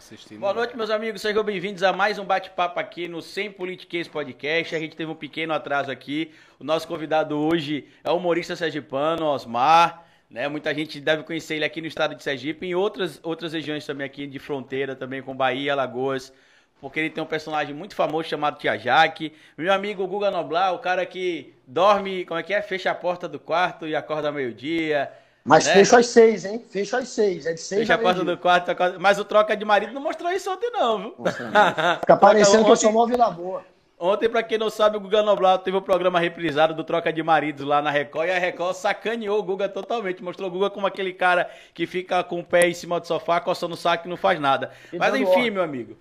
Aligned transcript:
assistindo. 0.00 0.40
Boa 0.40 0.54
noite, 0.54 0.74
meus 0.74 0.88
amigos. 0.88 1.20
Sejam 1.20 1.44
bem-vindos 1.44 1.82
a 1.82 1.92
mais 1.92 2.18
um 2.18 2.24
bate-papo 2.24 2.80
aqui 2.80 3.06
no 3.06 3.20
Sem 3.20 3.52
Politiquês 3.52 4.08
Podcast. 4.08 4.74
A 4.74 4.78
gente 4.78 4.96
teve 4.96 5.10
um 5.10 5.14
pequeno 5.14 5.52
atraso 5.52 5.90
aqui. 5.90 6.32
O 6.58 6.64
nosso 6.64 6.88
convidado 6.88 7.38
hoje 7.38 7.86
é 8.02 8.10
o 8.10 8.16
humorista 8.16 8.56
sergipano, 8.56 9.26
Osmar. 9.26 10.02
Né? 10.30 10.48
Muita 10.48 10.74
gente 10.74 10.98
deve 11.00 11.22
conhecer 11.22 11.56
ele 11.56 11.66
aqui 11.66 11.82
no 11.82 11.86
estado 11.86 12.14
de 12.14 12.22
Sergipe 12.22 12.64
e 12.64 12.70
em 12.70 12.74
outras, 12.74 13.20
outras 13.22 13.52
regiões 13.52 13.84
também 13.84 14.06
aqui 14.06 14.26
de 14.26 14.38
fronteira, 14.38 14.96
também 14.96 15.20
com 15.20 15.36
Bahia, 15.36 15.72
Alagoas. 15.72 16.32
Porque 16.80 16.98
ele 16.98 17.10
tem 17.10 17.22
um 17.22 17.26
personagem 17.26 17.74
muito 17.74 17.94
famoso 17.94 18.26
chamado 18.26 18.58
Tia 18.58 18.78
Jaque. 18.78 19.34
Meu 19.58 19.70
amigo 19.70 20.06
Guga 20.06 20.30
Noblar, 20.30 20.72
o 20.72 20.78
cara 20.78 21.04
que 21.04 21.52
dorme, 21.66 22.24
como 22.24 22.40
é 22.40 22.42
que 22.42 22.54
é? 22.54 22.62
Fecha 22.62 22.90
a 22.90 22.94
porta 22.94 23.28
do 23.28 23.38
quarto 23.38 23.86
e 23.86 23.94
acorda 23.94 24.32
meio-dia. 24.32 25.12
Mas 25.44 25.66
né? 25.66 25.72
fecha 25.74 25.98
às 25.98 26.06
seis, 26.06 26.44
hein? 26.44 26.62
Fecha 26.70 26.98
às 26.98 27.08
seis. 27.08 27.46
É 27.46 27.52
de 27.54 27.60
seis 27.60 27.80
Fecha 27.80 27.94
a 27.94 27.98
porta 27.98 28.22
do 28.24 28.36
quarto, 28.36 28.70
acorda- 28.70 28.98
mas 28.98 29.18
o 29.18 29.24
troca 29.24 29.56
de 29.56 29.64
marido 29.64 29.92
não 29.92 30.02
mostrou 30.02 30.30
isso 30.30 30.50
ontem 30.52 30.70
não, 30.70 30.98
viu? 30.98 31.14
Fica 32.00 32.16
parecendo 32.16 32.64
que 32.64 32.70
eu 32.70 32.76
sou 32.76 32.92
mó 32.92 33.06
Vila 33.06 33.30
Boa. 33.30 33.64
Ontem, 34.02 34.30
pra 34.30 34.42
quem 34.42 34.56
não 34.56 34.70
sabe, 34.70 34.96
o 34.96 35.00
Guga 35.00 35.22
Noblar 35.22 35.58
teve 35.58 35.76
o 35.76 35.82
programa 35.82 36.18
reprisado 36.18 36.72
do 36.72 36.82
Troca 36.82 37.12
de 37.12 37.22
Maridos 37.22 37.66
lá 37.66 37.82
na 37.82 37.90
Record 37.90 38.28
e 38.28 38.32
a 38.32 38.38
Record 38.38 38.74
sacaneou 38.74 39.38
o 39.38 39.42
Guga 39.42 39.68
totalmente. 39.68 40.22
Mostrou 40.24 40.48
o 40.48 40.50
Guga 40.50 40.70
como 40.70 40.86
aquele 40.86 41.12
cara 41.12 41.50
que 41.74 41.86
fica 41.86 42.24
com 42.24 42.40
o 42.40 42.44
pé 42.44 42.66
em 42.68 42.72
cima 42.72 42.98
do 42.98 43.06
sofá, 43.06 43.38
coçando 43.40 43.74
o 43.74 43.76
saco 43.76 44.06
e 44.06 44.10
não 44.10 44.16
faz 44.16 44.40
nada. 44.40 44.70
E 44.90 44.96
Mas 44.96 45.14
enfim, 45.14 45.26
ordem. 45.26 45.50
meu 45.50 45.62
amigo. 45.62 45.98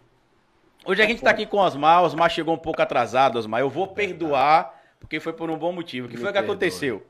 Hoje 0.85 1.01
a 1.01 1.05
gente 1.05 1.21
tá 1.21 1.29
aqui 1.31 1.45
com 1.45 1.57
o 1.57 1.59
Osmar. 1.59 2.01
Osmar 2.03 2.29
chegou 2.29 2.53
um 2.53 2.57
pouco 2.57 2.81
atrasado, 2.81 3.37
Osmar. 3.37 3.59
Eu 3.59 3.69
vou 3.69 3.85
perdoar, 3.87 4.73
porque 4.97 5.19
foi 5.19 5.33
por 5.33 5.49
um 5.49 5.57
bom 5.57 5.73
motivo. 5.73 6.07
O 6.07 6.09
que 6.09 6.15
Me 6.15 6.23
foi 6.23 6.31
que 6.31 6.37
aconteceu? 6.37 7.05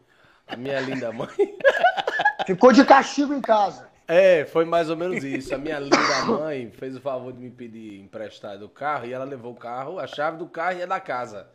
A 0.47 0.55
minha 0.55 0.79
linda 0.79 1.11
mãe. 1.11 1.27
Ficou 2.45 2.71
de 2.71 2.83
castigo 2.85 3.33
em 3.33 3.41
casa. 3.41 3.89
É, 4.07 4.43
foi 4.45 4.65
mais 4.65 4.89
ou 4.89 4.97
menos 4.97 5.23
isso. 5.23 5.53
A 5.53 5.57
minha 5.57 5.79
linda 5.79 6.25
mãe 6.25 6.71
fez 6.71 6.95
o 6.95 6.99
favor 7.01 7.31
de 7.31 7.39
me 7.39 7.51
pedir 7.51 7.99
emprestado 7.99 8.65
o 8.65 8.69
carro 8.69 9.05
e 9.05 9.13
ela 9.13 9.23
levou 9.23 9.53
o 9.53 9.55
carro, 9.55 9.99
a 9.99 10.07
chave 10.07 10.37
do 10.37 10.47
carro 10.47 10.79
e 10.79 10.81
a 10.83 10.85
da 10.85 10.99
casa. 10.99 11.47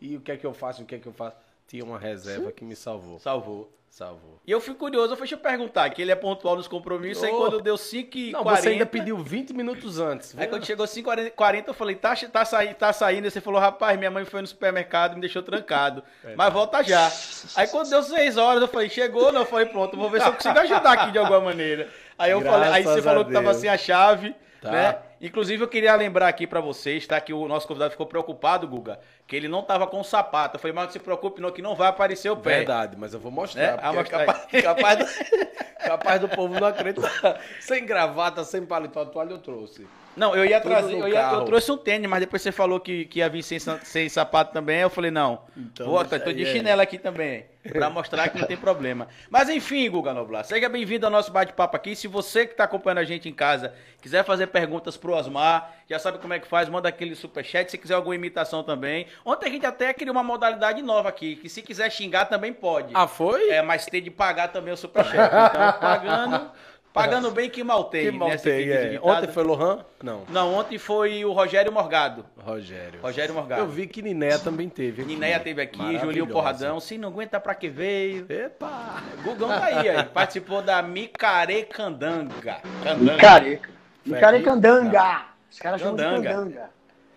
E 0.00 0.16
o 0.16 0.20
que 0.20 0.32
é 0.32 0.36
que 0.36 0.46
eu 0.46 0.54
faço? 0.54 0.82
O 0.82 0.86
que 0.86 0.94
é 0.94 0.98
que 0.98 1.06
eu 1.06 1.12
faço? 1.12 1.36
Tinha 1.66 1.84
uma 1.84 1.98
reserva 1.98 2.50
que 2.50 2.64
me 2.64 2.74
salvou. 2.74 3.18
Salvou. 3.18 3.70
Salvou. 3.98 4.38
E 4.46 4.50
eu 4.52 4.60
fui 4.60 4.74
curioso, 4.74 5.12
eu 5.12 5.16
fui 5.16 5.26
te 5.26 5.36
perguntar, 5.36 5.90
que 5.90 6.00
ele 6.00 6.12
é 6.12 6.14
pontual 6.14 6.54
nos 6.54 6.68
compromissos, 6.68 7.24
aí 7.24 7.32
Oh. 7.32 7.38
quando 7.38 7.60
deu 7.60 7.76
5 7.76 8.16
e 8.16 8.30
Não, 8.30 8.44
40... 8.44 8.62
você 8.62 8.68
ainda 8.68 8.86
pediu 8.86 9.18
20 9.18 9.52
minutos 9.52 9.98
antes. 9.98 10.38
Aí 10.38 10.46
quando 10.46 10.64
chegou 10.64 10.86
5h40, 10.86 11.64
eu 11.66 11.74
falei, 11.74 11.96
tá, 11.96 12.14
tá, 12.14 12.44
saí, 12.44 12.74
tá 12.74 12.92
saindo. 12.92 13.24
Aí 13.24 13.30
você 13.32 13.40
falou, 13.40 13.60
rapaz, 13.60 13.98
minha 13.98 14.08
mãe 14.10 14.24
foi 14.24 14.40
no 14.40 14.46
supermercado 14.46 15.12
e 15.12 15.14
me 15.16 15.20
deixou 15.22 15.42
trancado. 15.42 16.04
Mas 16.36 16.52
volta 16.52 16.80
já. 16.84 17.10
Aí 17.56 17.66
quando 17.66 17.90
deu 17.90 18.00
6 18.04 18.36
horas, 18.36 18.62
eu 18.62 18.68
falei, 18.68 18.88
chegou, 18.88 19.32
não? 19.32 19.40
Eu 19.40 19.46
falei, 19.46 19.66
pronto, 19.66 19.96
vou 19.96 20.08
ver 20.08 20.20
se 20.22 20.28
eu 20.28 20.32
consigo 20.32 20.58
ajudar 20.60 20.92
aqui 20.92 21.10
de 21.10 21.18
alguma 21.18 21.40
maneira. 21.40 21.88
Aí 22.16 22.30
eu 22.30 22.40
falei, 22.40 22.68
aí 22.70 22.82
você 22.84 23.00
Graças 23.00 23.04
falou 23.04 23.22
a 23.22 23.24
que 23.24 23.32
tava 23.32 23.46
Deus. 23.50 23.56
sem 23.56 23.68
a 23.68 23.76
chave, 23.76 24.32
Tá. 24.60 24.70
né? 24.70 24.98
Inclusive, 25.20 25.62
eu 25.62 25.68
queria 25.68 25.94
lembrar 25.96 26.28
aqui 26.28 26.46
pra 26.46 26.60
vocês, 26.60 27.06
tá? 27.06 27.20
Que 27.20 27.32
o 27.32 27.48
nosso 27.48 27.66
convidado 27.66 27.90
ficou 27.90 28.06
preocupado, 28.06 28.68
Guga, 28.68 29.00
que 29.26 29.34
ele 29.34 29.48
não 29.48 29.62
tava 29.62 29.86
com 29.86 30.00
o 30.00 30.04
sapato. 30.04 30.56
Eu 30.56 30.60
falei, 30.60 30.74
mas 30.74 30.84
não 30.84 30.92
se 30.92 30.98
preocupe, 30.98 31.40
não, 31.40 31.50
que 31.50 31.60
não 31.60 31.74
vai 31.74 31.88
aparecer 31.88 32.30
o 32.30 32.36
pé. 32.36 32.58
Verdade, 32.58 32.96
mas 32.96 33.12
eu 33.12 33.20
vou 33.20 33.32
mostrar. 33.32 33.76
Né? 33.76 33.80
Ah, 33.82 33.94
é 33.94 34.04
capaz, 34.04 34.46
capaz, 34.62 34.98
do, 34.98 35.84
capaz 35.84 36.20
do 36.20 36.28
povo 36.28 36.58
não 36.58 36.68
acreditar. 36.68 37.40
Sem 37.60 37.84
gravata, 37.84 38.44
sem 38.44 38.64
paletó, 38.64 39.02
a 39.02 39.06
toalha 39.06 39.30
eu 39.30 39.38
trouxe. 39.38 39.86
Não, 40.18 40.34
eu 40.34 40.44
ia 40.44 40.60
trazer, 40.60 40.94
eu, 40.98 41.08
ia- 41.08 41.32
eu 41.32 41.44
trouxe 41.44 41.70
um 41.70 41.76
tênis, 41.76 42.08
mas 42.10 42.20
depois 42.20 42.42
você 42.42 42.50
falou 42.52 42.80
que, 42.80 43.04
que 43.06 43.20
ia 43.20 43.28
vir 43.28 43.42
sem, 43.42 43.58
sem 43.58 44.08
sapato 44.08 44.52
também, 44.52 44.80
eu 44.80 44.90
falei, 44.90 45.10
não, 45.10 45.42
Então, 45.56 45.86
vou, 45.86 46.02
deixa 46.04 46.24
tô 46.24 46.32
de 46.32 46.42
é. 46.42 46.52
chinelo 46.52 46.80
aqui 46.82 46.98
também, 46.98 47.46
pra 47.62 47.88
mostrar 47.88 48.28
que 48.28 48.38
não 48.38 48.46
tem 48.46 48.56
problema. 48.56 49.06
Mas 49.30 49.48
enfim, 49.48 49.88
Guga 49.90 50.12
Noblar, 50.12 50.44
seja 50.44 50.68
bem-vindo 50.68 51.06
ao 51.06 51.12
nosso 51.12 51.30
bate-papo 51.30 51.76
aqui, 51.76 51.94
se 51.94 52.08
você 52.08 52.46
que 52.46 52.54
tá 52.54 52.64
acompanhando 52.64 52.98
a 52.98 53.04
gente 53.04 53.28
em 53.28 53.32
casa, 53.32 53.72
quiser 54.02 54.24
fazer 54.24 54.48
perguntas 54.48 54.96
pro 54.96 55.14
Osmar, 55.14 55.72
já 55.88 55.98
sabe 55.98 56.18
como 56.18 56.34
é 56.34 56.38
que 56.38 56.46
faz, 56.46 56.68
manda 56.68 56.88
aquele 56.88 57.14
superchat, 57.14 57.70
se 57.70 57.78
quiser 57.78 57.94
alguma 57.94 58.14
imitação 58.14 58.62
também. 58.62 59.06
Ontem 59.24 59.46
a 59.46 59.50
gente 59.50 59.64
até 59.66 59.92
criou 59.94 60.12
uma 60.12 60.22
modalidade 60.22 60.82
nova 60.82 61.08
aqui, 61.08 61.36
que 61.36 61.48
se 61.48 61.62
quiser 61.62 61.90
xingar 61.90 62.26
também 62.26 62.52
pode. 62.52 62.90
Ah, 62.94 63.06
foi? 63.06 63.48
É, 63.50 63.62
mas 63.62 63.86
tem 63.86 64.02
de 64.02 64.10
pagar 64.10 64.48
também 64.48 64.72
o 64.72 64.76
superchat, 64.76 65.14
então 65.16 65.72
pagando, 65.80 66.50
pagando 67.02 67.30
bem 67.30 67.48
que 67.50 67.62
mal 67.64 67.84
tem. 67.84 68.06
que 68.06 68.10
mal 68.10 68.28
nessa 68.28 68.44
tem, 68.44 68.68
equipe 68.68 68.96
é. 68.96 69.00
Ontem 69.02 69.28
foi 69.28 69.42
Lohan? 69.44 69.84
Não. 70.02 70.24
Não, 70.28 70.54
ontem 70.54 70.78
foi 70.78 71.24
o 71.24 71.32
Rogério 71.32 71.70
Morgado. 71.72 72.24
Rogério. 72.36 73.00
Rogério 73.00 73.34
Morgado. 73.34 73.62
Eu 73.62 73.66
vi 73.68 73.86
que 73.86 74.00
Ninéia 74.02 74.38
também 74.38 74.68
teve. 74.68 75.02
aqui. 75.02 75.10
Ninéia 75.12 75.40
teve 75.40 75.62
aqui, 75.62 75.98
Julinho. 75.98 76.26
Porradão. 76.26 76.78
Se 76.80 76.98
não 76.98 77.08
aguenta 77.08 77.38
pra 77.40 77.54
que 77.54 77.68
veio. 77.68 78.26
Epa! 78.28 79.02
Gugão 79.22 79.48
tá 79.48 79.64
aí, 79.64 79.88
aí. 79.88 80.04
Participou 80.04 80.60
da 80.62 80.82
Micarecandanga. 80.82 82.60
Candanga. 82.82 83.12
Micareca. 83.14 83.70
Micarecandanga. 84.04 85.26
Os 85.50 85.58
caras 85.58 85.80
chamam 85.80 85.96
de 85.96 86.02
Candanga. 86.02 86.70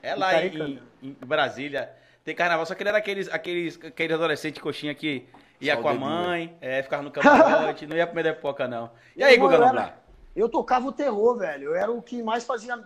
É 0.04 0.16
lá 0.16 0.44
em- 0.46 0.80
em 1.04 1.16
Brasília. 1.26 1.90
Tem 2.24 2.36
carnaval, 2.36 2.66
só 2.66 2.76
que 2.76 2.84
ele 2.84 2.90
era 2.90 2.98
aqueles, 3.00 3.28
aqueles, 3.32 3.80
aqueles 3.84 4.16
adolescentes 4.16 4.62
coxinha 4.62 4.94
que 4.94 5.26
ia 5.62 5.76
Só 5.76 5.82
com 5.82 5.90
a 5.90 5.94
mãe, 5.94 6.58
é, 6.60 6.82
ficava 6.82 7.04
no 7.04 7.12
camarote, 7.12 7.86
não 7.88 7.96
ia 7.96 8.08
comer 8.08 8.24
depoca, 8.24 8.68
não. 8.68 8.90
E 9.16 9.24
aí, 9.24 9.38
Guga 9.38 9.60
Noblar? 9.60 10.00
Eu 10.36 10.50
tocava 10.50 10.88
o 10.88 10.92
terror, 10.92 11.38
velho. 11.38 11.66
Eu 11.66 11.76
era 11.76 11.92
o 11.92 12.02
que 12.02 12.24
mais 12.24 12.44
fazia 12.44 12.80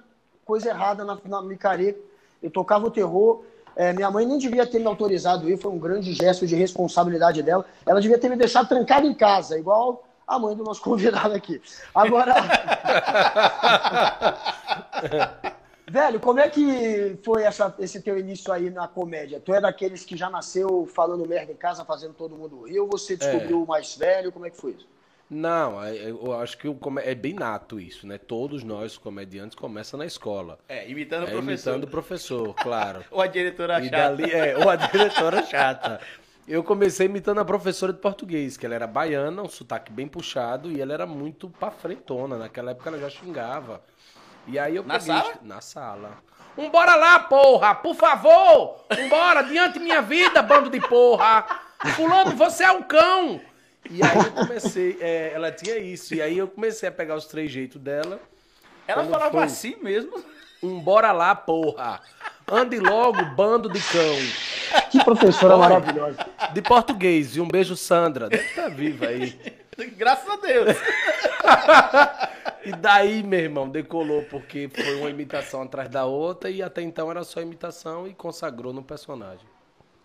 coisa 0.44 0.70
errada 0.70 1.06
na, 1.06 1.18
na 1.26 1.42
micareca. 1.42 2.00
Eu 2.44 2.52
tocava 2.52 2.86
o 2.86 2.92
terror. 2.92 3.44
É, 3.76 3.94
minha 3.94 4.12
mãe 4.12 4.26
nem 4.26 4.38
devia 4.38 4.66
ter 4.66 4.80
me 4.80 4.88
autorizado 4.88 5.50
ir, 5.50 5.58
foi 5.58 5.72
um 5.72 5.80
grande 5.80 6.14
gesto 6.14 6.48
de 6.48 6.56
responsabilidade 6.56 7.44
dela. 7.44 7.66
Ela 7.86 8.02
devia 8.02 8.18
ter 8.18 8.30
me 8.30 8.36
deixado 8.36 8.68
trancado 8.68 9.06
em 9.06 9.14
casa, 9.14 9.58
igual 9.58 10.04
a 10.28 10.40
mãe 10.40 10.56
do 10.56 10.64
nosso 10.64 10.82
convidado 10.82 11.34
aqui. 11.34 11.62
Agora. 11.94 12.34
Velho, 15.88 16.20
como 16.20 16.40
é 16.40 16.50
que 16.50 17.18
foi 17.24 17.44
essa- 17.44 17.74
esse 17.78 18.02
teu 18.02 18.18
início 18.18 18.52
aí 18.52 18.72
na 18.72 18.88
comédia? 18.88 19.40
Tu 19.40 19.54
é 19.54 19.62
daqueles 19.62 20.04
que 20.04 20.18
já 20.18 20.30
nasceu 20.32 20.88
falando 20.94 21.28
merda 21.28 21.52
em 21.52 21.56
casa, 21.56 21.86
fazendo 21.86 22.14
todo 22.16 22.36
mundo 22.36 22.64
rir, 22.64 22.80
ou 22.80 22.88
você 22.88 23.16
descobriu 23.16 23.62
o 23.64 23.68
mais 23.68 23.96
velho? 23.96 24.32
Como 24.32 24.46
é 24.48 24.50
que 24.50 24.58
foi 24.58 24.72
isso? 24.72 24.88
Não, 25.30 25.84
é- 25.84 26.10
eu 26.10 26.34
acho 26.40 26.58
que 26.58 26.68
é 27.04 27.16
bem 27.16 27.34
nato 27.34 27.80
isso, 27.80 28.06
né? 28.08 28.18
Todos 28.18 28.64
nós, 28.64 28.98
comediantes, 28.98 29.56
começam 29.56 29.98
na 29.98 30.06
escola. 30.06 30.58
É, 30.68 30.90
imitando 30.90 31.24
o 31.24 31.28
É, 31.28 31.32
professor. 31.32 31.52
imitando 31.72 31.84
o 31.84 31.88
professor, 31.88 32.54
claro. 32.56 33.04
Ou 33.12 33.22
a 33.22 33.28
diretora 33.28 33.80
E 33.80 33.86
chata. 33.86 33.98
dali, 33.98 34.32
é, 34.32 34.58
ou 34.58 34.70
a 34.70 34.76
diretora 34.76 35.44
chata. 35.44 36.00
Eu 36.48 36.64
comecei 36.64 37.08
imitando 37.08 37.40
a 37.40 37.46
professora 37.46 37.92
de 37.92 37.98
português, 38.00 38.56
que 38.56 38.66
ela 38.68 38.76
era 38.76 38.86
baiana, 38.86 39.42
um 39.42 39.50
sotaque 39.50 39.92
bem 39.92 40.08
puxado, 40.08 40.72
e 40.72 40.80
ela 40.80 40.94
era 40.94 41.06
muito 41.08 41.50
pra 41.50 41.72
frentona. 41.72 42.38
Naquela 42.38 42.70
época 42.72 42.90
ela 42.90 43.00
já 43.00 43.10
xingava. 43.10 43.82
E 44.48 44.60
aí 44.60 44.76
eu 44.76 44.84
Na 44.84 45.00
peguei- 45.00 45.16
sala? 45.16 45.34
Na 45.42 45.62
sala. 45.62 46.12
Umbora 46.58 46.96
lá, 46.96 47.20
porra! 47.20 47.76
Por 47.76 47.96
favor! 47.96 48.86
Umbora, 48.98 49.44
diante 49.44 49.80
minha 49.80 50.02
vida, 50.02 50.42
bando 50.42 50.70
de 50.70 50.80
porra! 50.80 51.46
Fulano, 51.96 52.32
você 52.36 52.64
é 52.64 52.72
um 52.72 52.82
cão! 52.84 53.42
E 53.90 54.02
aí 54.04 54.18
eu 54.18 54.32
comecei, 54.32 54.98
é, 55.02 55.32
ela 55.34 55.52
tinha 55.52 55.78
isso, 55.78 56.16
e 56.16 56.22
aí 56.22 56.38
eu 56.38 56.48
comecei 56.48 56.88
a 56.90 56.92
pegar 56.92 57.16
os 57.16 57.26
trejeitos 57.26 57.80
dela. 57.82 58.20
Ela 58.88 59.04
falava 59.06 59.32
foi? 59.32 59.44
assim 59.44 59.76
mesmo. 59.82 60.24
Umbora 60.64 61.12
lá, 61.12 61.36
porra! 61.36 62.00
Ande 62.50 62.80
logo, 62.80 63.24
bando 63.36 63.70
de 63.70 63.82
cão! 63.82 64.16
Que 64.92 65.04
professora 65.04 65.58
maravilhosa. 65.58 66.26
De 66.54 66.62
português. 66.62 67.36
E 67.36 67.42
um 67.42 67.48
beijo, 67.48 67.76
Sandra. 67.76 68.30
Deve 68.30 68.44
estar 68.44 68.70
viva 68.70 69.08
aí. 69.08 69.38
Graças 69.98 70.30
a 70.30 70.36
Deus. 70.38 70.78
E 72.66 72.72
daí, 72.72 73.22
meu 73.24 73.40
irmão, 73.40 73.70
decolou 73.70 74.24
porque 74.24 74.70
foi 74.74 74.96
uma 74.96 75.10
imitação 75.10 75.62
atrás 75.62 75.88
da 75.90 76.06
outra 76.06 76.50
e 76.50 76.62
até 76.64 76.82
então 76.82 77.10
era 77.12 77.24
só 77.24 77.42
imitação 77.42 78.08
e 78.08 78.14
consagrou 78.14 78.74
no 78.74 78.84
personagem. 78.84 79.46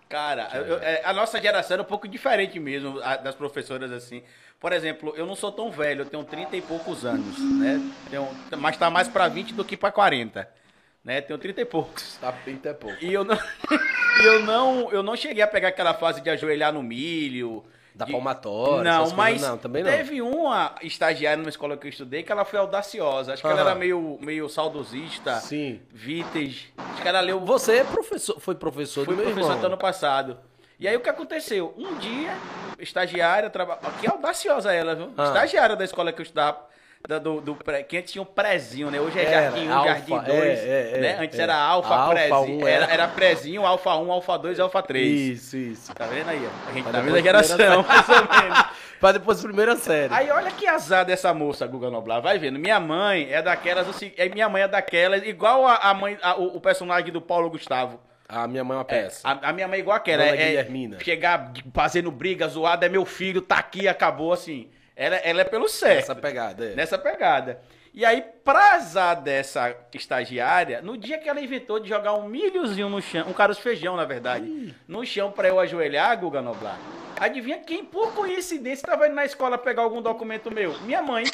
Cara, 0.08 0.48
eu- 0.54 0.78
é, 0.78 1.02
a 1.04 1.12
nossa 1.12 1.40
geração 1.40 1.74
era 1.74 1.82
um 1.82 1.86
pouco 1.86 2.08
diferente 2.08 2.58
mesmo 2.58 3.00
a- 3.02 3.16
das 3.16 3.34
professoras 3.34 3.92
assim. 3.92 4.22
Por 4.58 4.72
exemplo, 4.72 5.14
eu 5.16 5.24
não 5.24 5.36
sou 5.36 5.52
tão 5.52 5.70
velho, 5.70 6.02
eu 6.02 6.06
tenho 6.06 6.24
30 6.24 6.56
e 6.56 6.60
poucos 6.60 7.04
anos, 7.04 7.38
né? 7.58 7.80
Tenho, 8.10 8.28
mas 8.58 8.76
tá 8.76 8.90
mais 8.90 9.08
pra 9.08 9.28
20 9.28 9.54
do 9.54 9.64
que 9.64 9.76
pra 9.76 9.90
40, 9.92 10.48
né? 11.04 11.20
Tenho 11.20 11.38
30 11.38 11.60
e 11.60 11.64
poucos. 11.64 12.18
Tá 12.20 12.32
pinta 12.32 12.70
é 12.70 12.74
pouco. 12.74 12.96
E 13.02 13.12
eu 13.14 13.24
não, 13.24 13.36
e 14.20 14.26
eu 14.26 14.44
não, 14.44 14.90
eu 14.92 15.02
não 15.02 15.16
cheguei 15.16 15.42
a 15.42 15.46
pegar 15.46 15.68
aquela 15.68 15.94
fase 15.94 16.20
de 16.20 16.28
ajoelhar 16.28 16.72
no 16.72 16.82
milho, 16.82 17.64
Da 17.94 18.04
de- 18.04 18.12
palmatória, 18.12 18.84
Não, 18.84 19.10
mas 19.10 19.42
não, 19.42 19.58
também 19.58 19.82
não. 19.82 19.90
teve 19.90 20.22
uma 20.22 20.74
estagiária 20.82 21.36
numa 21.36 21.48
escola 21.50 21.76
que 21.76 21.86
eu 21.86 21.90
estudei 21.90 22.22
que 22.22 22.30
ela 22.30 22.44
foi 22.44 22.58
audaciosa. 22.58 23.32
Acho 23.32 23.42
que 23.42 23.48
ela 23.48 23.60
Aham. 23.60 23.70
era 23.70 23.78
meio, 23.78 24.18
meio 24.22 24.48
saudosista, 24.48 25.36
Sim. 25.40 25.80
vintage. 25.90 26.72
Acho 26.78 27.02
que 27.02 27.08
ela 27.08 27.20
leu 27.20 27.40
Você 27.40 27.78
é 27.78 27.84
professor, 27.84 28.38
foi 28.40 28.54
professor 28.54 29.04
Fui 29.04 29.14
do 29.14 29.16
meu 29.22 29.24
professor 29.32 29.50
irmão. 29.50 29.60
do 29.60 29.66
ano 29.66 29.76
passado. 29.78 30.38
E 30.78 30.88
aí 30.88 30.96
o 30.96 31.00
que 31.00 31.10
aconteceu? 31.10 31.74
Um 31.76 31.96
dia, 31.98 32.32
estagiária, 32.78 33.50
traba... 33.50 33.78
que 34.00 34.08
audaciosa 34.08 34.72
ela, 34.72 34.94
viu? 34.94 35.12
Ah. 35.16 35.24
Estagiária 35.24 35.76
da 35.76 35.84
escola 35.84 36.12
que 36.12 36.20
eu 36.20 36.24
estudava, 36.24 36.58
da- 36.58 36.64
do, 37.08 37.40
do 37.40 37.54
pré... 37.56 37.82
que 37.82 37.96
antes 37.96 38.12
tinha 38.12 38.22
um 38.22 38.26
prézinho, 38.26 38.90
né? 38.90 39.00
Hoje 39.00 39.18
é 39.18 39.24
Era, 39.24 39.42
Jardim 39.50 39.68
1, 39.68 39.72
alfa, 39.72 39.88
Jardim 39.88 40.18
2, 40.18 40.28
é, 40.28 40.92
é, 40.96 40.98
né? 41.00 41.08
é, 41.08 41.24
Antes 41.24 41.38
é. 41.38 41.42
era 41.42 41.56
Alfa, 41.56 41.94
Alfa 41.94 42.14
Prézinho. 42.14 42.64
um, 42.64 42.68
era, 42.68 42.84
era. 42.86 43.08
prézinho, 43.08 43.66
Alfa 43.66 43.96
1, 43.96 44.12
Alfa 44.12 44.38
2 44.38 44.58
e 44.58 44.60
Alfa 44.60 44.82
3. 44.82 45.08
Isso, 45.20 45.56
isso. 45.56 45.94
Tá 45.94 46.06
vendo 46.06 46.28
aí? 46.28 46.46
ó? 46.46 46.70
A 46.70 46.72
gente 46.72 46.84
tá 46.84 46.90
da 46.92 47.00
vendo 47.00 47.10
a 47.10 47.12
primeira 47.22 47.42
geração, 47.42 47.82
mais 47.82 48.08
ou 48.08 48.14
menos. 48.42 48.64
Pra 49.00 49.12
depois 49.12 49.40
primeira 49.40 49.76
série. 49.76 50.12
Aí 50.12 50.30
olha 50.30 50.50
que 50.50 50.66
azar 50.66 51.06
dessa 51.06 51.32
moça, 51.32 51.66
Guga 51.66 51.88
Noblar. 51.90 52.20
Vai 52.20 52.38
vendo. 52.38 52.58
Minha 52.58 52.78
mãe 52.78 53.28
é 53.32 53.40
daquelas, 53.40 53.88
assim, 53.88 54.12
é, 54.18 54.28
minha 54.28 54.46
mãe 54.46 54.60
é 54.62 54.68
daquelas, 54.68 55.22
igual 55.26 55.66
a, 55.66 55.76
a 55.76 55.94
mãe, 55.94 56.18
a- 56.20 56.36
o, 56.38 56.56
o 56.56 56.60
personagem 56.60 57.10
do 57.10 57.20
Paulo 57.20 57.48
Gustavo. 57.48 57.98
A 58.28 58.46
minha 58.46 58.62
mãe 58.62 58.74
é 58.76 58.78
uma 58.78 58.84
peça. 58.84 59.26
A, 59.26 59.48
a 59.48 59.52
minha 59.54 59.66
mãe 59.66 59.78
é 59.78 59.80
igual 59.80 59.96
aquela. 59.96 60.22
Dona 60.22 60.36
É, 60.36 60.42
é 60.42 60.46
Guilhermina. 60.48 60.98
chegar 61.00 61.50
fazendo 61.72 62.10
briga, 62.10 62.46
zoada, 62.46 62.84
é 62.84 62.88
meu 62.90 63.06
filho, 63.06 63.40
tá 63.40 63.56
aqui, 63.56 63.88
acabou, 63.88 64.34
assim. 64.34 64.68
Ela, 65.00 65.16
ela 65.16 65.40
é 65.40 65.44
pelo 65.44 65.66
certo. 65.66 66.00
Essa 66.00 66.14
pegada, 66.14 66.66
é. 66.66 66.74
Nessa 66.74 66.98
pegada. 66.98 67.58
E 67.94 68.04
aí, 68.04 68.22
pra 68.44 68.74
azar 68.74 69.18
dessa 69.22 69.74
estagiária, 69.94 70.82
no 70.82 70.94
dia 70.94 71.16
que 71.16 71.26
ela 71.26 71.40
inventou 71.40 71.80
de 71.80 71.88
jogar 71.88 72.12
um 72.12 72.28
milhozinho 72.28 72.90
no 72.90 73.00
chão, 73.00 73.26
um 73.26 73.32
caroço 73.32 73.60
de 73.60 73.64
feijão, 73.64 73.96
na 73.96 74.04
verdade, 74.04 74.76
no 74.86 75.04
chão 75.06 75.32
pra 75.32 75.48
eu 75.48 75.58
ajoelhar, 75.58 76.20
Guga 76.20 76.42
Noblar, 76.42 76.78
adivinha 77.18 77.60
quem, 77.60 77.82
por 77.82 78.12
coincidência, 78.12 78.86
tava 78.86 79.06
indo 79.06 79.14
na 79.14 79.24
escola 79.24 79.56
pegar 79.56 79.80
algum 79.80 80.02
documento 80.02 80.50
meu? 80.50 80.78
Minha 80.82 81.00
mãe. 81.00 81.24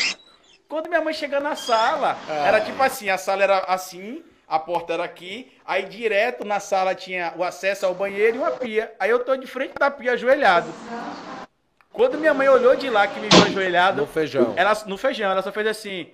Quando 0.68 0.88
minha 0.88 1.00
mãe 1.00 1.12
chega 1.12 1.40
na 1.40 1.56
sala, 1.56 2.16
era 2.28 2.60
tipo 2.60 2.80
assim, 2.80 3.10
a 3.10 3.18
sala 3.18 3.42
era 3.42 3.58
assim, 3.66 4.24
a 4.46 4.60
porta 4.60 4.92
era 4.92 5.02
aqui, 5.02 5.52
aí 5.64 5.82
direto 5.86 6.44
na 6.44 6.60
sala 6.60 6.94
tinha 6.94 7.34
o 7.36 7.42
acesso 7.42 7.84
ao 7.84 7.94
banheiro 7.94 8.36
e 8.36 8.38
uma 8.38 8.52
pia. 8.52 8.94
Aí 9.00 9.10
eu 9.10 9.24
tô 9.24 9.36
de 9.36 9.46
frente 9.48 9.74
da 9.74 9.90
pia 9.90 10.12
ajoelhado. 10.12 10.72
Quando 11.96 12.18
minha 12.18 12.34
mãe 12.34 12.46
olhou 12.48 12.76
de 12.76 12.90
lá 12.90 13.06
que 13.06 13.18
me 13.18 13.28
viu 13.28 13.42
ajoelhado, 13.44 14.02
No 14.02 14.06
feijão. 14.06 14.52
ela, 14.54 14.72
no 14.86 14.98
feijão, 14.98 15.30
ela 15.30 15.42
só 15.42 15.50
fez 15.50 15.66
assim: 15.66 16.08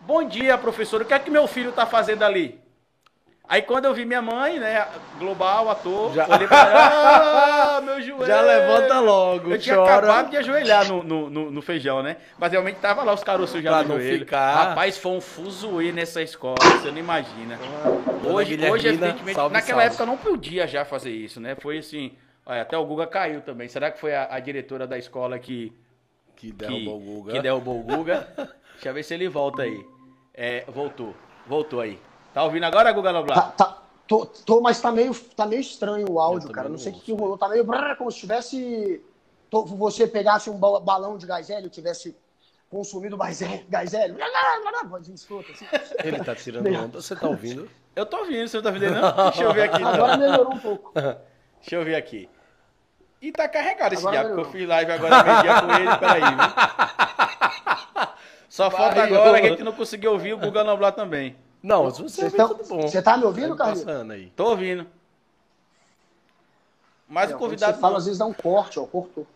Bom 0.00 0.24
dia, 0.24 0.56
professor, 0.56 1.02
o 1.02 1.04
que 1.04 1.12
é 1.12 1.18
que 1.18 1.30
meu 1.30 1.46
filho 1.46 1.70
tá 1.70 1.84
fazendo 1.86 2.22
ali? 2.24 2.58
Aí 3.46 3.62
quando 3.62 3.84
eu 3.84 3.92
vi 3.92 4.04
minha 4.04 4.22
mãe, 4.22 4.60
né, 4.60 4.86
global, 5.18 5.68
ator, 5.68 6.14
Já- 6.14 6.24
olhei 6.28 6.46
pra 6.46 6.56
ela, 6.70 7.76
ah, 7.78 7.80
meu 7.80 8.00
joelho. 8.00 8.24
Já 8.26 8.40
levanta 8.40 9.00
logo, 9.00 9.50
Eu 9.50 9.58
tinha 9.58 9.74
chora. 9.74 9.92
acabado 9.96 10.30
de 10.30 10.36
ajoelhar 10.36 10.86
no, 10.88 11.02
no, 11.02 11.50
no- 11.50 11.60
feijão, 11.60 12.00
né? 12.00 12.16
Mas 12.38 12.52
realmente 12.52 12.76
tava 12.76 13.02
lá 13.02 13.12
os 13.12 13.24
caroços 13.24 13.60
já 13.60 13.70
Pra 13.70 13.82
no 13.82 13.94
joelho. 14.00 14.20
ficar. 14.20 14.68
Rapaz, 14.68 14.96
foi 14.96 15.12
um 15.12 15.20
fuzuê 15.20 15.90
nessa 15.90 16.22
escola, 16.22 16.56
você 16.80 16.92
não 16.92 16.98
imagina. 16.98 17.58
Dona 18.22 18.34
Hoje, 18.34 18.54
hoje 18.70 18.88
evidentemente, 18.88 19.34
salve, 19.34 19.52
naquela 19.52 19.80
salve. 19.80 19.94
época 19.94 20.06
não 20.06 20.16
podia 20.16 20.66
já 20.68 20.84
fazer 20.84 21.10
isso, 21.10 21.40
né? 21.40 21.56
Foi 21.56 21.78
assim, 21.78 22.12
olha, 22.46 22.62
até 22.62 22.76
o 22.76 22.84
Guga 22.84 23.06
caiu 23.06 23.40
também. 23.42 23.68
Será 23.68 23.90
que 23.90 23.98
foi 24.00 24.14
a, 24.14 24.34
a 24.34 24.40
diretora 24.40 24.86
da 24.86 24.98
escola 24.98 25.38
que, 25.38 25.72
Que 26.36 26.48
que, 26.48 26.52
derrubou 26.52 26.96
o 26.96 27.00
Guga. 27.00 27.32
que 27.32 27.40
derrubou 27.42 27.80
o 27.80 27.82
Guga? 27.82 28.28
Deixa 28.74 28.88
eu 28.88 28.94
ver 28.94 29.02
se 29.02 29.14
ele 29.14 29.28
volta 29.28 29.62
aí. 29.62 29.84
É, 30.34 30.64
voltou, 30.68 31.14
voltou 31.46 31.80
aí. 31.80 31.98
Tá 32.32 32.44
ouvindo 32.44 32.64
agora, 32.64 32.92
Guga 32.92 33.08
Tá, 33.08 33.12
Noblar? 33.12 33.52
tá, 33.56 33.82
tô, 34.06 34.24
tô, 34.26 34.60
mas 34.60 34.80
tá 34.80 34.90
meio, 34.92 35.14
tá 35.36 35.44
meio 35.46 35.60
estranho 35.60 36.10
o 36.10 36.18
áudio, 36.20 36.50
cara. 36.50 36.68
Não 36.68 36.78
sei 36.78 36.92
o 36.92 36.94
que, 36.94 37.00
que 37.02 37.12
rolou. 37.12 37.36
Tá 37.36 37.48
meio 37.48 37.64
brrr, 37.64 37.96
como 37.96 38.10
se 38.10 38.20
tivesse. 38.20 39.02
tô- 39.50 39.64
você 39.64 40.06
pegasse 40.06 40.48
um 40.48 40.56
ba- 40.58 40.80
balão 40.80 41.18
de 41.18 41.26
gás 41.26 41.50
hélio 41.50 41.66
e 41.66 41.70
tivesse 41.70 42.16
consumido 42.70 43.18
mais 43.18 43.42
gás 43.68 43.92
hélio. 43.92 44.16
Ele 46.04 46.20
tá 46.24 46.34
tirando 46.34 46.66
onda. 46.68 47.00
Você 47.02 47.16
tá 47.16 47.28
ouvindo? 47.28 47.68
Eu 47.94 48.06
tô 48.06 48.18
ouvindo, 48.18 48.48
você 48.48 48.56
não 48.58 48.62
tá 48.64 48.68
ouvindo 48.70 48.90
não? 48.92 49.14
Deixa 49.30 49.42
eu 49.42 49.52
ver 49.52 49.62
aqui. 49.64 49.76
então. 49.78 49.88
Agora 49.92 50.16
melhorou 50.16 50.54
um 50.54 50.58
pouco. 50.58 50.92
Deixa 51.60 51.76
eu 51.76 51.84
ver 51.84 51.94
aqui. 51.94 52.28
E 53.22 53.30
tá 53.32 53.48
carregado 53.48 53.92
esse 53.94 54.02
Agora 54.06 54.18
diabo, 54.22 54.28
que 54.28 54.32
eu 54.32 54.36
melhorou. 54.36 54.52
fiz 54.52 54.68
live 54.68 54.92
agora 54.92 55.24
meio-dia 55.24 55.62
com 55.62 55.72
ele, 55.72 55.96
peraí, 55.98 56.20
viu? 56.20 58.06
Só 58.48 58.70
falta 58.70 58.94
Vai, 58.96 59.04
agora 59.06 59.38
a 59.38 59.42
ô. 59.42 59.46
gente 59.48 59.62
não 59.62 59.72
conseguir 59.72 60.08
ouvir 60.08 60.32
o 60.34 60.38
Guga 60.38 60.64
Noblar 60.64 60.92
também. 60.92 61.36
Não, 61.62 61.84
você 61.90 62.02
bom. 62.68 62.80
você 62.82 63.02
tá 63.02 63.16
me 63.18 63.24
ouvindo, 63.24 63.54
Vai 63.54 63.74
Carlinhos? 63.74 64.10
aí. 64.10 64.32
Tô 64.34 64.46
ouvindo. 64.50 64.86
Mas 67.06 67.30
É, 67.30 67.34
o 67.34 67.38
convidado 67.38 67.74
Você 67.74 67.80
fala, 67.80 67.92
não. 67.92 67.98
às 67.98 68.04
vezes 68.06 68.18
dá 68.18 68.24
um 68.24 68.32
corte, 68.32 68.78
ó. 68.78 68.86
Cortou. 68.86 69.26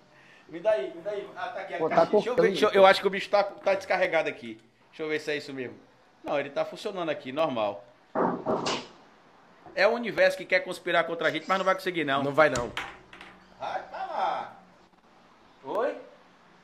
Me 0.49 0.61
dá 0.61 0.70
aí, 0.70 0.93
me 0.94 1.00
dá 1.03 1.11
aí. 1.11 1.29
Ah, 1.37 1.49
tá 1.49 1.61
aqui. 1.61 1.75
Pô, 1.77 1.88
tá 1.88 2.05
deixa 2.05 2.29
eu 2.31 2.35
ver. 2.37 2.43
deixa 2.43 2.65
eu, 2.67 2.70
eu 2.70 2.87
acho 2.87 3.00
que 3.00 3.06
o 3.06 3.11
bicho 3.11 3.29
tá, 3.29 3.43
tá 3.43 3.75
descarregado 3.75 4.29
aqui. 4.29 4.59
Deixa 4.91 5.03
eu 5.03 5.09
ver 5.09 5.20
se 5.20 5.31
é 5.32 5.37
isso 5.37 5.53
mesmo. 5.53 5.77
Não, 6.23 6.38
ele 6.41 6.50
tá 6.50 6.65
funcionando 6.65 7.11
aqui, 7.11 7.32
normal. 7.32 7.85
É 9.75 9.87
o 9.87 9.91
universo 9.93 10.37
que 10.37 10.44
quer 10.44 10.61
conspirar 10.61 11.05
contra 11.05 11.29
a 11.29 11.31
gente, 11.31 11.49
mas 11.49 11.59
não 11.59 11.65
vai 11.65 11.75
conseguir, 11.75 12.05
não. 12.05 12.23
Não 12.23 12.32
vai 12.32 12.49
não. 12.50 12.71
Vai 13.59 13.82
pra 13.91 13.99
lá. 14.06 14.56
Oi? 15.65 15.94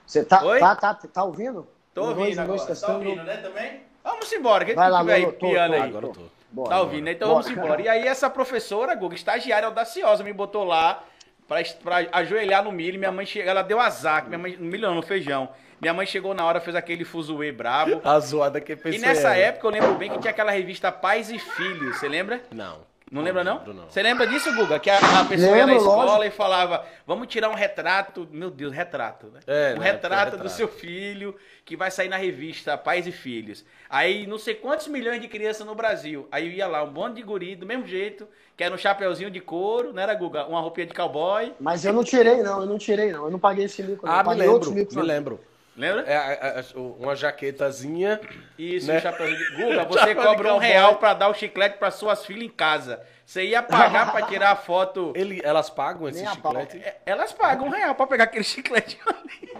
Você 0.06 0.24
tá, 0.24 0.44
Oi? 0.44 0.58
tá, 0.60 0.74
tá, 0.76 0.94
tá 0.94 1.24
ouvindo? 1.24 1.66
Tô 1.94 2.02
dois, 2.02 2.16
ouvindo 2.18 2.24
dois, 2.26 2.38
agora. 2.38 2.60
Tá 2.60 2.66
testando. 2.66 2.98
ouvindo, 2.98 3.24
né, 3.24 3.36
também? 3.38 3.82
Vamos 4.04 4.32
embora, 4.32 4.64
que 4.64 4.74
Vai 4.74 4.90
lá, 4.90 5.00
tiver 5.00 5.14
aí 5.14 5.26
tô, 5.32 5.48
piando 5.48 5.74
tô, 5.74 5.82
aí. 5.82 5.88
Agora 5.88 6.06
eu 6.06 6.12
tô. 6.12 6.20
Bora. 6.52 6.68
Tá 6.70 6.80
ouvindo, 6.80 7.04
né? 7.04 7.12
Então 7.12 7.28
Bora. 7.28 7.42
vamos 7.42 7.58
embora. 7.58 7.82
E 7.82 7.88
aí 7.88 8.06
essa 8.06 8.28
professora, 8.28 8.94
Guga, 8.94 9.14
estagiária 9.14 9.66
audaciosa, 9.66 10.24
me 10.24 10.32
botou 10.32 10.64
lá 10.64 11.04
pra, 11.46 11.58
pra 11.82 11.96
ajoelhar 12.12 12.64
no 12.64 12.72
milho. 12.72 12.98
Minha 12.98 13.12
mãe 13.12 13.24
chegou, 13.26 13.50
ela 13.50 13.62
deu 13.62 13.78
azar, 13.80 14.26
minha 14.26 14.38
mãe, 14.38 14.56
no 14.56 14.64
milho 14.66 14.88
não, 14.88 14.94
no 14.96 15.02
feijão. 15.02 15.48
Minha 15.80 15.94
mãe 15.94 16.04
chegou 16.06 16.34
na 16.34 16.44
hora, 16.44 16.60
fez 16.60 16.76
aquele 16.76 17.04
fuzuê 17.04 17.52
brabo. 17.52 18.00
A 18.04 18.18
zoada 18.20 18.60
que 18.60 18.72
E 18.72 18.76
pensei. 18.76 19.00
nessa 19.00 19.34
época 19.34 19.66
eu 19.66 19.70
lembro 19.70 19.94
bem 19.94 20.10
que 20.10 20.18
tinha 20.18 20.30
aquela 20.30 20.50
revista 20.50 20.92
Pais 20.92 21.30
e 21.30 21.38
Filhos, 21.38 21.98
você 21.98 22.08
lembra? 22.08 22.42
Não. 22.50 22.89
Não 23.10 23.22
lembra 23.22 23.42
não? 23.42 23.58
lembro, 23.58 23.74
não. 23.74 23.90
Você 23.90 24.02
lembra 24.02 24.24
disso, 24.26 24.54
Guga? 24.54 24.78
Que 24.78 24.88
a, 24.88 24.96
a 25.20 25.24
pessoa 25.24 25.56
ia 25.56 25.66
na 25.66 25.72
Lembro, 25.72 25.76
escola 25.78 26.04
lógico. 26.04 26.24
e 26.26 26.30
falava, 26.30 26.86
vamos 27.04 27.26
tirar 27.26 27.48
um 27.48 27.54
retrato, 27.54 28.28
meu 28.30 28.50
Deus, 28.50 28.72
retrato, 28.72 29.26
né? 29.26 29.40
É, 29.48 29.70
um 29.70 29.82
época, 29.82 29.84
retrato 29.84 30.30
do 30.30 30.36
retrato. 30.36 30.56
seu 30.56 30.68
filho 30.68 31.34
que 31.64 31.76
vai 31.76 31.90
sair 31.90 32.08
na 32.08 32.16
revista 32.16 32.78
Pais 32.78 33.08
e 33.08 33.12
Filhos. 33.12 33.64
Aí 33.88 34.28
não 34.28 34.38
sei 34.38 34.54
quantos 34.54 34.86
milhões 34.86 35.20
de 35.20 35.26
crianças 35.26 35.66
no 35.66 35.74
Brasil. 35.74 36.28
Aí 36.30 36.54
ia 36.54 36.68
lá 36.68 36.84
um 36.84 36.92
bando 36.92 37.16
de 37.16 37.22
guri 37.22 37.56
do 37.56 37.66
mesmo 37.66 37.84
jeito, 37.84 38.28
que 38.56 38.62
era 38.62 38.72
um 38.72 38.78
chapeuzinho 38.78 39.30
de 39.30 39.40
couro, 39.40 39.92
não 39.92 40.00
era, 40.00 40.14
Guga? 40.14 40.46
Uma 40.46 40.60
roupinha 40.60 40.86
de 40.86 40.94
cowboy. 40.94 41.52
Mas 41.58 41.84
eu 41.84 41.92
não 41.92 42.04
tirei, 42.04 42.42
não. 42.44 42.60
Eu 42.60 42.66
não 42.66 42.78
tirei, 42.78 43.10
não. 43.10 43.24
Eu 43.24 43.30
não 43.30 43.40
paguei 43.40 43.64
esse 43.64 43.82
mico, 43.82 44.06
não. 44.06 44.12
Ah, 44.12 44.18
eu 44.18 44.20
me 44.20 44.24
paguei 44.24 44.46
lembro. 44.46 44.72
Me 44.72 44.86
não. 44.92 45.02
lembro. 45.02 45.40
Lembra? 45.80 46.02
É 46.02 46.16
a- 46.16 46.60
a- 46.60 46.78
uma 46.78 47.16
jaquetazinha. 47.16 48.20
Isso, 48.58 48.86
né? 48.88 48.98
um 48.98 49.00
chapeuzinho 49.00 49.38
de... 49.38 49.56
Guga, 49.64 49.84
você 49.88 49.98
Chapéu 49.98 50.22
cobra 50.22 50.54
um 50.54 50.58
real 50.58 50.96
pra 50.96 51.14
dar 51.14 51.28
o 51.28 51.34
chiclete 51.34 51.78
pra 51.78 51.90
suas 51.90 52.24
filhas 52.24 52.44
em 52.44 52.48
casa. 52.48 53.00
Você 53.24 53.44
ia 53.44 53.62
pagar 53.62 54.12
pra 54.12 54.22
tirar 54.26 54.50
a 54.50 54.56
foto... 54.56 55.12
Ele, 55.16 55.40
elas 55.44 55.70
pagam 55.70 56.08
esse 56.08 56.22
Nem 56.22 56.30
chiclete? 56.32 56.78
É, 56.78 56.98
Elas 57.06 57.32
pagam 57.32 57.66
um 57.66 57.70
real 57.70 57.94
pra 57.94 58.06
pegar 58.06 58.24
aquele 58.24 58.44
chiclete 58.44 58.98
ali. 59.06 59.50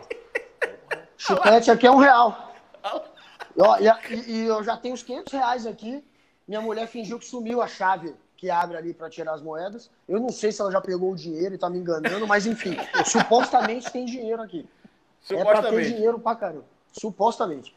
Chiclete 1.17 1.70
aqui 1.70 1.87
é 1.87 1.90
um 1.90 1.96
real. 1.99 2.55
E, 3.56 3.84
e, 3.84 4.14
e- 4.14 4.31
e 4.43 4.46
eu 4.46 4.62
já 4.64 4.76
tenho 4.76 4.94
uns 4.94 5.02
500 5.02 5.32
reais 5.32 5.67
aqui. 5.67 6.02
Minha 6.49 6.61
mulher 6.61 6.87
fingiu 6.87 7.19
que 7.19 7.26
sumiu 7.26 7.61
a 7.62 7.69
chave 7.69 8.14
que 8.37 8.49
abre 8.50 8.76
ali 8.76 8.94
para 8.94 9.11
tirar 9.11 9.34
as 9.34 9.43
moedas. 9.43 9.90
Eu 10.08 10.19
não 10.19 10.31
sei 10.31 10.50
se 10.50 10.61
ela 10.62 10.72
já 10.72 10.81
pegou 10.81 11.12
o 11.12 11.17
dinheiro 11.17 11.55
e 11.55 11.58
tá 11.58 11.69
me 11.69 11.78
enganando, 11.78 12.26
mas 12.26 12.46
enfim, 12.46 12.75
supostamente 13.05 13.93
tem 13.93 14.06
dinheiro 14.06 14.40
aqui. 14.40 14.67
É 15.28 15.34
pra 15.44 15.44
ter 15.44 15.56
Supostamente. 15.56 15.93
dinheiro 15.94 16.19
pra 16.19 16.34
caramba. 16.34 16.65
Supostamente. 16.93 17.74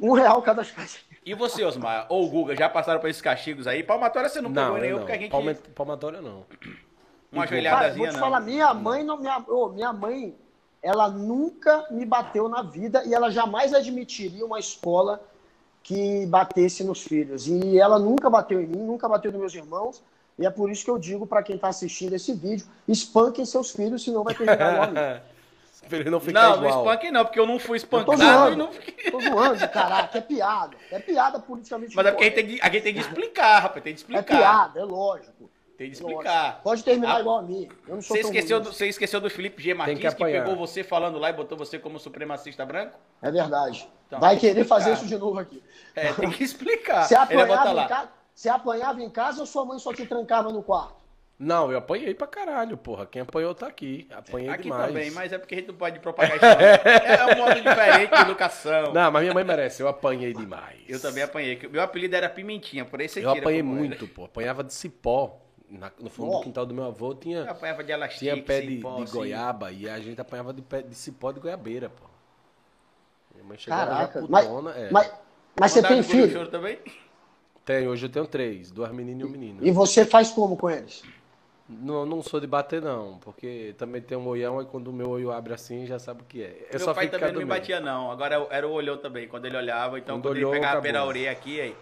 Um 0.00 0.12
real 0.12 0.40
cada 0.42 0.62
chave. 0.64 0.98
E 1.24 1.34
você, 1.34 1.64
Osmar, 1.64 2.06
ou 2.08 2.24
o 2.24 2.28
Guga, 2.30 2.56
já 2.56 2.68
passaram 2.68 3.00
por 3.00 3.08
esses 3.10 3.20
castigos 3.22 3.66
aí? 3.66 3.82
Palmatória 3.82 4.28
você 4.28 4.40
não, 4.40 4.52
pegou 4.52 4.78
nenhum, 4.78 4.92
eu 4.92 4.98
porque 4.98 5.12
a 5.12 5.14
não. 5.16 5.22
gente. 5.22 5.30
Palma- 5.30 5.54
Palmatória 5.74 6.20
não. 6.22 6.44
Uma 7.32 7.46
Cara, 7.46 7.92
vou 7.94 8.06
te 8.08 8.12
não. 8.12 8.18
falar, 8.20 8.40
minha 8.40 8.72
mãe 8.74 9.04
não 9.04 9.16
minha, 9.18 9.38
ô, 9.48 9.68
minha 9.68 9.92
mãe, 9.92 10.34
ela 10.82 11.08
nunca 11.08 11.86
me 11.90 12.04
bateu 12.04 12.48
na 12.48 12.62
vida 12.62 13.04
e 13.04 13.14
ela 13.14 13.30
jamais 13.30 13.72
admitiria 13.74 14.44
uma 14.44 14.58
escola 14.58 15.22
que 15.82 16.26
batesse 16.26 16.82
nos 16.82 17.02
filhos. 17.02 17.46
E 17.46 17.78
ela 17.78 17.98
nunca 17.98 18.28
bateu 18.28 18.60
em 18.60 18.66
mim, 18.66 18.78
nunca 18.82 19.08
bateu 19.08 19.30
nos 19.30 19.40
meus 19.40 19.54
irmãos. 19.54 20.02
E 20.38 20.46
é 20.46 20.50
por 20.50 20.70
isso 20.70 20.84
que 20.84 20.90
eu 20.90 20.98
digo 20.98 21.26
para 21.26 21.42
quem 21.42 21.56
está 21.56 21.68
assistindo 21.68 22.14
esse 22.14 22.32
vídeo, 22.32 22.66
espanquem 22.88 23.44
seus 23.44 23.70
filhos, 23.72 24.02
senão 24.02 24.24
vai 24.24 24.34
terminar 24.34 24.88
mim. 24.90 24.94
Pra 25.90 25.98
ele 25.98 26.10
não 26.10 26.20
ficar 26.20 26.42
Não, 26.42 26.56
não 26.60 26.64
igual. 26.68 26.78
espanque 26.84 27.10
não, 27.10 27.24
porque 27.24 27.38
eu 27.40 27.46
não 27.46 27.58
fui 27.58 27.76
espancado 27.76 28.22
e 28.22 28.24
zoando. 28.24 28.56
não 28.56 28.72
fiquei. 28.72 29.10
Tô 29.10 29.20
zoando, 29.20 29.68
caraca, 29.68 30.18
é 30.18 30.20
piada. 30.20 30.76
É 30.90 30.98
piada 31.00 31.38
politicamente 31.40 31.94
Mas 31.96 32.06
é 32.06 32.10
porque 32.12 32.24
a 32.24 32.26
gente, 32.28 32.34
tem 32.36 32.46
que, 32.46 32.60
a 32.62 32.70
gente 32.70 32.82
tem 32.82 32.94
que 32.94 33.00
explicar, 33.00 33.58
rapaz, 33.60 33.82
tem 33.82 33.94
que 33.94 34.00
É 34.00 34.02
explicar. 34.02 34.24
piada, 34.38 34.80
é 34.80 34.84
lógico. 34.84 35.50
Tem 35.76 35.90
que 35.90 35.96
Lógico. 36.02 36.20
explicar. 36.20 36.60
Pode 36.62 36.84
terminar 36.84 37.16
Ah, 37.16 37.20
igual 37.20 37.38
a 37.38 37.42
mim. 37.42 37.66
Eu 37.88 37.94
não 37.94 38.02
sou 38.02 38.14
Você 38.14 38.20
esqueceu, 38.22 38.60
do, 38.60 38.70
você 38.70 38.86
esqueceu 38.86 39.18
do 39.18 39.30
Felipe 39.30 39.62
G. 39.62 39.72
Martins, 39.72 39.98
que 39.98 40.08
que, 40.10 40.24
pegou 40.24 40.54
você 40.54 40.84
falando 40.84 41.18
lá 41.18 41.30
e 41.30 41.32
botou 41.32 41.56
você 41.56 41.78
como 41.78 41.98
supremacista 41.98 42.66
branco? 42.66 42.98
É 43.22 43.30
verdade. 43.30 43.88
Então, 44.06 44.20
vai 44.20 44.36
querer 44.36 44.64
fazer 44.64 44.92
isso 44.92 45.06
de 45.06 45.16
novo 45.16 45.38
aqui. 45.38 45.62
É, 45.96 46.12
tem 46.12 46.30
que 46.30 46.44
explicar. 46.44 47.04
Você 47.04 47.14
Ele 47.14 47.22
apanhava, 47.40 47.70
em 47.70 47.74
lá. 47.74 47.88
casa, 47.88 48.08
você 48.34 48.48
apanhava 48.50 49.02
em 49.02 49.08
casa 49.08 49.40
ou 49.40 49.46
sua 49.46 49.64
mãe 49.64 49.78
só 49.78 49.94
te 49.94 50.04
trancava 50.04 50.52
no 50.52 50.62
quarto? 50.62 50.99
Não, 51.42 51.72
eu 51.72 51.78
apanhei 51.78 52.12
pra 52.12 52.26
caralho, 52.26 52.76
porra. 52.76 53.06
Quem 53.06 53.22
apanhou 53.22 53.54
tá 53.54 53.66
aqui. 53.66 54.06
Apanhei 54.12 54.50
Aqui 54.50 54.64
demais. 54.64 54.88
também, 54.88 55.10
mas 55.10 55.32
é 55.32 55.38
porque 55.38 55.54
a 55.54 55.58
gente 55.58 55.68
não 55.68 55.74
pode 55.74 55.98
propagar 55.98 56.36
isso. 56.36 56.44
não. 56.44 57.30
É 57.30 57.34
um 57.34 57.38
modo 57.38 57.54
diferente 57.62 58.14
de 58.14 58.20
educação. 58.20 58.92
Não, 58.92 59.10
mas 59.10 59.22
minha 59.22 59.32
mãe 59.32 59.42
merece. 59.42 59.82
Eu 59.82 59.88
apanhei 59.88 60.34
demais. 60.34 60.80
Eu 60.86 61.00
também 61.00 61.22
apanhei. 61.22 61.58
Meu 61.72 61.80
apelido 61.82 62.14
era 62.14 62.28
Pimentinha, 62.28 62.84
por 62.84 63.00
aí 63.00 63.08
você 63.08 63.20
Eu 63.20 63.28
tira 63.32 63.40
apanhei 63.40 63.62
muito, 63.62 64.06
pô. 64.06 64.26
Apanhava 64.26 64.62
de 64.62 64.74
cipó. 64.74 65.38
Na- 65.66 65.90
no 65.98 66.10
fundo 66.10 66.30
Ó. 66.32 66.38
do 66.38 66.42
quintal 66.44 66.66
do 66.66 66.74
meu 66.74 66.84
avô 66.84 67.12
Eu 67.12 67.14
tinha, 67.14 67.44
apanhava 67.50 67.82
de 67.84 67.92
elastique, 67.92 68.24
tinha 68.32 68.42
pé 68.44 68.60
de, 68.60 68.74
cipó, 68.76 68.96
de 68.96 69.04
assim. 69.04 69.12
goiaba 69.16 69.70
e 69.72 69.88
a 69.88 69.98
gente 70.00 70.20
apanhava 70.20 70.52
de, 70.52 70.60
pé, 70.62 70.82
de 70.82 70.94
cipó 70.96 71.30
de 71.32 71.40
goiabeira, 71.40 71.88
pô. 71.88 72.04
Minha 73.34 73.44
mãe 73.46 73.56
chegava 73.56 73.86
Caraca. 73.90 74.20
já 74.20 74.26
Mas, 74.28 74.46
putona. 74.46 74.70
é. 74.72 74.90
mas, 74.90 75.12
mas 75.58 75.72
você 75.72 75.80
tem 75.82 76.02
filho? 76.02 76.30
choro 76.30 76.48
também? 76.50 76.76
Tem, 77.64 77.86
hoje 77.88 78.04
eu 78.04 78.10
tenho 78.10 78.26
três. 78.26 78.70
Duas 78.70 78.90
meninas 78.92 79.22
e 79.22 79.24
um 79.24 79.30
menino. 79.30 79.58
E 79.66 79.70
você 79.70 80.04
faz 80.04 80.30
como 80.32 80.56
com 80.56 80.68
eles? 80.68 81.02
Não, 81.72 82.04
não 82.04 82.20
sou 82.20 82.40
de 82.40 82.48
bater, 82.48 82.82
não, 82.82 83.18
porque 83.18 83.76
também 83.78 84.02
tem 84.02 84.18
um 84.18 84.26
olhão 84.26 84.60
e 84.60 84.64
quando 84.64 84.88
o 84.88 84.92
meu 84.92 85.08
olho 85.08 85.30
abre 85.30 85.54
assim, 85.54 85.86
já 85.86 86.00
sabe 86.00 86.22
o 86.22 86.24
que 86.24 86.42
é. 86.42 86.66
Eu 86.68 86.78
Meu 86.78 86.80
só 86.80 86.92
pai 86.92 87.08
também 87.08 87.32
não 87.32 87.38
me 87.38 87.46
batia, 87.46 87.78
não. 87.78 88.10
Agora 88.10 88.44
era 88.50 88.66
o 88.66 88.72
olhão 88.72 88.96
também. 88.96 89.28
Quando 89.28 89.44
ele 89.44 89.56
olhava, 89.56 89.96
então 89.96 90.16
Quando 90.16 90.24
quando, 90.24 90.36
ele 90.36 90.44
olhou, 90.44 90.60
pegava 90.60 90.82
pela 90.82 91.04
orelha 91.04 91.30
aqui, 91.30 91.60
aí. 91.60 91.76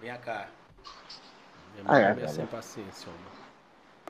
Vem 0.00 0.16
cá. 0.18 0.48
Minha 1.74 1.84
mãe 1.84 2.04
Ah, 2.04 2.16
é, 2.20 2.24
é, 2.24 2.28
sem 2.28 2.46
paciência, 2.46 3.08
homem. 3.08 3.32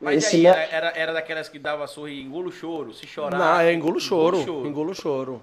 Mas 0.03 0.25
Esse 0.25 0.37
aí, 0.37 0.47
era, 0.47 0.63
era, 0.65 0.89
era 0.99 1.13
daquelas 1.15 1.49
que 1.49 1.59
dava 1.59 1.87
surra 1.87 2.11
e 2.11 2.21
engula 2.21 2.49
o 2.49 2.53
choro. 2.53 2.93
Se 2.93 3.07
chorar. 3.07 3.39
Não, 3.39 3.61
é 3.61 3.73
engulo 3.73 3.99
choro. 3.99 4.37
engula 4.39 4.61
o 4.61 4.67
Engulo 4.67 4.95
choro. 4.95 5.43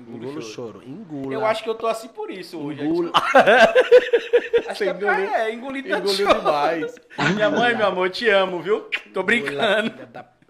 Engula 0.00 0.16
Engulo 0.24 0.38
o 0.38 0.42
choro. 0.42 0.82
Engula. 0.84 1.32
Eu 1.34 1.46
acho 1.46 1.62
que 1.62 1.68
eu 1.70 1.74
tô 1.74 1.86
assim 1.86 2.08
por 2.08 2.30
isso 2.30 2.58
hoje. 2.58 2.84
Engula. 2.84 3.12
Acho 4.68 4.82
que 4.82 4.88
é, 4.88 4.92
Engoliu- 4.92 5.34
é 5.34 5.52
engolir 5.52 5.84
tanto 5.84 6.02
Engoliu 6.08 6.26
choro. 6.26 6.38
demais. 6.40 6.94
Minha 7.34 7.50
mãe, 7.50 7.76
meu 7.76 7.86
amor, 7.86 8.10
te 8.10 8.28
amo, 8.28 8.60
viu? 8.60 8.88
Tô 9.12 9.22
brincando. 9.22 9.92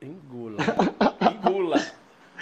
Engula. 0.01 0.59
Engula. 1.21 1.77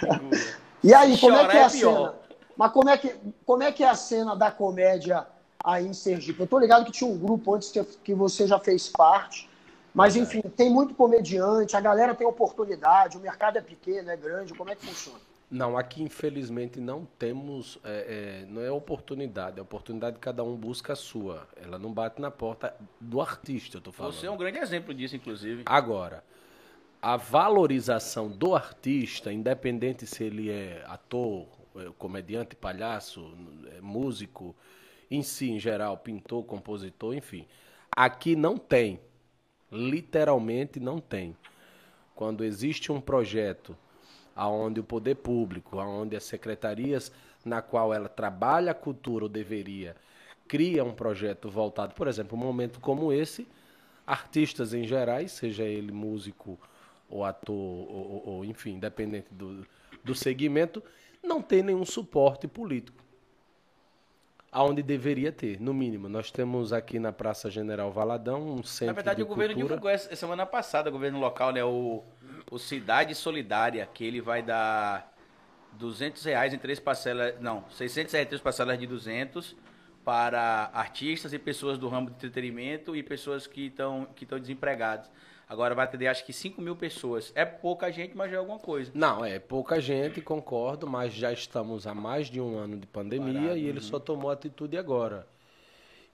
Engula. 0.03 0.37
E 0.83 0.93
aí, 0.93 1.17
como 1.17 1.35
é 1.35 1.47
que 1.47 1.57
é 1.57 1.59
é 1.61 1.63
a 1.65 1.69
pior. 1.69 1.95
cena? 1.97 2.15
Mas 2.55 2.71
como 2.71 2.89
é, 2.89 2.97
que, 2.97 3.15
como 3.45 3.63
é 3.63 3.71
que 3.71 3.83
é 3.83 3.89
a 3.89 3.95
cena 3.95 4.35
da 4.35 4.51
comédia 4.51 5.25
aí 5.63 5.87
em 5.87 5.93
Sergipe? 5.93 6.39
Eu 6.39 6.47
tô 6.47 6.59
ligado 6.59 6.85
que 6.85 6.91
tinha 6.91 7.09
um 7.09 7.17
grupo 7.17 7.55
antes 7.55 7.71
que, 7.71 7.83
que 8.03 8.13
você 8.13 8.45
já 8.45 8.59
fez 8.59 8.89
parte. 8.89 9.49
Mas, 9.93 10.15
enfim, 10.15 10.41
tem 10.41 10.69
muito 10.71 10.93
comediante, 10.95 11.75
a 11.77 11.81
galera 11.81 12.15
tem 12.15 12.25
oportunidade, 12.25 13.15
o 13.15 13.19
mercado 13.19 13.57
é 13.57 13.61
pequeno, 13.61 14.09
é 14.09 14.17
grande. 14.17 14.53
Como 14.53 14.69
é 14.69 14.75
que 14.75 14.85
funciona? 14.85 15.19
Não, 15.53 15.77
aqui 15.77 16.01
infelizmente 16.01 16.81
não 16.81 17.05
temos, 17.05 17.77
é, 17.83 18.41
é, 18.41 18.45
não 18.51 18.59
é 18.59 18.71
oportunidade, 18.71 19.59
é 19.59 19.61
oportunidade 19.61 20.15
que 20.15 20.21
cada 20.21 20.43
um 20.43 20.55
busca 20.55 20.93
a 20.93 20.95
sua. 20.95 21.47
Ela 21.55 21.77
não 21.77 21.93
bate 21.93 22.19
na 22.19 22.31
porta 22.31 22.75
do 22.99 23.21
artista, 23.21 23.77
eu 23.77 23.81
tô 23.81 23.91
falando. 23.91 24.13
Você 24.13 24.25
é 24.25 24.31
um 24.31 24.35
grande 24.35 24.57
exemplo 24.57 24.91
disso, 24.95 25.15
inclusive. 25.15 25.61
Agora, 25.67 26.23
a 26.99 27.17
valorização 27.17 28.31
do 28.31 28.55
artista, 28.55 29.31
independente 29.31 30.07
se 30.07 30.23
ele 30.23 30.49
é 30.49 30.83
ator, 30.87 31.45
é, 31.75 31.91
comediante, 31.99 32.55
palhaço, 32.55 33.37
é, 33.77 33.79
músico, 33.79 34.55
em 35.11 35.21
si, 35.21 35.51
em 35.51 35.59
geral, 35.59 35.99
pintor, 35.99 36.43
compositor, 36.45 37.13
enfim. 37.13 37.45
Aqui 37.95 38.35
não 38.35 38.57
tem. 38.57 38.99
Literalmente 39.71 40.79
não 40.79 40.99
tem. 40.99 41.37
Quando 42.15 42.43
existe 42.43 42.91
um 42.91 42.99
projeto 42.99 43.77
aonde 44.35 44.79
o 44.79 44.83
poder 44.83 45.15
público, 45.15 45.79
aonde 45.79 46.15
as 46.15 46.23
secretarias 46.23 47.11
na 47.45 47.61
qual 47.61 47.93
ela 47.93 48.07
trabalha 48.09 48.71
a 48.71 48.75
cultura 48.75 49.25
ou 49.25 49.29
deveria, 49.29 49.95
cria 50.47 50.83
um 50.83 50.93
projeto 50.93 51.49
voltado, 51.49 51.93
por 51.93 52.07
exemplo, 52.07 52.37
um 52.37 52.41
momento 52.41 52.79
como 52.79 53.11
esse, 53.11 53.47
artistas 54.05 54.73
em 54.73 54.85
gerais, 54.85 55.31
seja 55.31 55.63
ele 55.63 55.91
músico 55.91 56.59
ou 57.09 57.23
ator, 57.23 57.55
ou, 57.55 58.23
ou- 58.25 58.45
enfim, 58.45 58.71
independente 58.71 59.27
do, 59.31 59.65
do 60.03 60.15
segmento, 60.15 60.81
não 61.23 61.41
tem 61.41 61.61
nenhum 61.61 61.85
suporte 61.85 62.47
político. 62.47 63.03
Aonde 64.51 64.83
deveria 64.83 65.31
ter, 65.31 65.59
no 65.59 65.73
mínimo. 65.73 66.07
Nós 66.07 66.29
temos 66.29 66.71
aqui 66.71 66.99
na 66.99 67.11
Praça 67.11 67.49
General 67.49 67.91
Valadão 67.91 68.39
um 68.53 68.61
centro 68.63 68.87
Na 68.87 68.93
verdade, 68.93 69.17
de 69.17 69.23
o 69.23 69.25
governo 69.25 69.55
divulgou 69.55 69.89
essa 69.89 70.15
semana 70.15 70.45
passada, 70.45 70.89
o 70.89 70.91
governo 70.93 71.19
local, 71.19 71.51
né? 71.51 71.63
O, 71.63 72.03
o 72.53 72.59
Cidade 72.59 73.15
Solidária, 73.15 73.89
que 73.91 74.05
ele 74.05 74.21
vai 74.21 74.43
dar 74.43 75.11
200 75.71 76.23
reais 76.23 76.53
em 76.53 76.59
três 76.59 76.79
parcelas, 76.79 77.33
não, 77.41 77.63
600 77.71 78.13
reais 78.13 78.27
em 78.27 78.29
três 78.29 78.41
parcelas 78.41 78.77
de 78.77 78.85
200 78.85 79.55
para 80.05 80.69
artistas 80.71 81.33
e 81.33 81.39
pessoas 81.39 81.79
do 81.79 81.87
ramo 81.87 82.11
de 82.11 82.15
entretenimento 82.15 82.95
e 82.95 83.01
pessoas 83.01 83.47
que 83.47 83.67
estão 83.67 84.07
que 84.15 84.25
desempregadas. 84.25 85.09
Agora 85.49 85.73
vai 85.73 85.85
atender 85.85 86.05
acho 86.07 86.23
que 86.25 86.31
5 86.31 86.61
mil 86.61 86.75
pessoas. 86.75 87.31
É 87.33 87.43
pouca 87.43 87.91
gente, 87.91 88.15
mas 88.15 88.29
já 88.29 88.37
é 88.37 88.39
alguma 88.39 88.59
coisa. 88.59 88.91
Não, 88.93 89.25
é 89.25 89.39
pouca 89.39 89.81
gente, 89.81 90.21
concordo, 90.21 90.85
mas 90.85 91.11
já 91.11 91.33
estamos 91.33 91.87
há 91.87 91.95
mais 91.95 92.27
de 92.27 92.39
um 92.39 92.55
ano 92.55 92.77
de 92.77 92.85
pandemia 92.85 93.33
Parado, 93.33 93.57
e 93.57 93.65
ele 93.65 93.81
só 93.81 93.97
tomou 93.97 94.29
atitude 94.29 94.77
agora. 94.77 95.27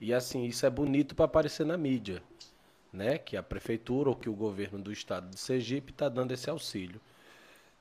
E 0.00 0.14
assim, 0.14 0.46
isso 0.46 0.64
é 0.64 0.70
bonito 0.70 1.14
para 1.14 1.26
aparecer 1.26 1.66
na 1.66 1.76
mídia, 1.76 2.22
né? 2.92 3.18
Que 3.18 3.36
a 3.36 3.42
prefeitura 3.42 4.08
ou 4.10 4.16
que 4.16 4.28
o 4.28 4.34
governo 4.34 4.78
do 4.78 4.92
estado 4.92 5.28
de 5.30 5.38
Sergipe 5.38 5.92
está 5.92 6.08
dando 6.08 6.32
esse 6.32 6.48
auxílio. 6.50 7.00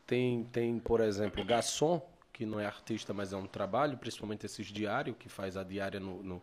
Tem, 0.07 0.43
tem, 0.45 0.79
por 0.79 1.01
exemplo, 1.01 1.43
garçom, 1.45 2.01
que 2.33 2.45
não 2.45 2.59
é 2.59 2.65
artista, 2.65 3.13
mas 3.13 3.33
é 3.33 3.37
um 3.37 3.45
trabalho, 3.45 3.97
principalmente 3.97 4.45
esses 4.45 4.67
diários, 4.67 5.15
que 5.19 5.29
faz 5.29 5.57
a 5.57 5.63
diária 5.63 5.99
no, 5.99 6.23
no- 6.23 6.41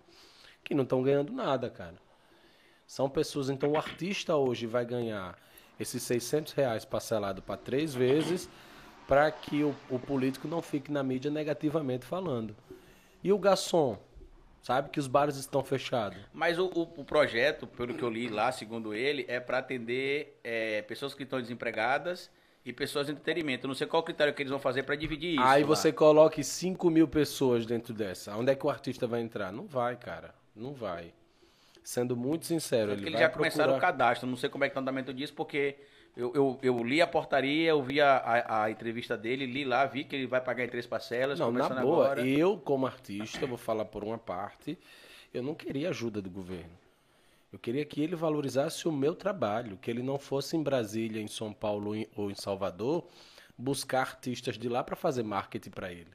que 0.62 0.74
não 0.74 0.84
estão 0.84 1.02
ganhando 1.02 1.32
nada, 1.32 1.70
cara. 1.70 1.96
São 2.86 3.08
pessoas, 3.10 3.50
então 3.50 3.72
o 3.72 3.76
artista 3.76 4.36
hoje 4.36 4.66
vai 4.66 4.84
ganhar 4.84 5.38
esses 5.78 6.02
600 6.02 6.52
reais 6.52 6.84
parcelado 6.84 7.42
para 7.42 7.56
três 7.56 7.94
vezes 7.94 8.48
para 9.08 9.30
que 9.30 9.62
o, 9.62 9.74
o 9.90 9.98
político 9.98 10.48
não 10.48 10.62
fique 10.62 10.90
na 10.90 11.02
mídia 11.02 11.30
negativamente 11.30 12.04
falando. 12.04 12.56
E 13.22 13.32
o 13.32 13.38
garçom, 13.38 13.98
sabe 14.66 14.90
que 14.90 14.98
os 14.98 15.06
bares 15.06 15.36
estão 15.36 15.62
fechados. 15.62 16.18
Mas 16.32 16.58
o, 16.58 16.66
o- 16.66 17.00
o 17.00 17.04
projeto, 17.04 17.68
pelo 17.68 17.94
que 17.94 18.02
eu 18.02 18.10
li 18.10 18.28
lá, 18.28 18.50
segundo 18.50 18.92
ele, 18.92 19.24
é 19.28 19.38
para 19.38 19.58
atender 19.58 20.40
é, 20.42 20.82
pessoas 20.82 21.14
que 21.14 21.22
estão 21.22 21.40
desempregadas 21.40 22.28
e 22.64 22.72
pessoas 22.72 23.06
de 23.06 23.12
entretenimento. 23.12 23.64
Eu 23.64 23.68
não 23.68 23.76
sei 23.76 23.86
qual 23.86 24.02
critério 24.02 24.34
que 24.34 24.42
eles 24.42 24.50
vão 24.50 24.58
fazer 24.58 24.82
para 24.82 24.96
dividir 24.96 25.34
isso. 25.34 25.42
Aí 25.44 25.62
lá. 25.62 25.68
você 25.68 25.92
coloque 25.92 26.42
5 26.42 26.90
mil 26.90 27.06
pessoas 27.06 27.64
dentro 27.64 27.94
dessa. 27.94 28.36
Onde 28.36 28.50
é 28.50 28.56
que 28.56 28.66
o 28.66 28.68
artista 28.68 29.06
vai 29.06 29.20
entrar? 29.20 29.52
Não 29.52 29.68
vai, 29.68 29.94
cara. 29.94 30.34
Não 30.52 30.74
vai. 30.74 31.14
Sendo 31.84 32.16
muito 32.16 32.44
sincero, 32.44 32.88
Tanto 32.88 32.98
ele 32.98 33.02
que 33.02 33.08
eles 33.10 33.20
já 33.20 33.28
começaram 33.28 33.74
o 33.74 33.76
procurar... 33.76 33.92
cadastro. 33.92 34.28
Não 34.28 34.36
sei 34.36 34.50
como 34.50 34.64
é 34.64 34.68
que 34.68 34.74
tá 34.74 34.80
o 34.80 34.82
andamento 34.82 35.14
disso, 35.14 35.32
porque 35.32 35.76
eu, 36.16 36.32
eu, 36.34 36.58
eu 36.62 36.82
li 36.82 37.02
a 37.02 37.06
portaria, 37.06 37.68
eu 37.68 37.82
vi 37.82 38.00
a, 38.00 38.16
a, 38.16 38.64
a 38.64 38.70
entrevista 38.70 39.16
dele, 39.16 39.44
li 39.44 39.64
lá, 39.64 39.84
vi 39.84 40.02
que 40.02 40.16
ele 40.16 40.26
vai 40.26 40.40
pagar 40.40 40.64
em 40.64 40.68
três 40.68 40.86
parcelas. 40.86 41.38
Não, 41.38 41.52
na 41.52 41.68
boa, 41.68 42.06
agora. 42.06 42.26
eu 42.26 42.56
como 42.56 42.86
artista, 42.86 43.46
vou 43.46 43.58
falar 43.58 43.84
por 43.84 44.02
uma 44.02 44.16
parte, 44.16 44.78
eu 45.34 45.42
não 45.42 45.54
queria 45.54 45.90
ajuda 45.90 46.22
do 46.22 46.30
governo. 46.30 46.72
Eu 47.52 47.58
queria 47.58 47.84
que 47.84 48.00
ele 48.00 48.16
valorizasse 48.16 48.88
o 48.88 48.92
meu 48.92 49.14
trabalho, 49.14 49.76
que 49.76 49.90
ele 49.90 50.02
não 50.02 50.18
fosse 50.18 50.56
em 50.56 50.62
Brasília, 50.62 51.20
em 51.20 51.28
São 51.28 51.52
Paulo 51.52 51.92
ou 52.16 52.30
em 52.30 52.34
Salvador 52.34 53.06
buscar 53.56 54.00
artistas 54.00 54.58
de 54.58 54.68
lá 54.68 54.82
para 54.82 54.96
fazer 54.96 55.22
marketing 55.22 55.70
para 55.70 55.92
ele. 55.92 56.10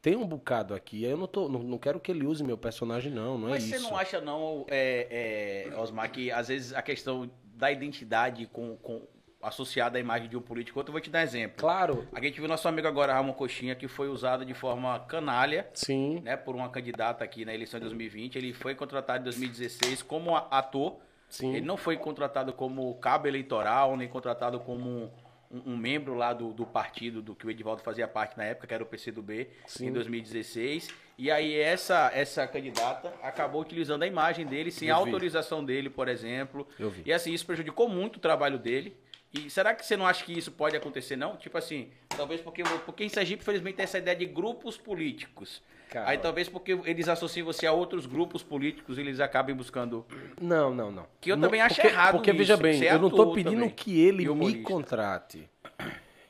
Tem 0.00 0.16
um 0.16 0.26
bocado 0.26 0.74
aqui, 0.74 1.02
eu 1.02 1.16
não, 1.16 1.26
tô, 1.26 1.48
não, 1.48 1.60
não 1.60 1.78
quero 1.78 1.98
que 1.98 2.10
ele 2.10 2.24
use 2.24 2.44
meu 2.44 2.56
personagem, 2.56 3.12
não, 3.12 3.36
não 3.36 3.48
Mas 3.48 3.64
é 3.64 3.66
você 3.66 3.76
isso. 3.76 3.90
não 3.90 3.96
acha, 3.96 4.20
não, 4.20 4.64
é, 4.68 5.66
é, 5.72 5.76
Osmar, 5.76 6.10
que 6.12 6.30
às 6.30 6.46
vezes 6.46 6.72
a 6.72 6.80
questão 6.80 7.28
da 7.58 7.72
identidade 7.72 8.46
com, 8.46 8.76
com, 8.76 9.02
associada 9.42 9.98
à 9.98 10.00
imagem 10.00 10.28
de 10.28 10.36
um 10.36 10.40
político, 10.40 10.78
outro, 10.78 10.90
eu 10.90 10.94
vou 10.94 11.00
te 11.00 11.10
dar 11.10 11.22
exemplo. 11.22 11.58
Claro, 11.58 12.06
A 12.12 12.20
gente 12.20 12.38
viu 12.38 12.48
nosso 12.48 12.68
amigo 12.68 12.86
agora, 12.86 13.12
Ramon 13.12 13.32
Coxinha, 13.32 13.74
que 13.74 13.88
foi 13.88 14.08
usado 14.08 14.44
de 14.44 14.54
forma 14.54 14.98
canalha 15.00 15.68
sim. 15.74 16.20
né, 16.20 16.36
por 16.36 16.54
uma 16.54 16.68
candidata 16.68 17.24
aqui 17.24 17.44
na 17.44 17.52
eleição 17.52 17.80
de 17.80 17.84
2020. 17.86 18.36
Ele 18.36 18.52
foi 18.52 18.74
contratado 18.74 19.20
em 19.20 19.24
2016 19.24 20.02
como 20.02 20.36
ator. 20.36 20.96
Sim. 21.28 21.54
Ele 21.54 21.66
não 21.66 21.76
foi 21.76 21.96
contratado 21.96 22.52
como 22.52 22.94
cabo 22.94 23.26
eleitoral, 23.26 23.96
nem 23.96 24.08
contratado 24.08 24.60
como 24.60 25.10
um, 25.50 25.72
um 25.72 25.76
membro 25.76 26.14
lá 26.14 26.32
do, 26.32 26.52
do 26.52 26.64
partido 26.64 27.20
do 27.20 27.34
que 27.34 27.46
o 27.46 27.50
Edivaldo 27.50 27.82
fazia 27.82 28.06
parte 28.06 28.36
na 28.38 28.44
época, 28.44 28.66
que 28.66 28.74
era 28.74 28.82
o 28.82 28.86
PCdoB, 28.86 29.50
Sim. 29.66 29.88
em 29.88 29.92
2016. 29.92 30.88
E 31.18 31.32
aí 31.32 31.58
essa, 31.58 32.12
essa 32.14 32.46
candidata 32.46 33.12
acabou 33.20 33.60
utilizando 33.60 34.04
a 34.04 34.06
imagem 34.06 34.46
dele 34.46 34.70
sem 34.70 34.88
autorização 34.88 35.64
dele, 35.64 35.90
por 35.90 36.06
exemplo. 36.06 36.66
Eu 36.78 36.90
vi. 36.90 37.02
E 37.04 37.12
assim, 37.12 37.32
isso 37.32 37.44
prejudicou 37.44 37.88
muito 37.88 38.16
o 38.16 38.20
trabalho 38.20 38.56
dele. 38.56 38.96
E 39.34 39.50
será 39.50 39.74
que 39.74 39.84
você 39.84 39.96
não 39.96 40.06
acha 40.06 40.24
que 40.24 40.32
isso 40.32 40.52
pode 40.52 40.76
acontecer, 40.76 41.16
não? 41.16 41.36
Tipo 41.36 41.58
assim, 41.58 41.90
talvez 42.08 42.40
porque, 42.40 42.62
porque 42.86 43.04
em 43.04 43.08
Sergipe, 43.08 43.42
infelizmente, 43.42 43.74
tem 43.76 43.84
essa 43.84 43.98
ideia 43.98 44.16
de 44.16 44.24
grupos 44.24 44.78
políticos. 44.78 45.60
Cara. 45.90 46.10
Aí 46.10 46.18
talvez 46.18 46.48
porque 46.48 46.78
eles 46.84 47.08
associam 47.08 47.46
você 47.46 47.66
a 47.66 47.72
outros 47.72 48.04
grupos 48.06 48.42
políticos 48.42 48.98
e 48.98 49.00
eles 49.00 49.20
acabem 49.20 49.54
buscando. 49.54 50.06
Não, 50.40 50.72
não, 50.72 50.92
não. 50.92 51.06
Que 51.20 51.32
eu 51.32 51.36
Não, 51.36 51.48
também 51.48 51.62
acho 51.62 51.76
porque, 51.76 51.88
errado 51.88 52.12
Porque, 52.12 52.30
isso, 52.30 52.38
veja 52.38 52.56
bem, 52.56 52.82
eu 52.82 52.98
não 52.98 53.10
tô 53.10 53.22
ator 53.22 53.34
pedindo 53.34 53.54
também, 53.54 53.70
que 53.70 53.98
ele 53.98 54.28
me 54.28 54.62
contrate. 54.62 55.48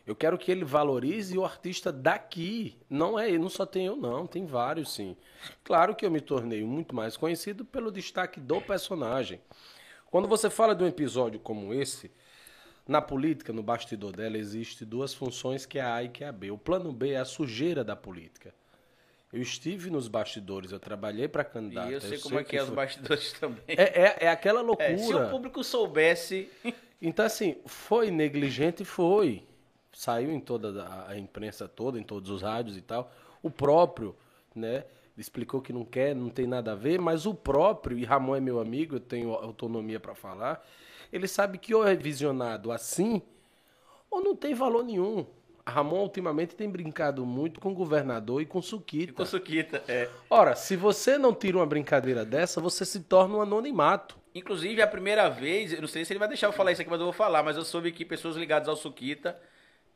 Eu 0.09 0.17
quero 0.17 0.39
que 0.39 0.51
ele 0.51 0.65
valorize 0.65 1.37
o 1.37 1.45
artista 1.45 1.93
daqui. 1.93 2.79
Não 2.89 3.19
é, 3.19 3.37
não 3.37 3.51
só 3.51 3.67
tem 3.67 3.85
eu, 3.85 3.95
não, 3.95 4.27
tem 4.27 4.47
vários 4.47 4.95
sim. 4.95 5.15
Claro 5.63 5.95
que 5.95 6.07
eu 6.07 6.11
me 6.11 6.23
tornei 6.23 6.65
muito 6.65 6.97
mais 6.97 7.15
conhecido 7.15 7.63
pelo 7.63 7.93
destaque 7.93 8.41
do 8.41 8.59
personagem. 8.59 9.39
Quando 10.11 10.27
você 10.27 10.49
fala 10.49 10.75
de 10.75 10.83
um 10.83 10.87
episódio 10.87 11.39
como 11.39 11.75
esse, 11.75 12.11
na 12.87 13.03
política, 13.03 13.53
no 13.53 13.63
bastidor 13.63 14.17
dela, 14.17 14.39
existe 14.39 14.83
duas 14.83 15.13
funções 15.13 15.67
que 15.67 15.79
é 15.79 15.83
a 15.83 15.97
A 15.97 16.03
e 16.03 16.09
que 16.09 16.25
é 16.25 16.29
a 16.29 16.33
B. 16.33 16.51
O 16.51 16.57
plano 16.57 16.91
B 16.91 17.11
é 17.11 17.19
a 17.19 17.27
sujeira 17.27 17.85
da 17.85 17.95
política. 17.95 18.55
Eu 19.31 19.43
estive 19.43 19.91
nos 19.91 20.09
bastidores, 20.09 20.73
eu 20.73 20.81
trabalhei 20.81 21.29
para 21.29 21.45
candidato. 21.45 21.91
e 21.91 21.93
eu 21.93 22.01
sei 22.01 22.17
como 22.17 22.39
é 22.39 22.45
que, 22.45 22.57
é 22.57 22.63
os 22.63 22.71
bastidores 22.71 23.35
também. 23.39 23.63
é, 23.69 24.05
é, 24.05 24.17
é 24.21 24.29
aquela 24.31 24.63
loucura. 24.63 24.89
É, 24.89 24.97
se 24.97 25.15
o 25.15 25.29
público 25.29 25.63
soubesse. 25.63 26.51
Então, 27.01 27.27
assim, 27.27 27.59
foi 27.67 28.11
negligente? 28.11 28.87
Foi. 28.87 29.47
Saiu 29.99 30.31
em 30.31 30.39
toda 30.39 30.87
a, 31.09 31.19
imprensa 31.19 31.67
toda, 31.67 31.99
em 31.99 32.05
todos 32.05 32.31
os 32.31 32.41
rádios 32.41 32.77
e 32.77 32.81
tal. 32.81 33.11
O 33.43 33.51
próprio, 33.51 34.15
né, 34.55 34.85
explicou 35.17 35.61
que 35.61 35.73
não 35.73 35.85
quer, 35.85 36.15
não 36.15 36.31
tem 36.31 36.47
nada 36.47 36.71
a 36.71 36.75
ver, 36.77 37.01
mas 37.01 37.27
o 37.27 37.35
próprio, 37.35 37.99
e 37.99 38.05
Ramon 38.05 38.37
é 38.37 38.41
meu 38.41 38.61
amigo, 38.61 38.95
eu 38.95 39.01
tenho 39.01 39.33
autonomia 39.33 39.99
para 39.99 40.15
falar, 40.15 40.65
ele 41.13 41.27
sabe 41.27 41.59
que 41.59 41.75
ou 41.75 41.85
é 41.85 41.97
visionado 41.97 42.71
assim, 42.71 43.21
ou 44.09 44.23
não 44.23 44.37
tem 44.37 44.55
valor 44.55 44.85
nenhum. 44.85 45.27
Ramon 45.67 46.03
ultimamente 46.03 46.55
tem 46.55 46.71
brincado 46.71 47.27
muito 47.27 47.59
com 47.59 47.73
o 47.73 47.75
governador 47.75 48.41
e 48.41 48.47
com 48.47 48.61
o 48.61 48.63
Suquita. 48.63 49.13
Com 49.15 49.27
Suquita, 49.27 49.83
é. 49.89 50.09
Ora, 50.31 50.55
se 50.55 50.77
você 50.77 51.19
não 51.19 51.35
tira 51.35 51.59
uma 51.59 51.67
brincadeira 51.67 52.25
dessa, 52.25 52.61
você 52.61 52.85
se 52.85 53.01
torna 53.01 53.39
um 53.39 53.43
anonimato. 53.43 54.17
Inclusive, 54.33 54.81
a 54.81 54.87
primeira 54.87 55.29
vez, 55.29 55.73
eu 55.73 55.81
não 55.81 55.89
sei 55.89 56.05
se 56.05 56.13
ele 56.13 56.21
vai 56.21 56.29
deixar 56.29 56.47
eu 56.47 56.53
falar 56.53 56.71
isso 56.71 56.83
aqui, 56.83 56.91
mas 56.91 57.01
eu 57.01 57.07
vou 57.07 57.13
falar, 57.13 57.43
mas 57.43 57.57
eu 57.57 57.65
soube 57.65 57.91
que 57.91 58.05
pessoas 58.05 58.37
ligadas 58.37 58.69
ao 58.69 58.77
Suquita 58.77 59.37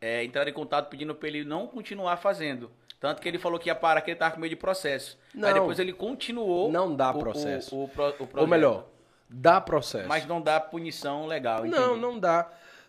é, 0.02 0.22
entraram 0.24 0.50
em 0.50 0.52
contato 0.52 0.88
pedindo 0.90 1.14
pra 1.14 1.28
ele 1.28 1.44
não 1.44 1.66
continuar 1.66 2.16
fazendo. 2.18 2.70
Tanto 3.00 3.20
que 3.22 3.28
ele 3.28 3.38
falou 3.38 3.58
que 3.58 3.68
ia 3.68 3.74
parar, 3.74 4.00
que 4.02 4.10
ele 4.10 4.18
tava 4.18 4.34
com 4.34 4.40
medo 4.40 4.50
de 4.50 4.56
processo. 4.56 5.18
Não. 5.34 5.48
Aí 5.48 5.54
depois 5.54 5.78
ele 5.78 5.92
continuou. 5.92 6.70
Não 6.70 6.94
dá 6.94 7.10
o- 7.12 7.16
o- 7.16 7.18
processo. 7.18 7.82
O, 7.84 7.88
pro- 7.88 8.14
o 8.18 8.28
Ou 8.40 8.46
melhor, 8.46 8.86
dá 9.28 9.60
processo. 9.60 10.06
Mas 10.08 10.26
não 10.26 10.40
dá 10.40 10.60
punição 10.60 11.26
legal. 11.26 11.64
Não, 11.64 11.86
entendi. 11.96 12.00
não 12.00 12.18
dá. 12.18 12.48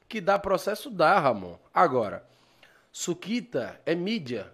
Que 0.09 0.19
dá 0.21 0.37
processo, 0.37 0.89
dá, 0.91 1.17
Ramon. 1.19 1.55
Agora, 1.73 2.23
Suquita 2.91 3.79
é 3.85 3.95
mídia. 3.95 4.47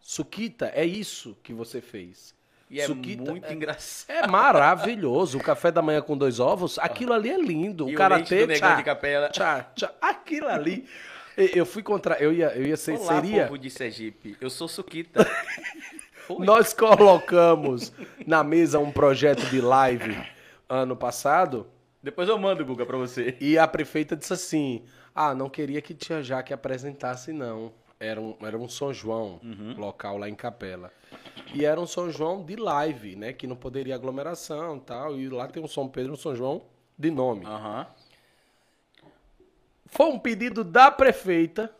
Suquita 0.00 0.72
é 0.74 0.84
isso 0.84 1.36
que 1.42 1.52
você 1.52 1.80
fez. 1.80 2.34
E 2.68 2.80
é 2.80 2.86
Suquita 2.86 3.30
muito 3.30 3.52
engraçado. 3.52 4.16
É 4.16 4.26
maravilhoso. 4.26 5.38
O 5.38 5.42
café 5.42 5.70
da 5.70 5.80
manhã 5.80 6.02
com 6.02 6.16
dois 6.16 6.40
ovos, 6.40 6.76
aquilo 6.78 7.12
ali 7.12 7.30
é 7.30 7.38
lindo. 7.38 7.88
E 7.88 7.92
o 7.92 7.94
o 7.94 7.98
karatê, 7.98 8.46
tchá, 8.48 8.82
tchá, 9.30 9.66
tchá. 9.76 9.92
Aquilo 10.00 10.48
ali. 10.48 10.88
Eu 11.36 11.66
fui 11.66 11.82
contra. 11.82 12.16
Eu 12.16 12.32
ia, 12.32 12.46
eu 12.56 12.66
ia 12.66 12.76
ser. 12.76 12.98
Olá, 12.98 13.20
seria. 13.20 13.44
povo 13.44 13.58
de 13.58 13.70
Sergipe. 13.70 14.36
Eu 14.40 14.50
sou 14.50 14.68
Suquita. 14.68 15.26
Nós 16.38 16.72
colocamos 16.72 17.92
na 18.26 18.42
mesa 18.42 18.78
um 18.78 18.90
projeto 18.90 19.44
de 19.50 19.60
live 19.60 20.16
ano 20.68 20.96
passado. 20.96 21.66
Depois 22.02 22.28
eu 22.28 22.38
mando, 22.38 22.64
Guga, 22.64 22.86
pra 22.86 22.96
você. 22.96 23.36
E 23.40 23.58
a 23.58 23.66
prefeita 23.66 24.16
disse 24.16 24.32
assim: 24.32 24.84
Ah, 25.14 25.34
não 25.34 25.50
queria 25.50 25.82
que 25.82 25.94
Tia 25.94 26.22
Jaque 26.22 26.52
apresentasse, 26.52 27.32
não. 27.32 27.72
Era 27.98 28.20
um, 28.20 28.36
era 28.42 28.58
um 28.58 28.68
São 28.68 28.92
João 28.92 29.40
local 29.76 30.18
lá 30.18 30.28
em 30.28 30.34
Capela. 30.34 30.92
E 31.54 31.64
era 31.64 31.80
um 31.80 31.86
São 31.86 32.10
João 32.10 32.44
de 32.44 32.56
live, 32.56 33.16
né? 33.16 33.32
Que 33.32 33.46
não 33.46 33.56
poderia 33.56 33.94
aglomeração 33.94 34.76
e 34.76 34.80
tal. 34.80 35.18
E 35.18 35.28
lá 35.28 35.46
tem 35.48 35.62
um 35.62 35.68
São 35.68 35.88
Pedro 35.88 36.12
e 36.12 36.14
um 36.14 36.18
São 36.18 36.34
João 36.34 36.62
de 36.98 37.10
nome. 37.10 37.44
Aham. 37.46 37.86
Foi 39.94 40.06
um 40.06 40.18
pedido 40.18 40.64
da 40.64 40.90
prefeita, 40.90 41.70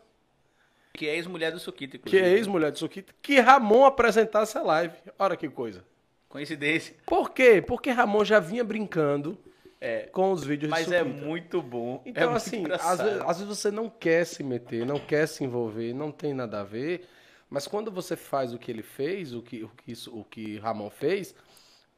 Que 0.93 1.07
é 1.09 1.15
ex-mulher 1.15 1.51
do 1.51 1.59
Suquita, 1.59 1.97
que 1.97 2.15
é 2.15 2.19
inclusive. 2.19 2.37
ex-mulher 2.37 2.71
de 2.71 2.79
Suquita, 2.79 3.13
que 3.21 3.39
Ramon 3.39 3.85
apresentasse 3.85 4.57
a 4.57 4.61
live. 4.63 4.95
Olha 5.19 5.35
que 5.35 5.49
coisa. 5.49 5.83
Coincidência. 6.29 6.95
Por 7.05 7.31
quê? 7.31 7.61
Porque 7.61 7.91
Ramon 7.91 8.23
já 8.23 8.39
vinha 8.39 8.63
brincando 8.63 9.37
É. 9.81 10.03
com 10.11 10.31
os 10.31 10.43
vídeos 10.43 10.69
Mas 10.69 10.89
é 10.91 11.03
muito 11.03 11.61
bom. 11.61 12.01
é 12.05 12.09
Então, 12.09 12.31
muito 12.31 12.37
assim, 12.37 12.63
às 12.71 12.99
vezes, 13.01 13.21
às 13.21 13.37
vezes 13.39 13.57
você 13.57 13.71
não 13.71 13.89
quer 13.89 14.25
se 14.25 14.41
meter, 14.43 14.85
não 14.85 14.99
quer 14.99 15.27
se 15.27 15.43
envolver, 15.43 15.93
não 15.93 16.11
tem 16.11 16.33
nada 16.33 16.61
a 16.61 16.63
ver, 16.63 17.05
mas 17.49 17.67
quando 17.67 17.91
você 17.91 18.15
faz 18.15 18.53
o 18.53 18.57
que 18.57 18.71
ele 18.71 18.81
fez, 18.83 19.33
o 19.33 19.41
que, 19.41 19.63
o 19.63 19.69
que, 19.69 19.91
isso- 19.91 20.17
o 20.17 20.23
que 20.23 20.57
Ramon 20.59 20.89
fez, 20.89 21.35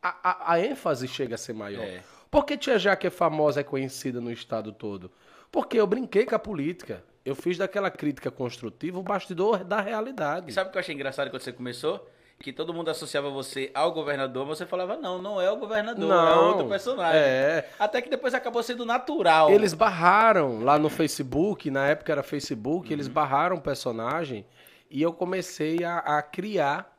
a, 0.02 0.16
a- 0.32 0.54
a 0.54 0.60
ênfase 0.60 1.08
chega 1.08 1.36
a 1.36 1.38
ser 1.38 1.54
maior. 1.54 1.84
É. 1.84 2.02
Por 2.30 2.46
que 2.46 2.58
Tia 2.58 2.78
Jaque 2.80 3.08
é 3.08 3.12
famosa, 3.12 3.62
é 3.62 3.64
conhecida 3.64 4.20
no 4.20 4.32
estado 4.32 4.72
todo? 4.72 5.12
Porque 5.52 5.80
eu 5.80 5.88
brinquei 5.88 6.26
com 6.26 6.36
a 6.36 6.40
política. 6.40 7.04
Eu 7.26 7.36
fiz 7.36 7.58
daquela 7.58 7.90
crítica 7.92 8.32
construtiva 8.32 9.00
o 9.00 9.04
bastidor 9.04 9.64
da 9.64 9.82
realidade. 9.82 10.50
E 10.50 10.54
sabe 10.54 10.70
o 10.70 10.72
que 10.72 10.78
eu 10.78 10.80
achei 10.80 10.96
engraçado 10.96 11.30
quando 11.30 11.42
você 11.42 11.52
começou? 11.52 12.08
Que 12.40 12.54
todo 12.54 12.74
mundo 12.74 12.90
associava 12.90 13.30
você 13.32 13.72
ao 13.74 13.92
governador, 13.92 14.46
mas 14.46 14.60
você 14.60 14.66
falava, 14.66 14.96
não, 14.96 15.20
não 15.22 15.42
é 15.42 15.50
o 15.52 15.58
governador, 15.58 16.04
é 16.06 16.08
Não, 16.08 16.48
outro 16.50 16.68
personagem. 16.68 17.20
é. 17.20 17.70
Até 17.80 18.00
que 18.02 18.10
depois 18.10 18.34
acabou 18.36 18.62
sendo 18.62 18.86
natural. 18.86 19.50
Eles 19.50 19.74
barraram 19.74 20.64
lá 20.64 20.78
no 20.78 20.88
Facebook, 20.88 21.72
na 21.72 21.88
época 21.88 22.12
era 22.12 22.22
Facebook, 22.24 22.88
Uhum. 22.88 22.94
eles 22.94 23.08
barraram 23.08 23.56
o 23.58 23.62
personagem 23.62 24.46
e 24.90 25.02
eu 25.02 25.12
comecei 25.12 25.84
a, 25.84 25.98
a 25.98 26.22
criar 26.22 26.96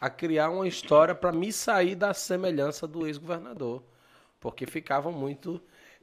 a 0.00 0.08
criar 0.10 0.50
uma 0.50 0.66
história 0.68 1.12
para 1.14 1.32
me 1.32 1.52
sair 1.52 1.94
da 1.96 2.12
semelhança 2.14 2.86
do 2.86 3.06
ex-governador. 3.06 3.82
Porque 4.38 4.64
ficavam 4.66 5.10
muito 5.12 5.60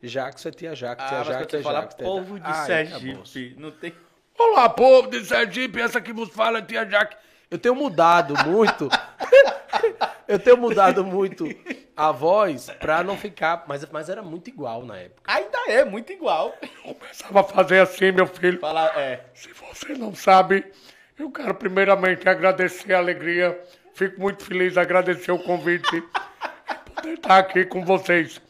Jackson, 0.08 0.52
tia 0.52 0.74
Jackson, 0.76 1.06
Ah, 1.06 1.08
tia 1.10 1.18
mas 1.18 1.28
quando 1.28 1.40
Jackson, 1.40 1.58
você 1.58 1.64
fala 1.64 1.80
Jackson. 1.82 2.04
povo 2.04 2.40
de 2.40 2.46
Ai. 2.46 2.66
Sergipe, 2.66 3.56
não 3.60 3.72
tem... 3.72 3.94
Olá, 4.38 4.70
povo 4.70 5.10
de 5.10 5.24
Sergipe, 5.26 5.80
essa 5.80 6.02
que 6.02 6.12
vos 6.12 6.30
fala 6.30 6.60
é 6.60 6.62
tia 6.62 6.86
Jack. 6.86 7.16
Eu 7.50 7.58
tenho 7.58 7.76
mudado 7.76 8.34
muito. 8.46 8.90
eu 10.28 10.40
tenho 10.40 10.58
mudado 10.58 11.06
muito 11.06 11.48
a 11.96 12.12
voz 12.12 12.70
pra 12.80 13.04
não 13.04 13.18
ficar. 13.18 13.64
Mas, 13.68 13.86
mas 13.92 14.10
era 14.10 14.22
muito 14.22 14.50
igual 14.50 14.84
na 14.84 14.98
época. 14.98 15.22
Ainda 15.26 15.58
é 15.68 15.86
muito 15.86 16.12
igual. 16.12 16.54
Começava 16.84 17.42
a 17.42 17.44
fazer 17.44 17.80
assim, 17.80 18.12
meu 18.12 18.28
filho. 18.28 18.60
Falar, 18.60 18.98
é... 18.98 19.26
Se 19.34 19.50
você 19.54 19.94
não 19.94 20.14
sabe, 20.14 20.66
eu 21.18 21.32
quero 21.32 21.56
primeiramente 21.56 22.28
agradecer 22.28 22.94
a 22.94 22.98
alegria. 22.98 23.58
Fico 23.94 24.20
muito 24.20 24.44
feliz 24.44 24.74
de 24.74 24.80
agradecer 24.80 25.32
o 25.32 25.40
convite 25.40 25.96
e 25.96 26.92
poder 26.92 27.14
estar 27.14 27.38
aqui 27.38 27.64
com 27.64 27.86
vocês. 27.86 28.42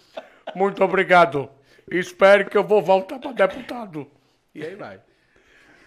Muito 0.55 0.83
obrigado. 0.83 1.49
Espero 1.91 2.49
que 2.49 2.57
eu 2.57 2.63
vou 2.63 2.81
voltar 2.81 3.19
para 3.19 3.31
deputado. 3.31 4.09
E 4.53 4.63
aí 4.65 4.75
vai. 4.75 4.99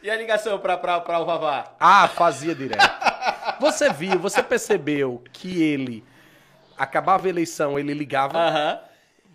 E 0.03 0.11
a 0.11 0.17
ligação 0.17 0.59
pra 0.59 0.77
o 0.77 1.25
Vavá? 1.25 1.75
Ah, 1.81 2.07
fazia 2.07 2.55
direto. 2.55 2.81
Você 3.61 3.93
viu, 3.93 4.19
você 4.19 4.43
percebeu 4.43 5.25
que 5.33 5.61
ele 5.63 6.05
acabava 6.77 7.27
a 7.27 7.31
eleição, 7.31 7.79
ele 7.79 7.93
ligava. 7.95 8.39
Aham. 8.39 8.81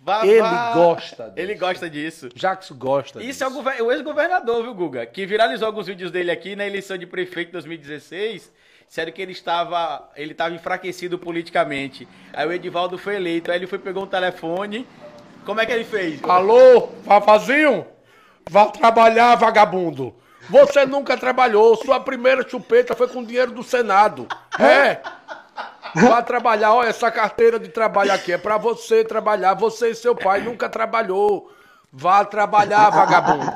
Vavá- 0.02 0.26
Ele 0.26 0.40
gosta 0.74 1.24
disso. 1.24 1.32
Ele 1.36 1.54
gosta 1.54 1.90
disso. 1.90 2.28
Jackson 2.34 2.74
gosta. 2.74 3.22
Isso 3.22 3.44
disso. 3.46 3.68
é 3.70 3.82
o, 3.82 3.86
o 3.86 3.92
ex-governador, 3.92 4.62
viu, 4.62 4.74
Guga? 4.74 5.06
Que 5.06 5.24
viralizou 5.24 5.66
alguns 5.66 5.86
vídeos 5.86 6.10
dele 6.10 6.30
aqui 6.30 6.54
na 6.54 6.66
eleição 6.66 6.98
de 6.98 7.06
prefeito 7.06 7.46
de 7.48 7.52
2016. 7.52 8.52
Disseram 8.86 9.12
que 9.12 9.22
ele 9.22 9.32
estava, 9.32 10.10
ele 10.14 10.32
estava 10.32 10.54
enfraquecido 10.54 11.18
politicamente. 11.18 12.06
Aí 12.34 12.46
o 12.46 12.52
Edivaldo 12.52 12.98
foi 12.98 13.16
eleito. 13.16 13.50
Aí 13.50 13.56
ele 13.58 13.66
foi, 13.66 13.78
pegou 13.78 14.04
um 14.04 14.06
telefone. 14.06 14.86
Como 15.44 15.60
é 15.60 15.66
que 15.66 15.72
ele 15.72 15.84
fez? 15.84 16.20
Alô, 16.24 16.88
Vavazinho? 17.04 17.86
Vá 18.48 18.66
trabalhar, 18.66 19.34
vagabundo. 19.36 20.14
Você 20.48 20.84
nunca 20.84 21.16
trabalhou, 21.16 21.76
sua 21.76 22.00
primeira 22.00 22.46
chupeta 22.48 22.94
foi 22.94 23.08
com 23.08 23.24
dinheiro 23.24 23.52
do 23.52 23.62
Senado. 23.62 24.26
É. 24.58 25.00
Vá 25.94 26.20
trabalhar, 26.22 26.74
olha, 26.74 26.88
essa 26.88 27.10
carteira 27.10 27.58
de 27.58 27.68
trabalho 27.68 28.12
aqui 28.12 28.32
é 28.32 28.38
pra 28.38 28.58
você 28.58 29.04
trabalhar. 29.04 29.54
Você 29.54 29.90
e 29.90 29.94
seu 29.94 30.14
pai 30.14 30.40
nunca 30.40 30.68
trabalhou. 30.68 31.50
Vá 31.92 32.24
trabalhar, 32.24 32.90
vagabundo. 32.90 33.46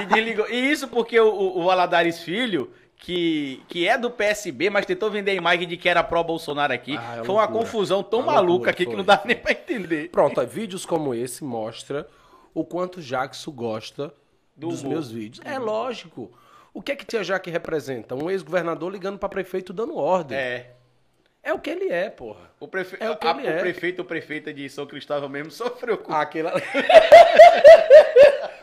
E, 0.00 0.06
desligou. 0.06 0.48
e 0.48 0.72
isso 0.72 0.88
porque 0.88 1.20
o, 1.20 1.58
o, 1.58 1.64
Valadares 1.66 2.20
Filho, 2.20 2.72
que, 2.98 3.62
que 3.68 3.86
é 3.86 3.96
do 3.96 4.10
PSB, 4.10 4.70
mas 4.70 4.84
tentou 4.84 5.10
vender 5.10 5.30
a 5.30 5.34
imagem 5.34 5.66
de 5.68 5.76
que 5.76 5.88
era 5.88 6.02
pró-Bolsonaro 6.02 6.72
aqui. 6.72 6.96
Ah, 6.98 7.18
é 7.20 7.24
foi 7.24 7.34
uma 7.34 7.42
loucura. 7.42 7.64
confusão 7.64 8.02
tão 8.02 8.20
Uma 8.20 8.32
maluca 8.32 8.48
loucura, 8.50 8.70
aqui 8.72 8.84
que 8.84 8.90
foi. 8.90 8.96
não 8.96 9.04
dá 9.04 9.22
nem 9.24 9.36
pra 9.36 9.52
entender. 9.52 10.10
Pronto, 10.10 10.44
vídeos 10.46 10.84
como 10.84 11.14
esse 11.14 11.44
mostra 11.44 12.06
o 12.52 12.64
quanto 12.64 13.00
Jackson 13.00 13.52
gosta 13.52 14.12
Do 14.56 14.68
dos 14.68 14.80
humor. 14.80 14.90
meus 14.94 15.10
vídeos. 15.10 15.44
É 15.46 15.58
lógico. 15.58 16.30
O 16.74 16.82
que 16.82 16.92
é 16.92 16.96
que 16.96 17.04
Tia 17.06 17.22
Jaque 17.24 17.50
representa? 17.50 18.14
Um 18.14 18.30
ex-governador 18.30 18.92
ligando 18.92 19.18
pra 19.18 19.28
prefeito 19.28 19.72
dando 19.72 19.96
ordem. 19.96 20.36
É. 20.36 20.74
É. 21.48 21.52
o 21.54 21.58
que 21.58 21.70
ele 21.70 21.88
é, 21.90 22.10
porra. 22.10 22.50
O, 22.60 22.66
prefe... 22.68 22.96
É 23.00 23.10
o 23.10 23.16
que 23.16 23.26
a- 23.26 23.30
ele 23.32 23.46
é. 23.46 23.56
o 23.56 23.60
prefeito 23.60 23.98
ou 24.00 24.04
prefeita 24.04 24.52
de 24.52 24.68
São 24.68 24.86
Cristóvão 24.86 25.28
mesmo 25.28 25.50
sofreu 25.52 25.96
com 25.98 26.12
Aquela... 26.14 26.52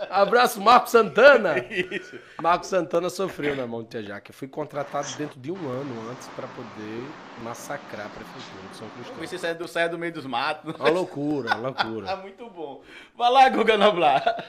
Abraço, 0.10 0.62
Marco 0.62 0.90
Santana. 0.90 1.58
isso. 1.60 2.18
Marco 2.42 2.66
Santana 2.66 3.10
sofreu 3.10 3.56
na 3.56 3.66
mão 3.68 3.84
de 3.84 3.90
Tia 3.90 4.04
Jaque. 4.04 4.32
Eu 4.32 4.36
fui 4.36 4.48
contratado 4.48 5.08
dentro 5.18 5.40
de 5.40 5.52
um 5.52 5.70
ano 5.70 6.10
antes 6.10 6.28
pra 6.30 6.48
poder 6.48 7.04
massacrar 7.44 8.06
a 8.06 8.10
prefeitura 8.10 8.68
de 8.72 8.78
São 8.78 8.88
Cristóvão. 8.90 9.28
Você 9.28 9.38
sai 9.38 9.56
do, 9.56 9.68
sai 9.68 9.90
do 9.90 9.98
meio 9.98 10.14
dos 10.14 10.26
matos. 10.26 10.74
Uma 10.76 10.90
loucura, 10.90 11.56
uma 11.56 11.68
Ah, 11.76 11.84
loucura. 11.84 12.16
muito 12.18 12.50
bom. 12.50 12.82
Vai 13.18 13.32
lá, 13.32 13.50
Guga 13.50 13.78
Noblar. 13.78 14.46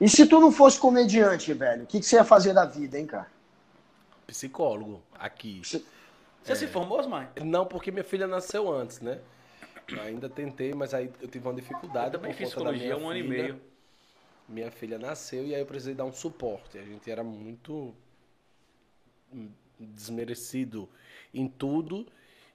E 0.00 0.08
se 0.08 0.26
tu 0.26 0.40
não 0.40 0.52
fosse 0.52 0.78
comediante, 0.78 1.52
velho, 1.54 1.84
o 1.84 1.86
que, 1.86 2.00
que 2.00 2.06
você 2.06 2.16
ia 2.16 2.24
fazer 2.24 2.52
da 2.52 2.64
vida, 2.64 2.98
hein, 2.98 3.06
cara? 3.06 3.28
Psicólogo, 4.26 5.02
aqui. 5.18 5.62
Você 6.48 6.66
se 6.66 6.66
formou, 6.66 6.98
Osmar? 6.98 7.32
Não, 7.44 7.66
porque 7.66 7.90
minha 7.90 8.04
filha 8.04 8.26
nasceu 8.26 8.70
antes, 8.72 9.00
né? 9.00 9.20
Eu 9.88 10.00
ainda 10.02 10.28
tentei, 10.28 10.72
mas 10.74 10.92
aí 10.94 11.10
eu 11.20 11.28
tive 11.28 11.46
uma 11.46 11.52
Eu 11.52 11.56
dificuldade. 11.56 12.12
também 12.12 12.30
por 12.32 12.38
fiz 12.38 12.48
psicologia 12.48 12.94
minha 12.94 12.96
um 12.98 13.08
ano 13.10 13.18
e 13.18 13.22
filha. 13.22 13.42
meio. 13.42 13.60
Minha 14.48 14.70
filha 14.70 14.98
nasceu 14.98 15.46
e 15.46 15.54
aí 15.54 15.60
eu 15.60 15.66
precisei 15.66 15.94
dar 15.94 16.04
um 16.04 16.12
suporte. 16.12 16.78
A 16.78 16.82
gente 16.82 17.10
era 17.10 17.22
muito 17.22 17.94
desmerecido 19.78 20.88
em 21.32 21.46
tudo. 21.48 22.06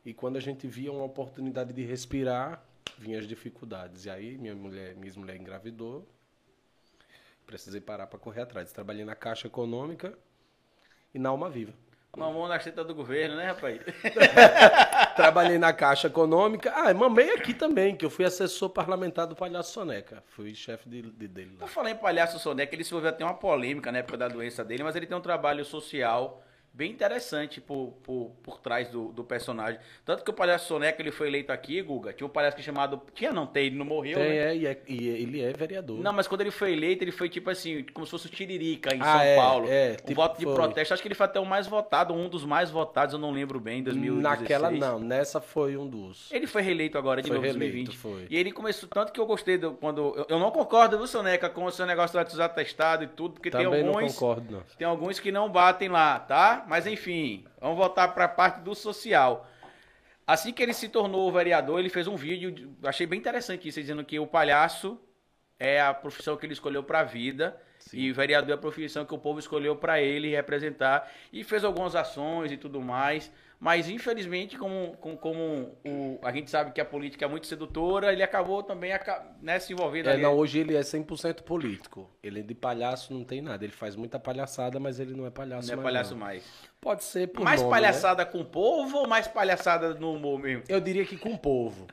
E 0.05 0.13
quando 0.13 0.37
a 0.37 0.39
gente 0.39 0.67
via 0.67 0.91
uma 0.91 1.03
oportunidade 1.03 1.71
de 1.71 1.83
respirar, 1.83 2.63
vinham 2.97 3.19
as 3.19 3.27
dificuldades. 3.27 4.05
E 4.05 4.09
aí 4.09 4.37
minha 4.37 4.55
mulher, 4.55 4.95
minha 4.95 5.13
mulher 5.15 5.35
engravidou. 5.39 6.07
Precisei 7.45 7.79
parar 7.79 8.07
para 8.07 8.17
correr 8.19 8.41
atrás. 8.41 8.71
Trabalhei 8.71 9.05
na 9.05 9.15
Caixa 9.15 9.47
Econômica 9.47 10.17
e 11.13 11.19
na 11.19 11.29
Alma 11.29 11.49
Viva. 11.49 11.73
Mamou 12.15 12.47
na 12.47 12.59
teta 12.59 12.83
do 12.83 12.93
governo, 12.93 13.35
né, 13.35 13.47
rapaz? 13.47 13.79
Trabalhei 15.15 15.57
na 15.57 15.73
Caixa 15.73 16.05
Econômica. 16.07 16.71
Ah, 16.75 16.93
mamei 16.93 17.31
aqui 17.33 17.55
também, 17.55 17.95
que 17.95 18.05
eu 18.05 18.09
fui 18.09 18.23
assessor 18.23 18.69
parlamentar 18.69 19.25
do 19.25 19.35
Palhaço 19.35 19.73
Soneca. 19.73 20.23
Fui 20.27 20.53
chefe 20.53 20.87
de, 20.87 21.01
de- 21.01 21.27
dele 21.27 21.53
lá. 21.53 21.65
Por 21.65 21.69
falar 21.69 21.89
em 21.89 21.95
palhaço 21.95 22.37
Soneca, 22.37 22.75
ele 22.75 22.83
se 22.83 22.91
envolveu 22.91 23.09
até 23.09 23.23
uma 23.25 23.33
polêmica 23.33 23.91
na 23.91 23.97
época 23.97 24.15
da 24.17 24.27
doença 24.27 24.63
dele, 24.63 24.83
mas 24.83 24.95
ele 24.95 25.07
tem 25.07 25.17
um 25.17 25.21
trabalho 25.21 25.65
social 25.65 26.42
bem 26.73 26.91
interessante 26.91 27.61
por, 27.61 27.93
por, 28.03 28.31
por 28.41 28.59
trás 28.59 28.89
do, 28.89 29.09
do 29.09 29.23
personagem. 29.23 29.79
Tanto 30.03 30.23
que 30.23 30.29
o 30.29 30.33
palhaço 30.33 30.67
Soneca 30.67 31.01
ele 31.01 31.11
foi 31.11 31.27
eleito 31.27 31.51
aqui, 31.51 31.81
Guga. 31.81 32.11
Tinha 32.13 32.25
um 32.25 32.29
palhaço 32.29 32.57
que 32.57 32.63
chamado. 32.63 32.99
Tinha 33.13 33.31
não, 33.31 33.45
tem, 33.45 33.67
ele 33.67 33.75
não 33.77 33.85
morreu. 33.85 34.17
Tem, 34.17 34.29
né? 34.29 34.35
é, 34.37 34.55
e, 34.55 34.65
é- 34.67 34.81
e 34.87 35.07
ele 35.07 35.41
é 35.41 35.53
vereador. 35.53 35.99
Não, 36.01 36.11
mas 36.11 36.27
quando 36.27 36.41
ele 36.41 36.49
foi 36.51 36.73
eleito, 36.73 37.03
ele 37.03 37.11
foi 37.11 37.29
tipo 37.29 37.49
assim, 37.49 37.83
como 37.93 38.05
se 38.05 38.11
fosse 38.11 38.25
o 38.25 38.29
Tiririca 38.29 38.93
em 38.95 38.99
Ah, 39.01 39.05
São 39.05 39.21
é, 39.21 39.35
Paulo. 39.35 39.67
é, 39.69 39.91
um 39.91 39.95
tipo, 40.07 40.13
voto 40.15 40.39
de 40.39 40.45
foi. 40.45 40.53
protesto. 40.55 40.93
Acho 40.93 41.01
que 41.03 41.07
ele 41.07 41.15
foi 41.15 41.25
até 41.25 41.39
o 41.39 41.45
mais 41.45 41.67
votado, 41.67 42.13
um 42.13 42.27
dos 42.27 42.43
mais 42.43 42.71
votados, 42.71 43.13
eu 43.13 43.19
não 43.19 43.31
lembro 43.31 43.59
bem, 43.59 43.79
em 43.79 43.83
2016. 43.83 44.41
Naquela 44.41 44.71
não, 44.71 44.99
nessa 44.99 45.39
foi 45.39 45.77
um 45.77 45.87
dos. 45.87 46.31
Ele 46.31 46.47
foi 46.47 46.61
reeleito 46.63 46.97
agora 46.97 47.21
de 47.21 47.27
Foi 47.27 47.35
novo 47.37 47.45
em 47.47 47.51
reeleito, 47.51 47.91
2020. 47.91 47.97
foi. 47.97 48.27
E 48.29 48.37
ele 48.37 48.51
começou, 48.51 48.89
tanto 48.89 49.11
que 49.13 49.19
eu 49.19 49.25
gostei 49.27 49.57
do, 49.57 49.73
quando. 49.73 50.13
Eu, 50.17 50.25
eu 50.29 50.39
não 50.39 50.49
concordo, 50.49 50.97
viu, 50.97 51.05
Soneca, 51.05 51.49
com 51.49 51.65
o 51.65 51.71
seu 51.71 51.85
negócio 51.85 52.19
dos 52.23 52.39
atestados 52.39 53.05
e 53.05 53.09
tudo, 53.09 53.33
porque 53.35 53.51
Também 53.51 53.69
tem 53.69 53.83
não 53.83 53.93
alguns. 53.93 54.13
concordo, 54.15 54.51
não. 54.53 54.63
Tem 54.77 54.87
alguns 54.87 55.19
que 55.19 55.31
não 55.31 55.49
batem 55.51 55.89
lá, 55.89 56.17
tá? 56.19 56.62
Mas 56.67 56.87
enfim, 56.87 57.45
vamos 57.59 57.77
voltar 57.77 58.09
para 58.09 58.25
a 58.25 58.29
parte 58.29 58.61
do 58.61 58.73
social. 58.75 59.47
Assim 60.25 60.53
que 60.53 60.63
ele 60.63 60.73
se 60.73 60.87
tornou 60.87 61.31
vereador, 61.31 61.79
ele 61.79 61.89
fez 61.89 62.07
um 62.07 62.15
vídeo, 62.15 62.51
de- 62.51 62.69
achei 62.83 63.05
bem 63.05 63.19
interessante 63.19 63.67
isso, 63.67 63.81
dizendo 63.81 64.03
que 64.05 64.17
o 64.19 64.25
palhaço 64.27 64.99
é 65.59 65.81
a 65.81 65.93
profissão 65.93 66.37
que 66.37 66.45
ele 66.45 66.53
escolheu 66.53 66.83
para 66.83 67.01
a 67.01 67.03
vida 67.03 67.55
e 67.91 68.09
o 68.09 68.15
vereador 68.15 68.51
é 68.51 68.53
a 68.53 68.57
profissão 68.57 69.05
que 69.05 69.13
o 69.13 69.17
povo 69.17 69.39
escolheu 69.39 69.75
para 69.75 70.01
ele 70.01 70.29
representar 70.29 71.11
e 71.31 71.43
fez 71.43 71.63
algumas 71.63 71.95
ações 71.95 72.51
e 72.51 72.57
tudo 72.57 72.81
mais. 72.81 73.31
Mas 73.63 73.87
infelizmente, 73.87 74.57
como, 74.57 74.97
como, 74.97 75.17
como 75.17 75.77
o, 75.85 76.19
a 76.21 76.33
gente 76.33 76.51
sabe 76.51 76.73
que 76.73 76.81
a 76.81 76.85
política 76.85 77.23
é 77.23 77.27
muito 77.29 77.47
sedutora, 77.47 78.11
ele 78.11 78.21
acabou 78.21 78.61
também 78.61 78.91
né, 79.41 79.57
se 79.57 79.71
envolvendo 79.71 80.09
É, 80.09 80.13
ali. 80.13 80.21
não, 80.21 80.35
hoje 80.35 80.59
ele 80.59 80.75
é 80.75 80.81
100% 80.81 81.43
político. 81.43 82.09
Ele 82.21 82.43
de 82.43 82.53
palhaço 82.53 83.13
não 83.13 83.23
tem 83.23 83.41
nada. 83.41 83.63
Ele 83.63 83.71
faz 83.71 83.95
muita 83.95 84.19
palhaçada, 84.19 84.81
mas 84.81 84.99
ele 84.99 85.15
não 85.15 85.25
é 85.25 85.29
palhaço 85.29 85.67
não 85.69 85.75
é 85.75 85.77
mais, 85.77 85.85
palhaço 85.85 86.11
não. 86.11 86.19
mais. 86.19 86.43
Pode 86.81 87.05
ser 87.05 87.27
por 87.27 87.45
mais 87.45 87.61
nome, 87.61 87.71
né? 87.71 87.77
palhaçada 87.77 88.25
com 88.25 88.41
o 88.41 88.45
povo 88.45 88.97
ou 88.97 89.07
mais 89.07 89.29
palhaçada 89.29 89.93
no 89.93 90.11
humor 90.13 90.37
mesmo? 90.37 90.65
Eu 90.67 90.81
diria 90.81 91.05
que 91.05 91.15
com 91.15 91.31
o 91.31 91.39
povo. 91.39 91.87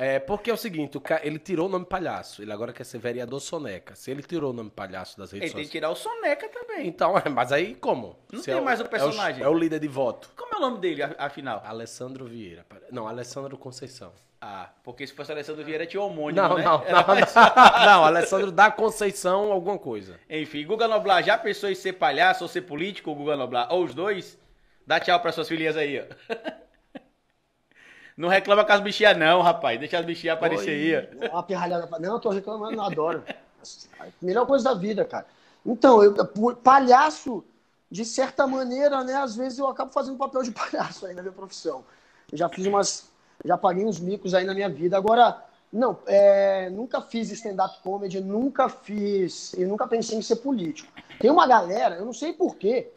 É, 0.00 0.20
porque 0.20 0.48
é 0.48 0.54
o 0.54 0.56
seguinte, 0.56 0.96
o 0.96 1.00
ca- 1.00 1.20
ele 1.24 1.40
tirou 1.40 1.66
o 1.66 1.68
nome 1.68 1.84
palhaço. 1.84 2.40
Ele 2.40 2.52
agora 2.52 2.72
quer 2.72 2.84
ser 2.84 2.98
vereador 2.98 3.40
soneca. 3.40 3.96
Se 3.96 4.12
ele 4.12 4.22
tirou 4.22 4.50
o 4.50 4.52
nome 4.52 4.70
palhaço 4.70 5.18
das 5.18 5.32
redes 5.32 5.46
Ele 5.50 5.54
tem 5.54 5.64
que 5.64 5.66
sociais. 5.66 5.70
tirar 5.70 5.90
o 5.90 5.96
Soneca 5.96 6.48
também. 6.48 6.86
Então, 6.86 7.14
mas 7.34 7.50
aí 7.50 7.74
como? 7.74 8.16
Não 8.32 8.38
Se 8.38 8.46
tem 8.46 8.54
é 8.58 8.60
mais 8.60 8.80
o 8.80 8.84
é 8.84 8.88
personagem. 8.88 9.42
É 9.42 9.48
o, 9.48 9.54
líder 9.54 9.80
de 9.80 9.88
voto. 9.88 10.30
Como 10.36 10.54
é 10.54 10.56
o 10.58 10.60
nome 10.60 10.78
dele, 10.78 11.02
afinal? 11.18 11.60
Alessandro 11.66 12.26
Vieira. 12.26 12.64
Não, 12.92 13.08
Alessandro 13.08 13.58
Conceição. 13.58 14.12
Ah, 14.40 14.70
porque 14.84 15.04
se 15.04 15.12
fosse 15.12 15.32
Alessandro 15.32 15.64
Vieira 15.64 15.84
tinha 15.84 16.00
homônimo, 16.00 16.40
Não, 16.40 16.56
né? 16.56 16.62
não, 16.62 16.82
Era 16.84 17.00
não, 17.00 17.06
mais- 17.08 17.34
não, 17.34 17.86
não, 17.86 18.04
Alessandro 18.04 18.52
da 18.52 18.70
Conceição, 18.70 19.50
alguma 19.50 19.80
coisa. 19.80 20.20
Enfim, 20.30 20.64
Guga 20.64 20.86
Noblar, 20.86 21.24
já 21.24 21.36
pensou 21.36 21.68
em 21.68 21.74
ser 21.74 21.94
palhaço 21.94 22.44
ou 22.44 22.48
ser 22.48 22.62
político, 22.62 23.12
Guga 23.16 23.36
Noblar? 23.36 23.66
Ou 23.72 23.82
os 23.82 23.92
dois? 23.94 24.38
Dá 24.86 25.00
tchau 25.00 25.18
para 25.18 25.32
suas 25.32 25.48
filhinhas 25.48 25.76
aí, 25.76 26.00
ó. 26.00 26.04
Não 28.18 28.28
reclama 28.28 28.64
com 28.64 28.72
as 28.72 28.80
bichinhas 28.80 29.16
não, 29.16 29.40
rapaz. 29.42 29.78
Deixa 29.78 29.96
as 29.96 30.04
bichinhas 30.04 30.36
aparecer 30.36 30.70
aí, 30.70 31.28
ó. 31.28 31.30
Uma 31.34 31.42
pirralhada. 31.44 31.88
Não, 32.00 32.14
eu 32.14 32.18
tô 32.18 32.30
reclamando, 32.30 32.76
não 32.76 32.84
adoro. 32.84 33.22
A 34.00 34.06
melhor 34.20 34.44
coisa 34.44 34.64
da 34.64 34.74
vida, 34.74 35.04
cara. 35.04 35.24
Então, 35.64 36.02
eu, 36.02 36.12
palhaço, 36.56 37.44
de 37.88 38.04
certa 38.04 38.44
maneira, 38.44 39.04
né? 39.04 39.14
Às 39.14 39.36
vezes 39.36 39.60
eu 39.60 39.68
acabo 39.68 39.92
fazendo 39.92 40.18
papel 40.18 40.42
de 40.42 40.50
palhaço 40.52 41.06
aí 41.06 41.14
na 41.14 41.22
minha 41.22 41.32
profissão. 41.32 41.84
Eu 42.32 42.36
já 42.36 42.48
fiz 42.48 42.66
umas. 42.66 43.08
Já 43.44 43.56
paguei 43.56 43.84
uns 43.84 44.00
micos 44.00 44.34
aí 44.34 44.44
na 44.44 44.52
minha 44.52 44.68
vida. 44.68 44.96
Agora, 44.96 45.40
não, 45.72 45.96
é, 46.04 46.68
nunca 46.70 47.00
fiz 47.00 47.30
stand-up 47.30 47.80
comedy, 47.84 48.20
nunca 48.20 48.68
fiz. 48.68 49.52
E 49.52 49.64
nunca 49.64 49.86
pensei 49.86 50.18
em 50.18 50.22
ser 50.22 50.36
político. 50.36 50.90
Tem 51.20 51.30
uma 51.30 51.46
galera, 51.46 51.94
eu 51.94 52.04
não 52.04 52.12
sei 52.12 52.32
porquê, 52.32 52.90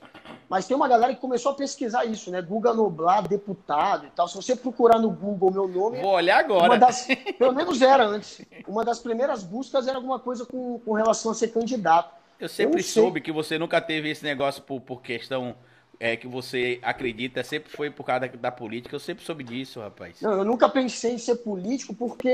mas 0.50 0.68
tem 0.68 0.76
uma 0.76 0.88
galera 0.88 1.14
que 1.14 1.22
começou 1.22 1.52
a 1.52 1.56
pesquisar 1.56 2.06
isso, 2.06 2.30
né? 2.30 2.42
Guga 2.42 2.74
Noblar, 2.74 3.28
deputado 3.28 4.06
e 4.06 4.10
tal. 4.10 4.28
Se 4.28 4.36
você 4.36 4.56
procurar 4.56 5.00
no 5.00 5.10
Google 5.10 5.52
meu 5.52 5.68
nome, 5.68 6.02
Vou 6.02 6.12
olhar 6.12 6.40
agora. 6.40 6.78
das, 6.78 7.08
pelo 7.40 7.54
menos 7.54 7.82
era 7.82 8.06
antes. 8.06 8.42
Uma 8.68 8.84
das 8.84 9.00
primeiras 9.00 9.44
buscas 9.44 9.88
era 9.88 9.98
alguma 9.98 10.20
coisa 10.20 10.46
com, 10.46 10.80
com 10.80 10.94
relação 10.94 11.32
a 11.32 11.36
ser 11.36 11.50
candidato. 11.50 12.14
Eu 12.40 12.50
sempre 12.50 12.74
Eu 12.74 12.78
não 12.78 12.84
sei. 12.84 13.04
soube 13.04 13.22
que 13.22 13.32
você 13.32 13.58
nunca 13.58 13.80
teve 13.80 14.10
esse 14.10 14.24
negócio 14.24 14.62
por, 14.64 14.82
por 14.82 15.02
questão 15.02 15.56
é, 16.02 16.18
que 16.18 16.28
você 16.28 16.80
acredita, 16.82 17.44
sempre 17.44 17.72
foi 17.72 17.92
por 17.92 18.04
causa 18.04 18.28
da, 18.28 18.28
da 18.28 18.52
política. 18.52 18.96
Eu 18.96 19.00
sempre 19.00 19.24
soube 19.24 19.44
disso, 19.44 19.80
rapaz. 19.80 20.20
Não, 20.20 20.32
eu 20.32 20.44
nunca 20.44 20.68
pensei 20.68 21.14
em 21.14 21.18
ser 21.20 21.36
político 21.36 21.94
porque, 21.94 22.34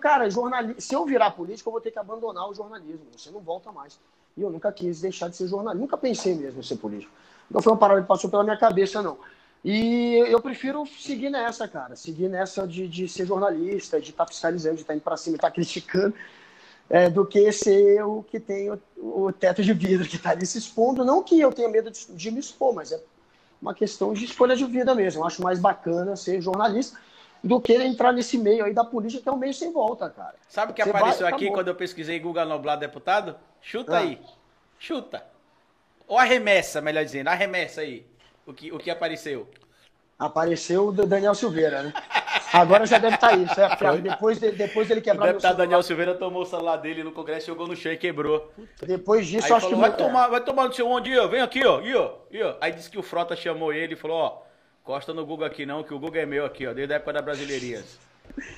cara, 0.00 0.30
jornali... 0.30 0.74
se 0.78 0.94
eu 0.94 1.04
virar 1.04 1.32
político, 1.32 1.68
eu 1.68 1.72
vou 1.72 1.82
ter 1.82 1.90
que 1.90 1.98
abandonar 1.98 2.48
o 2.48 2.54
jornalismo. 2.54 3.06
Você 3.14 3.30
não 3.30 3.40
volta 3.40 3.70
mais. 3.70 4.00
E 4.36 4.42
eu 4.42 4.50
nunca 4.50 4.72
quis 4.72 5.00
deixar 5.00 5.28
de 5.28 5.36
ser 5.36 5.48
jornalista. 5.48 5.80
Nunca 5.80 5.96
pensei 5.96 6.34
mesmo 6.34 6.60
em 6.60 6.62
ser 6.62 6.76
político. 6.76 7.12
Não 7.50 7.62
foi 7.62 7.72
uma 7.72 7.78
parada 7.78 8.02
que 8.02 8.08
passou 8.08 8.30
pela 8.30 8.42
minha 8.42 8.56
cabeça, 8.56 9.02
não. 9.02 9.18
E 9.64 10.16
eu 10.28 10.40
prefiro 10.40 10.84
seguir 10.86 11.30
nessa, 11.30 11.66
cara. 11.68 11.96
Seguir 11.96 12.28
nessa 12.28 12.66
de, 12.66 12.86
de 12.88 13.08
ser 13.08 13.26
jornalista, 13.26 14.00
de 14.00 14.10
estar 14.10 14.26
fiscalizando, 14.26 14.76
de 14.76 14.82
estar 14.82 14.94
indo 14.94 15.02
pra 15.02 15.16
cima, 15.16 15.36
de 15.36 15.38
estar 15.38 15.50
criticando. 15.50 16.14
é, 16.88 17.08
do 17.08 17.24
que 17.24 17.50
ser 17.52 18.02
o 18.04 18.22
que 18.22 18.38
tem 18.38 18.70
o, 18.70 18.78
o 18.96 19.32
teto 19.32 19.62
de 19.62 19.72
vidro 19.72 20.06
que 20.06 20.16
está 20.16 20.30
ali 20.30 20.46
se 20.46 20.58
expondo. 20.58 21.04
Não 21.04 21.22
que 21.22 21.40
eu 21.40 21.52
tenha 21.52 21.68
medo 21.68 21.90
de, 21.90 22.06
de 22.12 22.30
me 22.30 22.40
expor, 22.40 22.74
mas 22.74 22.92
é 22.92 23.00
uma 23.60 23.74
questão 23.74 24.12
de 24.12 24.24
escolha 24.24 24.54
de 24.56 24.64
vida 24.64 24.94
mesmo. 24.94 25.22
Eu 25.22 25.26
acho 25.26 25.42
mais 25.42 25.58
bacana 25.58 26.16
ser 26.16 26.40
jornalista 26.40 26.98
do 27.44 27.60
que 27.60 27.74
entrar 27.74 28.10
nesse 28.12 28.38
meio 28.38 28.64
aí 28.64 28.72
da 28.72 28.84
política, 28.84 29.22
que 29.22 29.28
é 29.28 29.32
um 29.32 29.36
meio 29.36 29.52
sem 29.52 29.70
volta, 29.70 30.08
cara. 30.08 30.34
Sabe 30.48 30.72
o 30.72 30.74
que 30.74 30.82
Você 30.82 30.88
apareceu 30.88 31.20
vai, 31.20 31.32
aqui 31.32 31.44
acabou. 31.44 31.52
quando 31.58 31.68
eu 31.68 31.74
pesquisei 31.74 32.18
Guga 32.18 32.44
Noblar 32.44 32.78
deputado? 32.78 33.36
Chuta 33.60 33.96
Ah. 33.96 33.98
aí. 33.98 34.18
Chuta. 34.78 35.22
Ou 36.08 36.18
arremessa, 36.18 36.80
melhor 36.80 37.04
dizendo. 37.04 37.28
Arremessa 37.28 37.82
aí. 37.82 38.06
O 38.46 38.52
que, 38.52 38.72
o 38.72 38.78
que 38.78 38.90
apareceu. 38.90 39.48
Apareceu 40.18 40.88
o 40.88 40.92
Daniel 40.92 41.34
Silveira, 41.34 41.82
né? 41.82 41.92
Agora 42.52 42.86
já 42.86 42.98
deve 42.98 43.16
estar 43.16 43.36
isso. 43.36 43.60
É, 43.60 43.76
Foi. 43.76 44.00
depois, 44.00 44.38
de, 44.38 44.50
depois 44.52 44.86
dele 44.88 45.00
O 45.00 45.02
quebrar 45.02 45.24
meu 45.24 45.32
deputado 45.34 45.50
celular, 45.52 45.64
Daniel 45.64 45.82
Silveira 45.82 46.14
tomou 46.14 46.42
o 46.42 46.46
celular 46.46 46.76
dele 46.76 47.02
no 47.02 47.10
Congresso, 47.12 47.46
jogou 47.46 47.66
no 47.66 47.74
chão 47.74 47.92
e 47.92 47.96
quebrou. 47.96 48.52
Depois 48.82 49.26
disso, 49.26 49.46
Aí 49.46 49.52
acho 49.52 49.68
falou, 49.68 49.74
que 49.74 49.80
vai 49.88 49.96
tomar, 49.96 50.28
vai 50.28 50.40
tomar 50.40 50.68
no 50.68 50.72
seu 50.72 50.88
onde, 50.88 51.18
ó. 51.18 51.26
Vem 51.26 51.40
aqui, 51.40 51.66
ó. 51.66 51.80
E, 51.82 51.94
ó, 51.96 52.12
e, 52.30 52.42
ó. 52.42 52.54
Aí 52.60 52.72
disse 52.72 52.88
que 52.88 52.98
o 52.98 53.02
Frota 53.02 53.34
chamou 53.34 53.72
ele 53.72 53.94
e 53.94 53.96
falou, 53.96 54.16
ó, 54.18 54.42
costa 54.84 55.12
no 55.12 55.26
Guga 55.26 55.46
aqui 55.46 55.66
não, 55.66 55.82
que 55.82 55.92
o 55.92 55.98
Guga 55.98 56.20
é 56.20 56.26
meu 56.26 56.44
aqui, 56.44 56.64
ó, 56.66 56.72
desde 56.72 56.92
a 56.92 56.96
época 56.96 57.14
da 57.14 57.22
Brasileirias. 57.22 57.98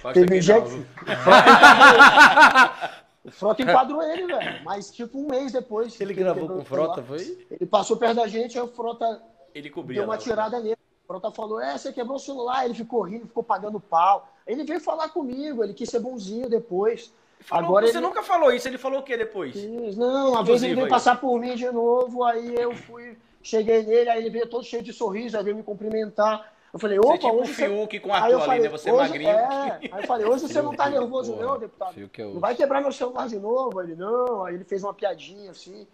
Costa 0.03 0.12
Teve 0.12 0.27
aqui 0.27 0.43
gente- 0.43 0.59
não, 0.61 0.67
viu? 0.67 0.87
O 3.25 3.31
Frota 3.33 3.61
enquadrou 3.61 4.01
ele, 4.05 4.25
velho. 4.27 4.62
Mas 4.65 4.89
tipo 4.93 5.19
um 5.19 5.27
mês 5.29 5.51
depois. 5.53 6.01
Ele 6.01 6.15
gravou 6.15 6.47
com 6.49 6.59
o 6.59 6.65
celular, 6.65 6.95
Frota, 6.95 7.03
foi? 7.03 7.47
Ele 7.51 7.67
passou 7.67 7.97
perto 7.97 8.15
da 8.17 8.29
gente, 8.29 8.57
aí 8.57 8.62
o 8.65 8.69
Frota 8.69 9.21
Ele 9.53 9.69
cobria. 9.69 9.97
deu 9.97 10.05
uma 10.05 10.15
lá. 10.15 10.21
tirada 10.21 10.61
nele. 10.61 10.77
O 11.03 11.07
Frota 11.09 11.33
falou: 11.33 11.61
É, 11.61 11.77
você 11.77 11.93
quebrou 11.93 12.17
o 12.19 12.21
celular. 12.21 12.65
Ele 12.65 12.75
ficou 12.75 13.03
rindo, 13.03 13.27
ficou 13.27 13.43
pagando 13.43 13.81
pau. 13.81 14.33
Ele 14.47 14.62
veio 14.62 14.79
falar 14.81 15.09
comigo, 15.09 15.65
ele 15.65 15.75
quis 15.75 15.89
ser 15.91 15.99
bonzinho 15.99 16.49
depois. 16.49 17.12
Falou- 17.41 17.65
Agora 17.65 17.87
você 17.89 17.99
ele. 17.99 18.07
nunca 18.07 18.23
falou 18.23 18.53
isso, 18.53 18.69
ele 18.69 18.79
falou 18.79 19.01
o 19.01 19.03
que 19.03 19.17
depois? 19.17 19.57
Não, 19.97 20.31
uma 20.31 20.45
vez 20.45 20.62
ele 20.62 20.75
veio 20.77 20.87
aí. 20.87 20.91
passar 20.91 21.21
por 21.21 21.37
mim 21.41 21.57
de 21.57 21.69
novo, 21.71 22.23
aí 22.23 22.55
eu 22.55 22.75
fui, 22.77 23.19
cheguei 23.46 23.82
nele, 23.85 24.11
aí 24.11 24.20
ele 24.20 24.30
veio 24.30 24.46
todo 24.46 24.64
cheio 24.64 24.82
de 24.82 24.92
sorriso, 24.92 25.37
aí 25.37 25.44
veio 25.44 25.56
me 25.56 25.62
cumprimentar. 25.62 26.52
Eu 26.72 26.78
falei, 26.80 26.98
Você 26.98 27.06
opa, 27.06 27.18
tipo 27.18 27.32
um 27.32 27.40
hoje 27.40 27.54
você... 27.54 27.68
Fiuk 27.68 28.00
com 28.00 28.12
Aí 28.12 28.20
Arthur 28.20 28.32
eu 28.32 28.37
ali, 28.38 28.46
falei, 28.46 28.62
né? 28.62 28.68
Você 28.68 28.90
hoje, 28.90 29.09
magrinho. 29.09 29.30
É. 29.30 29.78
Aí 29.92 30.02
eu 30.02 30.06
falei, 30.06 30.26
hoje 30.26 30.48
você 30.48 30.61
não 30.61 30.74
tá 30.74 30.85
Fiuk, 30.85 30.98
nervoso 30.98 31.32
porra. 31.32 31.46
não, 31.46 31.59
deputado? 31.59 32.11
É 32.18 32.22
Não 32.24 32.40
vai 32.40 32.54
quebrar 32.54 32.80
meu 32.80 32.92
celular 32.92 33.28
de 33.28 33.38
novo? 33.38 33.80
Ele, 33.80 33.94
não. 33.94 34.44
Aí 34.44 34.54
ele 34.54 34.64
fez 34.64 34.82
uma 34.82 34.92
piadinha 34.92 35.52
assim. 35.52 35.87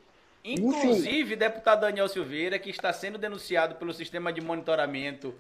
Inclusive, 0.45 1.37
deputado 1.37 1.83
Daniel 1.83 2.09
Silveira, 2.09 2.59
que 2.59 2.71
está 2.71 2.93
sendo 2.93 3.17
denunciado 3.17 3.77
pelo 3.77 3.93
sistema 3.93 4.33
de 4.33 4.41
monitoramento 4.41 5.33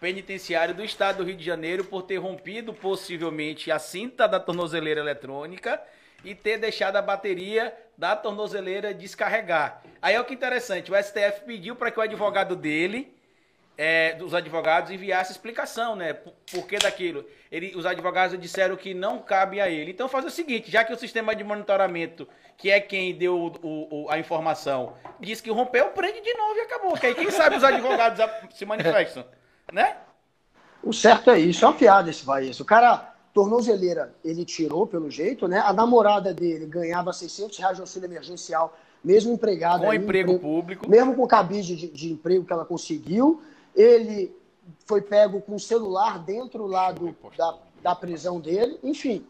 penitenciário 0.00 0.74
do 0.74 0.84
estado 0.84 1.18
do 1.18 1.24
Rio 1.24 1.36
de 1.36 1.44
Janeiro 1.44 1.84
por 1.84 2.02
ter 2.02 2.18
rompido 2.18 2.74
possivelmente 2.74 3.70
a 3.70 3.78
cinta 3.78 4.26
da 4.26 4.38
tornozeleira 4.38 5.00
eletrônica 5.00 5.80
e 6.24 6.34
ter 6.34 6.58
deixado 6.58 6.96
a 6.96 7.02
bateria 7.02 7.74
da 7.96 8.16
tornozeleira 8.16 8.92
descarregar. 8.94 9.82
Aí 10.02 10.14
é 10.14 10.20
o 10.20 10.24
que 10.24 10.32
é 10.32 10.36
interessante, 10.36 10.90
o 10.90 10.96
STF 11.02 11.44
pediu 11.46 11.76
para 11.76 11.90
que 11.90 11.98
o 11.98 12.02
advogado 12.02 12.56
dele, 12.56 13.14
é, 13.76 14.12
dos 14.14 14.34
advogados, 14.34 14.90
enviasse 14.90 15.32
explicação, 15.32 15.94
né? 15.96 16.12
Por, 16.12 16.32
por 16.50 16.66
que 16.66 16.78
daquilo. 16.78 17.24
Ele, 17.50 17.74
os 17.76 17.86
advogados 17.86 18.38
disseram 18.38 18.76
que 18.76 18.94
não 18.94 19.18
cabe 19.18 19.60
a 19.60 19.68
ele. 19.68 19.90
Então 19.90 20.08
faz 20.08 20.24
o 20.24 20.30
seguinte, 20.30 20.70
já 20.70 20.84
que 20.84 20.92
o 20.92 20.98
sistema 20.98 21.34
de 21.34 21.42
monitoramento, 21.44 22.28
que 22.56 22.70
é 22.70 22.80
quem 22.80 23.14
deu 23.16 23.36
o- 23.62 24.04
o- 24.04 24.10
a 24.10 24.18
informação, 24.18 24.94
diz 25.18 25.40
que 25.40 25.50
rompeu, 25.50 25.86
prende 25.88 26.20
de 26.20 26.34
novo 26.34 26.56
e 26.56 26.60
acabou. 26.60 26.96
Que 26.96 27.06
aí 27.06 27.14
quem 27.14 27.30
sabe 27.30 27.56
os 27.56 27.64
advogados 27.64 28.20
se 28.54 28.64
manifestam, 28.64 29.24
né? 29.72 29.96
O 30.82 30.92
certo 30.92 31.30
é 31.30 31.38
isso, 31.38 31.64
é 31.64 31.68
uma 31.68 31.74
piada 31.74 32.10
esse 32.10 32.24
país. 32.24 32.60
O 32.60 32.64
cara, 32.64 33.13
tornozeleira, 33.34 34.14
ele 34.24 34.44
tirou 34.44 34.86
pelo 34.86 35.10
jeito, 35.10 35.48
né? 35.48 35.58
A 35.58 35.72
namorada 35.72 36.32
dele 36.32 36.66
ganhava 36.66 37.12
600 37.12 37.58
reais 37.58 37.76
de 37.76 37.80
auxílio 37.80 38.06
emergencial 38.06 38.74
mesmo 39.02 39.32
empregado. 39.34 39.80
Com 39.82 39.90
ali, 39.90 39.98
emprego 39.98 40.32
empre- 40.32 40.42
público. 40.42 40.88
Mesmo 40.88 41.14
com 41.14 41.26
cabide 41.26 41.76
de, 41.76 41.88
de 41.88 42.12
emprego 42.12 42.44
que 42.44 42.52
ela 42.52 42.64
conseguiu, 42.64 43.42
ele 43.74 44.34
foi 44.86 45.02
pego 45.02 45.42
com 45.42 45.56
o 45.56 45.60
celular 45.60 46.18
dentro 46.20 46.66
lá 46.66 46.92
do, 46.92 47.14
da, 47.36 47.58
da 47.82 47.94
prisão 47.94 48.40
dele. 48.40 48.78
Enfim, 48.82 49.26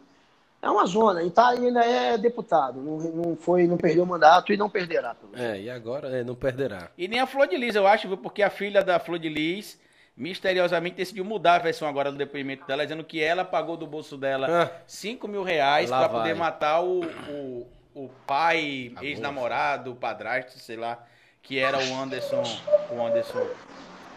é 0.63 0.71
uma 0.71 0.85
zona. 0.87 1.23
E 1.23 1.31
tá, 1.31 1.49
ainda 1.49 1.83
é 1.83 2.17
deputado. 2.19 2.81
Não, 2.81 2.99
não, 2.99 3.37
foi, 3.37 3.67
não 3.67 3.79
perdeu 3.79 4.05
o 4.05 4.07
mandato 4.07 4.53
e 4.53 4.57
não 4.57 4.69
perderá. 4.69 5.15
pelo 5.15 5.33
menos. 5.33 5.47
É, 5.47 5.63
e 5.63 5.71
agora 5.71 6.09
é, 6.09 6.23
não 6.23 6.35
perderá. 6.35 6.91
E 6.97 7.09
nem 7.09 7.21
a 7.21 7.27
Flor 7.27 7.49
de 7.49 7.57
Lis, 7.57 7.75
eu 7.75 7.87
acho? 7.87 8.15
Porque 8.19 8.43
a 8.43 8.51
filha 8.51 8.85
da 8.85 9.01
Flor 9.01 9.19
de 9.19 9.31
Lis 9.31 9.83
misteriosamente 10.17 10.97
decidiu 10.97 11.25
mudar 11.25 11.57
a 11.57 11.59
versão 11.59 11.89
agora 11.89 12.11
do 12.11 12.19
depoimento 12.19 12.67
dela, 12.67 12.85
dizendo 12.85 13.03
que 13.05 13.21
ela 13.21 13.45
pagou 13.45 13.77
do 13.77 13.87
bolso 13.87 14.17
dela 14.17 14.63
Ah. 14.65 14.83
5 14.87 15.27
mil 15.27 15.43
reais 15.43 15.91
vai. 15.91 16.09
poder 16.09 16.35
matar 16.35 16.81
o, 16.83 17.05
o, 17.05 17.67
o 17.95 18.09
pai, 18.27 18.93
ex-namorado, 19.03 19.93
o 19.93 19.97
padrasto, 19.97 20.59
sei 20.59 20.77
lá, 20.77 21.05
que 21.43 21.59
era 21.59 21.79
o 21.79 21.95
Anderson, 21.95 22.43
o 22.91 23.05
Anderson, 23.05 23.47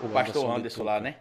o, 0.01 0.09
pastor 0.09 0.43
Anderson 0.43 0.55
Anderson, 0.55 0.83
lá, 0.83 0.99
né? 0.99 1.15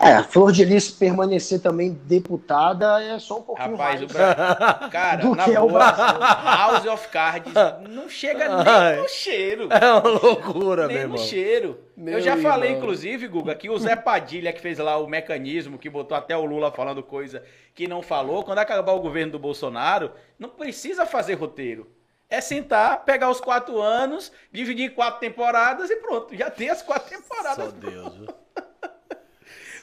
É, 0.00 0.14
a 0.14 0.24
Flor 0.24 0.50
de 0.52 0.64
Lis 0.64 0.90
permanecer 0.90 1.60
também 1.60 1.92
deputada 2.04 3.02
é 3.02 3.18
só 3.18 3.38
um 3.38 3.42
pouquinho 3.42 3.72
Rapaz, 3.76 4.00
o 4.00 4.04
mais. 4.04 4.12
Brasil. 4.12 4.88
Cara, 4.90 5.16
Do 5.22 5.34
na 5.34 5.44
que 5.44 5.54
é 5.54 5.60
o 5.60 5.68
boa. 5.68 5.80
House 5.90 6.86
of 6.86 7.08
Cards 7.08 7.52
não 7.88 8.08
chega 8.08 8.46
Ai. 8.50 8.94
nem 8.94 9.02
no 9.02 9.08
cheiro. 9.08 9.68
É 9.70 9.92
uma 9.92 10.08
loucura, 10.08 10.88
meu 10.88 10.88
Nem 10.88 10.96
no 10.96 11.02
irmão. 11.14 11.18
cheiro. 11.18 11.78
Meu 11.96 12.14
eu 12.14 12.20
já 12.20 12.36
falei, 12.36 12.70
irmão. 12.70 12.82
inclusive, 12.82 13.28
Guga, 13.28 13.54
que 13.54 13.68
o 13.68 13.78
Zé 13.78 13.94
Padilha, 13.94 14.52
que 14.52 14.60
fez 14.60 14.78
lá 14.78 14.96
o 14.96 15.06
mecanismo, 15.06 15.78
que 15.78 15.90
botou 15.90 16.16
até 16.16 16.36
o 16.36 16.44
Lula 16.44 16.72
falando 16.72 17.02
coisa 17.02 17.42
que 17.74 17.86
não 17.86 18.02
falou, 18.02 18.42
quando 18.42 18.58
acabar 18.58 18.92
o 18.92 19.00
governo 19.00 19.32
do 19.32 19.38
Bolsonaro, 19.38 20.10
não 20.38 20.48
precisa 20.48 21.04
fazer 21.06 21.34
roteiro. 21.34 21.86
É 22.28 22.40
sentar, 22.40 23.04
pegar 23.04 23.30
os 23.30 23.40
quatro 23.42 23.80
anos, 23.80 24.32
dividir 24.50 24.86
em 24.86 24.94
quatro 24.94 25.20
temporadas 25.20 25.90
e 25.90 25.96
pronto. 25.96 26.34
Já 26.34 26.50
tem 26.50 26.70
as 26.70 26.80
quatro 26.82 27.10
temporadas. 27.10 27.66
Só 27.66 27.70
Deus. 27.70 28.14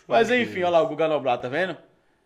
Mas 0.10 0.30
enfim, 0.32 0.60
olha 0.64 0.70
lá 0.72 0.82
o 0.82 0.88
Guga 0.88 1.08
Noblar, 1.08 1.38
tá 1.38 1.48
vendo? 1.48 1.78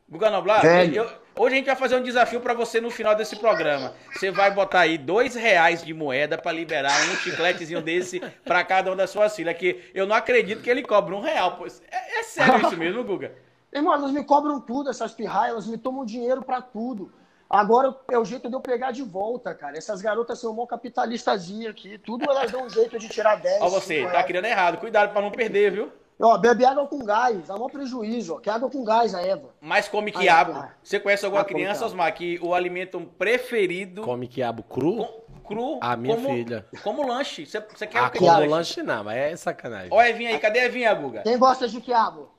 Guga 0.09 0.29
Noblar, 0.29 0.61
eu- 0.95 1.09
hoje 1.37 1.55
a 1.55 1.57
gente 1.57 1.65
vai 1.65 1.75
fazer 1.75 1.95
um 1.95 2.03
desafio 2.03 2.39
pra 2.41 2.53
você 2.53 2.79
no 2.81 2.91
final 2.91 3.15
desse 3.15 3.35
programa. 3.37 3.93
Você 4.13 4.29
vai 4.31 4.51
botar 4.51 4.81
aí 4.81 4.97
dois 4.97 5.33
reais 5.35 5.83
de 5.83 5.93
moeda 5.93 6.37
pra 6.37 6.51
liberar 6.51 6.91
um 7.09 7.15
chicletezinho 7.15 7.81
desse 7.83 8.19
pra 8.43 8.63
cada 8.63 8.89
uma 8.91 8.95
das 8.95 9.09
suas 9.09 9.35
filhas. 9.35 9.57
Que 9.57 9.89
eu 9.93 10.05
não 10.05 10.15
acredito 10.15 10.61
que 10.61 10.69
ele 10.69 10.83
cobra 10.83 11.15
um 11.15 11.21
real. 11.21 11.57
Pô. 11.57 11.65
É, 11.65 12.19
é 12.19 12.23
sério 12.23 12.61
isso 12.67 12.77
mesmo, 12.77 13.03
Guga? 13.03 13.31
Irmão, 13.73 13.93
elas 13.93 14.11
me 14.11 14.23
cobram 14.23 14.59
tudo, 14.61 14.89
essas 14.91 15.13
pirraias, 15.13 15.51
elas 15.53 15.67
me 15.67 15.77
tomam 15.77 16.05
dinheiro 16.05 16.43
pra 16.43 16.61
tudo. 16.61 17.11
Agora 17.49 17.95
é 18.11 18.17
o 18.17 18.25
jeito 18.25 18.47
de 18.49 18.55
eu 18.55 18.61
pegar 18.61 18.91
de 18.91 19.01
volta, 19.03 19.53
cara. 19.55 19.77
Essas 19.77 20.01
garotas 20.01 20.39
são 20.39 20.53
mó 20.53 20.65
capitalistazinha 20.67 21.69
aqui. 21.71 21.97
Tudo 21.97 22.25
elas 22.29 22.51
dão 22.51 22.65
um 22.65 22.69
jeito 22.69 22.99
de 22.99 23.07
tirar 23.09 23.35
10. 23.37 23.61
Ó, 23.61 23.69
você, 23.69 24.05
tá 24.07 24.23
criando 24.23 24.45
errado. 24.45 24.77
Cuidado 24.77 25.11
pra 25.11 25.21
não 25.21 25.31
perder, 25.31 25.71
viu? 25.71 25.91
Ó, 26.25 26.37
bebe 26.37 26.63
água 26.63 26.87
com 26.87 27.03
gás, 27.03 27.47
dá 27.47 27.55
maior 27.55 27.69
prejuízo, 27.69 28.35
ó. 28.35 28.39
Que 28.39 28.49
água 28.49 28.69
com 28.69 28.83
gás, 28.83 29.13
a 29.13 29.21
Eva. 29.21 29.49
Mas 29.59 29.89
come 29.89 30.09
quiabo. 30.11 30.53
ai. 30.55 30.71
Você 30.81 30.97
conhece 30.99 31.25
alguma 31.25 31.41
Ah, 31.41 31.45
criança. 31.45 31.85
Osmar, 31.85 32.13
que 32.13 32.39
o 32.41 32.53
alimento 32.53 32.99
preferido 33.17 34.03
Come 34.03 34.27
quiabo 34.27 34.63
cru? 34.63 34.97
com- 35.05 35.23
cru 35.45 35.79
A 35.81 35.97
minha 35.97 36.15
como, 36.15 36.29
filha. 36.29 36.65
como 36.81 37.05
lanche? 37.05 37.45
Você, 37.45 37.59
você 37.59 37.85
quer 37.85 37.99
Ah, 37.99 38.07
o 38.07 38.11
que 38.11 38.19
como 38.19 38.31
lanche? 38.31 38.47
lanche 38.47 38.83
não, 38.83 39.03
mas 39.03 39.17
é 39.17 39.35
sacanagem. 39.35 39.89
Ó, 39.91 40.01
Evinha 40.01 40.29
aí. 40.29 40.39
Cadê 40.39 40.59
a 40.59 40.65
Evinha, 40.65 40.93
Guga? 40.93 41.23
Quem 41.23 41.37
gosta 41.37 41.67
de 41.67 41.81
quiabo? 41.81 42.29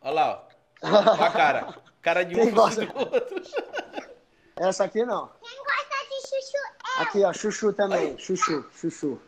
Olha 0.00 0.12
lá, 0.14 0.46
ó. 0.82 0.88
Ó 0.88 1.24
a 1.24 1.30
cara. 1.30 1.74
Cara 2.00 2.24
de 2.24 2.34
um 2.38 2.42
Quem 2.44 2.50
gosta? 2.52 2.86
do 2.86 2.96
outro. 2.98 3.42
Essa 4.56 4.84
aqui 4.84 5.04
não. 5.04 5.28
Quem 5.42 5.58
gosta 5.58 6.04
de 6.08 6.28
chuchu 6.28 7.02
Aqui, 7.02 7.24
ó, 7.24 7.32
chuchu 7.32 7.72
também. 7.72 8.16
Chuchu, 8.18 8.64
chuchu. 8.72 9.20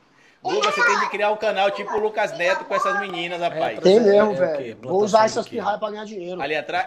Guga, 0.45 0.71
você 0.71 0.85
tem 0.85 1.01
que 1.01 1.09
criar 1.09 1.31
um 1.31 1.37
canal 1.37 1.71
tipo 1.71 1.91
o 1.95 1.99
Lucas 2.01 2.37
Neto 2.37 2.67
com 2.67 2.75
essas 2.75 3.01
meninas, 3.01 3.41
rapaz. 3.41 3.81
Tem 3.81 3.97
É, 3.97 4.01
mesmo, 4.01 4.33
é 4.33 4.35
velho. 4.35 4.79
Vou 4.83 5.03
usar 5.03 5.25
essas 5.25 5.49
pirraias 5.49 5.81
pra 5.81 5.91
ganhar 5.91 6.05
dinheiro. 6.05 6.39
Ali 6.41 6.55
atrás. 6.55 6.87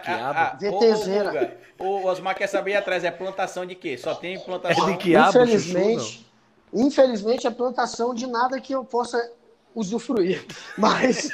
Guga, 0.60 1.56
o 1.76 2.06
Osmar 2.06 2.36
quer 2.36 2.46
saber 2.46 2.70
aí 2.72 2.76
atrás, 2.76 3.02
é 3.02 3.10
plantação 3.10 3.66
de 3.66 3.74
quê? 3.74 3.98
Só 3.98 4.14
tem 4.14 4.38
plantação. 4.38 4.88
É 4.88 4.92
de 4.92 4.96
quiabo, 4.98 5.28
infelizmente, 5.30 6.24
infelizmente 6.72 7.46
é 7.48 7.50
plantação 7.50 8.14
de 8.14 8.28
nada 8.28 8.60
que 8.60 8.72
eu 8.72 8.84
possa 8.84 9.18
usufruir. 9.74 10.44
Mas 10.78 11.30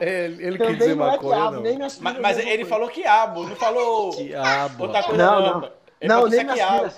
É, 0.00 0.24
ele 0.26 0.46
ele 0.46 0.58
quis 0.58 0.58
também 0.58 0.76
dizer 0.78 0.96
não 0.96 1.12
é 1.12 1.18
quiabo, 1.18 1.50
não. 1.56 1.60
nem 1.62 1.76
minhas 1.76 1.98
Mas, 1.98 2.18
mas 2.18 2.38
ele 2.38 2.48
fruto. 2.64 2.68
falou 2.68 2.88
quiabo, 2.88 3.46
não 3.48 3.56
falou 3.56 4.10
Quiabo. 4.12 4.82
outra 4.84 5.02
coisa 5.02 5.24
Não, 5.24 5.40
não. 5.42 5.60
não. 5.60 5.70
Não, 6.02 6.26
nem 6.26 6.44
minhas 6.44 6.58
é 6.58 6.62
quiabo. 6.62 6.76
filhas. 6.90 6.96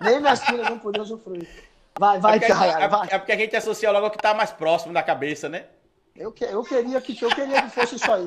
Nem 0.00 0.20
minhas 0.20 0.40
filhas 0.44 0.68
não 0.70 0.78
podiam 0.78 1.04
usufruir. 1.04 1.48
Vai, 1.98 2.20
vai, 2.20 2.36
é, 2.36 2.38
porque, 2.38 2.52
Pirraia, 2.52 2.84
é- 2.84 2.88
vai. 2.88 3.08
é 3.10 3.18
porque 3.18 3.32
a 3.32 3.36
gente 3.36 3.56
associa 3.56 3.90
logo 3.90 4.04
ao 4.06 4.10
que 4.10 4.18
tá 4.18 4.34
mais 4.34 4.50
próximo 4.50 4.92
da 4.92 5.02
cabeça, 5.02 5.48
né? 5.48 5.64
Eu, 6.14 6.32
que- 6.32 6.44
eu 6.44 6.62
queria 6.62 7.00
que 7.00 7.22
eu 7.24 7.28
queria 7.30 7.62
que 7.62 7.70
fosse 7.70 7.96
isso 7.96 8.12
aí. 8.12 8.26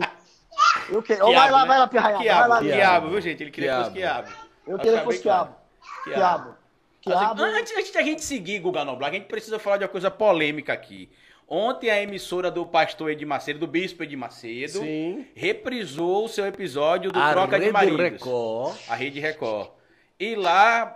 Eu 0.89 1.01
que... 1.01 1.15
Quiabo, 1.15 1.33
vai 1.33 1.51
lá, 1.51 1.61
né? 1.61 1.67
vai 1.67 1.79
lá, 1.79 1.87
Pirraia. 1.87 2.15
Vai 2.15 2.23
Quiabo, 2.23 2.49
lá, 2.49 2.59
quiabo, 2.59 2.75
quiabo. 2.75 3.09
viu, 3.09 3.21
gente? 3.21 3.43
Ele 3.43 3.51
queria 3.51 3.71
que 3.71 3.77
fosse 3.79 3.91
quiabo. 3.91 4.29
Eu 4.67 4.75
Pra 4.75 4.83
queria 4.83 4.99
que 4.99 5.05
fosse 5.05 5.19
quiabo. 5.21 5.55
Quiabo. 6.03 6.55
Quiabo. 7.01 7.41
Antes, 7.43 7.77
antes 7.77 7.91
da 7.91 8.01
gente 8.01 8.23
seguir, 8.23 8.59
Guga 8.59 8.83
Noblar, 8.83 9.09
a 9.09 9.13
gente 9.13 9.25
precisa 9.27 9.57
falar 9.59 9.77
de 9.77 9.83
uma 9.83 9.89
coisa 9.89 10.11
polêmica 10.11 10.73
aqui. 10.73 11.09
Ontem 11.47 11.89
a 11.89 12.01
emissora 12.01 12.51
do 12.51 12.65
pastor 12.65 13.09
Edir 13.09 13.27
Macedo, 13.27 13.59
do 13.59 13.65
bispo 13.67 14.03
Edir 14.03 14.17
Macedo, 14.17 14.79
Sim. 14.79 15.25
reprisou 15.33 16.25
o 16.25 16.29
seu 16.29 16.45
episódio 16.45 17.11
do 17.11 17.19
A 17.19 17.31
Troca 17.31 17.55
de 17.57 17.65
Rede 17.65 17.73
Maridos. 17.73 17.99
Record. 17.99 18.75
A 18.87 18.95
Rede 18.95 19.19
Record. 19.19 19.69
E 20.19 20.35
lá 20.35 20.95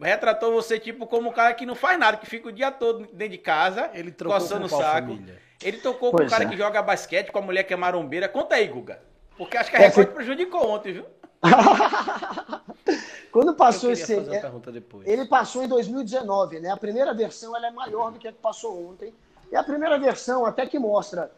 retratou 0.00 0.52
você 0.52 0.78
tipo 0.78 1.06
como 1.06 1.30
um 1.30 1.32
cara 1.32 1.54
que 1.54 1.66
não 1.66 1.74
faz 1.74 1.98
nada, 1.98 2.16
que 2.16 2.26
fica 2.26 2.48
o 2.48 2.52
dia 2.52 2.70
todo 2.70 3.06
dentro 3.12 3.28
de 3.32 3.38
casa, 3.38 3.90
Ele 3.94 4.10
trocou 4.12 4.38
coçando 4.38 4.66
o 4.66 4.68
com 4.68 4.76
saco. 4.78 5.08
família? 5.08 5.38
Ele 5.62 5.78
tocou 5.78 6.10
com 6.10 6.18
Pois 6.18 6.28
um 6.28 6.30
cara 6.30 6.44
é. 6.44 6.48
que 6.48 6.56
joga 6.56 6.80
basquete, 6.82 7.32
com 7.32 7.38
a 7.38 7.42
mulher 7.42 7.64
que 7.64 7.74
é 7.74 7.76
marombeira. 7.76 8.28
Conta 8.28 8.54
aí, 8.54 8.66
Guga. 8.68 9.00
Porque 9.36 9.56
acho 9.56 9.70
que 9.70 9.76
a 9.76 9.80
É, 9.80 9.86
Record 9.88 10.08
prejudicou 10.14 10.68
ontem, 10.70 10.92
viu? 10.92 11.04
Quando 13.30 13.54
passou 13.54 13.90
esse. 13.90 14.14
é, 14.14 14.40
pergunta 14.40 14.72
depois. 14.72 15.06
Ele 15.06 15.26
passou 15.26 15.62
em 15.62 15.68
2019, 15.68 16.60
né? 16.60 16.70
A 16.70 16.76
primeira 16.76 17.12
versão 17.14 17.54
ela 17.56 17.66
é 17.68 17.70
maior 17.70 18.10
do 18.12 18.18
que 18.18 18.26
a 18.28 18.32
que 18.32 18.38
passou 18.38 18.90
ontem. 18.90 19.12
E 19.50 19.56
a 19.56 19.62
primeira 19.62 19.98
versão 19.98 20.44
até 20.46 20.66
que 20.66 20.78
mostra 20.78 21.30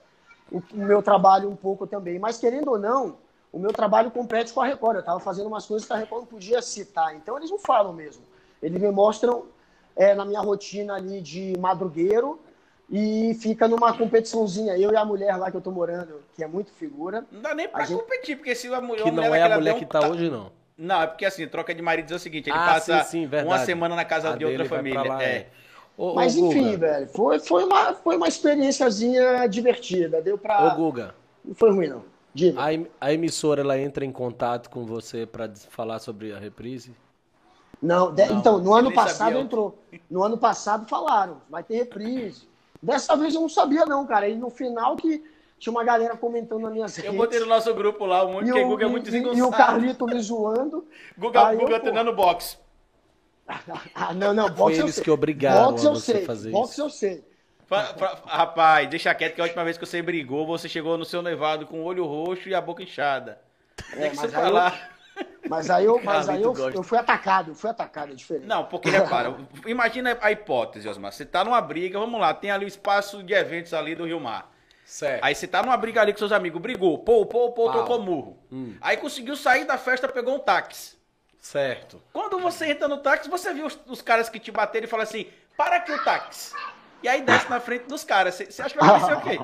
o, 0.51 0.59
o 0.59 0.77
meu 0.77 1.03
trabalho 1.03 1.49
um 1.51 1.57
pouco 1.57 1.87
também. 1.87 2.19
Mas 2.19 2.39
querendo 2.39 2.71
ou 2.73 2.79
não, 2.79 3.19
o 3.53 3.59
meu 3.59 3.73
trabalho 3.73 4.11
compete 4.11 4.53
com 4.53 4.61
a 4.61 4.67
Record. 4.67 4.97
Eu 4.97 5.01
estava 5.01 5.21
fazendo 5.21 5.47
umas 5.47 5.67
coisas 5.67 5.87
que 5.87 5.93
a 5.93 5.97
Record 5.97 6.23
não 6.23 6.29
podia 6.29 6.63
citar. 6.63 7.15
Então 7.15 7.37
eles 7.37 7.51
não 7.51 7.59
falam 7.59 7.93
mesmo. 7.93 8.23
Eles 8.63 8.81
me 8.81 8.91
mostram 8.91 9.47
é, 9.97 10.15
na 10.15 10.25
minha 10.25 10.41
rotina 10.41 10.95
ali 10.95 11.21
de 11.21 11.55
madrugueiro 11.59 12.41
e 12.91 13.35
fica 13.41 13.69
numa 13.69 13.93
competiçãozinha. 13.97 14.77
Eu 14.77 14.93
e 14.93 14.97
a 14.97 15.05
mulher 15.05 15.37
lá 15.37 15.51
que 15.51 15.57
eu 15.57 15.61
tô 15.61 15.71
morando, 15.71 16.21
que 16.35 16.43
é 16.43 16.47
muito 16.47 16.73
figura. 16.73 17.25
Não 17.31 17.41
dá 17.41 17.55
nem 17.55 17.69
pra 17.69 17.85
gente- 17.85 17.99
competir, 18.01 18.37
porque 18.37 18.55
se 18.55 18.73
a 18.73 18.81
mulher. 18.81 19.03
Que 19.03 19.09
a 19.09 19.13
mulher 19.13 19.29
não 19.29 19.35
é 19.35 19.43
a 19.43 19.57
mulher 19.57 19.75
um 19.75 19.79
que 19.79 19.87
tá 19.87 20.01
ta- 20.01 20.09
hoje, 20.09 20.29
não. 20.31 20.51
Não, 20.77 21.03
é 21.03 21.07
porque 21.07 21.25
assim, 21.27 21.47
troca 21.47 21.75
de 21.75 21.83
maridos 21.83 22.11
é 22.13 22.17
o 22.17 22.19
seguinte, 22.19 22.49
ele 22.49 22.57
Ah, 22.59 22.67
passa 22.75 23.03
sim, 23.05 23.29
sim, 23.29 23.31
uma 23.45 23.59
semana 23.59 23.95
na 23.95 24.05
casa 24.05 24.31
A 24.33 24.37
de 24.37 24.45
outra 24.47 24.65
família. 24.65 25.03
lá, 25.03 25.23
é. 25.23 25.49
Ô, 25.97 26.13
ô, 26.13 26.15
Mas 26.15 26.35
enfim, 26.37 26.73
Guga, 26.73 26.79
velho, 26.79 27.09
foi, 27.11 27.39
foi, 27.39 27.65
uma, 27.65 27.93
foi 27.95 28.17
uma 28.17 28.27
experiênciazinha 28.27 29.47
divertida. 29.47 30.23
Deu 30.23 30.39
pra. 30.39 30.73
Ô, 30.73 30.77
Guga, 30.77 31.15
Não 31.45 31.55
foi 31.55 31.71
ruim, 31.71 31.89
não. 31.89 32.03
Diga. 32.33 32.63
a, 32.63 32.73
em- 32.73 32.87
a 33.01 33.13
emissora 33.13 33.61
ela 33.61 33.77
entra 33.79 34.05
em 34.05 34.13
contato 34.13 34.71
com 34.71 34.87
você 34.87 35.27
pra 35.27 35.47
des- 35.49 35.67
falar 35.67 35.99
sobre 35.99 36.33
a 36.33 36.39
reprise? 36.39 36.93
Não, 37.83 38.13
de- 38.13 38.27
Não, 38.27 38.39
então, 38.39 38.59
no 38.59 38.75
ano 38.75 38.93
passado 38.93 39.17
sabia. 39.33 39.41
entrou. 39.41 39.79
No 40.11 40.23
ano 40.23 40.37
passado 40.37 40.87
falaram, 40.89 41.41
vai 41.49 41.63
ter 41.63 41.77
reprise. 41.77 42.49
Dessa 42.83 43.17
vez 43.17 43.35
eu 43.35 43.41
não 43.41 43.49
sabia, 43.49 43.87
não, 43.87 44.07
cara. 44.07 44.29
E 44.29 44.37
no 44.37 44.51
final 44.51 44.97
que 44.97 45.23
tinha 45.59 45.71
uma 45.71 45.85
galera 45.85 46.17
comentando 46.17 46.61
nas 46.63 46.73
minhas 46.73 46.97
Eu 46.99 47.05
redes. 47.05 47.19
botei 47.19 47.41
no 47.41 47.47
nosso 47.47 47.73
grupo 47.75 48.05
lá, 48.07 48.25
um 48.25 48.33
monte, 48.33 48.47
porque 48.47 48.63
o, 48.63 48.69
Guga 48.69 48.85
é 48.85 48.89
muito 48.89 49.09
e- 49.09 49.13
e- 49.13 49.17
e 49.17 49.21
o 49.21 49.31
desengonçado. 49.31 49.57
Carlito 49.57 50.07
me 50.07 50.21
zoando. 50.21 50.87
Guga, 51.17 51.53
eu, 51.55 51.59
Guga 51.61 51.75
pô. 51.77 51.81
treinando 51.81 52.13
boxe. 52.15 52.57
Ah, 53.95 54.15
não, 54.15 54.33
não, 54.33 54.47
Foi 54.49 54.57
boxe 54.57 54.79
eu 54.79 54.85
eles 54.85 54.95
sei. 54.95 55.05
que 55.05 55.11
obrigaram 55.11 55.71
boxe 55.73 55.87
a 55.87 55.91
eu 55.91 55.95
você 55.95 56.13
sei. 56.13 56.25
fazer 56.25 56.51
boxe 56.51 56.73
isso. 56.73 56.83
eu 56.83 56.91
sei. 56.91 57.25
Fa- 57.67 57.95
fa- 57.97 58.19
Rapaz, 58.27 58.89
deixa 58.89 59.15
quieto 59.15 59.35
que 59.35 59.41
a 59.41 59.45
última 59.45 59.65
vez 59.65 59.77
que 59.79 59.85
você 59.87 60.01
brigou, 60.03 60.47
você 60.47 60.69
chegou 60.69 60.97
no 60.99 61.05
seu 61.05 61.21
noivado 61.23 61.67
com 61.67 61.81
o 61.81 61.85
olho 61.85 62.05
roxo 62.05 62.49
e 62.49 62.55
a 62.55 62.61
boca 62.61 62.83
inchada. 62.83 63.41
É, 63.93 63.97
Tem 63.97 64.11
que 64.11 64.25
eu- 64.25 64.29
falar. 64.31 64.99
Mas 65.49 65.71
aí 65.71 65.85
eu, 65.85 66.01
mas 66.05 66.29
aí 66.29 66.43
eu, 66.43 66.55
eu 66.71 66.83
fui 66.83 66.99
atacado, 66.99 67.51
eu 67.51 67.55
fui 67.55 67.71
atacado, 67.71 68.13
é 68.13 68.15
diferente. 68.15 68.47
Não, 68.47 68.65
porque 68.65 68.89
repara, 68.89 69.37
imagina 69.67 70.17
a 70.21 70.31
hipótese, 70.31 70.89
Osmar. 70.89 71.13
Você 71.13 71.25
tá 71.25 71.45
numa 71.45 71.61
briga, 71.61 71.99
vamos 71.99 72.21
lá, 72.21 72.33
tem 72.33 72.51
ali 72.51 72.65
o 72.65 72.69
espaço 72.69 73.23
de 73.23 73.35
eventos 73.35 73.75
ali 73.75 73.95
do 73.95 74.05
Rio 74.05 74.21
Mar. 74.21 74.51
Certo. 74.85 75.25
Aí 75.25 75.35
você 75.35 75.47
tá 75.47 75.63
numa 75.63 75.77
briga 75.77 76.01
ali 76.01 76.13
com 76.13 76.19
seus 76.19 76.33
amigos, 76.33 76.61
brigou, 76.61 76.99
pô, 76.99 77.25
pô, 77.25 77.53
pô, 77.53 77.67
Pau. 77.67 77.73
trocou 77.73 78.03
murro. 78.03 78.39
Hum. 78.51 78.77
Aí 78.81 78.97
conseguiu 78.97 79.37
sair 79.37 79.65
da 79.65 79.79
festa, 79.79 80.09
pegou 80.09 80.35
um 80.35 80.41
táxi. 80.41 80.99
Certo. 81.39 82.03
Quando 82.13 82.39
você 82.39 82.67
entra 82.67 82.87
no 82.87 82.99
táxi, 82.99 83.31
você 83.31 83.55
viu 83.55 83.67
os, 83.67 83.79
os 83.87 84.03
caras 84.03 84.29
que 84.29 84.39
te 84.39 84.51
bateram 84.51 84.85
e 84.85 84.89
fala 84.89 85.05
assim: 85.05 85.27
para 85.57 85.77
aqui 85.77 85.93
o 85.93 86.05
táxi. 86.05 86.55
E 87.03 87.09
aí 87.09 87.23
desce 87.23 87.49
na 87.49 87.61
frente 87.61 87.87
dos 87.87 88.05
caras. 88.05 88.35
Você 88.35 88.51
você 88.51 88.63
acha 88.63 88.75
que 88.75 88.81
vai 88.81 88.97
acontecer 88.97 89.15
o 89.15 89.21
quê? 89.23 89.39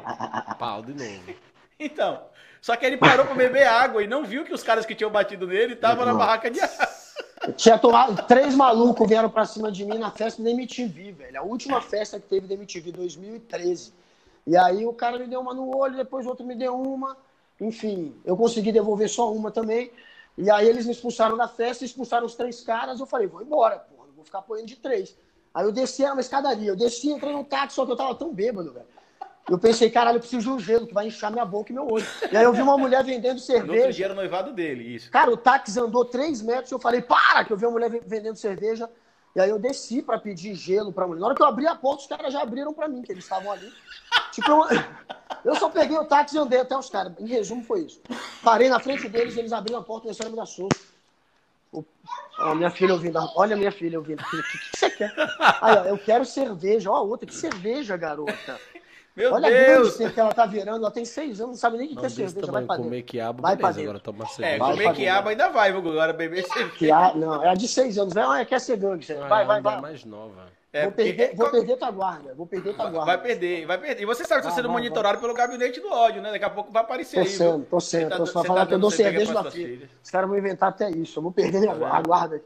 Pau 0.58 0.82
de 0.82 0.92
novo. 0.92 1.34
Então. 1.78 2.22
Só 2.60 2.76
que 2.76 2.84
ele 2.84 2.96
parou 2.96 3.24
pra 3.26 3.34
beber 3.34 3.66
água 3.66 4.02
e 4.02 4.06
não 4.06 4.24
viu 4.24 4.44
que 4.44 4.52
os 4.52 4.62
caras 4.62 4.84
que 4.84 4.94
tinham 4.94 5.10
batido 5.10 5.46
nele 5.46 5.74
estavam 5.74 6.04
na 6.04 6.14
barraca 6.14 6.50
de 6.50 6.60
água. 6.60 6.88
Tinha 7.56 7.78
tomado. 7.78 8.26
Três 8.26 8.54
malucos 8.54 9.08
vieram 9.08 9.30
pra 9.30 9.44
cima 9.44 9.70
de 9.70 9.84
mim 9.84 9.98
na 9.98 10.10
festa 10.10 10.42
da 10.42 10.50
MTV, 10.50 11.12
velho. 11.12 11.40
A 11.40 11.42
última 11.42 11.80
festa 11.80 12.18
que 12.18 12.26
teve 12.26 12.46
da 12.46 12.54
MTV, 12.54 12.92
2013. 12.92 13.92
E 14.46 14.56
aí 14.56 14.86
o 14.86 14.92
cara 14.92 15.18
me 15.18 15.26
deu 15.26 15.40
uma 15.40 15.54
no 15.54 15.76
olho, 15.76 15.96
depois 15.96 16.26
o 16.26 16.28
outro 16.28 16.44
me 16.44 16.54
deu 16.54 16.74
uma. 16.80 17.16
Enfim, 17.60 18.14
eu 18.24 18.36
consegui 18.36 18.72
devolver 18.72 19.08
só 19.08 19.32
uma 19.32 19.50
também. 19.50 19.90
E 20.36 20.50
aí 20.50 20.68
eles 20.68 20.86
me 20.86 20.92
expulsaram 20.92 21.36
da 21.36 21.48
festa, 21.48 21.84
expulsaram 21.84 22.26
os 22.26 22.34
três 22.34 22.60
caras. 22.60 23.00
Eu 23.00 23.06
falei, 23.06 23.26
vou 23.26 23.42
embora, 23.42 23.78
porra, 23.78 24.06
não 24.08 24.14
vou 24.14 24.24
ficar 24.24 24.38
apoiando 24.38 24.68
de 24.68 24.76
três. 24.76 25.16
Aí 25.54 25.64
eu 25.64 25.72
desci, 25.72 26.04
era 26.04 26.12
uma 26.12 26.20
escadaria. 26.20 26.68
Eu 26.68 26.76
desci, 26.76 27.10
entrei 27.10 27.32
no 27.32 27.44
táxi, 27.44 27.76
só 27.76 27.86
que 27.86 27.92
eu 27.92 27.96
tava 27.96 28.14
tão 28.14 28.32
bêbado, 28.32 28.72
velho. 28.72 28.86
Eu 29.48 29.58
pensei, 29.58 29.88
caralho, 29.90 30.16
eu 30.16 30.20
preciso 30.20 30.42
de 30.42 30.50
um 30.50 30.58
gelo 30.58 30.86
que 30.86 30.94
vai 30.94 31.06
inchar 31.06 31.30
minha 31.30 31.44
boca 31.44 31.70
e 31.70 31.74
meu 31.74 31.86
olho. 31.88 32.04
E 32.32 32.36
aí 32.36 32.42
eu 32.44 32.52
vi 32.52 32.60
uma 32.62 32.76
mulher 32.76 33.04
vendendo 33.04 33.34
No 33.36 33.40
outro 33.40 33.46
cerveja. 33.46 33.92
dia 33.92 34.04
era 34.06 34.14
noivado 34.14 34.52
dele, 34.52 34.82
isso. 34.96 35.08
Cara, 35.10 35.30
o 35.30 35.36
táxi 35.36 35.78
andou 35.78 36.04
três 36.04 36.42
metros 36.42 36.70
e 36.72 36.74
eu 36.74 36.80
falei, 36.80 37.00
para, 37.00 37.44
que 37.44 37.52
eu 37.52 37.56
vi 37.56 37.64
uma 37.64 37.72
mulher 37.72 37.88
ve- 37.88 38.02
vendendo 38.04 38.34
cerveja. 38.36 38.90
E 39.36 39.40
aí 39.40 39.48
eu 39.48 39.58
desci 39.58 40.02
pra 40.02 40.18
pedir 40.18 40.54
gelo 40.54 40.92
pra 40.92 41.06
mulher. 41.06 41.20
Na 41.20 41.26
hora 41.26 41.34
que 41.36 41.42
eu 41.42 41.46
abri 41.46 41.66
a 41.66 41.76
porta, 41.76 42.02
os 42.02 42.08
caras 42.08 42.32
já 42.32 42.42
abriram 42.42 42.72
pra 42.74 42.88
mim, 42.88 43.02
que 43.02 43.12
eles 43.12 43.22
estavam 43.22 43.52
ali. 43.52 43.72
Tipo, 44.32 44.50
eu, 44.50 44.64
eu 45.44 45.54
só 45.54 45.68
peguei 45.70 45.96
o 45.96 46.04
táxi 46.06 46.34
e 46.36 46.38
andei 46.40 46.58
até 46.58 46.76
os 46.76 46.90
caras. 46.90 47.12
Em 47.20 47.26
resumo, 47.28 47.62
foi 47.62 47.82
isso. 47.82 48.00
Parei 48.42 48.68
na 48.68 48.80
frente 48.80 49.08
deles, 49.08 49.36
eles 49.36 49.52
abriram 49.52 49.78
a 49.78 49.82
porta 49.82 50.06
e 50.06 50.08
começaram 50.08 50.28
a 50.28 50.32
me 50.32 50.36
dar 50.38 50.46
soco. 50.46 50.70
O- 51.70 51.84
Ó, 52.38 52.54
minha 52.54 52.70
filha 52.70 52.94
ouvindo. 52.94 53.18
Olha 53.36 53.56
minha 53.56 53.70
filha 53.72 53.98
ouvindo. 53.98 54.20
O 54.22 54.24
que, 54.24 54.42
que 54.42 54.76
você 54.76 54.90
quer? 54.90 55.14
Aí, 55.60 55.76
ó, 55.76 55.84
eu 55.84 55.98
quero 55.98 56.24
cerveja. 56.24 56.90
Ó, 56.90 57.04
outra, 57.04 57.26
que 57.26 57.34
cerveja, 57.34 57.96
garota. 57.96 58.58
Meu 59.16 59.32
Olha 59.32 59.46
a 59.46 59.50
grande 59.50 59.66
Deus! 59.96 59.96
que 60.12 60.20
ela 60.20 60.32
tá 60.34 60.44
virando. 60.44 60.76
Ela 60.76 60.90
tem 60.90 61.04
seis 61.06 61.40
anos, 61.40 61.52
não 61.52 61.58
sabe 61.58 61.78
nem 61.78 61.86
o 61.86 61.88
que 61.90 61.94
Não, 61.96 62.04
é 62.04 62.08
cerveja. 62.10 62.52
Vai 62.52 62.64
pra 62.64 62.76
comer 62.76 62.90
dentro. 62.90 63.06
quiabo, 63.06 63.42
Vai 63.42 63.56
pra 63.56 63.68
beleza. 63.72 63.78
dentro. 63.78 63.90
Agora 63.90 64.04
toma 64.04 64.24
É, 64.24 64.28
cerveja. 64.28 64.58
Vai 64.58 64.72
comer 64.72 64.92
quiabo 64.94 65.28
ainda 65.30 65.48
vai, 65.48 65.72
viu? 65.72 65.80
Agora 65.90 66.12
beber 66.12 66.44
cerveja. 66.46 67.12
Não, 67.14 67.42
é 67.42 67.48
a 67.48 67.54
de 67.54 67.66
seis 67.66 67.96
anos. 67.96 68.12
Vai, 68.12 68.44
quer 68.44 68.60
ser 68.60 68.76
gangue. 68.76 69.06
Ah, 69.12 69.26
Vai, 69.26 69.46
vai, 69.46 69.58
é 69.58 69.62
vai. 69.62 69.80
mais 69.80 70.04
nova. 70.04 70.54
É, 70.72 70.82
vou, 70.82 70.92
porque- 70.92 71.04
perder, 71.14 71.34
vou 71.34 71.50
perder 71.50 71.76
tua 71.78 71.90
guarda. 71.90 72.34
Vou 72.34 72.46
perder 72.46 72.74
tua 72.74 72.90
guarda. 72.90 73.06
Vai 73.06 73.18
perder, 73.22 73.64
vai 73.64 73.78
perder. 73.78 74.02
E 74.02 74.04
você 74.04 74.24
sabe 74.26 74.42
que 74.42 74.48
está 74.48 74.50
Vai, 74.50 74.56
sendo 74.56 74.68
vai, 74.70 74.76
monitorado 74.82 75.18
pelo 75.18 75.32
gabinete 75.32 75.80
do 75.80 75.88
ódio, 75.90 76.20
né? 76.20 76.30
Daqui 76.30 76.44
a 76.44 76.50
pouco 76.50 76.70
vai 76.70 76.82
aparecer 76.82 77.14
Tô 77.16 77.20
aí. 77.22 77.28
sendo, 77.28 77.64
tô 77.64 77.80
sendo. 77.80 78.10
Tá- 78.10 78.16
Tô 78.18 78.26
só 78.26 78.42
tá 78.42 78.48
falar 78.48 78.66
que 78.66 78.74
eu 78.74 78.78
dou 78.78 78.90
cerveja 78.90 79.32
suas 79.32 79.54
filha. 79.54 79.88
Os 80.04 80.10
caras 80.10 80.28
vão 80.28 80.36
inventar 80.38 80.68
até 80.68 80.90
isso. 80.90 81.18
Eu 81.18 81.22
vou 81.22 81.32
perder 81.32 81.60
minha 81.60 81.74
Tá 81.74 81.96
a 81.96 82.02
guarda. 82.02 82.42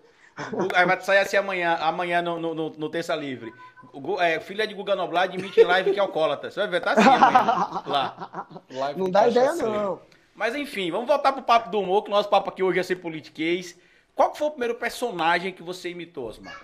Aí 0.74 0.87
vai 0.87 1.00
sair 1.00 1.18
assim 1.18 1.37
amanhã, 1.37 1.74
amanhã 1.81 2.22
no, 2.22 2.38
no, 2.38 2.55
no, 2.55 2.70
no 2.70 2.88
Terça 2.90 3.14
Livre. 3.14 3.53
O 3.92 4.20
é, 4.20 4.40
filha 4.40 4.66
de 4.66 4.74
Guga 4.74 4.94
Noblar 4.94 5.24
admite 5.24 5.61
em 5.61 5.64
live 5.64 5.92
que 5.92 5.98
é 5.98 6.03
alcoólatra. 6.03 6.50
Você 6.50 6.61
vai 6.61 6.68
ver, 6.68 6.81
tá 6.81 6.92
assim 6.92 7.09
amanhã, 7.09 7.83
lá. 7.87 8.46
Live 8.70 8.98
Não 8.98 9.07
de 9.07 9.12
dá 9.12 9.29
ideia, 9.29 9.46
cachaceiro. 9.46 9.72
não. 9.72 10.03
Mas 10.35 10.55
enfim, 10.55 10.90
vamos 10.90 11.07
voltar 11.07 11.33
pro 11.33 11.42
papo 11.42 11.70
do 11.70 11.81
humor, 11.81 12.03
que 12.03 12.09
o 12.11 12.14
nosso 12.14 12.29
papo 12.29 12.48
aqui 12.50 12.62
hoje 12.62 12.79
é 12.79 12.83
ser 12.83 12.96
politiquês. 12.96 13.76
Qual 14.14 14.31
que 14.31 14.38
foi 14.38 14.48
o 14.48 14.50
primeiro 14.50 14.74
personagem 14.74 15.53
que 15.53 15.62
você 15.62 15.90
imitou, 15.90 16.26
Osmar? 16.26 16.62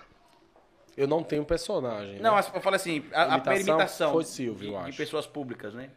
Eu 0.95 1.07
não 1.07 1.23
tenho 1.23 1.45
personagem. 1.45 2.19
Não, 2.19 2.35
né? 2.35 2.43
eu 2.53 2.61
falo 2.61 2.75
assim, 2.75 3.05
a, 3.13 3.35
a 3.35 3.39
primeira 3.39 3.69
Imitação 3.69 4.11
foi 4.11 4.23
Silvio, 4.23 4.69
de, 4.69 4.73
eu 4.73 4.81
de 4.81 4.89
acho. 4.89 4.97
pessoas 4.97 5.27
públicas, 5.27 5.73
né? 5.75 5.91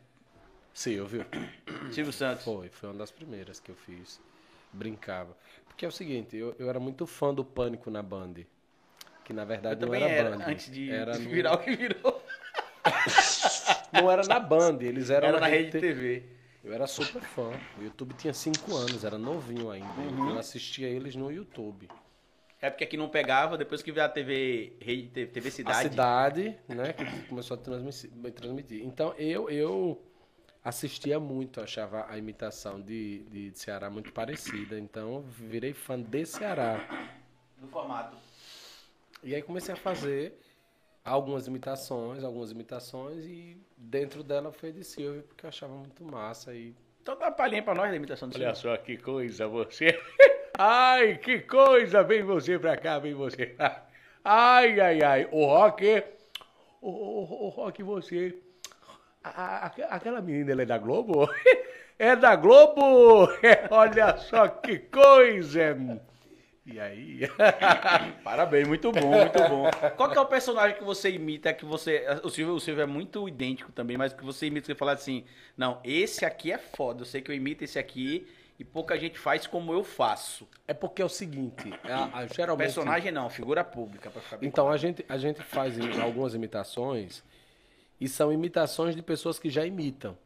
Silvio. 0.74 1.24
Silvio 1.90 2.12
Santos. 2.12 2.44
Foi, 2.44 2.68
foi 2.68 2.90
uma 2.90 2.98
das 2.98 3.10
primeiras 3.10 3.58
que 3.58 3.70
eu 3.70 3.76
fiz. 3.76 4.20
Brincava. 4.72 5.36
Porque 5.70 5.84
é 5.84 5.88
o 5.88 5.92
seguinte, 5.92 6.36
eu, 6.36 6.54
eu 6.58 6.68
era 6.68 6.78
muito 6.78 7.06
fã 7.06 7.32
do 7.32 7.44
Pânico 7.44 7.90
na 7.90 8.02
Band. 8.02 8.34
Que 9.24 9.32
na 9.32 9.42
Eu 9.42 9.46
verdade 9.46 9.80
não 9.80 9.88
também 9.88 10.02
era, 10.02 10.12
era, 10.12 10.36
Band. 10.36 10.44
antes 10.46 10.70
de, 10.70 10.90
era 10.90 11.12
de 11.12 11.20
no- 11.20 11.30
virar 11.30 11.54
o 11.54 11.58
que 11.58 11.74
virou. 11.76 12.22
Não 13.92 14.10
era 14.10 14.22
na 14.26 14.38
Band, 14.40 14.78
eles 14.80 15.10
eram 15.10 15.28
Era 15.28 15.40
na 15.40 15.46
rede 15.46 15.72
Te- 15.72 15.80
TV. 15.80 16.22
Eu 16.62 16.72
era 16.72 16.86
super 16.86 17.22
fã. 17.22 17.50
O 17.78 17.82
YouTube 17.82 18.14
tinha 18.14 18.32
5 18.34 18.74
anos, 18.76 19.04
era 19.04 19.18
novinho 19.18 19.70
ainda. 19.70 19.88
Uhum. 20.00 20.30
Eu 20.30 20.38
assistia 20.38 20.88
eles 20.88 21.14
no 21.16 21.30
YouTube. 21.30 21.88
É 22.60 22.68
porque 22.68 22.84
aqui 22.84 22.96
não 22.96 23.08
pegava, 23.08 23.56
depois 23.56 23.82
que 23.82 23.90
veio 23.90 24.04
a 24.04 24.08
TV, 24.08 24.74
rede, 24.80 25.26
TV 25.26 25.48
A 25.48 25.50
Cidade. 25.50 25.88
cidade, 25.88 26.58
né, 26.68 26.92
que 26.92 27.04
começou 27.28 27.54
a 27.54 27.58
transmitir. 27.58 28.10
transmitir. 28.34 28.84
Então 28.84 29.14
eu, 29.18 29.48
eu 29.48 30.00
assistia 30.64 31.18
muito, 31.18 31.60
achava 31.60 32.06
a 32.08 32.16
imitação 32.18 32.80
de, 32.80 33.20
de 33.30 33.58
Ceará 33.58 33.90
muito 33.90 34.12
parecida. 34.12 34.78
Então 34.78 35.22
virei 35.22 35.72
fã 35.72 36.00
de 36.00 36.26
Ceará. 36.26 36.78
No 37.60 37.68
formato. 37.68 38.16
E 39.22 39.34
aí 39.34 39.42
comecei 39.42 39.74
a 39.74 39.76
fazer 39.76 40.38
algumas 41.04 41.46
imitações, 41.46 42.24
algumas 42.24 42.50
imitações, 42.50 43.24
e 43.24 43.56
dentro 43.76 44.22
dela 44.22 44.52
foi 44.52 44.72
de 44.72 44.84
Silvio, 44.84 45.22
porque 45.22 45.44
eu 45.44 45.48
achava 45.48 45.74
muito 45.74 46.04
massa. 46.04 46.54
E 46.54 46.74
Então 47.02 47.18
dá 47.18 47.26
uma 47.26 47.32
palhinha 47.32 47.62
pra 47.62 47.74
nós 47.74 47.90
da 47.90 47.96
imitação 47.96 48.28
do 48.28 48.32
Silvio. 48.32 48.56
só 48.56 48.76
que 48.76 48.96
coisa 48.96 49.46
você. 49.46 49.98
Ai, 50.58 51.16
que 51.16 51.40
coisa! 51.40 52.02
Vem 52.02 52.22
você 52.22 52.58
pra 52.58 52.76
cá, 52.76 52.98
vem 52.98 53.14
você 53.14 53.46
pra 53.46 53.86
Ai, 54.22 54.78
ai, 54.78 55.02
ai. 55.02 55.28
O 55.32 55.46
Rock. 55.46 56.04
O, 56.82 56.90
o, 56.90 57.46
o 57.46 57.48
Rock, 57.48 57.82
você. 57.82 58.38
A- 59.24 59.66
a- 59.66 59.94
aquela 59.96 60.20
menina, 60.20 60.52
ela 60.52 60.62
é 60.62 60.66
da 60.66 60.78
Globo? 60.78 61.28
É 62.02 62.16
da 62.16 62.34
Globo! 62.34 63.28
Olha 63.70 64.16
só 64.16 64.48
que 64.48 64.78
coisa! 64.78 65.76
E 66.64 66.80
aí? 66.80 67.20
Parabéns, 68.24 68.66
muito 68.66 68.90
bom, 68.90 69.06
muito 69.10 69.38
bom. 69.48 69.70
Qual 69.98 70.10
que 70.10 70.16
é 70.16 70.20
o 70.22 70.24
personagem 70.24 70.78
que 70.78 70.82
você 70.84 71.10
imita, 71.10 71.52
que 71.52 71.66
você... 71.66 72.06
O 72.24 72.30
Silvio, 72.30 72.54
o 72.54 72.60
Silvio 72.60 72.82
é 72.82 72.86
muito 72.86 73.28
idêntico 73.28 73.70
também, 73.72 73.98
mas 73.98 74.14
que 74.14 74.24
você 74.24 74.46
imita, 74.46 74.64
você 74.66 74.74
fala 74.74 74.92
assim, 74.92 75.24
não, 75.58 75.78
esse 75.84 76.24
aqui 76.24 76.50
é 76.50 76.56
foda, 76.56 77.02
eu 77.02 77.04
sei 77.06 77.20
que 77.20 77.30
eu 77.30 77.34
imito 77.34 77.64
esse 77.64 77.78
aqui 77.78 78.26
e 78.58 78.64
pouca 78.64 78.98
gente 78.98 79.18
faz 79.18 79.46
como 79.46 79.70
eu 79.74 79.84
faço. 79.84 80.48
é 80.66 80.72
porque 80.72 81.02
é 81.02 81.04
o 81.04 81.08
seguinte, 81.08 81.70
a- 81.84 82.20
a- 82.20 82.26
geralmente... 82.28 82.66
Personagem 82.68 83.12
não, 83.12 83.28
figura 83.28 83.62
pública, 83.62 84.10
pra 84.10 84.22
ficar 84.22 84.38
Então 84.40 84.70
a 84.70 84.78
gente, 84.78 85.04
a 85.06 85.18
gente 85.18 85.42
faz 85.42 85.74
algumas 86.00 86.32
imitações 86.34 87.22
e 88.00 88.08
são 88.08 88.32
imitações 88.32 88.96
de 88.96 89.02
pessoas 89.02 89.38
que 89.38 89.50
já 89.50 89.66
imitam. 89.66 90.16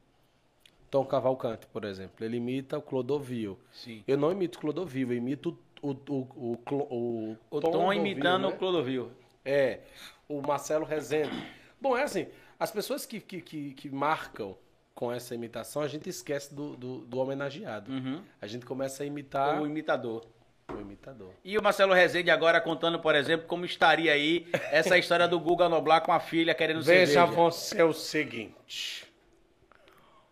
Tom 0.90 1.04
Cavalcante, 1.04 1.66
por 1.66 1.84
exemplo, 1.84 2.24
ele 2.24 2.36
imita 2.36 2.78
o 2.78 2.82
Clodovil. 2.82 3.58
Sim. 3.72 4.04
Eu 4.06 4.16
não 4.16 4.30
imito 4.30 4.58
o 4.58 4.60
Clodovil, 4.60 5.10
eu 5.10 5.16
imito 5.16 5.58
o, 5.82 5.90
o, 5.90 6.58
o, 6.70 7.36
o, 7.50 7.60
Tom, 7.60 7.70
Dovil, 7.72 7.92
imitando 7.94 8.48
né? 8.48 8.54
o 8.54 8.56
Clodovil. 8.56 9.10
É, 9.44 9.80
o 10.28 10.40
Marcelo 10.40 10.84
Rezende. 10.84 11.34
Bom, 11.80 11.96
é 11.96 12.04
assim, 12.04 12.28
as 12.58 12.70
pessoas 12.70 13.04
que, 13.04 13.20
que, 13.20 13.40
que, 13.40 13.74
que 13.74 13.90
marcam 13.90 14.56
com 14.94 15.12
essa 15.12 15.34
imitação, 15.34 15.82
a 15.82 15.88
gente 15.88 16.08
esquece 16.08 16.54
do, 16.54 16.76
do, 16.76 16.98
do 17.00 17.18
homenageado. 17.18 17.90
Uhum. 17.90 18.22
A 18.40 18.46
gente 18.46 18.64
começa 18.64 19.02
a 19.02 19.06
imitar 19.06 19.60
O 19.60 19.66
imitador. 19.66 20.24
O 20.72 20.80
imitador. 20.80 21.32
E 21.44 21.58
o 21.58 21.62
Marcelo 21.62 21.92
Rezende 21.92 22.30
agora 22.30 22.60
contando, 22.60 22.98
por 22.98 23.14
exemplo, 23.14 23.46
como 23.46 23.64
estaria 23.64 24.12
aí 24.12 24.46
essa 24.70 24.96
história 24.96 25.28
do 25.28 25.38
Guga 25.38 25.68
Noblar 25.68 26.00
com 26.02 26.12
a 26.12 26.20
filha 26.20 26.54
querendo 26.54 26.82
Veja 26.82 27.12
cerveja. 27.12 27.26
você 27.26 27.82
o 27.82 27.92
seguinte. 27.92 29.06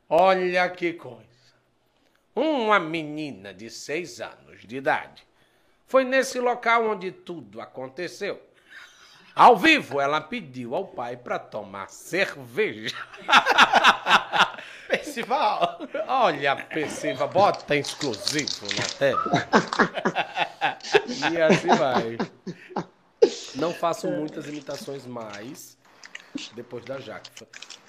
Olha 0.08 0.68
que 0.70 0.92
coisa. 0.94 1.22
Uma 2.34 2.78
menina 2.78 3.52
de 3.52 3.68
seis 3.68 4.20
anos 4.20 4.60
de 4.64 4.76
idade 4.76 5.26
foi 5.86 6.04
nesse 6.04 6.40
local 6.40 6.86
onde 6.88 7.12
tudo 7.12 7.60
aconteceu. 7.60 8.40
Ao 9.34 9.56
vivo, 9.56 10.00
ela 10.00 10.20
pediu 10.20 10.74
ao 10.74 10.86
pai 10.86 11.16
para 11.16 11.38
tomar 11.38 11.88
cerveja. 11.88 12.96
Festival. 14.98 15.78
Olha, 16.06 16.56
Perciva, 16.56 17.26
bota 17.26 17.74
exclusivo 17.76 18.66
na 18.76 18.84
tela. 18.98 19.48
E 21.32 21.40
assim 21.40 21.68
vai. 21.68 22.18
Não 23.54 23.72
faço 23.72 24.08
muitas 24.08 24.46
imitações 24.46 25.06
mais 25.06 25.78
depois 26.54 26.84
da 26.84 26.98
Jaque. 26.98 27.30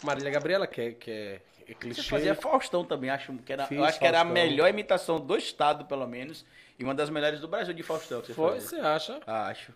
Marília 0.04 0.32
Gabriela, 0.32 0.68
que 0.68 0.82
é, 0.82 0.92
que 0.92 1.12
é, 1.12 1.16
é 1.34 1.40
Você 1.68 1.74
clichê. 1.76 2.04
fazia 2.04 2.36
Faustão 2.36 2.84
também, 2.84 3.10
acho 3.10 3.34
que 3.46 3.54
era, 3.54 3.66
Fiz 3.66 3.78
eu 3.78 3.84
acho 3.86 4.00
que 4.00 4.06
era 4.06 4.18
a 4.20 4.26
Faustão. 4.26 4.34
melhor 4.44 4.70
imitação 4.70 5.20
do 5.20 5.38
estado, 5.38 5.86
pelo 5.86 6.06
menos, 6.08 6.46
e 6.78 6.84
uma 6.84 6.94
das 6.94 7.10
melhores 7.10 7.40
do 7.40 7.48
Brasil 7.48 7.74
de 7.74 7.84
Faustão 7.84 8.22
que 8.22 8.28
você 8.28 8.34
Foi, 8.34 8.60
fazia. 8.60 8.70
você 8.70 8.80
acha? 8.80 9.20
Acho. 9.26 9.72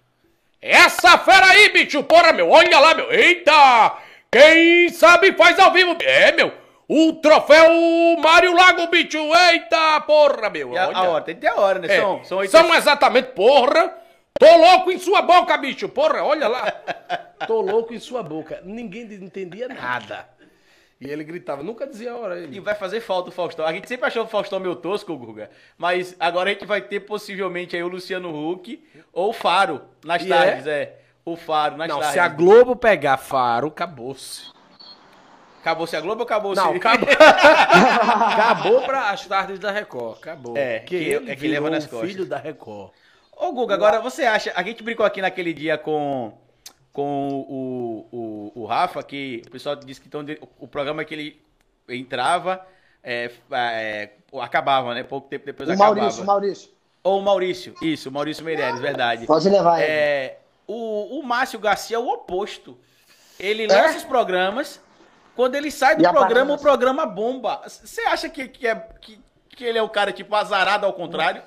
Essa 0.62 1.18
fera 1.20 1.46
aí, 1.48 1.70
bicho, 1.70 2.04
porra, 2.04 2.34
meu, 2.34 2.50
olha 2.50 2.80
lá, 2.80 2.94
meu. 2.94 3.12
Eita! 3.12 3.98
Quem 4.30 4.90
sabe 4.90 5.32
faz 5.34 5.58
ao 5.60 5.72
vivo. 5.72 5.96
É, 6.02 6.32
meu. 6.34 6.52
O 6.88 7.14
troféu 7.14 7.70
Mário 8.20 8.56
Lago, 8.56 8.88
bicho. 8.88 9.18
Eita, 9.52 10.00
porra, 10.02 10.50
meu. 10.50 10.74
E 10.74 10.78
a, 10.78 10.88
olha. 10.88 10.98
a 10.98 11.04
hora, 11.10 11.24
tem 11.24 11.36
que 11.36 11.42
ter 11.42 11.48
a 11.48 11.56
hora, 11.60 11.80
né? 11.80 11.88
É, 11.94 12.00
São, 12.00 12.24
são, 12.24 12.38
oito- 12.38 12.52
são 12.52 12.74
exatamente, 12.76 13.30
porra. 13.34 13.94
Tô 14.40 14.56
louco 14.56 14.92
em 14.92 15.00
sua 15.00 15.22
boca, 15.22 15.58
bicho. 15.58 15.90
Porra, 15.90 16.24
olha 16.24 16.48
lá. 16.48 16.72
Tô 17.48 17.60
louco 17.62 17.94
em 17.94 18.00
sua 18.00 18.24
boca. 18.24 18.62
Ninguém 18.64 19.04
entendia 19.14 19.68
nada. 19.68 20.30
E 21.00 21.08
ele 21.10 21.24
gritava, 21.24 21.62
nunca 21.62 21.86
dizia 21.86 22.12
a 22.12 22.16
hora. 22.18 22.40
E 22.40 22.44
Ele. 22.46 22.60
vai 22.60 22.74
fazer 22.74 23.02
falta 23.02 23.30
o 23.30 23.32
Faustão. 23.32 23.66
A 23.66 23.72
gente 23.74 23.88
sempre 23.88 24.08
achou 24.08 24.24
o 24.24 24.28
Faustão 24.28 24.60
meio 24.60 24.76
tosco, 24.76 25.16
Guga. 25.16 25.50
Mas 25.78 26.16
agora 26.20 26.50
a 26.50 26.54
gente 26.54 26.66
vai 26.66 26.82
ter 26.82 27.02
possivelmente 27.02 27.76
aí 27.76 27.84
o 27.84 27.88
Luciano 27.88 28.30
Huck 28.52 28.84
ou 29.14 29.30
o 29.30 29.34
Faro 29.34 29.82
nas 30.04 30.24
E 30.24 30.28
tardes, 30.28 30.66
é? 30.66 30.96
O 31.24 31.36
Faro 31.36 31.78
nas 31.78 31.88
Não, 31.88 31.98
tardes. 32.00 32.14
se 32.14 32.20
a 32.20 32.28
Globo 32.28 32.76
pegar 32.76 33.18
faro, 33.18 33.68
acabou-se. 33.68 34.52
Acabou-se 35.68 35.96
a 35.98 36.00
Globo 36.02 36.22
ou 36.22 36.26
acabou-se... 36.26 36.62
Não, 36.62 36.74
acabou. 36.76 37.10
acabou 37.12 38.82
pra 38.84 39.10
as 39.10 39.26
tardes 39.26 39.60
da 39.60 39.70
Record. 39.70 40.18
Acabou. 40.18 40.56
É, 40.56 40.80
Porque 40.80 40.98
que- 40.98 41.04
ele 41.04 41.32
é 41.32 41.36
que 41.36 41.48
leva 41.48 41.70
nas 41.70 41.86
costas. 41.86 42.10
filho 42.10 42.26
da 42.26 42.38
Record. 42.38 42.92
Ô, 43.36 43.52
Guga, 43.52 43.74
agora 43.74 44.00
você 44.00 44.24
acha. 44.24 44.54
A 44.56 44.64
gente 44.64 44.82
brincou 44.82 45.06
aqui 45.06 45.22
naquele 45.22 45.54
dia 45.54 45.78
com, 45.78 46.32
com 46.94 47.28
o, 47.50 48.08
o, 48.56 48.62
o 48.62 48.66
Rafa, 48.66 49.04
que 49.04 49.42
o 49.46 49.52
pessoal 49.52 49.76
disse 49.76 50.00
que 50.00 50.08
tão, 50.08 50.26
o 50.58 50.68
programa 50.70 51.04
que 51.04 51.14
ele 51.14 51.42
entrava 51.90 52.66
é, 53.04 53.30
é, 53.52 54.10
acabava, 54.42 54.94
né? 54.94 55.04
Pouco 55.04 55.28
tempo 55.28 55.46
depois 55.46 55.68
O 55.68 55.74
acabava. 55.74 55.96
Maurício, 55.96 56.24
o 56.24 56.26
Maurício. 56.26 56.70
Ou 57.04 57.20
o 57.20 57.22
Maurício, 57.24 57.76
isso, 57.82 58.08
o 58.10 58.12
Maurício 58.12 58.44
Meireles, 58.46 58.80
verdade. 58.80 59.26
Pode 59.26 59.50
levar 59.50 59.82
ele. 59.82 59.92
É, 59.92 60.40
o, 60.66 61.20
o 61.20 61.24
Márcio 61.24 61.60
Garcia 61.60 61.98
é 61.98 62.00
o 62.00 62.08
oposto. 62.08 62.78
Ele 63.38 63.68
lança 63.68 63.98
os 63.98 64.04
programas. 64.06 64.82
Quando 65.38 65.56
ele 65.56 65.70
sai 65.72 65.96
do 65.96 66.04
E 66.04 66.10
programa, 66.10 66.54
o 66.56 66.58
programa 66.58 67.06
bomba. 67.06 67.62
Você 67.68 68.02
acha 68.02 68.28
que, 68.28 68.48
que, 68.48 68.68
é, 68.68 68.76
que, 69.00 69.20
que 69.48 69.64
ele 69.64 69.78
é 69.78 69.82
o 69.84 69.88
cara, 69.88 70.12
tipo, 70.12 70.36
azarado 70.36 70.86
ao 70.86 70.92
contrário? 70.92 71.44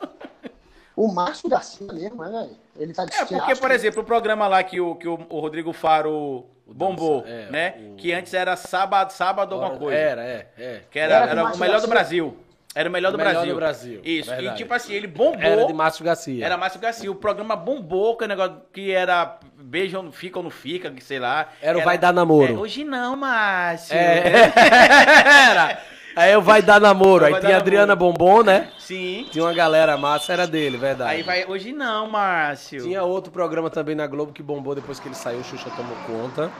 O 0.97 1.09
Márcio 1.13 1.49
Garcia 1.49 1.93
mesmo, 1.93 2.23
né, 2.25 2.31
velho? 2.31 2.57
Ele 2.79 2.95
tá 2.95 3.03
É, 3.05 3.25
porque, 3.25 3.57
por 3.57 3.71
exemplo, 3.71 4.03
o 4.03 4.05
programa 4.05 4.47
lá 4.47 4.63
que 4.63 4.81
o, 4.81 4.95
que 4.95 5.09
o, 5.09 5.27
o 5.29 5.41
Rodrigo 5.41 5.73
Faro 5.73 6.47
bombou, 6.67 7.23
Dança, 7.23 7.33
é, 7.33 7.51
né? 7.51 7.75
o- 7.93 7.97
Que 7.97 8.13
antes 8.13 8.33
era 8.33 8.57
sábado, 8.57 9.11
sábado 9.13 9.55
alguma 9.57 9.77
coisa. 9.77 9.99
Era, 9.99 10.23
é, 10.25 10.49
é. 10.57 10.81
Que 10.91 10.99
era, 10.99 11.15
Era 11.17 11.31
era 11.33 11.45
o 11.53 11.59
melhor 11.59 11.81
do. 11.81 11.89
Brasil. 11.89 12.37
Era 12.75 12.89
o 12.89 12.93
melhor 12.93 13.11
do 13.11 13.17
O 13.17 13.19
melhor 13.19 13.33
Brasil. 13.33 13.53
do 13.53 13.57
Brasil, 13.57 14.01
Isso. 14.05 14.31
E 14.31 14.35
verdade. 14.37 14.57
tipo 14.59 14.73
assim, 14.73 14.93
ele 14.93 15.09
bombou. 15.09 15.41
Era 15.43 15.65
de 15.67 15.73
Márcio 15.73 16.05
Garcia. 16.05 16.45
Era 16.45 16.57
Márcio 16.57 16.81
Garcia. 16.81 17.11
O 17.11 17.17
programa 17.17 17.57
bombou, 17.57 18.17
que 18.17 18.25
o 18.25 18.29
negócio 18.29 18.63
que 18.73 18.93
era 18.93 19.39
beijo 19.57 19.97
ou 19.97 20.03
não 20.05 20.13
fica 20.13 20.39
ou 20.39 20.43
não 20.45 20.51
fica, 20.51 20.91
que 20.91 21.03
sei 21.03 21.19
lá. 21.19 21.49
Era 21.61 21.79
o 21.79 21.83
Vai 21.83 21.99
Dar 21.99 22.13
Namoro. 22.13 22.55
É, 22.55 22.57
hoje 22.57 22.85
não, 22.85 23.17
Márcio. 23.17 23.97
É. 23.97 24.53
Era. 25.51 25.79
Aí 26.17 26.33
eu 26.33 26.43
vai 26.43 26.61
dar 26.61 26.81
namoro. 26.81 27.25
Aí 27.25 27.39
tinha 27.41 27.55
a 27.55 27.59
Adriana 27.59 27.95
Namoro. 27.95 28.13
Bombom, 28.19 28.43
né? 28.43 28.69
Sim. 28.79 29.29
Tinha 29.31 29.45
uma 29.45 29.55
galera 29.55 29.97
massa, 29.97 30.33
era 30.33 30.47
dele, 30.47 30.77
verdade. 30.77 31.11
Aí 31.13 31.23
vai, 31.23 31.45
hoje 31.47 31.73
não, 31.73 32.11
Márcio. 32.11 32.83
Tinha 32.83 33.03
outro 33.05 33.33
programa 33.33 33.71
também 33.71 33.95
na 33.95 34.07
Globo 34.07 34.33
que 34.33 34.43
bombou 34.43 34.75
depois 34.75 34.99
que 34.99 35.07
ele 35.07 35.15
saiu, 35.15 35.39
o 35.39 35.45
Xuxa 35.45 35.71
tomou 35.71 35.97
conta. 36.07 36.51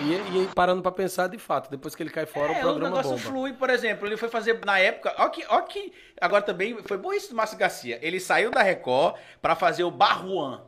E, 0.00 0.42
e 0.42 0.48
parando 0.54 0.82
pra 0.82 0.90
pensar, 0.92 1.28
de 1.28 1.38
fato, 1.38 1.70
depois 1.70 1.94
que 1.94 2.02
ele 2.02 2.10
cai 2.10 2.26
fora, 2.26 2.52
o 2.52 2.54
É, 2.54 2.58
o 2.58 2.60
programa 2.62 2.88
negócio 2.96 3.10
bomba. 3.10 3.20
flui, 3.22 3.52
por 3.52 3.70
exemplo, 3.70 4.06
ele 4.06 4.16
foi 4.16 4.28
fazer 4.28 4.60
na 4.64 4.78
época, 4.78 5.14
ó 5.18 5.28
que, 5.28 5.44
ó 5.48 5.60
que 5.62 5.92
agora 6.20 6.42
também 6.42 6.76
foi 6.84 6.96
bom 6.98 7.12
isso 7.12 7.30
do 7.30 7.36
Márcio 7.36 7.56
Garcia. 7.56 7.98
Ele 8.02 8.18
saiu 8.20 8.50
da 8.50 8.62
Record 8.62 9.16
pra 9.40 9.54
fazer 9.54 9.84
o 9.84 9.90
Barruan 9.90 10.62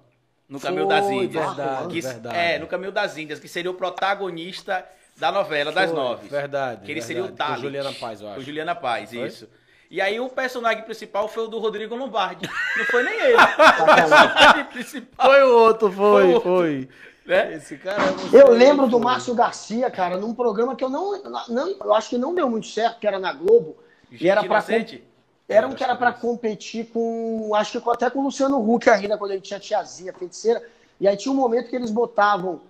no 0.49 0.61
Caminho 0.61 0.87
das 0.87 1.05
Índias. 1.07 1.45
verdade, 1.45 1.89
que, 1.89 2.01
verdade. 2.01 2.37
É, 2.37 2.59
no 2.59 2.67
Caminho 2.67 2.93
das 2.93 3.17
Índias, 3.19 3.39
que 3.41 3.49
seria 3.49 3.71
o 3.71 3.75
protagonista 3.75 4.85
da 5.17 5.33
novela 5.33 5.73
das 5.73 5.91
Foi, 5.91 5.99
nove. 5.99 6.29
verdade, 6.29 6.83
Que 6.85 6.93
ele 6.93 7.01
verdade. 7.01 7.07
seria 7.07 7.25
o 7.25 7.29
Com 7.29 7.35
Talit. 7.37 7.61
Juliana 7.63 7.93
Paz, 7.93 8.21
eu 8.21 8.27
acho. 8.29 8.37
Com 8.37 8.43
Juliana 8.43 8.75
Paz, 8.75 9.11
Foi? 9.11 9.27
isso. 9.27 9.49
E 9.91 10.01
aí 10.01 10.19
o 10.19 10.29
personagem 10.29 10.83
principal 10.83 11.29
foi 11.29 11.45
o 11.45 11.49
do 11.49 11.59
Rodrigo 11.59 11.95
Lombardi. 11.95 12.49
Não 12.77 12.85
foi 12.87 13.03
nem 13.05 13.15
ele. 13.21 13.37
o 13.81 13.95
personagem 13.95 14.65
principal. 14.67 15.27
Foi 15.31 15.43
o 15.45 15.57
outro, 15.59 15.93
Foi 15.93 16.23
foi, 16.23 16.35
o 16.35 16.41
foi. 16.41 16.89
Né? 17.27 17.55
Esse 17.55 17.77
cara 17.77 18.03
é. 18.33 18.41
Eu 18.41 18.51
lembro 18.51 18.87
do 18.87 19.01
Márcio 19.01 19.35
Garcia, 19.35 19.91
cara, 19.91 20.16
num 20.16 20.33
programa 20.35 20.77
que 20.77 20.85
eu 20.85 20.89
não, 20.89 21.20
não. 21.49 21.68
Eu 21.68 21.95
acho 21.95 22.11
que 22.11 22.18
não 22.18 22.35
deu 22.35 22.49
muito 22.49 22.66
certo, 22.68 23.01
que 23.01 23.07
era 23.07 23.18
na 23.18 23.33
Globo. 23.33 23.77
E 24.11 24.29
era 24.29 24.41
Gente 24.43 24.49
pra. 24.49 24.59
inocente? 24.59 25.05
Era 25.49 25.66
um 25.68 25.74
que 25.74 25.83
era 25.85 25.95
pra 25.97 26.12
competir 26.12 26.87
com. 26.93 27.53
Acho 27.55 27.72
que 27.72 27.81
com- 27.81 27.91
até 27.91 28.09
com 28.11 28.20
o 28.20 28.24
Luciano 28.24 28.59
Huck 28.59 28.89
ainda, 28.91 29.16
quando 29.18 29.33
ele 29.33 29.41
tinha 29.41 29.59
tiazinha, 29.61 30.12
feiticeira. 30.12 30.62
E 31.01 31.07
aí 31.07 31.16
tinha 31.16 31.33
um 31.33 31.37
momento 31.37 31.68
que 31.68 31.77
eles 31.77 31.91
botavam 31.91 32.61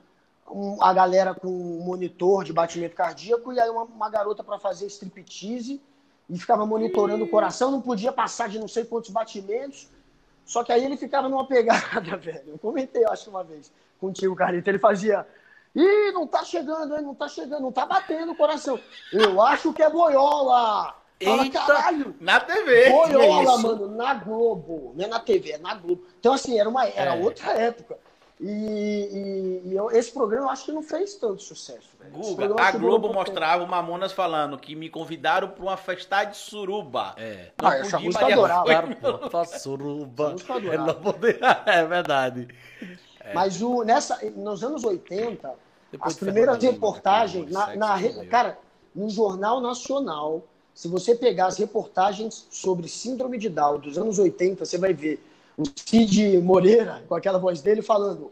um- 0.51 0.83
a 0.83 0.93
galera 0.93 1.35
com 1.35 1.49
um 1.49 1.81
monitor 1.85 2.45
de 2.45 2.53
batimento 2.53 2.95
cardíaco 2.95 3.53
e 3.53 3.61
aí 3.61 3.69
uma, 3.69 3.83
uma 3.85 4.09
garota 4.11 4.43
pra 4.45 4.59
fazer 4.59 4.87
striptease 4.87 5.81
e 6.29 6.39
ficava 6.39 6.65
monitorando 6.67 7.25
o 7.25 7.29
coração, 7.29 7.71
não 7.71 7.81
podia 7.81 8.13
passar 8.13 8.49
de 8.49 8.59
não 8.59 8.69
sei 8.69 8.85
quantos 8.85 9.11
batimentos. 9.11 9.89
Só 10.45 10.63
que 10.63 10.73
aí 10.73 10.85
ele 10.85 10.97
ficava 10.97 11.29
numa 11.29 11.47
pegada, 11.47 12.17
velho. 12.17 12.43
Eu 12.49 12.59
comentei, 12.59 13.05
eu 13.05 13.11
acho, 13.11 13.29
uma 13.31 13.43
vez 13.45 13.71
contigo, 13.99 14.35
Carita. 14.37 14.71
Ele 14.71 14.79
fazia. 14.79 15.27
Ih, 15.75 16.13
não 16.13 16.27
tá 16.27 16.43
chegando, 16.45 16.97
hein? 16.97 17.03
Não 17.03 17.15
tá 17.15 17.29
chegando, 17.29 17.63
não 17.63 17.73
tá 17.73 17.85
batendo 17.85 18.33
o 18.33 18.37
coração. 18.37 18.79
Eu 19.13 19.41
acho 19.43 19.73
que 19.73 19.83
é 19.83 19.91
boiola. 19.91 20.95
Fala, 21.23 21.43
Eita. 21.45 21.61
caralho. 21.67 22.15
Na 22.21 22.41
TV. 22.41 22.91
Boiola, 22.91 23.43
isso? 23.55 23.63
mano, 23.63 23.89
na 23.97 24.15
Globo. 24.15 24.93
Não 24.97 25.05
é 25.05 25.09
na 25.09 25.21
TV, 25.21 25.53
é 25.53 25.59
na 25.59 25.75
Globo. 25.75 26.05
Então, 26.19 26.33
assim, 26.35 26.59
era, 26.59 26.69
uma, 26.69 26.87
era 26.87 27.15
É. 27.17 27.23
outra 27.23 27.53
época. 27.53 27.97
E, 28.39 28.51
e- 29.65 29.69
e 29.71 29.75
eu- 29.75 29.91
esse 29.91 30.13
programa 30.13 30.47
eu 30.47 30.51
acho 30.51 30.67
que 30.67 30.73
não 30.73 30.83
fez 30.83 31.15
tanto 31.15 31.43
sucesso. 31.43 31.89
Guga, 32.13 32.55
a 32.63 32.71
Globo 32.73 33.11
mostrava 33.13 33.65
o 33.65 33.67
Mamonas 33.67 34.13
falando 34.13 34.59
que 34.59 34.77
me 34.77 34.91
convidaram 34.91 35.49
pra 35.49 35.63
uma 35.63 35.77
festa 35.79 36.23
de 36.25 36.37
suruba. 36.37 37.15
É. 37.17 37.51
Não 37.61 37.69
Ah, 37.71 37.77
essa 37.79 37.99
música 37.99 38.27
adorava. 38.27 38.67
Foi. 39.31 39.47
Suruba. 39.59 40.31
Música 40.33 40.53
eu 40.59 40.73
É, 41.67 41.81
adorava. 41.81 42.47
É. 43.27 43.35
Mas 43.35 43.61
o, 43.61 43.83
nessa, 43.83 44.19
nos 44.37 44.63
anos 44.63 44.85
80, 44.85 45.53
Depois 45.91 46.13
as 46.13 46.19
primeiras 46.19 46.63
reportagens, 46.63 47.51
na, 47.51 47.75
na 47.75 47.99
cara, 48.31 48.57
no 48.95 49.11
Jornal 49.11 49.61
Nacional, 49.61 50.45
se 50.73 50.87
você 50.87 51.15
pegar 51.15 51.47
as 51.47 51.59
reportagens 51.59 52.47
sobre 52.51 52.89
síndrome 52.89 53.37
de 53.37 53.49
Down 53.49 53.81
dos 53.81 53.99
anos 53.99 54.19
80, 54.19 54.65
você 54.65 54.79
vai 54.79 54.93
ver 54.93 55.21
o 55.57 55.65
Cid 55.75 56.39
Moreira, 56.39 57.03
com 57.09 57.17
aquela 57.17 57.39
voz 57.39 57.61
dele, 57.61 57.83
falando: 57.83 58.31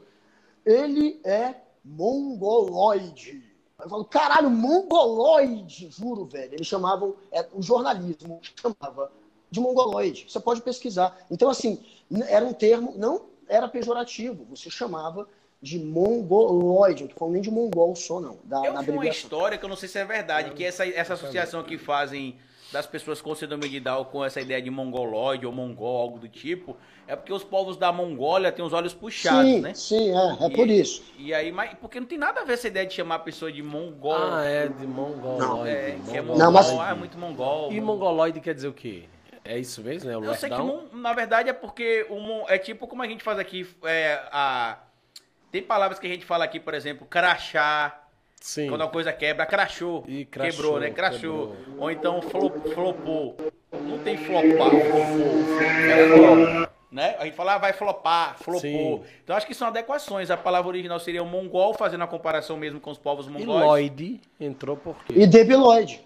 ele 0.64 1.20
é 1.24 1.56
mongoloide. 1.84 3.42
Eu 3.82 3.90
falo, 3.90 4.04
caralho, 4.04 4.48
mongoloide, 4.48 5.90
juro, 5.90 6.24
velho. 6.24 6.54
Eles 6.54 6.66
chamavam, 6.66 7.16
é, 7.32 7.44
o 7.52 7.60
jornalismo 7.60 8.40
chamava 8.54 9.10
de 9.50 9.58
mongoloide. 9.58 10.26
Você 10.28 10.38
pode 10.38 10.62
pesquisar. 10.62 11.18
Então, 11.28 11.50
assim, 11.50 11.82
era 12.28 12.44
um 12.44 12.52
termo, 12.52 12.94
não 12.96 13.33
era 13.48 13.68
pejorativo, 13.68 14.44
você 14.48 14.70
chamava 14.70 15.28
de 15.60 15.78
mongoloide. 15.78 17.02
Não 17.04 17.08
tô 17.10 17.16
falando 17.16 17.34
nem 17.34 17.42
de 17.42 17.50
mongol 17.50 17.94
só, 17.96 18.20
não. 18.20 18.38
Da, 18.44 18.64
Eu 18.64 18.72
na 18.72 18.82
vi 18.82 18.90
uma 18.90 19.06
história 19.06 19.56
que 19.58 19.64
eu 19.64 19.68
não 19.68 19.76
sei 19.76 19.88
se 19.88 19.98
é 19.98 20.04
verdade, 20.04 20.50
que 20.52 20.64
essa, 20.64 20.86
essa 20.86 21.14
associação 21.14 21.62
que 21.62 21.78
fazem 21.78 22.36
das 22.72 22.86
pessoas 22.86 23.22
com 23.22 23.34
síndrome 23.36 23.68
de 23.68 23.78
Down 23.78 24.04
com 24.06 24.24
essa 24.24 24.40
ideia 24.40 24.60
de 24.60 24.68
mongoloide 24.68 25.46
ou 25.46 25.52
mongol, 25.52 25.96
algo 26.00 26.18
do 26.18 26.28
tipo, 26.28 26.76
é 27.06 27.14
porque 27.14 27.32
os 27.32 27.44
povos 27.44 27.76
da 27.76 27.92
Mongólia 27.92 28.50
têm 28.50 28.64
os 28.64 28.72
olhos 28.72 28.92
puxados, 28.92 29.48
Sim, 29.48 29.60
né? 29.60 29.74
sim, 29.74 30.10
é, 30.10 30.44
é 30.44 30.46
E- 30.48 30.50
por 30.56 30.68
isso. 30.68 31.02
E 31.16 31.32
aí, 31.32 31.52
mas 31.52 31.72
porque 31.80 32.00
não 32.00 32.06
tem 32.06 32.18
nada 32.18 32.40
a 32.40 32.44
ver 32.44 32.54
essa 32.54 32.66
ideia 32.66 32.84
de 32.86 32.92
chamar 32.94 33.16
a 33.16 33.18
pessoa 33.20 33.52
de 33.52 33.62
mongol. 33.62 34.14
Ah, 34.16 34.42
é 34.44 34.66
de 34.66 34.86
mongoloide. 34.86 35.70
é, 35.70 35.98
que 36.10 36.16
é 36.16 36.20
mongol, 36.20 36.38
Não, 36.38 36.50
mas- 36.50 36.68
ah, 36.70 36.90
é 36.90 36.94
muito 36.94 37.16
mongol. 37.16 37.70
E 37.72 37.80
mongoloide 37.80 38.40
quer 38.40 38.54
dizer 38.54 38.68
o 38.68 38.72
quê? 38.72 39.04
É 39.44 39.58
isso 39.58 39.82
mesmo, 39.82 40.08
né? 40.10 40.16
O 40.16 40.24
Eu 40.24 40.34
sei 40.34 40.48
que, 40.48 40.56
mon- 40.58 40.84
na 40.92 41.12
verdade, 41.12 41.50
é 41.50 41.52
porque 41.52 42.06
o 42.08 42.18
mon- 42.18 42.44
é 42.48 42.56
tipo 42.58 42.86
como 42.86 43.02
a 43.02 43.06
gente 43.06 43.22
faz 43.22 43.38
aqui, 43.38 43.66
é, 43.84 44.18
a... 44.32 44.78
tem 45.52 45.62
palavras 45.62 45.98
que 45.98 46.06
a 46.06 46.10
gente 46.10 46.24
fala 46.24 46.44
aqui, 46.44 46.58
por 46.58 46.72
exemplo, 46.72 47.06
crachá, 47.06 48.00
Sim. 48.40 48.68
quando 48.68 48.82
a 48.84 48.88
coisa 48.88 49.12
quebra, 49.12 49.44
crachou, 49.44 50.02
Ih, 50.08 50.24
crachou, 50.24 50.50
quebrou, 50.52 50.80
né? 50.80 50.90
Crachou. 50.90 51.56
quebrou. 51.56 51.76
Ou 51.82 51.90
então 51.90 52.22
flo- 52.22 52.50
flopou. 52.72 53.36
Não 53.70 53.98
tem 53.98 54.16
flopar, 54.16 54.70
flopou. 54.70 55.60
É 55.90 56.08
flop, 56.08 56.70
né? 56.90 57.16
A 57.18 57.24
gente 57.24 57.34
fala, 57.36 57.54
ah, 57.54 57.58
vai 57.58 57.72
flopar, 57.72 58.38
flopou. 58.38 58.60
Sim. 58.60 59.02
Então 59.22 59.36
acho 59.36 59.46
que 59.46 59.54
são 59.54 59.68
adequações. 59.68 60.30
A 60.30 60.36
palavra 60.36 60.68
original 60.68 60.98
seria 61.00 61.22
o 61.22 61.26
mongol, 61.26 61.74
fazendo 61.74 62.04
a 62.04 62.06
comparação 62.06 62.56
mesmo 62.56 62.80
com 62.80 62.90
os 62.90 62.98
povos 62.98 63.26
E 63.26 63.30
mongóis. 63.30 63.64
loide 63.66 64.20
entrou 64.40 64.76
por 64.76 64.96
quê? 65.04 65.12
E 65.16 65.26
debiloide. 65.26 66.00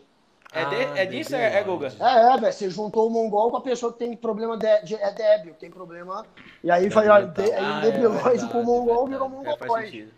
É, 0.53 0.65
de- 0.65 0.77
Ah, 0.77 0.99
é 0.99 1.07
disso, 1.07 1.35
é, 1.35 1.59
é 1.59 1.63
Guga? 1.63 1.93
É, 2.01 2.35
é, 2.35 2.39
velho. 2.39 2.53
Você 2.53 2.71
juntou 2.71 3.07
o 3.07 3.11
mongol 3.11 3.51
com 3.51 3.59
a 3.59 3.61
pessoa 3.61 3.93
que 3.93 3.99
tem 3.99 4.17
problema 4.17 4.57
de, 4.57 4.83
de- 4.83 4.95
é 4.95 5.11
débil, 5.13 5.55
tem 5.55 5.71
problema. 5.71 6.25
E 6.65 6.71
aí 6.71 6.91
foi, 6.91 7.07
olha, 7.09 7.27
de, 7.27 7.43
aí 7.43 7.65
Ah, 7.65 7.81
o 7.85 8.17
é 8.19 8.49
com 8.49 8.61
o 8.61 8.65
mongol 8.65 9.07
é 9.07 9.11
virou 9.11 9.27
É, 9.27 9.57
faz 9.57 9.71
mongoloide. 9.71 10.09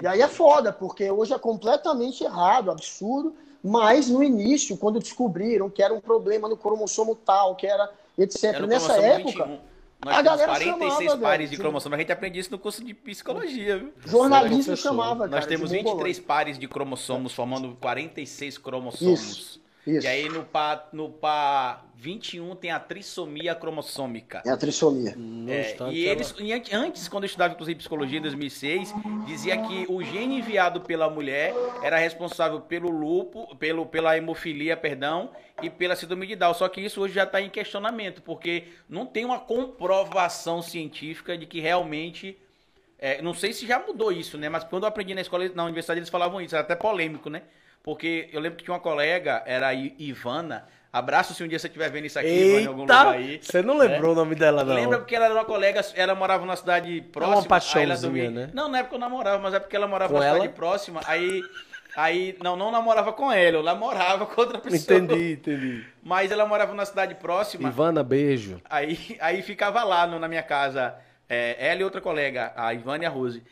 E 0.00 0.06
aí 0.06 0.20
é 0.20 0.28
foda, 0.28 0.72
porque 0.72 1.10
hoje 1.10 1.32
é 1.32 1.38
completamente 1.38 2.22
errado, 2.22 2.70
absurdo, 2.70 3.34
mas 3.64 4.08
no 4.08 4.22
início, 4.22 4.76
quando 4.76 5.00
descobriram 5.00 5.68
que 5.68 5.82
era 5.82 5.92
um 5.92 6.00
problema 6.00 6.48
no 6.48 6.56
cromossomo 6.56 7.16
tal, 7.16 7.56
que 7.56 7.66
era 7.66 7.90
etc. 8.16 8.44
Era 8.44 8.66
Nessa 8.66 8.96
época, 9.02 9.44
21. 9.46 9.58
Nós 10.04 10.14
a 10.14 10.22
temos 10.22 10.38
galera 10.40 10.46
46 10.52 11.10
chamava, 11.10 11.22
pares 11.22 11.50
de 11.50 11.56
cromossomo. 11.56 11.94
A 11.94 11.98
gente 11.98 12.12
aprende 12.12 12.38
isso 12.38 12.50
no 12.52 12.58
curso 12.58 12.84
de 12.84 12.94
psicologia, 12.94 13.78
viu? 13.78 13.92
jornalismo 14.06 14.64
professor. 14.64 14.76
chamava, 14.76 15.26
Nós 15.26 15.40
cara, 15.40 15.46
temos 15.46 15.70
de 15.70 15.76
23 15.76 15.84
mongoloide. 15.94 16.20
pares 16.20 16.58
de 16.58 16.68
cromossomos, 16.68 17.32
formando 17.34 17.76
46 17.80 18.58
cromossomos. 18.58 19.20
Isso, 19.20 19.60
isso. 19.88 20.06
E 20.06 20.10
aí 20.10 20.28
no 20.28 20.44
par, 20.44 20.88
no 20.92 21.08
par 21.10 21.86
21 21.96 22.54
tem 22.54 22.70
a 22.70 22.78
trissomia 22.78 23.54
cromossômica. 23.54 24.42
É 24.46 24.50
a 24.50 24.56
trissomia. 24.56 25.16
É, 25.48 25.76
e 25.92 26.04
eles, 26.06 26.34
e 26.38 26.52
an- 26.52 26.62
antes, 26.72 27.08
quando 27.08 27.24
eu 27.24 27.26
estudava 27.26 27.54
inclusive 27.54 27.78
psicologia 27.78 28.18
em 28.18 28.22
2006, 28.22 28.94
dizia 29.26 29.56
que 29.62 29.86
o 29.88 30.02
gene 30.02 30.38
enviado 30.38 30.80
pela 30.82 31.08
mulher 31.10 31.52
era 31.82 31.98
responsável 31.98 32.60
pelo 32.60 32.90
lupo, 32.90 33.54
pelo, 33.56 33.84
pela 33.86 34.16
hemofilia, 34.16 34.76
perdão, 34.76 35.30
e 35.62 35.68
pela 35.68 35.96
síndrome 35.96 36.26
de 36.26 36.36
Down. 36.36 36.54
Só 36.54 36.68
que 36.68 36.80
isso 36.80 37.00
hoje 37.00 37.14
já 37.14 37.24
está 37.24 37.40
em 37.40 37.50
questionamento, 37.50 38.22
porque 38.22 38.64
não 38.88 39.04
tem 39.06 39.24
uma 39.24 39.40
comprovação 39.40 40.62
científica 40.62 41.36
de 41.36 41.46
que 41.46 41.60
realmente. 41.60 42.38
é, 42.98 43.22
não 43.22 43.32
sei 43.34 43.52
se 43.52 43.66
já 43.66 43.78
mudou 43.78 44.10
isso, 44.12 44.36
né? 44.38 44.48
Mas 44.48 44.64
quando 44.64 44.82
eu 44.84 44.88
aprendi 44.88 45.14
na 45.14 45.20
escola, 45.20 45.48
na 45.54 45.64
universidade, 45.64 46.00
eles 46.00 46.08
falavam 46.10 46.40
isso, 46.40 46.54
era 46.54 46.64
até 46.64 46.74
polêmico, 46.76 47.28
né? 47.30 47.42
Porque 47.88 48.28
eu 48.34 48.38
lembro 48.42 48.58
que 48.58 48.64
tinha 48.64 48.74
uma 48.74 48.80
colega, 48.80 49.42
era 49.46 49.68
a 49.68 49.72
Ivana, 49.74 50.66
Abraço 50.92 51.32
se 51.32 51.42
um 51.42 51.48
dia 51.48 51.58
você 51.58 51.68
estiver 51.68 51.90
vendo 51.90 52.04
isso 52.04 52.18
aqui, 52.18 52.28
Ivânia, 52.28 52.60
em 52.60 52.66
algum 52.66 52.80
lugar 52.82 53.06
Eita! 53.18 53.18
aí. 53.18 53.40
Você 53.42 53.62
não 53.62 53.78
lembrou 53.78 54.12
o 54.12 54.14
nome 54.14 54.34
dela, 54.34 54.62
não. 54.62 54.74
Lembra 54.74 54.98
porque 54.98 55.16
ela 55.16 55.24
era 55.24 55.32
uma 55.34 55.44
colega, 55.46 55.80
ela 55.94 56.14
morava 56.14 56.44
numa 56.44 56.56
cidade 56.56 57.00
próxima. 57.10 57.38
uma 57.38 57.46
paixãozinha, 57.46 58.30
né? 58.30 58.50
Não, 58.52 58.68
na 58.68 58.80
época 58.80 58.96
eu 58.96 58.98
namorava, 58.98 59.38
mas 59.38 59.54
é 59.54 59.58
porque 59.58 59.74
ela 59.74 59.86
morava 59.86 60.12
Com 60.12 60.18
numa 60.18 60.26
ela? 60.26 60.36
cidade 60.38 60.52
próxima. 60.54 61.00
Aí, 61.06 61.40
aí, 61.96 62.36
não, 62.42 62.56
não 62.56 62.70
namorava 62.70 63.10
com 63.14 63.32
ela, 63.32 63.56
eu 63.56 63.62
namorava 63.62 64.26
com 64.26 64.38
outra 64.38 64.58
pessoa. 64.58 64.98
Entendi, 64.98 65.32
entendi. 65.32 65.84
Mas 66.02 66.30
ela 66.30 66.44
morava 66.44 66.72
numa 66.72 66.84
cidade 66.84 67.14
próxima. 67.14 67.68
Ivana, 67.70 68.02
beijo. 68.02 68.60
Aí, 68.68 69.16
aí 69.18 69.40
ficava 69.40 69.82
lá 69.82 70.06
no- 70.06 70.18
na 70.18 70.28
minha 70.28 70.42
casa, 70.42 70.94
é, 71.26 71.56
ela 71.58 71.80
e 71.80 71.84
outra 71.84 72.02
colega, 72.02 72.52
a 72.54 72.74
Ivana 72.74 73.04
e 73.04 73.06
a 73.06 73.10
Rose. 73.10 73.42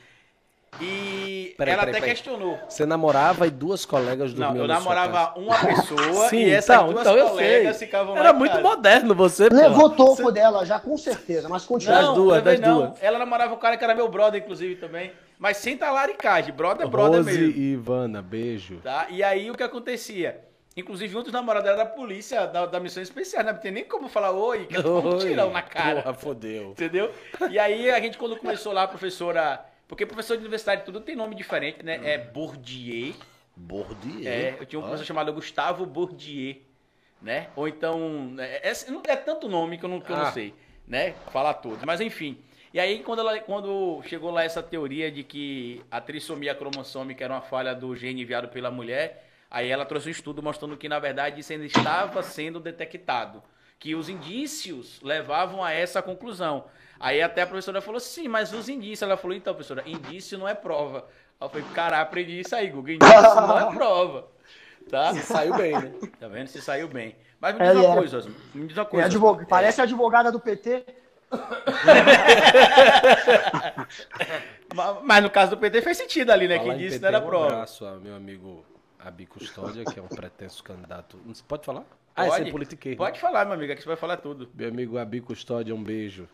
E 0.80 1.54
Peraí, 1.56 1.72
ela 1.74 1.82
peraí, 1.82 1.94
até 1.94 2.00
peraí. 2.00 2.10
questionou. 2.10 2.58
Você 2.68 2.84
namorava 2.84 3.46
e 3.46 3.50
duas 3.50 3.84
colegas 3.86 4.32
dormiam 4.32 4.54
Não, 4.54 4.62
eu 4.62 4.68
namorava 4.68 5.38
uma 5.38 5.58
pessoa 5.58 6.28
Sim, 6.28 6.38
e 6.38 6.50
essas 6.50 6.76
então, 6.76 6.92
duas 6.92 7.00
então 7.00 7.16
eu 7.16 7.28
colegas 7.30 7.76
sei. 7.76 7.86
ficavam 7.86 8.16
Era 8.16 8.32
muito 8.32 8.52
casa. 8.52 8.62
moderno 8.62 9.14
você, 9.14 9.48
pô. 9.48 9.56
Levou 9.56 9.90
topo 9.90 10.30
dela 10.30 10.64
já, 10.66 10.78
com 10.78 10.96
certeza, 10.96 11.48
mas 11.48 11.64
continua. 11.64 11.96
Das 12.02 12.14
duas, 12.14 12.42
das 12.42 12.60
não. 12.60 12.78
duas. 12.88 13.02
Ela 13.02 13.18
namorava 13.18 13.54
um 13.54 13.58
cara 13.58 13.76
que 13.76 13.84
era 13.84 13.94
meu 13.94 14.08
brother, 14.08 14.40
inclusive, 14.42 14.76
também. 14.76 15.12
Mas 15.38 15.58
sem 15.58 15.76
talaricagem. 15.76 16.52
Brother, 16.54 16.88
brother 16.88 17.22
Rose 17.22 17.38
mesmo. 17.38 17.56
e 17.56 17.72
Ivana, 17.72 18.22
beijo. 18.22 18.76
Tá? 18.82 19.06
E 19.10 19.22
aí 19.22 19.50
o 19.50 19.54
que 19.54 19.62
acontecia? 19.62 20.40
Inclusive, 20.76 21.16
um 21.16 21.22
dos 21.22 21.32
namorados 21.32 21.68
era 21.68 21.78
da 21.78 21.86
polícia 21.86 22.46
da, 22.46 22.66
da 22.66 22.78
missão 22.78 23.02
especial, 23.02 23.42
né? 23.42 23.52
Não 23.52 23.58
tem 23.58 23.72
nem 23.72 23.84
como 23.84 24.08
falar 24.10 24.32
oi, 24.32 24.66
que 24.66 24.76
é 24.76 24.80
um 24.80 25.16
tirão 25.18 25.50
na 25.50 25.62
cara. 25.62 26.02
Porra, 26.02 26.14
fodeu. 26.14 26.70
Entendeu? 26.72 27.10
E 27.50 27.58
aí 27.58 27.90
a 27.90 27.98
gente, 27.98 28.18
quando 28.18 28.36
começou 28.36 28.72
lá, 28.74 28.82
a 28.82 28.88
professora. 28.88 29.64
Porque 29.88 30.04
professor 30.04 30.34
de 30.36 30.40
universidade 30.42 30.84
tudo 30.84 31.00
tem 31.00 31.14
nome 31.14 31.34
diferente, 31.34 31.84
né? 31.84 32.00
É 32.02 32.18
Bourdieu. 32.18 33.14
Bourdieu. 33.56 34.30
É, 34.30 34.56
eu 34.60 34.66
tinha 34.66 34.78
um 34.78 34.82
professor 34.82 35.04
chamado 35.04 35.32
Gustavo 35.32 35.86
Bourdieu, 35.86 36.56
né? 37.22 37.48
Ou 37.56 37.66
então. 37.68 38.34
É, 38.38 38.70
é- 38.70 38.90
não 38.90 39.02
é 39.06 39.16
tanto 39.16 39.48
nome 39.48 39.78
que 39.78 39.84
eu 39.84 39.88
não, 39.88 40.00
que 40.00 40.10
eu 40.10 40.16
não 40.16 40.24
Ah. 40.26 40.32
sei, 40.32 40.52
né? 40.86 41.14
Falar 41.32 41.54
todos. 41.54 41.82
Mas 41.84 42.00
enfim. 42.00 42.38
E 42.74 42.80
aí, 42.80 43.02
quando, 43.02 43.20
ela, 43.20 43.38
quando 43.40 44.02
chegou 44.04 44.30
lá 44.30 44.42
essa 44.44 44.62
teoria 44.62 45.10
de 45.10 45.22
que 45.22 45.82
a 45.90 45.98
trissomia 46.00 46.54
cromossômica 46.54 47.24
era 47.24 47.32
uma 47.32 47.40
falha 47.40 47.74
do 47.74 47.96
gene 47.96 48.20
enviado 48.20 48.48
pela 48.48 48.70
mulher, 48.70 49.26
aí 49.50 49.70
ela 49.70 49.86
trouxe 49.86 50.08
um 50.08 50.10
estudo 50.10 50.42
mostrando 50.42 50.76
que, 50.76 50.86
na 50.88 50.98
verdade, 50.98 51.40
isso 51.40 51.52
ainda 51.52 51.64
estava 51.64 52.22
sendo 52.22 52.60
detectado. 52.60 53.42
Que 53.78 53.94
os 53.94 54.08
indícios 54.10 55.00
levavam 55.00 55.64
a 55.64 55.72
essa 55.72 56.02
conclusão. 56.02 56.64
Aí 56.98 57.22
até 57.22 57.42
a 57.42 57.46
professora 57.46 57.80
falou, 57.80 58.00
sim, 58.00 58.26
mas 58.28 58.52
os 58.52 58.68
indícios. 58.68 59.02
Ela 59.02 59.16
falou, 59.16 59.36
então, 59.36 59.54
professora, 59.54 59.82
indício 59.86 60.38
não 60.38 60.48
é 60.48 60.54
prova. 60.54 61.06
Aí 61.40 61.46
eu 61.46 61.50
falei, 61.50 61.66
caralho, 61.74 62.02
aprendi 62.02 62.40
isso 62.40 62.54
aí, 62.56 62.68
Guga. 62.68 62.92
Indício 62.92 63.34
não 63.34 63.58
é 63.58 63.72
prova. 63.74 64.26
Tá? 64.90 65.12
Saiu 65.14 65.54
bem, 65.56 65.72
né? 65.72 65.92
Tá 66.20 66.28
vendo? 66.28 66.46
Se 66.46 66.60
saiu 66.62 66.86
bem. 66.88 67.16
Mas 67.40 67.54
me 67.56 67.64
É, 67.66 67.72
diz 67.74 67.84
uma 67.84 67.92
é. 67.92 67.96
coisa, 67.96 68.18
Osmo. 68.18 68.34
Me 68.54 68.66
diz 68.66 68.76
uma 68.76 68.82
É 68.82 68.86
coisa. 68.86 69.06
advog- 69.06 69.36
Osmo. 69.38 69.48
Parece 69.48 69.80
a 69.80 69.84
advogada 69.84 70.30
do 70.32 70.40
PT. 70.40 70.84
Ma- 74.74 75.00
Mas 75.02 75.22
no 75.22 75.30
caso 75.30 75.50
do 75.50 75.58
PT 75.58 75.82
fez 75.82 75.96
sentido 75.96 76.30
ali, 76.30 76.48
né? 76.48 76.58
Falar 76.58 76.74
Quem 76.74 76.82
em 76.82 76.86
disse 76.86 76.98
PT, 77.00 77.10
não 77.10 77.16
era 77.16 77.24
um 77.24 77.28
prova. 77.28 77.46
abraço 77.46 77.86
a 77.86 77.96
meu 77.96 78.14
amigo 78.14 78.64
Abi 78.98 79.26
Custódia, 79.26 79.84
que 79.84 79.98
é 79.98 80.02
um 80.02 80.08
pretenso 80.08 80.62
candidato. 80.62 81.18
Não 81.24 81.34
se 81.34 81.42
pode 81.42 81.64
falar? 81.64 81.84
Ah, 82.14 82.24
Pode? 82.26 82.40
esse 82.40 82.48
é 82.48 82.52
politiqueiro. 82.52 82.96
Pode 82.96 83.20
falar, 83.20 83.44
meu 83.44 83.54
amigo, 83.54 83.72
aqui 83.72 83.82
você 83.82 83.88
vai 83.88 83.96
falar 83.96 84.16
tudo. 84.16 84.48
Meu 84.54 84.68
amigo 84.68 84.96
Abi 84.98 85.20
Custódia, 85.20 85.74
um 85.74 85.82
beijo. 85.82 86.26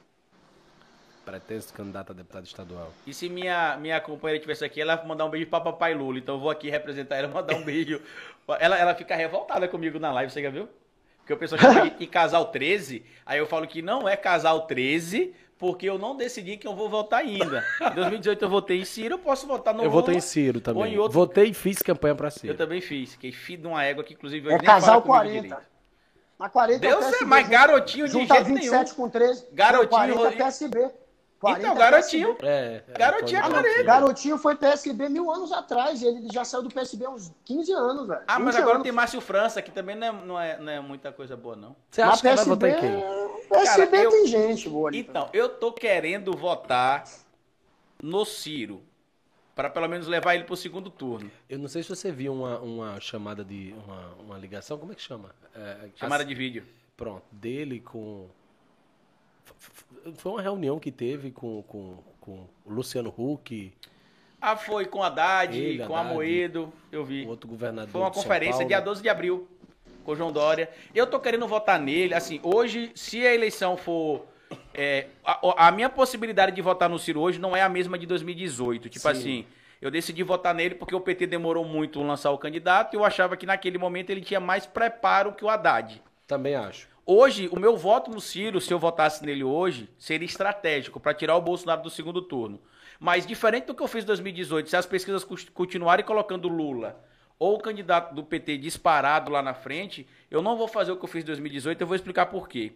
Pretenso 1.25 1.73
candidato 1.73 2.11
a 2.11 2.15
deputado 2.15 2.45
estadual. 2.45 2.93
E 3.07 3.15
se 3.15 3.29
minha, 3.29 3.77
minha 3.77 4.01
companheira 4.01 4.39
estivesse 4.39 4.65
aqui, 4.65 4.81
ela 4.81 5.03
mandar 5.05 5.25
um 5.25 5.31
beijo 5.31 5.47
pra 5.47 5.61
papai 5.61 5.95
Lula. 5.95 6.19
Então 6.19 6.35
eu 6.35 6.41
vou 6.41 6.51
aqui 6.51 6.69
representar 6.69 7.17
ela 7.17 7.29
e 7.29 7.31
mandar 7.33 7.55
um 7.57 7.63
beijo. 7.65 8.01
Ela, 8.59 8.77
ela 8.77 8.93
fica 8.95 9.15
revoltada 9.15 9.69
comigo 9.69 10.01
na 10.01 10.13
live, 10.13 10.31
você 10.33 10.43
já 10.43 10.51
viu? 10.51 10.69
Porque 11.19 11.33
o 11.33 11.37
pessoal 11.37 11.61
chama 11.61 11.89
de 11.91 12.07
casal 12.09 12.47
13. 12.47 13.05
Aí 13.25 13.39
eu 13.39 13.47
falo 13.47 13.69
que 13.69 13.81
não 13.81 14.09
é 14.09 14.17
casal 14.17 14.63
13, 14.67 15.33
porque 15.57 15.89
eu 15.89 15.97
não 15.97 16.17
decidi 16.17 16.57
que 16.57 16.67
eu 16.67 16.75
vou 16.75 16.91
votar 16.91 17.21
ainda. 17.21 17.65
Em 17.81 17.95
2018 17.95 18.45
eu 18.45 18.49
votei 18.51 18.81
em 18.81 18.85
Ciro, 18.85 19.15
eu 19.15 19.19
posso 19.21 19.47
votar 19.47 19.73
no 19.73 19.85
eu 19.85 19.91
votei 19.91 20.17
em 20.17 20.21
Ciro 20.21 20.61
também. 20.61 20.95
em 20.95 20.99
outro- 20.99 21.13
Votei 21.13 21.51
e 21.51 21.55
fiz 21.55 21.79
campanha 21.79 22.17
pra 22.17 22.31
Ciro. 22.31 22.53
Eu 22.53 22.57
também 22.57 22.81
fiz. 22.81 23.13
Fiquei 23.13 23.31
filho 23.31 23.63
de 23.63 23.69
uma 23.69 23.83
égua 23.85 24.03
que, 24.03 24.13
inclusive, 24.15 24.45
É 24.51 24.55
hoje 24.55 24.59
nem 24.59 24.67
fala 24.67 24.81
casal 24.81 25.03
comigo 25.03 25.15
40. 25.19 25.41
direito. 25.41 25.63
Na 26.41 26.49
40 26.49 26.85
é 26.85 26.95
o 26.97 26.99
Deus 27.01 27.23
é 27.23 27.25
mais 27.25 27.45
junta- 27.47 27.57
garotinho 27.57 28.07
de 28.07 28.13
Junta 28.13 28.35
jeito 28.35 28.47
27 28.49 28.73
nenhum. 28.85 28.95
com 28.97 29.09
13. 29.09 29.47
Garotinho, 29.53 29.89
40 30.17 30.29
é. 30.29 30.33
PSB. 30.33 30.91
40 31.43 31.61
Então, 31.61 31.75
garotinho. 31.77 32.35
PSB. 32.37 32.47
É, 32.49 32.85
é, 32.95 32.99
Garotinho 32.99 33.41
é 33.41 33.45
aparelho. 33.45 33.85
Garotinho 33.85 34.39
foi 34.39 34.55
PSB 34.55 35.09
mil 35.09 35.29
anos 35.29 35.51
atrás. 35.51 36.01
e 36.01 36.07
Ele 36.07 36.29
já 36.33 36.45
saiu 36.45 36.63
do 36.63 36.69
PSB 36.71 37.05
há 37.05 37.11
uns 37.11 37.33
15 37.45 37.73
anos, 37.73 38.07
velho. 38.07 38.23
Ah, 38.29 38.39
mas 38.39 38.55
20 38.55 38.63
agora 38.63 38.77
anos. 38.77 38.83
tem 38.85 38.93
Márcio 38.93 39.21
França, 39.21 39.61
que 39.61 39.73
também 39.73 39.97
não 39.97 40.07
é, 40.07 40.13
não 40.25 40.41
é, 40.41 40.59
não 40.59 40.73
é 40.73 40.81
muita 40.81 41.11
coisa 41.11 41.37
boa, 41.37 41.57
não. 41.57 41.75
Você 41.91 42.01
Mas 42.01 42.11
acha 42.13 42.21
que 42.23 42.29
vai 42.29 42.37
PSB, 42.37 42.51
votar 42.51 42.71
em 42.71 42.81
quem? 42.81 43.49
PSB 43.49 43.87
Cara, 43.91 44.03
eu- 44.05 44.11
tem 44.11 44.27
gente 44.29 44.69
boa 44.69 44.89
ali. 44.89 44.99
Então, 45.01 45.29
eu 45.33 45.49
tô 45.49 45.73
querendo 45.73 46.33
votar 46.37 47.03
no 48.01 48.25
Ciro. 48.25 48.81
Pra 49.55 49.69
pelo 49.69 49.89
menos 49.89 50.07
levar 50.07 50.35
ele 50.37 50.45
pro 50.45 50.57
segundo 50.57 50.91
turno. 50.91 51.31
Eu 51.51 51.59
não 51.59 51.69
sei 51.69 51.83
se 51.83 51.89
você 51.89 52.11
viu 52.13 52.33
uma, 52.33 52.59
uma 52.61 53.01
chamada 53.01 53.45
de. 53.45 53.75
Uma, 53.85 54.15
uma 54.21 54.39
ligação, 54.39 54.79
como 54.79 54.93
é 54.93 54.95
que 54.95 55.03
chama? 55.03 55.35
É, 55.55 55.89
Chamada 55.97 56.23
as- 56.23 56.29
de 56.29 56.35
vídeo. 56.37 56.65
Pronto, 56.97 57.25
dele 57.33 57.81
com. 57.81 58.29
Foi 60.17 60.33
uma 60.33 60.43
reunião 60.43 60.79
que 60.79 60.91
teve 60.91 61.31
com, 61.31 61.63
com, 61.63 61.99
com 62.21 62.47
o 62.65 62.73
Luciano 62.73 63.13
Huck, 63.17 63.73
Ah, 64.41 64.57
foi 64.57 64.87
com 64.87 65.03
Haddad, 65.03 65.57
Ele, 65.57 65.85
com 65.87 65.95
Haddad, 65.97 66.11
Amoedo, 66.11 66.73
eu 66.91 67.05
vi. 67.05 67.27
outro 67.27 67.49
governador. 67.49 67.91
Foi 67.91 68.01
uma 68.01 68.11
conferência 68.11 68.65
dia 68.65 68.81
12 68.81 69.03
de 69.03 69.09
abril 69.09 69.49
com 70.05 70.13
o 70.13 70.17
João 70.17 70.33
Dória. 70.33 70.69
Eu 70.95 71.07
tô 71.07 71.21
querendo 71.21 71.47
votar 71.47 71.79
nele. 71.79 72.15
Assim, 72.15 72.41
hoje, 72.43 72.91
se 72.95 73.25
a 73.25 73.33
eleição 73.35 73.77
for. 73.77 74.27
é, 74.75 75.07
a, 75.25 75.69
a 75.69 75.71
minha 75.73 75.89
possibilidade 75.89 76.55
de 76.55 76.61
votar 76.61 76.89
no 76.89 76.99
Ciro 76.99 77.21
hoje 77.21 77.39
não 77.39 77.57
é 77.57 77.63
a 77.63 77.69
mesma 77.69 77.97
de 77.99 78.05
2018. 78.07 78.89
Tipo 78.89 79.03
Sim. 79.05 79.09
assim, 79.11 79.47
eu 79.81 79.91
decidi 79.91 80.23
votar 80.25 80.53
nele 80.55 80.75
porque 80.75 80.95
o 80.95 81.01
PT 81.01 81.27
demorou 81.29 81.65
muito 81.65 82.01
a 82.01 82.05
lançar 82.05 82.31
o 82.33 82.39
candidato 82.39 82.95
e 82.95 82.97
eu 82.97 83.05
achava 83.05 83.37
que 83.37 83.47
naquele 83.47 83.79
momento 83.79 84.11
ele 84.11 84.21
tinha 84.21 84.41
mais 84.41 84.67
preparo 84.67 85.33
que 85.33 85.45
o 85.45 85.49
Haddad. 85.49 86.03
Também 86.27 86.55
acho. 86.57 86.89
Hoje, 87.05 87.49
o 87.51 87.59
meu 87.59 87.77
voto 87.77 88.13
no 88.13 88.21
Ciro, 88.21 88.61
se 88.61 88.73
eu 88.73 88.79
votasse 88.79 89.27
nele 89.27 89.43
hoje, 89.43 89.89
seria 89.99 90.25
estratégico 90.25 91.01
para 91.01 91.13
tirar 91.13 91.37
o 91.37 91.43
Bolsonaro 91.43 91.83
do 91.83 91.91
segundo 91.91 92.23
turno. 92.23 92.61
Mas 93.01 93.27
diferente 93.27 93.67
do 93.67 93.75
que 93.75 93.83
eu 93.83 93.89
fiz 93.89 94.05
em 94.05 94.07
2018, 94.07 94.71
se 94.71 94.77
as 94.77 94.87
pesquisas 94.87 95.25
continuarem 95.53 96.05
colocando 96.05 96.47
Lula 96.47 97.05
ou 97.41 97.57
o 97.57 97.61
candidato 97.61 98.15
do 98.15 98.23
PT 98.23 98.57
disparado 98.59 99.33
lá 99.33 99.43
na 99.43 99.53
frente, 99.53 100.07
eu 100.31 100.41
não 100.41 100.57
vou 100.57 100.69
fazer 100.69 100.93
o 100.93 100.97
que 100.97 101.05
eu 101.05 101.09
fiz 101.09 101.25
em 101.25 101.27
2018, 101.27 101.81
eu 101.81 101.87
vou 101.89 101.97
explicar 101.97 102.27
por 102.27 102.49
quê. 102.49 102.73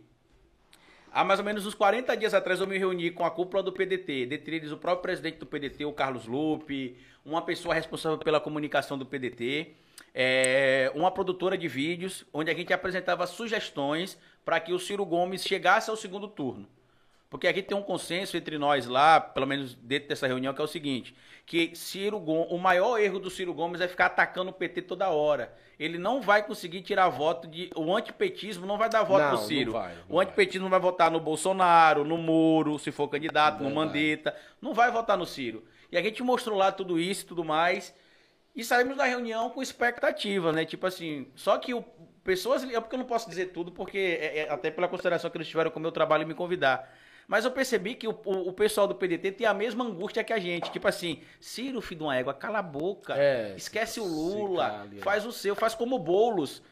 Há 1.13 1.23
mais 1.23 1.39
ou 1.39 1.47
menos 1.47 1.65
uns 1.65 1.75
40 1.75 2.17
dias 2.17 2.35
atrás 2.35 2.61
eu 2.61 2.67
me 2.67 2.77
reuni 2.77 3.13
com 3.13 3.25
a 3.25 3.31
cúpula 3.31 3.63
do 3.63 3.73
PDT, 3.73 4.27
dentre 4.27 4.57
eles 4.57 4.73
o 4.73 4.77
próprio 4.77 5.03
presidente 5.03 5.39
do 5.39 5.47
PDT, 5.47 5.85
o 5.85 5.93
Carlos 5.93 6.27
Lupe, 6.27 6.97
uma 7.25 7.43
pessoa 7.43 7.73
responsável 7.73 8.19
pela 8.19 8.41
comunicação 8.41 8.99
do 8.99 9.07
PDT, 9.07 9.77
é, 10.15 10.91
uma 10.95 11.11
produtora 11.11 11.57
de 11.59 11.69
vídeos, 11.69 12.25
onde 12.33 12.51
a 12.51 12.55
gente 12.55 12.73
apresentava 12.73 13.27
sugestões 13.27 14.19
para 14.45 14.61
que 14.61 14.73
o 14.73 14.79
Ciro 14.79 15.05
Gomes 15.05 15.45
chegasse 15.45 15.91
ao 15.91 15.97
segundo 15.97 16.29
turno. 16.29 16.67
Porque 17.29 17.49
aqui 17.49 17.61
tem 17.61 17.77
um 17.77 17.83
consenso 17.83 18.37
entre 18.37 18.57
nós 18.57 18.87
lá, 18.87 19.21
pelo 19.21 19.47
menos 19.47 19.75
dentro 19.75 20.09
dessa 20.09 20.29
reunião, 20.29 20.55
que 20.55 20.61
é 20.61 20.65
o 20.65 20.69
seguinte: 20.69 21.15
que 21.45 21.75
Ciro 21.75 22.21
Gomes, 22.21 22.53
o 22.53 22.57
maior 22.57 22.99
erro 23.01 23.19
do 23.19 23.29
Ciro 23.29 23.53
Gomes 23.53 23.81
é 23.81 23.89
ficar 23.89 24.07
atacando 24.07 24.51
o 24.51 24.55
PT 24.55 24.83
toda 24.83 25.09
hora. 25.11 25.53
Ele 25.79 25.99
não 25.99 26.23
vai 26.23 26.43
conseguir 26.47 26.83
tirar 26.83 27.09
voto 27.09 27.49
de. 27.49 27.69
O 27.75 27.95
antipetismo 27.95 28.65
não 28.65 28.79
vai 28.79 28.89
dar 28.89 29.03
voto 29.03 29.23
Não, 29.23 29.29
pro 29.31 29.39
não 29.39 29.45
Ciro. 29.45 29.73
vai, 29.73 29.95
não 29.95 30.03
o 30.09 30.15
vai. 30.17 30.25
antipetismo 30.25 30.69
vai 30.69 30.79
votar 30.81 31.11
no 31.11 31.19
Bolsonaro, 31.21 32.05
no 32.05 32.17
Moro, 32.17 32.79
se 32.79 32.93
for 32.93 33.09
candidato, 33.09 33.57
no 33.63 33.65
Verdade. 33.71 33.75
Mandetta. 33.87 34.37
Não 34.63 34.73
vai 34.73 34.91
votar 34.93 35.19
no 35.19 35.27
Ciro. 35.27 35.65
E 35.91 35.99
a 35.99 36.03
gente 36.03 36.23
mostrou 36.23 36.57
lá 36.57 36.71
tudo 36.71 36.99
isso 36.99 37.25
e 37.25 37.27
tudo 37.27 37.45
mais. 37.45 37.93
E 38.57 38.65
saímos 38.65 38.97
da 38.97 39.05
reunião 39.05 39.51
com 39.51 39.63
expectativa, 39.63 40.51
né? 40.51 40.65
Tipo 40.65 40.87
assim, 40.87 41.29
só 41.35 41.59
que 41.59 41.75
o, 41.75 41.85
pessoas. 42.25 42.65
É 42.65 42.81
porque 42.81 42.95
eu 42.95 42.99
não 42.99 43.07
posso 43.07 43.29
dizer 43.29 43.47
tudo, 43.47 43.71
porque 43.71 44.19
é, 44.21 44.39
é 44.39 44.51
até 44.51 44.71
pela 44.71 44.89
consideração 44.89 45.31
que 45.31 45.37
eles 45.37 45.47
tiveram 45.47 45.71
com 45.71 45.79
o 45.79 45.83
meu 45.83 45.93
trabalho 45.93 46.23
e 46.23 46.27
me 46.27 46.35
convidar. 46.35 46.91
Mas 47.29 47.45
eu 47.45 47.51
percebi 47.51 47.95
que 47.95 48.07
o, 48.07 48.19
o, 48.25 48.49
o 48.49 48.53
pessoal 48.53 48.87
do 48.87 48.95
PDT 48.95 49.33
tem 49.33 49.47
a 49.47 49.55
mesma 49.55 49.85
angústia 49.85 50.25
que 50.25 50.33
a 50.33 50.39
gente. 50.39 50.71
Tipo 50.71 50.89
assim, 50.89 51.21
Ciro, 51.41 51.81
filho 51.81 51.99
de 51.99 52.05
uma 52.05 52.17
égua, 52.17 52.33
cala 52.33 52.59
a 52.59 52.63
boca. 52.63 53.15
É, 53.17 53.55
esquece 53.57 54.01
o 54.01 54.05
Lula. 54.05 54.89
faz 55.01 55.27
o 55.27 55.33
seu, 55.33 55.55
faz 55.55 55.75
como 55.75 55.99
Boulos. 55.99 56.63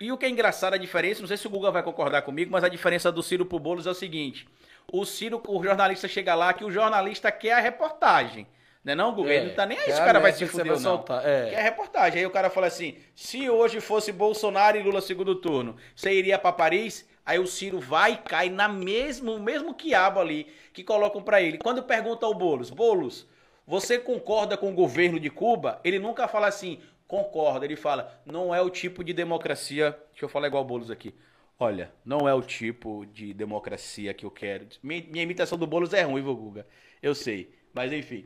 E 0.00 0.12
o 0.12 0.18
que 0.18 0.26
é 0.26 0.28
engraçado, 0.28 0.74
a 0.74 0.78
diferença, 0.78 1.20
não 1.20 1.26
sei 1.26 1.36
se 1.36 1.46
o 1.48 1.50
Guga 1.50 1.72
vai 1.72 1.82
concordar 1.82 2.22
comigo, 2.22 2.52
mas 2.52 2.62
a 2.62 2.68
diferença 2.68 3.10
do 3.10 3.20
Ciro 3.20 3.44
pro 3.44 3.58
Boulos 3.58 3.86
é 3.86 3.90
o 3.90 3.94
seguinte. 3.94 4.46
O 4.92 5.04
Ciro, 5.04 5.42
o 5.48 5.62
jornalista 5.62 6.06
chega 6.06 6.36
lá 6.36 6.52
que 6.52 6.64
o 6.64 6.70
jornalista 6.70 7.32
quer 7.32 7.54
a 7.54 7.60
reportagem. 7.60 8.46
Não 8.88 8.92
é 8.92 8.94
não, 8.94 9.14
Guga? 9.14 9.30
É, 9.32 9.36
Ele 9.36 9.46
não 9.48 9.54
tá 9.54 9.66
nem 9.66 9.78
aí 9.78 9.84
se 9.84 9.90
o 9.90 10.02
a 10.02 10.04
cara 10.04 10.18
vai 10.18 10.32
se 10.32 10.38
que 10.38 10.46
fuder 10.46 10.72
ou 10.72 10.80
não. 10.80 11.04
é. 11.22 11.50
Quer 11.50 11.58
a 11.58 11.62
reportagem. 11.62 12.20
Aí 12.20 12.26
o 12.26 12.30
cara 12.30 12.48
fala 12.48 12.66
assim, 12.68 12.96
se 13.14 13.48
hoje 13.50 13.80
fosse 13.80 14.10
Bolsonaro 14.12 14.78
e 14.78 14.82
Lula 14.82 15.00
segundo 15.00 15.34
turno, 15.34 15.76
você 15.94 16.12
iria 16.12 16.38
pra 16.38 16.52
Paris? 16.52 17.06
Aí 17.24 17.38
o 17.38 17.46
Ciro 17.46 17.78
vai 17.78 18.12
e 18.12 18.16
cai 18.16 18.48
na 18.48 18.66
mesmo, 18.68 19.38
mesmo 19.38 19.74
quiabo 19.74 20.18
ali 20.20 20.46
que 20.72 20.82
colocam 20.82 21.20
pra 21.22 21.42
ele. 21.42 21.58
Quando 21.58 21.82
pergunta 21.82 22.24
ao 22.24 22.32
Boulos, 22.32 22.70
Boulos, 22.70 23.26
Você 23.66 23.98
concorda 23.98 24.56
com 24.56 24.70
o 24.70 24.74
governo 24.74 25.20
de 25.20 25.28
Cuba? 25.28 25.78
Ele 25.84 25.98
nunca 25.98 26.26
fala 26.26 26.46
assim, 26.46 26.80
concorda. 27.06 27.66
Ele 27.66 27.76
fala, 27.76 28.18
não 28.24 28.54
é 28.54 28.62
o 28.62 28.70
tipo 28.70 29.04
de 29.04 29.12
democracia. 29.12 29.90
Deixa 30.12 30.24
eu 30.24 30.28
falar 30.30 30.46
igual 30.46 30.64
Boulos 30.64 30.90
aqui. 30.90 31.14
Olha, 31.60 31.92
não 32.02 32.26
é 32.26 32.32
o 32.32 32.40
tipo 32.40 33.04
de 33.12 33.34
democracia 33.34 34.14
que 34.14 34.24
eu 34.24 34.30
quero. 34.30 34.66
Minha, 34.82 35.04
minha 35.10 35.22
imitação 35.24 35.58
do 35.58 35.66
Boulos 35.66 35.92
é 35.92 36.00
ruim, 36.02 36.22
viu, 36.22 36.34
Guga? 36.34 36.66
Eu 37.02 37.14
sei. 37.14 37.50
Mas 37.74 37.92
enfim. 37.92 38.24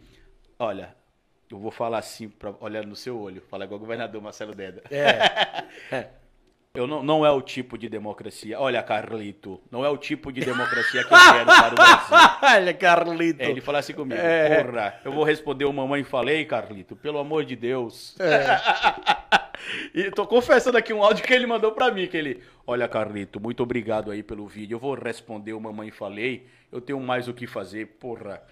Olha, 0.62 0.94
eu 1.50 1.58
vou 1.58 1.72
falar 1.72 1.98
assim, 1.98 2.28
pra, 2.28 2.54
olhando 2.60 2.86
no 2.86 2.94
seu 2.94 3.18
olho. 3.20 3.42
Falar 3.50 3.64
igual 3.64 3.78
o 3.78 3.80
governador 3.80 4.22
Marcelo 4.22 4.54
Deda. 4.54 4.82
É. 5.90 6.06
Eu 6.74 6.86
não, 6.86 7.02
não 7.02 7.26
é 7.26 7.30
o 7.30 7.42
tipo 7.42 7.76
de 7.76 7.88
democracia. 7.88 8.58
Olha, 8.58 8.82
Carlito, 8.82 9.60
não 9.70 9.84
é 9.84 9.90
o 9.90 9.96
tipo 9.98 10.32
de 10.32 10.40
democracia 10.40 11.04
que 11.04 11.12
eu 11.12 11.18
quero 11.18 11.44
para 11.44 11.72
o 11.72 11.74
Brasil. 11.74 12.16
Olha, 12.56 12.72
Carlito. 12.72 13.42
É, 13.42 13.50
ele 13.50 13.60
fala 13.60 13.80
assim 13.80 13.92
comigo, 13.92 14.18
É. 14.18 14.62
porra, 14.62 15.00
eu 15.04 15.12
vou 15.12 15.24
responder 15.24 15.64
o 15.64 15.72
mamãe 15.72 16.04
falei, 16.04 16.44
Carlito, 16.46 16.96
pelo 16.96 17.18
amor 17.18 17.44
de 17.44 17.56
Deus. 17.56 18.16
e 19.92 20.10
tô 20.12 20.26
confessando 20.26 20.78
aqui 20.78 20.94
um 20.94 21.02
áudio 21.02 21.24
que 21.24 21.34
ele 21.34 21.46
mandou 21.46 21.72
pra 21.72 21.90
mim, 21.90 22.06
que 22.06 22.16
ele, 22.16 22.42
olha, 22.66 22.88
Carlito, 22.88 23.38
muito 23.38 23.62
obrigado 23.62 24.10
aí 24.10 24.22
pelo 24.22 24.46
vídeo, 24.46 24.76
eu 24.76 24.80
vou 24.80 24.94
responder 24.94 25.52
o 25.52 25.60
mamãe 25.60 25.90
falei, 25.90 26.46
eu 26.70 26.80
tenho 26.80 27.00
mais 27.00 27.28
o 27.28 27.34
que 27.34 27.46
fazer, 27.46 27.86
porra. 27.98 28.42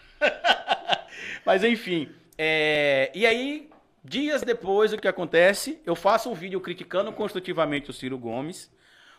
Mas 1.45 1.63
enfim, 1.65 2.09
é, 2.39 3.11
e 3.15 3.27
aí, 3.27 3.69
dias 4.05 4.43
depois, 4.43 4.93
o 4.93 4.99
que 4.99 5.09
acontece? 5.09 5.81
Eu 5.85 5.95
faço 5.97 6.31
um 6.31 6.35
vídeo 6.35 6.61
criticando 6.61 7.13
construtivamente 7.13 7.91
o 7.91 7.93
Ciro 7.93 8.19
Gomes. 8.19 8.71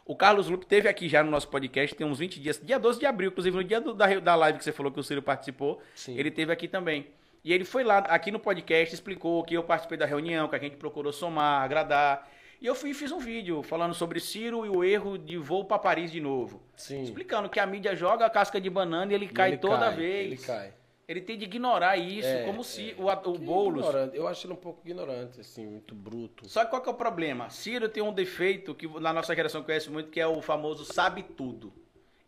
O 0.06 0.16
Carlos 0.16 0.48
Lupe 0.50 0.66
teve 0.66 0.90
aqui 0.90 1.08
já 1.08 1.24
no 1.24 1.30
nosso 1.30 1.48
podcast, 1.48 1.96
tem 1.96 2.06
uns 2.06 2.18
20 2.20 2.40
dias, 2.40 2.60
dia 2.62 2.80
12 2.80 3.00
de 3.00 3.06
abril, 3.06 3.30
inclusive 3.30 3.56
no 3.56 3.64
dia 3.64 3.80
do- 3.80 3.94
da, 3.94 4.08
da 4.20 4.36
live 4.36 4.58
que 4.58 4.64
você 4.64 4.72
falou 4.72 4.92
que 4.92 5.00
o 5.00 5.04
Ciro 5.04 5.22
participou, 5.22 5.80
Sim. 5.94 6.18
ele 6.18 6.32
teve 6.32 6.52
aqui 6.52 6.68
também. 6.68 7.08
E 7.44 7.54
ele 7.54 7.64
foi 7.64 7.84
lá, 7.84 8.00
aqui 8.00 8.30
no 8.32 8.40
podcast, 8.40 8.94
explicou 8.94 9.44
que 9.44 9.54
eu 9.56 9.64
participei 9.64 9.98
da 9.98 10.06
reunião, 10.06 10.48
que 10.48 10.56
a 10.56 10.60
gente 10.60 10.76
procurou 10.76 11.14
somar, 11.14 11.64
agradar. 11.64 12.28
E 12.60 12.66
eu 12.68 12.76
fui 12.76 12.92
e 12.92 12.94
fiz 12.94 13.12
um 13.12 13.18
vídeo 13.20 13.64
falando 13.64 13.94
sobre 13.96 14.20
Ciro 14.20 14.64
e 14.66 14.70
o 14.70 14.84
erro 14.84 15.18
de 15.18 15.38
voo 15.38 15.66
para 15.66 15.80
Paris 15.80 16.12
de 16.12 16.20
novo. 16.20 16.62
Sim. 16.76 17.02
Explicando 17.04 17.50
que 17.50 17.60
a 17.60 17.66
mídia 17.66 17.96
joga 17.96 18.26
a 18.26 18.30
casca 18.30 18.60
de 18.62 18.70
banana 18.70 19.12
e 19.12 19.16
ele 19.16 19.28
cai 19.28 19.50
Ele 19.52 19.58
toda 19.58 19.86
cai, 19.88 19.96
vez. 19.96 20.26
Ele 20.28 20.38
cai. 20.38 20.74
Ele 21.08 21.20
tem 21.22 21.38
de 21.38 21.46
ignorar 21.46 21.98
isso, 21.98 22.28
É, 22.28 22.44
como 22.46 22.64
se 22.64 22.92
é. 22.92 22.96
o, 22.98 23.08
o 23.08 23.34
Que 23.34 23.40
Boulos. 23.40 23.86
ignorante. 23.86 24.16
Eu 24.18 24.28
acho 24.28 24.46
ele 24.48 24.54
um 24.54 24.58
pouco 24.58 24.82
ignorante, 24.86 25.42
assim, 25.42 25.66
muito 25.66 25.94
bruto. 25.94 26.48
Só 26.48 26.64
que 26.64 26.70
qual 26.70 26.82
que 26.82 26.88
é 26.88 26.92
o 26.92 26.96
problema? 26.96 27.50
Ciro 27.50 27.90
tem 27.90 28.02
um 28.02 28.14
defeito 28.14 28.74
que 28.74 28.88
na 29.00 29.12
nossa 29.12 29.36
geração 29.36 29.64
conhece 29.64 29.90
muito, 29.90 30.10
que 30.10 30.20
é 30.20 30.28
o 30.28 30.42
famoso 30.42 30.86
sabe 30.86 31.24
tudo. 31.24 31.74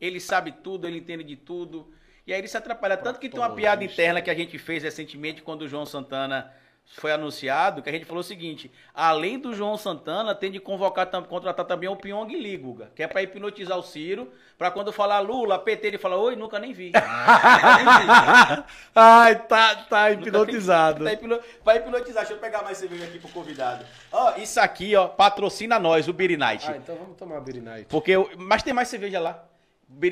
Ele 0.01 0.19
sabe 0.19 0.51
tudo, 0.51 0.85
ele 0.87 0.97
entende 0.97 1.23
de 1.23 1.37
tudo. 1.37 1.87
E 2.27 2.33
aí 2.33 2.39
ele 2.39 2.47
se 2.47 2.57
atrapalha. 2.57 2.97
Tanto 2.97 3.19
que 3.19 3.29
tem 3.29 3.39
uma 3.39 3.53
piada 3.55 3.83
interna 3.83 4.21
que 4.21 4.29
a 4.29 4.33
gente 4.35 4.57
fez 4.57 4.83
recentemente 4.83 5.41
quando 5.41 5.61
o 5.61 5.67
João 5.67 5.85
Santana 5.85 6.53
foi 6.95 7.11
anunciado, 7.11 7.81
que 7.81 7.89
a 7.89 7.91
gente 7.91 8.05
falou 8.05 8.21
o 8.21 8.23
seguinte: 8.23 8.71
além 8.93 9.39
do 9.39 9.53
João 9.53 9.77
Santana, 9.77 10.35
tem 10.35 10.51
de 10.51 10.59
convocar, 10.59 11.09
contratar 11.23 11.65
também 11.65 11.89
o 11.89 11.95
Pyong 11.95 12.27
Lee, 12.27 12.57
Guga, 12.57 12.91
que 12.95 13.01
é 13.01 13.07
pra 13.07 13.23
hipnotizar 13.23 13.77
o 13.77 13.81
Ciro, 13.81 14.31
pra 14.57 14.69
quando 14.69 14.91
falar 14.91 15.19
Lula, 15.19 15.57
PT, 15.57 15.87
ele 15.87 15.97
fala, 15.97 16.17
oi, 16.17 16.35
nunca 16.35 16.59
nem 16.59 16.71
vi. 16.71 16.91
Nunca. 16.93 18.65
Ai, 18.95 19.35
tá, 19.43 19.75
tá 19.75 20.11
hipnotizado. 20.11 21.03
Tá 21.03 21.13
hipno... 21.13 21.39
Vai 21.63 21.77
hipnotizar. 21.77 22.23
Deixa 22.23 22.33
eu 22.33 22.39
pegar 22.39 22.61
mais 22.61 22.77
cerveja 22.77 23.05
aqui 23.05 23.19
pro 23.19 23.29
convidado. 23.29 23.85
Ó, 24.11 24.35
isso 24.37 24.59
aqui, 24.59 24.95
ó, 24.95 25.07
patrocina 25.07 25.79
nós, 25.79 26.07
o 26.07 26.13
Beer 26.13 26.37
Night. 26.37 26.65
Ah, 26.69 26.77
então 26.77 26.95
vamos 26.95 27.17
tomar 27.17 27.39
Beer 27.41 27.61
Night. 27.61 27.87
Porque. 27.89 28.13
Mas 28.37 28.63
tem 28.63 28.73
mais 28.73 28.87
cerveja 28.87 29.19
lá. 29.19 29.43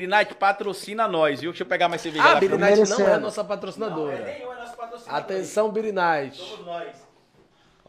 Night 0.06 0.34
patrocina 0.34 1.06
nós, 1.08 1.40
viu? 1.40 1.50
Deixa 1.50 1.62
eu 1.64 1.66
pegar 1.68 1.88
mais 1.88 2.00
cerveja 2.02 2.24
Ah, 2.24 2.38
pra- 2.38 2.56
Night 2.58 2.88
não 2.88 3.06
é 3.08 3.18
nossa 3.18 3.44
patrocinadora. 3.44 4.18
Não, 4.18 4.26
é 4.26 4.38
nenhum, 4.38 4.52
é 4.52 4.56
nosso 4.56 4.76
patrocinador. 4.76 5.20
Atenção, 5.20 5.72
Night. 5.92 6.36
Somos 6.38 6.66
nós. 6.66 6.96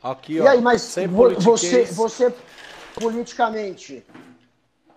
Aqui, 0.02 0.34
E 0.34 0.42
ó. 0.42 0.48
aí, 0.50 0.62
mas 0.62 0.82
você, 0.82 1.84
você, 1.86 2.34
politicamente, 2.96 4.04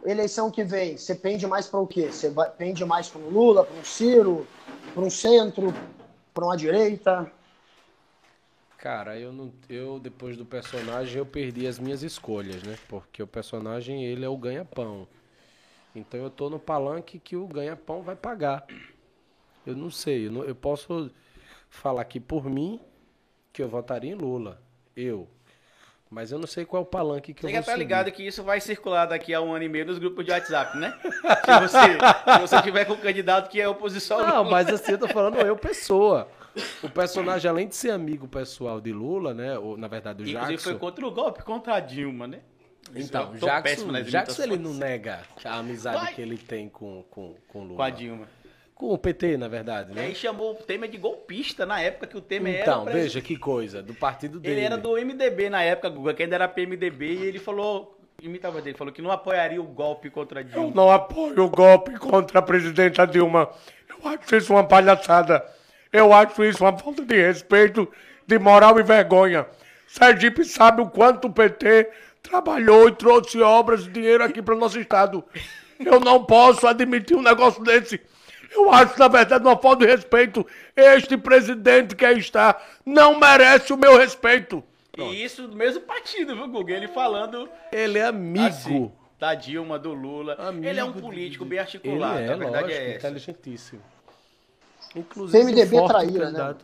eleição 0.04 0.50
que 0.50 0.64
vem, 0.64 0.96
você 0.96 1.14
pende 1.14 1.46
mais 1.46 1.66
para 1.68 1.78
o 1.80 1.86
quê? 1.86 2.08
Você 2.10 2.30
vai- 2.30 2.50
pende 2.50 2.84
mais 2.84 3.08
para 3.08 3.20
um 3.20 3.28
Lula, 3.28 3.64
para 3.64 3.76
um 3.78 3.84
Ciro, 3.84 4.46
para 4.94 5.02
um 5.02 5.10
centro, 5.10 5.72
para 6.34 6.44
uma 6.44 6.56
direita? 6.56 7.30
Cara, 8.78 9.18
eu 9.18 9.32
não, 9.32 9.52
eu 9.68 9.98
depois 9.98 10.36
do 10.36 10.44
personagem 10.44 11.18
eu 11.18 11.26
perdi 11.26 11.66
as 11.66 11.78
minhas 11.78 12.02
escolhas, 12.02 12.62
né? 12.62 12.76
Porque 12.88 13.22
o 13.22 13.26
personagem 13.26 14.04
ele 14.04 14.24
é 14.24 14.28
o 14.28 14.36
ganha-pão. 14.36 15.08
Então 15.96 16.20
eu 16.20 16.30
tô 16.30 16.50
no 16.50 16.58
palanque 16.58 17.18
que 17.18 17.36
o 17.36 17.46
ganha-pão 17.46 18.02
vai 18.02 18.14
pagar. 18.14 18.66
Eu 19.66 19.74
não 19.74 19.90
sei, 19.90 20.26
eu, 20.28 20.32
não- 20.32 20.44
eu 20.44 20.54
posso 20.54 21.10
falar 21.70 22.02
aqui 22.02 22.20
por 22.20 22.44
mim 22.48 22.78
que 23.52 23.62
eu 23.62 23.68
votaria 23.68 24.12
em 24.12 24.14
Lula, 24.14 24.60
eu. 24.94 25.26
Mas 26.08 26.30
eu 26.30 26.38
não 26.38 26.46
sei 26.46 26.64
qual 26.64 26.82
é 26.82 26.86
o 26.86 26.88
palanque 26.88 27.34
que 27.34 27.40
Você 27.42 27.48
eu 27.48 27.52
vou 27.54 27.62
tá 27.62 27.72
subir. 27.72 27.78
ligado 27.82 28.12
que 28.12 28.24
isso 28.24 28.44
vai 28.44 28.60
circular 28.60 29.06
daqui 29.06 29.34
a 29.34 29.40
um 29.40 29.52
ano 29.52 29.64
e 29.64 29.68
meio 29.68 29.86
nos 29.86 29.98
grupos 29.98 30.24
de 30.24 30.30
WhatsApp, 30.30 30.78
né? 30.78 30.96
se, 31.02 31.60
você, 31.60 32.32
se 32.34 32.40
você 32.40 32.62
tiver 32.62 32.84
com 32.84 32.92
um 32.92 32.96
candidato 32.98 33.50
que 33.50 33.60
é 33.60 33.66
oposição 33.68 34.18
Não, 34.18 34.38
Lula. 34.38 34.50
mas 34.50 34.68
assim, 34.68 34.92
eu 34.92 34.98
tô 34.98 35.08
falando 35.08 35.38
eu, 35.38 35.56
pessoa. 35.56 36.28
O 36.82 36.88
personagem, 36.88 37.50
além 37.50 37.66
de 37.66 37.74
ser 37.74 37.90
amigo 37.90 38.28
pessoal 38.28 38.80
de 38.80 38.92
Lula, 38.92 39.34
né? 39.34 39.58
Ou, 39.58 39.76
na 39.76 39.88
verdade, 39.88 40.22
o 40.22 40.26
Inclusive 40.28 40.52
Jackson... 40.52 40.70
foi 40.70 40.78
contra 40.78 41.06
o 41.06 41.10
golpe, 41.10 41.42
contra 41.42 41.74
a 41.74 41.80
Dilma, 41.80 42.26
né? 42.28 42.40
Então, 42.94 43.32
Eu 43.34 43.40
Jackson, 43.40 43.92
Jackson 44.04 44.42
ele 44.44 44.56
não 44.58 44.72
nega 44.74 45.20
a 45.44 45.58
amizade 45.58 46.04
Vai. 46.04 46.14
que 46.14 46.22
ele 46.22 46.38
tem 46.38 46.68
com, 46.68 47.02
com, 47.10 47.34
com 47.48 47.62
Lula. 47.64 47.76
Com 47.76 47.82
a 47.82 47.90
Dilma. 47.90 48.28
Com 48.74 48.92
o 48.92 48.98
PT, 48.98 49.38
na 49.38 49.48
verdade, 49.48 49.90
E 49.92 49.94
né? 49.94 50.02
aí 50.04 50.14
chamou 50.14 50.52
o 50.52 50.54
Temer 50.54 50.90
de 50.90 50.98
golpista 50.98 51.64
na 51.64 51.80
época 51.80 52.06
que 52.06 52.16
o 52.16 52.20
Temer 52.20 52.60
Então, 52.60 52.82
era. 52.82 52.92
veja 52.92 53.20
que 53.22 53.36
coisa, 53.36 53.82
do 53.82 53.94
partido 53.94 54.38
dele. 54.38 54.56
Ele 54.56 54.66
era 54.66 54.76
do 54.76 54.92
MDB 54.92 55.48
na 55.48 55.62
época, 55.62 55.88
Guga, 55.88 56.12
que 56.12 56.22
ainda 56.22 56.34
era 56.34 56.46
PMDB, 56.46 57.06
e 57.14 57.24
ele 57.24 57.38
falou. 57.38 57.94
Imitava 58.22 58.62
dele, 58.62 58.76
falou 58.76 58.92
que 58.92 59.02
não 59.02 59.10
apoiaria 59.10 59.60
o 59.60 59.64
golpe 59.64 60.08
contra 60.08 60.40
a 60.40 60.42
Eu 60.42 60.48
Dilma. 60.48 60.72
não 60.74 60.90
apoio 60.90 61.44
o 61.44 61.50
golpe 61.50 61.98
contra 61.98 62.38
a 62.38 62.42
presidenta 62.42 63.06
Dilma. 63.06 63.50
Eu 63.88 64.08
acho 64.10 64.36
isso 64.36 64.52
uma 64.54 64.64
palhaçada. 64.64 65.44
Eu 65.92 66.12
acho 66.14 66.42
isso 66.44 66.64
uma 66.64 66.76
falta 66.78 67.04
de 67.04 67.14
respeito, 67.16 67.90
de 68.26 68.38
moral 68.38 68.78
e 68.78 68.82
vergonha. 68.82 69.46
Sergipe 69.86 70.44
sabe 70.44 70.80
o 70.82 70.88
quanto 70.88 71.28
o 71.28 71.32
PT 71.32 71.90
trabalhou 72.28 72.88
e 72.88 72.92
trouxe 72.94 73.40
obras 73.40 73.86
e 73.86 73.90
dinheiro 73.90 74.22
aqui 74.24 74.40
para 74.42 74.54
o 74.54 74.58
nosso 74.58 74.78
estado. 74.78 75.24
Eu 75.78 76.00
não 76.00 76.24
posso 76.24 76.66
admitir 76.66 77.16
um 77.16 77.22
negócio 77.22 77.62
desse. 77.62 78.00
Eu 78.52 78.70
acho, 78.72 78.98
na 78.98 79.08
verdade, 79.08 79.44
uma 79.44 79.56
falta 79.56 79.84
de 79.84 79.90
respeito. 79.92 80.46
Este 80.74 81.16
presidente 81.16 81.94
que 81.94 82.04
aí 82.04 82.18
está 82.18 82.58
não 82.84 83.18
merece 83.18 83.72
o 83.72 83.76
meu 83.76 83.98
respeito. 83.98 84.62
E 84.96 85.22
isso 85.22 85.46
do 85.46 85.54
mesmo 85.56 85.82
partido, 85.82 86.34
viu, 86.34 86.48
Guga? 86.48 86.72
Ele 86.72 86.88
falando 86.88 87.48
Ele 87.70 87.98
é 87.98 88.06
amigo. 88.06 88.46
assim, 88.46 88.90
da 89.18 89.34
Dilma, 89.34 89.78
do 89.78 89.92
Lula. 89.92 90.34
Amigo 90.38 90.66
ele 90.66 90.80
é 90.80 90.84
um 90.84 90.92
político 90.92 91.44
de- 91.44 91.50
bem 91.50 91.58
articulado, 91.58 92.18
Ele 92.18 92.30
é, 92.30 92.32
a 92.32 92.36
verdade 92.36 92.62
lógico, 92.64 92.80
é 92.80 92.88
essa. 92.88 92.96
inteligentíssimo. 93.08 93.82
Inclusive, 94.94 95.44
PMDB 95.44 95.76
um 95.76 95.78
forte 95.80 95.92
traíra, 95.92 96.30
né? 96.30 96.54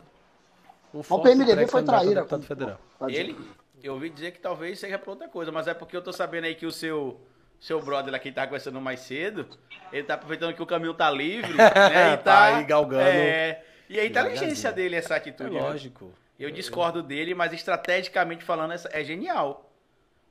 Um 0.93 0.99
o 1.07 1.19
PMDB 1.19 1.67
foi 1.67 1.83
traíra. 1.83 2.15
deputado 2.15 2.43
federal. 2.43 2.79
Ele, 3.07 3.35
eu 3.83 3.93
ouvi 3.93 4.09
dizer 4.09 4.31
que 4.31 4.39
talvez 4.39 4.79
seja 4.79 4.97
pra 4.97 5.11
outra 5.11 5.27
coisa, 5.27 5.51
mas 5.51 5.67
é 5.67 5.73
porque 5.73 5.95
eu 5.95 6.01
tô 6.01 6.11
sabendo 6.13 6.45
aí 6.45 6.55
que 6.55 6.65
o 6.65 6.71
seu, 6.71 7.19
seu 7.59 7.79
brother 7.81 8.19
que 8.19 8.31
tá 8.31 8.45
conversando 8.47 8.79
mais 8.81 9.01
cedo, 9.01 9.47
ele 9.91 10.03
tá 10.03 10.13
aproveitando 10.15 10.53
que 10.55 10.63
o 10.63 10.65
caminho 10.65 10.93
tá 10.93 11.09
livre, 11.11 11.53
né? 11.53 12.13
E 12.13 12.17
Tá 12.17 12.55
aí 12.57 12.63
galgando. 12.63 13.03
É, 13.03 13.63
e 13.89 13.99
a 13.99 14.05
inteligência 14.05 14.71
Devagarzinho. 14.71 14.75
dele, 14.75 14.95
essa 14.95 15.13
É 15.15 15.17
atitude. 15.17 15.49
né? 15.51 15.61
lógico. 15.61 16.11
Eu 16.39 16.49
discordo 16.49 17.03
dele, 17.03 17.35
mas 17.35 17.53
estrategicamente 17.53 18.43
falando, 18.43 18.73
é 18.91 19.03
genial. 19.03 19.69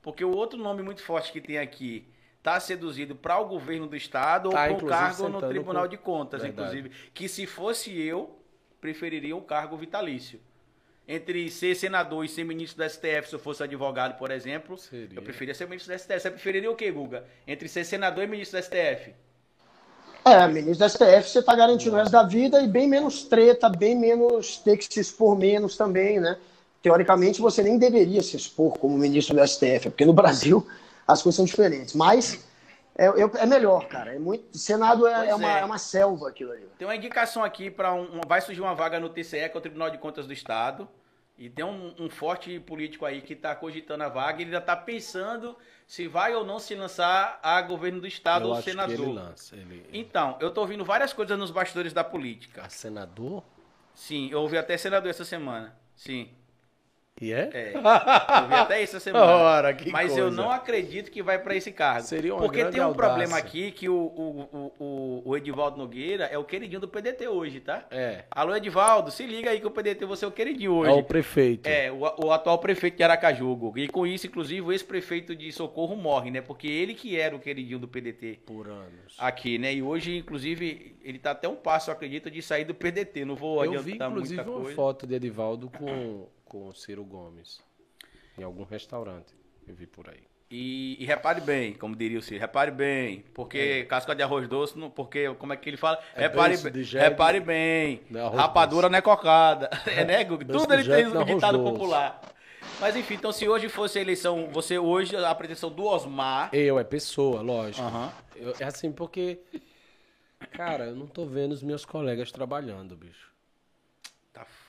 Porque 0.01 0.23
o 0.25 0.35
outro 0.35 0.59
nome 0.59 0.83
muito 0.83 1.01
forte 1.01 1.31
que 1.31 1.39
tem 1.39 1.57
aqui 1.57 2.05
tá 2.43 2.59
seduzido 2.59 3.15
para 3.15 3.39
o 3.39 3.45
governo 3.45 3.87
do 3.87 3.95
estado 3.95 4.49
Tá, 4.49 4.67
ou 4.67 4.75
para 4.75 4.85
um 4.85 4.89
cargo 4.89 5.29
no 5.29 5.41
Tribunal 5.41 5.83
com- 5.83 5.89
de 5.89 5.97
Contas, 5.97 6.41
Verdade. 6.41 6.77
inclusive. 6.77 7.09
Que 7.13 7.29
se 7.29 7.47
fosse 7.47 7.97
eu, 8.01 8.37
preferiria 8.81 9.33
um 9.33 9.39
cargo 9.41 9.77
vitalício. 9.77 10.41
Entre 11.07 11.51
ser 11.51 11.75
senador 11.75 12.23
e 12.23 12.29
ser 12.29 12.45
ministro 12.45 12.81
do 12.81 12.89
STF, 12.89 13.27
se 13.27 13.35
eu 13.35 13.39
fosse 13.39 13.61
advogado, 13.61 14.17
por 14.17 14.31
exemplo, 14.31 14.77
Seria. 14.77 15.17
eu 15.17 15.21
preferia 15.21 15.53
ser 15.53 15.67
ministro 15.67 15.93
do 15.93 15.99
STF. 15.99 16.19
Você 16.19 16.31
preferiria 16.31 16.71
o 16.71 16.75
quê, 16.75 16.89
Guga? 16.91 17.25
Entre 17.45 17.67
ser 17.67 17.83
senador 17.83 18.23
e 18.23 18.27
ministro 18.27 18.57
do 18.57 18.63
STF? 18.63 19.13
É, 20.25 20.47
ministro 20.47 20.87
do 20.87 20.89
STF, 20.89 21.29
você 21.29 21.39
está 21.39 21.53
garantindo 21.53 21.95
o 21.95 21.99
resto 21.99 22.11
da 22.11 22.23
vida 22.23 22.61
e 22.61 22.67
bem 22.67 22.87
menos 22.87 23.23
treta, 23.23 23.67
bem 23.67 23.97
menos 23.97 24.57
ter 24.57 24.77
que 24.77 24.85
se 24.85 25.01
expor 25.01 25.37
menos 25.37 25.75
também, 25.75 26.21
né? 26.21 26.37
Teoricamente, 26.81 27.41
você 27.41 27.61
nem 27.61 27.77
deveria 27.77 28.21
se 28.21 28.37
expor 28.37 28.77
como 28.77 28.97
ministro 28.97 29.35
do 29.35 29.45
STF, 29.45 29.89
porque 29.89 30.05
no 30.05 30.13
Brasil 30.13 30.65
as 31.05 31.21
coisas 31.21 31.35
são 31.35 31.45
diferentes. 31.45 31.93
Mas 31.93 32.45
é, 32.95 33.07
eu- 33.07 33.31
é 33.35 33.45
melhor, 33.45 33.87
cara. 33.87 34.15
É 34.15 34.19
muito, 34.19 34.57
Senado 34.57 35.07
é, 35.07 35.29
é 35.29 35.35
uma, 35.35 35.57
é. 35.57 35.61
é 35.61 35.65
uma 35.65 35.77
selva 35.77 36.29
aquilo 36.29 36.51
ali. 36.51 36.67
Tem 36.77 36.87
uma 36.87 36.95
indicação 36.95 37.43
aqui 37.43 37.69
para 37.71 37.93
um, 37.93 38.17
um- 38.17 38.21
vai 38.27 38.41
surgir 38.41 38.61
uma 38.61 38.75
vaga 38.75 38.99
no 38.99 39.09
TCE, 39.09 39.49
que 39.49 39.55
é 39.55 39.57
o 39.57 39.61
Tribunal 39.61 39.89
de 39.89 39.97
Contas 39.97 40.27
do 40.27 40.33
Estado. 40.33 40.87
E 41.35 41.49
tem 41.49 41.65
um, 41.65 41.95
um 41.99 42.09
forte 42.11 42.59
político 42.59 43.05
aí 43.05 43.19
que 43.21 43.33
está 43.33 43.55
cogitando 43.55 44.03
a 44.03 44.09
vaga. 44.09 44.41
Ele 44.41 44.51
já 44.51 44.59
está 44.59 44.75
pensando 44.75 45.57
se 45.87 46.07
vai 46.07 46.35
ou 46.35 46.45
não 46.45 46.59
se 46.59 46.75
lançar 46.75 47.39
a 47.41 47.59
governo 47.63 47.99
do 47.99 48.05
Estado 48.07 48.45
Eu 48.45 48.49
ou 48.49 48.53
acho 48.53 48.63
que 48.65 48.69
senador. 48.69 48.93
ele 48.93 49.11
lança. 49.13 49.55
Ele... 49.55 49.83
Então, 49.91 50.37
eu 50.39 50.51
tô 50.51 50.61
ouvindo 50.61 50.85
várias 50.85 51.11
coisas 51.11 51.37
nos 51.37 51.49
bastidores 51.49 51.91
da 51.91 52.03
política. 52.03 52.61
A 52.63 52.69
senador? 52.69 53.43
Sim, 53.95 54.29
eu 54.31 54.41
ouvi 54.41 54.57
até 54.59 54.77
senador 54.77 55.09
essa 55.09 55.25
semana. 55.25 55.75
Sim. 55.95 56.29
E 57.21 57.31
é? 57.31 57.49
É. 57.53 57.73
Eu 57.77 58.47
vi 58.47 58.55
até 58.55 58.81
isso 58.83 58.95
essa 58.97 58.99
semana. 59.03 59.25
Ora, 59.25 59.73
que 59.73 59.89
Mas 59.91 60.17
eu 60.17 60.25
coisa. 60.25 60.41
não 60.41 60.49
acredito 60.51 61.11
que 61.11 61.21
vai 61.21 61.37
pra 61.39 61.55
esse 61.55 61.71
cargo. 61.71 62.01
Seria 62.07 62.33
uma 62.33 62.41
Porque 62.41 62.65
tem 62.65 62.81
um 62.81 62.85
audácia. 62.85 62.93
problema 63.09 63.37
aqui 63.37 63.71
que 63.71 63.87
o, 63.87 63.95
o, 63.95 64.71
o, 64.79 65.21
o- 65.29 65.37
Edivaldo 65.37 65.77
Nogueira 65.77 66.25
é 66.25 66.37
o 66.37 66.43
queridinho 66.43 66.79
do 66.81 66.87
PDT 66.87 67.27
hoje, 67.27 67.59
tá? 67.59 67.85
É. 67.91 68.23
Alô, 68.31 68.55
Edivaldo, 68.55 69.11
se 69.11 69.25
liga 69.25 69.51
aí 69.51 69.59
que 69.59 69.67
o 69.67 69.71
PDT 69.71 70.05
você 70.05 70.25
é 70.25 70.27
o 70.27 70.31
queridinho 70.31 70.73
hoje. 70.73 70.91
É 70.91 70.93
o 70.95 71.03
prefeito. 71.03 71.67
É, 71.67 71.91
o, 71.91 71.99
o 72.25 72.31
atual 72.31 72.57
prefeito 72.57 72.97
de 72.97 73.03
Aracaju. 73.03 73.55
Guga. 73.55 73.79
E 73.81 73.87
com 73.87 74.07
isso, 74.07 74.25
inclusive, 74.27 74.61
o 74.61 74.71
ex-prefeito 74.71 75.35
de 75.35 75.51
Socorro 75.51 75.95
morre, 75.95 76.31
né? 76.31 76.41
Porque 76.41 76.67
ele 76.67 76.93
que 76.95 77.17
era 77.17 77.35
o 77.35 77.39
queridinho 77.39 77.77
do 77.79 77.87
PDT 77.87 78.39
Por 78.45 78.67
anos. 78.67 79.15
aqui, 79.19 79.57
né? 79.59 79.73
E 79.73 79.83
hoje, 79.83 80.17
inclusive, 80.17 80.95
ele 81.03 81.19
tá 81.19 81.31
até 81.31 81.47
um 81.47 81.55
passo, 81.55 81.89
eu 81.91 81.93
acredito, 81.93 82.29
de 82.31 82.41
sair 82.41 82.65
do 82.65 82.73
PDT. 82.73 83.23
Não 83.23 83.35
vou 83.35 83.63
Eu 83.63 83.71
adiantar 83.79 83.83
vi, 84.09 84.13
inclusive, 84.15 84.35
muita 84.37 84.49
uma 84.51 84.61
coisa. 84.61 84.75
foto 84.75 85.05
de 85.07 85.13
Edivaldo 85.15 85.69
com, 85.69 86.25
com 86.53 86.67
o 86.67 86.73
Ciro 86.75 87.03
Gomes. 87.03 87.59
Em 88.37 88.43
algum 88.43 88.63
restaurante. 88.63 89.33
Eu 89.67 89.73
vi 89.73 89.87
por 89.87 90.07
aí. 90.07 90.21
E, 90.51 90.97
e 90.99 91.05
repare 91.05 91.41
bem, 91.41 91.73
como 91.73 91.95
diria 91.95 92.19
o 92.19 92.21
Ciro, 92.21 92.39
repare 92.39 92.69
bem, 92.69 93.25
porque 93.33 93.85
casca 93.85 94.13
de 94.13 94.21
arroz 94.21 94.47
doce, 94.47 94.77
não, 94.77 94.87
porque 94.87 95.33
como 95.39 95.51
é 95.51 95.57
que 95.57 95.67
ele 95.67 95.77
fala? 95.77 95.99
É 96.13 96.21
repare, 96.21 96.55
repare 96.91 97.39
bem, 97.39 98.01
não 98.07 98.19
é 98.19 98.37
rapadura 98.37 98.87
não 98.87 98.99
é 98.99 99.01
cocada, 99.01 99.67
é, 99.87 100.05
né? 100.05 100.23
Beiço 100.23 100.45
Tudo 100.45 100.73
ele 100.75 100.83
tem 100.87 101.05
não 101.05 101.21
é 101.21 101.23
um 101.23 101.25
ditado 101.25 101.57
doce. 101.57 101.71
popular. 101.71 102.21
Mas 102.79 102.95
enfim, 102.95 103.15
então 103.15 103.31
se 103.31 103.49
hoje 103.49 103.67
fosse 103.67 103.97
a 103.97 104.01
eleição, 104.03 104.49
você 104.51 104.77
hoje, 104.77 105.15
a 105.15 105.33
pretensão 105.33 105.71
do 105.71 105.85
Osmar... 105.85 106.51
Eu, 106.53 106.77
é 106.77 106.83
pessoa, 106.83 107.41
lógico. 107.41 107.83
Aham. 107.83 108.13
Eu- 108.35 108.53
é 108.59 108.65
assim, 108.65 108.91
porque. 108.91 109.39
Cara, 110.51 110.85
eu 110.85 110.95
não 110.95 111.07
tô 111.07 111.25
vendo 111.25 111.53
os 111.53 111.63
meus 111.63 111.83
colegas 111.83 112.31
trabalhando, 112.31 112.95
bicho. 112.95 113.32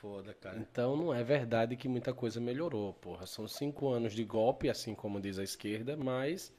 Foda, 0.05 0.34
cara. 0.34 0.68
Então 0.68 0.96
não 0.96 1.12
é 1.12 1.22
verdade 1.22 1.76
que 1.76 1.86
muita 1.88 2.14
coisa 2.14 2.40
melhorou, 2.40 2.94
porra. 2.94 3.26
São 3.26 3.46
cinco 3.46 3.88
anos 3.90 4.14
de 4.14 4.24
golpe, 4.24 4.70
assim 4.70 4.94
como 4.94 5.20
diz 5.20 5.38
a 5.38 5.42
esquerda, 5.44 5.96
mas 5.98 6.50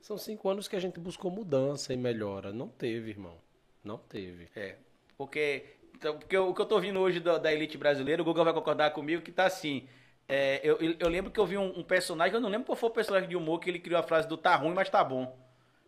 são 0.00 0.18
cinco 0.18 0.48
anos 0.48 0.68
que 0.68 0.76
a 0.76 0.80
gente 0.80 1.00
buscou 1.00 1.30
mudança 1.30 1.92
e 1.94 1.96
melhora. 1.98 2.52
Não 2.52 2.68
teve, 2.68 3.10
irmão. 3.10 3.38
Não 3.84 3.98
teve. 3.98 4.48
É, 4.54 4.76
porque, 5.16 5.64
então, 5.94 6.18
porque 6.18 6.36
o 6.36 6.54
que 6.54 6.60
eu 6.60 6.66
tô 6.66 6.74
ouvindo 6.76 7.00
hoje 7.00 7.20
da, 7.20 7.38
da 7.38 7.52
elite 7.52 7.78
brasileira, 7.78 8.22
o 8.22 8.24
Google 8.24 8.44
vai 8.44 8.52
concordar 8.54 8.90
comigo 8.92 9.22
que 9.22 9.32
tá 9.32 9.46
assim. 9.46 9.88
é, 10.28 10.60
eu, 10.62 10.76
eu- 10.78 10.96
eu 10.98 11.08
lembro 11.08 11.30
que 11.30 11.40
eu 11.40 11.46
vi 11.46 11.56
um, 11.58 11.78
um 11.78 11.82
personagem, 11.84 12.34
eu 12.34 12.40
não 12.40 12.48
lembro 12.48 12.66
qual 12.66 12.76
foi 12.76 12.88
o 12.90 12.92
personagem 12.92 13.28
de 13.28 13.36
humor 13.36 13.60
que 13.60 13.70
ele 13.70 13.78
criou 13.80 13.98
a 14.00 14.02
frase 14.02 14.28
do 14.28 14.36
tá 14.36 14.56
ruim, 14.56 14.74
mas 14.74 14.88
tá 14.90 15.02
bom. 15.04 15.41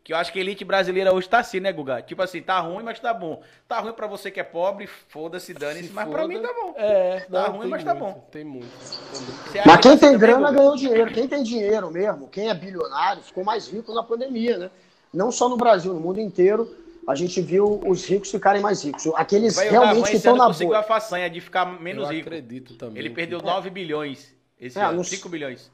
Que 0.05 0.13
eu 0.13 0.19
acho 0.19 0.31
que 0.31 0.39
a 0.39 0.43
elite 0.43 0.67
brasileira 0.67 1.15
hoje 1.15 1.27
tá 1.27 1.39
assim, 1.39 1.61
né, 1.61 1.73
Guga? 1.73 2.03
Tipo 2.03 2.21
assim, 2.21 2.43
tá 2.43 2.61
ruim, 2.61 2.83
mas 2.85 3.01
tá 3.01 3.15
bom. 3.15 3.43
Tá 3.67 3.81
ruim 3.81 3.95
pra 3.95 4.07
você 4.07 4.31
que 4.31 4.39
é 4.39 4.45
pobre, 4.45 4.87
foda-se, 4.87 5.55
dane-se, 5.55 5.91
mas 5.95 6.07
pra 6.11 6.29
mim 6.29 6.43
tá 6.43 6.53
bom. 6.53 6.75
É, 6.77 7.21
Tá 7.21 7.49
não, 7.49 7.57
ruim, 7.57 7.69
mas 7.69 7.83
tá 7.83 7.95
muito, 7.95 8.05
bom. 8.15 8.29
Tem 8.31 8.45
muito. 8.45 8.67
Tem 8.69 9.23
muito. 9.23 9.67
Mas 9.67 9.77
que 9.77 9.83
quem 9.89 9.97
tá 9.99 10.07
tem 10.09 10.19
grana 10.19 10.49
Guga? 10.49 10.59
ganhou 10.59 10.77
dinheiro. 10.77 11.11
Quem 11.11 11.27
tem 11.27 11.43
dinheiro 11.43 11.91
mesmo, 11.91 12.29
quem 12.29 12.51
é 12.51 12.55
bilionário, 12.55 13.23
ficou 13.23 13.43
mais 13.43 13.67
rico 13.67 13.95
na 13.95 14.03
pandemia, 14.03 14.59
né? 14.59 14.71
Não 15.11 15.33
só 15.33 15.49
no 15.49 15.57
Brasil, 15.57 15.95
no 15.95 16.01
mundo 16.01 16.21
inteiro, 16.21 16.71
a 17.09 17.15
gente 17.15 17.41
viu 17.41 17.81
os 17.87 18.05
ricos 18.05 18.31
ficarem 18.31 18.61
mais 18.61 18.85
ricos. 18.85 19.07
Aqueles 19.15 19.57
Vai, 19.57 19.71
realmente 19.71 19.95
Davan 19.97 20.11
que 20.11 20.17
estão 20.17 20.37
na 20.37 20.47
conseguiu 20.49 20.75
a 20.75 20.79
boa. 20.81 20.87
façanha 20.87 21.31
de 21.31 21.41
ficar 21.41 21.65
menos 21.81 22.05
Eu 22.05 22.15
rico. 22.15 22.29
acredito 22.29 22.75
também. 22.75 22.99
Ele 22.99 23.09
perdeu 23.09 23.41
9 23.41 23.71
bilhões 23.71 24.35
esse 24.61 24.79
É, 24.79 24.83
ano, 24.83 24.97
não- 24.99 25.05
5 25.05 25.31
bilhões. 25.31 25.71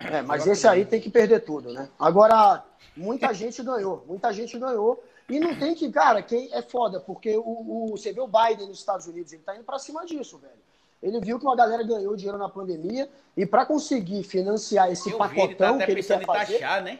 É, 0.00 0.22
mas 0.22 0.46
esse 0.46 0.66
aí 0.66 0.84
tem 0.84 1.00
que 1.00 1.10
perder 1.10 1.40
tudo, 1.40 1.72
né? 1.72 1.88
Agora, 1.98 2.64
muita 2.96 3.32
gente 3.32 3.62
ganhou, 3.62 4.04
muita 4.06 4.32
gente 4.32 4.58
ganhou. 4.58 5.02
E 5.28 5.38
não 5.38 5.54
tem 5.54 5.74
que, 5.74 5.90
cara, 5.90 6.22
quem 6.22 6.48
é 6.52 6.62
foda, 6.62 7.00
porque 7.00 7.36
o, 7.36 7.42
o- 7.42 7.88
você 7.90 8.12
vê 8.12 8.20
o 8.20 8.26
Biden 8.26 8.66
nos 8.68 8.78
Estados 8.78 9.06
Unidos, 9.06 9.32
ele 9.32 9.42
tá 9.42 9.54
indo 9.54 9.64
pra 9.64 9.78
cima 9.78 10.04
disso, 10.06 10.38
velho. 10.38 10.54
Ele 11.02 11.20
viu 11.20 11.38
que 11.38 11.44
uma 11.44 11.54
galera 11.54 11.82
ganhou 11.84 12.16
dinheiro 12.16 12.38
na 12.38 12.48
pandemia 12.48 13.08
e 13.36 13.46
pra 13.46 13.64
conseguir 13.66 14.22
financiar 14.24 14.90
esse 14.90 15.10
Eu 15.10 15.18
vi, 15.18 15.24
ele 15.24 15.54
tá 15.54 15.64
pacotão 15.66 15.74
até 15.76 15.84
que 15.84 15.90
ele 15.92 16.00
pensando 16.02 16.18
quer 16.18 16.22
em 16.22 16.26
fazer, 16.26 16.58
taxar, 16.58 16.82
né? 16.82 16.98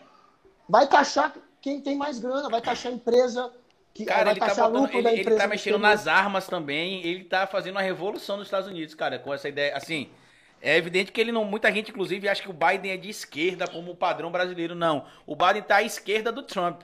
vai 0.69 0.87
taxar 0.87 1.35
quem 1.61 1.81
tem 1.81 1.97
mais 1.97 2.19
grana, 2.21 2.49
vai 2.49 2.61
taxar 2.61 2.93
a 2.93 2.95
empresa, 2.95 3.53
que 3.93 4.05
Cara, 4.05 4.25
vai 4.27 4.33
ele 4.35 4.41
tá, 4.41 4.47
taxar 4.47 4.67
botando, 4.69 4.83
lucro 4.83 4.99
ele, 4.99 5.03
da 5.05 5.13
ele 5.13 5.21
empresa. 5.23 5.39
tá 5.41 5.45
no 5.47 5.51
mexendo 5.51 5.79
nas 5.79 6.07
armas 6.07 6.47
também, 6.47 7.05
ele 7.05 7.25
tá 7.25 7.47
fazendo 7.47 7.75
uma 7.77 7.83
revolução 7.83 8.37
nos 8.37 8.47
Estados 8.47 8.69
Unidos, 8.69 8.95
cara, 8.95 9.19
com 9.19 9.35
essa 9.35 9.49
ideia, 9.49 9.77
assim, 9.77 10.11
é 10.61 10.77
evidente 10.77 11.13
que 11.13 11.21
ele 11.21 11.33
não, 11.33 11.45
muita 11.45 11.71
gente 11.73 11.91
inclusive 11.91 12.29
acha 12.29 12.43
que 12.43 12.51
o 12.51 12.53
Biden 12.53 12.93
é 12.93 12.97
de 12.97 13.09
esquerda 13.09 13.67
como 13.69 13.93
o 13.93 13.97
padrão 13.97 14.31
brasileiro, 14.31 14.75
não, 14.75 15.05
o 15.27 15.35
Biden 15.37 15.63
tá 15.63 15.77
à 15.77 15.83
esquerda 15.83 16.31
do 16.33 16.43
Trump, 16.43 16.83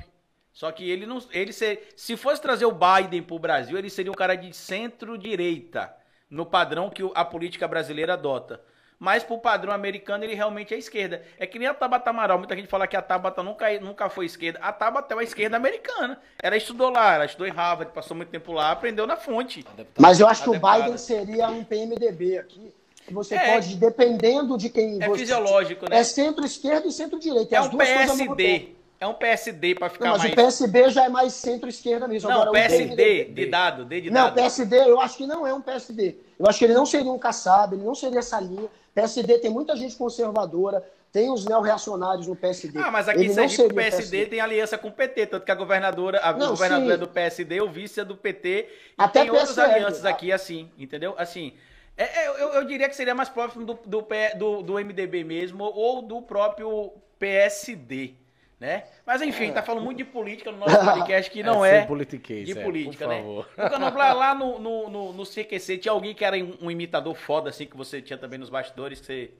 só 0.52 0.70
que 0.70 0.88
ele 0.88 1.06
não, 1.06 1.18
ele 1.32 1.52
ser, 1.52 1.92
se 1.96 2.16
fosse 2.16 2.40
trazer 2.40 2.64
o 2.64 2.72
Biden 2.72 3.22
pro 3.22 3.38
Brasil, 3.38 3.76
ele 3.76 3.90
seria 3.90 4.12
um 4.12 4.14
cara 4.14 4.36
de 4.36 4.52
centro-direita, 4.52 5.94
no 6.30 6.46
padrão 6.46 6.90
que 6.90 7.02
o- 7.02 7.12
a 7.14 7.24
política 7.24 7.66
brasileira 7.68 8.14
adota. 8.14 8.60
Mas 8.98 9.22
pro 9.24 9.36
padrão 9.38 9.72
americano, 9.72 10.24
ele 10.24 10.34
realmente 10.34 10.72
é 10.72 10.78
esquerda. 10.78 11.22
É 11.36 11.46
que 11.46 11.58
nem 11.58 11.66
a 11.68 11.74
Tabata 11.74 12.08
Amaral. 12.10 12.38
Muita 12.38 12.54
gente 12.56 12.68
fala 12.68 12.86
que 12.86 12.96
a 12.96 13.02
Tabata 13.02 13.42
nunca, 13.42 13.68
nunca 13.80 14.08
foi 14.08 14.24
esquerda. 14.24 14.60
A 14.62 14.72
Tabata 14.72 15.12
é 15.12 15.16
uma 15.16 15.22
esquerda 15.24 15.56
americana. 15.56 16.18
Ela 16.40 16.56
estudou 16.56 16.90
lá, 16.90 17.14
ela 17.14 17.24
estudou 17.26 17.46
em 17.46 17.50
Harvard, 17.50 17.92
passou 17.92 18.16
muito 18.16 18.30
tempo 18.30 18.52
lá, 18.52 18.70
aprendeu 18.70 19.06
na 19.06 19.16
fonte. 19.16 19.64
Mas 19.98 20.20
eu 20.20 20.28
acho 20.28 20.44
que 20.44 20.50
o. 20.50 20.52
Biden 20.52 20.96
seria 20.96 21.48
um 21.48 21.64
PMDB 21.64 22.38
aqui, 22.38 22.72
que 23.06 23.12
você 23.12 23.34
É. 23.34 23.54
pode, 23.54 23.76
dependendo 23.76 24.56
de 24.56 24.68
quem 24.70 25.02
É 25.02 25.08
você... 25.08 25.20
fisiológico, 25.20 25.88
né? 25.88 25.98
É 25.98 26.04
centro-esquerda 26.04 26.86
e 26.86 26.92
centro-direita. 26.92 27.54
É 27.56 27.60
um. 27.60 27.76
PSD. 27.76 28.74
É 29.00 29.06
um 29.06 29.14
PSD 29.14 29.74
pra 29.74 29.90
ficar 29.90 30.04
Não, 30.06 30.12
mas 30.12 30.22
mais. 30.22 30.32
o 30.32 30.36
PSB 30.36 30.88
já 30.90 31.04
é 31.04 31.08
mais 31.08 31.32
centro-esquerda 31.34 32.08
mesmo. 32.08 32.30
Não, 32.30 32.36
Agora, 32.42 32.50
o 32.50 32.52
PSD, 32.54 33.24
de 33.24 33.46
dado, 33.46 33.84
D 33.84 34.00
de 34.00 34.10
Não, 34.10 34.24
dado. 34.24 34.34
PSD 34.34 34.76
eu 34.78 35.00
acho 35.00 35.16
que 35.16 35.26
não 35.26 35.46
é 35.46 35.52
um 35.52 35.60
PSD. 35.60 36.16
Eu 36.38 36.46
acho 36.46 36.58
que 36.58 36.64
ele 36.64 36.74
não 36.74 36.86
seria 36.86 37.10
um 37.10 37.18
caçado, 37.18 37.74
ele 37.74 37.84
não 37.84 37.94
seria 37.94 38.20
essa 38.20 38.40
linha. 38.40 38.68
PSD 38.94 39.38
tem 39.38 39.50
muita 39.50 39.76
gente 39.76 39.94
conservadora, 39.96 40.82
tem 41.12 41.30
os 41.30 41.44
neorreacionários 41.44 42.26
no 42.26 42.34
PSD. 42.34 42.78
Ah, 42.78 42.90
mas 42.90 43.08
aqui 43.08 43.24
em 43.24 43.28
não 43.28 43.34
Sergipe 43.34 43.64
o 43.72 43.74
PSD 43.74 44.26
tem 44.26 44.40
aliança 44.40 44.78
com 44.78 44.88
o 44.88 44.92
PT, 44.92 45.26
tanto 45.26 45.44
que 45.44 45.52
a 45.52 45.54
governadora, 45.54 46.20
a 46.22 46.32
Não, 46.32 46.50
governadora 46.50 46.86
sim. 46.88 46.94
é 46.94 46.96
do 46.96 47.08
PSD, 47.08 47.60
o 47.60 47.68
vice 47.68 48.00
é 48.00 48.04
do 48.04 48.16
PT, 48.16 48.48
e 48.48 48.66
Até 48.96 49.20
tem 49.22 49.30
outras 49.30 49.50
PSL, 49.50 49.74
alianças 49.74 50.04
ah. 50.04 50.10
aqui, 50.10 50.32
assim, 50.32 50.70
entendeu? 50.78 51.14
Assim, 51.18 51.52
é- 51.96 52.24
é, 52.24 52.28
eu, 52.28 52.48
eu 52.54 52.64
diria 52.64 52.88
que 52.88 52.96
seria 52.96 53.14
mais 53.14 53.28
próximo 53.28 53.64
do, 53.64 53.74
do, 53.86 54.06
do- 54.36 54.62
do 54.62 54.74
MDB 54.78 55.24
mesmo, 55.24 55.64
ou 55.64 56.02
do 56.02 56.20
próprio 56.22 56.92
PSD, 57.18 58.14
né? 58.60 58.84
Mas 59.06 59.20
enfim, 59.22 59.52
tá 59.52 59.62
falando 59.62 59.84
muito 59.84 59.98
de 59.98 60.04
política 60.04 60.50
no 60.52 60.58
nosso 60.58 60.76
podcast, 60.84 61.30
que 61.30 61.42
não 61.42 61.64
é, 61.64 61.78
sem 61.80 61.86
politiquês, 61.86 62.46
de 62.46 62.58
é, 62.58 62.62
política, 62.62 63.04
por 63.04 63.10
né? 63.10 63.18
favor. 63.18 63.48
Então, 63.58 63.78
não, 63.78 63.94
lá, 63.94 64.12
lá 64.12 64.34
no, 64.34 64.58
no, 64.58 64.88
no, 64.90 65.12
no 65.12 65.24
CQC, 65.24 65.78
tinha 65.78 65.92
alguém 65.92 66.14
que 66.14 66.24
era 66.24 66.36
um, 66.36 66.56
um 66.62 66.70
imitador 66.70 67.14
foda, 67.14 67.50
assim, 67.50 67.66
que 67.66 67.76
você 67.76 68.00
tinha 68.00 68.18
também 68.18 68.38
nos 68.38 68.50
bastidores, 68.50 69.00
que 69.00 69.06
você... 69.06 69.30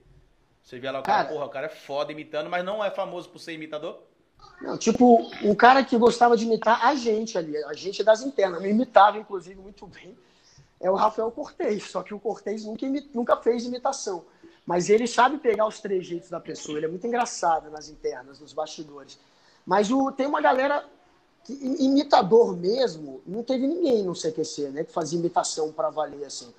Você 0.63 0.79
via 0.79 0.91
lá 0.91 1.01
o 1.01 1.03
cara, 1.03 1.25
Cara. 1.25 1.35
porra, 1.35 1.45
o 1.45 1.51
cara 1.51 1.67
é 1.67 1.69
foda 1.69 2.11
imitando, 2.11 2.49
mas 2.49 2.65
não 2.65 2.83
é 2.83 2.91
famoso 2.91 3.29
por 3.29 3.39
ser 3.39 3.53
imitador? 3.53 4.01
Não, 4.63 4.79
tipo, 4.79 5.31
um 5.43 5.55
cara 5.55 5.85
que 5.85 5.95
gostava 5.99 6.39
de 6.39 6.45
imitar 6.47 6.87
a 6.87 6.95
gente 6.95 7.37
ali, 7.37 7.55
a 7.65 7.75
gente 7.75 8.03
das 8.03 8.23
internas, 8.23 8.63
me 8.63 8.71
imitava, 8.71 9.19
inclusive, 9.19 9.61
muito 9.61 9.87
bem, 9.87 10.17
é 10.85 10.91
o 10.91 10.95
Rafael 10.95 11.30
Cortez. 11.30 11.85
Só 11.91 12.03
que 12.03 12.12
o 12.14 12.20
Cortez 12.20 12.64
nunca, 12.64 12.87
nunca 13.14 13.37
fez 13.39 13.64
imitação. 13.64 14.24
Mas 14.66 14.89
ele 14.91 15.07
sabe 15.07 15.39
pegar 15.39 15.66
os 15.66 15.80
trejeitos 15.80 16.30
da 16.30 16.39
pessoa, 16.41 16.76
ele 16.78 16.87
é 16.87 16.89
muito 16.89 17.07
engraçado 17.07 17.70
nas 17.70 17.89
internas, 17.89 18.39
nos 18.41 18.53
bastidores. 18.53 19.18
Mas 19.66 19.91
o, 19.91 20.11
tem 20.12 20.26
uma 20.26 20.41
galera 20.41 20.85
que, 21.45 21.53
imitador 21.53 22.57
mesmo, 22.57 23.20
não 23.26 23.43
teve 23.43 23.66
ninguém 23.66 24.03
no 24.03 24.14
CQC, 24.14 24.70
né, 24.70 24.85
que 24.85 24.93
fazia 24.93 25.18
imitação 25.18 25.70
pra 25.72 25.91
valer 25.91 26.24
assim. 26.24 26.53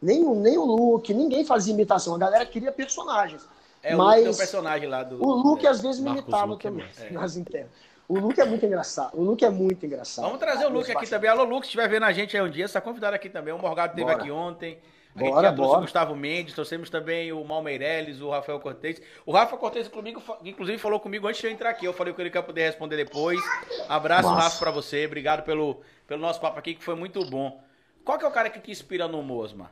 Nem, 0.00 0.24
o- 0.24 0.34
nem 0.34 0.58
o 0.58 0.64
Luke, 0.64 1.14
ninguém 1.14 1.44
fazia 1.44 1.72
imitação, 1.72 2.14
a 2.16 2.18
galera 2.18 2.44
queria 2.46 2.72
personagens. 2.72 3.42
É, 3.80 3.94
o 3.94 3.98
Mas- 3.98 4.24
Luke 4.24 4.34
um 4.34 4.38
personagem 4.38 4.88
lá 4.88 5.02
do. 5.04 5.24
O 5.24 5.32
Luke 5.32 5.64
é. 5.66 5.70
às 5.70 5.80
vezes 5.80 6.00
me 6.00 6.06
Marcos 6.06 6.22
imitava 6.24 6.52
Luque 6.52 6.66
é 6.66 6.70
também, 6.70 6.86
massa. 6.86 7.10
nas 7.10 7.36
internas. 7.36 7.70
O 8.12 8.18
Luke 8.20 8.38
é 8.38 8.44
muito 8.44 8.66
engraçado. 8.66 9.18
O 9.18 9.24
Luke 9.24 9.42
é 9.42 9.48
muito 9.48 9.86
engraçado. 9.86 10.26
Vamos 10.26 10.38
trazer 10.38 10.66
o 10.66 10.68
Luke 10.68 10.92
aqui 10.92 11.08
também. 11.08 11.30
Alô, 11.30 11.44
Luke, 11.44 11.62
se 11.66 11.68
estiver 11.68 11.88
vendo 11.88 12.02
a 12.04 12.12
gente 12.12 12.36
aí 12.36 12.42
um 12.42 12.50
dia, 12.50 12.68
você 12.68 12.72
está 12.72 12.80
convidado 12.80 13.16
aqui 13.16 13.30
também. 13.30 13.54
O 13.54 13.58
Morgado 13.58 13.98
esteve 13.98 14.14
aqui 14.14 14.30
ontem. 14.30 14.78
A 15.16 15.18
gente 15.18 15.30
Bora, 15.30 15.48
já 15.48 15.54
trouxe 15.54 15.68
bora. 15.70 15.78
o 15.78 15.82
Gustavo 15.82 16.14
Mendes, 16.14 16.54
trouxemos 16.54 16.90
também 16.90 17.32
o 17.32 17.42
Mal 17.42 17.62
Meirelles, 17.62 18.20
o 18.20 18.28
Rafael 18.28 18.60
Cortez. 18.60 19.00
O 19.24 19.32
Rafa 19.32 19.56
Cortez, 19.56 19.88
comigo, 19.88 20.22
inclusive, 20.44 20.76
falou 20.76 21.00
comigo 21.00 21.26
antes 21.26 21.40
de 21.40 21.46
eu 21.46 21.50
entrar 21.50 21.70
aqui. 21.70 21.86
Eu 21.86 21.94
falei 21.94 22.12
que 22.12 22.20
ele 22.20 22.30
ia 22.34 22.42
poder 22.42 22.66
responder 22.66 22.96
depois. 22.96 23.40
Abraço, 23.88 24.28
Massa. 24.28 24.42
Rafa, 24.42 24.58
pra 24.58 24.70
você. 24.70 25.06
Obrigado 25.06 25.42
pelo, 25.42 25.80
pelo 26.06 26.20
nosso 26.20 26.38
papo 26.38 26.58
aqui, 26.58 26.74
que 26.74 26.84
foi 26.84 26.94
muito 26.94 27.24
bom. 27.24 27.62
Qual 28.04 28.18
que 28.18 28.26
é 28.26 28.28
o 28.28 28.32
cara 28.32 28.50
que 28.50 28.60
te 28.60 28.70
inspira 28.70 29.08
no 29.08 29.20
humor, 29.20 29.44
Osmar? 29.46 29.70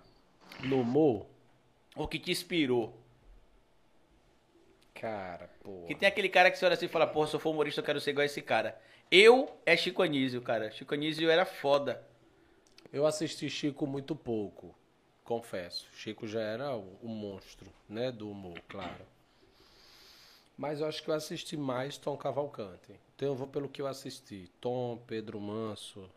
No 0.62 0.80
humor, 0.80 1.26
Ou 1.94 2.08
que 2.08 2.18
te 2.18 2.30
inspirou? 2.30 2.99
Cara, 5.00 5.48
pô. 5.62 5.84
Que 5.86 5.94
tem 5.94 6.06
aquele 6.06 6.28
cara 6.28 6.50
que 6.50 6.58
você 6.58 6.66
olha 6.66 6.74
assim 6.74 6.84
e 6.84 6.88
fala, 6.88 7.06
porra, 7.06 7.26
se 7.26 7.34
eu 7.34 7.40
for 7.40 7.50
humorista, 7.50 7.80
eu 7.80 7.84
quero 7.84 8.00
ser 8.00 8.10
igual 8.10 8.22
a 8.22 8.26
esse 8.26 8.42
cara. 8.42 8.78
Eu 9.10 9.50
é 9.64 9.74
Chico 9.76 10.02
Anísio, 10.02 10.42
cara. 10.42 10.70
Chico 10.70 10.92
Anísio 10.92 11.30
era 11.30 11.46
foda. 11.46 12.06
Eu 12.92 13.06
assisti 13.06 13.48
Chico 13.48 13.86
muito 13.86 14.14
pouco, 14.14 14.76
confesso. 15.24 15.88
Chico 15.94 16.26
já 16.26 16.40
era 16.40 16.76
o, 16.76 16.98
o 17.02 17.08
monstro, 17.08 17.66
né, 17.88 18.12
do 18.12 18.30
humor, 18.30 18.60
claro. 18.68 19.06
Mas 20.56 20.80
eu 20.80 20.86
acho 20.86 21.02
que 21.02 21.08
eu 21.08 21.14
assisti 21.14 21.56
mais 21.56 21.96
Tom 21.96 22.16
Cavalcante. 22.18 23.00
Então 23.16 23.28
eu 23.28 23.34
vou 23.34 23.46
pelo 23.46 23.68
que 23.68 23.80
eu 23.80 23.86
assisti. 23.86 24.50
Tom, 24.60 25.02
Pedro 25.06 25.40
Manso, 25.40 26.10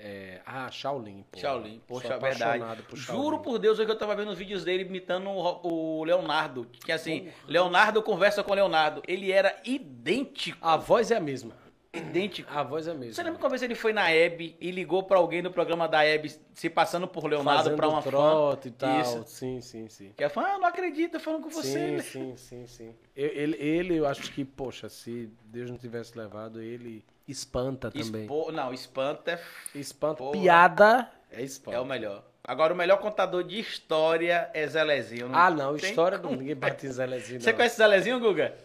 É, 0.00 0.40
ah, 0.46 0.70
Shaolin, 0.70 1.24
pô. 1.28 1.38
Shaolin, 1.38 1.80
poxa, 1.84 2.14
é 2.14 2.18
verdade. 2.18 2.82
por 2.84 2.96
Shaolin. 2.96 3.20
Juro 3.22 3.38
por 3.40 3.58
Deus, 3.58 3.78
hoje 3.80 3.86
que 3.86 3.90
eu 3.92 3.98
tava 3.98 4.14
vendo 4.14 4.30
os 4.30 4.38
vídeos 4.38 4.64
dele 4.64 4.84
imitando 4.84 5.28
o, 5.28 6.04
Leonardo. 6.04 6.66
Que 6.84 6.92
assim, 6.92 7.28
Leonardo 7.48 8.00
conversa 8.00 8.44
com 8.44 8.54
Leonardo. 8.54 9.02
Ele 9.08 9.32
era 9.32 9.60
idêntico. 9.64 10.56
A 10.60 10.76
voz 10.76 11.10
é 11.10 11.16
a 11.16 11.20
mesma. 11.20 11.52
Idêntico. 11.92 12.48
A 12.52 12.62
voz 12.62 12.86
é 12.86 12.92
a 12.92 12.94
mesma. 12.94 13.14
Você 13.14 13.22
lembra 13.24 13.40
uma 13.40 13.48
vez 13.48 13.60
ele 13.60 13.74
foi 13.74 13.92
na 13.92 14.08
Hebe 14.08 14.56
e 14.60 14.70
ligou 14.70 15.02
pra 15.02 15.18
alguém 15.18 15.42
do 15.42 15.50
programa 15.50 15.88
da 15.88 16.04
Hebe 16.04 16.32
se 16.54 16.70
passando 16.70 17.08
por 17.08 17.26
Leonardo 17.26 17.74
pra 17.74 17.88
uma 17.88 18.00
fã? 18.00 18.56
e 18.64 18.70
tal. 18.70 19.00
Isso. 19.00 19.24
Sim, 19.26 19.60
sim, 19.60 19.88
sim. 19.88 20.12
Que 20.16 20.22
a 20.22 20.30
fã, 20.30 20.42
ah, 20.42 20.58
não 20.58 20.66
acredita, 20.66 21.18
falando 21.18 21.42
com 21.44 21.50
você. 21.50 22.00
Sim, 22.02 22.36
sim, 22.36 22.36
sim, 22.36 22.66
sim. 22.68 22.94
Eu- 23.16 23.30
Ele, 23.32 23.56
ele, 23.56 23.96
eu 23.96 24.06
acho 24.06 24.30
que, 24.32 24.44
poxa, 24.44 24.88
se 24.88 25.28
Deus 25.46 25.70
não 25.70 25.78
tivesse 25.78 26.16
levado, 26.16 26.62
ele 26.62 27.04
espanta 27.28 27.90
também. 27.90 28.22
Expo- 28.22 28.50
Não, 28.52 28.72
espanta 28.72 29.32
é, 29.74 29.78
Espanta. 29.78 30.16
Porra. 30.16 30.32
Piada 30.32 31.10
é 31.30 31.42
espanta. 31.42 31.76
é 31.76 31.80
o 31.80 31.84
melhor. 31.84 32.24
Agora, 32.42 32.72
o 32.72 32.76
melhor 32.76 32.98
contador 32.98 33.44
de 33.44 33.60
história 33.60 34.50
é 34.54 34.66
Zelezinho. 34.66 35.28
Ah, 35.32 35.50
não, 35.50 35.76
história 35.76 36.18
como. 36.18 36.32
não. 36.32 36.40
Ninguém 36.40 36.56
bate 36.56 36.86
em 36.86 36.90
Zelezinho. 36.92 37.40
Você 37.40 37.50
não. 37.50 37.56
conhece 37.56 37.76
Zelezinho, 37.76 38.18
Guga? 38.20 38.56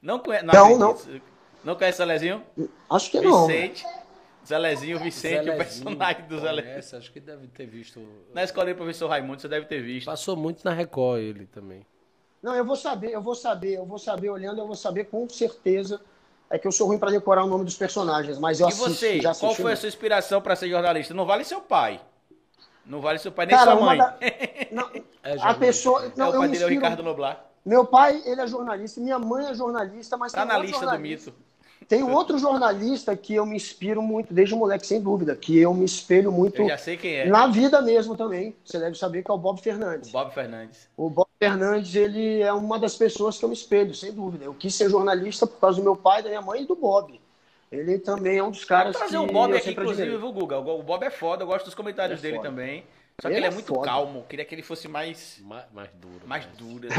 Não 0.00 0.18
conhece? 0.18 0.44
Não, 0.46 0.90
acredito. 0.92 1.22
Não 1.64 1.74
conhece 1.76 1.98
Zelezinho? 1.98 2.42
Acho 2.88 3.10
que 3.10 3.20
não. 3.20 3.46
Vicente. 3.46 3.84
Zelezinho, 4.46 4.98
Vicente, 4.98 5.50
o 5.50 5.56
personagem 5.58 6.26
do 6.26 6.38
Zelezinho. 6.40 6.98
Acho 6.98 7.12
que 7.12 7.20
deve 7.20 7.48
ter 7.48 7.66
visto. 7.66 8.00
Na 8.32 8.42
escola 8.44 8.70
do 8.72 8.76
professor 8.76 9.08
Raimundo, 9.08 9.42
você 9.42 9.48
deve 9.48 9.66
ter 9.66 9.82
visto. 9.82 10.06
Passou 10.06 10.34
muito 10.36 10.64
na 10.64 10.72
Record 10.72 11.20
ele 11.20 11.46
também. 11.46 11.84
Não, 12.42 12.54
eu 12.54 12.64
vou 12.64 12.76
saber, 12.76 13.10
eu 13.10 13.20
vou 13.20 13.34
saber, 13.34 13.74
eu 13.74 13.84
vou 13.84 13.98
saber 13.98 14.30
olhando, 14.30 14.60
eu 14.60 14.66
vou 14.66 14.76
saber 14.76 15.04
com 15.04 15.28
certeza. 15.28 16.00
É 16.50 16.58
que 16.58 16.66
eu 16.66 16.72
sou 16.72 16.86
ruim 16.86 16.98
pra 16.98 17.10
decorar 17.10 17.44
o 17.44 17.46
nome 17.46 17.64
dos 17.64 17.76
personagens, 17.76 18.38
mas 18.38 18.58
eu 18.60 18.66
E 18.66 18.68
assisto, 18.70 18.88
você, 18.90 19.16
já 19.20 19.34
qual 19.34 19.50
assisti. 19.50 19.62
foi 19.62 19.72
a 19.72 19.76
sua 19.76 19.88
inspiração 19.88 20.40
pra 20.40 20.56
ser 20.56 20.68
jornalista? 20.70 21.12
Não 21.12 21.26
vale 21.26 21.44
seu 21.44 21.60
pai. 21.60 22.00
Não 22.86 23.00
vale 23.02 23.18
seu 23.18 23.30
pai 23.30 23.44
nem 23.46 23.54
Cara, 23.56 23.72
sua 23.76 23.80
mãe. 23.84 23.98
da- 23.98 24.16
Não, 24.72 24.90
É 25.22 25.36
a 25.40 25.52
pessoa. 25.54 26.06
É 26.06 26.12
Não, 26.16 26.30
o 26.30 26.34
eu 26.34 26.38
pai 26.40 26.48
dele 26.48 26.62
é 26.62 26.66
o 26.66 26.70
inspiro- 26.70 26.80
Ricardo 26.84 27.02
Noblar. 27.02 27.44
Meu 27.66 27.84
pai, 27.84 28.22
ele 28.24 28.40
é 28.40 28.46
jornalista, 28.46 28.98
minha 28.98 29.18
mãe 29.18 29.46
é 29.46 29.54
jornalista, 29.54 30.16
mas 30.16 30.32
Tá 30.32 30.44
na 30.46 30.56
lista 30.58 30.86
do 30.86 30.98
mito. 30.98 31.34
Tem 31.88 32.02
um 32.02 32.12
outro 32.12 32.38
jornalista 32.38 33.16
que 33.16 33.34
eu 33.34 33.46
me 33.46 33.56
inspiro 33.56 34.02
muito, 34.02 34.34
desde 34.34 34.54
moleque, 34.54 34.86
sem 34.86 35.00
dúvida, 35.00 35.34
que 35.34 35.58
eu 35.58 35.72
me 35.72 35.86
espelho 35.86 36.30
muito 36.30 36.60
Eu 36.60 36.68
já 36.68 36.76
sei 36.76 36.98
quem 36.98 37.14
é. 37.16 37.24
na 37.26 37.46
vida 37.46 37.80
mesmo 37.80 38.14
também. 38.14 38.54
Você 38.62 38.78
deve 38.78 38.94
saber 38.94 39.24
que 39.24 39.30
é 39.30 39.34
o 39.34 39.38
Bob 39.38 39.58
O 39.58 39.62
Fernandes. 39.62 40.10
Bob 40.10 40.30
Fernandes. 40.34 40.86
O 40.94 41.08
Bob 41.08 41.26
Fernandes, 41.38 41.94
ele 41.94 42.42
é 42.42 42.52
uma 42.52 42.78
das 42.78 42.94
pessoas 42.94 43.38
que 43.38 43.44
eu 43.44 43.48
me 43.48 43.54
espelho, 43.54 43.94
sem 43.94 44.12
dúvida. 44.12 44.44
Eu 44.44 44.52
quis 44.52 44.74
ser 44.74 44.90
jornalista 44.90 45.46
por 45.46 45.58
causa 45.58 45.78
do 45.78 45.82
meu 45.82 45.96
pai, 45.96 46.22
da 46.22 46.28
minha 46.28 46.42
mãe 46.42 46.62
e 46.62 46.66
do 46.66 46.76
Bob. 46.76 47.18
Ele 47.72 47.98
também 47.98 48.36
é 48.36 48.42
um 48.42 48.50
dos 48.50 48.64
caras 48.64 48.92
Vou 48.94 49.02
que 49.04 49.10
trazer 49.10 49.18
o 49.18 49.32
Bob 49.32 49.56
aqui, 49.56 49.70
inclusive, 49.70 50.16
viu, 50.16 50.32
Guga? 50.32 50.58
O 50.58 50.82
Bob 50.82 51.02
é 51.04 51.10
foda, 51.10 51.42
eu 51.42 51.46
gosto 51.46 51.64
dos 51.64 51.74
comentários 51.74 52.18
é 52.18 52.22
dele 52.22 52.36
foda. 52.36 52.48
também. 52.50 52.84
Só 53.20 53.28
que 53.28 53.34
Ele 53.34 53.38
ele 53.40 53.46
é 53.46 53.48
é 53.48 53.52
muito 53.52 53.66
foda. 53.74 53.84
calmo. 53.86 54.24
Queria 54.28 54.44
que 54.44 54.54
ele 54.54 54.62
fosse 54.62 54.86
mais, 54.86 55.38
Mais, 55.42 55.64
mais 55.72 55.90
duro. 56.00 56.20
mais 56.26 56.44
né? 56.44 56.52
duro. 56.56 56.88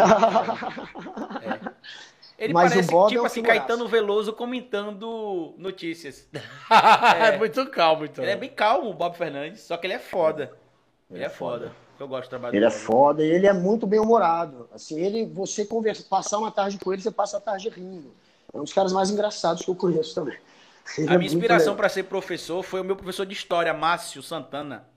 É. 1.42 1.72
Ele 2.40 2.54
Mas 2.54 2.72
parece 2.72 2.88
o 2.88 2.92
Bob 2.92 3.10
tipo 3.10 3.20
é 3.20 3.24
um 3.24 3.26
assim, 3.26 3.42
figuraça. 3.42 3.60
Caetano 3.60 3.88
Veloso 3.88 4.32
comentando 4.32 5.54
notícias. 5.58 6.26
é 7.20 7.38
muito 7.38 7.70
calmo, 7.70 8.06
então. 8.06 8.24
Ele 8.24 8.32
é 8.32 8.38
bem 8.38 8.50
calmo, 8.50 8.90
o 8.90 8.94
Bob 8.94 9.18
Fernandes, 9.18 9.62
só 9.62 9.76
que 9.76 9.86
ele 9.86 9.96
é 9.96 10.00
foda. 10.00 10.54
Ele, 11.12 11.24
é 11.24 11.30
foda. 11.30 11.74
Eu 12.00 12.08
gosto 12.08 12.28
do 12.28 12.30
trabalho 12.30 12.56
Ele 12.56 12.64
é 12.64 12.72
foda, 12.72 13.26
e 13.26 13.30
ele 13.30 13.46
é 13.46 13.52
muito 13.52 13.86
bem 13.86 14.00
humorado. 14.00 14.70
Assim, 14.74 14.98
ele, 14.98 15.26
você 15.26 15.66
conversa, 15.66 16.06
passar 16.10 16.38
uma 16.38 16.50
tarde 16.50 16.78
com 16.78 16.94
ele, 16.94 17.02
você 17.02 17.12
passa 17.12 17.38
a 17.38 17.42
tarde 17.42 17.68
rindo. 17.68 18.14
É 18.54 18.58
um 18.58 18.64
dos 18.64 18.72
caras 18.72 18.94
mais 18.94 19.10
engraçados 19.10 19.64
que 19.64 19.70
eu 19.70 19.76
conheço 19.76 20.16
também. 20.16 20.38
Ele 20.98 21.10
A 21.10 21.14
é 21.14 21.18
minha 21.20 21.28
inspiração 21.28 21.76
para 21.76 21.88
ser 21.88 22.04
professor 22.04 22.64
foi 22.64 22.82
o 22.82 22.84
meu 22.84 22.96
professor 22.96 23.24
de 23.24 23.34
história, 23.34 23.72
Márcio 23.74 24.24
Santana. 24.24 24.88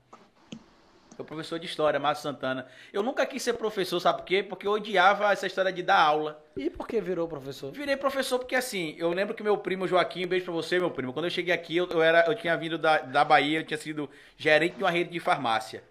Professor 1.24 1.58
de 1.58 1.66
história, 1.66 1.98
Márcio 2.00 2.22
Santana. 2.22 2.66
Eu 2.92 3.02
nunca 3.02 3.24
quis 3.26 3.42
ser 3.42 3.54
professor, 3.54 4.00
sabe 4.00 4.18
por 4.18 4.24
quê? 4.24 4.42
Porque 4.42 4.66
eu 4.66 4.72
odiava 4.72 5.32
essa 5.32 5.46
história 5.46 5.72
de 5.72 5.82
dar 5.82 6.00
aula. 6.00 6.42
E 6.56 6.68
por 6.70 6.86
que 6.86 7.00
virou 7.00 7.28
professor? 7.28 7.72
Virei 7.72 7.96
professor 7.96 8.38
porque 8.38 8.54
assim, 8.54 8.94
eu 8.98 9.10
lembro 9.12 9.34
que 9.34 9.42
meu 9.42 9.56
primo 9.58 9.86
Joaquim, 9.86 10.24
um 10.24 10.28
beijo 10.28 10.44
pra 10.44 10.54
você, 10.54 10.78
meu 10.78 10.90
primo. 10.90 11.12
Quando 11.12 11.26
eu 11.26 11.30
cheguei 11.30 11.54
aqui, 11.54 11.76
eu, 11.76 11.88
eu 11.88 12.02
era, 12.02 12.24
eu 12.26 12.34
tinha 12.34 12.56
vindo 12.56 12.78
da, 12.78 12.98
da 12.98 13.24
Bahia, 13.24 13.60
eu 13.60 13.64
tinha 13.64 13.78
sido 13.78 14.08
gerente 14.36 14.76
de 14.76 14.82
uma 14.82 14.90
rede 14.90 15.10
de 15.10 15.20
farmácia. 15.20 15.82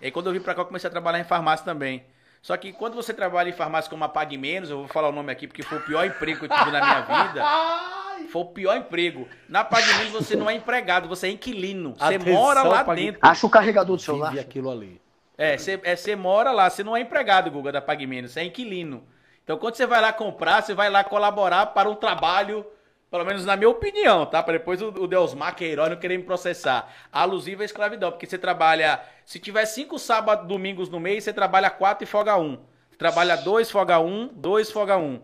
E 0.00 0.06
aí 0.06 0.10
quando 0.10 0.26
eu 0.26 0.32
vim 0.32 0.40
pra 0.40 0.54
cá, 0.54 0.62
eu 0.62 0.66
comecei 0.66 0.88
a 0.88 0.90
trabalhar 0.90 1.20
em 1.20 1.24
farmácia 1.24 1.64
também. 1.64 2.04
Só 2.42 2.56
que 2.58 2.72
quando 2.72 2.94
você 2.94 3.14
trabalha 3.14 3.48
em 3.48 3.52
farmácia 3.52 3.88
como 3.88 4.04
a 4.04 4.08
Pague 4.08 4.36
Menos, 4.36 4.68
eu 4.68 4.78
vou 4.78 4.88
falar 4.88 5.08
o 5.08 5.12
nome 5.12 5.32
aqui 5.32 5.46
porque 5.46 5.62
foi 5.62 5.78
o 5.78 5.82
pior 5.82 6.04
emprego 6.04 6.40
que 6.40 6.44
eu 6.44 6.58
tive 6.58 6.70
na 6.70 6.78
minha 6.78 7.00
vida. 7.00 7.42
Foi 8.28 8.42
o 8.42 8.46
pior 8.46 8.76
emprego. 8.76 9.28
Na 9.48 9.64
Pague 9.64 9.92
Menos 9.94 10.12
você 10.12 10.36
não 10.36 10.48
é 10.48 10.54
empregado, 10.54 11.08
você 11.08 11.26
é 11.28 11.30
inquilino. 11.30 11.94
Você 11.98 12.14
Atenção, 12.14 12.32
mora 12.32 12.62
lá 12.62 12.84
Pague- 12.84 13.04
dentro. 13.04 13.20
Acha 13.22 13.46
o 13.46 13.50
carregador 13.50 13.96
do 13.96 14.02
celular. 14.02 14.30
Vive 14.30 14.40
aquilo 14.40 14.70
ali. 14.70 15.00
É, 15.36 15.56
você 15.58 15.80
é, 15.82 15.96
você 15.96 16.14
mora 16.14 16.52
lá, 16.52 16.70
você 16.70 16.84
não 16.84 16.96
é 16.96 17.00
empregado, 17.00 17.50
Guga, 17.50 17.72
da 17.72 17.80
PagMenos, 17.80 18.30
você 18.32 18.40
é 18.40 18.44
inquilino. 18.44 19.02
Então, 19.42 19.58
quando 19.58 19.74
você 19.74 19.84
vai 19.86 20.00
lá 20.00 20.12
comprar, 20.12 20.62
você 20.62 20.72
vai 20.74 20.88
lá 20.88 21.02
colaborar 21.04 21.66
para 21.66 21.90
um 21.90 21.94
trabalho, 21.94 22.64
pelo 23.10 23.24
menos 23.24 23.44
na 23.44 23.56
minha 23.56 23.68
opinião, 23.68 24.24
tá? 24.24 24.42
Para 24.42 24.54
depois 24.54 24.80
o, 24.80 24.88
o 24.88 25.06
Deusmar 25.08 25.54
Queiroz 25.56 25.90
não 25.90 25.96
querer 25.96 26.16
me 26.16 26.24
processar. 26.24 26.88
Alusivo 27.12 27.62
à 27.62 27.64
escravidão, 27.64 28.10
porque 28.12 28.26
você 28.26 28.38
trabalha, 28.38 29.00
se 29.26 29.38
tiver 29.40 29.66
cinco 29.66 29.98
sábados, 29.98 30.46
domingos 30.46 30.88
no 30.88 30.98
mês, 31.00 31.24
você 31.24 31.32
trabalha 31.32 31.68
quatro 31.68 32.04
e 32.04 32.06
folga 32.06 32.36
um. 32.38 32.56
Você 32.90 32.96
trabalha 32.96 33.36
dois, 33.36 33.70
folga 33.70 33.98
um, 33.98 34.28
dois, 34.32 34.70
folga 34.70 34.96
um. 34.96 35.20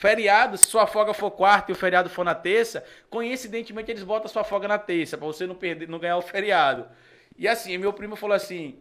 Feriado, 0.00 0.56
se 0.56 0.64
sua 0.64 0.86
folga 0.86 1.12
for 1.12 1.30
quarta 1.30 1.70
e 1.70 1.74
o 1.74 1.76
feriado 1.76 2.08
for 2.08 2.24
na 2.24 2.34
terça, 2.34 2.82
coincidentemente 3.10 3.90
eles 3.90 4.02
botam 4.02 4.24
a 4.24 4.28
sua 4.32 4.42
folga 4.42 4.66
na 4.66 4.78
terça, 4.78 5.18
pra 5.18 5.26
você 5.26 5.46
não 5.46 5.54
perder, 5.54 5.86
não 5.90 5.98
ganhar 5.98 6.16
o 6.16 6.22
feriado. 6.22 6.88
E 7.36 7.46
assim, 7.46 7.76
meu 7.76 7.92
primo 7.92 8.16
falou 8.16 8.34
assim: 8.34 8.78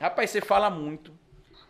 Rapaz, 0.00 0.30
você 0.30 0.40
fala 0.40 0.70
muito. 0.70 1.12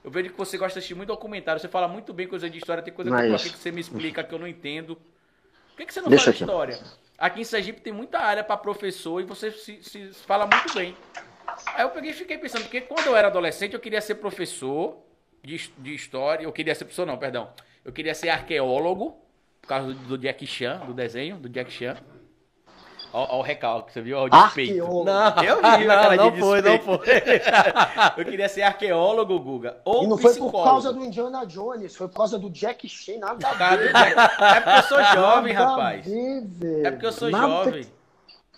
Eu 0.04 0.12
vejo 0.12 0.30
que 0.30 0.38
você 0.38 0.56
gosta 0.56 0.74
de 0.74 0.78
assistir 0.78 0.94
muito 0.94 1.08
documentário, 1.08 1.60
você 1.60 1.66
fala 1.66 1.88
muito 1.88 2.12
bem 2.12 2.28
coisa 2.28 2.48
de 2.48 2.56
história, 2.58 2.80
tem 2.84 2.94
coisa 2.94 3.10
Mas- 3.10 3.34
aqui 3.34 3.50
que 3.50 3.58
você 3.58 3.72
me 3.72 3.80
explica 3.80 4.22
que 4.22 4.32
eu 4.32 4.38
não 4.38 4.46
entendo. 4.46 4.94
Por 4.94 5.78
que, 5.78 5.86
que 5.86 5.92
você 5.94 6.00
não 6.00 6.08
Deixa 6.08 6.26
fala 6.26 6.34
aqui. 6.34 6.44
história? 6.44 6.80
Aqui 7.18 7.40
em 7.40 7.44
Sergipe 7.44 7.80
tem 7.80 7.92
muita 7.92 8.20
área 8.20 8.44
pra 8.44 8.56
professor 8.56 9.20
e 9.20 9.24
você 9.24 9.50
se, 9.50 9.82
se 9.82 10.12
fala 10.24 10.46
muito 10.46 10.72
bem. 10.72 10.96
Aí 11.74 11.82
eu 11.82 11.90
peguei 11.90 12.12
e 12.12 12.14
fiquei 12.14 12.38
pensando, 12.38 12.62
porque 12.62 12.80
quando 12.82 13.08
eu 13.08 13.16
era 13.16 13.26
adolescente 13.26 13.74
eu 13.74 13.80
queria 13.80 14.00
ser 14.00 14.14
professor 14.16 14.98
de, 15.42 15.56
de 15.78 15.92
história, 15.96 16.44
eu 16.44 16.52
queria 16.52 16.76
ser 16.76 16.84
professor 16.84 17.04
não, 17.04 17.18
perdão. 17.18 17.50
Eu 17.84 17.92
queria 17.92 18.14
ser 18.14 18.30
arqueólogo, 18.30 19.16
por 19.60 19.68
causa 19.68 19.88
do, 19.88 19.94
do 19.94 20.18
Jack 20.18 20.46
Chan, 20.46 20.80
do 20.86 20.92
desenho, 20.94 21.36
do 21.36 21.48
Jack 21.48 21.70
Chan. 21.70 21.96
Olha 23.14 23.32
o 23.34 23.42
recalque, 23.42 23.92
você 23.92 24.00
viu? 24.00 24.16
Olha 24.16 24.32
o 24.34 24.44
despeito. 24.44 24.72
Arqueólogo. 24.82 25.04
Não, 25.04 25.44
Eu 25.44 25.56
vi 25.78 25.86
cara 25.86 26.16
não, 26.16 26.30
de 26.30 26.38
não 26.40 26.46
foi, 26.46 26.62
não 26.62 26.78
foi. 26.78 26.98
Eu 28.16 28.24
queria 28.24 28.48
ser 28.48 28.62
arqueólogo, 28.62 29.38
Guga. 29.38 29.76
Ou 29.84 30.04
E 30.04 30.06
não 30.06 30.16
foi 30.16 30.30
psicólogo. 30.30 30.58
por 30.58 30.64
causa 30.64 30.92
do 30.92 31.04
Indiana 31.04 31.44
Jones, 31.44 31.94
foi 31.94 32.08
por 32.08 32.16
causa 32.16 32.38
do 32.38 32.48
Jack 32.48 32.88
Chan, 32.88 33.18
nada 33.18 33.46
a 33.48 33.76
ver. 33.76 33.92
É 33.94 34.60
porque 34.60 34.78
eu 34.78 34.82
sou 34.84 35.04
jovem, 35.04 35.52
Nada 35.52 35.70
rapaz. 35.70 36.06
ver. 36.06 36.86
É 36.86 36.90
porque 36.90 37.06
eu 37.06 37.12
sou 37.12 37.30
Nada- 37.30 37.46
jovem. 37.64 37.86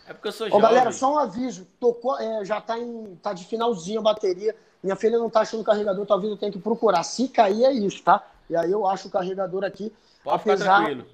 É 0.07 0.13
porque 0.13 0.29
eu 0.29 0.33
sou 0.33 0.47
Ô, 0.47 0.51
jovem. 0.51 0.63
galera, 0.63 0.93
só 0.93 1.15
um 1.15 1.19
aviso. 1.19 1.67
Tocou, 1.81 2.17
é, 2.21 2.45
já 2.45 2.61
tá, 2.61 2.79
em, 2.79 3.19
tá 3.23 3.33
de 3.33 3.45
finalzinho 3.47 3.99
a 4.01 4.03
bateria. 4.03 4.55
Minha 4.83 4.95
filha 4.97 5.19
não 5.19 5.31
tá 5.31 5.41
achando 5.41 5.63
o 5.63 5.65
carregador, 5.65 6.05
talvez 6.07 6.31
eu 6.31 6.37
tenha 6.39 6.53
que 6.53 6.59
procurar. 6.59 7.03
Se 7.03 7.27
cair, 7.27 7.65
é 7.65 7.73
isso, 7.73 8.03
tá? 8.03 8.23
E 8.49 8.57
aí 8.57 8.71
eu 8.71 8.87
acho 8.87 9.09
o 9.09 9.11
carregador 9.11 9.65
aqui. 9.65 9.93
Pode 10.23 10.43
ficar 10.43 10.55
apesar... 10.55 10.77
tranquilo. 10.77 11.07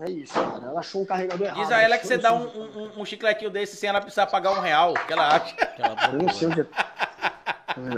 É 0.00 0.10
isso, 0.10 0.34
cara. 0.34 0.66
Ela 0.66 0.80
achou 0.80 1.02
um 1.02 1.04
carregador 1.04 1.46
errado. 1.46 1.60
Diz 1.60 1.70
a 1.70 1.80
ela 1.80 1.96
que 1.96 2.06
você 2.06 2.14
Eu 2.14 2.18
dá 2.18 2.32
um, 2.32 2.46
um, 2.46 3.00
um 3.00 3.04
chicletinho 3.04 3.50
desse 3.50 3.76
sem 3.76 3.88
ela 3.88 4.00
precisar 4.00 4.26
pagar 4.26 4.50
um 4.50 4.60
real, 4.60 4.92
que 4.94 5.12
ela 5.12 5.36
acha. 5.36 5.54
Eu 6.12 6.18
não 6.18 6.28
sei 6.30 6.48
onde... 6.48 6.66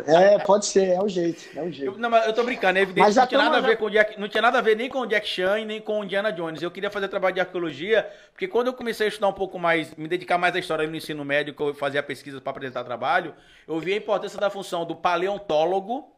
É, 0.07 0.39
pode 0.39 0.67
ser, 0.67 0.89
é 0.89 1.03
o 1.03 1.09
jeito. 1.09 1.47
É 1.57 1.61
o 1.61 1.67
Eu, 1.67 1.73
jeito. 1.73 1.99
não, 1.99 2.09
mas 2.09 2.27
eu 2.27 2.33
tô 2.33 2.43
brincando, 2.43 2.79
é 2.79 2.83
evidente 2.83 3.11
que 3.11 3.17
não 3.17 3.27
tinha, 3.27 3.43
nada 3.43 3.59
a 3.59 3.61
ver 3.61 3.77
com 3.77 3.85
o 3.87 3.91
Jack, 3.91 4.19
não 4.19 4.29
tinha 4.29 4.41
nada 4.41 4.59
a 4.59 4.63
ver 4.63 4.75
nem 4.75 4.89
com 4.89 5.01
o 5.01 5.07
Jack 5.07 5.27
Chan 5.27 5.59
e 5.59 5.65
nem 5.67 5.81
com 5.81 6.01
o 6.01 6.05
Indiana 6.05 6.33
Jones. 6.33 6.63
Eu 6.63 6.71
queria 6.71 6.91
fazer 6.91 7.09
trabalho 7.09 7.35
de 7.35 7.41
arqueologia, 7.41 8.11
porque 8.33 8.49
quando 8.49 8.69
eu 8.69 8.73
comecei 8.75 9.07
a 9.07 9.09
estudar 9.09 9.29
um 9.29 9.35
pouco 9.35 9.59
mais, 9.59 9.95
me 9.95 10.09
dedicar 10.09 10.39
mais 10.39 10.55
à 10.55 10.59
história 10.59 10.87
no 10.87 10.97
ensino 10.97 11.25
médio, 11.25 11.55
que 11.55 11.63
eu 11.63 11.75
fazia 11.75 12.03
pesquisas 12.03 12.41
para 12.41 12.51
apresentar 12.51 12.85
trabalho, 12.85 13.35
eu 13.69 13.79
vi 13.79 13.93
a 13.93 13.97
importância 13.97 14.41
da 14.41 14.49
função 14.49 14.87
do 14.87 14.97
paleontólogo 14.97 16.11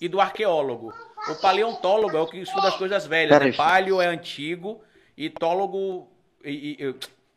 e 0.00 0.08
do 0.08 0.20
arqueólogo. 0.20 0.92
O 1.30 1.34
paleontólogo 1.40 2.16
é 2.16 2.20
o 2.20 2.26
que 2.26 2.38
estuda 2.38 2.68
as 2.68 2.76
coisas 2.76 3.06
velhas, 3.06 3.30
né? 3.30 3.52
Paleo 3.56 4.00
é 4.00 4.06
antigo 4.06 4.82
e 5.16 5.30
tólogo 5.30 6.08
e, 6.44 6.50
e- 6.50 6.84
e- 6.84 6.94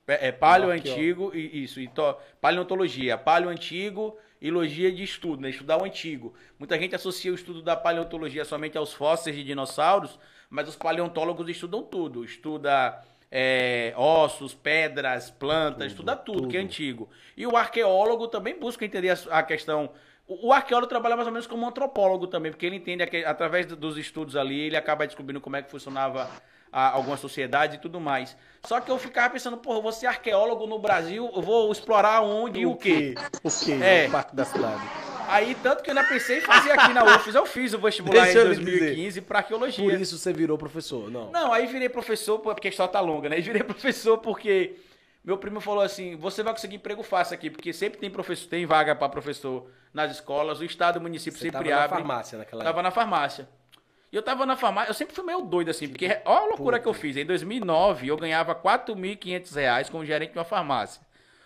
é, 0.07 0.27
é 0.27 0.31
paleo 0.31 0.71
é 0.71 0.75
antigo 0.75 1.31
e 1.35 1.63
isso, 1.63 1.79
e 1.79 1.87
to, 1.87 2.15
paleontologia, 2.41 3.17
paleo 3.17 3.49
antigo 3.49 4.17
e 4.41 4.49
logia 4.51 4.91
de 4.91 5.03
estudo, 5.03 5.41
né? 5.41 5.49
Estudar 5.49 5.81
o 5.81 5.85
antigo. 5.85 6.33
Muita 6.59 6.77
gente 6.77 6.95
associa 6.95 7.31
o 7.31 7.35
estudo 7.35 7.61
da 7.61 7.75
paleontologia 7.75 8.43
somente 8.45 8.77
aos 8.77 8.93
fósseis 8.93 9.35
de 9.35 9.43
dinossauros, 9.43 10.19
mas 10.49 10.67
os 10.69 10.75
paleontólogos 10.75 11.47
estudam 11.49 11.83
tudo. 11.83 12.23
Estuda 12.23 13.01
é, 13.31 13.93
ossos, 13.97 14.53
pedras, 14.53 15.29
plantas, 15.29 15.87
estuda 15.91 16.15
tudo, 16.15 16.47
que 16.47 16.55
é 16.57 16.61
antigo. 16.61 17.09
E 17.35 17.45
o 17.47 17.57
arqueólogo 17.57 18.27
também 18.27 18.57
busca 18.59 18.85
entender 18.85 19.09
a, 19.09 19.39
a 19.39 19.43
questão 19.43 19.89
O, 20.27 20.51
arqueólogo 20.51 20.89
trabalha 20.89 21.15
mais 21.15 21.25
ou 21.27 21.31
menos 21.31 21.47
como 21.47 21.63
um 21.65 21.69
antropólogo 21.69 22.27
também, 22.27 22.51
porque 22.51 22.65
ele 22.65 22.75
entende, 22.75 23.01
através 23.25 23.65
do- 23.65 23.75
dos 23.77 23.97
estudos 23.97 24.35
ali, 24.35 24.59
ele 24.59 24.75
acaba 24.75 25.07
descobrindo 25.07 25.39
como 25.39 25.55
é 25.55 25.61
que 25.61 25.71
funcionava 25.71 26.29
a, 26.71 26.89
algumas 26.89 27.21
sociedades 27.21 27.77
e 27.77 27.79
tudo 27.79 27.99
mais. 27.99 28.35
Só 28.65 28.81
que 28.81 28.91
eu 28.91 28.97
ficava 28.99 29.29
pensando, 29.31 29.55
porra, 29.55 29.77
eu 29.77 29.81
vou 29.81 29.91
ser 29.93 30.07
arqueólogo 30.07 30.67
no 30.67 30.79
Brasil, 30.79 31.31
eu 31.33 31.41
vou 31.41 31.71
explorar 31.71 32.21
onde 32.21 32.59
e 32.59 32.65
o 32.65 32.75
quê? 32.75 33.15
O 33.41 33.49
quê? 33.49 33.71
É. 33.81 34.07
O 34.07 34.11
Parque 34.11 34.35
da 34.35 34.43
Cidade. 34.43 34.81
Aí, 35.29 35.55
tanto 35.63 35.81
que 35.83 35.89
eu 35.89 35.95
ainda 35.97 36.07
pensei 36.07 36.37
em 36.39 36.41
fazer 36.41 36.71
aqui 36.71 36.93
na 36.93 37.03
UFES, 37.03 37.35
eu 37.35 37.45
fiz 37.45 37.73
o 37.73 37.79
vestibular 37.79 38.23
Deixa 38.23 38.39
em 38.39 38.41
eu 38.43 38.53
lhe 38.53 38.55
2015 38.63 39.21
para 39.21 39.39
arqueologia. 39.39 39.83
Por 39.83 39.99
isso 39.99 40.17
você 40.17 40.31
virou 40.33 40.57
professor, 40.57 41.09
não? 41.11 41.31
Não, 41.31 41.51
aí 41.53 41.67
virei 41.67 41.89
professor, 41.89 42.39
porque 42.39 42.67
a 42.67 42.69
história 42.69 42.91
tá 42.91 42.99
longa, 43.01 43.27
né? 43.29 43.39
Virei 43.41 43.63
professor 43.63 44.17
porque 44.19 44.75
meu 45.23 45.37
primo 45.37 45.59
falou 45.59 45.81
assim: 45.83 46.15
você 46.15 46.41
vai 46.43 46.53
conseguir 46.53 46.77
emprego 46.77 47.03
fácil 47.03 47.33
aqui, 47.33 47.49
porque 47.49 47.73
sempre 47.73 47.99
tem 47.99 48.09
professor, 48.09 48.47
tem 48.47 48.65
vaga 48.65 48.95
para 48.95 49.09
professor 49.09 49.69
nas 49.97 50.11
escolas, 50.11 50.59
o 50.61 50.63
estado 50.63 50.97
o 50.97 51.01
município 51.01 51.37
Você 51.37 51.45
sempre 51.45 51.69
tava 51.69 51.75
na 51.79 51.83
abre. 51.83 51.97
farmácia 51.97 52.37
naquela 52.37 52.63
Tava 52.63 52.81
na 52.81 52.91
farmácia. 52.91 53.49
E 54.11 54.15
eu 54.15 54.23
tava 54.23 54.45
na 54.45 54.55
farmácia, 54.55 54.89
eu 54.89 54.93
sempre 54.93 55.13
fui 55.13 55.25
meio 55.25 55.41
doido 55.41 55.69
assim, 55.69 55.89
porque 55.89 56.05
olha 56.23 56.43
a 56.43 56.45
loucura 56.45 56.79
que 56.79 56.87
eu 56.87 56.93
fiz. 56.93 57.17
Em 57.17 57.25
2009, 57.25 58.07
eu 58.07 58.15
ganhava 58.15 58.55
4.500 58.55 59.53
reais 59.55 59.89
como 59.89 60.05
gerente 60.05 60.31
de 60.31 60.37
uma 60.37 60.45
farmácia. 60.45 61.01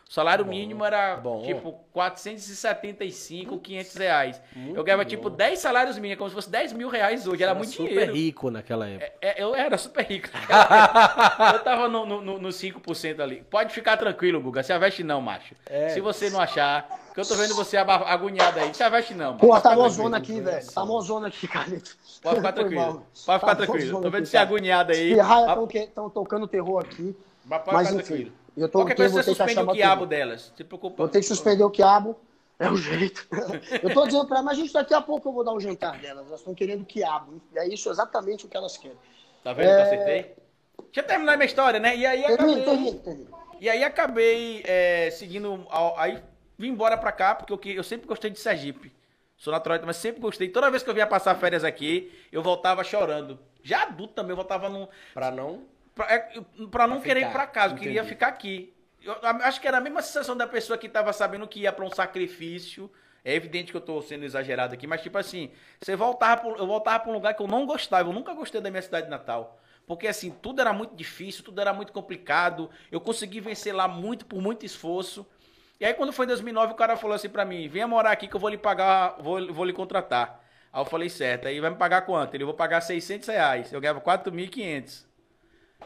O 0.07 0.13
salário 0.13 0.45
mínimo 0.45 0.83
era 0.83 1.15
bom. 1.15 1.41
tipo 1.43 1.71
475, 1.93 3.57
500 3.59 3.95
reais. 3.95 4.41
Eu 4.75 4.83
ganhava 4.83 5.05
tipo 5.05 5.29
10 5.29 5.57
salários 5.57 5.97
mínimos, 5.97 6.17
como 6.17 6.29
se 6.29 6.35
fosse 6.35 6.49
10 6.49 6.73
mil 6.73 6.89
reais 6.89 7.25
hoje. 7.25 7.41
Era, 7.41 7.51
Era 7.51 7.57
muito 7.57 7.71
super 7.71 7.87
dinheiro. 7.87 8.13
rico 8.13 8.51
naquela 8.51 8.89
época. 8.89 9.09
É, 9.21 9.41
eu 9.41 9.55
era 9.55 9.77
super 9.77 10.05
rico. 10.05 10.27
eu 11.53 11.59
tava 11.59 11.87
no, 11.87 12.05
no, 12.05 12.21
no, 12.21 12.39
no 12.39 12.49
5% 12.49 13.21
ali. 13.21 13.41
Pode 13.49 13.73
ficar 13.73 13.95
tranquilo, 13.95 14.41
Guga. 14.41 14.61
Se 14.63 14.73
aveste 14.73 15.01
não, 15.01 15.21
macho. 15.21 15.55
É. 15.65 15.87
Se 15.89 16.01
você 16.01 16.29
não 16.29 16.41
achar, 16.41 16.89
que 17.13 17.19
eu 17.19 17.25
tô 17.25 17.35
vendo 17.35 17.55
você 17.55 17.77
agoniado 17.77 18.59
aí. 18.59 18.73
Se 18.73 18.83
aveste 18.83 19.13
não. 19.13 19.37
Pô, 19.37 19.59
tá 19.59 19.75
mozona 19.75 20.17
aqui, 20.17 20.39
velho. 20.39 20.71
Tá 20.71 20.85
mozona 20.85 21.27
aqui, 21.27 21.47
Carlito. 21.47 21.97
Pode 22.21 22.37
ficar 22.37 22.53
tranquilo. 22.53 23.05
Pode 23.25 23.39
ficar 23.39 23.39
Tá 23.39 23.55
tranquilo. 23.55 24.01
Tô 24.01 24.09
vendo 24.09 24.25
você 24.25 24.37
agoniado 24.37 24.91
aí. 24.91 25.13
Pirraia 25.13 25.47
Ah, 25.47 25.77
estão 25.77 26.09
tocando 26.09 26.47
terror 26.47 26.79
aqui. 26.83 27.15
Mas 27.45 27.61
pode 27.63 27.75
Mas 27.75 27.87
ficar 27.87 27.99
enfim, 27.99 28.07
tranquilo. 28.07 28.31
eu 28.57 28.69
tô 28.69 28.79
Qualquer 28.79 28.95
coisa 28.95 29.23
você 29.23 29.31
que 29.31 29.37
suspende 29.37 29.59
o 29.59 29.73
quiabo 29.73 30.05
delas. 30.05 30.53
Se 30.55 30.63
preocupa. 30.63 30.97
Vou 30.97 31.07
ter 31.07 31.19
que 31.19 31.25
suspender 31.25 31.63
o 31.63 31.69
quiabo. 31.69 32.15
É 32.59 32.69
o 32.69 32.77
jeito. 32.77 33.27
Eu 33.81 33.91
tô 33.91 34.05
dizendo 34.05 34.27
pra 34.27 34.37
ela, 34.37 34.45
mas 34.45 34.55
gente, 34.55 34.71
daqui 34.71 34.93
a 34.93 35.01
pouco 35.01 35.27
eu 35.27 35.33
vou 35.33 35.43
dar 35.43 35.51
um 35.51 35.59
jantar 35.59 35.97
delas. 35.97 36.27
Elas 36.27 36.41
estão 36.41 36.53
querendo 36.53 36.85
quiabo. 36.85 37.41
É 37.55 37.67
isso 37.67 37.89
exatamente 37.89 38.45
o 38.45 38.47
que 38.47 38.55
elas 38.55 38.77
querem. 38.77 38.95
Tá 39.43 39.51
vendo 39.51 39.65
que 39.65 39.73
eu 39.73 39.81
acertei? 39.81 40.35
Deixa 40.77 40.99
eu 40.99 41.03
terminar 41.03 41.37
minha 41.37 41.47
história, 41.47 41.79
né? 41.79 41.97
E 41.97 42.05
aí 42.05 42.23
acabei... 42.23 42.63
termina, 42.63 42.97
termina. 42.99 43.29
E 43.59 43.67
aí 43.67 43.83
acabei 43.83 44.61
é, 44.63 45.09
seguindo. 45.09 45.65
Aí 45.97 46.21
vim 46.61 46.69
embora 46.69 46.97
pra 46.97 47.11
cá, 47.11 47.35
porque 47.35 47.51
eu, 47.51 47.75
eu 47.75 47.83
sempre 47.83 48.07
gostei 48.07 48.29
de 48.29 48.39
Sergipe. 48.39 48.93
Sou 49.35 49.51
natural, 49.51 49.79
mas 49.83 49.97
sempre 49.97 50.21
gostei. 50.21 50.47
Toda 50.49 50.69
vez 50.69 50.83
que 50.83 50.89
eu 50.89 50.93
vinha 50.93 51.07
passar 51.07 51.33
férias 51.35 51.63
aqui, 51.63 52.13
eu 52.31 52.43
voltava 52.43 52.83
chorando. 52.83 53.39
Já 53.63 53.83
adulto 53.83 54.13
também, 54.13 54.31
eu 54.31 54.35
voltava 54.35 54.69
num. 54.69 54.87
Pra 55.13 55.31
não. 55.31 55.63
Pra, 55.95 56.05
é, 56.13 56.19
pra 56.69 56.87
não 56.87 56.97
Pra 56.97 57.05
querer 57.05 57.21
ir 57.21 57.25
ficar, 57.25 57.33
pra 57.33 57.47
casa, 57.47 57.73
eu 57.73 57.79
queria 57.79 58.03
ficar 58.03 58.27
aqui. 58.27 58.71
Eu, 59.01 59.15
acho 59.21 59.59
que 59.59 59.67
era 59.67 59.79
a 59.79 59.81
mesma 59.81 60.01
sensação 60.03 60.37
da 60.37 60.45
pessoa 60.45 60.77
que 60.77 60.87
tava 60.87 61.11
sabendo 61.11 61.47
que 61.47 61.61
ia 61.61 61.73
pra 61.73 61.83
um 61.83 61.89
sacrifício. 61.89 62.89
É 63.25 63.33
evidente 63.33 63.71
que 63.71 63.77
eu 63.77 63.81
tô 63.81 64.01
sendo 64.01 64.25
exagerado 64.25 64.73
aqui, 64.73 64.87
mas 64.87 65.01
tipo 65.01 65.17
assim, 65.17 65.51
você 65.79 65.95
voltava 65.95 66.41
pro, 66.41 66.57
eu 66.57 66.65
voltava 66.65 66.99
pra 66.99 67.11
um 67.11 67.13
lugar 67.13 67.33
que 67.33 67.41
eu 67.41 67.47
não 67.47 67.65
gostava. 67.65 68.09
Eu 68.09 68.13
nunca 68.13 68.33
gostei 68.33 68.61
da 68.61 68.69
minha 68.69 68.81
cidade 68.81 69.09
natal. 69.09 69.59
Porque 69.87 70.07
assim, 70.07 70.29
tudo 70.29 70.61
era 70.61 70.71
muito 70.71 70.95
difícil, 70.95 71.43
tudo 71.43 71.59
era 71.59 71.73
muito 71.73 71.91
complicado. 71.91 72.69
Eu 72.91 73.01
consegui 73.01 73.39
vencer 73.39 73.73
lá 73.73 73.87
muito 73.87 74.25
por 74.25 74.39
muito 74.39 74.65
esforço. 74.65 75.25
E 75.81 75.85
aí 75.85 75.95
quando 75.95 76.13
foi 76.13 76.25
em 76.25 76.27
2009, 76.27 76.73
o 76.73 76.75
cara 76.75 76.95
falou 76.95 77.15
assim 77.15 77.27
pra 77.27 77.43
mim: 77.43 77.67
"Venha 77.67 77.87
morar 77.87 78.11
aqui 78.11 78.27
que 78.27 78.35
eu 78.35 78.39
vou 78.39 78.51
lhe 78.51 78.57
pagar, 78.57 79.15
vou, 79.19 79.51
vou 79.51 79.65
lhe 79.65 79.73
contratar". 79.73 80.39
Aí 80.71 80.79
eu 80.79 80.85
falei: 80.85 81.09
"Certo". 81.09 81.47
Aí 81.47 81.59
vai 81.59 81.71
me 81.71 81.75
pagar 81.75 82.01
quanto? 82.03 82.35
Ele 82.35 82.45
vou 82.45 82.53
pagar 82.53 82.81
600 82.81 83.27
reais. 83.27 83.73
Eu 83.73 83.81
ganhava 83.81 83.99
4.500. 83.99 85.07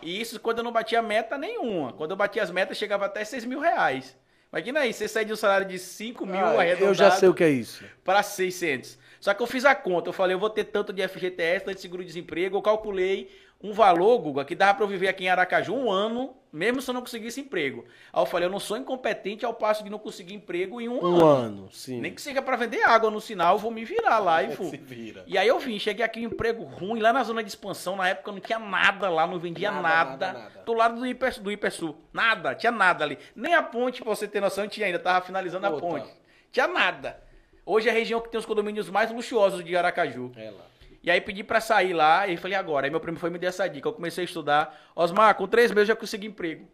E 0.02 0.20
isso 0.20 0.38
quando 0.41 0.58
eu 0.58 0.66
não 0.66 0.74
batia 0.74 1.02
meta 1.02 1.38
nenhuma. 1.38 1.93
Quando 1.93 2.12
eu 2.12 2.18
batia 2.18 2.43
as 2.43 2.52
metas, 2.52 2.78
chegava 2.78 3.06
até 3.06 3.24
6 3.24 3.46
mil 3.46 3.62
reais. 3.62 4.18
Imagina 4.52 4.82
aí, 4.82 4.93
você 4.93 5.08
sai 5.08 5.24
de 5.24 5.32
um 5.32 5.36
salário 5.38 5.66
de 5.66 5.80
5 5.80 6.26
mil 6.26 6.46
Ah, 6.46 6.60
arredondado 6.60 6.91
eu 6.91 6.93
já 6.93 7.12
sei 7.12 7.30
o 7.30 7.34
que 7.34 7.43
é 7.43 7.50
isso. 7.50 7.86
para 8.04 8.22
600. 8.22 8.98
Só 9.22 9.34
que 9.34 9.41
eu 9.41 9.48
fiz 9.48 9.64
a 9.66 9.74
conta, 9.74 10.10
eu 10.10 10.14
falei, 10.14 10.36
eu 10.36 10.39
vou 10.39 10.50
ter 10.50 10.66
tanto 10.66 10.93
de 10.93 11.02
FGTS, 11.02 11.66
tanto 11.66 11.76
de 11.76 11.82
seguro-desemprego, 11.82 12.58
eu 12.58 12.62
calculei 12.62 13.32
um 13.62 13.74
valor, 13.74 14.20
Guga, 14.20 14.46
que 14.46 14.56
dava 14.56 14.76
para 14.76 14.84
eu 14.84 14.88
viver 14.89 15.08
aqui 15.08 15.24
em 15.26 15.30
Aracaju 15.30 15.74
um 15.74 15.89
ano, 15.91 16.36
mesmo 16.56 16.82
se 16.82 16.89
eu 16.89 16.93
não 16.93 17.01
conseguisse 17.01 17.41
emprego. 17.41 17.84
Aí 18.14 18.22
eu 18.22 18.26
falei, 18.26 18.47
eu 18.47 18.51
não 18.51 18.60
sou 18.60 18.78
incompetente 18.78 19.45
ao 19.45 19.53
passo 19.53 19.84
de 19.84 19.89
não 19.89 19.99
conseguir 19.99 20.34
emprego 20.34 20.80
em 20.80 20.88
um, 20.88 21.03
Um 21.03 21.16
ano. 21.18 21.26
ano, 21.26 21.70
sim. 21.72 21.99
Nem 21.99 22.14
que 22.14 22.22
seja 22.22 22.41
para 22.41 22.56
vender 22.56 22.82
água 22.84 23.12
no 23.12 23.20
sinal, 23.20 23.56
eu 23.56 23.60
vou 23.60 23.70
me 23.72 23.84
virar 23.84 24.20
lá 24.20 24.41
e 24.41 24.47
vou. 24.56 24.70
Se 24.70 24.78
vira. 24.78 25.24
E 25.28 25.38
aí 25.38 25.47
eu 25.47 25.60
vim, 25.60 25.78
cheguei 25.78 26.06
aqui 26.06 26.22
um 26.22 26.30
emprego 26.32 26.64
ruim, 26.64 26.99
lá 27.01 27.12
na 27.12 27.24
zona 27.24 27.43
de 27.43 27.49
expansão, 27.49 27.95
na 27.97 28.08
época 28.08 28.32
não 28.32 28.39
tinha 28.39 28.58
nada 28.58 29.10
lá, 29.10 29.28
não 29.28 29.38
vendia 29.38 29.70
Nada, 29.70 29.82
nada. 29.88 30.28
nada, 30.28 30.39
nada. 30.39 30.64
Do 30.66 30.74
lado 30.74 30.95
do, 30.99 31.06
Hiper, 31.06 31.39
do 31.41 31.51
Hipersul, 31.51 31.95
nada, 32.14 32.56
tinha 32.56 32.72
nada 32.72 33.03
ali. 33.03 33.18
Nem 33.36 33.53
a 33.53 33.62
ponte, 33.62 34.01
pra 34.01 34.16
você 34.16 34.28
ter 34.28 34.39
noção, 34.39 34.68
tinha 34.68 34.86
ainda, 34.88 34.97
tava 34.99 35.26
finalizando 35.26 35.68
a 35.68 35.72
ponte. 35.72 36.08
Tinha 36.51 36.68
nada. 36.68 37.20
Hoje 37.66 37.89
é 37.89 37.91
a 37.91 37.93
região 37.93 38.22
que 38.22 38.30
tem 38.30 38.39
os 38.39 38.45
condomínios 38.45 38.89
mais 38.89 39.12
luxuosos 39.12 39.64
de 39.66 39.76
Aracaju. 39.76 40.32
É 40.38 40.51
lá. 40.51 40.66
E 41.06 41.12
aí 41.12 41.22
pedi 41.22 41.43
pra 41.43 41.62
sair 41.62 41.93
lá, 41.93 42.28
e 42.28 42.36
falei, 42.36 42.58
agora. 42.58 42.88
Aí 42.88 42.89
meu 42.91 42.99
primo 42.99 43.20
foi 43.20 43.30
me 43.30 43.38
dar 43.38 43.49
essa 43.49 43.68
dica. 43.68 43.88
Eu 43.88 43.93
comecei 43.93 44.24
a 44.24 44.26
estudar. 44.26 44.76
Osmar, 44.95 45.36
com 45.36 45.47
três 45.47 45.70
meses 45.72 45.88
eu 45.89 45.95
já 45.95 45.99
consegui 45.99 46.26
emprego. 46.26 46.68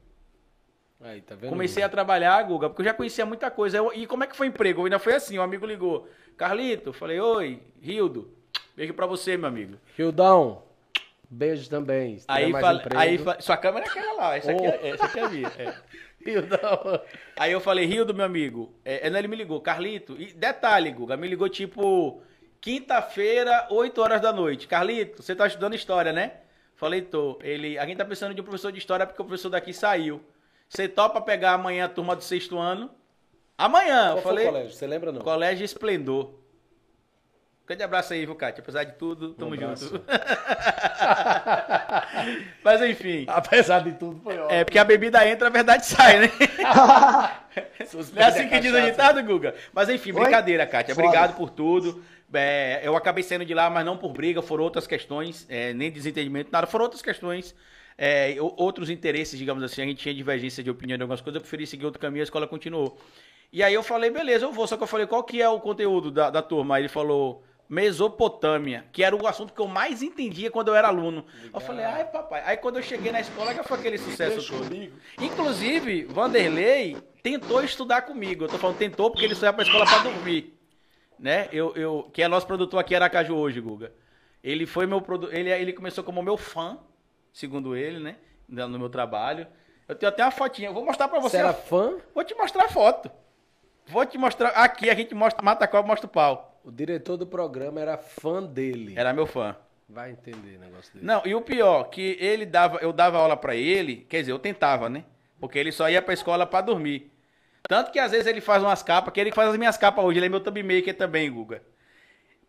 Aí, 1.01 1.19
tá 1.21 1.35
vendo? 1.35 1.49
Comecei 1.49 1.83
a 1.83 1.89
trabalhar, 1.89 2.41
Guga, 2.43 2.69
porque 2.69 2.81
eu 2.81 2.85
já 2.85 2.93
conhecia 2.93 3.25
muita 3.25 3.51
coisa. 3.51 3.77
Eu- 3.77 3.91
e 3.93 4.07
como 4.07 4.23
é 4.23 4.27
que 4.27 4.35
foi 4.35 4.47
o 4.47 4.49
emprego? 4.49 4.85
Ainda 4.85 4.99
foi 4.99 5.15
assim, 5.15 5.37
um 5.37 5.41
amigo 5.41 5.65
ligou. 5.65 6.07
Carlito, 6.37 6.93
falei, 6.93 7.19
oi, 7.19 7.59
Rildo. 7.81 8.31
Beijo 8.73 8.93
pra 8.93 9.05
você, 9.05 9.35
meu 9.35 9.49
amigo. 9.49 9.75
Rildão, 9.97 10.63
beijo 11.29 11.69
também. 11.69 12.19
Se 12.19 12.25
Aí, 12.27 12.51
mais 12.53 12.77
emprego. 12.77 12.97
aí 13.01 13.19
sua 13.41 13.57
câmera 13.57 13.85
é 13.85 13.89
aquela 13.89 14.13
lá, 14.13 14.37
essa 14.37 14.51
aqui, 14.51 14.65
é, 14.65 14.89
essa 14.91 15.05
aqui 15.05 15.19
é 15.19 15.23
a 15.23 15.29
minha. 15.29 15.47
é. 15.57 15.73
Rildão. 16.23 17.01
Aí 17.35 17.51
eu 17.51 17.59
falei, 17.59 17.85
Rildo, 17.85 18.13
meu 18.13 18.25
amigo. 18.25 18.73
É, 18.85 19.07
ele 19.07 19.27
me 19.27 19.35
ligou, 19.35 19.59
Carlito. 19.59 20.15
E 20.17 20.31
detalhe, 20.33 20.89
Guga, 20.91 21.17
me 21.17 21.27
ligou 21.27 21.49
tipo 21.49 22.21
quinta-feira, 22.61 23.67
8 23.71 23.99
horas 23.99 24.21
da 24.21 24.31
noite. 24.31 24.67
Carlito, 24.67 25.23
você 25.23 25.35
tá 25.35 25.47
estudando 25.47 25.73
história, 25.73 26.13
né? 26.13 26.33
Falei, 26.75 27.01
tô. 27.01 27.39
Ele, 27.43 27.77
a 27.77 27.85
gente 27.85 27.97
tá 27.97 28.05
precisando 28.05 28.33
de 28.33 28.41
um 28.41 28.43
professor 28.43 28.71
de 28.71 28.77
história 28.77 29.05
porque 29.05 29.21
o 29.21 29.25
professor 29.25 29.49
daqui 29.49 29.73
saiu. 29.73 30.21
Você 30.69 30.87
topa 30.87 31.19
pegar 31.19 31.53
amanhã 31.53 31.85
a 31.85 31.89
turma 31.89 32.15
do 32.15 32.23
sexto 32.23 32.57
ano? 32.57 32.89
Amanhã, 33.57 34.09
eu 34.09 34.13
Qual 34.13 34.21
foi 34.21 34.31
falei. 34.31 34.45
colégio? 34.45 34.73
Você 34.73 34.87
lembra 34.87 35.11
não? 35.11 35.21
Colégio 35.21 35.65
Esplendor. 35.65 36.39
Grande 37.67 37.83
abraço 37.83 38.13
aí, 38.13 38.25
viu, 38.25 38.35
Kátia? 38.35 38.61
Apesar 38.61 38.83
de 38.83 38.93
tudo, 38.93 39.33
tamo 39.33 39.53
abraço. 39.53 39.89
junto. 39.89 40.03
Mas 42.63 42.81
enfim. 42.81 43.25
Apesar 43.27 43.79
de 43.79 43.93
tudo, 43.93 44.19
foi 44.21 44.37
ótimo. 44.37 44.51
É, 44.51 44.63
porque 44.63 44.79
a 44.79 44.83
bebida 44.83 45.25
entra, 45.27 45.47
a 45.47 45.51
verdade 45.51 45.85
sai, 45.85 46.19
né? 46.19 46.31
É 48.15 48.23
assim 48.23 48.47
que 48.47 48.59
diz 48.59 48.73
o 48.73 48.81
ditado, 48.81 49.21
Guga? 49.23 49.53
Mas 49.73 49.89
enfim, 49.89 50.13
brincadeira, 50.13 50.65
Kátia. 50.65 50.95
Foda. 50.95 51.07
Obrigado 51.07 51.35
por 51.35 51.49
tudo. 51.49 52.03
É, 52.33 52.81
eu 52.83 52.95
acabei 52.95 53.23
saindo 53.23 53.45
de 53.45 53.53
lá, 53.53 53.69
mas 53.69 53.85
não 53.85 53.97
por 53.97 54.13
briga, 54.13 54.41
foram 54.41 54.63
outras 54.63 54.87
questões, 54.87 55.45
é, 55.49 55.73
nem 55.73 55.91
desentendimento, 55.91 56.49
nada, 56.51 56.65
foram 56.65 56.85
outras 56.85 57.01
questões, 57.01 57.55
é, 57.97 58.35
outros 58.39 58.89
interesses, 58.89 59.37
digamos 59.37 59.63
assim. 59.63 59.81
A 59.81 59.85
gente 59.85 59.97
tinha 59.97 60.13
divergência 60.13 60.63
de 60.63 60.69
opinião 60.69 60.97
em 60.97 61.01
algumas 61.01 61.21
coisas, 61.21 61.35
eu 61.35 61.41
preferi 61.41 61.67
seguir 61.67 61.85
outro 61.85 61.99
caminho, 61.99 62.21
a 62.21 62.23
escola 62.23 62.47
continuou. 62.47 62.97
E 63.51 63.61
aí 63.61 63.73
eu 63.73 63.83
falei, 63.83 64.09
beleza, 64.09 64.45
eu 64.45 64.51
vou. 64.51 64.65
Só 64.65 64.77
que 64.77 64.83
eu 64.83 64.87
falei, 64.87 65.05
qual 65.05 65.23
que 65.23 65.41
é 65.41 65.49
o 65.49 65.59
conteúdo 65.59 66.09
da, 66.09 66.29
da 66.29 66.41
turma? 66.41 66.75
Aí 66.75 66.83
ele 66.83 66.89
falou, 66.89 67.43
Mesopotâmia, 67.67 68.85
que 68.91 69.03
era 69.03 69.15
o 69.15 69.27
assunto 69.27 69.53
que 69.53 69.59
eu 69.59 69.67
mais 69.67 70.01
entendia 70.01 70.49
quando 70.49 70.69
eu 70.69 70.75
era 70.75 70.87
aluno. 70.87 71.25
Eu 71.53 71.59
falei, 71.59 71.83
ai 71.83 72.05
papai. 72.05 72.41
Aí 72.45 72.57
quando 72.57 72.77
eu 72.77 72.83
cheguei 72.83 73.11
na 73.11 73.19
escola, 73.19 73.53
já 73.53 73.63
foi 73.63 73.77
aquele 73.77 73.97
sucesso 73.97 74.45
todo. 74.45 74.91
Inclusive, 75.19 76.05
Vanderlei 76.05 76.97
tentou 77.21 77.63
estudar 77.63 78.03
comigo. 78.03 78.45
Eu 78.45 78.49
tô 78.49 78.57
falando 78.57 78.77
tentou 78.77 79.11
porque 79.11 79.25
ele 79.25 79.35
só 79.35 79.45
ia 79.47 79.53
pra 79.53 79.63
escola 79.63 79.85
pra 79.85 79.99
dormir. 79.99 80.60
Né? 81.21 81.47
Eu, 81.51 81.75
eu, 81.75 82.09
que 82.11 82.23
é 82.23 82.27
nosso 82.27 82.47
produtor 82.47 82.79
aqui 82.79 82.95
em 82.95 82.97
Aracaju 82.97 83.35
hoje, 83.35 83.61
Guga. 83.61 83.93
Ele 84.43 84.65
foi 84.65 84.87
meu 84.87 84.99
produ... 84.99 85.31
ele, 85.31 85.51
ele 85.51 85.71
começou 85.71 86.03
como 86.03 86.23
meu 86.23 86.35
fã, 86.35 86.79
segundo 87.31 87.75
ele, 87.75 87.99
né? 87.99 88.15
No 88.49 88.79
meu 88.79 88.89
trabalho. 88.89 89.45
Eu 89.87 89.93
tenho 89.93 90.09
até 90.09 90.23
uma 90.23 90.31
fotinha. 90.31 90.69
Eu 90.69 90.73
vou 90.73 90.83
mostrar 90.83 91.07
pra 91.07 91.19
você. 91.19 91.37
Você 91.37 91.43
era 91.43 91.53
fã? 91.53 91.97
Vou 92.15 92.23
te 92.23 92.33
mostrar 92.33 92.65
a 92.65 92.69
foto. 92.69 93.11
Vou 93.85 94.03
te 94.03 94.17
mostrar. 94.17 94.49
Aqui 94.49 94.89
a 94.89 94.95
gente 94.95 95.13
mostra, 95.13 95.43
mata 95.43 95.63
a 95.63 95.67
cobra, 95.67 95.87
mostra 95.87 96.07
o 96.07 96.09
pau. 96.09 96.59
O 96.63 96.71
diretor 96.71 97.17
do 97.17 97.27
programa 97.27 97.79
era 97.79 97.97
fã 97.97 98.41
dele. 98.41 98.95
Era 98.97 99.13
meu 99.13 99.27
fã. 99.27 99.55
Vai 99.87 100.11
entender 100.11 100.57
o 100.57 100.59
negócio 100.59 100.91
dele. 100.93 101.05
Não, 101.05 101.21
e 101.25 101.35
o 101.35 101.41
pior, 101.41 101.83
que 101.85 102.17
ele 102.19 102.45
dava, 102.45 102.77
eu 102.77 102.91
dava 102.91 103.17
aula 103.17 103.37
pra 103.37 103.55
ele, 103.55 103.97
quer 104.09 104.21
dizer, 104.21 104.31
eu 104.31 104.39
tentava, 104.39 104.89
né? 104.89 105.03
Porque 105.39 105.59
ele 105.59 105.71
só 105.71 105.89
ia 105.89 106.01
pra 106.01 106.13
escola 106.13 106.47
pra 106.47 106.61
dormir. 106.61 107.10
Tanto 107.71 107.89
que 107.89 107.99
às 107.99 108.11
vezes 108.11 108.27
ele 108.27 108.41
faz 108.41 108.61
umas 108.61 108.83
capas, 108.83 109.13
que 109.13 109.19
ele 109.21 109.31
faz 109.31 109.47
as 109.49 109.55
minhas 109.55 109.77
capas 109.77 110.03
hoje, 110.03 110.19
ele 110.19 110.25
é 110.25 110.29
meu 110.29 110.41
thumb 110.41 110.61
maker 110.61 110.93
também, 110.97 111.31
Guga. 111.31 111.63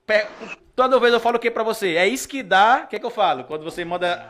Pe- 0.04 0.26
Toda 0.74 0.98
vez 0.98 1.12
eu 1.14 1.20
falo 1.20 1.36
o 1.36 1.38
que 1.38 1.48
pra 1.48 1.62
você? 1.62 1.94
É 1.94 2.08
isso 2.08 2.26
que 2.28 2.42
dá, 2.42 2.82
o 2.84 2.88
que, 2.88 2.98
que 2.98 3.06
eu 3.06 3.10
falo? 3.10 3.44
Quando 3.44 3.62
você 3.62 3.84
manda. 3.84 4.20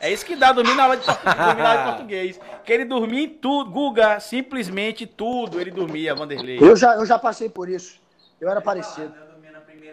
É 0.00 0.12
isso 0.12 0.26
que 0.26 0.34
dá 0.34 0.50
dormir 0.50 0.74
na 0.74 0.82
aula 0.82 0.96
de 0.96 1.04
português, 1.06 1.36
dormir 1.36 1.62
na 1.62 1.68
aula 1.70 1.80
de 1.82 1.88
português. 1.88 2.40
Que 2.64 2.72
ele 2.72 2.84
dormia 2.84 3.20
em 3.22 3.28
tudo, 3.28 3.70
Guga, 3.70 4.18
simplesmente 4.18 5.06
tudo 5.06 5.60
ele 5.60 5.70
dormia, 5.70 6.16
Vanderlei. 6.16 6.58
Eu 6.60 6.74
já, 6.74 6.96
eu 6.96 7.06
já 7.06 7.16
passei 7.16 7.48
por 7.48 7.68
isso. 7.68 8.00
Eu 8.40 8.50
era 8.50 8.60
parecido. 8.60 9.14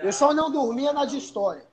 Eu 0.01 0.11
só 0.11 0.33
não 0.33 0.51
dormia 0.51 0.91
na 0.91 1.05
de 1.05 1.17
história. 1.19 1.65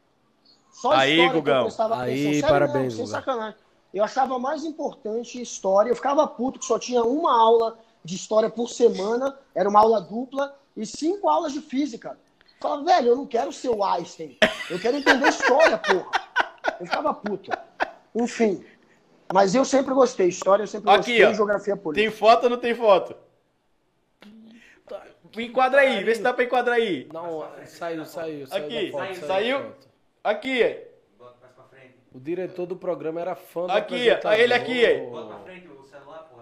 Só 0.71 0.93
Aí, 0.93 1.13
história 1.13 1.31
que 1.31 1.37
eu 1.39 1.41
Gugão. 1.41 1.63
prestava 1.63 2.03
Aí, 2.03 2.13
atenção. 2.13 2.33
Sério 2.33 2.49
parabéns, 2.49 2.85
mesmo, 2.85 2.97
sem 2.99 3.07
sacanagem. 3.07 3.59
Eu 3.95 4.05
achava 4.05 4.39
mais 4.39 4.63
importante 4.63 5.41
história. 5.41 5.89
Eu 5.89 5.97
ficava 5.97 6.27
puto 6.27 6.59
que 6.59 6.67
só 6.67 6.79
tinha 6.79 7.03
uma 7.03 7.33
aula 7.35 7.79
de 8.05 8.15
história 8.17 8.49
por 8.51 8.69
semana. 8.69 9.39
Era 9.55 9.69
uma 9.69 9.81
aula 9.81 10.01
dupla. 10.01 10.57
E 10.77 10.87
cinco 10.87 11.29
aulas 11.29 11.53
de 11.53 11.61
física. 11.61 12.11
Eu 12.11 12.47
falava, 12.61 12.85
velho, 12.85 13.09
eu 13.09 13.17
não 13.17 13.27
quero 13.27 13.53
ser 13.53 13.69
o 13.69 13.85
Einstein. 13.85 14.39
Eu 14.71 14.79
quero 14.79 14.97
entender 14.97 15.29
história, 15.29 15.79
porra. 15.79 16.09
Eu 16.79 16.87
ficava 16.87 17.13
puto. 17.15 17.51
Enfim. 18.15 18.65
Mas 19.33 19.55
eu 19.55 19.65
sempre 19.65 19.93
gostei. 19.93 20.29
História 20.29 20.63
eu 20.63 20.67
sempre 20.67 20.91
Aqui, 20.91 20.99
gostei. 21.13 21.25
ó. 21.25 21.33
Geografia 21.35 21.77
política. 21.77 22.11
Tem 22.11 22.17
foto 22.17 22.45
ou 22.45 22.51
não 22.51 22.59
tem 22.59 22.75
foto? 22.75 23.17
Enquadra 25.37 25.83
aí, 25.83 26.03
vê 26.03 26.15
se 26.15 26.23
dá 26.23 26.33
pra 26.33 26.45
enquadrar 26.45 26.77
aí. 26.77 27.07
Não, 27.13 27.47
saiu, 27.67 28.05
saiu. 28.07 28.47
saiu 28.47 28.65
Aqui, 28.65 28.91
foto, 28.91 29.15
saiu, 29.15 29.27
saiu? 29.27 29.73
Aqui, 30.25 30.77
O 32.13 32.19
diretor 32.19 32.67
do 32.67 32.75
programa 32.75 33.21
era 33.21 33.35
fã 33.35 33.67
do 33.67 33.73
Aqui, 33.73 34.09
ó, 34.25 34.33
ele 34.33 34.55
aqui, 34.55 34.85
apresentador. 34.87 35.78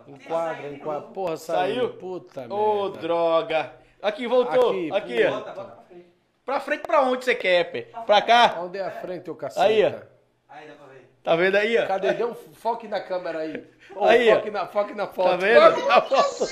Enquadra, 0.09 0.69
enquadra. 0.69 1.09
Porra, 1.09 1.37
saiu. 1.37 1.75
Saiu? 1.75 1.89
Puta 1.95 2.47
Ô, 2.55 2.85
merda. 2.85 2.99
droga. 3.01 3.73
Aqui, 4.03 4.27
voltou. 4.27 4.71
Aqui, 4.71 4.93
Aqui, 4.93 5.25
ó. 5.27 5.41
puta. 5.41 5.77
Pra 6.45 6.61
frente 6.61 6.83
pra 6.83 7.03
onde 7.03 7.25
você 7.25 7.35
quer, 7.35 7.65
pé? 7.73 7.83
Pra 8.07 8.23
cá? 8.23 8.59
Onde 8.61 8.79
é 8.79 8.83
a 8.85 8.91
frente, 8.91 9.29
ô 9.31 9.35
caceta? 9.35 9.65
Aí, 9.67 9.85
ó. 9.85 10.17
Tá 11.25 11.35
vendo 11.35 11.57
aí, 11.57 11.77
ó? 11.77 11.87
Cadê? 11.89 12.13
Dê 12.13 12.25
um 12.25 12.35
foque 12.35 12.87
na 12.87 13.01
câmera 13.01 13.41
aí. 13.41 13.65
Ô, 13.97 14.05
Aí, 14.05 14.31
ó. 14.31 14.37
foque, 14.37 14.51
na, 14.51 14.67
foque 14.69 14.95
na 14.95 15.07
foto. 15.09 15.31
Tá 15.31 15.37
vendo? 15.37 15.61
Foque 15.75 15.89
na 15.89 16.01
foto. 16.03 16.49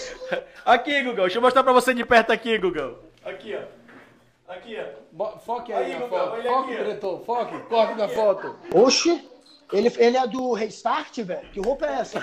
Aqui, 0.64 1.00
Gugão. 1.02 1.24
Deixa 1.26 1.38
eu 1.38 1.42
mostrar 1.42 1.62
pra 1.62 1.72
você 1.72 1.94
de 1.94 2.04
perto 2.04 2.32
aqui, 2.32 2.58
Gugão. 2.58 2.98
Aqui, 3.24 3.56
ó. 3.56 4.52
Aqui, 4.52 4.76
ó. 5.16 5.38
Foque 5.38 5.72
aí, 5.72 5.92
Aí, 5.92 5.92
na 6.00 6.06
Gugão, 6.06 6.18
foto. 6.18 6.42
Foque, 6.42 6.72
aqui, 6.72 6.82
diretor. 6.84 7.24
Foque. 7.24 7.58
Corte 7.68 7.94
na 7.94 8.08
foto. 8.08 8.56
Oxi, 8.74 9.30
ele, 9.76 9.92
ele 9.98 10.16
é 10.16 10.26
do 10.26 10.52
Restart, 10.52 11.18
velho? 11.20 11.48
Que 11.52 11.60
roupa 11.60 11.86
é 11.86 12.00
essa? 12.00 12.22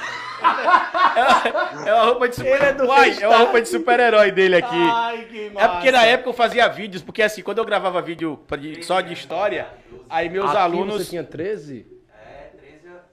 É 1.86 1.94
uma 1.94 2.06
roupa 2.06 2.30
de 2.30 2.36
super... 2.36 2.82
Uai, 2.82 3.18
é 3.22 3.28
uma 3.28 3.38
roupa 3.38 3.62
de 3.62 3.68
super-herói 3.68 4.32
dele 4.32 4.56
aqui. 4.56 4.76
Ai, 4.76 5.26
que 5.26 5.52
É 5.58 5.68
porque 5.68 5.92
na 5.92 6.06
época 6.06 6.30
eu 6.30 6.34
fazia 6.34 6.68
vídeos, 6.68 7.04
porque 7.04 7.22
assim, 7.22 7.42
quando 7.42 7.58
eu 7.58 7.66
gravava 7.66 8.02
vídeo 8.02 8.40
só 8.84 9.02
de 9.02 9.14
história, 9.14 9.68
aí 10.10 10.30
meus 10.30 10.50
Aqui 10.50 10.58
alunos. 10.58 11.04
você 11.04 11.10
tinha 11.10 11.24
13? 11.24 11.86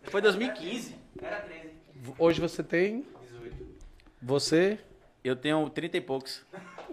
Foi 0.05 0.20
2015. 0.20 0.97
Hoje 2.18 2.41
você 2.41 2.62
tem... 2.62 3.05
Você? 4.20 4.78
Eu 5.22 5.36
tenho 5.36 5.68
30 5.68 5.97
e 5.97 6.01
poucos. 6.01 6.43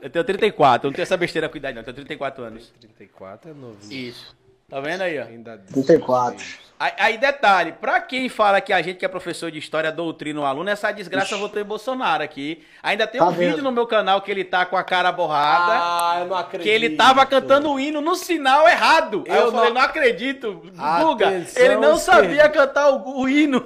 Eu 0.02 0.10
tenho 0.10 0.26
34, 0.26 0.86
eu 0.86 0.92
não 0.92 0.96
tenho 0.96 1.04
essa 1.04 1.18
besteira 1.18 1.48
com 1.50 1.58
idade, 1.58 1.74
não. 1.74 1.82
Eu 1.82 1.86
tenho 1.86 1.96
34 1.96 2.44
anos. 2.44 2.74
34 2.80 3.52
é 3.52 3.54
novinho. 3.54 3.94
Isso. 4.10 4.36
Tá 4.68 4.80
vendo 4.80 5.02
aí, 5.02 5.20
ó? 5.20 5.24
Ainda 5.26 5.58
34. 5.72 6.44
Aí, 6.78 6.92
aí, 6.98 7.18
detalhe, 7.18 7.72
pra 7.72 8.02
quem 8.02 8.28
fala 8.28 8.60
que 8.60 8.74
a 8.74 8.82
gente 8.82 8.98
que 8.98 9.06
é 9.06 9.08
professor 9.08 9.50
de 9.50 9.58
história 9.60 9.92
doutrina 9.92 10.42
o 10.42 10.44
aluno, 10.46 10.70
essa 10.70 10.92
desgraça 10.92 11.38
votou 11.38 11.62
em 11.62 11.66
Bolsonaro 11.66 12.22
aqui. 12.24 12.64
Ainda 12.84 13.08
tem 13.08 13.20
Tá 13.20 13.28
um 13.28 13.32
vídeo 13.32 13.56
vendo? 13.58 13.64
no 13.64 13.72
meu 13.72 13.88
canal 13.88 14.22
que 14.22 14.30
ele 14.30 14.44
tá 14.44 14.66
com 14.66 14.76
a 14.76 14.84
cara 14.84 15.10
borrada. 15.12 15.72
Ah, 15.74 16.18
eu 16.22 16.26
não 16.28 16.36
acredito. 16.36 16.64
Que 16.68 16.70
ele 16.70 16.90
tava 16.98 17.26
cantando 17.26 17.72
o 17.72 17.80
hino 17.80 18.02
no 18.02 18.16
sinal 18.16 18.68
errado. 18.68 19.24
Aí 19.30 19.38
eu, 19.38 19.46
Eu 19.46 19.52
falei, 19.52 19.68
não- 19.70 19.76
não 19.76 19.82
acredito. 19.82 20.54
Guga, 21.02 21.28
ele 21.56 21.76
não 21.78 21.94
esquerda. 21.96 21.98
sabia 21.98 22.50
cantar 22.50 22.90
o, 22.90 23.22
o 23.22 23.30
hino. 23.30 23.66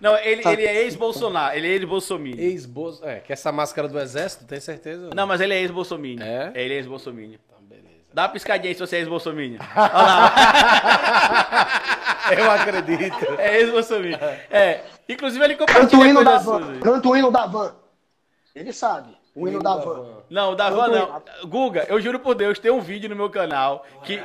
Não, 0.00 0.16
ele, 0.16 0.42
Tá. 0.42 0.52
ele 0.54 0.64
é 0.66 0.82
ex-Bolsonaro, 0.84 1.54
ele 1.56 1.68
é 1.68 1.70
ex-Bolsominion. 1.72 2.40
Ex-Bolso... 2.42 3.04
É, 3.04 3.20
que 3.20 3.32
essa 3.32 3.52
máscara 3.52 3.86
do 3.86 4.00
exército, 4.00 4.46
tem 4.46 4.58
certeza? 4.58 5.10
Não, 5.14 5.26
mas 5.26 5.40
ele 5.42 5.52
é 5.54 5.60
ex-Bolsominion. 5.60 6.24
É? 6.24 6.50
Ele 6.54 6.72
é 6.74 6.76
ex-Bolsominion. 6.78 7.38
Dá 8.12 8.22
uma 8.22 8.28
piscadinha 8.28 8.70
aí 8.70 8.74
se 8.74 8.80
você 8.80 8.96
é 8.96 8.98
ex-Bolsominion. 9.00 9.58
Olha 9.76 9.92
lá. 9.92 10.32
Eu 12.36 12.50
acredito. 12.50 13.34
É 13.38 13.60
ex-Bolsominion. 13.60 14.18
É. 14.50 14.80
Inclusive 15.08 15.44
ele 15.44 15.56
compartilha 15.56 16.14
da 16.14 16.24
coisas 16.24 16.44
van. 16.44 16.58
suas. 16.64 16.80
Canta 16.80 17.08
o 17.08 17.16
hino 17.16 17.30
da 17.30 17.46
van. 17.46 17.74
Ele 18.54 18.72
sabe. 18.72 19.16
O 19.34 19.46
hino 19.48 19.62
da 19.62 19.76
van. 19.76 20.06
Não, 20.28 20.52
o 20.52 20.54
da 20.56 20.70
van 20.70 20.88
não. 20.88 21.22
Guga, 21.46 21.86
eu 21.88 22.00
juro 22.00 22.18
por 22.18 22.34
Deus, 22.34 22.58
tem 22.58 22.70
um 22.70 22.80
vídeo 22.80 23.08
no 23.08 23.16
meu 23.16 23.30
canal 23.30 23.86
que 24.02 24.20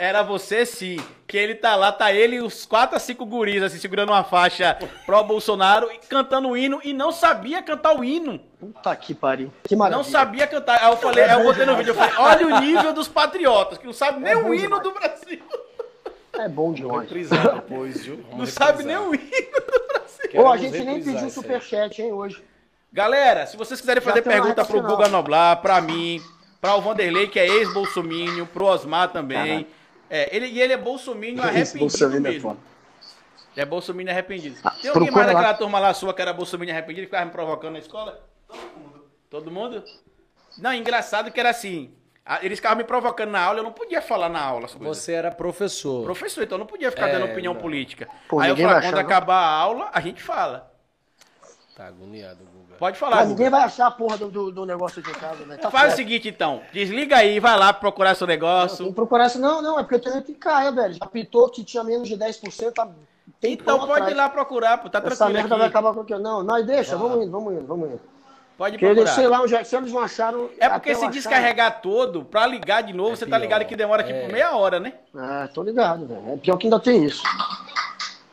era 0.00 0.22
você 0.22 0.64
sim, 0.64 0.98
que 1.26 1.36
ele 1.36 1.54
tá 1.54 1.76
lá, 1.76 1.92
tá 1.92 2.10
ele 2.10 2.36
e 2.36 2.40
os 2.40 2.64
quatro 2.64 2.96
a 2.96 2.98
cinco 2.98 3.26
guris, 3.26 3.62
assim, 3.62 3.76
segurando 3.76 4.08
uma 4.08 4.24
faixa 4.24 4.78
pró-Bolsonaro, 5.04 5.92
e 5.92 5.98
cantando 5.98 6.48
o 6.48 6.56
hino, 6.56 6.80
e 6.82 6.94
não 6.94 7.12
sabia 7.12 7.62
cantar 7.62 7.94
o 7.94 8.02
hino. 8.02 8.40
Puta 8.58 8.96
que 8.96 9.14
pariu. 9.14 9.52
Que 9.62 9.76
maravilha. 9.76 9.98
Não 9.98 10.10
sabia 10.10 10.46
cantar. 10.46 10.82
Aí 10.82 10.90
eu 10.90 10.96
falei, 10.96 11.24
aí 11.24 11.38
eu 11.38 11.44
botei 11.44 11.66
no 11.66 11.76
vídeo, 11.76 11.90
eu 11.90 11.94
falei, 11.94 12.14
olha 12.16 12.46
o 12.46 12.60
nível 12.60 12.94
dos 12.94 13.08
patriotas, 13.08 13.76
que 13.76 13.84
não 13.84 13.92
sabe 13.92 14.20
nem 14.20 14.34
o 14.34 14.54
hino 14.54 14.80
do 14.80 14.90
Brasil. 14.90 15.42
É 16.32 16.48
bom 16.48 16.72
demais. 16.72 17.02
Reprisar 17.02 17.56
depois, 17.56 18.02
viu? 18.02 18.16
Não 18.16 18.38
Vamos 18.38 18.52
sabe 18.54 18.82
nem 18.84 18.96
reprisar. 18.96 19.10
o 19.10 19.14
hino 19.14 19.60
do 19.66 19.86
Brasil. 19.86 20.30
Pô, 20.32 20.48
a 20.48 20.56
gente 20.56 20.78
nem 20.78 20.96
reprisar 20.96 21.14
pediu 21.14 21.30
superchat, 21.30 22.00
hein, 22.00 22.10
hoje. 22.10 22.42
Galera, 22.90 23.46
se 23.46 23.54
vocês 23.54 23.78
quiserem 23.78 24.02
fazer 24.02 24.22
pergunta 24.22 24.64
pro 24.64 24.78
final. 24.78 24.96
Guga 24.96 25.08
Noblar, 25.08 25.60
pra 25.60 25.78
mim, 25.82 26.22
pra 26.58 26.74
o 26.74 26.80
Vanderlei, 26.80 27.26
que 27.26 27.38
é 27.38 27.46
ex-bolsomínio, 27.46 28.46
pro 28.46 28.64
Osmar 28.64 29.10
também. 29.10 29.66
É, 30.10 30.34
ele, 30.36 30.46
e 30.48 30.60
ele 30.60 30.72
é 30.72 30.76
bolsomínio 30.76 31.42
arrependido 31.42 31.78
Bolsonaro 31.78 32.16
é 32.16 32.20
mesmo. 32.20 32.40
foda. 32.50 32.60
É 33.56 33.64
bolsomínio 33.64 34.12
arrependido. 34.12 34.56
Ah, 34.64 34.70
Tem 34.70 34.90
alguém 34.90 35.10
mais 35.10 35.26
lá. 35.26 35.32
daquela 35.32 35.54
turma 35.54 35.78
lá 35.78 35.94
sua 35.94 36.12
que 36.12 36.20
era 36.22 36.32
bolsomínio 36.32 36.74
arrependido 36.74 37.04
e 37.04 37.06
ficava 37.06 37.24
me 37.24 37.30
provocando 37.32 37.72
na 37.74 37.78
escola? 37.78 38.20
Todo 38.48 38.60
mundo. 38.76 39.04
Todo 39.30 39.50
mundo? 39.50 39.84
Não, 40.58 40.74
engraçado 40.74 41.30
que 41.30 41.38
era 41.38 41.50
assim. 41.50 41.94
a- 42.24 42.44
Eles 42.44 42.58
ficavam 42.58 42.78
me 42.78 42.84
provocando 42.84 43.30
na 43.30 43.40
aula, 43.40 43.60
eu 43.60 43.64
não 43.64 43.72
podia 43.72 44.02
falar 44.02 44.28
na 44.28 44.40
aula 44.40 44.68
coisas. 44.68 44.78
Você 44.98 45.12
era 45.12 45.30
professor. 45.30 46.04
Professor, 46.04 46.42
então 46.44 46.56
eu 46.56 46.60
não 46.60 46.66
podia 46.66 46.90
ficar 46.90 47.08
É, 47.08 47.12
dando 47.12 47.26
opinião 47.26 47.54
não. 47.54 47.60
política. 47.60 48.08
Pô, 48.28 48.40
Aí 48.40 48.50
eu 48.50 48.56
falava, 48.56 48.74
vai 48.74 48.82
quando 48.82 48.94
achar, 48.94 49.02
não. 49.04 49.10
acabar 49.10 49.36
a 49.36 49.50
aula, 49.50 49.90
a 49.92 50.00
gente 50.00 50.22
fala. 50.22 50.72
Tá 51.76 51.86
agoniado. 51.86 52.38
Pode 52.80 52.98
falar, 52.98 53.16
Mas 53.16 53.24
Guga. 53.28 53.34
ninguém 53.36 53.50
vai 53.50 53.60
achar 53.62 53.86
a 53.86 53.90
porra 53.92 54.16
do, 54.16 54.28
do, 54.30 54.50
do 54.50 54.66
negócio 54.66 55.00
de 55.02 55.12
casa, 55.12 55.44
velho. 55.44 55.60
Tá 55.60 55.70
Faz 55.70 55.84
o 55.84 55.86
certo. 55.88 55.96
seguinte, 55.98 56.28
então. 56.28 56.62
Desliga 56.72 57.16
aí, 57.18 57.38
vai 57.38 57.56
lá 57.58 57.72
procurar 57.72 58.14
seu 58.16 58.26
negócio. 58.26 58.86
que 58.86 58.92
procurar 58.92 59.26
isso. 59.26 59.38
Não, 59.38 59.60
não, 59.60 59.78
é 59.78 59.82
porque 59.82 59.96
eu 59.96 60.00
tenho 60.00 60.22
que 60.22 60.32
cair, 60.34 60.74
velho. 60.74 60.94
Já 60.94 61.06
pitou 61.06 61.48
que 61.50 61.62
tinha 61.62 61.84
menos 61.84 62.08
de 62.08 62.16
10%, 62.16 62.72
tá 62.72 62.88
tem 63.38 63.52
Então 63.52 63.78
pode 63.80 63.92
atrás. 63.92 64.10
ir 64.12 64.14
lá 64.16 64.28
procurar, 64.30 64.78
pô. 64.78 64.88
Tá 64.88 64.98
Essa 64.98 65.08
tranquilo 65.08 65.32
merda 65.34 65.56
vai 65.56 65.66
aqui. 65.68 65.76
acabar 65.76 65.94
com 65.94 66.00
o 66.00 66.04
quê? 66.04 66.16
Não, 66.18 66.42
nós 66.42 66.66
deixa, 66.66 66.96
vamos 66.96 67.22
indo, 67.22 67.30
vamos 67.30 67.52
indo, 67.52 67.66
vamos 67.66 67.88
indo. 67.90 68.00
Pode 68.58 68.72
Porque 68.72 68.84
eles, 68.86 69.08
sei 69.10 69.24
procurar. 69.24 69.38
lá 69.38 69.44
onde 69.44 69.54
é, 69.54 69.64
se 69.64 69.74
eles 69.76 69.90
não 69.92 70.00
acharam. 70.00 70.50
É 70.58 70.68
porque 70.68 70.94
se 70.94 71.06
descarregar 71.08 71.80
todo, 71.80 72.24
pra 72.24 72.46
ligar 72.46 72.82
de 72.82 72.92
novo, 72.92 73.16
você 73.16 73.24
tá 73.24 73.36
pior. 73.36 73.40
ligado 73.40 73.64
que 73.66 73.76
demora 73.76 74.02
aqui 74.02 74.12
É. 74.12 74.20
por 74.22 74.32
meia 74.32 74.54
hora, 74.56 74.78
né? 74.80 74.94
É, 75.16 75.46
tô 75.48 75.62
ligado, 75.62 76.06
velho. 76.06 76.22
É 76.32 76.36
pior 76.36 76.56
que 76.58 76.66
ainda 76.66 76.78
tem 76.80 77.04
isso. 77.04 77.22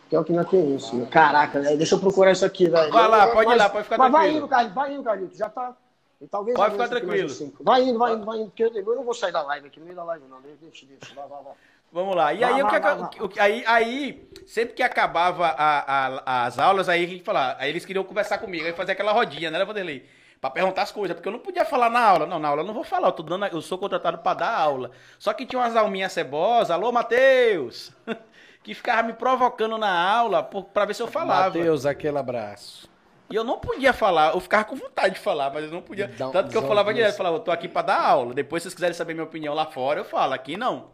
Pior 0.10 0.24
que 0.24 0.32
ainda 0.32 0.46
tem 0.46 0.76
isso. 0.76 1.06
Caraca, 1.08 1.60
velho. 1.60 1.78
Deixa 1.78 1.96
eu 1.96 2.00
procurar 2.00 2.32
isso 2.32 2.46
aqui, 2.46 2.70
velho. 2.70 2.92
Vai 2.92 3.08
lá, 3.08 3.26
Mas- 3.26 3.34
pode 3.34 3.46
ir 3.46 3.50
mas- 3.50 3.58
lá, 3.58 3.70
pode 3.70 3.84
ficar 3.84 3.98
mas 3.98 4.12
vai 4.12 4.22
tranquilo. 4.22 4.38
indo, 4.46 4.48
Carlito, 4.50 4.76
vai 4.76 4.94
indo, 4.94 5.04
Carlito. 5.04 5.38
Já 5.38 5.50
tá. 5.50 5.76
E 6.20 6.28
talvez 6.28 6.58
Pode 6.58 6.72
ficar 6.72 6.88
tranquilo. 6.88 7.30
cinco. 7.30 7.64
Vai 7.64 7.84
indo, 7.84 8.00
vai 8.00 8.14
indo, 8.14 8.26
vai 8.26 8.38
indo. 8.40 8.46
Porque 8.48 8.64
eu, 8.64 8.96
não 8.96 9.04
vou 9.04 9.14
sair 9.14 9.32
da 9.32 9.42
live 9.44 9.68
aqui, 9.68 9.80
no 9.80 9.86
meio 9.86 9.96
da 9.98 10.04
live, 10.04 10.26
não. 10.30 10.40
Deixa, 10.42 10.86
deixa. 10.86 11.14
Vai, 11.14 11.28
vai, 11.28 11.44
vai. 11.44 11.54
Vamos 11.92 12.16
lá. 12.16 12.34
E 12.34 12.40
Vai, 12.40 12.54
aí, 12.54 12.62
o 12.64 12.66
que, 12.66 12.72
vai, 12.72 12.80
aca- 12.80 12.96
vai, 12.96 13.10
o 13.22 13.30
que- 13.30 13.40
aí, 13.40 13.64
aí, 13.68 14.30
sempre 14.46 14.74
que 14.74 14.84
acabava 14.84 15.46
a- 15.48 16.20
a- 16.26 16.46
as 16.48 16.58
aulas, 16.60 16.90
aí 16.90 17.04
a 17.06 17.08
gente 17.08 17.24
falava, 17.24 17.56
aí 17.60 17.70
eles 17.70 17.86
queriam 17.86 18.04
conversar 18.04 18.40
comigo, 18.40 18.66
aí 18.66 18.74
fazer 18.74 18.94
aquela 18.94 19.12
rodinha, 19.14 19.50
né, 19.52 19.64
Vanderlei? 19.64 20.06
Pra 20.42 20.50
perguntar 20.50 20.82
as 20.84 20.92
coisas, 20.92 21.16
porque 21.16 21.28
eu 21.30 21.34
não 21.34 21.40
podia 21.40 21.64
falar 21.66 21.90
na 21.90 22.00
aula. 22.04 22.26
Não, 22.26 22.40
na 22.40 22.48
aula 22.50 22.62
eu 22.62 22.66
não 22.68 22.74
vou 22.74 22.84
falar, 22.84 23.08
eu, 23.08 23.12
tô 23.12 23.24
dando, 23.24 23.46
eu 23.48 23.62
sou 23.62 23.78
contratado 23.78 24.18
pra 24.20 24.34
dar 24.34 24.54
aula. 24.60 24.92
Só 25.18 25.34
que 25.34 25.46
tinha 25.46 25.60
umas 25.60 25.76
alminhas 25.76 26.12
cebosas, 26.12 26.72
alô, 26.72 26.92
Matheus, 26.92 27.92
que 28.68 28.74
ficava 28.74 29.02
me 29.02 29.14
provocando 29.14 29.78
na 29.78 29.90
aula 29.90 30.44
pra 30.44 30.84
ver 30.84 30.94
se 30.94 31.02
eu 31.02 31.08
falava. 31.08 31.58
Matheus, 31.58 31.86
aquele 31.86 32.18
abraço. 32.18 32.90
E 33.30 33.36
eu 33.36 33.42
não 33.42 33.60
podia 33.60 33.94
falar, 33.94 34.34
eu 34.34 34.42
ficava 34.42 34.66
com 34.66 34.76
vontade 34.76 35.14
de 35.16 35.22
falar, 35.22 35.50
mas 35.54 35.64
eu 35.64 35.72
não 35.72 35.82
podia. 35.82 36.10
Dá 36.10 36.30
Tanto 36.30 36.52
que 36.52 36.58
eu 36.58 36.68
falava 36.68 36.94
direto, 36.94 37.14
eu 37.14 37.18
falava, 37.18 37.38
eu 37.38 37.40
tô 37.40 37.50
aqui 37.50 37.70
pra 37.70 37.82
dar 37.82 38.02
aula. 38.02 38.34
Depois, 38.34 38.62
se 38.62 38.66
vocês 38.66 38.76
quiserem 38.76 38.94
saber 38.94 39.14
minha 39.14 39.24
opinião 39.24 39.54
lá 39.54 39.68
fora, 39.68 40.02
eu 40.02 40.04
falo, 40.04 40.34
aqui 40.34 40.58
não. 40.58 40.92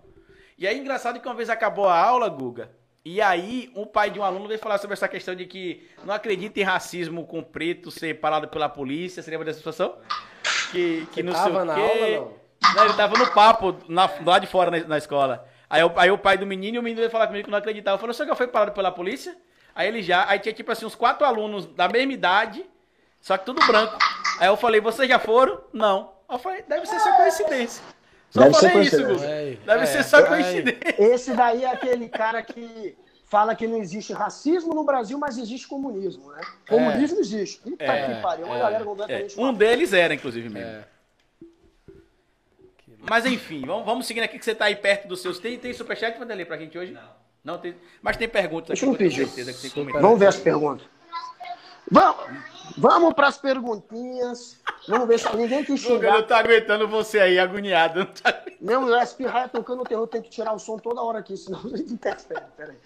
E 0.56 0.68
aí, 0.68 0.78
engraçado 0.78 1.20
que 1.20 1.28
uma 1.28 1.34
vez 1.34 1.50
acabou 1.50 1.90
a 1.90 1.98
aula, 1.98 2.30
Guga, 2.30 2.70
e 3.04 3.20
aí 3.20 3.72
um 3.76 3.88
pai 3.88 4.12
de 4.12 4.20
um 4.20 4.24
aluno 4.24 4.48
veio 4.48 4.60
falar 4.60 4.78
sobre 4.78 4.94
essa 4.94 5.08
questão 5.08 5.34
de 5.34 5.48
que 5.48 5.90
não 6.06 6.14
acredita 6.14 6.60
em 6.60 6.64
racismo 6.64 7.26
com 7.26 7.42
preto 7.42 7.90
ser 7.90 8.20
parado 8.20 8.48
pela 8.50 8.70
polícia. 8.70 9.24
Você 9.24 9.32
lembra 9.32 9.46
dessa 9.46 9.58
situação? 9.58 9.98
Que, 10.72 11.08
que 11.12 11.24
não 11.24 11.34
tava 11.34 11.50
sei 11.50 11.60
o 11.60 11.66
na 11.66 11.74
quê. 11.74 11.82
aula, 11.82 12.32
não? 12.62 12.76
Não, 12.76 12.86
ele 12.86 12.94
tava 12.94 13.18
no 13.18 13.32
papo, 13.32 13.76
na, 13.90 14.08
lá 14.24 14.38
de 14.38 14.46
fora 14.46 14.70
na, 14.70 14.88
na 14.88 14.98
escola. 15.00 15.52
Aí, 15.74 15.84
o- 15.84 15.92
aí 15.98 16.12
o 16.12 16.18
pai 16.20 16.38
do 16.38 16.46
menino 16.46 16.76
e 16.76 16.80
o 16.80 16.84
menino 16.84 17.00
veio 17.00 17.10
falar 17.10 17.26
comigo 17.26 17.46
que 17.46 17.52
não 17.52 17.58
acreditava. 17.58 17.96
Eu 17.96 18.00
falei, 18.00 18.14
você 18.14 18.26
já 18.28 18.36
foi 18.36 18.46
parado 18.46 18.74
pela 18.74 18.92
polícia? 18.92 19.36
Aí 19.74 19.88
ele 19.88 20.04
já, 20.04 20.30
aí 20.30 20.38
tinha 20.38 20.54
tipo 20.54 20.72
assim 20.72 20.86
uns 20.86 20.94
quatro 20.94 21.26
alunos 21.26 21.66
da 21.66 21.88
mesma 21.88 22.14
idade, 22.14 22.64
só 23.20 23.36
que 23.40 23.46
tudo 23.46 23.66
branco. 23.66 23.98
Aí 24.40 24.48
eu 24.48 24.56
falei, 24.56 24.80
vocês 24.80 25.10
já 25.10 25.18
foram? 25.18 25.60
Não. 25.74 26.12
Aí 26.30 26.36
eu 26.36 26.40
falei, 26.40 26.62
deve 26.68 26.86
ser 26.86 27.00
só 27.00 27.12
coincidência. 27.16 27.84
Só 28.30 28.42
Deve 28.42 28.54
ser 28.56 28.70
falei 28.70 28.88
isso. 28.88 29.04
Guga. 29.04 29.26
É, 29.26 29.58
Deve 29.66 29.84
é, 29.84 29.86
ser 29.88 30.04
só 30.04 30.20
é. 30.20 30.24
coincidência. 30.28 30.96
Esse 31.00 31.34
daí 31.34 31.64
é 31.64 31.72
aquele 31.72 32.08
cara 32.08 32.44
que 32.44 32.96
fala 33.26 33.56
que 33.56 33.66
não 33.66 33.78
existe 33.80 34.14
racismo 34.14 34.76
no 34.76 34.84
Brasil, 34.84 35.18
mas 35.18 35.40
existe 35.40 35.68
comunismo, 35.68 36.32
né? 36.34 36.42
Comunismo 36.70 37.20
existe. 37.20 37.58
Puta 37.62 37.84
É, 37.84 38.16
que 38.16 38.22
pariu, 38.22 38.46
uma 38.46 38.58
é, 38.58 38.60
galera 38.60 38.84
É, 38.84 38.86
completamente 38.86 39.40
um 39.40 39.52
deles 39.52 39.92
era, 39.92 40.14
inclusive, 40.14 40.50
mesmo. 40.50 40.84
Mas 43.10 43.26
enfim, 43.26 43.62
vamos, 43.66 43.86
vamos 43.86 44.08
seguindo 44.08 44.24
aqui 44.24 44.40
que 44.40 44.46
você 44.46 44.56
tá 44.56 44.66
aí 44.66 44.76
perto 44.76 45.08
dos 45.08 45.22
seus. 45.22 45.40
Tem, 45.40 45.58
tem 45.58 45.74
superchat 45.74 46.18
ler 46.24 46.46
pra 46.46 46.58
gente 46.58 46.78
hoje? 46.78 46.94
Não. 46.94 47.24
Não 47.44 47.58
tem. 47.58 47.76
Mas 48.02 48.16
tem 48.16 48.28
perguntas 48.28 48.70
Deixa 48.70 48.86
eu 48.86 48.96
pedir. 48.96 49.28
certeza 49.28 49.54
que 49.54 49.62
tem 49.62 49.70
comentário. 49.72 50.02
Vamos 50.02 50.20
ver 50.20 50.28
as 50.28 50.38
perguntas. 50.38 50.88
Vamos, 51.92 52.26
vamos 52.78 53.14
para 53.14 53.28
as 53.28 53.38
perguntinhas. 53.38 54.62
Vamos 54.88 55.08
ver 55.08 55.20
se 55.20 55.36
ninguém 55.36 55.64
quis 55.64 55.82
xingar. 55.82 56.14
não 56.14 56.24
tô 56.24 56.34
aguentando 56.34 56.88
você 56.88 57.20
aí, 57.20 57.38
agoniado. 57.38 58.00
Não 58.00 58.06
tá 58.06 58.30
aguentando. 58.30 58.58
Mesmo 58.62 58.86
o 58.86 59.02
espirrar 59.02 59.50
tocando 59.50 59.82
o 59.82 59.86
terror, 59.86 60.08
tem 60.08 60.22
que 60.22 60.30
tirar 60.30 60.54
o 60.54 60.60
som 60.60 60.78
toda 60.78 61.02
hora 61.02 61.20
aqui, 61.20 61.36
senão 61.36 61.62
ele 61.68 61.84
interfere. 61.84 62.46
Peraí. 62.56 62.78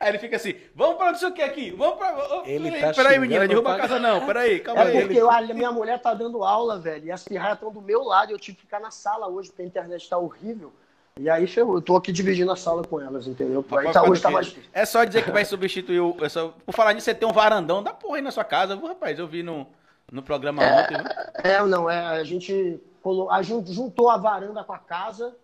Aí 0.00 0.08
ele 0.08 0.18
fica 0.18 0.36
assim, 0.36 0.54
vamos 0.74 0.96
pra 0.96 1.12
não 1.12 1.18
sei 1.18 1.28
o 1.28 1.32
que 1.32 1.42
aqui, 1.42 1.70
vamos 1.72 1.98
pra... 1.98 2.42
Ele 2.46 2.70
peraí, 2.70 2.80
tá 2.80 2.94
peraí, 2.94 3.18
menina, 3.18 3.46
derruba 3.46 3.72
a 3.72 3.74
pra- 3.74 3.82
casa 3.82 3.98
não, 4.00 4.24
peraí, 4.26 4.58
calma 4.60 4.80
É 4.84 4.86
aí. 4.96 5.00
porque 5.06 5.20
a 5.20 5.42
minha 5.54 5.70
mulher 5.70 6.00
tá 6.00 6.14
dando 6.14 6.42
aula, 6.42 6.78
velho, 6.78 7.04
e 7.04 7.12
as 7.12 7.22
pirraias 7.22 7.56
estão 7.56 7.70
do 7.70 7.82
meu 7.82 8.02
lado, 8.02 8.30
e 8.30 8.32
eu 8.32 8.38
tive 8.38 8.56
que 8.56 8.62
ficar 8.62 8.80
na 8.80 8.90
sala 8.90 9.28
hoje, 9.28 9.50
porque 9.50 9.60
a 9.60 9.66
internet 9.66 10.08
tá 10.08 10.16
horrível. 10.16 10.72
E 11.18 11.28
aí 11.28 11.46
ferrou, 11.46 11.74
eu 11.74 11.82
tô 11.82 11.96
aqui 11.96 12.12
dividindo 12.12 12.50
a 12.50 12.56
sala 12.56 12.82
com 12.82 12.98
elas, 12.98 13.26
entendeu? 13.26 13.62
Aí 13.76 13.92
tá, 13.92 14.02
hoje 14.02 14.22
tá 14.22 14.30
mais. 14.30 14.56
É 14.72 14.86
só 14.86 15.04
dizer 15.04 15.22
que 15.22 15.30
vai 15.30 15.44
substituir 15.44 16.00
o... 16.00 16.16
é 16.22 16.30
só- 16.30 16.54
Por 16.64 16.72
falar 16.74 16.94
nisso, 16.94 17.04
você 17.04 17.14
tem 17.14 17.28
um 17.28 17.32
varandão 17.32 17.82
da 17.82 17.92
porra 17.92 18.16
aí 18.16 18.22
na 18.22 18.30
sua 18.30 18.44
casa, 18.44 18.74
viu, 18.76 18.86
rapaz? 18.88 19.18
Eu 19.18 19.26
vi 19.26 19.42
no, 19.42 19.66
no 20.10 20.22
programa 20.22 20.62
ontem, 20.62 20.96
viu? 20.96 21.06
É, 21.44 21.62
não, 21.66 21.90
é, 21.90 21.98
a 22.06 22.24
gente 22.24 22.80
colo... 23.02 23.30
a 23.30 23.42
jun- 23.42 23.66
juntou 23.66 24.08
a 24.08 24.16
varanda 24.16 24.64
com 24.64 24.72
a 24.72 24.78
casa, 24.78 25.36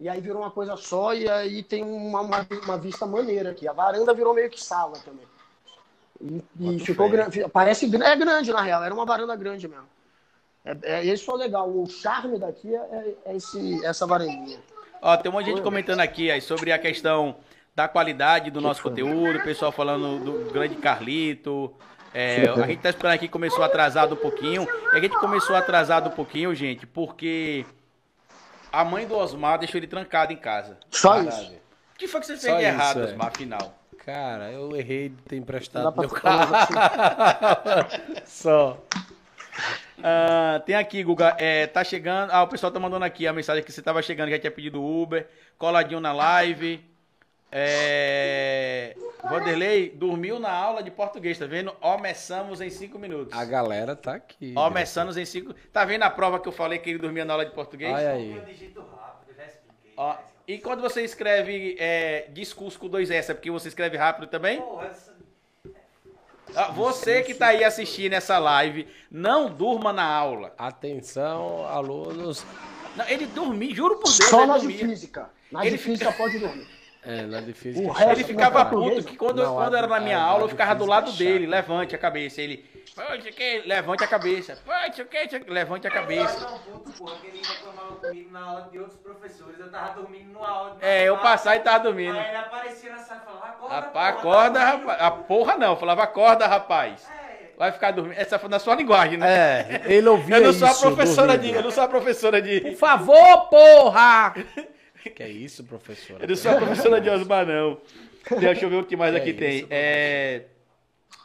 e 0.00 0.08
aí 0.08 0.20
virou 0.20 0.42
uma 0.42 0.50
coisa 0.50 0.76
só, 0.76 1.14
e 1.14 1.28
aí 1.28 1.62
tem 1.62 1.82
uma, 1.82 2.20
uma, 2.20 2.46
uma 2.64 2.78
vista 2.78 3.06
maneira 3.06 3.50
aqui. 3.50 3.68
A 3.68 3.72
varanda 3.72 4.12
virou 4.12 4.34
meio 4.34 4.50
que 4.50 4.62
sala 4.62 4.94
também. 5.04 5.26
E, 6.20 6.76
e 6.76 6.78
ficou 6.80 7.08
grande. 7.08 7.46
Parece 7.52 7.86
é 7.86 8.16
grande, 8.16 8.52
na 8.52 8.60
real, 8.62 8.82
era 8.82 8.94
uma 8.94 9.06
varanda 9.06 9.36
grande 9.36 9.68
mesmo. 9.68 9.86
É, 10.64 10.76
é, 10.82 11.04
isso 11.04 11.30
é 11.30 11.34
legal. 11.34 11.68
O 11.68 11.86
charme 11.86 12.38
daqui 12.38 12.74
é, 12.74 13.14
é 13.26 13.36
esse, 13.36 13.84
essa 13.84 14.06
varandinha. 14.06 14.58
Ó, 15.00 15.16
tem 15.16 15.30
um 15.30 15.34
monte 15.34 15.44
de 15.44 15.50
gente 15.52 15.62
comentando 15.62 16.00
aqui 16.00 16.30
aí 16.30 16.40
sobre 16.40 16.72
a 16.72 16.78
questão 16.78 17.36
da 17.74 17.86
qualidade 17.86 18.50
do 18.50 18.60
nosso 18.60 18.82
conteúdo, 18.82 19.38
o 19.38 19.44
pessoal 19.44 19.70
falando 19.70 20.18
do 20.24 20.52
grande 20.52 20.76
Carlito. 20.76 21.74
É, 22.14 22.48
a 22.48 22.66
gente 22.66 22.80
tá 22.80 22.90
esperando 22.90 23.14
aqui, 23.14 23.28
começou 23.28 23.62
atrasado 23.62 24.14
um 24.14 24.18
pouquinho. 24.18 24.66
E 24.92 24.96
a 24.96 25.00
gente 25.00 25.18
começou 25.18 25.54
atrasado 25.54 26.08
um 26.08 26.12
pouquinho, 26.12 26.54
gente, 26.54 26.86
porque 26.86 27.66
a 28.80 28.84
mãe 28.84 29.06
do 29.06 29.16
Osmar 29.16 29.58
deixou 29.58 29.78
ele 29.78 29.86
trancado 29.86 30.32
em 30.32 30.36
casa. 30.36 30.78
Só 30.90 31.10
Caralho. 31.10 31.28
isso. 31.28 31.52
O 31.94 31.98
que 31.98 32.08
foi 32.08 32.20
que 32.20 32.26
você 32.26 32.36
Só 32.36 32.42
fez 32.42 32.56
de 32.56 32.62
isso, 32.62 32.72
errado, 32.72 33.00
é. 33.00 33.04
Osmar, 33.04 33.28
afinal? 33.28 33.78
Cara, 34.04 34.50
eu 34.50 34.76
errei 34.76 35.08
de 35.08 35.22
ter 35.22 35.36
emprestado 35.36 35.98
meu 35.98 36.10
carro. 36.10 36.54
assim. 36.54 36.74
Só. 38.26 38.78
Ah, 40.02 40.60
tem 40.66 40.74
aqui, 40.74 41.02
Guga, 41.02 41.36
é, 41.38 41.66
tá 41.66 41.82
chegando. 41.82 42.30
Ah, 42.30 42.42
o 42.42 42.48
pessoal 42.48 42.70
tá 42.70 42.78
mandando 42.78 43.04
aqui 43.04 43.26
a 43.26 43.32
mensagem 43.32 43.62
que 43.64 43.72
você 43.72 43.80
tava 43.80 44.02
chegando, 44.02 44.30
já 44.30 44.38
tinha 44.38 44.50
pedido 44.50 44.84
Uber, 44.84 45.26
coladinho 45.56 46.00
na 46.00 46.12
live. 46.12 46.84
É... 47.56 48.96
Vanderlei 49.22 49.88
dormiu 49.88 50.40
na 50.40 50.50
aula 50.50 50.82
de 50.82 50.90
português, 50.90 51.38
tá 51.38 51.46
vendo? 51.46 51.70
Começamos 51.72 52.60
em 52.60 52.68
cinco 52.68 52.98
minutos. 52.98 53.32
A 53.32 53.44
galera 53.44 53.94
tá 53.94 54.16
aqui. 54.16 54.52
Começamos 54.52 55.16
em 55.16 55.24
cinco. 55.24 55.54
Tá 55.72 55.84
vendo 55.84 56.02
a 56.02 56.10
prova 56.10 56.40
que 56.40 56.48
eu 56.48 56.52
falei 56.52 56.80
que 56.80 56.90
ele 56.90 56.98
dormia 56.98 57.24
na 57.24 57.34
aula 57.34 57.46
de 57.46 57.52
português? 57.52 57.94
Olha 57.94 58.10
aí. 58.10 58.42
Ó, 59.96 60.16
e 60.48 60.58
quando 60.58 60.80
você 60.80 61.02
escreve 61.02 61.76
é, 61.78 62.26
discurso 62.32 62.76
com 62.76 62.88
dois 62.88 63.08
S, 63.08 63.30
é 63.30 63.34
porque 63.34 63.52
você 63.52 63.68
escreve 63.68 63.96
rápido 63.96 64.26
também? 64.26 64.60
Ah, 66.56 66.72
você 66.72 67.22
que 67.22 67.34
tá 67.34 67.48
aí 67.48 67.62
assistindo 67.62 68.14
essa 68.14 68.38
live, 68.38 68.86
não 69.08 69.48
durma 69.48 69.92
na 69.92 70.04
aula. 70.04 70.52
Atenção, 70.58 71.64
alunos. 71.66 72.44
Não, 72.96 73.08
ele 73.08 73.26
dormia, 73.26 73.74
juro 73.74 73.96
por 73.96 74.12
Deus, 74.12 74.28
Só 74.28 74.42
ele 74.42 74.46
na 74.46 74.58
de 74.58 74.72
física. 74.72 75.30
Na 75.50 75.64
Ele 75.64 75.76
de 75.76 75.82
física 75.82 76.12
pode 76.12 76.38
dormir. 76.38 76.66
É, 77.06 77.22
na. 77.22 77.38
O 77.38 77.90
resto 77.92 78.12
Ele 78.12 78.24
ficava 78.24 78.64
Não, 78.64 78.70
puto 78.70 79.04
que 79.04 79.16
quando, 79.16 79.42
Não, 79.42 79.54
quando 79.54 79.76
era 79.76 79.86
na 79.86 80.00
minha 80.00 80.18
aula, 80.18 80.44
eu 80.44 80.48
ficava 80.48 80.74
do 80.74 80.86
lado 80.86 81.10
é 81.10 81.14
dele, 81.14 81.46
levante 81.46 81.94
a 81.94 81.98
cabeça. 81.98 82.40
Ele, 82.40 82.64
"Pode 82.96 83.30
que? 83.32 83.62
levante 83.66 84.02
a 84.02 84.06
cabeça. 84.06 84.58
Levante 85.46 85.86
a 85.86 85.90
cabeça. 85.90 86.40
Não, 86.48 86.58
puto, 86.58 86.90
porra, 86.92 87.16
que 87.20 87.26
ele 87.26 87.42
reclamava 87.46 87.96
comigo 87.96 88.30
na 88.32 88.40
aula 88.40 88.68
de 88.72 88.78
outros 88.78 88.98
professores. 89.00 89.58
Eu 89.60 89.70
tava 89.70 90.00
dormindo 90.00 90.32
numa 90.32 90.48
aula. 90.48 90.76
de 90.76 90.84
É, 90.86 91.04
eu 91.04 91.18
passar 91.18 91.56
e 91.56 91.60
tava 91.60 91.80
dormindo. 91.84 92.16
Aí 92.18 92.28
ele 92.28 92.36
aparecia 92.36 92.90
na 92.90 92.98
sala 92.98 93.20
e 93.22 93.26
falava, 93.26 93.46
acorda, 93.48 93.74
Rapaz, 93.74 94.08
acorda, 94.16 94.58
tá 94.60 94.70
dormindo." 94.70 94.86
rapaz. 94.88 95.02
A 95.02 95.10
porra 95.10 95.56
não, 95.58 95.70
eu 95.72 95.76
falava 95.76 96.02
acorda, 96.04 96.46
rapaz. 96.46 97.06
É, 97.20 97.24
Vai 97.58 97.70
ficar 97.70 97.90
dormindo. 97.92 98.18
Essa 98.18 98.38
foi 98.38 98.48
na 98.48 98.58
sua 98.58 98.74
linguagem, 98.74 99.16
né? 99.18 99.26
É, 99.28 99.82
ele 99.92 100.08
ouvia 100.08 100.36
Eu 100.36 100.42
não 100.44 100.50
isso. 100.50 100.58
sou 100.60 100.68
a 100.68 100.92
professora 100.94 101.38
de. 101.38 101.50
Eu 101.50 101.62
não 101.62 101.70
sou 101.70 101.84
a 101.84 101.88
professora 101.88 102.40
Por 102.40 102.48
de. 102.48 102.74
favor, 102.76 103.48
porra! 103.48 104.34
Que 105.10 105.22
é 105.22 105.28
isso, 105.28 105.64
professora? 105.64 106.24
Eu 106.24 106.28
não 106.28 106.36
sou 106.36 106.50
a 106.52 106.56
professora 106.56 107.00
de 107.00 107.10
Osmar, 107.10 107.46
não. 107.46 107.78
Deixa 108.40 108.64
eu 108.64 108.70
ver 108.70 108.76
o 108.76 108.84
que 108.84 108.96
mais 108.96 109.14
Que 109.14 109.20
aqui 109.20 109.30
é 109.30 109.32
tem. 109.34 109.56
isso, 109.58 109.66
É. 109.70 110.42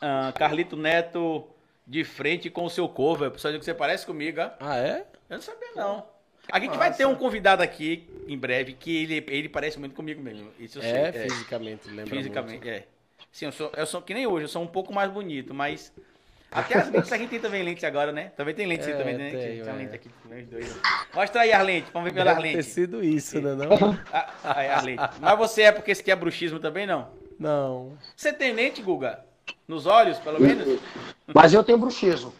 ah, 0.01 0.33
Carlito 0.37 0.75
Neto 0.75 1.47
de 1.87 2.03
frente 2.03 2.49
com 2.49 2.65
o 2.65 2.69
seu 2.69 2.87
cover. 2.89 3.31
Só 3.37 3.49
digo 3.49 3.59
que 3.59 3.65
você 3.65 3.73
parece 3.73 4.05
comigo, 4.05 4.41
ó. 4.41 4.49
Ah, 4.59 4.77
é? 4.77 5.05
Eu 5.29 5.37
não 5.37 5.41
sabia, 5.41 5.69
não. 5.75 6.05
A 6.51 6.59
gente 6.59 6.77
vai 6.77 6.93
ter 6.93 7.05
um 7.05 7.15
convidado 7.15 7.61
aqui 7.61 8.09
em 8.27 8.37
breve 8.37 8.73
que 8.73 9.03
ele, 9.03 9.23
ele 9.27 9.47
parece 9.49 9.79
muito 9.79 9.95
comigo 9.95 10.21
mesmo. 10.21 10.51
Isso 10.59 10.79
eu 10.79 10.83
É, 10.83 11.11
sei. 11.11 11.29
fisicamente, 11.29 11.87
lembra 11.89 12.15
Fisicamente, 12.15 12.53
muito. 12.65 12.67
é. 12.67 12.85
Sim, 13.31 13.45
eu 13.45 13.51
sou, 13.51 13.71
eu 13.77 13.85
sou 13.85 14.01
que 14.01 14.13
nem 14.13 14.25
hoje, 14.25 14.45
eu 14.45 14.49
sou 14.49 14.63
um 14.63 14.67
pouco 14.67 14.91
mais 14.93 15.11
bonito, 15.11 15.53
mas. 15.53 15.93
Até 16.51 16.79
as 16.79 16.89
lentes 16.89 17.11
a 17.11 17.17
gente 17.17 17.29
tem 17.29 17.39
também 17.39 17.61
lentes 17.63 17.83
agora, 17.83 18.11
né? 18.11 18.31
Também 18.35 18.55
tem 18.55 18.65
lentes 18.65 18.87
É, 18.87 18.93
também, 18.95 19.15
né? 19.17 19.29
tenho, 19.29 19.41
Tem 19.41 19.61
uma 19.61 19.71
é. 19.71 19.75
lente 19.83 19.95
aqui, 19.95 20.09
tem 20.27 20.39
os 20.41 20.47
dois. 20.47 20.79
Mostra 21.13 21.41
aí 21.41 21.53
as 21.53 21.63
lentes, 21.65 21.91
vamos 21.93 22.09
ver 22.09 22.15
pelas 22.15 22.35
Deve 22.35 22.47
ter 22.49 22.55
lentes. 22.55 22.71
sido 22.73 23.03
isso, 23.03 23.39
né? 23.39 23.53
Não? 23.53 23.99
Ah, 24.11 24.33
aí 24.43 24.67
as 24.69 24.83
lentes. 24.83 25.05
Mas 25.19 25.37
você 25.37 25.61
é 25.63 25.71
porque 25.71 25.91
esse 25.91 26.01
aqui 26.01 26.11
é 26.11 26.15
bruxismo 26.15 26.59
também, 26.59 26.87
não? 26.87 27.09
Não. 27.39 27.97
Você 28.15 28.33
tem 28.33 28.51
lente, 28.53 28.81
Guga? 28.81 29.23
Nos 29.67 29.85
olhos, 29.85 30.17
pelo 30.19 30.41
menos? 30.41 30.79
Mas 31.33 31.53
eu 31.53 31.63
tenho 31.63 31.77
bruxismo. 31.77 32.33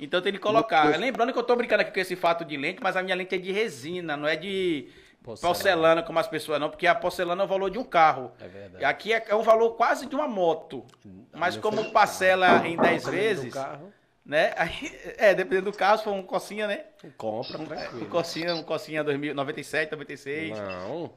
Então 0.00 0.22
tem 0.22 0.32
que 0.32 0.38
colocar. 0.38 0.96
Lembrando 0.98 1.32
que 1.32 1.38
eu 1.38 1.42
tô 1.42 1.54
brincando 1.56 1.82
aqui 1.82 1.92
com 1.92 2.00
esse 2.00 2.16
fato 2.16 2.44
de 2.44 2.56
lente, 2.56 2.80
mas 2.82 2.96
a 2.96 3.02
minha 3.02 3.16
lente 3.16 3.34
é 3.34 3.38
de 3.38 3.52
resina, 3.52 4.16
não 4.16 4.26
é 4.28 4.36
de 4.36 4.88
Porcelana. 5.28 5.54
porcelana 5.54 6.02
como 6.02 6.18
as 6.18 6.26
pessoas 6.28 6.60
não, 6.60 6.68
porque 6.70 6.86
a 6.86 6.94
porcelana 6.94 7.42
é 7.42 7.44
o 7.44 7.48
valor 7.48 7.70
de 7.70 7.78
um 7.78 7.84
carro. 7.84 8.32
É 8.40 8.48
verdade. 8.48 8.82
E 8.82 8.84
aqui 8.84 9.12
é, 9.12 9.24
é 9.28 9.34
o 9.34 9.42
valor 9.42 9.70
quase 9.76 10.06
de 10.06 10.14
uma 10.14 10.26
moto. 10.28 10.84
Mas 11.32 11.56
como 11.56 11.82
foi- 11.82 11.90
parcela 11.92 12.66
em 12.66 12.76
10 12.76 13.04
Dependendo 13.04 13.04
do 13.04 13.10
vezes, 13.10 13.54
carro, 13.54 13.92
né? 14.24 14.52
Aí, 14.56 15.00
é, 15.18 15.34
dependendo 15.34 15.70
do 15.70 15.76
carro, 15.76 15.98
se 15.98 16.04
for 16.04 16.12
um 16.12 16.22
cocinha, 16.22 16.66
né? 16.66 16.84
compra 17.16 17.58
Um 17.58 17.66
tranquilo. 17.66 18.06
cocinha, 18.06 18.54
um 18.54 18.62
cocinha 18.62 19.04
2000, 19.04 19.34
97, 19.34 19.92
96. 19.92 20.58
Não. 20.58 21.10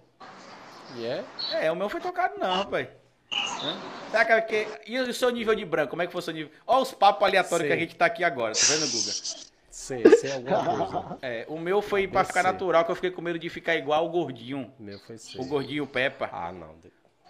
E 0.96 1.06
é? 1.06 1.24
É, 1.54 1.72
o 1.72 1.76
meu 1.76 1.90
foi 1.90 2.02
tocado 2.02 2.38
não, 2.38 2.54
rapaz. 2.54 2.88
Hã? 3.34 3.78
Será 4.12 4.42
que, 4.42 4.66
que- 4.66 4.92
e 4.92 5.00
o 5.00 5.14
seu 5.14 5.30
nível 5.30 5.56
de 5.56 5.64
branco? 5.64 5.92
Como 5.92 6.02
é 6.02 6.06
que 6.06 6.12
foi 6.12 6.20
o 6.20 6.22
seu 6.22 6.34
nível? 6.34 6.52
Olha 6.68 6.82
os 6.82 6.94
papos 6.94 7.26
aleatórios 7.26 7.60
Sei. 7.66 7.68
que 7.70 7.74
a 7.74 7.86
gente 7.88 7.96
tá 7.96 8.06
aqui 8.06 8.24
agora, 8.26 8.54
tá 8.54 8.60
vendo, 8.68 8.92
Guga? 8.92 9.51
Sei, 10.00 10.18
sei 10.18 10.32
alguma 10.54 10.88
coisa. 10.88 11.18
É, 11.22 11.46
o 11.48 11.60
meu 11.60 11.82
foi 11.82 12.08
pra 12.08 12.24
ficar 12.24 12.44
natural, 12.44 12.86
que 12.86 12.92
eu 12.92 12.96
fiquei 12.96 13.12
com 13.12 13.22
medo 13.22 13.38
de 13.40 13.50
ficar 13.50 13.76
igual 13.76 14.06
o 14.06 14.10
gordinho. 14.10 14.72
O 14.80 14.84
meu 14.84 15.00
foi 15.00 15.18
sei. 15.18 15.40
O 15.42 15.46
gordinho 15.46 15.86
Peppa. 15.88 16.30
Ah, 16.32 16.52
não. 16.52 16.76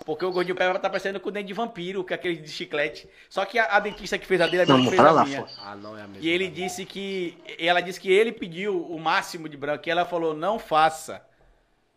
Porque 0.05 0.25
o 0.25 0.31
gordinho 0.31 0.55
Peppa 0.55 0.79
tá 0.79 0.89
parecendo 0.89 1.19
com 1.19 1.29
o 1.29 1.31
dente 1.31 1.47
de 1.47 1.53
vampiro, 1.53 2.03
que 2.03 2.11
é 2.11 2.15
aquele 2.15 2.37
de 2.37 2.49
chiclete. 2.49 3.07
Só 3.29 3.45
que 3.45 3.59
a, 3.59 3.65
a 3.65 3.79
dentista 3.79 4.17
que 4.17 4.25
fez 4.25 4.41
a 4.41 4.47
dele, 4.47 4.63
a 4.63 4.65
Não, 4.65 4.77
minha 4.79 4.89
que 4.89 4.95
pra 4.95 5.05
fez 5.05 5.15
lá, 5.15 5.21
a 5.21 5.25
minha. 5.25 5.45
fora. 5.45 5.69
Ah, 5.71 5.75
não 5.75 5.95
é 5.97 6.01
a 6.01 6.07
mesma. 6.07 6.23
E 6.25 6.29
ele 6.29 6.47
disse 6.47 6.85
que. 6.85 7.37
Ela 7.59 7.81
disse 7.81 7.99
que 7.99 8.11
ele 8.11 8.31
pediu 8.31 8.81
o 8.83 8.99
máximo 8.99 9.47
de 9.47 9.55
branco. 9.55 9.87
E 9.87 9.91
ela 9.91 10.03
falou, 10.05 10.33
não 10.33 10.57
faça. 10.57 11.23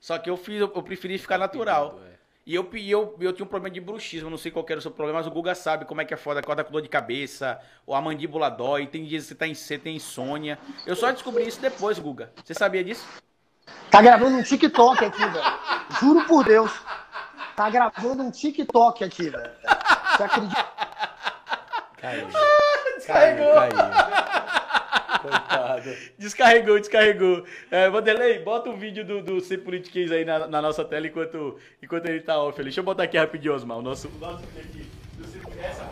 Só 0.00 0.18
que 0.18 0.28
eu 0.28 0.36
fiz, 0.36 0.60
eu 0.60 0.68
preferi 0.82 1.16
ficar 1.16 1.38
natural. 1.38 1.98
é. 2.10 2.13
E 2.46 2.54
eu, 2.54 2.62
pe- 2.64 2.88
eu, 2.90 3.16
eu 3.20 3.32
tinha 3.32 3.44
um 3.44 3.48
problema 3.48 3.72
de 3.72 3.80
bruxismo, 3.80 4.28
não 4.28 4.36
sei 4.36 4.50
qual 4.52 4.62
que 4.64 4.72
era 4.72 4.78
o 4.78 4.82
seu 4.82 4.90
problema, 4.90 5.18
mas 5.18 5.26
o 5.26 5.30
Guga 5.30 5.54
sabe 5.54 5.86
como 5.86 6.02
é 6.02 6.04
que 6.04 6.12
é 6.12 6.16
foda, 6.16 6.40
acorda 6.40 6.62
com 6.62 6.70
dor 6.72 6.82
de 6.82 6.90
cabeça, 6.90 7.58
ou 7.86 7.94
a 7.94 8.02
mandíbula 8.02 8.50
dói, 8.50 8.86
tem 8.86 9.02
dias 9.04 9.22
que 9.22 9.28
você, 9.28 9.34
tá 9.34 9.46
em, 9.46 9.54
você 9.54 9.78
tem 9.78 9.96
insônia. 9.96 10.58
Eu 10.86 10.94
só 10.94 11.10
descobri 11.10 11.46
isso 11.46 11.58
depois, 11.58 11.98
Guga. 11.98 12.32
Você 12.44 12.52
sabia 12.52 12.84
disso? 12.84 13.06
Tá 13.90 14.02
gravando 14.02 14.36
um 14.36 14.42
TikTok 14.42 15.04
aqui, 15.04 15.24
velho. 15.24 15.44
Juro 16.00 16.26
por 16.26 16.44
Deus. 16.44 16.70
Tá 17.56 17.70
gravando 17.70 18.22
um 18.22 18.30
TikTok 18.30 19.02
aqui, 19.04 19.30
velho. 19.30 19.50
Você 20.16 20.22
acredita? 20.22 20.66
Caiu. 21.96 22.28
Descarregou. 22.96 23.54
Caiu, 23.54 23.72
caiu. 23.74 24.63
Coitado. 25.20 25.90
Descarregou, 26.18 26.78
descarregou. 26.78 27.44
É, 27.70 27.88
Vanderlei, 27.90 28.38
bota 28.38 28.70
o 28.70 28.76
vídeo 28.76 29.04
do, 29.04 29.22
do 29.22 29.40
Ser 29.40 29.58
Politiquês 29.58 30.10
aí 30.12 30.24
na, 30.24 30.46
na 30.46 30.62
nossa 30.62 30.84
tela 30.84 31.06
enquanto, 31.06 31.58
enquanto 31.82 32.06
ele 32.06 32.20
tá 32.20 32.40
off. 32.40 32.62
Deixa 32.62 32.80
eu 32.80 32.84
botar 32.84 33.04
aqui 33.04 33.16
rapidinho, 33.16 33.54
Osmar, 33.54 33.78
o 33.78 33.82
nosso, 33.82 34.08
o 34.08 34.18
nosso 34.18 34.44
aqui. 34.44 34.86
do 35.16 35.60
Essa 35.60 35.84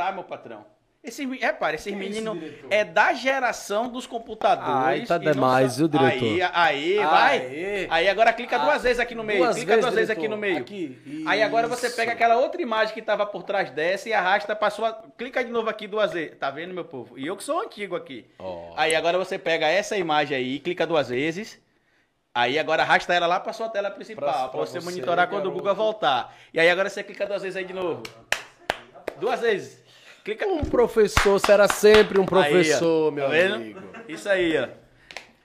Tá, 0.00 0.10
meu 0.12 0.24
patrão. 0.24 0.64
Esse, 1.04 1.26
repara, 1.26 1.74
esses 1.76 1.94
meninos 1.94 2.38
diretor? 2.38 2.68
é 2.72 2.84
da 2.84 3.12
geração 3.12 3.88
dos 3.88 4.06
computadores. 4.06 4.70
Ai, 5.00 5.06
tá 5.06 5.18
demais, 5.18 5.76
viu, 5.76 5.88
diretor? 5.88 6.10
Aí, 6.24 6.42
aí, 6.52 6.98
vai. 6.98 7.86
Aí 7.90 8.08
agora 8.08 8.32
clica 8.32 8.58
duas 8.58 8.76
Ah, 8.76 8.78
vezes 8.78 8.98
aqui 9.00 9.14
no 9.14 9.22
meio. 9.24 9.40
duas 9.44 9.56
clica 9.56 9.72
vezes, 9.76 9.84
duas 9.84 9.94
vezes 9.94 10.08
diretor. 10.08 10.20
aqui 10.20 10.28
no 10.28 10.36
meio. 10.38 10.58
Aqui, 10.58 11.24
Aí 11.26 11.42
agora 11.42 11.68
você 11.68 11.88
pega 11.90 12.12
aquela 12.12 12.36
outra 12.36 12.60
imagem 12.62 12.94
que 12.94 13.00
tava 13.02 13.24
por 13.26 13.42
trás 13.42 13.70
dessa 13.70 14.08
e 14.08 14.12
arrasta 14.14 14.54
pra 14.56 14.68
sua. 14.70 14.92
Clica 15.18 15.42
de 15.44 15.50
novo 15.50 15.68
aqui 15.70 15.86
duas 15.86 16.12
vezes. 16.12 16.36
Tá 16.38 16.50
vendo, 16.50 16.72
meu 16.72 16.84
povo? 16.84 17.18
E 17.18 17.26
eu 17.26 17.36
que 17.36 17.44
sou 17.44 17.60
antigo 17.60 17.94
aqui. 17.96 18.26
Ó. 18.38 18.72
Aí 18.76 18.94
agora 18.94 19.16
você 19.18 19.38
pega 19.38 19.66
essa 19.68 19.96
imagem 19.98 20.36
aí, 20.36 20.58
clica 20.60 20.86
duas 20.86 21.08
vezes. 21.10 21.58
Aí 22.34 22.58
agora 22.58 22.82
arrasta 22.82 23.12
ela 23.14 23.26
lá 23.26 23.40
pra 23.40 23.52
sua 23.54 23.68
tela 23.70 23.90
principal, 23.90 24.28
Pra- 24.28 24.38
pra, 24.40 24.48
pra 24.48 24.60
você, 24.60 24.80
você, 24.80 24.84
monitorar 24.84 25.28
quando 25.28 25.46
o. 25.46 25.50
Google 25.50 25.74
voltar. 25.74 26.34
E 26.52 26.60
aí 26.60 26.68
agora 26.70 26.88
você 26.90 27.02
clica 27.02 27.26
duas 27.26 27.40
vezes 27.42 27.56
aí 27.56 27.64
de 27.64 27.72
novo. 27.72 28.02
Duas 29.18 29.40
vezes. 29.40 29.79
Clica. 30.24 30.46
Um 30.46 30.64
professor 30.64 31.38
será 31.40 31.66
sempre 31.68 32.20
um 32.20 32.26
professor, 32.26 33.04
Aí, 33.04 33.08
ó. 33.08 33.10
meu 33.10 33.28
Tá 33.48 33.54
amigo. 33.56 33.80
Isso 34.08 34.28
aí, 34.28 34.58
ó. 34.58 34.68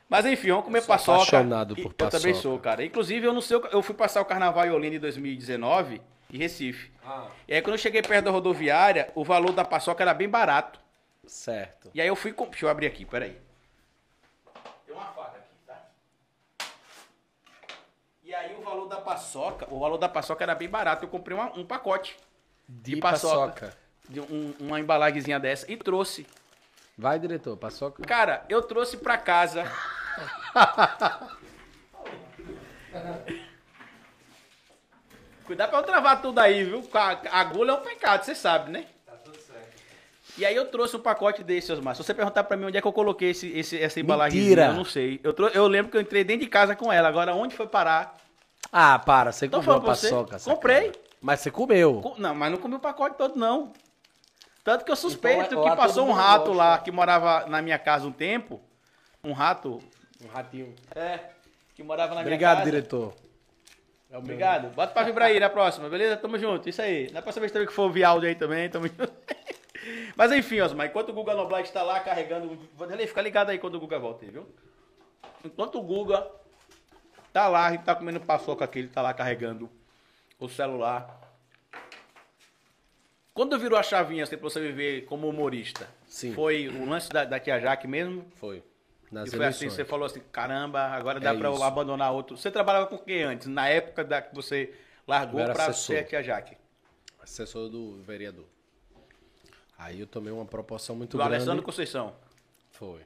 Mas 0.07 0.25
enfim, 0.25 0.49
vamos 0.49 0.65
comer 0.65 0.81
sou 0.81 0.87
paçoca. 0.89 1.17
apaixonado 1.17 1.75
por 1.75 1.81
E 1.81 1.85
Eu 1.85 1.93
também 1.93 2.09
paçoca. 2.09 2.33
sou, 2.35 2.59
cara. 2.59 2.83
Inclusive, 2.85 3.25
eu 3.25 3.33
não 3.33 3.41
sei, 3.41 3.59
eu 3.71 3.81
fui 3.81 3.95
passar 3.95 4.21
o 4.21 4.25
carnaval 4.25 4.65
em 4.65 4.71
Olinda 4.71 4.95
em 4.95 4.99
2019, 4.99 6.01
em 6.31 6.37
Recife. 6.37 6.91
Ah, 7.03 7.27
E 7.47 7.53
aí, 7.55 7.61
quando 7.61 7.73
eu 7.75 7.79
cheguei 7.79 8.01
perto 8.01 8.25
da 8.25 8.31
rodoviária, 8.31 9.09
o 9.15 9.23
valor 9.23 9.51
da 9.51 9.65
paçoca 9.65 10.03
era 10.03 10.13
bem 10.13 10.29
barato. 10.29 10.79
certo. 11.25 11.89
E 11.93 11.99
aí 12.01 12.07
eu 12.07 12.15
fui. 12.15 12.31
Com... 12.33 12.45
Deixa 12.47 12.65
eu 12.65 12.69
abrir 12.69 12.85
aqui, 12.87 13.03
peraí. 13.05 13.35
Tem 14.85 14.93
uma 14.95 15.05
faca 15.05 15.37
aqui, 15.37 15.55
tá? 15.65 15.81
E 18.23 18.33
aí 18.33 18.55
o 18.55 18.61
valor 18.63 18.87
da 18.87 18.97
paçoca, 18.97 19.67
o 19.71 19.79
valor 19.79 19.97
da 19.97 20.07
paçoca 20.09 20.43
era 20.43 20.53
bem 20.53 20.69
barato. 20.69 21.03
Eu 21.05 21.09
comprei 21.09 21.35
uma- 21.35 21.51
um 21.57 21.65
pacote 21.65 22.15
De 22.69 22.95
paçoca. 22.97 23.61
paçoca. 23.61 23.84
De 24.09 24.19
um- 24.19 24.53
uma 24.59 24.79
embalagenzinha 24.79 25.39
dessa 25.39 25.71
e 25.71 25.77
trouxe. 25.77 26.25
Vai, 26.97 27.19
diretor, 27.19 27.57
paçoca. 27.57 28.01
Cara, 28.03 28.45
eu 28.49 28.61
trouxe 28.61 28.97
pra 28.97 29.17
casa. 29.17 29.63
Cuidado 35.45 35.69
pra 35.69 35.79
não 35.79 35.85
travar 35.85 36.21
tudo 36.21 36.39
aí, 36.39 36.63
viu? 36.63 36.83
A 36.93 37.39
agulha 37.39 37.71
é 37.71 37.73
um 37.75 37.81
pecado, 37.81 38.23
você 38.23 38.33
sabe, 38.33 38.71
né? 38.71 38.85
Tá 39.05 39.11
tudo 39.23 39.37
certo. 39.39 39.67
E 40.37 40.45
aí 40.45 40.55
eu 40.55 40.65
trouxe 40.67 40.95
um 40.95 40.99
pacote 40.99 41.43
desses, 41.43 41.69
Osmar. 41.69 41.95
Se 41.95 42.03
você 42.03 42.13
perguntar 42.13 42.43
pra 42.45 42.57
mim 42.57 42.65
onde 42.65 42.77
é 42.77 42.81
que 42.81 42.87
eu 42.87 42.93
coloquei 42.93 43.29
esse, 43.29 43.47
esse, 43.55 43.79
essa 43.81 43.99
embalagem, 43.99 44.39
Mentira! 44.41 44.67
eu 44.67 44.73
não 44.73 44.85
sei. 44.85 45.19
Eu, 45.23 45.33
trou- 45.33 45.49
eu 45.49 45.67
lembro 45.67 45.91
que 45.91 45.97
eu 45.97 46.01
entrei 46.01 46.23
dentro 46.23 46.45
de 46.45 46.49
casa 46.49 46.75
com 46.75 46.91
ela. 46.91 47.07
Agora, 47.07 47.35
onde 47.35 47.55
foi 47.55 47.67
parar? 47.67 48.15
Ah, 48.71 48.97
para, 48.97 49.31
você 49.31 49.47
Tô 49.47 49.59
comeu 49.59 49.75
a 49.75 49.81
paçoca. 49.81 50.39
Comprei. 50.39 50.91
Mas 51.21 51.41
você 51.41 51.51
comeu. 51.51 52.01
Co- 52.01 52.15
Não, 52.17 52.33
mas 52.33 52.51
não 52.51 52.57
comi 52.57 52.75
o 52.75 52.79
pacote 52.79 53.15
todo, 53.17 53.35
não. 53.37 53.71
Tanto 54.65 54.83
que 54.83 54.91
eu 54.91 54.95
suspeito 54.95 55.43
Então, 55.45 55.61
lá 55.61 55.69
que 55.71 55.77
passou 55.77 56.07
um 56.07 56.11
rato 56.11 56.45
gosta. 56.47 56.57
lá, 56.57 56.77
que 56.79 56.91
morava 56.91 57.45
na 57.45 57.61
minha 57.61 57.77
casa 57.77 58.07
um 58.07 58.11
tempo. 58.11 58.59
Um 59.23 59.31
rato. 59.31 59.79
Um 60.23 60.27
ratinho. 60.27 60.73
É, 60.95 61.19
que 61.75 61.83
morava 61.83 62.15
na 62.15 62.21
Obrigado, 62.21 62.55
minha 62.57 62.65
casa. 62.65 62.71
diretor. 62.71 63.13
É 64.09 64.13
o 64.17 64.21
meu. 64.21 64.21
Obrigado. 64.21 64.69
Bota 64.73 64.91
pra 64.91 65.03
vibrar 65.03 65.27
aí 65.29 65.39
na 65.39 65.51
próxima, 65.51 65.87
beleza? 65.87 66.17
Tamo 66.17 66.37
junto. 66.39 66.67
Isso 66.67 66.81
aí. 66.81 67.11
Na 67.11 67.21
próxima 67.21 67.41
vez 67.41 67.51
também 67.51 67.67
que 67.67 67.73
for 67.73 67.83
ouvir 67.83 68.03
áudio 68.03 68.27
aí 68.27 68.33
também, 68.35 68.67
tamo 68.67 68.87
junto. 68.87 69.13
Mas 70.17 70.31
enfim, 70.31 70.59
Osmar, 70.61 70.87
enquanto 70.87 71.09
o 71.09 71.13
Guga 71.13 71.35
Noblar 71.35 71.61
está 71.61 71.83
lá 71.83 71.99
carregando. 71.99 72.57
Vanderlei, 72.75 73.05
fica 73.05 73.21
ligado 73.21 73.51
aí 73.51 73.59
quando 73.59 73.75
o 73.75 73.79
Guga 73.79 73.99
volta 73.99 74.25
aí, 74.25 74.31
viu? 74.31 74.47
Enquanto 75.43 75.77
o 75.77 75.83
Guga 75.83 76.25
tá 77.31 77.47
lá, 77.47 77.67
a 77.67 77.71
gente 77.71 77.83
tá 77.83 77.93
comendo 77.93 78.19
paçoca 78.19 78.65
aqui, 78.65 78.79
ele 78.79 78.87
tá 78.87 79.03
lá 79.03 79.13
carregando 79.13 79.69
o 80.39 80.49
celular. 80.49 81.21
Quando 83.35 83.59
virou 83.59 83.77
a 83.77 83.83
chavinha 83.83 84.23
assim, 84.23 84.37
pra 84.37 84.49
você 84.49 84.61
viver 84.61 85.03
como 85.07 85.27
humorista? 85.27 85.89
Sim. 86.07 86.33
Foi 86.33 86.69
o 86.69 86.85
lance 86.89 87.09
da, 87.09 87.25
da 87.25 87.37
tia 87.37 87.59
Jaque 87.59 87.85
mesmo? 87.85 88.25
Foi. 88.37 88.63
Nas 89.11 89.27
E 89.27 89.35
foi 89.35 89.45
assim, 89.45 89.65
eleições. 89.65 89.73
você 89.73 89.83
falou 89.83 90.05
assim, 90.05 90.21
caramba, 90.31 90.79
agora 90.85 91.19
dá 91.19 91.33
É 91.33 91.37
pra 91.37 91.49
eu 91.49 91.61
abandonar 91.61 92.13
outro. 92.13 92.37
Você 92.37 92.49
trabalhava 92.49 92.87
com 92.87 92.97
quem 92.97 93.23
antes? 93.23 93.47
Na 93.47 93.67
época 93.67 94.05
da 94.05 94.21
que 94.21 94.33
você 94.33 94.73
largou 95.05 95.43
pra 95.43 95.65
assessor. 95.65 95.95
ser 95.95 95.97
a 95.97 96.03
tia 96.05 96.23
Jaque? 96.23 96.55
Assessor 97.21 97.67
do 97.67 98.01
vereador. 98.03 98.45
Aí 99.77 99.99
eu 99.99 100.07
tomei 100.07 100.31
uma 100.31 100.45
proporção 100.45 100.95
muito 100.95 101.11
Do 101.11 101.17
grande. 101.17 101.35
Alessandro 101.35 101.61
Conceição. 101.61 102.15
Foi. 102.71 103.01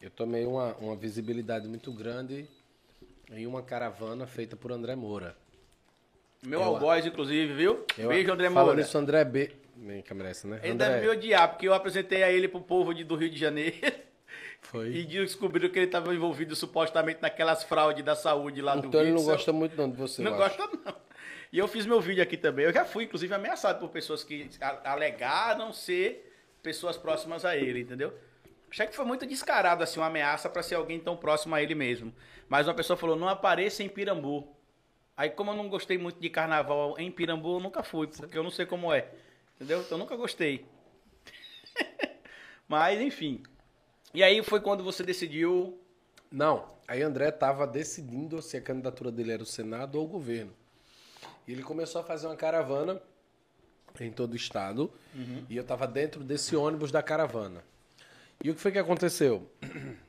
Eu 0.00 0.10
tomei 0.10 0.46
uma, 0.46 0.74
uma 0.76 0.94
visibilidade 0.94 1.66
muito 1.66 1.92
grande 1.92 2.46
em 3.32 3.44
uma 3.44 3.60
caravana 3.60 4.24
feita 4.24 4.54
por 4.54 4.70
André 4.70 4.94
Moura. 4.94 5.36
Meu 6.44 6.60
Eu- 6.60 6.64
algoz, 6.66 7.06
inclusive, 7.06 7.52
viu? 7.54 7.84
Eu- 7.96 8.08
Beijo, 8.08 8.32
André 8.32 8.50
Falando 8.50 8.66
Moura. 8.68 8.80
isso, 8.80 8.98
André 8.98 9.24
B. 9.24 9.52
Bem 9.76 10.02
que 10.02 10.12
merece, 10.14 10.46
né? 10.46 10.60
Ele 10.62 10.72
André 10.72 10.88
deve 10.88 11.00
me 11.02 11.08
odiar, 11.08 11.48
porque 11.50 11.66
eu 11.68 11.74
apresentei 11.74 12.22
a 12.22 12.30
ele 12.30 12.48
pro 12.48 12.60
povo 12.60 12.92
de- 12.94 13.04
do 13.04 13.14
Rio 13.16 13.30
de 13.30 13.38
Janeiro 13.38 13.76
foi. 14.62 14.88
e 14.92 15.04
descobriram 15.04 15.68
que 15.68 15.78
ele 15.78 15.86
estava 15.86 16.14
envolvido 16.14 16.54
supostamente 16.54 17.20
naquelas 17.22 17.62
fraudes 17.64 18.04
da 18.04 18.14
saúde 18.16 18.60
lá 18.60 18.74
do 18.76 18.86
Então 18.88 19.00
ele 19.00 19.10
Rio. 19.10 19.18
não 19.18 19.24
gosta 19.24 19.52
muito 19.52 19.76
não 19.76 19.90
de 19.90 19.96
você, 19.96 20.22
Não 20.22 20.36
gosta, 20.36 20.68
não. 20.84 20.94
E 21.52 21.58
eu 21.58 21.68
fiz 21.68 21.84
meu 21.84 22.00
vídeo 22.00 22.22
aqui 22.22 22.36
também. 22.36 22.64
Eu 22.64 22.72
já 22.72 22.84
fui, 22.84 23.04
inclusive, 23.04 23.32
ameaçado 23.34 23.78
por 23.78 23.90
pessoas 23.90 24.24
que 24.24 24.48
alegaram 24.84 25.72
ser 25.72 26.32
pessoas 26.62 26.96
próximas 26.96 27.44
a 27.44 27.56
ele, 27.56 27.80
entendeu? 27.80 28.12
Achei 28.70 28.86
que 28.86 28.96
foi 28.96 29.04
muito 29.04 29.26
descarado, 29.26 29.82
assim, 29.82 30.00
uma 30.00 30.06
ameaça 30.06 30.48
pra 30.48 30.62
ser 30.62 30.76
alguém 30.76 30.98
tão 30.98 31.14
próximo 31.16 31.54
a 31.54 31.62
ele 31.62 31.74
mesmo. 31.74 32.12
Mas 32.48 32.66
uma 32.66 32.72
pessoa 32.74 32.96
falou, 32.96 33.16
não 33.16 33.28
apareça 33.28 33.82
em 33.82 33.88
Pirambu. 33.88 34.48
Aí, 35.16 35.30
como 35.30 35.50
eu 35.50 35.56
não 35.56 35.68
gostei 35.68 35.98
muito 35.98 36.20
de 36.20 36.30
carnaval 36.30 36.98
em 36.98 37.10
Pirambu, 37.10 37.56
eu 37.56 37.60
nunca 37.60 37.82
fui, 37.82 38.06
porque 38.06 38.36
eu 38.36 38.42
não 38.42 38.50
sei 38.50 38.66
como 38.66 38.92
é. 38.92 39.10
Entendeu? 39.56 39.80
Então, 39.80 39.96
eu 39.96 39.98
nunca 39.98 40.16
gostei. 40.16 40.64
Mas, 42.66 43.00
enfim. 43.00 43.42
E 44.14 44.22
aí 44.22 44.42
foi 44.42 44.60
quando 44.60 44.82
você 44.82 45.02
decidiu... 45.02 45.78
Não, 46.30 46.70
aí 46.88 47.02
André 47.02 47.28
estava 47.28 47.66
decidindo 47.66 48.40
se 48.40 48.56
a 48.56 48.60
candidatura 48.60 49.12
dele 49.12 49.32
era 49.32 49.42
o 49.42 49.46
Senado 49.46 49.96
ou 49.96 50.04
o 50.06 50.08
governo. 50.08 50.52
E 51.46 51.52
ele 51.52 51.62
começou 51.62 52.00
a 52.00 52.04
fazer 52.04 52.26
uma 52.26 52.36
caravana 52.36 53.00
em 54.00 54.10
todo 54.10 54.32
o 54.32 54.36
estado. 54.36 54.90
E 55.48 55.56
eu 55.56 55.62
estava 55.62 55.86
dentro 55.86 56.24
desse 56.24 56.56
ônibus 56.56 56.90
da 56.90 57.02
caravana. 57.02 57.62
E 58.42 58.50
o 58.50 58.54
que 58.54 58.60
foi 58.60 58.72
que 58.72 58.78
aconteceu? 58.78 59.48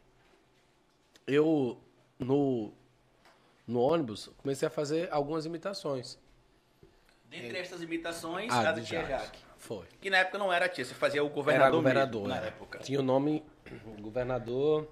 Eu, 1.26 1.80
no, 2.20 2.74
no 3.68 3.80
ônibus, 3.82 4.30
comecei 4.38 4.68
a 4.68 4.72
fazer 4.72 5.08
algumas 5.12 5.46
imitações. 5.46 6.18
Dentre 7.30 7.58
estas 7.58 7.82
imitações, 7.82 8.52
Ah, 8.52 8.70
a 8.70 8.72
de 8.74 8.82
da 8.82 8.86
tia. 8.88 9.06
Jaque. 9.06 9.40
Foi. 9.58 9.86
Que 10.02 10.10
na 10.10 10.18
época 10.18 10.38
não 10.38 10.52
era 10.52 10.68
tia, 10.70 10.84
você 10.86 10.94
fazia 10.94 11.24
o 11.24 11.28
Era 11.28 11.34
governador, 11.36 11.82
governador, 11.82 12.22
mesmo, 12.24 12.28
na 12.34 12.38
era. 12.38 12.48
época. 12.48 12.80
Tinha 12.80 13.00
o 13.00 13.04
nome 13.04 13.44
governador, 14.02 14.92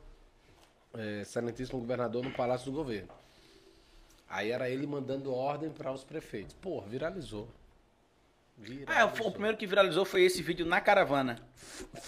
é, 0.93 1.22
excelentíssimo 1.22 1.80
governador 1.80 2.23
no 2.23 2.31
Palácio 2.31 2.72
do 2.72 2.76
Governo. 2.77 3.10
Aí 4.27 4.49
era 4.49 4.69
ele 4.69 4.88
mandando 4.88 5.34
ordem 5.34 5.69
para 5.69 5.91
os 5.91 6.03
prefeitos. 6.06 6.56
Pô, 6.61 6.81
viralizou. 6.81 7.49
Ah, 8.88 9.05
Viralizou. 9.05 9.25
o, 9.25 9.29
o 9.29 9.31
primeiro 9.31 9.57
que 9.57 9.65
viralizou 9.65 10.05
foi 10.05 10.23
esse 10.23 10.41
vídeo 10.41 10.65
na 10.65 10.79
caravana. 10.79 11.39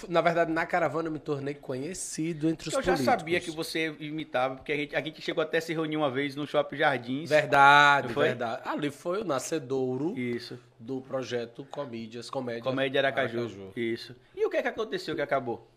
Na 0.08 0.22
verdade, 0.22 0.52
na 0.52 0.66
caravana 0.66 1.08
eu 1.08 1.12
me 1.12 1.20
tornei 1.20 1.54
conhecido 1.56 2.48
entre 2.48 2.68
os 2.70 2.74
eu 2.74 2.82
já 2.82 2.94
políticos. 2.94 3.06
sabia 3.20 3.40
que 3.40 3.50
você 3.52 3.96
imitava, 4.00 4.56
porque 4.58 4.72
a 4.72 4.76
gente, 4.76 4.96
a 4.96 5.02
gente 5.02 5.22
chegou 5.22 5.42
até 5.42 5.58
a 5.58 5.62
se 5.62 5.74
reunir 5.74 5.98
uma 5.98 6.12
vez 6.12 6.36
no 6.36 6.46
Shopping 6.46 6.78
Jardins. 6.78 7.30
Verdade, 7.30 8.14
verdade. 8.14 8.62
Ali 8.66 8.92
foi 8.92 9.22
o 9.22 9.24
nascedouro 9.24 10.18
Isso. 10.18 10.60
do 10.80 11.02
projeto 11.02 11.66
Comídias, 11.66 12.30
Comédia, 12.30 12.64
Comédia 12.64 13.02
Aracaju. 13.02 13.72
Isso. 13.76 14.16
E 14.36 14.46
o 14.46 14.50
que 14.50 14.58
é 14.58 14.62
que 14.62 14.68
aconteceu 14.68 15.16
que 15.16 15.22
acabou? 15.22 15.68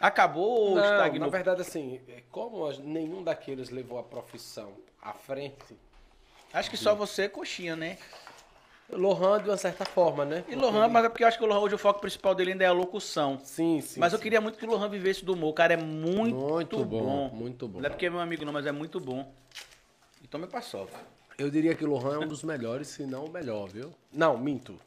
Acabou 0.00 0.70
ou 0.70 0.74
Não, 0.76 0.82
estagnou? 0.84 1.20
na 1.20 1.28
verdade, 1.28 1.60
assim, 1.60 2.00
é, 2.08 2.22
como 2.30 2.70
nenhum 2.80 3.22
daqueles 3.22 3.68
levou 3.68 3.98
a 3.98 4.02
profissão 4.02 4.72
à 5.02 5.12
frente, 5.12 5.76
Acho 6.50 6.70
que 6.70 6.78
só 6.78 6.94
você, 6.94 7.28
coxinha, 7.28 7.76
né? 7.76 7.98
Lohan, 8.90 9.42
de 9.42 9.50
uma 9.50 9.56
certa 9.56 9.84
forma, 9.84 10.24
né? 10.24 10.44
E 10.48 10.54
Lohan, 10.54 10.88
mas 10.88 11.04
é 11.04 11.08
porque 11.08 11.22
eu 11.22 11.28
acho 11.28 11.36
que 11.36 11.44
o 11.44 11.46
Lohan 11.46 11.60
hoje 11.60 11.74
o 11.74 11.78
foco 11.78 12.00
principal 12.00 12.34
dele 12.34 12.52
ainda 12.52 12.64
é 12.64 12.66
a 12.66 12.72
locução. 12.72 13.38
Sim, 13.44 13.80
sim. 13.82 14.00
mas 14.00 14.12
eu 14.12 14.18
sim. 14.18 14.22
queria 14.22 14.40
muito 14.40 14.58
que 14.58 14.64
o 14.64 14.68
Lohan 14.68 14.88
vivesse 14.88 15.24
do 15.24 15.34
humor. 15.34 15.50
O 15.50 15.52
cara 15.52 15.74
é 15.74 15.76
muito, 15.76 16.34
Muito 16.34 16.84
bom. 16.84 17.04
bom, 17.04 17.30
muito 17.30 17.68
bom. 17.68 17.80
Não 17.80 17.86
é 17.86 17.90
porque 17.90 18.06
é 18.06 18.10
meu 18.10 18.20
amigo 18.20 18.44
não, 18.44 18.52
mas 18.52 18.64
é 18.64 18.72
muito 18.72 18.98
bom. 18.98 19.30
Então 20.22 20.40
me 20.40 20.46
passou. 20.46 20.88
Eu 21.36 21.50
diria 21.50 21.74
que 21.74 21.84
o 21.84 21.88
Lohan 21.88 22.14
é 22.14 22.18
um 22.18 22.28
dos 22.28 22.42
melhores, 22.42 22.88
se 22.88 23.04
não 23.04 23.26
o 23.26 23.30
melhor, 23.30 23.68
viu? 23.68 23.94
Não, 24.12 24.36
minto. 24.38 24.78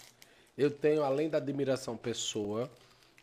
Eu 0.57 0.69
tenho, 0.69 1.03
além 1.03 1.29
da 1.29 1.37
admiração 1.37 1.95
pessoa, 1.95 2.69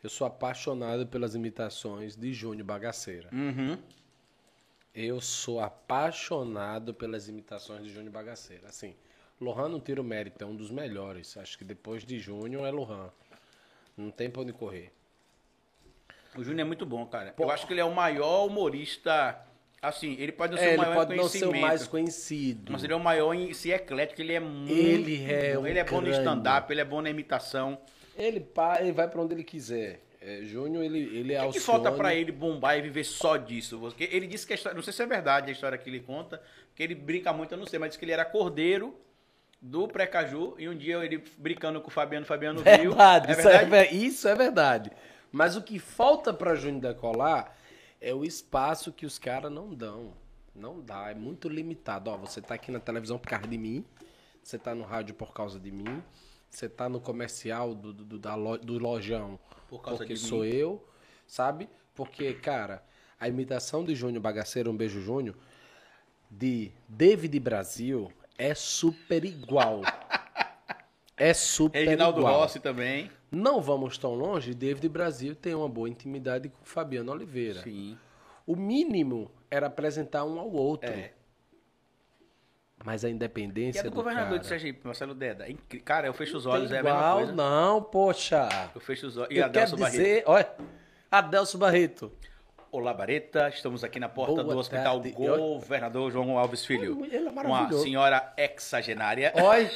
eu 0.03 0.09
sou 0.09 0.27
apaixonado 0.27 1.07
pelas 1.07 1.35
imitações 1.35 2.17
de 2.17 2.33
Júnior 2.33 2.65
Bagaceira. 2.65 3.29
Uhum. 3.33 3.77
Eu 4.95 5.21
sou 5.21 5.61
apaixonado 5.61 6.95
pelas 6.95 7.29
imitações 7.29 7.83
de 7.83 7.91
Júnior 7.93 8.13
Bagaceira. 8.13 8.69
Assim, 8.69 8.95
Lohan 9.41 9.69
não 9.69 9.81
tira 9.81 10.01
o 10.01 10.05
mérito, 10.05 10.43
é 10.43 10.47
um 10.47 10.57
dos 10.57 10.71
melhores. 10.71 11.37
Acho 11.37 11.57
que 11.59 11.65
depois 11.65 12.05
de 12.05 12.19
Júnior 12.19 12.67
é 12.67 12.71
Lohan. 12.71 13.11
Não 13.97 14.11
tem 14.11 14.29
pra 14.31 14.43
onde 14.43 14.53
correr. 14.53 14.93
O 16.37 16.43
Júnior 16.45 16.61
é 16.61 16.65
muito 16.65 16.85
bom, 16.87 17.05
cara. 17.07 17.35
Eu 17.39 17.51
acho 17.51 17.67
que 17.67 17.73
ele 17.73 17.81
é 17.81 17.85
o 17.85 17.95
maior 17.95 18.47
humorista. 18.47 19.39
Assim, 19.81 20.17
ele 20.19 20.33
pode 20.33 20.53
não 20.53 20.59
ser 20.59 20.65
É, 20.65 20.69
o 20.69 20.73
ele 20.73 20.77
maior 20.79 20.95
pode 20.95 21.15
em 21.15 21.17
não 21.17 21.29
ser 21.29 21.45
o 21.47 21.61
mais 21.61 21.87
conhecido. 21.87 22.73
Mas 22.73 22.83
ele 22.83 22.93
é 22.93 22.97
o 22.97 23.01
maior 23.01 23.33
em 23.33 23.53
ser 23.55 23.71
eclético, 23.73 24.21
ele 24.21 24.33
é 24.33 24.41
muito. 24.41 24.73
Ele 24.73 25.25
é 25.31 25.55
bom. 25.55 25.63
um 25.63 25.67
Ele 25.67 25.79
é 25.79 25.85
bom 25.85 26.01
no 26.01 26.11
stand-up, 26.11 26.73
ele 26.73 26.81
é 26.81 26.85
bom 26.85 27.01
na 27.01 27.11
imitação. 27.11 27.79
Ele, 28.17 28.41
pa- 28.41 28.81
ele 28.81 28.91
vai 28.91 29.09
pra 29.09 29.23
onde 29.23 29.35
ele 29.35 29.45
quiser. 29.45 30.01
É, 30.21 30.43
Júnior, 30.43 30.83
ele, 30.83 30.99
ele 31.17 31.33
é 31.33 31.43
O 31.45 31.53
que, 31.53 31.59
que 31.59 31.65
falta 31.65 31.93
pra 31.93 32.13
ele 32.13 32.33
bombar 32.33 32.77
e 32.77 32.83
viver 32.83 33.05
só 33.05 33.37
disso? 33.37 33.79
Porque 33.79 34.09
ele 34.11 34.27
disse 34.27 34.45
que 34.45 34.53
a 34.53 34.57
história, 34.57 34.75
não 34.75 34.83
sei 34.83 34.93
se 34.93 35.01
é 35.01 35.07
verdade 35.07 35.49
a 35.49 35.53
história 35.53 35.79
que 35.79 35.89
ele 35.89 36.01
conta, 36.01 36.43
que 36.75 36.83
ele 36.83 36.97
brinca 36.97 37.33
muito, 37.33 37.53
eu 37.53 37.59
não 37.59 37.67
sei, 37.67 37.79
mas 37.79 37.91
disse 37.91 37.99
que 38.01 38.05
ele 38.05 38.11
era 38.13 38.25
cordeiro 38.25 38.99
do 39.61 39.89
Precaju 39.89 40.55
e 40.59 40.69
um 40.69 40.77
dia 40.77 41.05
ele 41.05 41.23
brincando 41.37 41.81
com 41.81 41.89
o 41.89 41.91
Fabiano, 41.91 42.25
Fabiano 42.25 42.63
viu. 42.63 42.91
Verdade, 42.91 43.29
é 43.33 43.33
isso, 43.33 43.49
é 43.49 43.59
verdade? 43.59 43.71
ver- 43.71 43.93
isso 43.95 44.29
é 44.29 44.35
verdade. 44.35 44.91
Mas 45.33 45.57
o 45.57 45.63
que 45.63 45.79
falta 45.79 46.33
pra 46.33 46.55
Júnior 46.55 46.81
decolar 46.81 47.57
é 48.01 48.15
o 48.15 48.25
espaço 48.25 48.93
que 48.93 49.05
os 49.05 49.19
caras 49.19 49.51
não 49.53 49.75
dão. 49.75 50.13
Não 50.55 50.81
dá, 50.81 51.11
é 51.11 51.15
muito 51.15 51.49
limitado. 51.49 52.11
Ó, 52.11 52.17
você 52.17 52.41
tá 52.41 52.55
aqui 52.55 52.71
na 52.71 52.81
televisão 52.81 53.19
por 53.19 53.29
causa 53.29 53.47
de 53.47 53.59
mim, 53.59 53.85
você 54.43 54.59
tá 54.59 54.75
no 54.75 54.85
rádio 54.85 55.15
por 55.15 55.33
causa 55.33 55.59
de 55.61 55.71
mim, 55.71 56.03
você 56.49 56.69
tá 56.69 56.89
no 56.89 57.01
comercial 57.01 57.75
do, 57.75 57.93
do, 57.93 58.05
do- 58.05 58.19
da 58.19 58.35
lo- 58.35 58.59
do 58.59 58.79
lojão 58.79 59.39
Por 59.69 59.83
causa 59.83 59.99
porque 59.99 60.15
de 60.15 60.21
sou 60.21 60.41
mim. 60.41 60.49
eu, 60.49 60.89
sabe? 61.27 61.69
Porque, 61.95 62.33
cara, 62.33 62.83
a 63.21 63.29
imitação 63.29 63.85
de 63.85 63.95
Júnior 63.95 64.23
Bagaceiro, 64.23 64.71
um 64.71 64.77
beijo 64.77 65.01
Júnior, 65.01 65.37
de 66.31 66.73
David 66.89 67.39
Brasil 67.41 68.11
é 68.39 68.55
super 68.55 69.25
igual. 69.25 69.83
É 71.17 71.35
super 71.35 71.85
Reginaldo 71.85 72.21
igual. 72.21 72.41
Rossi 72.41 72.61
também. 72.61 73.11
Não 73.31 73.61
vamos 73.61 73.99
tão 73.99 74.15
longe, 74.15 74.55
David 74.55 74.89
Brasil 74.89 75.35
tem 75.35 75.55
uma 75.55 75.69
boa 75.69 75.89
intimidade 75.89 76.49
com 76.49 76.65
Fabiano 76.65 77.13
Oliveira. 77.13 77.61
Sim. 77.63 77.99
O 78.47 78.57
mínimo 78.57 79.31
era 79.51 79.67
apresentar 79.67 80.25
um 80.25 80.39
ao 80.39 80.51
outro. 80.51 80.89
É. 80.89 81.13
Mas 82.85 83.05
a 83.05 83.09
E 83.09 83.13
independência 83.13 83.81
é 83.81 83.83
do 83.83 83.91
do 83.91 83.97
governador 83.97 84.29
cara... 84.31 84.39
de 84.41 84.47
Sergipe, 84.47 84.81
Marcelo 84.87 85.13
Deda. 85.15 85.47
É 85.51 85.55
Cara, 85.81 86.07
eu 86.07 86.15
fecho 86.15 86.37
os 86.37 86.47
olhos, 86.47 86.71
é 86.71 86.79
a 86.79 86.83
mesma 86.83 86.99
igual, 86.99 87.17
coisa. 87.19 87.33
não, 87.33 87.83
poxa. 87.83 88.49
Eu 88.75 88.81
fecho 88.81 89.09
os 89.09 89.17
olhos. 89.17 89.31
E 89.35 89.39
Eu 89.39 89.45
Adelso 89.47 89.77
quero 89.77 89.83
Barreto. 89.83 89.99
dizer, 90.01 90.23
olha, 90.27 90.49
Adelso 91.11 91.59
Barreto. 91.59 92.13
Olá, 92.71 92.93
Bareta. 92.93 93.49
Estamos 93.49 93.83
aqui 93.83 93.99
na 93.99 94.09
porta 94.09 94.43
Boa 94.43 94.55
do 94.55 94.59
Hospital 94.59 95.01
tarde. 95.01 95.11
Governador 95.13 96.11
João 96.13 96.37
Alves 96.39 96.65
Filho. 96.67 97.03
Ele 97.05 97.17
é 97.17 97.21
Uma 97.31 97.73
senhora 97.73 98.33
exagenária. 98.37 99.33
Olha, 99.37 99.71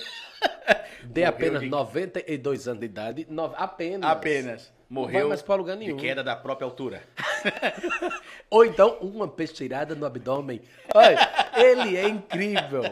de 1.04 1.24
apenas 1.24 1.62
de- 1.62 1.68
92 1.68 2.68
anos 2.68 2.80
de 2.80 2.86
idade, 2.86 3.26
no- 3.30 3.52
apenas. 3.56 4.10
Apenas. 4.10 4.72
Morreu 4.90 5.30
de 5.34 5.94
queda 5.94 6.22
da 6.22 6.36
própria 6.36 6.66
altura. 6.66 7.02
Ou 8.50 8.62
então 8.62 8.98
uma 9.00 9.26
peixeirada 9.26 9.94
no 9.94 10.04
abdômen. 10.04 10.60
Olha, 10.94 11.16
ele 11.56 11.96
é 11.96 12.06
incrível. 12.06 12.82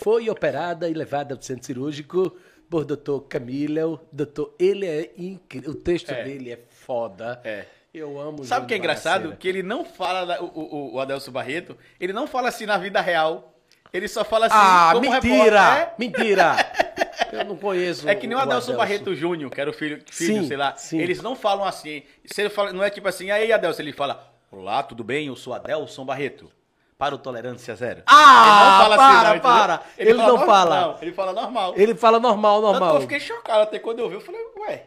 Foi 0.00 0.28
operada 0.28 0.86
e 0.86 0.92
levada 0.92 1.34
ao 1.34 1.40
centro 1.40 1.64
cirúrgico 1.64 2.36
por 2.68 2.84
Dr. 2.84 3.20
Camilo. 3.26 4.06
Doutor, 4.12 4.54
ele 4.58 4.86
é 4.86 5.12
incrível. 5.16 5.70
O 5.70 5.74
texto 5.74 6.10
É. 6.10 6.24
dele 6.24 6.52
é 6.52 6.58
foda. 6.68 7.40
É. 7.42 7.64
Eu 7.94 8.20
amo 8.20 8.44
Sabe 8.44 8.64
o 8.64 8.68
que 8.68 8.74
é 8.74 8.76
engraçado? 8.76 9.12
Bagaceira. 9.30 9.36
Que 9.36 9.48
ele 9.48 9.62
não 9.62 9.84
fala, 9.84 10.24
da- 10.26 10.42
o, 10.42 10.46
o, 10.46 10.94
o 10.94 11.00
Adelso 11.00 11.30
Barreto, 11.30 11.78
ele 12.00 12.12
não 12.12 12.26
fala 12.26 12.48
assim 12.48 12.66
na 12.66 12.76
vida 12.76 13.00
real. 13.00 13.52
Ele 13.92 14.08
só 14.08 14.24
fala 14.24 14.46
assim 14.46 14.56
Ah, 14.58 14.90
como 14.92 15.08
mentira! 15.08 15.60
repórter. 15.74 15.94
Mentira! 15.98 16.56
Eu 17.32 17.44
não 17.44 17.56
conheço 17.56 18.08
É, 18.08 18.14
que 18.14 18.26
nem 18.26 18.36
o 18.36 18.40
Adelso 18.40 18.72
Adelso. 18.72 18.76
Barreto 18.78 19.14
Júnior, 19.14 19.50
que 19.50 19.60
era 19.60 19.70
o 19.70 19.72
filho, 19.72 20.02
filho 20.10 20.42
Sim, 20.42 20.48
sei 20.48 20.56
lá. 20.56 20.74
sim. 20.76 20.98
Eles 20.98 21.22
não 21.22 21.36
falam 21.36 21.64
assim. 21.64 22.02
Se 22.24 22.40
ele 22.42 22.48
fala, 22.50 22.72
não 22.72 22.82
é 22.82 22.90
tipo 22.90 23.06
assim, 23.08 23.30
aí 23.30 23.52
Adelso, 23.52 23.80
ele 23.80 23.92
fala, 23.92 24.28
olá, 24.50 24.82
tudo 24.82 25.04
bem? 25.04 25.28
Eu 25.28 25.36
sou 25.36 25.54
Adelson 25.54 26.04
Barreto. 26.04 26.50
Para 26.98 27.14
o 27.14 27.18
Tolerância 27.18 27.74
Zero. 27.74 28.02
Ah, 28.06 28.84
ele 28.86 28.96
para, 28.96 29.28
entendeu? 29.30 29.40
para. 29.42 29.82
Ele 29.98 30.14
não 30.14 30.26
normal, 30.28 30.46
fala. 30.46 30.80
Não, 30.80 30.98
ele 31.02 31.12
fala 31.12 31.32
normal. 31.32 31.74
Ele 31.76 31.94
fala 31.94 32.20
normal, 32.20 32.60
Tanto 32.60 32.72
que 32.74 32.78
normal. 32.80 32.94
eu 32.96 33.00
fiquei 33.02 33.20
chocado 33.20 33.62
até 33.62 33.78
quando 33.80 33.98
eu 33.98 34.08
vi. 34.08 34.14
Eu 34.14 34.20
falei, 34.20 34.40
ué, 34.60 34.82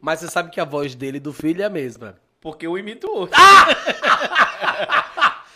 mas... 0.00 0.20
Você 0.20 0.28
sabe 0.28 0.50
que 0.50 0.60
a 0.60 0.64
voz 0.64 0.94
dele 0.94 1.16
e 1.18 1.20
do 1.20 1.32
filho 1.32 1.62
é 1.62 1.64
a 1.66 1.70
mesma. 1.70 2.16
Porque 2.40 2.66
eu 2.66 2.78
imito 2.78 3.06
o 3.08 3.16
outro. 3.16 3.36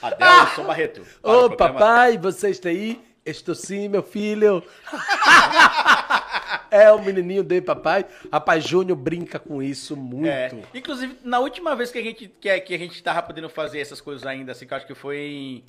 Adelson 0.03 0.65
Barreto. 0.65 1.03
para 1.21 1.31
o 1.31 1.45
Ô, 1.45 1.49
programa- 1.49 1.79
papai, 1.79 2.19
você 2.19 2.51
está 2.51 2.69
aí? 2.69 3.01
Estou 3.25 3.55
sim, 3.55 3.89
meu 3.89 4.03
filho. 4.03 4.65
é 6.71 6.91
o 6.91 7.01
menininho 7.01 7.45
dele, 7.45 7.63
papai. 7.63 8.05
Rapaz, 8.33 8.65
Júnior 8.65 8.99
brinca 8.99 9.39
com 9.39 9.63
isso 9.63 9.97
muito. 9.97 10.27
É. 10.27 10.51
Inclusive, 10.75 11.17
na 11.23 11.39
última 11.39 11.77
vez 11.77 11.93
que 11.93 11.99
a 11.99 12.03
gente 12.03 12.27
que, 12.41 12.61
que 12.61 12.75
a 12.75 12.79
gente 12.79 13.01
tava 13.01 13.23
podendo 13.23 13.49
fazer 13.49 13.79
essas 13.79 14.01
coisas 14.01 14.27
ainda, 14.27 14.51
assim, 14.51 14.67
que 14.67 14.73
eu 14.73 14.77
acho 14.77 14.87
que 14.89 14.95
foi 14.95 15.19
em, 15.19 15.65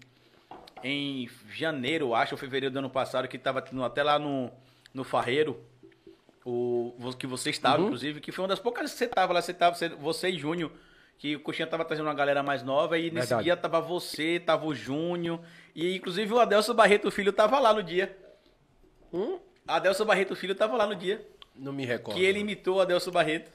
em 0.84 1.30
janeiro, 1.54 2.08
eu 2.08 2.16
acho, 2.16 2.34
ou 2.34 2.40
fevereiro 2.40 2.74
do 2.74 2.80
ano 2.80 2.90
passado, 2.90 3.28
que 3.28 3.38
tava 3.38 3.62
tendo 3.62 3.84
até 3.84 4.02
lá 4.02 4.18
no, 4.18 4.50
no 4.92 5.04
Farreiro, 5.04 5.60
o, 6.46 6.94
que 7.18 7.26
você 7.28 7.50
estava, 7.50 7.80
Uhum. 7.80 7.86
inclusive, 7.86 8.20
que 8.22 8.32
foi 8.32 8.44
uma 8.44 8.50
das 8.50 8.60
poucas 8.60 8.92
que 8.92 8.98
você 8.98 9.08
tava 9.08 9.34
lá, 9.34 9.42
você 9.42 9.54
tava, 9.54 9.76
você, 9.76 9.90
você 9.90 10.30
e 10.30 10.38
Júnior, 10.38 10.72
que 11.18 11.36
o 11.36 11.40
Coxinha 11.40 11.68
tava 11.68 11.86
trazendo 11.86 12.06
uma 12.08 12.14
galera 12.14 12.44
mais 12.44 12.64
nova, 12.64 12.98
e 12.98 13.04
nesse 13.12 13.28
Verdade. 13.28 13.44
dia 13.44 13.56
tava 13.58 13.80
você, 13.80 14.40
tava 14.40 14.66
o 14.66 14.76
Júnior, 14.76 15.40
e 15.76 15.96
inclusive 15.96 16.34
o 16.34 16.40
Adelso 16.40 16.74
Barreto 16.74 17.10
Filho 17.12 17.32
tava 17.32 17.60
lá 17.60 17.74
no 17.74 17.82
dia. 17.84 18.18
Hum? 19.14 19.40
Adelso 19.68 20.04
Barreto 20.06 20.36
Filho 20.36 20.56
tava 20.56 20.76
lá 20.76 20.86
no 20.88 20.96
dia. 20.96 21.26
Não 21.56 21.72
me 21.72 21.86
recordo. 21.86 22.18
Que 22.18 22.26
ele 22.26 22.40
imitou 22.40 22.78
o 22.78 22.82
Adelso 22.82 23.12
Barreto. 23.12 23.52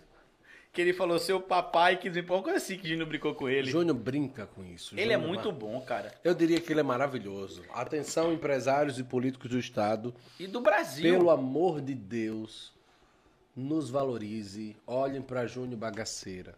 Que 0.73 0.83
ele 0.83 0.93
falou 0.93 1.19
seu 1.19 1.41
papai 1.41 1.97
que 1.97 2.09
uma 2.11 2.43
coisa 2.43 2.59
assim 2.59 2.77
que 2.79 2.87
Júnior 2.89 3.09
brincou 3.09 3.35
com 3.35 3.49
ele. 3.49 3.69
Júnior 3.71 3.97
brinca 3.97 4.47
com 4.47 4.65
isso. 4.65 4.95
Ele 4.99 5.13
é 5.13 5.17
Júnior 5.17 5.29
muito 5.29 5.51
ma- 5.51 5.59
bom, 5.59 5.81
cara. 5.81 6.15
Eu 6.23 6.35
diria 6.35 6.61
que 6.61 6.73
ele 6.73 6.81
é 6.81 6.83
maravilhoso. 6.85 7.65
Atenção, 7.73 8.33
empresários 8.33 8.99
e 8.99 9.03
políticos 9.05 9.51
do 9.51 9.59
Estado. 9.59 10.15
E 10.39 10.47
do 10.47 10.61
Brasil. 10.61 11.11
Pelo 11.11 11.31
amor 11.31 11.81
de 11.81 11.95
Deus, 11.95 12.73
nos 13.59 13.91
valorize. 13.91 14.77
Olhem 14.87 15.21
para 15.21 15.47
Júnior 15.47 15.79
Bagaceira. 15.79 16.55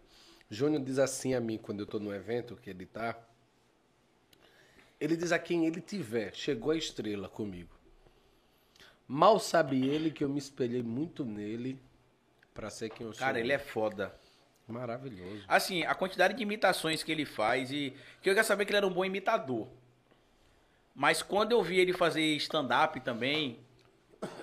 Júnior 0.49 0.83
diz 0.83 0.99
assim 0.99 1.33
a 1.33 1.41
mim 1.41 1.57
quando 1.57 1.79
eu 1.79 1.85
tô 1.87 1.99
no 1.99 2.13
evento 2.13 2.55
que 2.55 2.69
ele 2.69 2.85
tá. 2.85 3.17
Ele 4.99 5.17
diz 5.17 5.31
a 5.31 5.39
quem 5.39 5.65
ele 5.65 5.81
tiver, 5.81 6.33
chegou 6.35 6.71
a 6.71 6.77
estrela 6.77 7.27
comigo. 7.27 7.73
Mal 9.07 9.39
sabe 9.39 9.87
ele 9.87 10.11
que 10.11 10.23
eu 10.23 10.29
me 10.29 10.37
espelhei 10.37 10.83
muito 10.83 11.25
nele 11.25 11.81
para 12.53 12.69
ser 12.69 12.89
quem 12.89 13.07
eu 13.07 13.13
sou. 13.13 13.25
Cara, 13.25 13.39
ele 13.39 13.51
é 13.51 13.57
foda. 13.57 14.15
maravilhoso. 14.67 15.43
Assim, 15.47 15.83
a 15.83 15.95
quantidade 15.95 16.35
de 16.35 16.43
imitações 16.43 17.01
que 17.01 17.11
ele 17.11 17.25
faz 17.25 17.71
e. 17.71 17.95
Que 18.21 18.29
eu 18.29 18.35
quero 18.35 18.45
saber 18.45 18.65
que 18.65 18.71
ele 18.71 18.77
era 18.77 18.87
um 18.87 18.93
bom 18.93 19.03
imitador. 19.03 19.67
Mas 20.93 21.23
quando 21.23 21.53
eu 21.53 21.63
vi 21.63 21.79
ele 21.79 21.93
fazer 21.93 22.21
stand-up 22.35 22.99
também, 22.99 23.59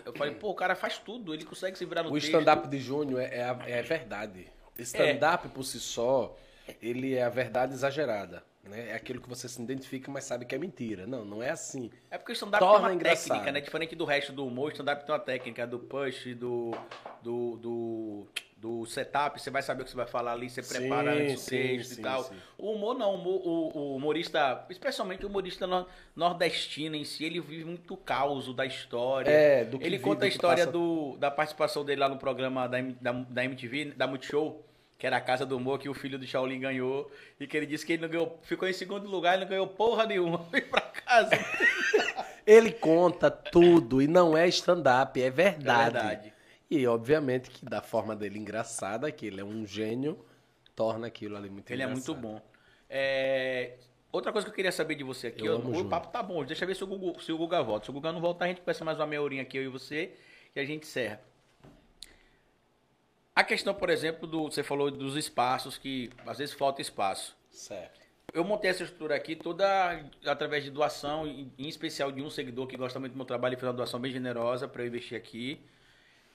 eu 0.04 0.12
falei, 0.12 0.34
pô, 0.34 0.50
o 0.50 0.54
cara 0.54 0.74
faz 0.74 0.98
tudo, 0.98 1.32
ele 1.32 1.44
consegue 1.44 1.76
se 1.76 1.84
virar 1.84 2.02
no 2.02 2.12
O 2.12 2.18
stand-up 2.18 2.66
de 2.68 2.78
Júnior 2.78 3.20
é, 3.20 3.56
é, 3.66 3.78
é 3.78 3.82
verdade. 3.82 4.46
Stand-up 4.78 5.48
por 5.48 5.64
si 5.64 5.80
só, 5.80 6.36
ele 6.80 7.14
é 7.14 7.22
a 7.22 7.28
verdade 7.28 7.74
exagerada. 7.74 8.42
Né? 8.64 8.90
É 8.90 8.94
aquilo 8.94 9.20
que 9.20 9.28
você 9.28 9.48
se 9.48 9.60
identifica, 9.60 10.10
mas 10.10 10.24
sabe 10.24 10.44
que 10.44 10.54
é 10.54 10.58
mentira. 10.58 11.06
Não, 11.06 11.24
não 11.24 11.42
é 11.42 11.50
assim. 11.50 11.90
É 12.10 12.18
porque 12.18 12.32
o 12.32 12.34
stand-up 12.34 12.64
tem 12.64 12.76
uma 12.76 12.92
engraçado. 12.92 13.28
técnica, 13.28 13.52
né? 13.52 13.60
Diferente 13.60 13.96
do 13.96 14.04
resto 14.04 14.32
do 14.32 14.46
humor, 14.46 14.68
o 14.68 14.72
stand-up 14.72 15.04
tem 15.04 15.14
uma 15.14 15.20
técnica 15.20 15.66
do 15.66 15.78
push, 15.78 16.34
do, 16.36 16.72
do, 17.22 17.56
do, 17.56 18.26
do 18.60 18.84
setup, 18.86 19.40
você 19.40 19.50
vai 19.50 19.62
saber 19.62 19.82
o 19.82 19.84
que 19.84 19.90
você 19.92 19.96
vai 19.96 20.06
falar 20.06 20.32
ali, 20.32 20.50
você 20.50 20.62
Sim, 20.62 20.74
prepara 20.78 21.12
antes 21.12 21.42
sim, 21.42 21.50
texto 21.56 21.94
sim, 21.94 22.00
e 22.00 22.02
tal. 22.02 22.24
sim. 22.24 22.34
O 22.58 22.72
humor 22.72 22.94
não, 22.98 23.14
o, 23.14 23.28
o- 23.28 23.78
o 23.78 23.96
humorista, 23.96 24.66
especialmente 24.68 25.24
o 25.24 25.28
humorista 25.28 25.64
nor- 25.66 25.86
nordestino 26.16 26.96
em 26.96 27.04
si, 27.04 27.24
ele 27.24 27.40
vive 27.40 27.64
muito 27.64 27.96
caos 27.96 28.52
da 28.54 28.66
história. 28.66 29.30
É, 29.30 29.64
do 29.64 29.78
que 29.78 29.84
Ele 29.86 29.96
vive, 29.96 30.02
conta 30.10 30.24
a 30.24 30.28
história 30.28 30.64
passa. 30.66 30.72
do, 30.72 31.16
da 31.18 31.30
participação 31.30 31.84
dele 31.84 32.00
lá 32.00 32.08
no 32.08 32.16
programa 32.18 32.66
da, 32.68 32.78
da, 33.00 33.12
da 33.12 33.44
MTV, 33.44 33.92
da 33.96 34.06
Multishow. 34.06 34.64
Que 34.98 35.06
era 35.06 35.16
a 35.16 35.20
Casa 35.20 35.46
do 35.46 35.56
Humor 35.56 35.78
que 35.78 35.88
o 35.88 35.94
filho 35.94 36.18
do 36.18 36.26
Shaolin 36.26 36.58
ganhou. 36.58 37.08
E 37.38 37.46
que 37.46 37.56
ele 37.56 37.66
disse 37.66 37.86
que 37.86 37.92
ele 37.92 38.02
não 38.02 38.08
ganhou. 38.08 38.36
Ficou 38.42 38.68
em 38.68 38.72
segundo 38.72 39.08
lugar 39.08 39.36
e 39.38 39.40
não 39.42 39.46
ganhou 39.48 39.68
porra 39.68 40.04
nenhuma. 40.04 40.38
Foi 40.50 40.60
pra 40.60 40.80
casa. 40.80 41.30
Ele 42.44 42.72
conta 42.72 43.30
tudo 43.30 44.02
e 44.02 44.08
não 44.08 44.36
é 44.36 44.48
stand-up, 44.48 45.22
é 45.22 45.30
verdade. 45.30 45.96
É 45.96 46.00
verdade. 46.00 46.32
E 46.70 46.86
obviamente 46.86 47.50
que 47.50 47.64
da 47.64 47.80
forma 47.80 48.14
dele 48.14 48.38
engraçada, 48.38 49.10
que 49.10 49.26
ele 49.26 49.40
é 49.40 49.44
um 49.44 49.66
gênio, 49.66 50.18
torna 50.76 51.06
aquilo 51.06 51.36
ali 51.36 51.48
muito 51.48 51.70
Ele 51.70 51.82
é 51.82 51.86
engraçado. 51.86 52.14
muito 52.14 52.20
bom. 52.22 52.42
É, 52.90 53.78
Outra 54.10 54.32
coisa 54.32 54.46
que 54.46 54.50
eu 54.50 54.54
queria 54.54 54.72
saber 54.72 54.94
de 54.94 55.04
você 55.04 55.26
aqui, 55.26 55.44
Eu 55.44 55.56
amo 55.56 55.80
o 55.80 55.88
papo 55.88 56.08
tá 56.08 56.22
bom. 56.22 56.42
Deixa 56.44 56.64
eu 56.64 56.68
ver 56.68 56.74
se 56.74 56.82
o, 56.82 56.86
Gugu, 56.86 57.20
se 57.20 57.30
o 57.30 57.36
Guga 57.36 57.62
volta. 57.62 57.84
Se 57.84 57.90
o 57.90 57.92
Guga 57.92 58.10
não 58.10 58.20
voltar, 58.20 58.46
a 58.46 58.48
gente 58.48 58.60
conversa 58.60 58.84
mais 58.84 58.98
uma 58.98 59.06
meia 59.06 59.20
horinha 59.20 59.42
aqui, 59.42 59.58
eu 59.58 59.62
e 59.64 59.68
você, 59.68 60.14
e 60.56 60.60
a 60.60 60.64
gente 60.64 60.84
encerra. 60.84 61.20
A 63.34 63.44
questão, 63.44 63.74
por 63.74 63.90
exemplo, 63.90 64.26
do. 64.26 64.44
Você 64.50 64.62
falou 64.62 64.90
dos 64.90 65.14
espaços, 65.16 65.76
que 65.76 66.10
às 66.26 66.38
vezes 66.38 66.54
falta 66.54 66.80
espaço. 66.80 67.36
Certo. 67.50 68.00
Eu 68.32 68.44
montei 68.44 68.70
essa 68.70 68.82
estrutura 68.82 69.14
aqui 69.14 69.36
toda 69.36 70.04
através 70.24 70.64
de 70.64 70.70
doação, 70.70 71.26
em 71.26 71.52
em 71.58 71.68
especial 71.68 72.10
de 72.10 72.22
um 72.22 72.30
seguidor 72.30 72.66
que 72.66 72.76
gosta 72.76 72.98
muito 72.98 73.12
do 73.12 73.16
meu 73.16 73.26
trabalho 73.26 73.54
e 73.54 73.56
fez 73.56 73.68
uma 73.68 73.74
doação 73.74 74.00
bem 74.00 74.10
generosa 74.10 74.66
para 74.66 74.82
eu 74.82 74.86
investir 74.86 75.16
aqui. 75.16 75.60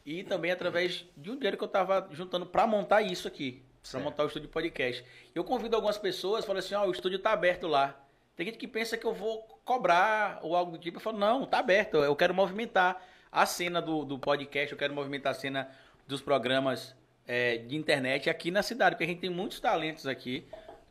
E 0.05 0.23
também 0.23 0.51
através 0.51 1.05
de 1.15 1.31
um 1.31 1.35
dinheiro 1.35 1.57
que 1.57 1.63
eu 1.63 1.67
estava 1.67 2.07
juntando 2.11 2.45
para 2.45 2.67
montar 2.67 3.01
isso 3.01 3.27
aqui, 3.27 3.63
para 3.89 3.99
montar 3.99 4.23
o 4.23 4.27
estúdio 4.27 4.49
podcast. 4.49 5.03
Eu 5.33 5.43
convido 5.43 5.75
algumas 5.75 5.97
pessoas, 5.97 6.45
falo 6.45 6.59
assim, 6.59 6.75
ó, 6.75 6.85
o 6.85 6.91
estúdio 6.91 7.17
está 7.17 7.31
aberto 7.31 7.67
lá. 7.67 7.99
Tem 8.35 8.45
gente 8.45 8.57
que 8.57 8.67
pensa 8.67 8.97
que 8.97 9.05
eu 9.05 9.13
vou 9.13 9.41
cobrar 9.63 10.39
ou 10.41 10.55
algo 10.55 10.73
do 10.73 10.77
tipo. 10.77 10.97
Eu 10.97 11.01
falo, 11.01 11.17
não, 11.17 11.45
tá 11.45 11.59
aberto, 11.59 11.97
eu 11.97 12.15
quero 12.15 12.33
movimentar 12.33 13.01
a 13.31 13.45
cena 13.45 13.81
do, 13.81 14.03
do 14.03 14.19
podcast, 14.19 14.71
eu 14.71 14.77
quero 14.77 14.93
movimentar 14.93 15.31
a 15.31 15.35
cena 15.35 15.69
dos 16.07 16.21
programas 16.21 16.95
é, 17.27 17.57
de 17.57 17.75
internet 17.75 18.29
aqui 18.29 18.51
na 18.51 18.61
cidade, 18.61 18.95
porque 18.95 19.05
a 19.05 19.07
gente 19.07 19.21
tem 19.21 19.29
muitos 19.29 19.59
talentos 19.59 20.05
aqui, 20.05 20.45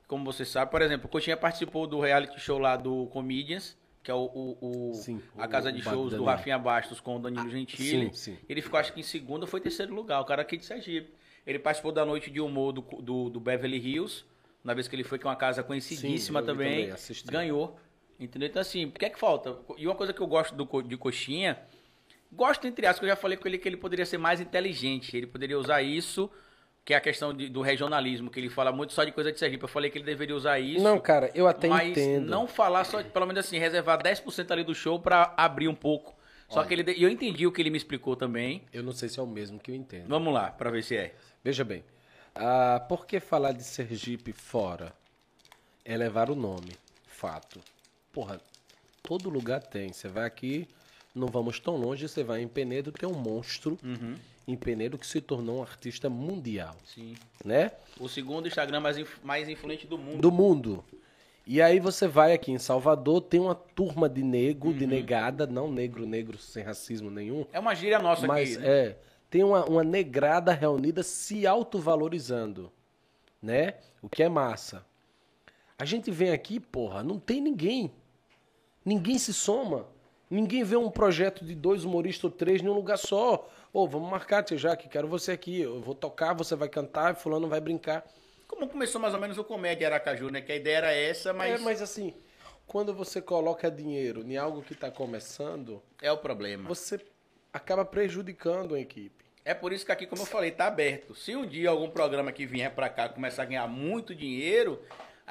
como 0.09 0.25
você 0.25 0.45
sabe. 0.45 0.71
Por 0.71 0.83
exemplo, 0.83 1.07
o 1.07 1.09
Coxinha 1.09 1.37
participou 1.37 1.87
do 1.87 2.01
reality 2.01 2.41
show 2.41 2.59
lá 2.59 2.77
do 2.77 3.07
Comedians, 3.07 3.77
que 4.03 4.11
é 4.11 4.15
o, 4.15 4.25
o- 4.25 4.91
o- 4.91 4.95
Sim, 4.95 5.23
a 5.39 5.47
casa 5.47 5.71
o 5.71 5.73
de 5.73 5.81
shows 5.83 6.13
do. 6.15 6.25
Rafinha 6.25 6.59
Bastos 6.59 7.01
com 7.01 7.17
o 7.17 7.19
Danilo 7.21 7.49
Gentili. 7.49 8.11
sim, 8.11 8.13
sim. 8.13 8.39
Ele 8.49 8.61
ficou, 8.61 8.79
acho 8.79 8.93
que 8.93 9.01
em 9.01 9.05
segundo 9.05 9.47
foi 9.47 9.61
terceiro 9.61 9.95
lugar, 9.95 10.21
o 10.21 10.25
cara 10.25 10.43
aqui 10.43 10.57
de 10.57 10.65
Sergipe. 10.65 11.13
Ele 11.47 11.59
participou 11.59 11.93
da 11.93 12.05
noite 12.05 12.31
de 12.31 12.41
humor 12.41 12.73
do, 12.73 12.81
do, 13.01 13.31
do 13.31 13.41
Beverly 13.41 13.79
Hills, 13.79 14.25
na 14.63 14.75
vez 14.75 14.87
que 14.89 14.95
ele 14.95 15.05
foi, 15.05 15.19
que 15.19 15.27
é 15.27 15.31
uma 15.31 15.37
casa 15.37 15.63
conhecidíssima 15.63 16.41
Sim, 16.41 16.47
também. 16.47 16.89
também, 16.91 17.17
ganhou. 17.27 17.79
Entendeu? 18.19 18.49
Então, 18.49 18.63
assim, 18.63 18.85
o 18.87 18.93
que 18.93 19.05
é 19.05 19.11
que 19.11 19.19
falta? 19.19 19.57
E 19.77 19.87
uma 19.87 19.97
coisa 19.97 20.13
que 20.13 20.21
eu 20.21 20.27
gosto 20.27 20.55
do, 20.55 20.83
de 20.83 20.97
coxinha, 20.97 21.59
gosto 22.31 22.67
entre 22.67 22.87
aspas, 22.87 23.01
que 23.01 23.05
eu 23.07 23.09
já 23.09 23.17
falei 23.17 23.37
com 23.37 23.49
ele 23.49 23.59
que 23.59 23.69
ele 23.69 23.77
poderia 23.77 24.07
ser 24.07 24.19
mais 24.19 24.41
inteligente. 24.41 25.17
Ele 25.17 25.27
poderia 25.27 25.59
usar 25.59 25.83
isso, 25.83 26.31
que 26.85 26.93
é 26.93 26.97
a 26.97 27.01
questão 27.01 27.33
de- 27.33 27.49
do 27.49 27.61
regionalismo, 27.63 28.31
que 28.31 28.41
ele 28.41 28.49
fala 28.51 28.73
muito 28.73 28.93
só 28.93 29.05
de 29.05 29.13
coisa 29.13 29.31
de 29.33 29.39
Sergipe. 29.39 29.63
Eu 29.63 29.69
falei 29.69 29.91
que 29.91 29.99
ele 29.99 30.05
deveria 30.05 30.35
usar 30.35 30.59
isso. 30.59 30.83
Não, 30.83 30.99
cara, 30.99 31.31
eu 31.35 31.47
até 31.47 31.69
mas 31.69 31.91
entendo. 31.91 32.29
não 32.29 32.47
falar 32.49 32.85
só, 32.85 33.03
pelo 33.03 33.27
menos 33.27 33.45
assim, 33.47 33.59
reservar 33.59 34.03
10% 34.03 34.51
ali 34.51 34.65
do 34.65 34.75
show 34.75 34.99
pra 34.99 35.33
abrir 35.37 35.69
um 35.69 35.75
pouco. 35.75 36.15
Só 36.49 36.63
que 36.65 36.75
ele. 36.75 36.93
E 36.93 37.03
eu 37.03 37.09
entendi 37.09 37.47
o 37.47 37.53
que 37.53 37.63
ele 37.63 37.71
me 37.71 37.79
explicou 37.79 38.15
também. 38.15 38.63
Eu 38.73 38.83
não 38.83 38.93
sei 38.93 39.09
se 39.09 39.19
é 39.19 39.23
o 39.23 39.27
mesmo 39.27 39.59
que 39.59 39.71
eu 39.71 39.75
entendo. 39.75 40.07
Vamos 40.09 40.35
lá, 40.35 40.51
pra 40.51 40.71
ver 40.71 40.83
se 40.83 40.95
é. 40.95 41.15
Veja 41.43 41.65
bem, 41.65 41.83
ah, 42.35 42.85
por 42.89 43.07
que 43.07 43.21
falar 43.21 43.53
de 43.53 43.63
Sergipe 43.65 44.33
fora? 44.33 44.93
É 45.85 45.97
levar 45.97 46.29
o 46.31 46.35
nome, 46.35 46.73
fato. 47.07 47.59
Porra, 48.13 48.39
todo 49.03 49.31
lugar 49.31 49.63
tem. 49.63 49.93
Você 49.95 50.09
vai 50.09 50.27
aqui, 50.27 50.69
não 51.15 51.27
vamos 51.29 51.59
tão 51.61 51.77
longe, 51.77 52.09
você 52.09 52.23
vai 52.25 52.43
em 52.43 52.49
Penedo, 52.49 52.91
tem 52.93 53.09
um 53.09 53.13
monstro 53.15 53.79
em 54.47 54.57
Penedo 54.57 54.97
que 54.99 55.07
se 55.07 55.21
tornou 55.21 55.59
um 55.59 55.63
artista 55.63 56.09
mundial, 56.11 56.75
Sim. 56.85 57.15
né? 57.45 57.71
O 58.01 58.09
segundo 58.09 58.49
Instagram 58.49 58.81
mais, 58.81 58.97
mais 59.23 59.49
influente 59.49 59.87
do 59.87 59.97
mundo. 59.99 60.21
Do 60.21 60.33
mundo. 60.33 60.85
E 61.47 61.61
aí 61.61 61.81
você 61.81 62.07
vai 62.07 62.33
aqui 62.33 62.53
em 62.53 62.59
Salvador, 62.59 63.21
tem 63.21 63.41
uma 63.41 63.55
turma 63.55 64.09
de 64.09 64.23
nego, 64.23 64.69
Uhum. 64.69 64.77
de 64.79 64.87
negada, 64.87 65.47
não 65.47 65.71
negro, 65.71 66.07
negro 66.07 66.39
sem 66.39 66.63
racismo 66.63 67.11
nenhum, 67.11 67.45
É 67.53 67.59
uma 67.59 67.75
gíria 67.75 67.99
nossa 67.99 68.27
mas 68.27 68.53
aqui. 68.57 68.63
né? 68.65 68.69
é, 68.71 68.97
tem 69.29 69.43
uma, 69.45 69.65
uma 69.65 69.83
negrada 69.85 70.53
reunida 70.53 71.03
se 71.03 71.47
autovalorizando, 71.47 72.71
né? 73.43 73.75
O 74.01 74.09
que 74.09 74.23
é 74.23 74.29
massa. 74.29 74.85
A 75.79 75.85
gente 75.85 76.11
vem 76.11 76.31
aqui, 76.31 76.61
porra, 76.61 77.03
não 77.03 77.19
tem 77.19 77.41
ninguém. 77.41 77.91
Ninguém 78.85 79.19
se 79.19 79.33
soma. 79.35 79.87
Ninguém 80.33 80.65
vê 80.65 80.77
um 80.77 80.91
projeto 80.91 81.45
de 81.45 81.55
dois 81.55 81.85
humoristas 81.85 82.25
ou 82.25 82.31
três 82.31 82.63
em 82.63 82.67
um 82.67 82.73
lugar 82.73 82.97
só. 82.97 83.47
Ô, 83.71 83.87
vamos 83.87 84.11
marcar, 84.11 84.43
Tia 84.43 84.57
Jaque, 84.57 84.89
quero 84.89 85.07
você 85.07 85.33
aqui. 85.33 85.61
Eu 85.61 85.79
vou 85.83 85.95
tocar, 85.95 86.33
você 86.33 86.57
vai 86.57 86.71
cantar, 86.71 87.15
fulano 87.15 87.49
vai 87.49 87.61
brincar. 87.61 88.03
Como 88.49 88.67
começou 88.67 88.99
mais 88.99 89.13
ou 89.13 89.21
menos 89.21 89.37
o 89.37 89.45
Comédia 89.45 89.89
Aracaju, 89.89 90.31
né? 90.31 90.41
Que 90.41 90.53
a 90.53 90.57
ideia 90.57 90.77
era 90.79 90.91
essa, 90.91 91.35
mas 91.35 91.61
É, 91.61 91.63
mas 91.63 91.83
assim, 91.83 92.15
quando 92.67 92.95
você 92.95 93.21
coloca 93.21 93.71
dinheiro 93.71 94.23
em 94.23 94.39
algo 94.39 94.63
que 94.63 94.73
está 94.73 94.91
começando, 94.91 95.83
é 96.01 96.11
o 96.11 96.17
problema. 96.17 96.67
você 96.67 96.99
acaba 97.53 97.85
prejudicando 97.85 98.75
a 98.75 98.81
equipe. 98.81 99.23
É 99.45 99.53
por 99.53 99.71
isso 99.71 99.85
que 99.85 99.93
aqui, 99.93 100.07
como 100.07 100.23
eu 100.23 100.27
falei, 100.27 100.51
tá 100.51 100.67
aberto. 100.67 101.15
Se 101.15 101.37
um 101.37 101.45
dia 101.45 101.69
algum 101.69 101.91
programa 101.91 102.33
que 102.33 102.47
vier 102.47 102.75
pra 102.75 102.89
cá 102.89 103.07
começar 103.07 103.43
a 103.43 103.45
ganhar 103.45 103.69
muito 103.69 104.15
dinheiro, 104.15 104.81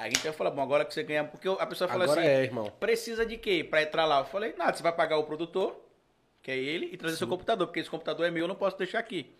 a 0.02 0.08
gente 0.08 0.22
vai 0.22 0.32
falar, 0.32 0.50
bom, 0.50 0.62
agora 0.62 0.84
que 0.84 0.92
você 0.94 1.02
ganha. 1.02 1.24
Porque 1.24 1.48
a 1.48 1.66
pessoa 1.66 1.88
fala 1.88 2.04
Agora 2.04 2.20
assim: 2.20 2.28
é, 2.28 2.42
irmão. 2.42 2.72
precisa 2.80 3.24
de 3.26 3.36
quê 3.36 3.64
pra 3.64 3.82
entrar 3.82 4.04
lá? 4.04 4.20
Eu 4.20 4.24
falei, 4.26 4.54
nada, 4.56 4.74
você 4.76 4.82
vai 4.82 4.92
pagar 4.92 5.18
o 5.18 5.24
produtor, 5.24 5.76
que 6.42 6.50
é 6.50 6.56
ele, 6.56 6.90
e 6.92 6.96
trazer 6.96 7.16
seu 7.16 7.26
computador, 7.28 7.66
porque 7.66 7.80
esse 7.80 7.90
computador 7.90 8.26
é 8.26 8.30
meu, 8.30 8.44
eu 8.44 8.48
não 8.48 8.54
posso 8.54 8.76
deixar 8.78 8.98
aqui. 8.98 9.32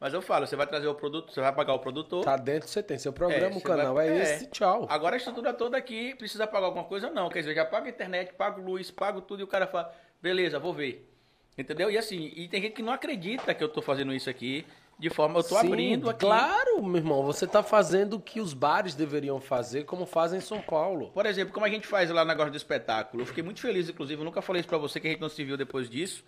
Mas 0.00 0.12
eu 0.12 0.20
falo, 0.20 0.46
você 0.48 0.56
vai 0.56 0.66
trazer 0.66 0.88
o 0.88 0.94
produto, 0.96 1.32
você 1.32 1.40
vai 1.40 1.52
pagar 1.54 1.74
o 1.74 1.78
produtor. 1.78 2.24
Tá 2.24 2.36
dentro, 2.36 2.68
você 2.68 2.82
tem 2.82 2.98
seu 2.98 3.12
programa, 3.12 3.54
É, 3.54 3.56
o 3.56 3.60
canal 3.60 3.94
vai- 3.94 4.08
é, 4.08 4.18
é. 4.18 4.22
esse, 4.22 4.46
tchau. 4.48 4.84
Agora 4.90 5.14
a 5.14 5.16
estrutura 5.16 5.52
toda 5.52 5.76
aqui, 5.76 6.12
precisa 6.16 6.44
pagar 6.44 6.66
alguma 6.66 6.82
coisa? 6.84 7.08
Não. 7.08 7.28
Quer 7.28 7.38
dizer, 7.38 7.54
já 7.54 7.64
paga 7.64 7.86
a 7.86 7.90
internet, 7.90 8.32
pago 8.34 8.60
luz, 8.60 8.90
pago 8.90 9.20
tudo, 9.20 9.40
e 9.40 9.44
o 9.44 9.46
cara 9.46 9.68
fala, 9.68 9.94
beleza, 10.20 10.58
vou 10.58 10.74
ver. 10.74 11.08
Entendeu? 11.56 11.88
E 11.88 11.96
assim, 11.96 12.32
e 12.34 12.48
tem 12.48 12.60
gente 12.62 12.72
que 12.74 12.82
não 12.82 12.92
acredita 12.92 13.54
que 13.54 13.62
eu 13.62 13.68
tô 13.68 13.80
fazendo 13.80 14.12
isso 14.12 14.28
aqui 14.28 14.66
de 14.98 15.10
forma. 15.10 15.40
Eu 15.40 15.42
tô 15.42 15.58
Sim, 15.58 15.66
abrindo 15.66 16.08
aqui. 16.10 16.20
Claro, 16.20 16.82
meu 16.82 16.96
irmão, 16.96 17.22
você 17.22 17.46
tá 17.46 17.62
fazendo 17.62 18.14
o 18.14 18.20
que 18.20 18.40
os 18.40 18.54
bares 18.54 18.94
deveriam 18.94 19.40
fazer, 19.40 19.84
como 19.84 20.06
fazem 20.06 20.38
em 20.38 20.42
São 20.42 20.60
Paulo. 20.60 21.10
Por 21.12 21.26
exemplo, 21.26 21.52
como 21.52 21.66
a 21.66 21.68
gente 21.68 21.86
faz 21.86 22.10
lá 22.10 22.24
no 22.24 22.28
negócio 22.28 22.50
do 22.50 22.56
espetáculo. 22.56 23.22
Eu 23.22 23.26
fiquei 23.26 23.42
muito 23.42 23.60
feliz, 23.60 23.88
inclusive, 23.88 24.20
eu 24.20 24.24
nunca 24.24 24.40
falei 24.40 24.60
isso 24.60 24.68
pra 24.68 24.78
você, 24.78 25.00
que 25.00 25.08
a 25.08 25.10
gente 25.10 25.20
não 25.20 25.28
se 25.28 25.42
viu 25.44 25.56
depois 25.56 25.88
disso. 25.88 26.24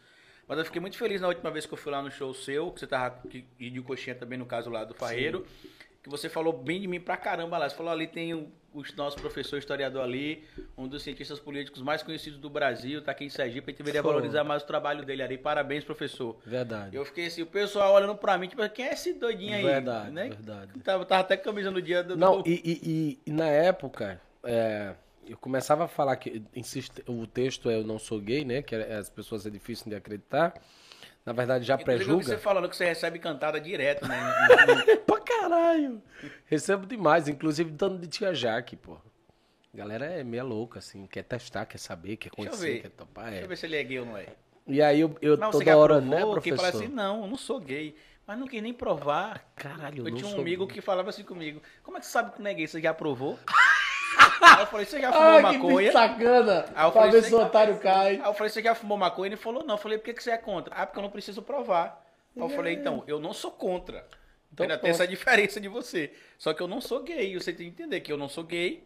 Mas 0.47 0.59
eu 0.59 0.65
fiquei 0.65 0.81
muito 0.81 0.99
feliz 0.99 1.21
na 1.21 1.29
última 1.29 1.51
vez 1.51 1.65
que 1.65 1.73
eu 1.73 1.79
fui 1.79 1.91
lá 1.91 2.03
no 2.03 2.11
show 2.11 2.35
seu, 2.35 2.71
que 2.71 2.81
você 2.81 2.87
tava. 2.87 3.19
E 3.59 3.71
de 3.71 3.81
coxinha 3.81 4.15
também, 4.15 4.39
no 4.39 4.45
caso 4.45 4.69
lá 4.69 4.85
do 4.85 4.95
Farreiro. 4.95 5.47
Que 6.05 6.11
você 6.11 6.29
falou 6.29 6.53
bem 6.53 6.83
de 6.83 6.87
mim 6.87 7.01
pra 7.01 7.17
caramba 7.17 7.57
lá. 7.57 7.67
Você 7.67 7.75
falou 7.75 7.91
ali 7.91 8.07
tem 8.07 8.35
o, 8.35 8.53
o 8.75 8.83
nosso 8.95 9.17
professor 9.17 9.59
historiador 9.59 10.03
ali, 10.03 10.45
um 10.77 10.87
dos 10.87 11.03
cientistas 11.03 11.41
políticos 11.41 11.81
mais 11.81 12.03
conhecidos 12.03 12.39
do 12.39 12.51
Brasil, 12.51 13.01
tá 13.01 13.11
aqui 13.13 13.25
em 13.25 13.31
Sergipe, 13.31 13.69
a 13.69 13.71
gente 13.71 13.79
deveria 13.79 14.03
Pô. 14.03 14.09
valorizar 14.09 14.45
mais 14.45 14.63
o 14.63 14.67
trabalho 14.67 15.03
dele 15.03 15.23
ali. 15.23 15.39
Parabéns, 15.39 15.83
professor. 15.83 16.37
Verdade. 16.45 16.95
Eu 16.95 17.07
fiquei 17.07 17.25
assim, 17.29 17.41
o 17.41 17.47
pessoal 17.47 17.95
olhando 17.95 18.15
pra 18.17 18.37
mim, 18.37 18.49
tipo, 18.49 18.69
quem 18.69 18.87
é 18.89 18.93
esse 18.93 19.15
doidinho 19.15 19.57
aí? 19.57 19.63
Verdade, 19.63 20.11
né? 20.11 20.29
verdade. 20.29 20.79
Tava, 20.81 21.07
tava 21.07 21.23
até 21.23 21.39
camisa 21.39 21.71
no 21.71 21.81
dia 21.81 22.03
do. 22.05 22.19
Não, 22.19 22.43
e, 22.45 22.61
e- 22.63 23.19
e- 23.27 23.33
na 23.33 23.47
época, 23.47 24.21
é, 24.43 24.93
eu 25.27 25.39
começava 25.39 25.85
a 25.85 25.89
falar 25.89 26.17
que 26.17 26.43
insiste, 26.55 27.03
o 27.07 27.27
texto 27.27 27.71
é 27.71 27.77
Eu 27.77 27.83
Não 27.83 27.99
Sou 27.99 28.21
Gay, 28.21 28.45
né? 28.45 28.61
Que 28.61 28.75
é- 28.75 28.97
as 28.97 29.09
pessoas 29.09 29.47
é 29.47 29.51
difícil 29.51 29.89
de 29.89 29.95
acreditar. 29.97 30.53
Na 31.25 31.33
verdade, 31.33 31.65
já 31.65 31.75
eu 31.75 31.79
vi 31.79 31.85
você 31.85 31.95
pré-julga. 31.97 32.39
falando 32.39 32.69
que 32.69 32.77
você 32.77 32.85
recebe 32.85 33.19
cantada 33.19 33.59
direto, 33.61 34.07
né? 34.07 34.17
pra 35.07 35.21
caralho. 35.21 36.03
Recebo 36.47 36.87
demais, 36.87 37.29
inclusive 37.29 37.71
dando 37.71 37.99
de 37.99 38.07
tia 38.07 38.35
Jaque, 38.35 38.77
pô. 38.77 38.95
A 39.73 39.77
galera 39.77 40.05
é 40.07 40.23
meia 40.23 40.45
louca, 40.45 40.79
assim, 40.79 41.07
quer 41.07 41.23
testar, 41.25 41.65
quer 41.67 41.79
saber, 41.79 42.17
quer 42.17 42.29
eu 42.29 42.33
conhecer, 42.37 42.83
quer 42.83 42.91
topar. 42.91 43.31
Deixa 43.31 43.41
eu 43.41 43.45
É. 43.45 43.49
ver 43.49 43.57
se 43.57 43.67
ele 43.67 43.77
é 43.77 43.83
gay 43.83 43.99
ou 44.01 44.07
não 44.07 44.17
é. 44.19 44.27
E 44.67 44.81
aí 44.83 45.01
eu, 45.01 45.17
eu 45.21 45.37
Não, 45.37 45.51
toda 45.51 45.77
hora, 45.77 45.97
aprovou, 45.97 46.15
né, 46.19 46.21
professor? 46.33 46.57
fala 46.57 46.69
assim, 46.69 46.89
não, 46.89 47.23
eu 47.23 47.27
não 47.27 47.37
sou 47.37 47.59
gay. 47.59 47.95
Mas 48.27 48.39
não 48.39 48.47
quis 48.47 48.63
nem 48.63 48.73
provar. 48.73 49.53
Caralho, 49.57 49.99
Eu, 50.03 50.09
eu 50.09 50.15
tinha 50.15 50.35
um 50.35 50.41
amigo 50.41 50.65
gay. 50.67 50.75
que 50.77 50.81
falava 50.81 51.11
assim 51.11 51.23
comigo, 51.25 51.61
como 51.83 51.97
é 51.97 52.01
que 52.01 52.07
você 52.07 52.13
sabe 52.13 52.33
que 52.33 52.41
não 52.41 52.51
é 52.51 52.55
gay? 52.55 52.67
Você 52.67 52.81
já 52.81 52.91
aprovou? 52.91 53.39
Aí 54.41 54.61
eu 54.63 54.67
falei, 54.67 54.87
você 54.87 55.01
já 55.01 55.13
fumou 55.13 55.43
maconha? 55.43 55.93
sacana. 55.93 56.65
Aí 56.75 56.87
eu 56.87 56.93
pra 56.93 57.03
falei, 57.03 57.11
ver 57.11 57.23
"Você 57.23 57.29
se 57.29 57.35
o 57.35 57.41
otário 57.41 57.79
cai. 57.79 58.17
Aí 58.17 58.25
eu 58.25 58.35
falei, 58.35 58.51
você 58.51 58.63
já 58.63 58.75
fumou 58.75 58.97
maconha? 58.99 59.29
Ele 59.29 59.37
falou, 59.37 59.65
não. 59.65 59.75
Eu 59.75 59.79
falei, 59.79 59.99
por 59.99 60.05
que, 60.05 60.15
que 60.15 60.23
você 60.23 60.31
é 60.33 60.39
contra? 60.39 60.75
Ah, 60.75 60.87
porque 60.87 60.99
eu 60.99 61.03
não 61.03 61.11
preciso 61.11 61.43
provar. 61.43 62.05
Aí 62.37 62.43
eu 62.43 62.49
falei, 62.49 62.75
então, 62.75 63.03
eu 63.07 63.19
não 63.21 63.33
sou 63.33 63.51
contra. 63.51 64.07
Então 64.53 64.65
Ainda 64.65 64.75
tem 64.77 64.83
pronto. 64.91 64.95
essa 64.95 65.07
diferença 65.09 65.61
de 65.61 65.69
você. 65.69 66.13
Só 66.39 66.53
que 66.55 66.63
eu 66.63 66.69
não 66.69 66.81
sou 66.81 67.03
gay. 67.03 67.35
Você 67.39 67.53
tem 67.53 67.67
que 67.73 67.83
entender 67.83 68.01
que 68.01 68.13
eu 68.13 68.17
não 68.17 68.29
sou 68.29 68.45
gay. 68.45 68.85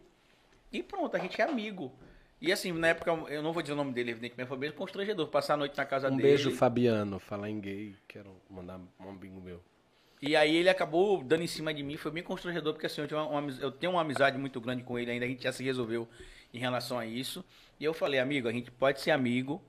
E 0.71 0.81
pronto, 0.81 1.15
a 1.15 1.19
gente 1.19 1.39
é 1.41 1.43
amigo. 1.43 1.91
E 2.41 2.51
assim, 2.53 2.71
na 2.71 2.87
época, 2.89 3.11
eu 3.29 3.43
não 3.43 3.51
vou 3.51 3.61
dizer 3.61 3.73
o 3.73 3.75
nome 3.75 3.91
dele, 3.91 4.11
evidentemente, 4.11 4.47
foi 4.47 4.57
bem 4.57 4.71
constrangedor. 4.71 5.27
Passar 5.27 5.55
a 5.55 5.57
noite 5.57 5.75
na 5.77 5.85
casa 5.85 6.07
Um 6.07 6.11
dele. 6.15 6.29
beijo, 6.29 6.51
Fabiano. 6.51 7.19
Falar 7.19 7.49
em 7.49 7.59
gay, 7.59 7.95
quero 8.07 8.35
mandar 8.49 8.79
um 8.99 9.09
amigo 9.09 9.41
meu. 9.41 9.61
E 10.21 10.35
aí 10.35 10.55
ele 10.55 10.69
acabou 10.69 11.23
dando 11.23 11.43
em 11.43 11.47
cima 11.47 11.73
de 11.73 11.81
mim, 11.81 11.95
foi 11.95 12.11
bem 12.11 12.23
constrangedor, 12.23 12.73
porque 12.73 12.85
assim, 12.87 13.01
eu, 13.01 13.07
tinha 13.07 13.21
uma- 13.21 13.39
uma 13.39 13.51
eu 13.61 13.71
tenho 13.71 13.93
uma 13.93 14.01
amizade 14.01 14.37
muito 14.37 14.59
grande 14.59 14.83
com 14.83 14.99
ele 14.99 15.11
ainda, 15.11 15.25
a 15.25 15.27
gente 15.29 15.43
já 15.43 15.51
se 15.51 15.63
resolveu 15.63 16.07
em 16.53 16.59
relação 16.59 16.99
a 16.99 17.05
isso. 17.05 17.43
E 17.79 17.85
eu 17.85 17.93
falei, 17.93 18.19
amigo, 18.19 18.47
a 18.47 18.51
gente 18.51 18.69
pode 18.69 18.99
ser 18.99 19.11
amigo 19.11 19.61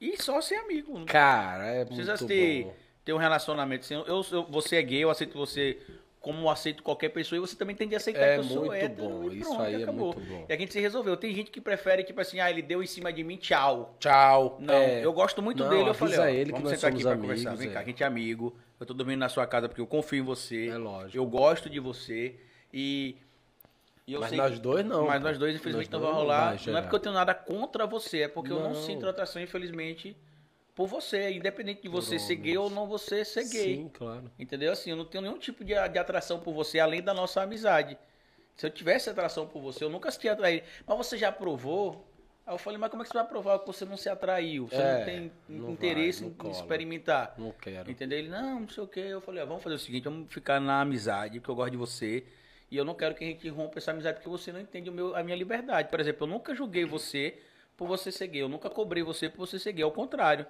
e 0.00 0.20
só 0.20 0.40
ser 0.40 0.56
amigo. 0.56 1.04
Cara, 1.06 1.66
é 1.66 1.84
precisa 1.84 2.12
muito 2.14 2.26
ter, 2.26 2.64
bom. 2.64 2.74
ter 3.04 3.12
um 3.12 3.16
relacionamento. 3.18 3.84
Assim, 3.84 3.94
eu, 3.94 4.06
eu- 4.32 4.44
você 4.50 4.76
é 4.76 4.82
gay, 4.82 5.04
eu 5.04 5.10
aceito 5.10 5.38
você 5.38 5.78
como 6.24 6.40
eu 6.40 6.48
aceito 6.48 6.82
qualquer 6.82 7.10
pessoa, 7.10 7.36
e 7.36 7.40
você 7.40 7.54
também 7.54 7.76
tem 7.76 7.86
de 7.86 7.94
aceitar 7.94 8.20
É 8.22 8.34
que 8.34 8.40
eu 8.40 8.44
sou 8.44 8.60
muito 8.64 8.72
hétero. 8.72 9.08
bom, 9.08 9.30
e 9.30 9.38
isso 9.38 9.48
pronto, 9.50 9.62
aí 9.62 9.74
é 9.74 9.82
acabou. 9.84 10.14
muito 10.14 10.20
bom. 10.28 10.46
E 10.48 10.52
a 10.52 10.56
gente 10.56 10.72
se 10.72 10.80
resolveu. 10.80 11.16
Tem 11.16 11.32
gente 11.34 11.50
que 11.50 11.60
prefere, 11.60 12.02
tipo 12.02 12.20
assim, 12.20 12.40
ah, 12.40 12.50
ele 12.50 12.62
deu 12.62 12.82
em 12.82 12.86
cima 12.86 13.12
de 13.12 13.22
mim, 13.22 13.36
tchau. 13.36 13.94
Tchau. 14.00 14.56
Não, 14.60 14.74
É, 14.74 15.04
eu 15.04 15.12
gosto 15.12 15.40
muito 15.42 15.62
Não, 15.62 15.70
dele. 15.70 15.88
Eu 15.90 15.94
falei, 15.94 16.18
ó, 16.18 16.24
ele 16.26 16.46
que 16.46 16.52
vamos 16.52 16.70
sentar 16.70 16.90
aqui 16.90 17.02
pra 17.02 17.16
conversar. 17.16 17.50
amigos, 17.50 17.64
Vem 17.64 17.72
cá, 17.72 17.80
é. 17.80 17.82
a 17.82 17.86
gente 17.86 18.02
é 18.02 18.06
amigo. 18.06 18.56
Eu 18.80 18.86
tô 18.86 18.94
dormindo 18.94 19.18
na 19.20 19.28
sua 19.28 19.46
casa 19.46 19.68
porque 19.68 19.80
eu 19.80 19.86
confio 19.86 20.18
em 20.18 20.22
você. 20.24 20.66
É 20.68 20.76
lógico. 20.76 21.16
Eu 21.16 21.26
gosto 21.26 21.70
de 21.70 21.78
você. 21.78 22.34
E. 22.72 23.16
eu 24.08 24.20
Mas 24.20 24.30
sei 24.30 24.38
nós 24.38 24.58
dois 24.58 24.84
não, 24.84 25.06
Mas 25.06 25.18
pô. 25.22 25.28
nós 25.28 25.38
dois, 25.38 25.54
infelizmente, 25.54 25.90
Nós 25.90 26.00
não 26.00 26.06
vai 26.08 26.10
não 26.16 26.20
rolar. 26.22 26.56
vai 26.56 26.72
Não, 26.72 26.78
é 26.78 26.82
porque 26.82 26.96
eu 26.96 27.00
tenho 27.00 27.14
nada 27.14 27.32
contra 27.34 27.86
você, 27.86 28.22
é 28.22 28.28
porque 28.28 28.50
eu 28.52 28.60
não 28.60 28.70
Não. 28.72 28.82
sinto 28.82 29.06
atração, 29.08 29.40
infelizmente, 29.40 30.16
por 30.74 30.86
você. 30.86 31.30
Independente 31.32 31.82
de 31.82 31.88
você 31.88 32.18
ser 32.18 32.36
gay 32.36 32.56
ou 32.56 32.68
não 32.68 32.86
você 32.86 33.24
ser 33.24 33.48
gay. 33.48 33.76
Sim, 33.76 33.90
claro. 33.92 34.30
Entendeu? 34.38 34.72
Assim, 34.72 34.90
eu 34.90 34.96
não 34.96 35.04
tenho 35.04 35.22
nenhum 35.22 35.38
tipo 35.38 35.64
de, 35.64 35.74
de 35.74 35.98
atração 35.98 36.40
por 36.40 36.52
você, 36.52 36.78
além 36.78 37.02
da 37.02 37.14
nossa 37.14 37.42
amizade. 37.42 37.96
Se 38.56 38.66
eu 38.66 38.70
tivesse 38.70 39.10
atração 39.10 39.46
por 39.46 39.60
você, 39.60 39.84
eu 39.84 39.90
nunca 39.90 40.10
te 40.10 40.28
atraí. 40.28 40.62
Mas 40.86 40.96
você 40.96 41.18
já 41.18 41.32
provou? 41.32 42.06
Aí 42.46 42.54
eu 42.54 42.58
falei, 42.58 42.78
mas 42.78 42.90
como 42.90 43.02
é 43.02 43.04
que 43.04 43.10
você 43.10 43.18
vai 43.18 43.26
provar 43.26 43.58
que 43.58 43.66
você 43.66 43.84
não 43.84 43.96
se 43.96 44.08
atraiu? 44.08 44.68
Você 44.68 44.76
É, 44.76 44.98
não 44.98 45.04
tem 45.04 45.32
não 45.48 45.70
interesse 45.70 46.24
vai, 46.24 46.34
não 46.38 46.48
em 46.48 46.52
experimentar. 46.52 47.34
Não 47.38 47.52
quero. 47.52 47.90
Entendeu? 47.90 48.18
Ele, 48.18 48.28
não, 48.28 48.60
não 48.60 48.68
sei 48.68 48.84
o 48.84 48.86
que. 48.86 49.00
Eu 49.00 49.20
falei, 49.20 49.42
ó, 49.42 49.46
vamos 49.46 49.62
fazer 49.62 49.76
o 49.76 49.78
seguinte, 49.78 50.04
vamos 50.04 50.32
ficar 50.32 50.60
na 50.60 50.82
amizade, 50.82 51.40
porque 51.40 51.50
eu 51.50 51.54
gosto 51.54 51.70
de 51.70 51.76
você. 51.78 52.24
E 52.70 52.76
eu 52.76 52.84
não 52.84 52.94
quero 52.94 53.14
que 53.14 53.24
a 53.24 53.26
gente 53.26 53.48
rompa 53.48 53.78
essa 53.78 53.92
amizade, 53.92 54.16
porque 54.18 54.28
você 54.28 54.52
não 54.52 54.60
entende 54.60 54.90
meu, 54.90 55.16
a 55.16 55.22
minha 55.22 55.36
liberdade. 55.36 55.88
Por 55.88 56.00
exemplo, 56.00 56.26
eu 56.26 56.30
nunca 56.30 56.54
julguei 56.54 56.84
você 56.84 57.38
por 57.76 57.88
você 57.88 58.12
ser 58.12 58.26
gay. 58.28 58.42
Eu 58.42 58.48
nunca 58.48 58.68
cobrei 58.68 59.02
você 59.02 59.28
por 59.28 59.46
você 59.46 59.58
ser 59.58 59.72
gay. 59.72 59.82
Ao 59.82 59.90
contrário. 59.92 60.46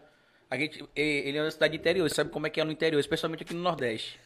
A 0.50 0.56
gente, 0.56 0.84
ele 0.94 1.38
é 1.38 1.42
uma 1.42 1.50
cidade 1.50 1.76
interior, 1.76 2.08
sabe 2.10 2.30
como 2.30 2.46
é 2.46 2.50
que 2.50 2.60
é 2.60 2.64
no 2.64 2.72
interior, 2.72 3.00
especialmente 3.00 3.42
aqui 3.42 3.54
no 3.54 3.62
Nordeste. 3.62 4.20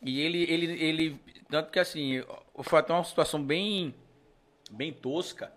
E 0.00 0.20
ele, 0.20 0.42
ele, 0.44 0.84
ele, 0.84 1.20
tanto 1.48 1.70
que 1.70 1.78
assim, 1.78 2.24
foi 2.62 2.80
até 2.80 2.92
uma 2.92 3.04
situação 3.04 3.42
bem, 3.42 3.94
bem 4.70 4.92
tosca, 4.92 5.52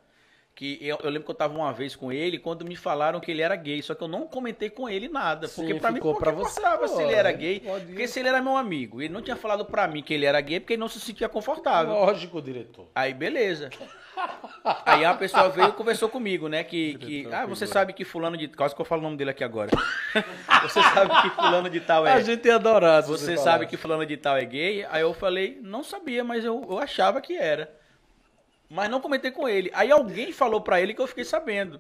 que 0.53 0.77
eu, 0.81 0.97
eu 1.03 1.09
lembro 1.09 1.25
que 1.25 1.31
eu 1.31 1.35
tava 1.35 1.55
uma 1.55 1.73
vez 1.73 1.95
com 1.95 2.11
ele, 2.11 2.39
quando 2.39 2.63
me 2.63 2.75
falaram 2.75 3.19
que 3.19 3.31
ele 3.31 3.41
era 3.41 3.55
gay, 3.55 3.81
só 3.81 3.93
que 3.95 4.03
eu 4.03 4.07
não 4.07 4.27
comentei 4.27 4.69
com 4.69 4.87
ele 4.87 5.09
nada, 5.09 5.49
porque 5.49 5.75
pra 5.75 5.91
mim, 5.91 5.97
ficou 5.97 6.13
pouco 6.13 6.23
pra 6.23 6.31
você, 6.31 6.59
importava 6.59 6.87
se 6.87 7.01
ele 7.01 7.13
era 7.13 7.31
gay, 7.31 7.59
pode 7.59 7.85
porque 7.87 8.07
se 8.07 8.19
ele 8.19 8.29
era 8.29 8.41
meu 8.41 8.55
amigo, 8.55 9.01
ele 9.01 9.13
não 9.13 9.21
tinha 9.21 9.35
falado 9.35 9.65
pra 9.65 9.87
mim 9.87 10.01
que 10.01 10.13
ele 10.13 10.25
era 10.25 10.39
gay, 10.39 10.59
porque 10.59 10.73
ele 10.73 10.79
não 10.79 10.87
se 10.87 10.99
sentia 10.99 11.27
confortável. 11.27 11.93
Lógico, 11.93 12.41
diretor. 12.41 12.87
Aí, 12.95 13.13
beleza. 13.13 13.69
Aí 14.85 15.05
uma 15.05 15.15
pessoa 15.15 15.49
veio 15.49 15.69
e 15.69 15.71
conversou 15.71 16.09
comigo, 16.09 16.47
né? 16.47 16.63
Que, 16.63 16.97
que 16.97 17.27
ah, 17.31 17.45
você 17.45 17.67
sabe 17.67 17.93
que 17.93 18.03
fulano 18.03 18.35
de... 18.35 18.47
Quase 18.47 18.73
que 18.73 18.81
eu 18.81 18.85
falo 18.85 19.01
o 19.01 19.03
nome 19.03 19.17
dele 19.17 19.31
aqui 19.31 19.43
agora. 19.43 19.69
Você 20.63 20.81
sabe 20.81 21.21
que 21.21 21.29
fulano 21.31 21.69
de 21.69 21.79
tal 21.81 22.07
é... 22.07 22.13
A 22.13 22.21
gente 22.21 22.47
ia 22.47 22.55
adorar. 22.55 23.03
Você 23.03 23.35
falasse. 23.35 23.43
sabe 23.43 23.67
que 23.67 23.77
fulano 23.77 24.05
de 24.05 24.17
tal 24.17 24.35
é 24.37 24.45
gay? 24.45 24.85
Aí 24.89 25.01
eu 25.01 25.13
falei, 25.13 25.59
não 25.61 25.83
sabia, 25.83 26.23
mas 26.23 26.43
eu, 26.43 26.65
eu 26.67 26.79
achava 26.79 27.21
que 27.21 27.37
era. 27.37 27.71
Mas 28.69 28.89
não 28.89 28.99
comentei 28.99 29.29
com 29.29 29.47
ele. 29.47 29.69
Aí 29.73 29.91
alguém 29.91 30.31
falou 30.31 30.61
pra 30.61 30.81
ele 30.81 30.93
que 30.93 31.01
eu 31.01 31.07
fiquei 31.07 31.23
sabendo. 31.23 31.79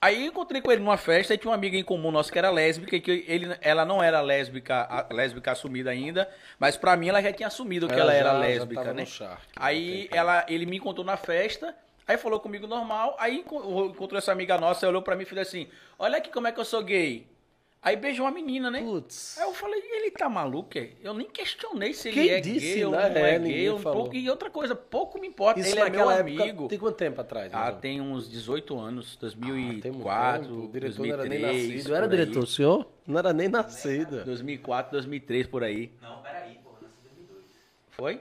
Aí 0.00 0.26
encontrei 0.26 0.62
com 0.62 0.70
ele 0.70 0.80
numa 0.80 0.96
festa 0.96 1.34
e 1.34 1.38
tinha 1.38 1.50
uma 1.50 1.56
amiga 1.56 1.76
em 1.76 1.82
comum 1.82 2.12
nossa 2.12 2.30
que 2.30 2.38
era 2.38 2.50
lésbica 2.50 2.94
e 2.94 3.00
que 3.00 3.24
ele, 3.26 3.48
ela 3.60 3.84
não 3.84 4.00
era 4.00 4.20
lésbica, 4.20 4.86
a- 4.88 5.06
lésbica 5.12 5.50
assumida 5.50 5.90
ainda, 5.90 6.30
mas 6.56 6.76
pra 6.76 6.96
mim 6.96 7.08
ela 7.08 7.20
já 7.20 7.32
tinha 7.32 7.48
assumido 7.48 7.88
que 7.88 7.94
ela, 7.94 8.02
Ela 8.02 8.14
era 8.14 8.28
já- 8.28 8.34
já 8.34 8.38
lésbica, 8.38 8.92
né? 8.94 9.04
Shark, 9.04 9.42
aí 9.56 10.08
ela, 10.12 10.46
ele 10.48 10.66
me 10.66 10.76
encontrou 10.76 11.04
na 11.04 11.16
festa, 11.16 11.74
aí 12.06 12.16
falou 12.16 12.38
comigo 12.38 12.68
normal, 12.68 13.16
aí 13.18 13.38
enco- 13.38 13.86
encontrou 13.86 14.18
essa 14.18 14.30
amiga 14.30 14.56
nossa, 14.56 14.86
olhou 14.86 15.02
pra 15.02 15.16
mim 15.16 15.24
e 15.24 15.26
fez 15.26 15.40
assim: 15.40 15.68
"Olha 15.98 16.18
aqui 16.18 16.30
como 16.30 16.46
é 16.46 16.52
que 16.52 16.60
eu 16.60 16.64
sou 16.64 16.80
gay". 16.84 17.26
Aí 17.80 17.94
beijou 17.94 18.26
uma 18.26 18.32
menina, 18.32 18.70
né? 18.72 18.80
Putz. 18.82 19.38
Aí 19.38 19.44
eu 19.44 19.54
falei, 19.54 19.80
ele 19.80 20.10
tá 20.10 20.28
maluco? 20.28 20.76
é? 20.76 20.90
Eu 21.00 21.14
nem 21.14 21.28
questionei 21.28 21.94
se 21.94 22.10
Quem 22.10 22.24
ele 22.24 22.30
é 22.34 22.40
disse, 22.40 22.74
gay 22.74 22.84
ou 22.84 22.90
não 22.92 22.98
né? 22.98 23.20
é, 23.30 23.34
É, 23.34 23.38
gay. 23.38 23.70
Um 23.70 23.80
pouco, 23.80 24.14
e 24.16 24.28
outra 24.28 24.50
coisa, 24.50 24.74
pouco 24.74 25.20
me 25.20 25.28
importa. 25.28 25.60
Isso 25.60 25.70
ele 25.70 25.80
é 25.80 25.88
meu 25.90 26.10
época, 26.10 26.42
amigo. 26.42 26.68
Tem 26.68 26.78
quanto 26.78 26.96
tempo 26.96 27.20
atrás? 27.20 27.54
Ah, 27.54 27.58
Matheus? 27.66 27.80
tem 27.80 28.00
uns 28.00 28.28
18 28.28 28.78
anos, 28.78 29.16
Ah, 29.16 29.20
tem 29.20 29.30
muito 29.30 29.80
2004, 30.02 30.42
tempo. 30.48 30.54
O 30.64 30.68
diretor 30.72 30.96
2003, 30.96 31.08
não 31.08 31.14
era 31.14 31.28
nem 31.28 31.40
nascido. 31.40 31.84
por 31.88 31.94
Era 31.94 32.04
aí. 32.04 32.10
diretor, 32.10 32.42
o 32.42 32.46
senhor? 32.46 32.86
Não 33.06 33.18
era 33.18 33.32
nem 33.32 33.48
nascido. 33.48 34.24
2004, 34.24 34.92
2003, 34.92 35.46
por 35.46 35.62
aí. 35.62 35.92
Não, 36.02 36.20
peraí, 36.20 36.54
porra, 36.64 36.78
nasci 36.82 36.98
em 37.06 37.24
2002. 37.26 37.44
Foi? 37.92 38.20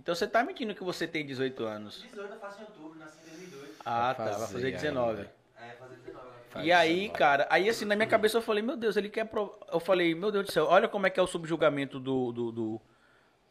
Então 0.00 0.14
você 0.16 0.26
tá 0.26 0.42
mentindo 0.42 0.74
que 0.74 0.82
você 0.82 1.06
tem 1.06 1.24
18 1.24 1.64
anos. 1.64 2.02
18 2.10 2.32
eu 2.34 2.40
faço 2.40 2.60
em 2.60 2.64
outubro, 2.64 2.98
nasci 2.98 3.18
em 3.24 3.30
2002. 3.30 3.70
Ah, 3.86 4.12
Vai 4.12 4.14
tá, 4.16 4.24
vai 4.24 4.32
fazer 4.40 4.52
fazer 4.52 4.70
19. 4.72 5.10
ainda. 5.20 5.32
É, 5.60 5.70
fazer 5.78 5.94
19 5.96 6.18
agora. 6.18 6.27
Faz 6.50 6.66
E 6.66 6.72
aí, 6.72 6.94
19. 6.94 7.18
cara, 7.18 7.46
aí 7.50 7.68
assim, 7.68 7.84
na 7.84 7.94
minha 7.96 8.06
cabeça 8.08 8.38
eu 8.38 8.42
falei, 8.42 8.62
meu 8.62 8.76
Deus, 8.76 8.96
ele 8.96 9.08
quer. 9.08 9.24
Pro... 9.26 9.52
Eu 9.72 9.80
falei, 9.80 10.14
meu 10.14 10.30
Deus 10.30 10.46
do 10.46 10.52
céu, 10.52 10.66
olha 10.68 10.88
como 10.88 11.06
é 11.06 11.10
que 11.10 11.20
é 11.20 11.22
o 11.22 11.26
subjugamento 11.26 11.98
do. 12.00 12.32
do, 12.32 12.52
do- 12.52 12.80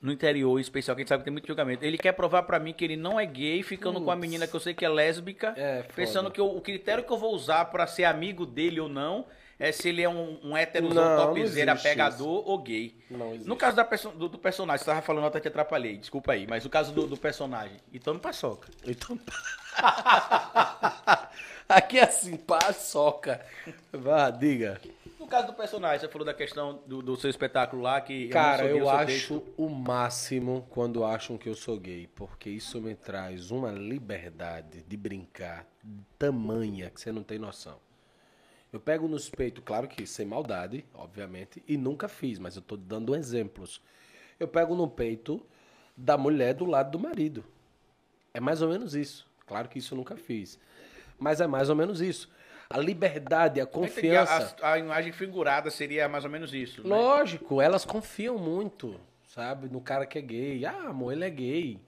No 0.01 0.11
interior 0.11 0.57
em 0.57 0.61
especial, 0.61 0.95
que 0.95 1.01
a 1.01 1.03
gente 1.03 1.09
sabe 1.09 1.21
que 1.21 1.25
tem 1.25 1.33
muito 1.33 1.47
julgamento. 1.47 1.83
Ele 1.83 1.97
quer 1.97 2.11
provar 2.13 2.43
pra 2.43 2.59
mim 2.59 2.71
que 2.73 2.83
ele 2.85 2.95
não 2.95 3.19
é 3.19 3.25
gay, 3.25 3.63
ficando 3.63 3.99
com 4.01 4.11
a 4.11 4.15
menina 4.15 4.45
que 4.47 4.55
eu 4.55 4.59
sei 4.59 4.73
que 4.73 4.85
é 4.85 4.89
lésbica, 4.89 5.53
É, 5.57 5.81
pensando 5.95 6.29
que 6.31 6.39
eu- 6.39 6.55
o 6.55 6.61
critério 6.61 7.03
que 7.03 7.11
eu 7.11 7.17
vou 7.17 7.33
usar 7.33 7.65
pra 7.65 7.87
ser 7.87 8.03
amigo 8.05 8.45
dele 8.45 8.79
ou 8.79 8.87
não 8.89 9.25
é 9.59 9.71
se 9.71 9.89
ele 9.89 10.03
é 10.03 10.07
um, 10.09 10.39
um 10.43 10.55
héterozão 10.55 11.25
topzera, 11.33 11.75
pegador 11.75 12.47
ou 12.47 12.59
gay. 12.59 12.95
No 13.43 13.55
caso 13.55 13.75
da 13.75 13.83
perso- 13.83 14.09
do, 14.11 14.29
do 14.29 14.37
personagem, 14.37 14.83
você 14.83 14.91
tava 14.91 15.01
falando, 15.01 15.23
eu 15.23 15.29
até 15.29 15.39
te 15.39 15.47
atrapalhei, 15.47 15.97
desculpa 15.97 16.33
aí, 16.33 16.45
mas 16.47 16.63
no 16.63 16.69
caso 16.69 16.93
do, 16.93 17.07
do 17.07 17.17
personagem, 17.17 17.77
então 17.91 18.13
me 18.13 18.19
paçoca. 18.19 18.69
Então... 18.85 19.19
Aqui 21.67 21.99
é 21.99 22.03
assim, 22.03 22.37
paçoca. 22.37 23.45
Vá, 23.91 24.29
diga. 24.29 24.79
No 25.19 25.27
caso 25.27 25.47
do 25.47 25.53
personagem, 25.53 25.99
você 25.99 26.07
falou 26.07 26.25
da 26.25 26.33
questão 26.33 26.81
do, 26.85 27.01
do 27.01 27.17
seu 27.17 27.29
espetáculo 27.29 27.81
lá, 27.81 27.99
que 27.99 28.29
Cara, 28.29 28.65
eu 28.65 28.85
sou 28.85 28.89
acho 28.89 29.43
o 29.57 29.67
máximo 29.67 30.65
quando 30.69 31.03
acham 31.03 31.37
que 31.37 31.49
eu 31.49 31.55
sou 31.55 31.77
gay, 31.77 32.07
porque 32.15 32.49
isso 32.49 32.79
me 32.79 32.95
traz 32.95 33.51
uma 33.51 33.69
liberdade 33.69 34.83
de 34.83 34.95
brincar 34.95 35.67
tamanha 36.17 36.89
que 36.89 37.01
você 37.01 37.11
não 37.11 37.23
tem 37.23 37.37
noção. 37.37 37.77
Eu 38.71 38.79
pego 38.79 39.07
nos 39.07 39.29
peitos, 39.29 39.63
claro 39.65 39.87
que 39.87 40.05
sem 40.07 40.25
maldade, 40.25 40.85
obviamente, 40.93 41.61
e 41.67 41.77
nunca 41.77 42.07
fiz, 42.07 42.39
mas 42.39 42.55
eu 42.55 42.61
tô 42.61 42.77
dando 42.77 43.15
exemplos. 43.15 43.81
Eu 44.39 44.47
pego 44.47 44.75
no 44.75 44.87
peito 44.87 45.45
da 45.95 46.17
mulher 46.17 46.53
do 46.53 46.65
lado 46.65 46.91
do 46.91 46.99
marido. 46.99 47.43
É 48.33 48.39
mais 48.39 48.61
ou 48.61 48.69
menos 48.69 48.93
isso. 48.93 49.27
Claro 49.45 49.67
que 49.67 49.79
isso 49.79 49.93
eu 49.93 49.97
nunca 49.97 50.15
fiz. 50.15 50.59
Mas 51.19 51.41
é 51.41 51.47
mais 51.47 51.69
ou 51.69 51.75
menos 51.75 52.01
isso. 52.01 52.29
A 52.69 52.77
liberdade, 52.77 53.61
a 53.61 53.65
confiança. 53.65 54.55
A, 54.61 54.73
a 54.73 54.77
imagem 54.79 55.11
figurada 55.11 55.69
seria 55.71 56.07
mais 56.09 56.25
ou 56.25 56.29
menos 56.29 56.53
isso. 56.53 56.83
né? 56.83 56.89
Lógico, 56.89 57.61
elas 57.61 57.85
confiam 57.85 58.37
muito, 58.37 58.99
sabe, 59.25 59.69
no 59.69 59.79
cara 59.79 60.05
que 60.05 60.17
é 60.17 60.21
gay. 60.21 60.65
Ah, 60.65 60.89
amor, 60.89 61.13
ele 61.13 61.23
é 61.25 61.29
gay. 61.29 61.79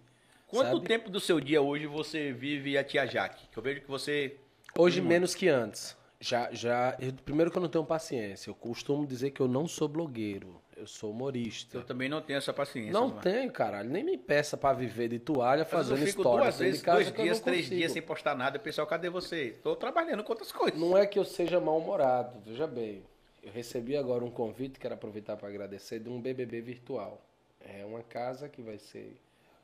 Quanto 0.47 0.77
sabe? 0.77 0.87
tempo 0.87 1.09
do 1.11 1.19
seu 1.19 1.39
dia 1.39 1.61
hoje 1.61 1.85
você 1.85 2.31
vive 2.31 2.77
a 2.77 2.83
tia 2.83 3.05
Jaque? 3.05 3.47
Que 3.51 3.57
eu 3.59 3.61
vejo 3.63 3.81
que 3.81 3.87
você. 3.89 4.37
Hoje 4.77 5.01
menos 5.01 5.35
que 5.35 5.47
antes. 5.47 5.95
Já, 6.19 6.49
já. 6.51 6.95
eu- 6.99 7.13
primeiro 7.13 7.51
que 7.51 7.57
eu 7.57 7.61
não 7.61 7.69
tenho 7.69 7.85
paciência. 7.85 8.49
Eu 8.49 8.55
costumo 8.55 9.05
dizer 9.05 9.31
que 9.31 9.41
eu 9.41 9.47
não 9.47 9.67
sou 9.67 9.87
blogueiro. 9.87 10.61
Eu 10.79 10.87
sou 10.87 11.11
humorista. 11.11 11.77
Eu 11.77 11.83
também 11.83 12.07
não 12.07 12.21
tenho 12.21 12.37
essa 12.37 12.53
paciência. 12.53 12.93
Não 12.93 13.11
tenho, 13.11 13.51
caralho. 13.51 13.89
Nem 13.89 14.01
me 14.03 14.17
peça 14.17 14.55
pra 14.55 14.71
viver 14.71 15.09
de 15.09 15.19
toalha 15.19 15.65
fazendo 15.65 15.99
eu 15.99 16.07
fico 16.07 16.21
história. 16.21 16.43
duas 16.45 16.57
vezes, 16.57 16.81
casa 16.81 16.95
dois 17.03 17.13
dias, 17.13 17.39
três 17.41 17.61
consigo. 17.65 17.75
dias 17.75 17.91
sem 17.91 18.01
postar 18.01 18.33
nada. 18.35 18.57
Pessoal, 18.57 18.87
cadê 18.87 19.09
você? 19.09 19.57
Tô 19.61 19.75
trabalhando 19.75 20.23
com 20.23 20.31
outras 20.31 20.51
coisas. 20.53 20.79
Não 20.79 20.97
é 20.97 21.05
que 21.05 21.19
eu 21.19 21.25
seja 21.25 21.59
mal-humorado, 21.59 22.39
veja 22.45 22.65
bem. 22.65 23.03
Eu 23.43 23.51
recebi 23.51 23.97
agora 23.97 24.23
um 24.23 24.31
convite, 24.31 24.79
quero 24.79 24.93
aproveitar 24.93 25.35
para 25.35 25.49
agradecer, 25.49 25.99
de 25.99 26.09
um 26.09 26.19
BBB 26.21 26.61
virtual. 26.61 27.21
É 27.59 27.83
uma 27.85 28.01
casa 28.01 28.47
que 28.47 28.61
vai 28.61 28.77
ser 28.79 29.19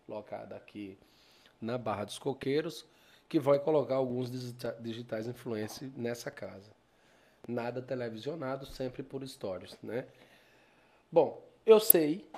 locada 0.07 0.55
aqui 0.55 0.97
na 1.61 1.77
Barra 1.77 2.03
dos 2.03 2.19
Coqueiros, 2.19 2.85
que 3.29 3.39
vai 3.39 3.57
colocar 3.59 3.95
alguns 3.95 4.29
digita- 4.29 4.77
digitais 4.81 5.27
influencers 5.27 5.91
nessa 5.95 6.29
casa. 6.29 6.71
Nada 7.47 7.81
televisionado, 7.81 8.65
sempre 8.65 9.01
por 9.03 9.25
stories, 9.27 9.77
né? 9.81 10.05
Bom, 11.15 11.41
eu 11.65 11.79
sei 11.79 12.29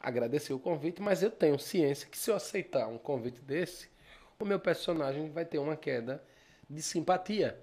agradecer 0.00 0.54
o 0.54 0.58
convite, 0.58 1.02
mas 1.02 1.22
eu 1.22 1.30
tenho 1.30 1.58
ciência 1.58 2.08
que 2.08 2.16
se 2.16 2.30
eu 2.30 2.36
aceitar 2.36 2.88
um 2.88 2.96
convite 2.96 3.38
desse, 3.42 3.90
o 4.40 4.46
meu 4.46 4.58
personagem 4.58 5.28
vai 5.28 5.44
ter 5.44 5.58
uma 5.58 5.76
queda 5.76 6.24
de 6.70 6.80
simpatia. 6.80 7.60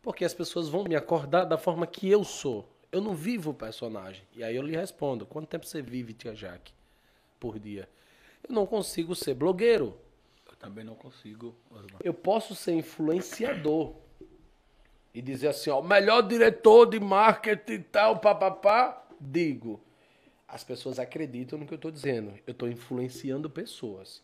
Porque 0.00 0.24
as 0.24 0.32
pessoas 0.32 0.70
vão 0.70 0.84
me 0.84 0.96
acordar 0.96 1.44
da 1.44 1.58
forma 1.58 1.86
que 1.86 2.08
eu 2.08 2.24
sou. 2.24 2.66
Eu 2.90 3.02
não 3.02 3.14
vivo 3.14 3.50
o 3.50 3.54
personagem. 3.54 4.24
E 4.34 4.42
aí 4.42 4.56
eu 4.56 4.62
lhe 4.62 4.74
respondo: 4.74 5.26
quanto 5.26 5.48
tempo 5.48 5.66
você 5.66 5.82
vive, 5.82 6.14
tia 6.14 6.34
Jaque, 6.34 6.72
por 7.38 7.58
dia? 7.58 7.86
Eu 8.48 8.54
não 8.54 8.64
consigo 8.64 9.14
ser 9.14 9.34
blogueiro. 9.34 9.94
Eu 10.48 10.56
também 10.56 10.82
não 10.82 10.94
consigo. 10.94 11.54
Osmar. 11.70 12.00
Eu 12.02 12.14
posso 12.14 12.54
ser 12.54 12.72
influenciador 12.72 13.96
e 15.14 15.20
dizer 15.20 15.48
assim, 15.48 15.68
ó, 15.68 15.80
o 15.80 15.84
melhor 15.84 16.22
diretor 16.22 16.86
de 16.86 16.98
marketing 16.98 17.72
e 17.72 17.78
tal, 17.80 18.18
papapá, 18.18 19.01
digo. 19.22 19.80
As 20.46 20.62
pessoas 20.62 20.98
acreditam 20.98 21.58
no 21.58 21.66
que 21.66 21.72
eu 21.72 21.76
estou 21.76 21.90
dizendo. 21.90 22.34
Eu 22.46 22.52
estou 22.52 22.68
influenciando 22.68 23.48
pessoas. 23.48 24.22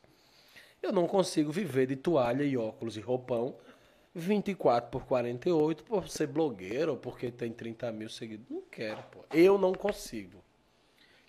Eu 0.83 0.93
não 0.93 1.07
consigo 1.07 1.51
viver 1.51 1.87
de 1.87 1.97
toalha 1.97 2.45
e 2.45 2.57
óculos 2.57 2.97
e 2.97 3.01
roupão 3.01 3.57
24 4.15 4.91
por 4.91 5.05
48 5.07 5.85
por 5.85 6.09
ser 6.09 6.27
blogueiro 6.27 6.93
ou 6.93 6.99
porque 6.99 7.31
tem 7.31 7.53
30 7.53 7.91
mil 7.93 8.09
seguidores. 8.09 8.51
Não 8.51 8.63
quero, 8.71 9.03
pô. 9.05 9.25
Eu 9.33 9.57
não 9.57 9.73
consigo. 9.73 10.43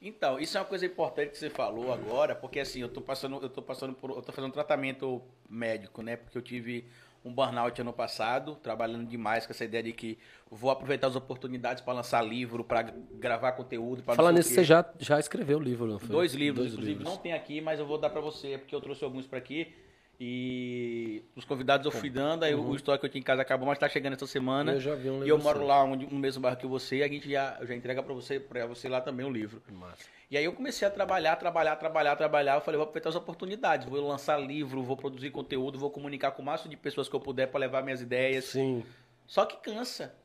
Então, 0.02 0.40
isso 0.40 0.58
é 0.58 0.62
uma 0.62 0.66
coisa 0.66 0.86
importante 0.86 1.32
que 1.32 1.38
você 1.38 1.50
falou 1.50 1.92
agora, 1.92 2.34
porque 2.34 2.60
assim, 2.60 2.80
eu 2.80 2.88
tô 2.88 3.02
passando, 3.02 3.38
eu 3.42 3.50
tô 3.50 3.62
passando 3.62 3.94
por, 3.94 4.12
eu 4.12 4.22
tô 4.22 4.32
fazendo 4.32 4.50
um 4.50 4.54
tratamento 4.54 5.22
médico, 5.50 6.02
né? 6.02 6.16
Porque 6.16 6.38
eu 6.38 6.42
tive 6.42 6.86
um 7.24 7.34
burnout 7.34 7.80
ano 7.82 7.92
passado, 7.92 8.56
trabalhando 8.56 9.06
demais 9.06 9.46
com 9.46 9.52
essa 9.52 9.66
ideia 9.66 9.84
de 9.84 9.92
que 9.92 10.18
vou 10.50 10.72
aproveitar 10.72 11.08
as 11.08 11.16
oportunidades 11.16 11.82
para 11.84 11.94
lançar 11.94 12.22
livro, 12.22 12.64
para 12.64 12.82
gravar 13.14 13.52
conteúdo, 13.54 14.02
para 14.04 14.16
Falando 14.16 14.38
nisso, 14.38 14.54
você 14.54 14.64
já, 14.64 14.86
já 14.98 15.20
escreveu 15.20 15.58
o 15.58 15.62
livro, 15.62 15.86
não 15.86 16.00
foi? 16.00 16.10
Dois 16.10 16.34
livros, 16.34 16.60
Dois 16.66 16.74
inclusive 16.74 16.98
livros. 17.00 17.14
não 17.16 17.22
tem 17.22 17.34
aqui, 17.34 17.60
mas 17.62 17.80
eu 17.80 17.86
vou 17.86 17.98
dar 17.98 18.10
pra 18.10 18.22
você, 18.22 18.58
porque 18.58 18.74
eu 18.74 18.82
trouxe 18.82 19.04
alguns 19.04 19.28
pra 19.28 19.38
aqui. 19.38 19.74
E 20.22 21.24
os 21.34 21.46
convidados 21.46 21.86
eu 21.86 21.92
fui 21.94 22.10
dando, 22.10 22.44
aí 22.44 22.54
o 22.54 22.76
estoque 22.76 23.00
que 23.00 23.06
eu 23.06 23.10
tinha 23.10 23.22
em 23.22 23.24
casa 23.24 23.42
acabou, 23.42 23.66
mas 23.66 23.78
tá 23.80 23.88
chegando 23.88 24.14
essa 24.14 24.28
semana. 24.28 24.72
Uhum. 24.72 24.78
Eu 24.78 24.82
já 24.82 24.96
vi 24.96 25.10
um 25.10 25.14
livro 25.14 25.28
E 25.28 25.30
eu 25.30 25.38
moro 25.38 25.60
seu. 25.60 25.68
lá 25.68 25.82
onde, 25.84 26.06
no 26.06 26.20
mesmo 26.20 26.42
bairro 26.42 26.58
que 26.58 26.68
você, 26.68 26.98
e 26.98 27.04
a 27.04 27.08
gente 27.08 27.30
já, 27.32 27.58
já 27.64 27.74
entrega 27.74 28.04
pra 28.04 28.14
você, 28.14 28.38
pra 28.38 28.66
você 28.66 28.90
lá 28.90 29.00
também 29.00 29.26
o 29.26 29.30
livro. 29.30 29.62
Massa. 29.72 30.04
E 30.30 30.38
aí 30.38 30.46
eu 30.46 30.54
comecei 30.54 30.88
a 30.88 30.92
trabalhar, 30.92 31.36
trabalhar, 31.38 31.76
trabalhar, 31.76 32.16
trabalhar. 32.16 32.56
Eu 32.56 32.62
falei, 32.62 32.78
vou 32.78 32.84
aproveitar 32.84 33.10
as 33.10 33.16
oportunidades, 33.16 33.88
vou 33.88 34.00
lançar 34.08 34.38
livro, 34.38 34.84
vou 34.84 34.96
produzir 34.96 35.32
conteúdo, 35.32 35.80
vou 35.80 35.90
comunicar 35.90 36.32
com 36.32 36.44
o 36.44 36.46
máximo 36.46 36.70
de 36.70 36.78
pessoas 36.78 37.10
que 37.10 37.16
eu 37.16 37.20
puder 37.20 37.48
pra 37.48 37.60
levar 37.60 37.82
minhas 37.82 38.00
ideias. 38.00 38.46
Sim. 38.46 38.86
Só 39.26 39.46
que 39.46 39.58
cansa. 39.58 40.16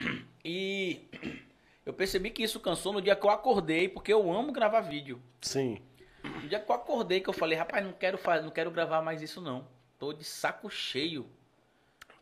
E 0.44 1.08
eu 1.86 1.92
percebi 1.92 2.28
que 2.28 2.42
isso 2.42 2.58
cansou 2.58 2.92
no 2.92 3.00
dia 3.00 3.14
que 3.14 3.24
eu 3.24 3.30
acordei, 3.30 3.88
porque 3.88 4.12
eu 4.12 4.32
amo 4.32 4.50
gravar 4.50 4.80
vídeo. 4.80 5.22
Sim. 5.40 5.80
No 6.24 6.48
dia 6.48 6.58
que 6.58 6.68
eu 6.68 6.74
acordei, 6.74 7.20
que 7.20 7.30
eu 7.30 7.32
falei, 7.32 7.56
rapaz, 7.56 7.84
não 7.84 7.92
quero 7.92 8.18
fazer, 8.18 8.42
não 8.42 8.50
quero 8.50 8.68
gravar 8.72 9.02
mais 9.02 9.22
isso 9.22 9.40
não. 9.40 9.68
Tô 10.00 10.12
de 10.12 10.24
saco 10.24 10.68
cheio. 10.68 11.24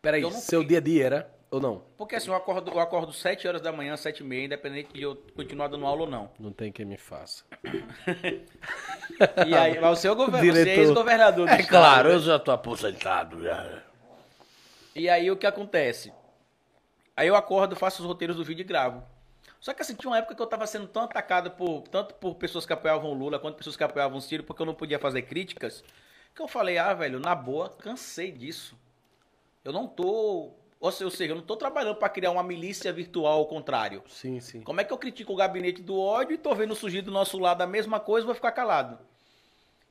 Peraí, 0.02 0.20
não 0.20 0.30
seu 0.30 0.62
dia 0.62 0.76
a 0.76 0.80
dia 0.82 1.06
era 1.06 1.39
Ou 1.51 1.60
não? 1.60 1.82
Porque 1.97 2.14
assim, 2.14 2.28
eu 2.31 2.36
acordo, 2.36 2.70
eu 2.70 2.78
acordo 2.78 3.12
7 3.12 3.48
horas 3.48 3.60
da 3.60 3.72
manhã, 3.72 3.97
7 3.97 4.20
e 4.20 4.24
meia, 4.24 4.44
independente 4.44 4.93
de 4.93 5.02
eu 5.02 5.16
continuar 5.35 5.66
dando 5.66 5.85
aula 5.85 6.02
ou 6.02 6.09
não. 6.09 6.31
Não 6.39 6.52
tem 6.52 6.70
quem 6.70 6.85
me 6.86 6.97
faça. 6.97 7.44
E 9.47 9.55
aí, 9.55 9.78
mas 9.78 10.05
o 10.05 10.14
governo, 10.14 10.52
você 10.52 10.70
é 10.70 10.77
ex-governador 10.77 11.47
do 11.47 11.52
É 11.52 11.60
estado, 11.60 11.68
claro, 11.68 12.09
né? 12.09 12.14
eu 12.14 12.20
já 12.20 12.39
tô 12.39 12.52
aposentado. 12.52 13.43
Já. 13.43 13.82
E 14.94 15.09
aí 15.10 15.31
o 15.31 15.36
que 15.36 15.47
acontece? 15.47 16.12
Aí 17.16 17.28
eu 17.28 17.35
acordo, 17.35 17.77
faço 17.77 18.01
os 18.02 18.09
roteiros 18.09 18.36
do 18.36 18.44
vídeo 18.44 18.62
e 18.62 18.64
gravo. 18.64 19.02
Só 19.60 19.74
que 19.74 19.82
assim, 19.82 19.94
tinha 19.94 20.10
uma 20.10 20.16
época 20.18 20.35
que 20.35 20.40
eu 20.40 20.47
tava 20.47 20.66
sendo 20.66 20.86
tão 20.86 21.02
atacado 21.02 21.51
por, 21.51 21.82
tanto 21.82 22.14
por 22.14 22.36
pessoas 22.36 22.64
que 22.64 22.72
apoiavam 22.72 23.10
o 23.10 23.14
Lula 23.14 23.39
quanto 23.39 23.56
pessoas 23.56 23.77
que 23.77 23.85
apoiavam 23.85 24.16
o 24.16 24.20
Ciro, 24.22 24.44
porque 24.44 24.62
eu 24.62 24.66
não 24.66 24.74
podia 24.74 24.98
fazer 24.98 25.22
críticas, 25.22 25.85
que 26.35 26.40
eu 26.40 26.48
falei, 26.48 26.78
ah, 26.78 26.94
velho, 26.94 27.20
na 27.20 27.35
boa, 27.35 27.68
cansei 27.68 28.32
disso. 28.32 28.74
Eu 29.62 29.72
não 29.72 29.86
tô. 29.86 30.55
Ou 30.81 30.90
seja, 30.90 31.32
eu 31.32 31.36
não 31.36 31.43
tô 31.43 31.57
trabalhando 31.57 31.97
pra 31.97 32.09
criar 32.09 32.31
uma 32.31 32.43
milícia 32.43 32.90
virtual 32.93 33.39
ao 33.39 33.47
contrário. 33.47 34.02
Sim, 34.09 34.40
sim. 34.40 34.62
Como 34.62 34.81
é 34.81 34.85
que 34.85 34.93
eu 34.93 34.97
critico 34.98 35.32
o 35.32 35.36
gabinete 35.36 35.82
do 35.82 35.98
ódio 36.01 36.32
e 36.35 36.39
tô 36.39 36.55
vendo 36.55 36.74
surgir 36.74 37.02
do 37.02 37.11
nosso 37.11 37.39
lado 37.39 37.61
a 37.61 37.66
mesma 37.66 38.01
coisa 38.01 38.24
e 38.24 38.27
vou 38.27 38.35
ficar 38.35 38.52
calado? 38.52 38.98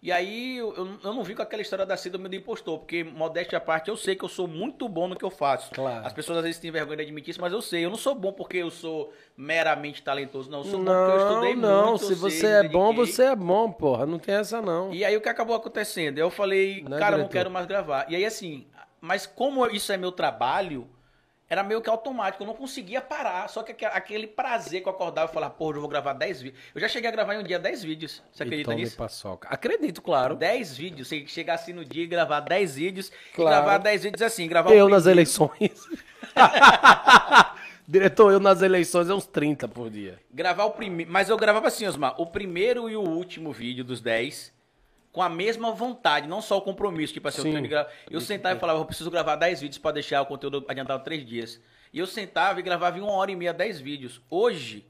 E 0.02 0.14
aí 0.14 0.56
eu, 0.58 0.74
eu- 1.04 1.14
não 1.14 1.24
vi 1.26 1.36
com 1.36 1.42
aquela 1.42 1.62
história 1.62 1.86
da 1.86 1.98
síndrome 1.98 2.30
do 2.30 2.34
impostor, 2.36 2.80
porque 2.80 3.04
modéstia 3.04 3.58
à 3.58 3.62
parte, 3.62 3.90
eu 3.90 3.98
sei 3.98 4.16
que 4.16 4.24
eu 4.24 4.30
sou 4.30 4.48
muito 4.48 4.88
bom 4.88 5.10
no 5.10 5.16
que 5.16 5.26
eu 5.26 5.30
faço. 5.30 5.72
Claro. 5.72 6.08
As 6.08 6.14
pessoas 6.14 6.38
às 6.38 6.44
vezes 6.46 6.58
têm 6.60 6.72
vergonha 6.72 6.96
de 6.96 7.04
admitir 7.04 7.32
isso, 7.32 7.42
mas 7.42 7.52
eu 7.52 7.62
sei. 7.62 7.84
Eu 7.84 7.90
não 7.90 7.98
sou 7.98 8.16
bom 8.16 8.32
porque 8.32 8.58
eu 8.58 8.72
sou 8.72 9.12
meramente 9.36 10.02
talentoso, 10.02 10.50
não. 10.50 10.60
Eu 10.60 10.64
sou 10.64 10.80
bom 10.80 10.86
porque 10.86 11.12
eu 11.12 11.18
estudei 11.18 11.54
Não, 11.56 11.62
não. 11.82 11.90
muito. 11.90 12.06
Se 12.06 12.14
eu 12.14 12.18
você 12.18 12.40
sei, 12.40 12.50
é 12.50 12.70
bom, 12.70 12.94
você 12.96 13.24
é 13.24 13.36
bom, 13.36 13.70
porra. 13.74 14.06
Não 14.06 14.18
tem 14.18 14.36
essa, 14.36 14.62
não. 14.62 14.94
E 14.94 15.04
aí 15.04 15.18
o 15.18 15.22
que 15.22 15.28
acabou 15.28 15.54
acontecendo? 15.54 16.18
Eu 16.18 16.30
falei, 16.32 16.82
Né, 16.82 16.98
cara, 16.98 17.16
eu 17.16 17.20
não 17.20 17.28
diretor? 17.28 17.30
quero 17.32 17.52
mais 17.52 17.66
gravar. 17.66 18.06
E 18.10 18.16
aí 18.16 18.24
assim, 18.26 18.68
mas 19.02 19.26
como 19.26 19.66
isso 19.68 19.92
é 19.92 19.98
meu 19.98 20.12
trabalho, 20.12 20.88
era 21.50 21.64
meio 21.64 21.82
que 21.82 21.90
automático, 21.90 22.44
eu 22.44 22.48
não 22.48 22.54
conseguia 22.54 23.02
parar. 23.02 23.48
Só 23.50 23.64
que 23.64 23.72
aque- 23.72 23.86
aquele 23.86 24.28
prazer 24.28 24.82
que 24.84 24.88
eu 24.88 24.94
acordava 24.94 25.32
e 25.32 25.34
falava, 25.34 25.52
porra, 25.54 25.78
eu 25.78 25.82
vou 25.82 25.90
gravar 25.90 26.14
10 26.14 26.42
vídeos. 26.44 26.62
Eu 26.76 26.82
já 26.82 26.88
cheguei 26.88 27.10
a 27.10 27.12
gravar 27.12 27.34
em 27.34 27.40
um 27.40 27.44
dia 27.44 27.58
10 27.58 27.84
vídeos. 27.84 28.22
Você 28.32 28.44
E 28.44 28.46
acredita 28.46 28.70
tome 28.72 28.84
nisso? 28.84 28.96
paçoca. 28.96 29.48
Acredito, 29.50 30.00
claro. 30.02 30.36
10 30.36 30.78
vídeos. 30.78 31.08
Você 31.08 31.26
chegar 31.26 31.56
assim 31.56 31.74
no 31.74 31.84
dia 31.84 32.04
e 32.04 32.08
gravar 32.08 32.42
10 32.42 32.76
vídeos. 32.76 33.12
Claro. 33.34 33.50
E 33.52 33.56
gravar 33.64 33.78
10 33.80 34.04
vídeos 34.04 34.22
assim, 34.22 34.48
gravar 34.48 34.74
Eu 34.76 34.86
o 34.86 34.90
nas 34.90 35.08
eleições. 35.08 35.88
Diretor, 37.88 38.32
eu 38.32 38.40
nas 38.40 38.62
eleições 38.62 39.10
é 39.10 39.14
uns 39.16 39.26
30 39.26 39.68
por 39.68 39.90
dia. 39.90 40.20
Gravar 40.32 40.66
o 40.66 40.72
primeiro. 40.72 41.12
Mas 41.12 41.28
eu 41.30 41.38
gravava 41.38 41.68
assim, 41.68 41.88
Osmar, 41.88 42.14
o 42.22 42.26
primeiro 42.28 42.88
e 42.88 42.96
o 42.96 43.02
último 43.02 43.52
vídeo 43.52 43.84
dos 43.84 44.00
10 44.02 44.54
com 45.20 45.24
a 45.24 45.28
mesma 45.28 45.70
vontade, 45.74 46.30
não 46.30 46.42
só 46.42 46.58
o 46.58 46.62
compromisso. 46.62 47.12
Tipo 47.14 47.28
assim, 47.28 47.42
Sim. 47.42 47.48
eu, 47.50 47.54
tenho 47.56 47.64
que 47.66 47.70
gra- 47.70 47.90
eu 48.10 48.22
sentava 48.22 48.56
e 48.56 48.60
falava, 48.60 48.80
eu 48.80 48.86
preciso 48.86 49.12
gravar 49.12 49.36
10 49.36 49.60
vídeos 49.60 49.78
pra 49.78 49.92
deixar 49.92 50.22
o 50.22 50.26
conteúdo 50.26 50.64
adiantado 50.66 51.04
3 51.04 51.26
dias. 51.26 51.62
E 51.92 52.00
eu 52.00 52.08
sentava 52.08 52.58
e 52.62 52.64
gravava 52.64 52.98
em 52.98 53.02
uma 53.02 53.12
hora 53.12 53.30
e 53.30 53.36
meia 53.36 53.54
10 53.54 53.82
vídeos. 53.82 54.22
Hoje, 54.30 54.86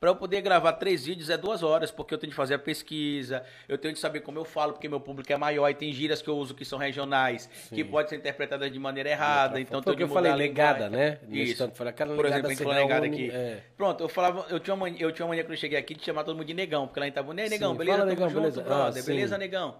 pra 0.00 0.10
eu 0.10 0.16
poder 0.16 0.40
gravar 0.42 0.72
3 0.74 1.06
vídeos 1.06 1.30
é 1.30 1.36
2 1.36 1.62
horas, 1.62 1.90
porque 1.90 2.12
eu 2.14 2.18
tenho 2.18 2.30
de 2.30 2.36
fazer 2.36 2.54
a 2.54 2.58
pesquisa, 2.58 3.42
eu 3.68 3.78
tenho 3.78 3.94
de 3.94 4.00
saber 4.00 4.20
como 4.20 4.38
eu 4.38 4.44
falo, 4.44 4.72
porque 4.72 4.88
meu 4.88 5.00
público 5.00 5.32
é 5.32 5.36
maior, 5.36 5.68
e 5.70 5.74
tem 5.74 5.92
gírias 5.92 6.20
que 6.22 6.28
eu 6.28 6.36
uso 6.36 6.54
que 6.54 6.64
são 6.64 6.78
regionais, 6.78 7.48
que 7.72 7.82
podem 7.84 8.08
ser 8.10 8.16
interpretadas 8.16 8.70
de 8.72 8.78
maneira 8.78 9.08
errada. 9.10 9.60
Então, 9.60 9.82
Foi 9.82 9.84
tenho 9.94 9.96
que 9.96 10.02
eu 10.04 10.08
de 10.08 10.12
falei, 10.14 10.32
a 10.32 10.36
linguagem. 10.36 10.90
né? 10.90 11.18
Isso. 11.30 11.58
tanto, 11.58 11.76
foi 11.76 11.88
aquela 11.88 12.14
Por 12.14 12.26
exemplo, 12.26 12.46
a 12.46 12.50
gente 12.50 12.62
falou 12.62 12.88
um- 12.88 12.92
aqui. 13.04 13.30
é. 13.30 13.60
Pronto, 13.76 14.02
eu 14.04 14.08
falava, 14.08 14.46
eu 14.50 14.60
tinha 14.60 14.74
uma 14.74 14.88
eu 14.88 15.12
tinha 15.12 15.24
uma 15.24 15.30
mania 15.30 15.44
quando 15.44 15.52
eu 15.52 15.56
cheguei 15.58 15.78
aqui 15.78 15.94
de 15.94 16.04
chamar 16.04 16.24
todo 16.24 16.36
mundo 16.36 16.46
de 16.46 16.54
negão, 16.54 16.86
porque 16.86 17.00
lá 17.00 17.06
em 17.06 17.10
Itabuna, 17.10 17.40
"E 17.40 17.44
aí, 17.44 17.50
negão, 17.50 17.72
Sim, 17.72 17.78
beleza? 17.78 17.98
fala, 17.98 18.10
negão, 18.10 18.28
junto, 18.28 18.40
beleza. 18.40 18.62
brother, 18.62 18.86
Ah, 19.00 19.04
sim. 19.04 19.10
beleza, 19.12 19.38
negão? 19.38 19.76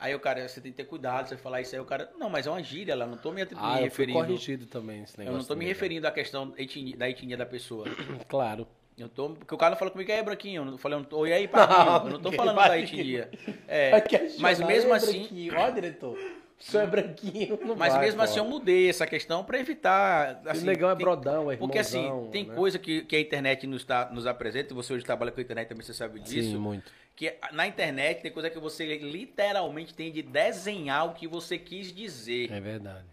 Aí 0.00 0.14
o 0.14 0.20
cara, 0.20 0.46
você 0.48 0.60
tem 0.60 0.70
que 0.70 0.76
ter 0.76 0.84
cuidado, 0.84 1.28
você 1.28 1.36
falar 1.36 1.60
isso 1.60 1.74
aí, 1.74 1.80
o 1.80 1.84
cara, 1.84 2.08
não, 2.18 2.30
mas 2.30 2.46
é 2.46 2.50
uma 2.50 2.62
gíria 2.62 2.94
lá, 2.94 3.04
não 3.04 3.16
tô 3.16 3.32
me, 3.32 3.44
me 3.44 3.50
Ah, 3.56 3.72
eu 3.72 3.74
fui 3.76 3.82
referindo. 4.06 4.18
corrigido 4.20 4.66
também 4.66 5.02
esse 5.02 5.14
Eu 5.18 5.24
negócio. 5.24 5.38
não 5.40 5.44
tô 5.44 5.54
me 5.54 5.60
negão. 5.64 5.74
referindo 5.74 6.06
à 6.06 6.10
questão 6.12 6.54
etni- 6.56 6.94
da 6.96 7.10
etnia 7.10 7.36
da 7.36 7.44
pessoa. 7.46 7.84
Claro. 8.28 8.66
Eu 8.98 9.08
tô, 9.08 9.30
porque 9.30 9.54
o 9.54 9.58
cara 9.58 9.76
falou 9.76 9.92
comigo, 9.92 10.10
e 10.10 10.12
aí, 10.12 10.22
branquinho? 10.22 10.70
Eu 10.72 10.78
falei, 10.78 10.98
não 10.98 11.04
tô, 11.04 11.26
e 11.26 11.32
aí, 11.32 11.46
patinho? 11.46 12.06
Eu 12.06 12.10
não 12.12 12.20
tô 12.20 12.32
falando 12.32 12.56
da 12.56 12.78
etnia. 12.78 13.30
É, 13.70 13.90
mas 14.38 14.58
mesmo 14.60 14.92
assim, 14.94 15.50
Ó, 15.54 15.70
diretor. 15.70 16.18
O 16.58 16.62
senhor 16.64 16.82
é 16.82 16.86
branquinho. 16.86 17.58
Não 17.64 17.76
Mas 17.76 17.92
vai, 17.92 18.00
mesmo 18.06 18.20
assim 18.22 18.38
eu 18.38 18.44
mudei 18.44 18.88
essa 18.88 19.06
questão 19.06 19.44
pra 19.44 19.60
evitar. 19.60 20.42
o 20.44 20.48
Assim, 20.50 20.66
negão 20.66 20.90
é 20.90 20.96
tem- 20.96 21.04
brodão, 21.04 21.52
é 21.52 21.56
Porque 21.56 21.78
assim, 21.78 22.10
tem 22.32 22.46
né? 22.46 22.54
coisa 22.54 22.78
que, 22.78 23.02
que 23.02 23.14
a 23.14 23.20
internet 23.20 23.64
nos, 23.66 23.84
tá, 23.84 24.08
nos 24.10 24.26
apresenta, 24.26 24.72
e 24.72 24.74
você 24.74 24.92
hoje 24.94 25.04
trabalha 25.04 25.30
com 25.30 25.38
a 25.38 25.42
internet 25.42 25.68
também, 25.68 25.84
você 25.84 25.94
sabe 25.94 26.18
disso. 26.18 26.50
Sim, 26.52 26.56
muito. 26.56 26.90
Que 27.14 27.36
na 27.52 27.66
internet 27.66 28.22
tem 28.22 28.32
coisa 28.32 28.50
que 28.50 28.58
você 28.58 28.96
literalmente 28.98 29.94
tem 29.94 30.10
de 30.10 30.22
desenhar 30.22 31.06
o 31.06 31.12
que 31.14 31.28
você 31.28 31.58
quis 31.58 31.92
dizer. 31.94 32.50
É 32.50 32.60
verdade. 32.60 33.04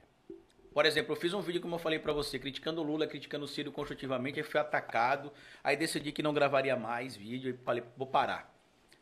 Por 0.75 0.85
exemplo, 0.85 1.13
eu 1.13 1.15
fiz 1.15 1.33
um 1.33 1.39
vídeo, 1.39 1.61
como 1.61 1.75
eu 1.75 1.79
falei 1.79 1.99
pra 1.99 2.11
você, 2.11 2.37
criticando 2.37 2.81
o 2.81 2.83
Lula, 2.83 3.07
criticando 3.07 3.45
o 3.45 3.47
Ciro 3.47 3.71
construtivamente, 3.71 4.41
aí 4.41 4.43
fui 4.43 4.59
atacado, 4.59 5.31
aí 5.63 5.77
decidi 5.77 6.11
que 6.11 6.21
não 6.21 6.33
gravaria 6.33 6.75
mais 6.75 7.15
vídeo 7.15 7.49
e 7.49 7.63
falei, 7.63 7.81
vou 7.95 8.05
parar. 8.05 8.53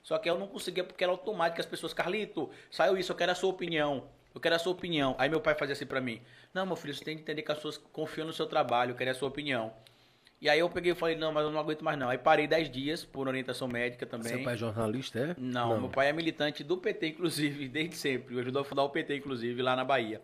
Só 0.04 0.20
que 0.20 0.30
eu 0.30 0.38
não 0.38 0.46
conseguia 0.46 0.84
porque 0.84 1.04
era 1.04 1.12
automático, 1.12 1.60
as 1.60 1.66
pessoas, 1.66 1.92
Carlito, 1.92 2.48
saiu 2.70 2.96
isso, 2.96 3.12
eu 3.12 3.16
quero 3.16 3.32
a 3.32 3.36
sua 3.36 3.50
opinião. 3.50 4.08
Eu 4.36 4.40
quero 4.40 4.54
a 4.54 4.60
sua 4.60 4.72
opinião. 4.72 5.16
Aí 5.18 5.28
meu 5.28 5.42
pai 5.42 5.56
fazia 5.56 5.74
assim 5.74 5.88
pra 5.88 6.00
mim: 6.00 6.22
Não, 6.54 6.64
meu 6.64 6.76
filho, 6.76 6.94
você 6.94 7.04
tem 7.04 7.16
que 7.16 7.24
entender 7.24 7.42
que 7.42 7.52
as 7.52 7.58
pessoas 7.58 7.78
confiam 7.78 8.28
no 8.28 8.34
seu 8.34 8.46
trabalho, 8.46 8.92
eu 8.92 8.96
quero 8.96 9.10
a 9.10 9.16
sua 9.16 9.30
opinião. 9.30 9.74
E 10.42 10.50
aí 10.50 10.60
eu 10.60 10.70
peguei 10.70 10.92
e 10.92 10.96
falei: 10.96 11.16
Não, 11.16 11.32
mas 11.32 11.44
eu 11.44 11.52
não 11.52 11.60
aguento 11.60 11.84
mais 11.84 11.98
não. 11.98 12.10
Aí 12.10 12.18
parei 12.18 12.48
10 12.48 12.70
dias 12.70 13.06
por 13.06 13.28
orientação 13.28 13.68
médica 13.68 14.06
também. 14.06 14.34
Seu 14.34 14.44
pai 14.44 14.54
é 14.54 14.58
jornalista, 14.58 15.20
é? 15.20 15.36
Não, 15.38 15.80
meu 15.80 15.90
pai 15.90 16.10
é 16.10 16.14
militante 16.14 16.64
do 16.64 16.78
PT, 16.78 17.10
inclusive, 17.10 17.68
desde 17.68 17.96
sempre. 17.96 18.40
Ajudou 18.40 18.62
a 18.64 18.66
fundar 18.66 18.84
o 18.84 18.90
PT, 18.90 19.18
inclusive, 19.18 19.62
lá 19.62 19.76
na 19.76 19.86
Bahia. 19.86 20.22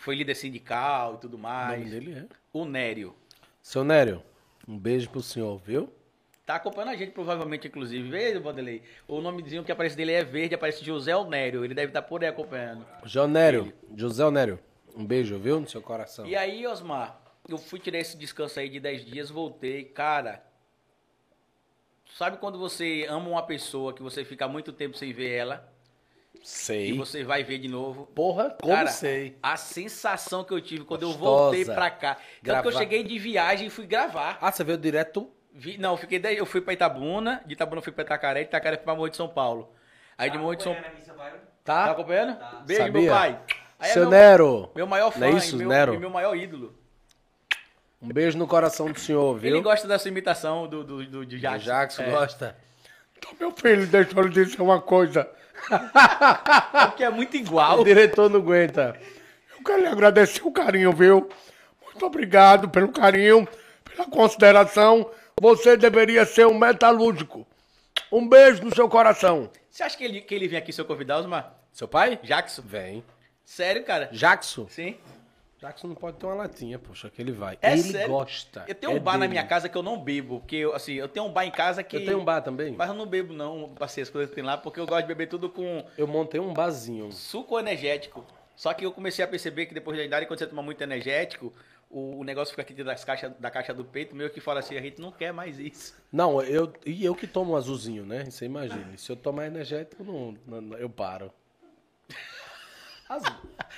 Foi 0.00 0.14
líder 0.14 0.34
sindical 0.34 1.16
e 1.16 1.18
tudo 1.18 1.34
O 1.36 1.38
mais. 1.38 1.78
nome 1.78 1.90
dele 1.90 2.18
é? 2.20 2.26
O 2.54 2.64
Nério. 2.64 3.14
Seu 3.62 3.84
Nério, 3.84 4.22
um 4.66 4.78
beijo 4.78 5.10
pro 5.10 5.22
senhor, 5.22 5.58
viu? 5.58 5.92
Tá 6.46 6.54
acompanhando 6.54 6.88
a 6.92 6.96
gente, 6.96 7.12
provavelmente, 7.12 7.68
inclusive. 7.68 8.08
Vê, 8.08 8.38
Vanderlei. 8.38 8.82
O 9.06 9.20
nomezinho 9.20 9.62
que 9.62 9.70
aparece 9.70 9.94
dele 9.94 10.12
é 10.12 10.24
verde, 10.24 10.54
aparece 10.54 10.82
José 10.82 11.14
Onério. 11.14 11.62
Ele 11.66 11.74
deve 11.74 11.88
estar 11.88 12.00
por 12.00 12.22
aí 12.24 12.30
acompanhando. 12.30 12.86
João 13.04 13.28
Nério, 13.28 13.74
José 13.94 14.24
Onério, 14.24 14.58
um 14.96 15.04
beijo, 15.04 15.38
viu? 15.38 15.60
No 15.60 15.68
seu 15.68 15.82
coração. 15.82 16.26
E 16.26 16.34
aí, 16.34 16.66
Osmar, 16.66 17.20
eu 17.46 17.58
fui 17.58 17.78
tirar 17.78 17.98
esse 17.98 18.16
descanso 18.16 18.58
aí 18.58 18.70
de 18.70 18.80
10 18.80 19.04
dias, 19.04 19.28
voltei. 19.28 19.84
Cara, 19.84 20.42
sabe 22.16 22.38
quando 22.38 22.58
você 22.58 23.04
ama 23.06 23.28
uma 23.28 23.42
pessoa 23.42 23.92
que 23.92 24.02
você 24.02 24.24
fica 24.24 24.48
muito 24.48 24.72
tempo 24.72 24.96
sem 24.96 25.12
ver 25.12 25.30
ela 25.30 25.70
e 26.34 26.40
Sei. 26.46 26.92
você 26.96 27.22
vai 27.24 27.42
ver 27.44 27.58
de 27.58 27.68
novo? 27.68 28.06
Porra, 28.06 28.56
como 28.60 28.72
Cara, 28.74 28.88
sei. 28.88 29.36
a 29.42 29.56
sensação 29.56 30.42
que 30.44 30.52
eu 30.52 30.60
tive 30.60 30.84
quando 30.84 31.02
eu 31.02 31.08
Gostosa. 31.08 31.26
voltei 31.42 31.64
pra 31.64 31.90
cá. 31.90 32.14
Tanto 32.14 32.22
que 32.42 32.50
eu 32.50 32.54
Gravar. 32.54 32.72
cheguei 32.72 33.02
de 33.02 33.18
viagem 33.18 33.66
e 33.66 33.70
fui 33.70 33.86
gravar. 33.86 34.38
Ah, 34.40 34.50
você 34.50 34.64
veio 34.64 34.78
direto? 34.78 35.30
Vi- 35.52 35.76
não, 35.78 35.92
eu 35.92 35.96
fiquei 35.96 36.18
dez- 36.18 36.38
eu 36.38 36.46
fui 36.46 36.60
pra 36.60 36.72
Itabuna, 36.72 37.42
de 37.44 37.52
Itabuna 37.54 37.78
eu 37.78 37.82
fui 37.82 37.92
pra 37.92 38.04
Itacaré, 38.04 38.40
de 38.42 38.46
Itacaré 38.48 38.74
eu 38.76 38.78
fui 38.78 38.84
pra 38.84 38.94
Morro 38.94 39.08
de 39.10 39.16
São 39.16 39.28
Paulo. 39.28 39.72
Aí 40.16 40.30
de 40.30 40.38
Morro 40.38 40.54
de 40.54 40.62
São 40.62 40.74
Paulo. 40.74 41.36
Tá? 41.64 41.86
Tá 41.86 41.90
acompanhando? 41.92 42.38
Beijo, 42.64 42.82
Sabia? 42.84 43.02
meu 43.02 43.12
pai. 43.12 43.40
Aí 43.78 43.90
é 43.90 43.92
Seu 43.92 44.02
meu, 44.02 44.10
Nero, 44.10 44.70
meu 44.74 44.86
maior 44.86 45.10
fã 45.10 45.20
Não 45.20 45.26
é 45.28 45.30
isso, 45.32 45.56
e, 45.56 45.58
meu, 45.58 45.68
Nero? 45.68 45.94
e 45.94 45.98
meu 45.98 46.10
maior 46.10 46.36
ídolo. 46.36 46.74
um 48.00 48.08
beijo 48.08 48.38
no 48.38 48.46
coração 48.46 48.90
do 48.90 48.98
senhor, 48.98 49.36
viu? 49.38 49.50
Ele 49.54 49.60
gosta 49.62 49.86
dessa 49.88 50.08
imitação 50.08 50.66
do, 50.68 50.82
do, 50.84 51.04
do, 51.06 51.26
de 51.26 51.36
O 51.36 51.38
Jackson. 51.38 51.64
Jackson 51.66 52.02
É. 52.02 52.10
gosta. 52.10 52.56
Então, 53.18 53.32
meu 53.38 53.50
filho, 53.52 53.86
deixa 53.86 54.18
eu 54.18 54.22
lhe 54.22 54.30
dizer 54.30 54.60
uma 54.62 54.80
coisa. 54.80 55.28
Porque 55.68 57.04
é 57.04 57.10
muito 57.10 57.36
igual. 57.36 57.80
O 57.80 57.84
diretor 57.84 58.28
não 58.30 58.40
aguenta. 58.40 58.98
Eu 59.56 59.64
quero 59.64 59.82
lhe 59.82 59.88
agradecer 59.88 60.42
o 60.42 60.52
carinho, 60.52 60.92
viu? 60.92 61.28
Muito 61.84 62.06
obrigado 62.06 62.68
pelo 62.68 62.88
carinho, 62.88 63.46
pela 63.84 64.08
consideração. 64.08 65.10
Você 65.40 65.76
deveria 65.76 66.24
ser 66.24 66.46
um 66.46 66.58
metalúrgico. 66.58 67.46
Um 68.10 68.28
beijo 68.28 68.62
no 68.64 68.74
seu 68.74 68.88
coração. 68.88 69.50
Você 69.70 69.82
acha 69.82 69.96
que 69.96 70.04
ele, 70.04 70.20
que 70.20 70.34
ele 70.34 70.48
vem 70.48 70.58
aqui, 70.58 70.72
seu 70.72 70.84
convidado, 70.84 71.20
Osmar? 71.20 71.54
Seu 71.72 71.86
pai? 71.86 72.18
Jackson? 72.22 72.62
Vem. 72.64 73.04
Sério, 73.44 73.84
cara? 73.84 74.08
Jackson? 74.12 74.66
Sim. 74.68 74.96
Jackson 75.60 75.88
não 75.88 75.94
pode 75.94 76.16
ter 76.16 76.26
uma 76.26 76.34
latinha, 76.34 76.78
poxa, 76.78 77.10
que 77.10 77.20
ele 77.20 77.32
vai. 77.32 77.58
É 77.60 77.72
ele 77.72 77.82
sério? 77.82 78.08
gosta. 78.08 78.64
Eu 78.66 78.74
tenho 78.74 78.92
um 78.92 78.96
É 78.96 79.00
bar 79.00 79.12
na 79.12 79.18
dele. 79.20 79.30
minha 79.32 79.46
casa 79.46 79.68
que 79.68 79.76
eu 79.76 79.82
não 79.82 80.00
bebo. 80.00 80.40
Porque, 80.40 80.56
eu, 80.56 80.74
assim, 80.74 80.94
eu 80.94 81.06
tenho 81.08 81.26
um 81.26 81.32
bar 81.32 81.44
em 81.44 81.50
casa 81.50 81.82
que... 81.82 81.96
Eu 81.96 82.04
tenho 82.04 82.18
um 82.18 82.24
bar 82.24 82.40
também. 82.40 82.72
Mas 82.74 82.88
eu 82.88 82.94
não 82.94 83.06
bebo, 83.06 83.32
não, 83.34 83.68
passei 83.78 84.02
as 84.02 84.08
coisas 84.08 84.30
que 84.30 84.34
tem 84.36 84.44
lá, 84.44 84.56
porque 84.56 84.80
eu 84.80 84.86
gosto 84.86 85.02
de 85.02 85.08
beber 85.08 85.28
tudo 85.28 85.50
com 85.50 85.84
Eu 85.98 86.06
montei 86.06 86.40
um 86.40 86.54
barzinho. 86.54 87.12
suco 87.12 87.58
energético. 87.58 88.24
Só 88.56 88.72
que 88.74 88.84
eu 88.86 88.92
comecei 88.92 89.24
a 89.24 89.28
perceber 89.28 89.66
que 89.66 89.74
depois 89.74 89.96
da 89.98 90.04
idade, 90.04 90.26
quando 90.26 90.38
você 90.38 90.46
toma 90.46 90.62
muito 90.62 90.80
energético, 90.82 91.52
o, 91.90 92.20
o 92.20 92.24
negócio 92.24 92.52
fica 92.52 92.62
aqui 92.62 92.72
dentro 92.72 92.90
das 92.90 93.04
caixas, 93.04 93.32
da 93.38 93.50
caixa 93.50 93.74
do 93.74 93.84
peito, 93.84 94.14
meio 94.14 94.30
que 94.30 94.40
fala 94.40 94.60
assim, 94.60 94.76
a 94.78 94.80
gente 94.82 95.00
não 95.00 95.10
quer 95.10 95.32
mais 95.32 95.58
isso. 95.58 95.94
Não, 96.12 96.40
eu, 96.42 96.72
e 96.86 97.04
eu 97.04 97.14
que 97.14 97.26
tomo 97.26 97.52
um 97.52 97.56
azulzinho, 97.56 98.04
né? 98.06 98.24
Você 98.26 98.44
imagina. 98.46 98.96
Se 98.96 99.10
eu 99.12 99.16
tomar 99.16 99.46
energético, 99.46 100.04
não, 100.04 100.34
não- 100.46 100.76
eu 100.78 100.88
paro. 100.90 101.32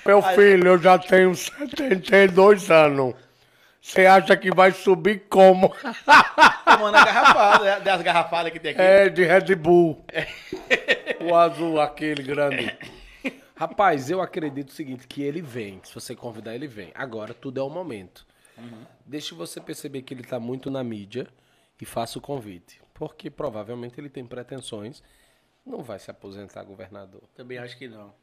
Meu 0.05 0.21
filho, 0.21 0.67
eu 0.67 0.77
já 0.77 0.99
tenho 0.99 1.33
72 1.35 2.69
anos. 2.69 3.15
Você 3.81 4.05
acha 4.05 4.37
que 4.37 4.49
vai 4.49 4.71
subir 4.71 5.25
como? 5.29 5.69
Tomando 6.65 6.95
a 6.95 7.05
garrafada, 7.05 7.63
né? 7.65 7.79
das 7.81 8.01
garrafadas 8.01 8.51
que 8.53 8.59
tem 8.59 8.71
aqui. 8.71 8.81
É 8.81 9.09
de 9.09 9.23
Red 9.25 9.55
Bull. 9.55 10.05
O 11.19 11.35
azul, 11.35 11.81
aquele 11.81 12.23
grande. 12.23 12.77
Rapaz, 13.55 14.09
eu 14.09 14.21
acredito 14.21 14.69
o 14.69 14.73
seguinte, 14.73 15.07
que 15.07 15.21
ele 15.21 15.41
vem. 15.41 15.81
Se 15.83 15.93
você 15.93 16.15
convidar, 16.15 16.55
ele 16.55 16.67
vem. 16.67 16.91
Agora, 16.95 17.33
tudo 17.33 17.59
é 17.59 17.63
o 17.63 17.69
momento. 17.69 18.25
Deixe 19.05 19.33
você 19.33 19.59
perceber 19.59 20.01
que 20.01 20.13
ele 20.13 20.23
tá 20.23 20.39
muito 20.39 20.71
na 20.71 20.83
mídia 20.83 21.27
e 21.79 21.85
faça 21.85 22.17
o 22.17 22.21
convite. 22.21 22.81
Porque 22.93 23.29
provavelmente 23.29 23.99
ele 23.99 24.09
tem 24.09 24.25
pretensões. 24.25 25.03
Não 25.65 25.81
vai 25.81 25.99
se 25.99 26.09
aposentar 26.09 26.63
governador. 26.63 27.23
Também 27.35 27.57
acho 27.57 27.77
que 27.77 27.87
não. 27.87 28.13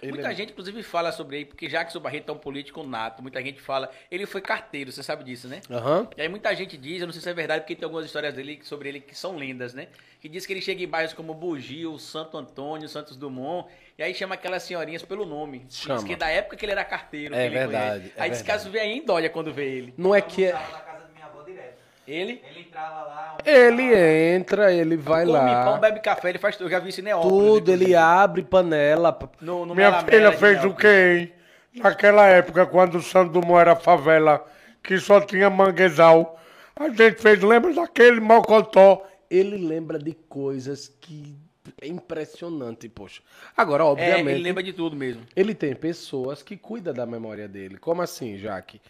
Ele 0.00 0.12
muita 0.12 0.30
é- 0.30 0.34
gente, 0.34 0.52
inclusive, 0.52 0.82
fala 0.82 1.10
sobre 1.10 1.36
ele, 1.36 1.44
porque 1.46 1.68
Jackson 1.68 2.00
Barreto 2.00 2.28
é 2.30 2.32
um 2.32 2.38
político 2.38 2.82
nato. 2.84 3.22
Muita 3.22 3.42
gente 3.42 3.60
fala. 3.60 3.90
Ele 4.10 4.26
foi 4.26 4.40
carteiro, 4.40 4.92
você 4.92 5.02
sabe 5.02 5.24
disso, 5.24 5.48
né? 5.48 5.60
Aham. 5.70 6.08
E 6.16 6.22
aí 6.22 6.28
muita 6.28 6.54
gente 6.54 6.76
diz, 6.76 7.00
eu 7.00 7.06
não 7.06 7.12
sei 7.12 7.20
se 7.20 7.28
é 7.28 7.34
verdade, 7.34 7.62
porque 7.62 7.74
tem 7.74 7.84
algumas 7.84 8.06
histórias 8.06 8.34
dele 8.34 8.60
sobre 8.62 8.88
ele 8.88 9.00
que 9.00 9.16
são 9.16 9.36
lendas, 9.36 9.74
né? 9.74 9.88
Que 10.20 10.28
diz 10.28 10.46
que 10.46 10.52
ele 10.52 10.60
chega 10.60 10.82
em 10.82 10.88
bairros 10.88 11.12
como 11.12 11.34
Bugio, 11.34 11.98
Santo 11.98 12.36
Antônio, 12.36 12.88
Santos 12.88 13.16
Dumont, 13.16 13.68
e 13.96 14.02
aí 14.02 14.14
chama 14.14 14.34
aquelas 14.34 14.62
senhorinhas 14.62 15.02
pelo 15.02 15.24
nome. 15.24 15.66
Chama. 15.68 15.96
Diz 15.96 16.04
que 16.04 16.16
da 16.16 16.28
época 16.28 16.56
que 16.56 16.64
ele 16.64 16.72
era 16.72 16.84
carteiro. 16.84 17.34
É 17.34 17.38
que 17.38 17.44
ele 17.46 17.54
verdade, 17.58 18.00
conhece. 18.00 18.12
é 18.16 18.22
aí 18.22 18.30
diz 18.30 18.40
que 18.40 18.44
verdade. 18.46 18.64
caso 18.64 18.70
vê 18.70 18.80
aí 18.80 19.28
quando 19.30 19.52
vê 19.52 19.68
ele. 19.68 19.94
Não 19.96 20.14
é 20.14 20.20
que 20.20 20.44
é. 20.44 20.52
Tava 20.52 20.72
na 20.72 20.80
casa 20.80 21.04
da 21.04 21.08
minha 21.12 21.26
avó 21.26 21.42
direto. 21.42 21.78
Ele 22.10 22.40
Ele 22.50 22.60
entrava 22.66 23.02
lá. 23.06 23.38
Ele 23.44 23.94
entra, 24.34 24.72
ele 24.72 24.96
vai 24.96 25.26
come 25.26 25.32
lá. 25.38 25.64
pão, 25.64 25.78
bebe 25.80 26.00
café, 26.00 26.30
ele 26.30 26.38
faz 26.38 26.56
tudo. 26.56 26.66
Eu 26.66 26.70
já 26.70 26.78
vi 26.78 26.88
isso 26.88 27.00
em 27.00 27.04
Neópolis. 27.04 27.30
Tudo, 27.38 27.70
ele 27.72 27.94
abre 27.94 28.42
panela. 28.42 29.16
No, 29.40 29.66
no 29.66 29.74
Minha 29.74 29.90
Melamela 29.90 30.10
filha 30.10 30.32
fez 30.32 30.64
o 30.64 30.74
quê, 30.74 31.30
hein? 31.74 31.82
Naquela 31.82 32.26
época, 32.26 32.64
quando 32.66 32.96
o 32.96 33.02
Santo 33.02 33.32
Dumont 33.32 33.60
era 33.60 33.76
favela, 33.76 34.44
que 34.82 34.98
só 34.98 35.20
tinha 35.20 35.50
manguezal, 35.50 36.40
a 36.74 36.88
gente 36.88 37.20
fez, 37.20 37.42
lembra 37.42 37.72
daquele 37.74 38.20
mocotó? 38.20 39.06
Ele 39.30 39.56
lembra 39.58 39.98
de 39.98 40.14
coisas 40.14 40.88
que 41.00 41.36
é 41.82 41.86
impressionante, 41.86 42.88
poxa. 42.88 43.20
Agora, 43.54 43.82
É, 43.82 43.86
obviamente, 43.86 44.28
ele 44.30 44.42
lembra 44.42 44.62
de 44.62 44.72
tudo 44.72 44.96
mesmo. 44.96 45.22
ele 45.36 45.54
tem 45.54 45.74
pessoas 45.74 46.42
que 46.42 46.56
cuidam 46.56 46.94
da 46.94 47.04
memória 47.04 47.46
dele. 47.46 47.76
Como 47.76 48.00
assim, 48.00 48.38
Jaque? 48.38 48.80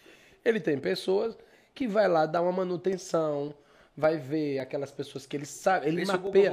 Ele 0.43 0.59
tem 0.61 0.79
pessoas 0.79 1.37
que 1.73 1.87
vai 1.87 2.07
lá 2.07 2.25
dar 2.25 2.41
uma 2.41 2.51
manutenção, 2.51 3.53
vai 3.95 4.17
ver 4.17 4.59
aquelas 4.59 4.91
pessoas 4.91 5.25
que 5.25 5.35
ele 5.35 5.45
sabe, 5.45 5.87
ele 5.87 6.05
Vê 6.05 6.05
mapeia. 6.05 6.51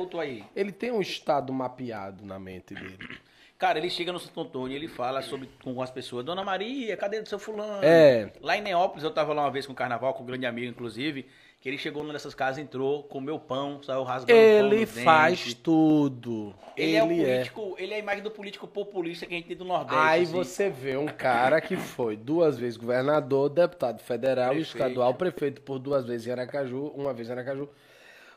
Ele 0.55 0.73
tem 0.73 0.91
um 0.91 1.01
estado 1.01 1.53
mapeado 1.53 2.25
na 2.25 2.39
mente 2.39 2.75
dele. 2.75 2.99
Cara, 3.59 3.79
ele 3.79 3.89
chega 3.89 4.13
no 4.13 4.19
Santo 4.19 4.39
Antônio 4.39 4.73
e 4.73 4.77
ele 4.77 4.89
fala 4.89 5.23
sobre, 5.23 5.49
com 5.65 5.81
as 5.81 5.91
pessoas, 5.91 6.23
Dona 6.27 6.45
Maria, 6.45 6.95
cadê 6.95 7.21
o 7.21 7.27
seu 7.27 7.39
fulano? 7.39 7.83
É. 7.83 8.31
Lá 8.43 8.55
em 8.55 8.61
Neópolis, 8.61 9.03
eu 9.03 9.11
tava 9.11 9.33
lá 9.33 9.45
uma 9.45 9.51
vez 9.51 9.67
com 9.67 9.73
o 9.73 9.77
carnaval, 9.77 10.13
com 10.13 10.25
um 10.25 10.27
grande 10.27 10.45
amigo, 10.45 10.69
inclusive, 10.69 11.25
que 11.67 11.71
ele 11.71 11.79
chegou 11.79 12.05
numa 12.05 12.13
dessas 12.13 12.33
casas, 12.33 12.59
entrou, 12.63 13.03
comeu 13.03 13.41
pão, 13.41 13.83
saiu 13.83 14.05
rasgando 14.05 14.39
pão 14.39 14.39
Ele 14.39 14.81
no 14.83 14.87
faz 14.87 15.41
dente. 15.41 15.57
tudo. 15.57 16.55
Ele, 16.77 16.95
é 16.95 17.03
o 17.03 17.09
político, 17.09 17.75
ele 17.77 17.93
é 17.93 17.97
a 17.97 17.99
imagem 17.99 18.23
do 18.23 18.31
político 18.31 18.69
populista 18.69 19.27
que 19.27 19.35
a 19.35 19.37
gente 19.37 19.49
tem 19.49 19.57
do 19.57 19.65
Nordeste. 19.65 20.01
Aí 20.01 20.23
assim. 20.23 20.33
você 20.33 20.71
vê 20.71 20.97
um 20.97 21.09
cara 21.09 21.61
que 21.61 21.77
foi 21.77 22.17
duas 22.17 22.57
vezes 22.57 22.77
governador, 22.77 23.49
deputado 23.49 23.99
federal, 24.01 24.51
Prefeito. 24.51 24.77
estadual, 24.77 25.15
prefeito 25.15 25.61
por 25.63 25.81
duas 25.81 26.07
vezes 26.07 26.29
em 26.29 26.31
Aracaju, 26.31 26.93
uma 26.95 27.13
vez 27.13 27.29
em 27.29 27.33
Aracaju. 27.33 27.69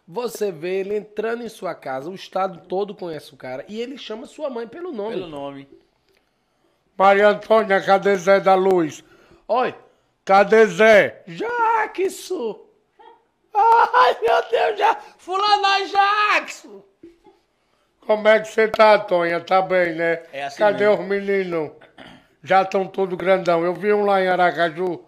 Você 0.08 0.52
vê 0.52 0.80
ele 0.80 0.98
entrando 0.98 1.44
em 1.44 1.50
sua 1.50 1.76
casa, 1.76 2.10
o 2.10 2.16
estado 2.16 2.68
todo 2.68 2.96
conhece 2.96 3.32
o 3.32 3.38
cara 3.38 3.64
e 3.70 3.80
ele 3.80 3.96
chama 3.96 4.26
sua 4.26 4.50
mãe 4.50 4.68
pelo 4.68 4.92
nome. 4.92 5.14
Pelo 5.14 5.28
nome. 5.28 5.68
Maria 6.98 7.28
Antônia, 7.28 7.80
cadê 7.80 8.16
Zé 8.16 8.40
da 8.40 8.56
Luz? 8.56 9.04
Oi, 9.48 9.76
Cadê 10.26 10.66
Zé? 10.66 11.24
Jackson! 11.28 12.69
Ai, 13.54 14.18
meu 14.22 14.42
Deus, 14.50 14.80
já. 14.80 14.96
Fulano 15.18 15.88
Jackson! 15.88 16.84
Como 18.02 18.28
é 18.28 18.40
que 18.40 18.48
você 18.48 18.68
tá, 18.68 18.98
Tonha? 18.98 19.40
Tá 19.40 19.62
bem, 19.62 19.94
né? 19.94 20.24
É 20.34 20.44
assim 20.46 20.58
Cadê 20.58 20.88
mesmo. 20.88 21.04
os 21.04 21.08
meninos? 21.10 21.72
Já 22.44 22.62
estão 22.64 22.88
todos 22.88 23.18
grandão. 23.18 23.64
Eu 23.64 23.74
vi 23.74 23.94
um 23.94 24.04
lá 24.06 24.22
em 24.22 24.28
Aracaju. 24.28 25.04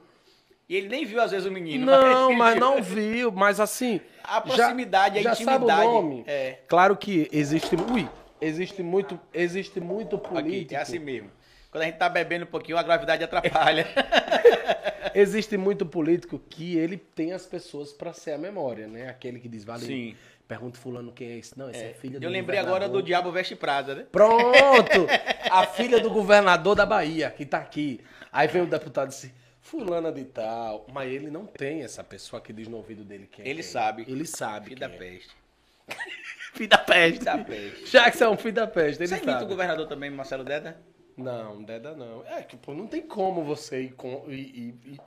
E 0.69 0.75
ele 0.75 0.87
nem 0.87 1.05
viu, 1.05 1.19
às 1.21 1.31
vezes, 1.31 1.45
o 1.47 1.51
menino. 1.51 1.85
Não, 1.85 2.31
mas 2.33 2.55
não 2.59 2.81
viu, 2.81 3.31
mas 3.31 3.59
assim. 3.59 3.99
A 4.23 4.39
proximidade, 4.39 5.19
a 5.19 5.21
já 5.21 5.31
intimidade. 5.33 5.65
Sabe 5.67 5.85
o 5.87 5.91
nome? 5.91 6.23
É. 6.27 6.59
Claro 6.67 6.95
que 6.95 7.27
existe. 7.31 7.75
Ui, 7.75 8.07
existe 8.39 8.83
muito, 8.83 9.19
existe 9.33 9.79
muito 9.79 10.17
Aqui, 10.17 10.27
político. 10.29 10.73
é 10.75 10.77
assim 10.77 10.99
mesmo. 10.99 11.31
Quando 11.71 11.83
a 11.83 11.85
gente 11.85 11.97
tá 11.97 12.09
bebendo 12.09 12.43
um 12.43 12.47
pouquinho, 12.49 12.77
a 12.77 12.83
gravidade 12.83 13.23
atrapalha. 13.23 13.87
Existe 15.15 15.55
muito 15.55 15.85
político 15.85 16.37
que 16.37 16.77
ele 16.77 16.97
tem 16.97 17.31
as 17.31 17.45
pessoas 17.45 17.93
pra 17.93 18.11
ser 18.11 18.33
a 18.33 18.37
memória, 18.37 18.87
né? 18.87 19.07
Aquele 19.09 19.39
que 19.39 19.47
diz, 19.47 19.63
vale. 19.63 19.85
Sim. 19.85 20.15
Pergunta 20.47 20.77
fulano 20.77 21.13
quem 21.13 21.29
é 21.29 21.37
esse. 21.37 21.57
Não, 21.57 21.69
esse 21.69 21.81
é, 21.81 21.93
filha 21.93 22.19
do 22.19 22.25
Eu 22.25 22.29
lembrei 22.29 22.59
agora 22.59 22.89
do 22.89 22.91
governador. 22.91 23.03
Diabo 23.03 23.31
Veste 23.31 23.55
Prada, 23.55 23.95
né? 23.95 24.05
Pronto! 24.11 25.07
A 25.49 25.65
filha 25.65 26.01
do 26.01 26.09
governador 26.09 26.75
da 26.75 26.85
Bahia, 26.85 27.31
que 27.31 27.45
tá 27.45 27.59
aqui. 27.59 28.01
Aí 28.33 28.49
vem 28.49 28.61
o 28.61 28.65
deputado 28.65 29.07
e 29.07 29.09
disse, 29.11 29.33
fulana 29.61 30.11
de 30.11 30.25
tal. 30.25 30.85
Mas 30.91 31.09
ele 31.09 31.29
não 31.29 31.45
tem 31.45 31.83
essa 31.83 32.03
pessoa 32.03 32.41
que 32.41 32.51
diz 32.51 32.67
no 32.67 32.75
ouvido 32.75 33.05
dele 33.05 33.29
quem 33.31 33.45
é 33.45 33.47
Ele 33.47 33.63
sabe. 33.63 34.03
Ele 34.09 34.25
sabe 34.25 34.67
Filho 34.67 34.79
da 34.79 34.87
é. 34.87 34.89
peste. 34.89 35.35
Filho 36.53 36.69
da 36.69 36.77
peste. 36.77 37.19
Filho 37.19 37.25
da 37.25 37.37
peste. 37.37 37.91
Jackson 37.91 38.23
é 38.25 38.29
um 38.29 38.37
filho 38.37 38.53
da 38.53 38.67
peste, 38.67 39.01
ele 39.01 39.07
Você 39.07 39.15
o 39.15 39.23
sabe. 39.23 39.45
governador 39.45 39.87
também, 39.87 40.09
Marcelo 40.09 40.43
Deda? 40.43 40.77
Não, 41.17 41.61
Deda 41.63 41.93
não. 41.95 42.25
É 42.25 42.41
que, 42.41 42.55
pô, 42.57 42.73
não 42.73 42.87
tem 42.87 43.01
como 43.01 43.43
você 43.43 43.83
ir 43.83 43.93
com, 43.93 44.25
e, 44.27 44.33
e- 44.33 44.93
e 44.93 44.99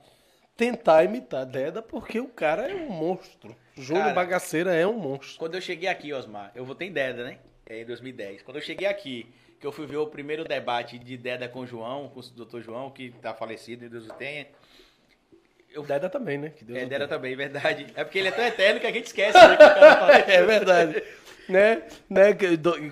tentar 0.55 1.03
imitar 1.03 1.45
Deda, 1.45 1.81
porque 1.81 2.19
o 2.19 2.27
cara 2.27 2.69
é 2.69 2.75
um 2.75 2.89
monstro. 2.89 3.55
Júlio 3.75 4.01
Cara. 4.03 4.13
Bagaceira 4.13 4.73
é 4.73 4.87
um 4.87 4.97
monstro. 4.97 5.37
Quando 5.39 5.55
eu 5.55 5.61
cheguei 5.61 5.89
aqui, 5.89 6.13
Osmar, 6.13 6.51
eu 6.55 6.63
votei 6.65 6.87
em 6.87 6.91
Deda, 6.91 7.23
né? 7.25 7.39
É, 7.65 7.81
em 7.81 7.85
2010. 7.85 8.41
Quando 8.43 8.57
eu 8.57 8.61
cheguei 8.61 8.87
aqui, 8.87 9.27
que 9.59 9.65
eu 9.67 9.71
fui 9.71 9.85
ver 9.85 9.97
o 9.97 10.07
primeiro 10.07 10.43
debate 10.45 10.97
de 10.99 11.17
Deda 11.17 11.49
com 11.49 11.61
o 11.61 11.67
João, 11.67 12.07
com 12.09 12.19
o 12.19 12.23
doutor 12.23 12.61
João, 12.61 12.89
que 12.91 13.09
tá 13.21 13.33
falecido, 13.33 13.89
Deus 13.89 14.05
o 14.07 14.13
tenha. 14.13 14.47
O 15.77 15.83
Deda 15.83 16.09
também, 16.09 16.37
né? 16.37 16.51
Que 16.55 16.63
Deus 16.63 16.79
É, 16.79 16.85
Deda 16.85 17.07
também, 17.07 17.35
verdade. 17.35 17.87
É 17.95 18.03
porque 18.03 18.19
ele 18.19 18.29
é 18.29 18.31
tão 18.31 18.45
eterno 18.45 18.79
que 18.79 18.87
a 18.87 18.91
gente 18.91 19.05
esquece. 19.07 19.37
Né. 19.37 19.57
É 20.27 20.43
verdade. 20.43 21.03
né? 21.49 21.83
né? 22.09 22.37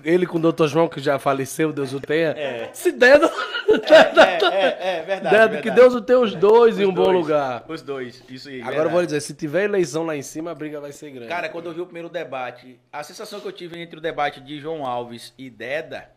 Ele 0.04 0.26
com 0.26 0.38
o 0.38 0.52
Dr. 0.52 0.66
João, 0.66 0.88
que 0.88 1.00
já 1.00 1.18
faleceu, 1.18 1.72
Deus 1.72 1.92
o 1.92 2.00
tenha. 2.00 2.30
É. 2.30 2.70
Se 2.72 2.92
Deda. 2.92 3.30
É, 3.74 4.56
é, 4.56 4.98
é, 4.98 5.02
verdade. 5.02 5.34
Deda, 5.34 5.48
verdade. 5.48 5.62
que 5.62 5.70
Deus 5.70 5.94
o 5.94 6.00
tenha 6.00 6.20
os 6.20 6.34
dois 6.34 6.78
em 6.78 6.82
Os 6.82 6.88
um 6.88 6.92
bom 6.92 7.04
dois, 7.04 7.16
lugar. 7.16 7.64
Os 7.66 7.82
dois, 7.82 8.22
isso 8.28 8.48
aí. 8.48 8.60
Agora 8.60 8.76
eu 8.76 8.82
vou 8.82 9.00
verdade. 9.00 9.06
dizer, 9.06 9.20
se 9.20 9.34
tiver 9.34 9.64
eleição 9.64 10.04
lá 10.04 10.14
em 10.14 10.22
cima, 10.22 10.50
a 10.50 10.54
briga 10.54 10.80
vai 10.80 10.92
ser 10.92 11.10
grande. 11.10 11.28
Cara, 11.28 11.48
quando 11.48 11.66
eu 11.66 11.72
vi 11.72 11.80
o 11.80 11.86
primeiro 11.86 12.08
debate, 12.08 12.78
a 12.92 13.02
sensação 13.02 13.40
que 13.40 13.48
eu 13.48 13.52
tive 13.52 13.78
entre 13.80 13.98
o 13.98 14.00
debate 14.00 14.40
de 14.40 14.60
João 14.60 14.86
Alves 14.86 15.32
e 15.36 15.50
Deda 15.50 16.08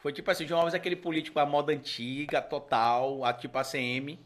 foi 0.00 0.12
tipo 0.12 0.30
assim, 0.30 0.46
João 0.46 0.60
Alves 0.60 0.74
é 0.74 0.76
aquele 0.76 0.96
político 0.96 1.38
à 1.40 1.44
moda 1.44 1.72
antiga, 1.72 2.40
total, 2.40 3.24
a 3.24 3.32
tipo 3.32 3.58
ACM, 3.58 4.18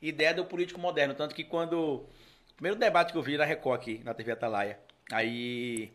e 0.00 0.12
Deda 0.12 0.40
é 0.40 0.42
o 0.42 0.46
político 0.46 0.80
moderno, 0.80 1.14
tanto 1.14 1.34
que 1.34 1.44
quando 1.44 2.06
o 2.52 2.54
primeiro 2.54 2.78
debate 2.78 3.12
que 3.12 3.18
eu 3.18 3.22
vi 3.22 3.36
na 3.36 3.44
Record 3.44 3.80
aqui, 3.80 4.00
na 4.04 4.14
TV 4.14 4.32
Atalaia, 4.32 4.78
aí 5.12 5.92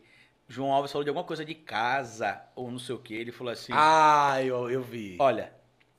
João 0.48 0.72
Alves 0.72 0.92
falou 0.92 1.04
de 1.04 1.10
alguma 1.10 1.26
coisa 1.26 1.44
de 1.44 1.54
casa 1.54 2.40
ou 2.54 2.70
não 2.70 2.78
sei 2.78 2.94
o 2.94 2.98
que, 2.98 3.14
ele 3.14 3.32
falou 3.32 3.52
assim: 3.52 3.72
Ah, 3.74 4.38
eu, 4.42 4.70
eu 4.70 4.82
vi. 4.82 5.16
Olha, 5.18 5.52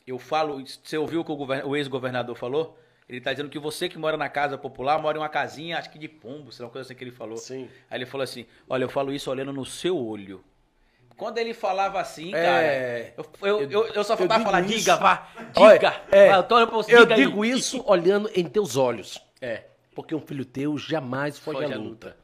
eu 0.05 0.19
falo. 0.19 0.63
Você 0.65 0.97
ouviu 0.97 1.21
o 1.21 1.25
que 1.25 1.31
o, 1.31 1.69
o 1.69 1.75
ex-governador 1.75 2.35
falou? 2.35 2.79
Ele 3.07 3.21
tá 3.21 3.31
dizendo 3.31 3.49
que 3.49 3.59
você 3.59 3.87
que 3.87 3.97
mora 3.99 4.17
na 4.17 4.29
casa 4.29 4.57
popular 4.57 4.99
mora 4.99 5.17
em 5.17 5.21
uma 5.21 5.29
casinha, 5.29 5.77
acho 5.77 5.91
que 5.91 5.99
de 5.99 6.07
pombo, 6.07 6.51
sei 6.51 6.63
lá, 6.63 6.67
uma 6.67 6.71
coisa 6.71 6.87
assim 6.87 6.95
que 6.95 7.03
ele 7.03 7.11
falou. 7.11 7.37
Sim. 7.37 7.69
Aí 7.89 7.97
ele 7.97 8.05
falou 8.05 8.23
assim: 8.23 8.45
Olha, 8.67 8.83
eu 8.83 8.89
falo 8.89 9.13
isso 9.13 9.29
olhando 9.29 9.53
no 9.53 9.65
seu 9.65 9.97
olho. 9.97 10.43
Quando 11.17 11.37
ele 11.37 11.53
falava 11.53 11.99
assim, 11.99 12.33
É. 12.33 12.43
cara, 12.43 13.13
eu, 13.17 13.25
eu, 13.61 13.71
eu, 13.71 13.85
eu 13.87 14.03
só 14.03 14.17
faltava 14.17 14.39
digo 14.39 14.51
falar, 14.51 14.61
isso. 14.65 14.77
diga, 14.79 14.95
vá, 14.97 15.27
diga. 15.53 16.01
é, 16.11 16.29
Vai, 16.29 16.37
eu 16.39 16.43
tô 16.43 16.59
Eu 16.59 17.01
diga 17.01 17.15
aí. 17.15 17.25
digo 17.25 17.45
isso 17.45 17.83
olhando 17.87 18.29
em 18.35 18.43
teus 18.45 18.75
olhos. 18.75 19.19
É. 19.41 19.63
Porque 19.93 20.13
um 20.13 20.19
filho 20.19 20.43
teu 20.43 20.77
jamais 20.77 21.37
foge, 21.39 21.59
Foge 21.59 21.73
à 21.73 21.77
à 21.77 21.79
luta. 21.79 22.17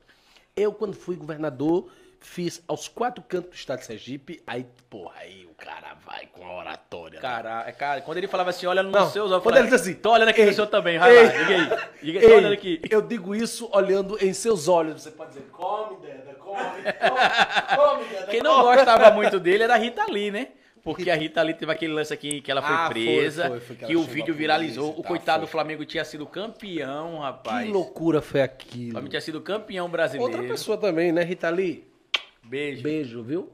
Eu, 0.56 0.74
quando 0.74 0.94
fui 0.94 1.16
governador, 1.16 1.90
fiz 2.20 2.62
aos 2.68 2.90
quatro 2.90 3.24
cantos 3.24 3.50
do 3.52 3.56
estado 3.56 3.80
de 3.80 3.86
Sergipe, 3.86 4.44
aí, 4.46 4.66
porra, 4.90 5.14
aí 5.22 5.46
o 5.46 5.54
cara 5.56 5.96
vai 6.06 6.28
com 6.28 6.46
a 6.46 6.58
oratória. 6.58 7.16
né? 7.16 7.22
Cara, 7.22 7.64
é, 7.66 7.72
cara, 7.72 8.02
quando 8.02 8.18
ele 8.18 8.28
falava 8.28 8.50
assim, 8.50 8.66
olha 8.66 8.84
nos 8.84 8.92
Não, 8.92 9.10
seus 9.10 9.32
olhos, 9.32 9.42
quando 9.44 9.56
falava, 9.56 9.60
ele 9.70 9.72
diz 9.78 9.82
assim, 9.82 9.94
tô 9.94 10.12
olhando 10.12 10.30
aqui 10.30 10.42
ei, 10.42 10.48
no 10.48 10.54
seu 10.54 10.68
também, 10.68 11.00
vai 11.00 11.14
lá, 11.16 11.22
ei, 11.22 11.30
diga 11.46 11.56
aí. 11.56 11.90
Diga, 12.04 12.20
Ei, 12.20 12.30
tô 12.30 12.36
olhando 12.36 12.54
aqui. 12.54 12.82
Eu 12.90 13.02
digo 13.02 13.34
isso 13.34 13.70
olhando 13.74 14.18
em 14.24 14.34
seus 14.34 14.68
olhos. 14.68 15.02
Você 15.02 15.12
pode 15.12 15.30
dizer, 15.32 15.46
come, 15.52 15.98
Deda, 16.02 16.31
Quem 18.30 18.42
não 18.42 18.62
gostava 18.62 19.12
muito 19.12 19.40
dele 19.40 19.64
era 19.64 19.74
a 19.76 19.78
Rita 19.78 20.06
Lee, 20.10 20.32
né? 20.32 20.48
Porque 20.84 21.12
a 21.12 21.16
Rita 21.16 21.42
Lee 21.44 21.54
teve 21.54 21.72
aquele 21.72 21.94
lance 21.94 22.12
aqui 22.12 22.42
que 22.42 22.50
ela 22.50 22.62
foi 22.62 22.74
Ah, 22.76 22.86
foi, 22.86 22.94
presa, 23.06 23.48
foi, 23.50 23.60
foi 23.60 23.76
que 23.76 23.86
que, 23.86 23.92
ela 23.94 24.02
o 24.02 24.04
vídeo 24.04 24.34
viralizou. 24.34 24.94
polícia 24.94 24.98
e 24.98 25.00
O 25.00 25.04
tal, 25.04 25.10
coitado 25.12 25.40
foi. 25.42 25.48
do 25.48 25.52
Flamengo 25.52 25.86
tinha 25.86 26.04
sido 26.04 26.26
campeão, 26.26 27.20
rapaz. 27.20 27.66
Que 27.68 27.72
loucura 27.72 28.20
foi 28.20 28.42
O 28.42 28.44
aquilo. 28.44 28.92
Flamengo 28.92 29.10
tinha 29.12 29.22
sido 29.22 29.42
campeão 29.42 29.88
brasileiro. 29.88 30.32
Outra 30.32 30.48
pessoa 30.48 30.78
também, 30.78 31.12
né, 31.12 31.24
Rita 31.24 31.50
Lee? 31.52 31.88
Beijo. 32.42 32.82
Beijo, 32.82 33.22
viu? 33.22 33.52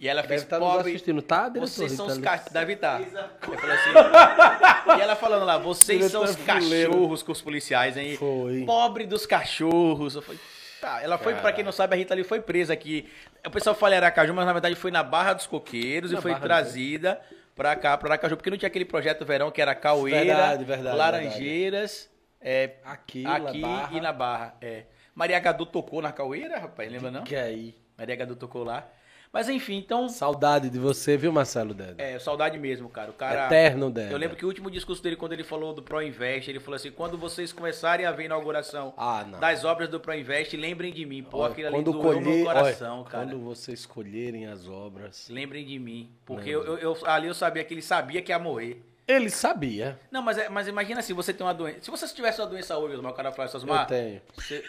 E 0.00 0.08
ela 0.08 0.22
Deve 0.22 0.28
fez 0.28 0.42
estar 0.42 0.58
nos 0.58 0.68
pobre. 0.68 0.88
assistindo, 0.92 1.20
tá, 1.20 1.48
diretor 1.50 1.66
Vocês 1.66 1.92
são 1.92 2.06
Rita 2.06 2.18
os 2.18 2.24
cachorros. 2.24 2.52
Deve 2.52 2.72
estar. 2.74 3.00
Eu 3.02 3.58
falei 3.58 3.76
assim. 3.76 4.96
e 4.96 5.00
ela 5.02 5.16
falando 5.16 5.44
lá, 5.44 5.58
vocês 5.58 6.04
são 6.10 6.22
os 6.22 6.34
cachorros 6.36 7.22
com 7.22 7.32
os 7.32 7.42
policiais, 7.42 7.96
hein? 7.96 8.16
Foi. 8.16 8.62
Pobre 8.64 9.04
dos 9.06 9.26
cachorros. 9.26 10.14
Eu 10.14 10.22
falei, 10.22 10.40
tá. 10.80 11.02
Ela 11.02 11.18
foi, 11.18 11.34
pra 11.34 11.52
quem 11.52 11.64
não 11.64 11.72
sabe, 11.72 11.94
a 11.94 11.98
Rita 11.98 12.14
Lee 12.14 12.24
foi 12.24 12.40
presa 12.40 12.72
aqui. 12.72 13.08
O 13.46 13.50
pessoal 13.50 13.74
fala 13.74 13.96
Aracaju, 13.96 14.34
mas 14.34 14.46
na 14.46 14.52
verdade 14.52 14.74
foi 14.74 14.90
na 14.90 15.02
Barra 15.02 15.32
dos 15.32 15.46
Coqueiros 15.46 16.12
Na 16.12 16.18
e 16.18 16.22
foi 16.22 16.32
Barra 16.32 16.42
trazida 16.42 17.20
pra 17.54 17.74
cá, 17.76 17.96
pra 17.96 18.10
Aracaju, 18.10 18.36
porque 18.36 18.50
não 18.50 18.56
tinha 18.56 18.68
aquele 18.68 18.84
projeto 18.84 19.24
verão 19.24 19.50
que 19.50 19.60
era 19.60 19.74
Caueira, 19.74 20.24
Verdade, 20.24 20.64
verdade, 20.64 20.96
Laranjeiras, 20.96 22.10
é, 22.40 22.74
Aqui, 22.84 23.26
aqui 23.26 23.60
na 23.60 23.88
e 23.92 24.00
na 24.00 24.12
Barra. 24.12 24.54
É. 24.60 24.84
Maria 25.14 25.38
Gadu 25.40 25.66
tocou 25.66 26.00
na 26.00 26.12
Caueira, 26.12 26.58
rapaz, 26.58 26.90
lembra 26.90 27.10
não? 27.10 27.24
Que 27.24 27.34
aí. 27.34 27.74
Maria 27.96 28.14
Gadu 28.14 28.36
tocou 28.36 28.62
lá. 28.62 28.88
Mas 29.32 29.48
enfim, 29.48 29.76
então, 29.76 30.08
Saudade 30.08 30.70
de 30.70 30.78
você, 30.78 31.16
viu, 31.16 31.30
Marcelo 31.32 31.74
Deda? 31.74 32.02
é, 32.02 32.18
saudade 32.18 32.58
mesmo, 32.58 32.88
cara. 32.88 33.10
O 33.10 33.14
cara 33.14 33.46
Eterno 33.46 33.90
Deda. 33.90 34.10
Eu 34.12 34.18
lembro 34.18 34.36
que 34.36 34.44
o 34.44 34.48
último 34.48 34.70
discurso 34.70 35.02
dele, 35.02 35.16
quando 35.16 35.32
ele 35.34 35.44
falou 35.44 35.72
do 35.74 35.82
ProInvest, 35.82 36.48
ele 36.48 36.58
falou 36.60 36.76
assim: 36.76 36.90
quando 36.90 37.18
vocês 37.18 37.52
começarem 37.52 38.06
a 38.06 38.10
ver 38.12 38.22
a 38.22 38.26
inauguração 38.26 38.94
Ah, 38.96 39.22
das 39.38 39.64
obras 39.64 39.88
do 39.88 40.00
ProInvest, 40.00 40.56
lembrem 40.56 40.92
de 40.92 41.04
mim. 41.04 41.22
Pô, 41.22 41.38
Olha, 41.38 41.52
aquilo 41.52 41.68
ali 41.68 41.84
no 41.84 42.00
colher, 42.00 42.22
meu 42.22 42.44
coração, 42.44 43.00
olha, 43.00 43.04
cara. 43.10 43.26
quando 43.26 43.38
vocês 43.40 43.80
escolherem 43.80 44.46
as 44.46 44.66
obras. 44.68 45.28
Lembrem 45.28 45.64
de 45.64 45.78
mim. 45.78 46.10
Porque 46.24 46.48
eu, 46.48 46.64
eu- 46.64 46.78
eu- 46.78 46.96
ali 47.04 47.26
eu 47.28 47.34
sabia 47.34 47.62
que 47.64 47.74
ele 47.74 47.82
sabia 47.82 48.22
que 48.22 48.32
ia 48.32 48.38
morrer. 48.38 48.82
Ele 49.06 49.30
sabia. 49.30 49.98
Não, 50.10 50.20
mas, 50.20 50.36
é- 50.36 50.48
mas 50.50 50.68
imagina 50.68 51.00
assim, 51.00 51.14
você 51.14 51.32
tem 51.32 51.46
uma 51.46 51.54
doença. 51.54 51.78
Se 51.80 51.90
você 51.90 52.06
tivesse 52.08 52.40
uma 52.40 52.46
doença 52.46 52.76
hoje, 52.76 52.94
o 52.96 53.12
cara 53.14 53.32
falasse 53.32 53.56
assim, 53.56 53.66
Eu 53.66 53.86
tenho. 53.86 54.20
Você... 54.36 54.62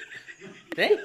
Tem? 0.73 0.97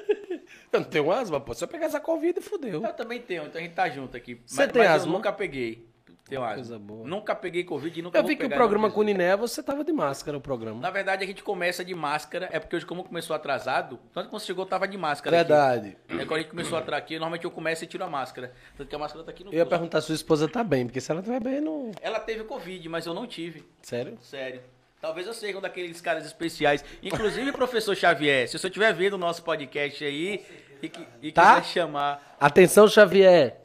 Eu 0.75 0.81
não 0.81 0.87
tenho 0.87 1.11
asma, 1.11 1.39
pô. 1.39 1.53
Se 1.53 1.63
eu 1.63 1.67
pegar 1.67 1.85
essa 1.85 1.99
Covid, 1.99 2.39
fudeu. 2.41 2.83
Eu 2.83 2.93
também 2.93 3.21
tenho, 3.21 3.45
então 3.45 3.59
a 3.59 3.63
gente 3.63 3.73
tá 3.73 3.89
junto 3.89 4.15
aqui. 4.15 4.41
Você 4.45 4.63
mas, 4.63 4.71
tem 4.71 4.81
mas 4.81 4.91
asma? 4.91 5.07
Eu 5.07 5.13
nunca 5.13 5.31
peguei. 5.31 5.87
Tenho 6.27 6.43
asma. 6.43 6.55
Coisa 6.55 6.79
boa. 6.79 7.07
Nunca 7.07 7.35
peguei 7.35 7.63
Covid 7.63 7.99
e 7.99 8.01
nunca 8.01 8.17
Eu 8.17 8.23
vi 8.23 8.35
que 8.35 8.45
o 8.45 8.49
programa 8.49 8.89
com 8.89 9.01
o 9.01 9.03
Niné, 9.03 9.35
você 9.37 9.61
tava 9.61 9.83
de 9.83 9.93
máscara, 9.93 10.35
o 10.35 10.41
programa. 10.41 10.81
Na 10.81 10.89
verdade, 10.89 11.23
a 11.23 11.27
gente 11.27 11.43
começa 11.43 11.85
de 11.85 11.93
máscara, 11.93 12.49
é 12.51 12.59
porque 12.59 12.75
hoje, 12.75 12.85
como 12.85 13.03
começou 13.03 13.35
atrasado, 13.35 13.99
tanto 14.11 14.25
que 14.25 14.31
quando 14.31 14.41
você 14.41 14.47
chegou, 14.47 14.65
tava 14.65 14.87
de 14.87 14.97
máscara. 14.97 15.39
aqui. 15.39 15.47
Verdade. 15.47 15.97
É 16.09 16.25
quando 16.25 16.33
a 16.33 16.37
gente 16.39 16.49
começou 16.49 16.77
a 16.77 16.81
entrar 16.81 16.97
aqui, 16.97 17.13
normalmente 17.13 17.45
eu 17.45 17.51
começo 17.51 17.83
e 17.83 17.87
tiro 17.87 18.03
a 18.03 18.09
máscara. 18.09 18.51
Tanto 18.75 18.89
que 18.89 18.95
a 18.95 18.99
máscara 18.99 19.23
tá 19.23 19.31
aqui 19.31 19.43
no 19.43 19.51
Eu 19.51 19.57
ia 19.57 19.65
perguntar 19.65 20.01
se 20.01 20.07
sua 20.07 20.15
esposa 20.15 20.47
tá 20.47 20.63
bem, 20.63 20.87
porque 20.87 20.99
se 20.99 21.11
ela 21.11 21.21
estiver 21.21 21.39
bem, 21.39 21.61
não. 21.61 21.91
Ela 22.01 22.19
teve 22.19 22.43
Covid, 22.43 22.89
mas 22.89 23.05
eu 23.05 23.13
não 23.13 23.27
tive. 23.27 23.63
Sério? 23.83 24.17
Sério. 24.19 24.61
Talvez 25.05 25.27
eu 25.27 25.35
seja 25.35 25.55
um 25.55 25.61
daqueles 25.61 26.01
caras 26.01 26.25
especiais. 26.25 26.83
Inclusive, 27.03 27.51
professor 27.53 27.95
Xavier, 27.95 28.47
se 28.47 28.57
você 28.57 28.65
estiver 28.65 28.91
vendo 28.91 29.13
o 29.13 29.17
nosso 29.19 29.43
podcast 29.43 30.03
aí 30.03 30.43
e, 30.85 30.89
que- 30.89 31.07
e 31.21 31.31
Tá? 31.31 31.61
quiser 31.61 31.73
chamar. 31.73 32.35
Atenção, 32.39 32.87
Xavier. 32.87 33.57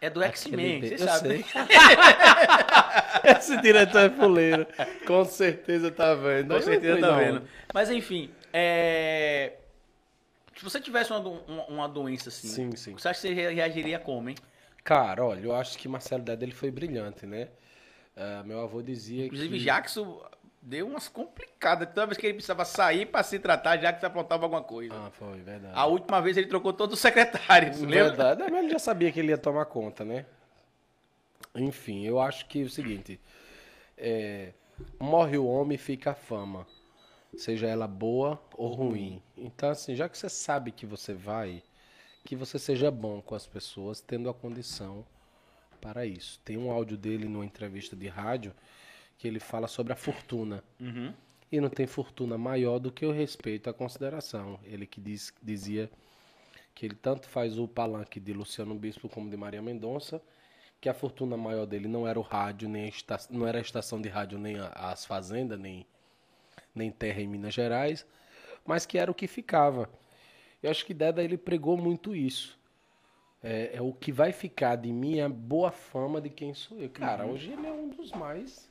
É 0.00 0.10
do 0.10 0.22
X-Men, 0.22 0.80
você 0.82 0.98
sabe. 0.98 1.44
Esse 3.24 3.60
diretor 3.60 4.02
é 4.02 4.10
fuleiro. 4.10 4.66
Com 5.06 5.24
certeza 5.24 5.90
tá 5.90 6.14
vendo. 6.14 6.54
Com 6.54 6.60
certeza 6.60 7.00
tá 7.00 7.16
vendo. 7.16 7.42
Mas 7.72 7.90
enfim, 7.90 8.30
é... 8.52 9.54
se 10.56 10.62
você 10.62 10.80
tivesse 10.80 11.10
uma, 11.12 11.20
uma, 11.20 11.64
uma 11.66 11.88
doença 11.88 12.28
assim, 12.28 12.48
Sim, 12.48 12.76
sim. 12.76 12.92
você 12.92 13.08
acha 13.08 13.20
que 13.20 13.28
você 13.28 13.34
rea- 13.34 13.50
reagiria 13.50 13.98
como, 13.98 14.28
hein? 14.28 14.36
Cara, 14.84 15.24
olha, 15.24 15.40
eu 15.40 15.54
acho 15.54 15.76
que 15.78 15.88
Marcelo 15.88 16.22
Deda 16.22 16.44
ele 16.44 16.52
foi 16.52 16.70
brilhante, 16.70 17.26
né? 17.26 17.48
Ah, 18.16 18.42
meu 18.44 18.60
avô 18.60 18.80
dizia 18.82 19.26
Inclusive, 19.26 19.58
que... 19.58 19.64
Jackson 19.64 20.22
deu 20.66 20.88
umas 20.88 21.06
complicadas. 21.08 21.88
Toda 21.88 22.06
vez 22.06 22.18
que 22.18 22.26
ele 22.26 22.34
precisava 22.34 22.64
sair 22.64 23.06
pra 23.06 23.22
se 23.22 23.38
tratar, 23.38 23.76
Jackson 23.76 24.06
aprontava 24.06 24.44
alguma 24.44 24.62
coisa. 24.62 24.94
Ah, 24.94 25.10
foi, 25.12 25.40
verdade. 25.40 25.72
A 25.72 25.86
última 25.86 26.20
vez 26.20 26.36
ele 26.36 26.48
trocou 26.48 26.72
todos 26.72 26.94
os 26.94 27.00
secretários, 27.00 27.80
lembra? 27.80 28.08
Verdade, 28.08 28.42
mas 28.50 28.64
ele 28.64 28.70
já 28.70 28.78
sabia 28.80 29.12
que 29.12 29.20
ele 29.20 29.28
ia 29.28 29.38
tomar 29.38 29.66
conta, 29.66 30.04
né? 30.04 30.26
Enfim, 31.54 32.04
eu 32.04 32.20
acho 32.20 32.46
que 32.46 32.62
é 32.62 32.64
o 32.64 32.68
seguinte: 32.68 33.20
é, 33.96 34.52
morre 34.98 35.38
o 35.38 35.46
homem, 35.46 35.78
fica 35.78 36.10
a 36.10 36.14
fama, 36.14 36.66
seja 37.36 37.68
ela 37.68 37.86
boa 37.86 38.42
ou 38.56 38.72
ruim. 38.72 39.22
Então, 39.36 39.70
assim, 39.70 39.94
já 39.94 40.08
que 40.08 40.18
você 40.18 40.28
sabe 40.28 40.72
que 40.72 40.84
você 40.84 41.14
vai, 41.14 41.62
que 42.24 42.34
você 42.34 42.58
seja 42.58 42.90
bom 42.90 43.22
com 43.22 43.36
as 43.36 43.46
pessoas, 43.46 44.00
tendo 44.00 44.28
a 44.28 44.34
condição 44.34 45.06
para 45.80 46.04
isso. 46.04 46.40
Tem 46.44 46.58
um 46.58 46.72
áudio 46.72 46.96
dele 46.96 47.28
numa 47.28 47.44
entrevista 47.44 47.94
de 47.94 48.08
rádio 48.08 48.52
que 49.18 49.26
ele 49.26 49.40
fala 49.40 49.66
sobre 49.68 49.92
a 49.92 49.96
fortuna. 49.96 50.62
Uhum. 50.80 51.12
E 51.50 51.60
não 51.60 51.68
tem 51.70 51.86
fortuna 51.86 52.36
maior 52.36 52.78
do 52.78 52.90
que 52.90 53.06
o 53.06 53.12
respeito 53.12 53.70
à 53.70 53.72
consideração. 53.72 54.58
Ele 54.64 54.86
que 54.86 55.00
diz, 55.00 55.32
dizia 55.42 55.90
que 56.74 56.84
ele 56.84 56.94
tanto 56.94 57.28
faz 57.28 57.58
o 57.58 57.66
palanque 57.66 58.20
de 58.20 58.32
Luciano 58.32 58.74
Bispo 58.74 59.08
como 59.08 59.30
de 59.30 59.36
Maria 59.36 59.62
Mendonça, 59.62 60.20
que 60.80 60.88
a 60.88 60.94
fortuna 60.94 61.36
maior 61.36 61.64
dele 61.66 61.88
não 61.88 62.06
era 62.06 62.18
o 62.18 62.22
rádio, 62.22 62.68
nem 62.68 62.88
esta- 62.88 63.18
não 63.30 63.46
era 63.46 63.58
a 63.58 63.60
estação 63.62 64.00
de 64.00 64.08
rádio, 64.08 64.38
nem 64.38 64.58
a- 64.58 64.68
as 64.68 65.06
fazendas, 65.06 65.58
nem, 65.58 65.86
nem 66.74 66.90
terra 66.90 67.22
em 67.22 67.26
Minas 67.28 67.54
Gerais, 67.54 68.04
mas 68.64 68.84
que 68.84 68.98
era 68.98 69.10
o 69.10 69.14
que 69.14 69.26
ficava. 69.26 69.88
Eu 70.62 70.70
acho 70.70 70.84
que 70.84 70.92
Deda 70.92 71.22
ele 71.22 71.38
pregou 71.38 71.76
muito 71.78 72.14
isso. 72.14 72.58
É, 73.42 73.76
é 73.76 73.80
o 73.82 73.92
que 73.92 74.10
vai 74.10 74.32
ficar 74.32 74.76
de 74.76 74.92
mim 74.92 75.18
é 75.18 75.22
a 75.22 75.28
boa 75.28 75.70
fama 75.70 76.20
de 76.20 76.28
quem 76.28 76.52
sou 76.52 76.78
eu. 76.80 76.90
Cara, 76.90 77.24
hoje 77.24 77.52
ele 77.52 77.66
é 77.66 77.72
um 77.72 77.88
dos 77.88 78.10
mais 78.12 78.68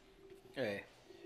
É. 0.56 0.84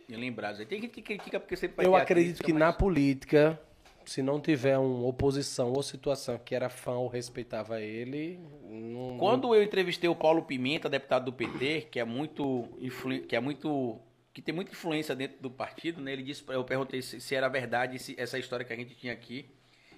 E 0.07 0.15
lembrados. 0.15 0.65
Tem 0.65 0.81
gente 0.81 0.91
que 0.91 1.01
critica 1.01 1.39
porque 1.39 1.55
sempre 1.55 1.85
eu 1.85 1.95
acredito 1.95 2.43
que 2.43 2.51
mas- 2.51 2.59
na 2.59 2.73
política, 2.73 3.59
se 4.05 4.21
não 4.23 4.39
tiver 4.41 4.77
uma 4.77 5.07
oposição 5.07 5.71
ou 5.71 5.83
situação 5.83 6.37
que 6.39 6.55
era 6.55 6.67
fã 6.69 6.93
ou 6.93 7.07
respeitava 7.07 7.79
ele, 7.79 8.39
não, 8.67 9.17
Quando 9.19 9.53
eu 9.53 9.61
entrevistei 9.61 10.09
o 10.09 10.15
Paulo 10.15 10.41
Pimenta, 10.43 10.89
deputado 10.89 11.25
do 11.25 11.33
PT, 11.33 11.87
que 11.91 11.99
é 11.99 12.05
muito 12.05 12.67
influ... 12.79 13.21
que 13.21 13.35
é 13.35 13.39
muito 13.39 13.99
que 14.33 14.41
tem 14.43 14.53
muita 14.55 14.71
influência 14.71 15.15
dentro 15.15 15.37
do 15.41 15.49
partido, 15.51 15.99
né? 16.01 16.13
Ele 16.13 16.23
disse, 16.23 16.43
eu 16.47 16.63
perguntei 16.63 17.01
se, 17.01 17.19
se 17.19 17.35
era 17.35 17.47
verdade 17.49 17.99
se- 17.99 18.15
essa 18.17 18.39
história 18.39 18.63
que 18.65 18.71
a 18.71 18.75
gente 18.75 18.95
tinha 18.95 19.11
aqui 19.11 19.45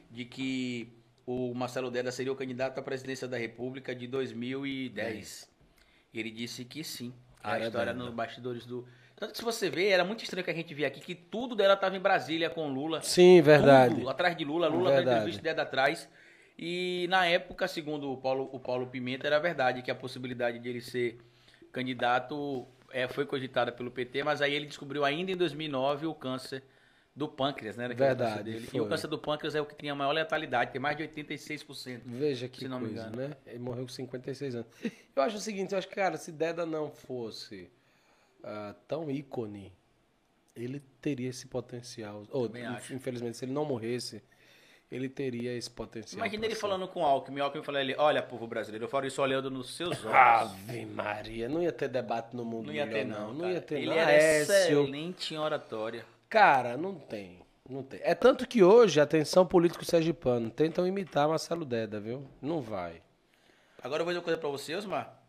de 0.09 0.25
que 0.25 0.87
o 1.27 1.53
Marcelo 1.53 1.91
Deda 1.91 2.11
seria 2.11 2.31
o 2.31 2.35
candidato 2.35 2.79
à 2.79 2.81
presidência 2.81 3.27
da 3.27 3.37
República 3.37 3.93
de 3.93 4.07
2010. 4.07 5.49
E 6.13 6.19
ele 6.19 6.31
disse 6.31 6.65
que 6.65 6.83
sim. 6.83 7.13
A 7.43 7.55
Era 7.55 7.65
história 7.67 7.93
nos 7.93 8.09
bastidores 8.13 8.65
do 8.65 8.85
tanto 9.21 9.33
que 9.33 9.37
se 9.37 9.43
você 9.43 9.69
ver, 9.69 9.89
era 9.89 10.03
muito 10.03 10.23
estranho 10.23 10.43
que 10.43 10.49
a 10.49 10.53
gente 10.53 10.73
via 10.73 10.87
aqui 10.87 10.99
que 10.99 11.13
tudo 11.13 11.55
dela 11.55 11.75
estava 11.75 11.95
em 11.95 11.99
Brasília 11.99 12.49
com 12.49 12.67
Lula. 12.67 13.03
Sim, 13.03 13.39
verdade. 13.39 13.93
Tudo 13.93 14.09
atrás 14.09 14.35
de 14.35 14.43
Lula, 14.43 14.67
Lula 14.67 14.89
Verdade. 14.89 15.05
da 15.05 15.11
entrevista 15.17 15.41
ideia 15.41 15.61
atrás. 15.61 16.09
E 16.57 17.05
na 17.07 17.27
época, 17.27 17.67
segundo 17.67 18.11
o 18.11 18.17
Paulo, 18.17 18.49
o 18.51 18.59
Paulo 18.59 18.87
Pimenta, 18.87 19.27
era 19.27 19.37
verdade 19.37 19.83
que 19.83 19.91
a 19.91 19.95
possibilidade 19.95 20.57
de 20.57 20.67
ele 20.67 20.81
ser 20.81 21.19
candidato 21.71 22.67
é, 22.91 23.07
foi 23.07 23.23
cogitada 23.27 23.71
pelo 23.71 23.91
PT, 23.91 24.23
mas 24.23 24.41
aí 24.41 24.55
ele 24.55 24.65
descobriu 24.65 25.05
ainda 25.05 25.31
em 25.31 25.37
2009 25.37 26.07
o 26.07 26.15
câncer 26.15 26.63
do 27.15 27.27
pâncreas, 27.27 27.77
né? 27.77 27.89
Verdade, 27.89 28.41
dele. 28.41 28.69
E 28.73 28.81
o 28.81 28.87
câncer 28.87 29.07
do 29.07 29.19
pâncreas 29.19 29.53
é 29.53 29.61
o 29.61 29.67
que 29.67 29.75
tinha 29.75 29.91
a 29.91 29.95
maior 29.95 30.13
letalidade, 30.13 30.71
tem 30.71 30.81
mais 30.81 30.97
de 30.97 31.03
86%. 31.03 32.01
Veja 32.05 32.47
que 32.47 32.61
Se 32.61 32.67
não 32.67 32.79
me 32.79 32.87
coisa, 32.87 33.07
engano. 33.07 33.17
né? 33.29 33.37
Ele 33.45 33.59
morreu 33.59 33.83
com 33.83 33.89
56 33.89 34.55
anos. 34.55 34.67
Eu 35.15 35.21
acho 35.21 35.35
o 35.37 35.39
seguinte, 35.39 35.73
eu 35.73 35.77
acho 35.77 35.87
que, 35.87 35.93
cara, 35.93 36.17
se 36.17 36.31
Deda 36.31 36.65
não 36.65 36.89
fosse 36.89 37.69
ah, 38.43 38.75
tão 38.87 39.09
ícone, 39.09 39.73
ele 40.55 40.79
teria 41.01 41.29
esse 41.29 41.47
potencial. 41.47 42.23
Ou, 42.29 42.49
infelizmente, 42.91 43.37
se 43.37 43.45
ele 43.45 43.53
não 43.53 43.65
morresse, 43.65 44.21
ele 44.91 45.07
teria 45.07 45.55
esse 45.55 45.69
potencial. 45.69 46.17
Imagina 46.19 46.45
ele 46.45 46.55
ser. 46.55 46.61
falando 46.61 46.87
com 46.87 47.01
o 47.01 47.05
Alckmin, 47.05 47.39
o 47.39 47.43
Alckmin 47.45 47.63
falando 47.63 47.81
ele, 47.81 47.95
olha, 47.97 48.21
povo 48.21 48.45
brasileiro, 48.45 48.85
eu 48.85 48.89
falo 48.89 49.05
isso 49.05 49.21
olhando 49.21 49.49
nos 49.49 49.75
seus 49.75 50.03
olhos. 50.03 50.15
Ave 50.15 50.85
Maria, 50.85 51.47
não 51.47 51.61
ia 51.61 51.71
ter 51.71 51.87
debate 51.87 52.35
no 52.35 52.43
mundo 52.43 52.67
não 52.67 52.73
ia 52.73 52.85
ter 52.87 53.05
não, 53.05 53.33
Não 53.33 53.41
cara. 53.41 53.53
ia 53.53 53.61
ter 53.61 53.75
Ele 53.77 53.85
não. 53.87 53.93
era 53.93 54.11
Aécio, 54.11 54.53
excelente 54.53 55.33
em 55.33 55.37
oratória. 55.37 56.05
Cara, 56.27 56.75
não 56.77 56.95
tem. 56.95 57.39
Não 57.69 57.83
tem. 57.83 58.01
É 58.03 58.13
tanto 58.13 58.45
que 58.45 58.61
hoje, 58.61 58.99
atenção 58.99 59.45
político 59.45 59.85
sergipano, 59.85 60.49
tentam 60.49 60.85
imitar 60.85 61.29
Marcelo 61.29 61.63
Deda, 61.63 61.99
viu? 62.01 62.27
Não 62.41 62.61
vai. 62.61 63.01
Agora 63.81 64.01
eu 64.01 64.05
vou 64.05 64.11
dizer 64.13 64.19
uma 64.19 64.23
coisa 64.25 64.37
pra 64.39 64.49
você, 64.49 64.75
Osmar. 64.75 65.20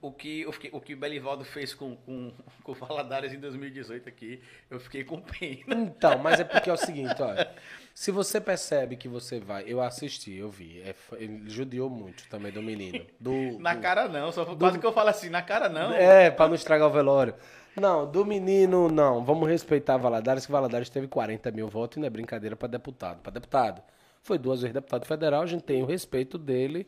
O 0.00 0.12
que, 0.12 0.46
o 0.46 0.80
que, 0.80 0.94
o 0.94 0.96
Belivaldo 0.96 1.44
fez 1.44 1.74
com, 1.74 1.96
com, 1.96 2.32
com 2.62 2.72
o 2.72 2.74
Valadares 2.74 3.32
em 3.32 3.38
2018 3.40 4.08
aqui, 4.08 4.40
eu 4.70 4.78
fiquei 4.78 5.02
com 5.02 5.20
pena. 5.20 5.74
Então, 5.74 6.18
mas 6.18 6.38
é 6.38 6.44
porque 6.46 6.70
é 6.70 6.72
o 6.72 6.76
seguinte, 6.76 7.20
olha. 7.20 7.50
Se 7.92 8.12
você 8.12 8.40
percebe 8.40 8.96
que 8.96 9.08
você 9.08 9.40
vai. 9.40 9.64
Eu 9.66 9.80
assisti, 9.80 10.32
eu 10.34 10.48
vi. 10.48 10.80
é 10.82 10.94
ele 11.16 11.50
judiou 11.50 11.90
muito 11.90 12.28
também 12.28 12.52
do 12.52 12.62
menino. 12.62 13.04
Do, 13.18 13.32
Na 13.58 13.74
do- 13.74 13.80
cara 13.80 14.06
não, 14.08 14.30
só 14.30 14.44
quase 14.44 14.78
que 14.78 14.86
eu 14.86 14.92
falo 14.92 15.08
assim, 15.08 15.28
na 15.28 15.42
cara 15.42 15.68
não. 15.68 15.92
É, 15.92 16.30
pra 16.30 16.46
não 16.46 16.54
estragar 16.54 16.86
o 16.86 16.92
velório. 16.92 17.34
Não, 17.74 18.10
do 18.10 18.24
menino, 18.24 18.88
não. 18.88 19.24
Vamos 19.24 19.48
respeitar 19.48 19.96
Valadares, 19.96 20.46
que 20.46 20.52
Valadares 20.52 20.88
teve 20.88 21.06
40 21.08 21.50
mil 21.50 21.68
votos 21.68 21.96
e 21.96 22.00
não 22.00 22.06
é 22.06 22.10
brincadeira 22.10 22.54
pra 22.56 22.68
deputado. 22.68 23.20
Pra 23.20 23.32
deputado. 23.32 23.82
Foi 24.22 24.36
duas 24.38 24.60
vezes 24.60 24.74
deputado 24.74 25.04
federal, 25.06 25.42
a 25.42 25.46
gente 25.46 25.62
tem 25.62 25.82
o 25.82 25.86
respeito 25.86 26.36
dele 26.38 26.86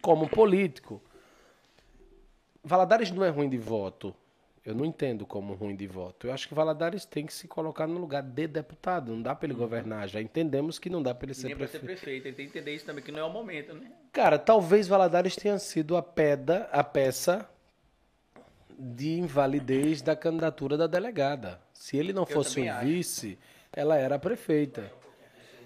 como 0.00 0.28
político. 0.28 1.02
Valadares 2.62 3.10
não 3.10 3.24
é 3.24 3.28
ruim 3.28 3.48
de 3.48 3.58
voto. 3.58 4.14
Eu 4.64 4.74
não 4.74 4.84
entendo 4.84 5.24
como 5.24 5.54
ruim 5.54 5.74
de 5.74 5.86
voto. 5.86 6.26
Eu 6.26 6.34
acho 6.34 6.46
que 6.46 6.54
Valadares 6.54 7.06
tem 7.06 7.24
que 7.24 7.32
se 7.32 7.48
colocar 7.48 7.86
no 7.86 7.98
lugar 7.98 8.22
de 8.22 8.46
deputado. 8.46 9.12
Não 9.12 9.22
dá 9.22 9.34
pra 9.34 9.46
ele 9.46 9.54
governar. 9.54 10.06
Já 10.06 10.20
entendemos 10.20 10.78
que 10.78 10.90
não 10.90 11.02
dá 11.02 11.14
pra 11.14 11.26
ele 11.26 11.34
ser 11.34 11.46
nem 11.46 11.56
pra 11.56 11.66
ser 11.66 11.78
prefeito. 11.78 12.28
ele 12.28 12.36
tem 12.36 12.46
que 12.46 12.58
entender 12.58 12.74
isso 12.74 12.84
também, 12.84 13.02
que 13.02 13.10
não 13.10 13.20
é 13.20 13.24
o 13.24 13.30
momento, 13.30 13.72
né? 13.72 13.90
Cara, 14.12 14.38
talvez 14.38 14.86
Valadares 14.86 15.34
tenha 15.34 15.58
sido 15.58 15.96
a 15.96 16.02
pedra, 16.02 16.68
a 16.70 16.84
peça 16.84 17.48
de 18.78 19.18
invalidez 19.18 20.02
da 20.02 20.14
candidatura 20.14 20.76
da 20.76 20.86
delegada. 20.86 21.60
Se 21.72 21.96
ele 21.96 22.12
não 22.12 22.26
fosse 22.26 22.56
também 22.56 22.70
um 22.70 22.74
acho. 22.74 22.86
vice, 22.86 23.38
ela 23.72 23.96
era 23.96 24.16
a 24.16 24.18
prefeita. 24.18 24.92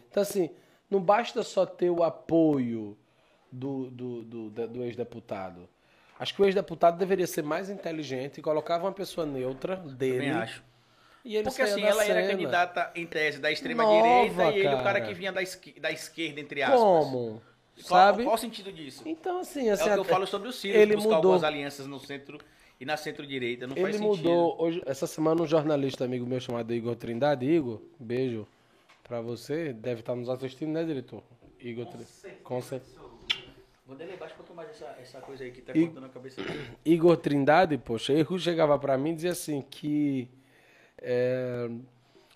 Então, 0.08 0.22
assim, 0.22 0.50
não 0.88 1.00
basta 1.00 1.42
só 1.42 1.66
ter 1.66 1.90
o 1.90 2.04
apoio 2.04 2.96
do, 3.50 3.90
do, 3.90 4.22
do, 4.22 4.50
do 4.50 4.84
ex-deputado. 4.84 5.68
Acho 6.18 6.34
que 6.34 6.42
o 6.42 6.44
ex-deputado 6.44 6.96
deveria 6.96 7.26
ser 7.26 7.42
mais 7.42 7.68
inteligente 7.68 8.38
e 8.38 8.42
colocava 8.42 8.84
uma 8.84 8.92
pessoa 8.92 9.26
neutra 9.26 9.76
dele. 9.76 10.18
Também 10.18 10.30
acho. 10.30 10.62
E 11.24 11.36
ele 11.36 11.44
Porque 11.44 11.62
assim, 11.62 11.82
ela 11.82 12.04
era 12.04 12.20
cena. 12.20 12.30
candidata 12.32 12.92
em 12.94 13.06
tese 13.06 13.38
da 13.40 13.50
extrema 13.50 13.82
Nova, 13.82 13.96
direita 14.02 14.44
e 14.52 14.58
ele 14.58 14.68
o 14.68 14.70
cara 14.72 14.82
cara. 14.82 15.00
que 15.02 15.14
vinha 15.14 15.32
da, 15.32 15.42
esqui- 15.42 15.80
da 15.80 15.90
esquerda, 15.90 16.38
entre 16.40 16.62
aspas. 16.62 16.78
Como? 16.80 17.42
Qual, 17.88 18.00
Sabe? 18.00 18.22
qual 18.24 18.34
o 18.36 18.38
sentido 18.38 18.70
disso? 18.72 19.02
Então, 19.06 19.40
assim, 19.40 19.68
É 19.68 19.72
assim 19.72 19.88
o 19.90 19.92
que 19.94 19.98
eu 20.00 20.04
falo 20.04 20.26
sobre 20.26 20.48
o 20.48 20.52
Ciro, 20.52 20.78
ele 20.78 20.94
buscar 20.94 21.16
mudou. 21.16 21.32
algumas 21.32 21.42
alianças 21.44 21.86
no 21.86 21.98
centro 21.98 22.38
e 22.78 22.84
na 22.84 22.96
centro-direita. 22.96 23.66
Não 23.66 23.74
faz 23.74 23.88
Ele 23.88 23.98
sentido. 23.98 24.16
mudou. 24.28 24.56
Hoje, 24.62 24.82
essa 24.86 25.06
semana, 25.06 25.42
um 25.42 25.46
jornalista 25.46 26.04
amigo 26.04 26.24
meu 26.26 26.38
chamado 26.40 26.72
Igor 26.72 26.94
Trindade. 26.94 27.46
Igor, 27.46 27.80
beijo 27.98 28.46
pra 29.02 29.20
você. 29.20 29.72
Deve 29.72 30.00
estar 30.00 30.14
nos 30.14 30.28
assistindo, 30.28 30.70
né, 30.70 30.84
diretor? 30.84 31.22
Igor 31.58 31.86
Trindade. 31.86 32.10
Com 32.44 32.60
certeza. 32.62 32.96
Vou 33.86 33.96
delegar, 33.96 34.30
um 34.32 34.34
pouquinho 34.36 34.56
mais 34.56 34.70
essa, 34.70 34.86
essa 34.98 35.20
coisa 35.20 35.44
aí 35.44 35.50
que 35.52 35.60
tá 35.60 35.72
E- 35.74 35.84
cortando 35.86 36.04
a 36.06 36.08
cabeça 36.08 36.42
dele. 36.42 36.70
Igor 36.84 37.16
Trindade, 37.18 37.76
poxa, 37.76 38.12
Igor 38.14 38.38
chegava 38.38 38.78
pra 38.78 38.96
mim 38.96 39.10
e 39.10 39.14
dizia 39.16 39.32
assim 39.32 39.60
que 39.60 40.28
é, 40.98 41.68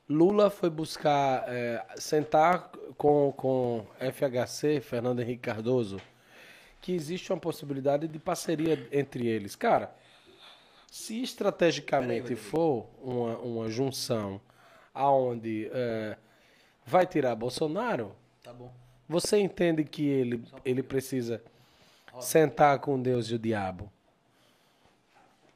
Lula 0.09 0.51
foi 0.51 0.69
buscar 0.69 1.45
é, 1.49 1.85
sentar 1.97 2.71
com, 2.99 3.33
com 3.33 3.87
FHC, 3.99 4.81
Fernando 4.81 5.21
Henrique 5.21 5.41
Cardoso, 5.43 5.99
que 6.83 6.93
existe 6.93 7.33
uma 7.33 7.39
possibilidade 7.41 8.07
de 8.07 8.19
parceria 8.19 8.87
entre 8.93 9.27
eles. 9.27 9.57
Cara, 9.57 9.95
se 10.91 11.23
estrategicamente 11.23 12.37
for 12.37 12.87
uma, 13.03 13.39
uma 13.39 13.71
junção 13.71 14.39
aonde 14.95 15.71
é, 15.73 16.17
vai 16.85 17.07
tirar 17.07 17.35
Bolsonaro, 17.35 18.15
Tá 18.43 18.53
bom. 18.53 18.73
Você 19.09 19.39
entende 19.39 19.85
que 19.85 20.07
ele, 20.07 20.45
ele 20.65 20.83
precisa 20.83 21.43
sentar 22.21 22.79
com 22.79 23.01
Deus 23.01 23.31
e 23.31 23.35
o 23.35 23.39
diabo? 23.39 23.91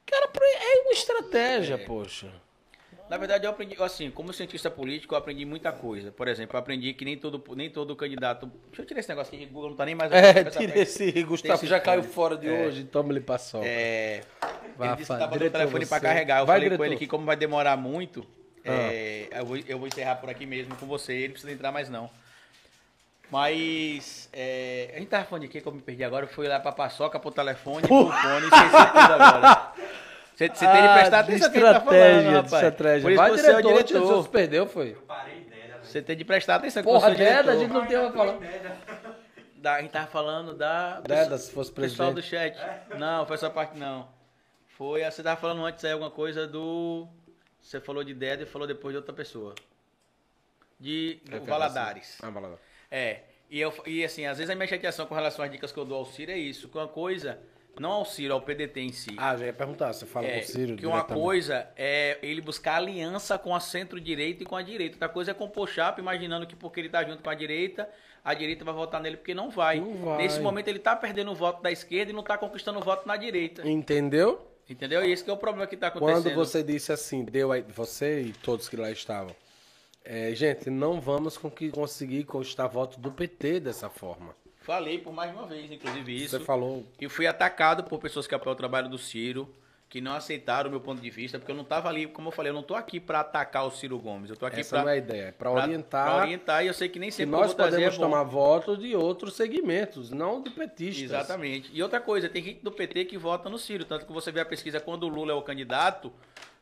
Cara, 0.07 0.31
é 0.35 0.81
uma 0.81 0.93
estratégia, 0.93 1.79
poxa. 1.79 2.29
Na 3.09 3.19
verdade, 3.19 3.45
eu 3.45 3.51
aprendi, 3.51 3.77
assim, 3.83 4.11
como 4.11 4.33
cientista 4.33 4.71
político, 4.71 5.15
eu 5.15 5.19
aprendi 5.19 5.45
muita 5.45 5.71
coisa. 5.71 6.11
Por 6.11 6.29
exemplo, 6.29 6.57
eu 6.57 6.61
aprendi 6.61 6.95
que 6.95 7.05
nem 7.05 7.17
todo, 7.17 7.43
nem 7.55 7.69
todo 7.69 7.95
candidato. 7.95 8.51
Deixa 8.69 8.83
eu 8.83 8.87
tirar 8.87 9.01
esse 9.01 9.09
negócio 9.11 9.35
aqui, 9.35 9.45
o 9.45 9.49
Google 9.49 9.71
não 9.71 9.77
tá 9.77 9.85
nem 9.85 9.95
mais 9.95 10.11
É, 10.13 10.45
tira 10.45 10.79
esse 10.79 11.23
Gustavo, 11.23 11.55
esse 11.55 11.67
já 11.67 11.79
caiu 11.79 12.03
fora 12.03 12.39
de 12.39 12.49
É. 12.49 12.67
hoje, 12.67 12.85
toma-lhe 12.85 13.21
paçoca. 13.21 13.67
É, 13.67 14.23
Vai, 14.79 14.89
ele 14.89 14.97
disse 14.97 15.13
que 15.13 15.19
tava 15.19 15.33
Diretor, 15.33 15.59
telefone 15.59 15.87
pra 15.87 15.99
você. 15.99 16.07
carregar. 16.07 16.41
Eu 16.41 16.47
Vai, 16.47 16.57
falei 16.57 16.71
com 16.71 16.77
diretor. 16.77 16.87
ele 16.93 16.97
que 16.99 17.07
como 17.07 17.27
vai 17.27 17.37
demorar 17.37 17.77
muito, 17.77 18.27
Ah. 18.65 18.71
é, 18.93 19.29
eu, 19.35 19.45
vou, 19.45 19.57
eu 19.59 19.79
vou 19.79 19.89
encerrar 19.89 20.17
por 20.17 20.31
aqui 20.31 20.47
mesmo 20.47 20.75
com 20.77 20.87
você. 20.87 21.13
Ele 21.13 21.25
não 21.29 21.33
precisa 21.33 21.53
entrar 21.53 21.71
mais 21.71 21.91
não. 21.91 22.09
Mas 23.33 24.29
é, 24.31 24.93
a 24.95 24.99
gente 24.99 25.09
tava 25.09 25.25
falando 25.25 25.43
de 25.45 25.49
quê 25.49 25.63
que 25.63 25.67
eu 25.67 25.73
me 25.73 25.81
perdi 25.81 26.05
agora? 26.05 26.27
Eu 26.27 26.29
fui 26.29 26.47
lá 26.47 26.61
pra 26.61 26.71
paçoca, 26.71 27.19
pro 27.19 27.31
telefone, 27.31 27.81
pro 27.89 28.11
fone, 28.11 28.45
esqueci 28.45 28.87
tudo 28.89 29.13
agora. 29.15 29.73
Você, 30.35 30.49
você 30.49 30.67
tem 30.67 30.81
de 30.83 30.89
Ah, 30.89 30.95
prestar 30.99 31.19
atenção 31.21 31.49
no 31.49 31.55
que 31.55 31.61
tá 31.61 31.81
falando, 31.83 32.31
rapaz. 32.31 32.53
estratégia. 32.55 33.03
Por 33.03 33.11
isso 33.13 33.21
Vai, 33.21 33.31
que 33.31 33.39
você 33.39 33.51
é 33.51 33.57
o 33.57 33.63
diretor. 33.63 34.01
Jesus 34.01 34.27
perdeu, 34.29 34.67
foi? 34.67 34.99
Você 35.83 36.03
tem 36.03 36.17
de 36.17 36.25
prestar 36.25 36.55
atenção 36.57 36.83
que 36.83 36.89
Porra, 36.89 37.01
você 37.01 37.11
é 37.11 37.15
o 37.15 37.19
Deda, 37.37 37.53
a 37.53 37.57
gente 37.57 37.71
não 37.71 37.87
tem 37.87 37.99
uma 37.99 38.13
falar. 38.13 38.39
Da, 39.57 39.75
a 39.75 39.83
gente 39.83 39.91
tava 39.91 40.07
falando 40.07 40.55
da... 40.55 41.01
Deda, 41.01 41.37
se 41.37 41.53
fosse 41.53 41.71
Pessoal 41.71 42.13
presidente. 42.15 42.55
do 42.55 42.57
chat. 42.57 42.99
Não, 42.99 43.27
foi 43.27 43.35
essa 43.37 43.51
parte 43.51 43.79
não. 43.79 44.09
Foi, 44.69 45.05
você 45.05 45.23
tava 45.23 45.39
falando 45.39 45.65
antes 45.67 45.85
aí 45.85 45.93
alguma 45.93 46.11
coisa 46.11 46.47
do... 46.47 47.07
Você 47.61 47.79
falou 47.79 48.03
de 48.03 48.15
Deda 48.15 48.43
e 48.43 48.47
falou 48.47 48.67
depois 48.67 48.95
de 48.95 48.97
outra 48.97 49.13
pessoa. 49.13 49.55
De 50.81 51.21
do 51.31 51.45
Valadares. 51.45 52.19
Ah, 52.23 52.31
Valadares. 52.31 52.72
É. 52.93 53.21
E, 53.51 53.59
eu, 53.61 53.73
e 53.87 54.05
assim, 54.05 54.27
às 54.27 54.39
vezes 54.39 54.51
a 54.51 54.55
minha 54.55 54.67
chateação 54.69 55.07
com 55.07 55.15
relação 55.15 55.45
às 55.45 55.51
dicas 55.51 55.73
que 55.73 55.79
eu 55.79 55.85
dou 55.85 55.99
ao 55.99 56.07
Ciro 56.07 56.31
é 56.31 56.39
isso. 56.39 56.69
Que 56.69 56.77
uma 56.79 56.89
coisa, 56.89 57.39
não 57.79 57.91
ao 57.91 58.05
Ciro, 58.05 58.35
ao 58.35 58.41
PDT 58.41 58.81
em 58.81 58.93
si. 58.93 59.15
Ah, 59.17 59.37
já 59.37 59.47
ia 59.47 59.53
perguntar, 59.53 59.93
você 59.93 60.07
fala 60.07 60.27
É, 60.27 60.39
com 60.39 60.45
o 60.45 60.49
Ciro 60.49 60.77
que 60.77 60.87
uma 60.87 61.05
coisa 61.05 61.69
é 61.77 62.19
ele 62.23 62.41
buscar 62.41 62.77
aliança 62.77 63.39
com 63.39 63.55
a 63.55 63.61
centro-direita 63.61 64.43
e 64.43 64.47
com 64.47 64.57
a 64.57 64.63
direita. 64.63 64.95
Outra 64.97 65.09
coisa 65.09 65.31
é 65.33 65.35
compor 65.35 65.69
chapa, 65.69 66.01
imaginando 66.01 66.47
que 66.47 66.55
porque 66.55 66.81
ele 66.81 66.89
tá 66.89 67.03
junto 67.05 67.23
com 67.23 67.31
a 67.31 67.35
direita, 67.35 67.89
a 68.25 68.35
direita 68.35 68.65
vai 68.65 68.75
votar 68.75 69.01
nele 69.01 69.17
porque 69.17 69.35
não 69.35 69.51
vai. 69.51 69.81
Não 69.81 69.97
vai. 69.97 70.19
Nesse 70.19 70.41
momento 70.41 70.69
ele 70.69 70.79
tá 70.79 70.95
perdendo 70.95 71.33
o 71.33 71.35
voto 71.35 71.63
da 71.63 71.71
esquerda 71.71 72.13
e 72.13 72.15
não 72.15 72.23
tá 72.23 72.39
conquistando 72.39 72.79
o 72.79 72.83
voto 72.83 73.07
na 73.07 73.17
direita. 73.17 73.69
Entendeu? 73.69 74.47
Entendeu? 74.69 75.05
E 75.05 75.13
esse 75.13 75.25
que 75.25 75.29
é 75.29 75.33
o 75.33 75.37
problema 75.37 75.67
que 75.67 75.77
tá 75.77 75.89
acontecendo. 75.89 76.23
Quando 76.23 76.35
você 76.35 76.63
disse 76.63 76.93
assim, 76.93 77.25
deu 77.25 77.53
aí, 77.53 77.63
você 77.63 78.23
e 78.23 78.33
todos 78.33 78.69
que 78.69 78.77
lá 78.77 78.91
estavam, 78.91 79.35
é, 80.05 80.35
gente, 80.35 80.69
não 80.71 81.01
vamos 81.01 81.37
con- 81.39 81.53
conseguir 81.73 82.25
conquistar 82.25 82.67
voto 82.67 82.99
do 83.01 83.11
PT 83.11 83.61
dessa 83.61 83.89
forma. 83.89 84.35
Falei 84.63 84.99
por 84.99 85.13
mais 85.13 85.33
uma 85.33 85.47
vez, 85.47 85.71
inclusive 85.71 86.15
isso. 86.25 86.39
Você 86.39 86.45
falou. 86.45 86.85
E 87.01 87.09
fui 87.09 87.27
atacado 87.27 87.85
por 87.85 87.99
pessoas 87.99 88.27
que 88.27 88.35
apoiam 88.35 88.53
o 88.55 88.57
trabalho 88.57 88.89
do 88.89 88.97
Ciro, 88.99 89.49
que 89.89 90.01
não 90.01 90.13
aceitaram 90.15 90.69
o 90.69 90.71
meu 90.71 90.81
ponto 90.81 91.03
de 91.03 91.11
vista, 91.11 91.39
porque 91.39 91.51
eu 91.53 91.57
não 91.57 91.65
tava 91.65 91.89
ali, 91.89 92.07
como 92.07 92.29
eu 92.29 92.33
falei, 92.33 92.51
eu 92.51 92.55
não 92.55 92.63
tô 92.63 92.75
aqui 92.75 92.99
pra 92.99 93.21
atacar 93.21 93.67
o 93.67 93.71
Ciro 93.71 93.99
Gomes. 93.99 94.31
Eu 94.31 94.37
tô 94.37 94.47
aqui 94.47 94.61
Essa 94.61 94.77
pra, 94.77 94.83
não 94.85 94.89
é 94.89 94.93
a 94.93 94.97
ideia, 94.97 95.23
é 95.25 95.33
pra- 95.33 95.51
orientar. 95.51 96.07
pra 96.07 96.23
orientar, 96.23 96.65
e 96.65 96.69
eu 96.69 96.73
sei 96.75 96.89
que 96.89 96.99
nem 96.99 97.11
que 97.11 97.15
sempre 97.17 97.35
eu 97.35 97.41
nós 97.41 97.53
trazer 97.55 97.73
podemos 97.77 97.97
é 97.97 97.99
tomar 97.99 98.23
votos 98.23 98.79
de 98.79 98.95
outros 98.97 99.35
segmentos, 99.35 100.11
não 100.11 100.41
de 100.41 100.49
petistas. 100.51 101.03
Exatamente. 101.11 101.71
E 101.75 101.83
outra 101.83 102.01
coisa, 102.01 102.29
tem 102.29 102.43
gente 102.43 102.61
do 102.63 102.73
PT 102.73 103.05
que 103.05 103.19
vota 103.19 103.51
no 103.51 103.59
Ciro. 103.59 103.85
Tanto 103.85 104.07
que 104.07 104.13
você 104.13 104.33
vê 104.33 104.41
a 104.41 104.47
pesquisa, 104.47 104.81
quando 104.81 105.03
o 105.03 105.09
Lula 105.09 105.33
é 105.33 105.35
o 105.35 105.43
candidato, 105.43 106.11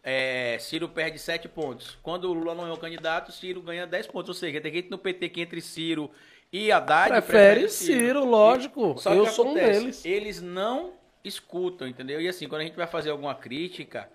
é, 0.03 0.57
Ciro 0.59 0.89
perde 0.89 1.19
7 1.19 1.49
pontos. 1.49 1.99
Quando 2.03 2.25
o 2.25 2.33
Lula 2.33 2.55
não 2.55 2.67
é 2.67 2.73
o 2.73 2.77
candidato, 2.77 3.33
Ciro 3.33 3.61
ganha 3.61 3.87
10 3.87 4.07
pontos. 4.07 4.29
Ou 4.29 4.35
seja, 4.35 4.61
tem 4.61 4.73
gente 4.73 4.91
no 4.91 4.99
PT 4.99 5.29
que 5.29 5.41
entre 5.41 5.61
Ciro 5.61 6.11
e 6.53 6.73
Haddad 6.73 7.11
Prefere 7.11 7.65
o 7.65 7.69
Ciro, 7.69 8.25
lógico. 8.25 8.99
Só 8.99 9.15
Eu 9.15 9.27
sou 9.27 9.47
um 9.47 9.51
acontece, 9.51 9.81
deles. 9.81 10.05
Eles 10.05 10.43
não 10.43 10.93
escutam, 11.23 11.87
entendeu? 11.87 12.21
E 12.21 12.29
assim, 12.29 12.49
quando 12.49 12.63
a 12.63 12.65
gente 12.65 12.77
vai 12.77 12.87
fazer 12.87 13.11
alguma 13.11 13.35
crítica, 13.35 14.09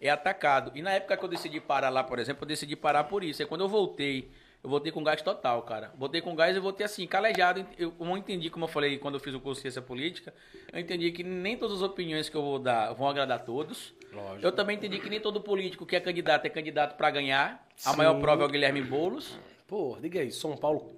é 0.00 0.08
atacado. 0.08 0.72
E 0.74 0.82
na 0.82 0.92
época 0.92 1.16
que 1.16 1.24
eu 1.24 1.28
decidi 1.28 1.60
parar 1.60 1.90
lá, 1.90 2.02
por 2.02 2.18
exemplo, 2.18 2.44
eu 2.44 2.48
decidi 2.48 2.76
parar 2.76 3.04
por 3.04 3.22
isso. 3.22 3.42
É 3.42 3.46
quando 3.46 3.62
eu 3.62 3.68
voltei, 3.68 4.30
eu 4.62 4.70
voltei 4.70 4.90
com 4.90 5.02
gás 5.02 5.20
total, 5.22 5.62
cara. 5.62 5.92
Voltei 5.96 6.20
com 6.20 6.34
gás 6.34 6.56
e 6.56 6.60
voltei 6.60 6.86
assim, 6.86 7.06
calejado. 7.06 7.66
Eu 7.76 7.94
não 8.00 8.16
entendi, 8.16 8.48
como 8.48 8.64
eu 8.64 8.68
falei 8.68 8.98
quando 8.98 9.14
eu 9.14 9.20
fiz 9.20 9.34
o 9.34 9.40
curso 9.40 9.58
de 9.58 9.62
ciência 9.62 9.82
política, 9.82 10.32
eu 10.72 10.80
entendi 10.80 11.12
que 11.12 11.22
nem 11.22 11.56
todas 11.56 11.78
as 11.78 11.82
opiniões 11.82 12.28
que 12.28 12.36
eu 12.36 12.42
vou 12.42 12.58
dar 12.58 12.92
vão 12.94 13.08
agradar 13.08 13.38
a 13.38 13.42
todos. 13.42 13.92
Lógico. 14.12 14.46
Eu 14.46 14.52
também 14.52 14.76
entendi 14.76 14.98
que 14.98 15.08
nem 15.08 15.20
todo 15.20 15.40
político 15.40 15.86
que 15.86 15.96
é 15.96 16.00
candidato 16.00 16.44
é 16.44 16.50
candidato 16.50 16.96
para 16.96 17.10
ganhar. 17.10 17.66
A 17.84 17.90
Sim. 17.90 17.96
maior 17.96 18.20
prova 18.20 18.42
é 18.42 18.46
o 18.46 18.48
Guilherme 18.48 18.82
Boulos. 18.82 19.38
Pô, 19.66 19.96
diga 20.00 20.20
aí, 20.20 20.30
São 20.30 20.56
Paulo 20.56 20.94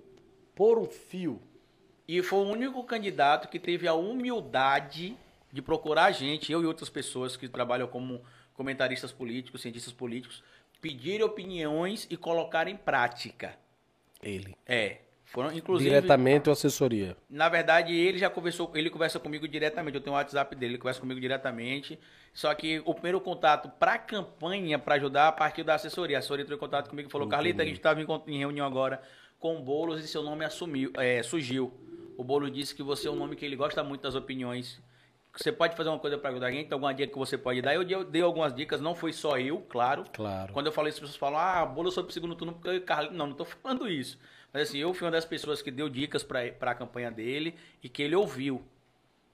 por 0.54 0.78
um 0.78 0.86
fio. 0.86 1.40
E 2.06 2.22
foi 2.22 2.40
o 2.40 2.50
único 2.50 2.82
candidato 2.84 3.48
que 3.48 3.58
teve 3.58 3.88
a 3.88 3.94
humildade 3.94 5.16
de 5.52 5.62
procurar 5.62 6.06
a 6.06 6.10
gente, 6.10 6.52
eu 6.52 6.62
e 6.62 6.66
outras 6.66 6.90
pessoas 6.90 7.36
que 7.36 7.48
trabalham 7.48 7.86
como 7.86 8.20
comentaristas 8.52 9.12
políticos, 9.12 9.62
cientistas 9.62 9.92
políticos, 9.92 10.42
pedirem 10.80 11.22
opiniões 11.22 12.06
e 12.10 12.16
colocar 12.16 12.68
em 12.68 12.76
prática. 12.76 13.56
Ele. 14.22 14.54
É. 14.66 14.98
Foram, 15.34 15.52
inclusive, 15.52 15.90
Diretamente 15.90 16.48
ou 16.48 16.52
assessoria? 16.52 17.16
na 17.28 17.48
verdade, 17.48 17.92
ele 17.92 18.18
já 18.18 18.30
conversou, 18.30 18.70
ele 18.72 18.88
conversa 18.88 19.18
comigo 19.18 19.48
diretamente. 19.48 19.96
Eu 19.96 20.00
tenho 20.00 20.14
o 20.14 20.16
WhatsApp 20.16 20.54
dele, 20.54 20.74
ele 20.74 20.78
conversa 20.78 21.00
comigo 21.00 21.20
diretamente. 21.20 21.98
Só 22.32 22.54
que 22.54 22.80
o 22.84 22.94
primeiro 22.94 23.20
contato 23.20 23.68
para 23.68 23.94
a 23.94 23.98
campanha, 23.98 24.78
para 24.78 24.94
ajudar, 24.94 25.32
partiu 25.32 25.64
da 25.64 25.74
assessoria. 25.74 26.18
A 26.18 26.20
assessoria 26.20 26.44
entrou 26.44 26.56
em 26.56 26.60
contato 26.60 26.88
comigo 26.88 27.08
e 27.08 27.10
falou: 27.10 27.26
Carlita, 27.26 27.64
a 27.64 27.66
gente 27.66 27.78
estava 27.78 28.00
em, 28.00 28.38
reunião 28.38 28.64
agora 28.64 29.02
com 29.40 29.56
o 29.56 29.60
Boulos 29.60 30.04
e 30.04 30.06
seu 30.06 30.22
nome 30.22 30.44
assumiu, 30.44 30.92
é, 30.96 31.20
surgiu. 31.24 31.72
O 32.16 32.22
Boulos 32.22 32.52
disse 32.52 32.72
que 32.72 32.82
você 32.84 33.08
é 33.08 33.10
um 33.10 33.16
nome 33.16 33.34
que 33.34 33.44
ele 33.44 33.56
gosta 33.56 33.82
muito 33.82 34.02
das 34.02 34.14
opiniões. 34.14 34.80
Você 35.36 35.50
pode 35.50 35.76
fazer 35.76 35.88
uma 35.88 35.98
coisa 35.98 36.16
para 36.16 36.30
ajudar 36.30 36.46
a 36.46 36.52
gente? 36.52 36.72
Alguma 36.72 36.94
dica 36.94 37.12
que 37.12 37.18
você 37.18 37.36
pode 37.36 37.60
dar? 37.60 37.74
Eu 37.74 38.04
dei, 38.04 38.22
algumas 38.22 38.54
dicas, 38.54 38.80
não 38.80 38.94
foi 38.94 39.12
só 39.12 39.36
eu, 39.36 39.58
claro. 39.68 40.04
Claro. 40.12 40.52
Quando 40.52 40.66
eu 40.66 40.72
falei 40.72 40.90
isso, 40.90 40.98
as 40.98 41.10
pessoas 41.10 41.16
falam, 41.18 41.40
ah, 41.40 41.66
bolo 41.66 41.90
sobre 41.90 42.12
o 42.12 42.14
segundo 42.14 42.36
turno, 42.36 42.52
porque 42.52 42.68
eu, 42.68 42.80
Carlito, 42.82 43.14
não, 43.14 43.26
não 43.26 43.34
tô 43.34 43.44
falando 43.44 43.88
isso. 43.88 44.16
Mas 44.54 44.68
assim, 44.68 44.78
eu 44.78 44.94
fui 44.94 45.04
uma 45.04 45.10
das 45.10 45.24
pessoas 45.24 45.60
que 45.60 45.70
deu 45.72 45.88
dicas 45.88 46.22
para 46.22 46.70
a 46.70 46.74
campanha 46.76 47.10
dele 47.10 47.56
e 47.82 47.88
que 47.88 48.00
ele 48.00 48.14
ouviu. 48.14 48.62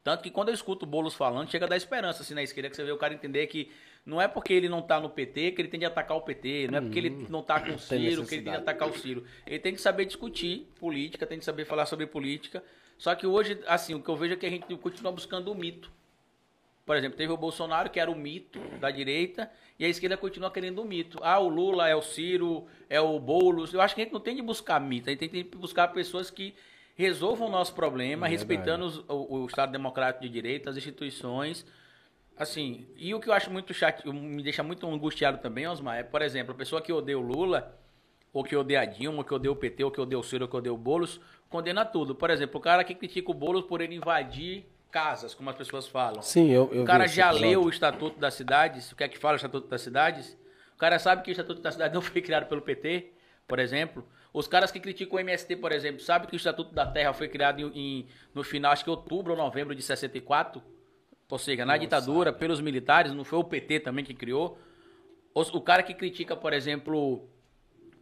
Tanto 0.03 0.23
que 0.23 0.31
quando 0.31 0.49
eu 0.49 0.55
escuto 0.55 0.87
o 0.87 0.89
Boulos 0.89 1.13
falando, 1.13 1.51
chega 1.51 1.67
a 1.67 1.69
dar 1.69 1.77
esperança 1.77 2.23
assim 2.23 2.33
na 2.33 2.43
esquerda, 2.43 2.71
que 2.71 2.77
você 2.77 2.83
vê 2.83 2.91
o 2.91 2.97
cara 2.97 3.13
entender 3.13 3.47
que 3.49 3.71
não 4.07 4.19
é 4.19 4.27
porque 4.27 4.55
ele 4.55 4.67
não 4.67 4.81
tá 4.81 4.99
no 4.99 5.11
PT 5.11 5.53
que 5.53 5.61
ele 5.61 5.69
tem 5.69 5.79
de 5.79 5.85
atacar 5.85 6.17
o 6.17 6.23
PT, 6.23 6.69
não 6.69 6.79
é 6.79 6.81
porque 6.81 6.99
ele 6.99 7.27
não 7.29 7.43
tá 7.43 7.61
com 7.61 7.75
o 7.75 7.79
Ciro 7.79 8.27
que 8.27 8.37
ele 8.37 8.45
tem 8.45 8.53
de 8.55 8.59
atacar 8.59 8.89
o 8.89 8.99
Ciro. 8.99 9.27
Ele 9.47 9.59
tem 9.59 9.75
que 9.75 9.81
saber 9.83 10.07
discutir 10.07 10.67
política, 10.81 11.27
tem 11.27 11.39
que 11.39 11.45
saber 11.45 11.67
falar 11.67 11.85
sobre 11.85 12.07
política. 12.07 12.65
Só 12.97 13.15
que 13.15 13.27
hoje, 13.27 13.63
assim, 13.67 13.93
o 13.93 14.03
que 14.03 14.09
eu 14.09 14.17
vejo 14.17 14.33
é 14.33 14.37
que 14.39 14.47
a 14.47 14.51
gente 14.51 14.75
continua 14.77 15.13
buscando 15.13 15.53
o 15.53 15.55
mito. 15.55 15.93
Por 16.91 16.97
exemplo, 16.97 17.17
teve 17.17 17.33
o 17.33 17.37
Bolsonaro, 17.37 17.89
que 17.89 18.01
era 18.01 18.11
o 18.11 18.17
mito 18.17 18.59
da 18.81 18.91
direita, 18.91 19.49
e 19.79 19.85
a 19.85 19.89
esquerda 19.89 20.17
continua 20.17 20.51
querendo 20.51 20.83
o 20.83 20.85
mito. 20.85 21.21
Ah, 21.23 21.39
o 21.39 21.49
Lula 21.49 21.89
é 21.89 21.95
o 21.95 22.03
Ciro, 22.03 22.67
é 22.89 23.01
o 23.01 23.17
Boulos. 23.21 23.73
Eu 23.73 23.81
acho 23.81 23.95
que 23.95 24.01
a 24.01 24.05
gente 24.05 24.13
não 24.13 24.19
tem 24.19 24.35
de 24.35 24.43
buscar 24.43 24.81
mito, 24.81 25.09
a 25.09 25.13
gente 25.13 25.21
tem 25.29 25.45
de 25.45 25.45
buscar 25.57 25.87
pessoas 25.93 26.33
que 26.33 26.53
resolvam 26.97 27.47
o 27.47 27.51
nosso 27.53 27.77
problema, 27.77 28.29
Verdade. 28.29 28.33
respeitando 28.33 28.87
os- 28.87 28.99
o, 29.09 29.43
o 29.43 29.47
Estado 29.47 29.71
Democrático 29.71 30.25
de 30.25 30.29
Direito, 30.29 30.69
as 30.69 30.77
instituições. 30.77 31.65
Assim, 32.37 32.85
e 32.97 33.15
o 33.15 33.21
que 33.21 33.29
eu 33.29 33.35
acho 33.35 33.53
muito 33.53 33.73
chato, 33.73 34.13
me 34.13 34.43
deixa 34.43 34.65
muito 34.65 34.85
angustiado 34.85 35.39
também, 35.39 35.69
Osmar, 35.69 35.97
é, 35.97 36.03
por 36.03 36.23
exemplo, 36.23 36.53
a 36.53 36.57
pessoa 36.57 36.83
que 36.83 36.93
odeia 36.93 37.17
o 37.17 37.23
Lula, 37.23 37.79
ou 38.33 38.43
que 38.43 38.57
odeia 38.57 38.81
a 38.81 38.85
Dilma, 38.85 39.19
ou 39.19 39.25
que 39.25 39.33
odeia 39.33 39.53
o 39.53 39.55
PT, 39.55 39.85
ou 39.85 39.93
que 39.93 40.01
odeia 40.01 40.19
o 40.19 40.25
Ciro, 40.25 40.47
ou 40.47 40.51
que 40.51 40.57
odeia 40.57 40.75
o 40.75 40.77
Boulos, 40.77 41.21
condena 41.49 41.85
tudo. 41.85 42.17
Por 42.17 42.31
exemplo, 42.31 42.59
o 42.59 42.61
cara 42.61 42.83
que 42.83 42.97
critica 42.97 43.31
o 43.31 43.35
Boulos 43.35 43.63
por 43.67 43.81
ele 43.81 43.95
invadir 43.95 44.67
casas, 44.91 45.35
como 45.35 45.49
as 45.51 45.57
pessoas 45.57 45.87
falam. 45.89 46.21
Sim, 46.23 46.51
eu, 46.51 46.69
eu 46.73 46.83
O 46.83 46.85
cara 46.87 47.07
já 47.07 47.29
episódio. 47.29 47.49
leu 47.49 47.63
o 47.65 47.69
Estatuto 47.71 48.19
das 48.19 48.35
Cidades, 48.35 48.91
o 48.93 48.97
que 48.97 49.05
é 49.05 49.09
que 49.09 49.17
fala 49.19 49.35
o 49.35 49.37
Estatuto 49.37 49.69
das 49.69 49.81
Cidades? 49.81 50.37
O 50.75 50.79
cara 50.79 50.99
sabe 50.99 51.23
que 51.23 51.31
o 51.31 51.33
Estatuto 51.33 51.61
das 51.63 51.75
Cidades 51.75 51.95
não 51.95 52.03
foi 52.03 52.21
criado 52.21 52.47
pelo 52.49 52.61
PT, 52.63 53.13
por 53.47 53.59
exemplo. 53.59 54.05
Os 54.33 54.47
caras 54.47 54.71
que 54.71 54.79
criticam 54.79 55.17
o 55.17 55.21
MST, 55.21 55.57
por 55.57 55.73
exemplo, 55.73 56.01
sabem 56.01 56.29
que 56.29 56.35
o 56.35 56.37
Estatuto 56.37 56.73
da 56.75 56.87
Terra 56.87 57.13
foi 57.13 57.29
criado 57.29 57.61
em, 57.61 57.73
em- 57.75 58.07
no 58.35 58.43
final, 58.45 58.73
acho 58.73 58.85
que 58.85 58.91
outubro 58.91 59.33
ou 59.33 59.39
novembro 59.39 59.75
de 59.75 59.83
64, 59.83 60.63
ou 61.29 61.39
seja, 61.39 61.65
na 61.65 61.77
ditadura, 61.77 62.33
pelos 62.33 62.61
militares, 62.61 63.13
não 63.13 63.25
foi 63.25 63.39
o 63.39 63.45
PT 63.45 63.81
também 63.81 64.05
que 64.05 64.15
criou. 64.15 64.59
Os- 65.35 65.53
o 65.53 65.61
cara 65.61 65.83
que 65.83 65.95
critica, 65.95 66.37
por 66.37 66.53
exemplo, 66.53 67.29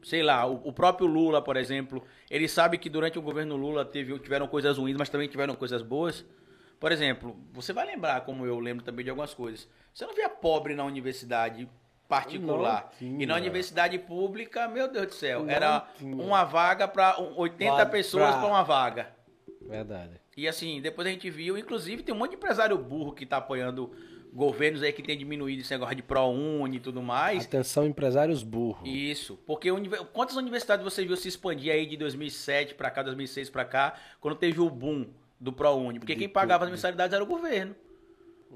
sei 0.02 0.22
lá, 0.22 0.46
o, 0.46 0.68
o 0.68 0.72
próprio 0.72 1.06
Lula, 1.06 1.40
por 1.42 1.56
exemplo, 1.56 2.02
ele 2.30 2.46
sabe 2.48 2.78
que 2.78 2.88
durante 2.90 3.18
o 3.18 3.22
governo 3.22 3.56
Lula 3.56 3.84
teve, 3.84 4.18
tiveram 4.18 4.46
coisas 4.48 4.76
ruins, 4.78 4.96
mas 4.96 5.08
também 5.08 5.28
tiveram 5.28 5.54
coisas 5.54 5.82
boas. 5.82 6.24
Por 6.80 6.92
exemplo, 6.92 7.36
você 7.52 7.72
vai 7.72 7.86
lembrar, 7.86 8.20
como 8.22 8.46
eu 8.46 8.58
lembro 8.60 8.84
também 8.84 9.04
de 9.04 9.10
algumas 9.10 9.34
coisas. 9.34 9.68
Você 9.92 10.06
não 10.06 10.14
via 10.14 10.28
pobre 10.28 10.74
na 10.74 10.84
universidade 10.84 11.68
particular. 12.08 12.90
Tinha. 12.98 13.22
E 13.22 13.26
na 13.26 13.36
universidade 13.36 13.98
pública, 13.98 14.66
meu 14.68 14.88
Deus 14.90 15.06
do 15.08 15.14
céu, 15.14 15.44
era 15.48 15.80
tinha. 15.98 16.14
uma 16.16 16.44
vaga 16.44 16.88
para 16.88 17.18
80 17.20 17.74
Pra- 17.74 17.86
pessoas 17.86 18.34
para 18.34 18.46
uma 18.46 18.62
vaga. 18.62 19.10
Verdade. 19.60 20.20
E 20.36 20.46
assim, 20.48 20.80
depois 20.80 21.06
a 21.06 21.10
gente 21.10 21.28
viu, 21.28 21.58
inclusive 21.58 22.02
tem 22.02 22.14
um 22.14 22.18
monte 22.18 22.30
de 22.30 22.36
empresário 22.36 22.78
burro 22.78 23.12
que 23.12 23.26
tá 23.26 23.36
apoiando 23.38 23.92
governos 24.32 24.82
aí 24.82 24.92
que 24.92 25.02
tem 25.02 25.18
diminuído 25.18 25.62
esse 25.62 25.70
negócio 25.72 25.96
de 25.96 26.02
ProUni 26.02 26.76
e 26.76 26.80
tudo 26.80 27.02
mais. 27.02 27.44
Atenção, 27.44 27.84
empresários 27.86 28.42
burros. 28.42 28.88
Isso, 28.88 29.36
porque 29.46 29.68
quantas 30.12 30.36
universidades 30.36 30.84
você 30.84 31.04
viu 31.04 31.16
se 31.16 31.28
expandir 31.28 31.72
aí 31.72 31.86
de 31.86 31.96
2007 31.96 32.74
pra 32.74 32.90
cá, 32.90 33.02
2006 33.02 33.50
pra 33.50 33.64
cá, 33.64 33.94
quando 34.20 34.36
teve 34.36 34.60
o 34.60 34.70
boom 34.70 35.06
do 35.40 35.52
ProUni? 35.52 35.98
Porque 35.98 36.16
quem 36.16 36.28
pagava 36.28 36.64
as 36.64 36.70
mensalidades 36.70 37.14
era 37.14 37.22
o 37.22 37.26
governo. 37.26 37.74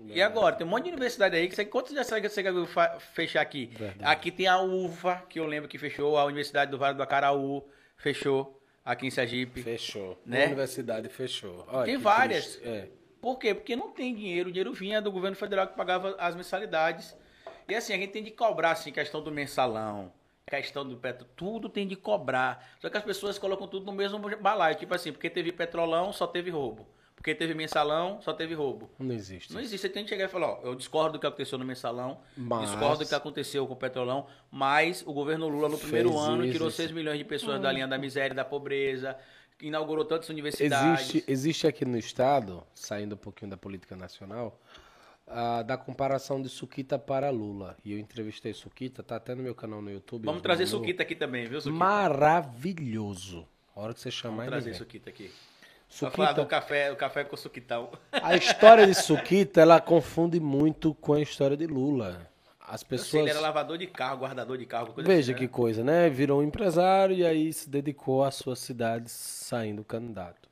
E 0.07 0.23
agora, 0.23 0.57
tem 0.57 0.67
um 0.67 0.71
monte 0.71 0.85
de 0.85 0.91
universidade 0.91 1.37
aí 1.37 1.49
que 1.49 1.55
você, 1.55 1.65
quantas 1.65 1.93
já 1.95 2.03
você 2.03 2.21
você 2.29 2.67
fa- 2.67 2.99
fechar 3.15 3.43
aqui? 3.43 3.67
Verdade. 3.67 4.05
Aqui 4.05 4.31
tem 4.31 4.47
a 4.47 4.59
UVA, 4.59 5.23
que 5.29 5.39
eu 5.39 5.47
lembro 5.47 5.69
que 5.69 5.79
fechou, 5.79 6.17
a 6.17 6.25
Universidade 6.25 6.71
do 6.71 6.79
Vale 6.79 6.97
do 6.97 7.03
Acaraú 7.03 7.63
fechou, 7.97 8.61
aqui 8.85 9.07
em 9.07 9.11
Sergipe. 9.11 9.63
Fechou. 9.63 10.19
Né? 10.25 10.45
A 10.45 10.47
universidade 10.47 11.09
fechou. 11.09 11.65
Olha 11.69 11.85
Tem 11.85 11.97
que 11.97 12.03
várias. 12.03 12.59
É. 12.65 12.89
Por 13.21 13.39
quê? 13.39 13.55
Porque 13.55 13.77
não 13.77 13.91
tem 13.91 14.15
dinheiro, 14.15 14.49
o 14.49 14.53
dinheiro 14.53 14.73
vinha 14.73 15.01
do 15.01 15.13
governo 15.13 15.37
federal 15.37 15.67
que 15.69 15.77
pagava 15.77 16.17
as 16.19 16.35
mensalidades. 16.35 17.15
E 17.69 17.75
assim, 17.75 17.93
a 17.93 17.97
gente 17.97 18.11
tem 18.11 18.25
de 18.25 18.31
cobrar, 18.33 18.73
assim, 18.73 18.91
questão 18.91 19.23
do 19.23 19.31
mensalão, 19.31 20.13
questão 20.51 20.87
do 20.87 20.97
petro, 20.97 21.27
tudo 21.37 21.69
tem 21.69 21.87
de 21.87 21.97
cobrar. 21.97 22.67
Só 22.81 22.91
que 22.91 22.97
as 22.97 23.05
pessoas 23.05 23.39
colocam 23.39 23.67
tudo 23.67 23.87
no 23.87 23.93
mesmo 23.93 24.19
balaio, 24.41 24.77
tipo 24.77 24.95
assim, 24.95 25.13
porque 25.13 25.31
teve 25.31 25.53
petrolão, 25.53 26.13
só 26.13 26.27
teve 26.27 26.51
roubo. 26.51 26.87
Porque 27.15 27.35
teve 27.37 27.55
mensalão, 27.55 28.21
só 28.21 28.33
teve 28.33 28.53
roubo. 28.53 28.91
Não 28.99 29.15
existe. 29.15 29.53
Não 29.53 29.61
existe, 29.61 29.83
você 29.83 29.89
tem 29.89 30.03
que 30.03 30.11
chegar 30.11 30.25
e 30.25 30.29
falar, 30.29 30.55
ó, 30.55 30.61
eu 30.65 30.75
discordo 30.75 31.13
do 31.13 31.21
que 31.21 31.27
aconteceu 31.27 31.57
no 31.57 31.65
mensalão, 31.65 32.21
Mas- 32.37 32.71
discordo 32.71 33.05
do 33.05 33.09
que 33.09 33.15
aconteceu 33.15 33.65
com 33.67 33.75
o 33.75 33.77
petrolão, 33.77 34.27
mas 34.51 35.05
o 35.07 35.13
governo 35.13 35.47
Lula 35.49 35.69
no 35.69 35.79
primeiro 35.79 36.11
Fez 36.11 36.21
ano 36.21 36.45
isso, 36.45 36.53
tirou 36.53 36.69
isso. 36.69 36.77
6 36.79 36.91
milhões 36.91 37.19
de 37.19 37.25
pessoas 37.25 37.61
da 37.61 37.71
linha 37.71 37.87
da 37.87 37.97
miséria 37.97 38.33
e 38.35 38.37
da 38.37 38.45
pobreza, 38.45 39.17
inaugurou 39.61 40.05
tantas 40.05 40.29
universidades. 40.31 41.03
Existe, 41.11 41.25
existe 41.31 41.67
aqui 41.69 41.85
no 41.85 41.97
estado, 41.97 42.65
saindo 42.75 43.15
um 43.15 43.19
pouquinho 43.19 43.53
da 43.53 43.57
política 43.57 43.95
nacional, 43.95 44.61
da 45.65 45.77
comparação 45.77 46.41
de 46.41 46.49
Suquita 46.49 46.99
para 46.99 47.31
Lula. 47.31 47.77
E 47.85 47.93
eu 47.93 47.99
entrevistei 47.99 48.53
Suquita, 48.53 49.03
tá 49.03 49.17
até 49.17 49.35
no 49.35 49.43
meu 49.43 49.55
canal 49.55 49.81
no 49.81 49.91
YouTube. 49.91 50.25
Vamos 50.25 50.43
trazer 50.43 50.65
Lu. 50.65 50.71
Suquita 50.71 51.03
aqui 51.03 51.15
também, 51.15 51.47
viu, 51.47 51.61
Suquita? 51.61 51.79
Maravilhoso. 51.79 53.47
A 53.75 53.81
hora 53.81 53.95
que 53.95 54.01
você 54.01 54.11
chamar 54.11 54.37
Vamos 54.37 54.51
trazer 54.51 54.71
vem. 54.71 54.79
Suquita 54.79 55.11
aqui. 55.11 55.31
Pra 55.99 56.11
falar 56.11 56.33
do 56.33 56.43
Suquita, 56.43 56.61
café, 56.61 56.93
o 56.93 56.97
café 56.97 57.25
com 57.25 57.37
suquitão. 57.37 57.91
a 58.13 58.35
história 58.37 58.87
de 58.87 58.95
Suquita, 58.95 59.61
ela 59.61 59.81
confunde 59.81 60.41
muito 60.41 60.95
com 60.95 61.15
a 61.15 61.21
história 61.21 61.57
de 61.57 61.67
Lula. 61.67 62.31
As 62.61 62.81
Eu 62.83 62.89
sei, 62.89 62.89
pessoas... 62.89 63.23
ele 63.23 63.31
era 63.31 63.41
lavador 63.41 63.77
de 63.77 63.87
carro, 63.87 64.21
guardador 64.21 64.57
de 64.57 64.65
carro, 64.65 64.95
coisa 64.95 65.07
Veja 65.07 65.33
assim, 65.33 65.39
que 65.39 65.45
né? 65.45 65.51
coisa, 65.53 65.85
né? 65.85 66.09
Virou 66.09 66.41
um 66.41 66.43
empresário 66.43 67.15
e 67.15 67.27
aí 67.27 67.53
se 67.53 67.69
dedicou 67.69 68.25
às 68.25 68.37
suas 68.37 68.59
cidades 68.61 69.13
saindo 69.13 69.85
candidato. 69.85 70.49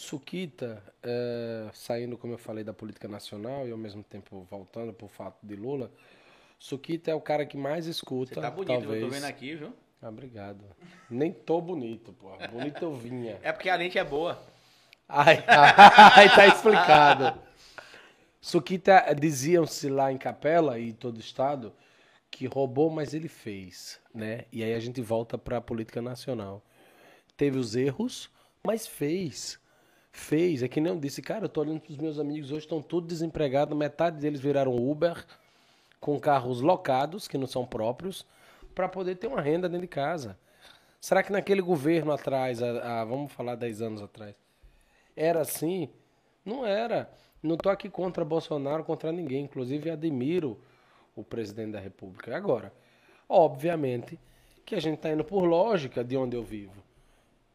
Suquita, 0.00 0.82
eh, 1.02 1.68
saindo, 1.74 2.16
como 2.16 2.32
eu 2.32 2.38
falei, 2.38 2.64
da 2.64 2.72
política 2.72 3.06
nacional 3.06 3.68
e 3.68 3.70
ao 3.70 3.76
mesmo 3.76 4.02
tempo 4.02 4.46
voltando 4.50 4.94
por 4.94 5.10
fato 5.10 5.36
de 5.42 5.54
Lula, 5.54 5.92
Suquita 6.58 7.10
é 7.10 7.14
o 7.14 7.20
cara 7.20 7.44
que 7.44 7.54
mais 7.54 7.84
escuta, 7.86 8.32
Você 8.32 8.40
tá 8.40 8.50
bonito, 8.50 8.68
talvez. 8.80 9.02
eu 9.02 9.08
tô 9.08 9.14
vendo 9.14 9.24
aqui, 9.24 9.54
viu? 9.56 9.74
Ah, 10.00 10.08
obrigado. 10.08 10.64
Nem 11.10 11.30
tô 11.30 11.60
bonito, 11.60 12.14
pô. 12.14 12.30
Bonito 12.50 12.82
eu 12.82 12.94
vinha. 12.94 13.38
É 13.42 13.52
porque 13.52 13.68
a 13.68 13.76
lente 13.76 13.98
é 13.98 14.04
boa. 14.04 14.42
Ai, 15.06 15.44
ai, 15.46 16.34
tá 16.34 16.46
explicado. 16.46 17.38
Suquita, 18.40 19.14
diziam-se 19.14 19.90
lá 19.90 20.10
em 20.10 20.16
Capela 20.16 20.78
e 20.78 20.94
todo 20.94 21.18
o 21.18 21.20
estado 21.20 21.74
que 22.30 22.46
roubou, 22.46 22.88
mas 22.88 23.12
ele 23.12 23.28
fez, 23.28 24.00
né? 24.14 24.46
E 24.50 24.64
aí 24.64 24.72
a 24.72 24.80
gente 24.80 25.02
volta 25.02 25.36
para 25.36 25.58
a 25.58 25.60
política 25.60 26.00
nacional. 26.00 26.64
Teve 27.36 27.58
os 27.58 27.76
erros, 27.76 28.30
mas 28.64 28.86
fez. 28.86 29.60
Fez. 30.12 30.62
É 30.62 30.68
que 30.68 30.80
nem 30.80 30.92
eu 30.92 30.98
disse, 30.98 31.22
cara, 31.22 31.44
eu 31.44 31.48
tô 31.48 31.60
olhando 31.60 31.80
pros 31.80 31.96
meus 31.96 32.18
amigos 32.18 32.50
hoje, 32.50 32.60
estão 32.64 32.82
todos 32.82 33.08
desempregados, 33.08 33.76
metade 33.76 34.18
deles 34.20 34.40
viraram 34.40 34.74
Uber, 34.74 35.24
com 36.00 36.18
carros 36.18 36.60
locados, 36.60 37.28
que 37.28 37.38
não 37.38 37.46
são 37.46 37.64
próprios, 37.66 38.26
para 38.74 38.88
poder 38.88 39.16
ter 39.16 39.26
uma 39.26 39.40
renda 39.40 39.68
dentro 39.68 39.82
de 39.82 39.88
casa. 39.88 40.38
Será 41.00 41.22
que 41.22 41.32
naquele 41.32 41.62
governo 41.62 42.12
atrás, 42.12 42.62
há- 42.62 43.00
há, 43.00 43.04
vamos 43.04 43.32
falar 43.32 43.54
10 43.54 43.80
anos 43.80 44.02
atrás, 44.02 44.34
era 45.16 45.40
assim? 45.40 45.88
Não 46.44 46.66
era. 46.66 47.10
Não 47.42 47.56
tô 47.56 47.70
aqui 47.70 47.88
contra 47.88 48.24
Bolsonaro, 48.24 48.84
contra 48.84 49.10
ninguém. 49.12 49.44
Inclusive, 49.44 49.90
admiro 49.90 50.58
o 51.16 51.22
presidente 51.24 51.72
da 51.72 51.80
República. 51.80 52.36
Agora, 52.36 52.72
obviamente, 53.28 54.18
que 54.64 54.74
a 54.74 54.80
gente 54.80 54.96
está 54.96 55.10
indo 55.10 55.24
por 55.24 55.44
lógica 55.44 56.04
de 56.04 56.16
onde 56.16 56.36
eu 56.36 56.42
vivo. 56.42 56.82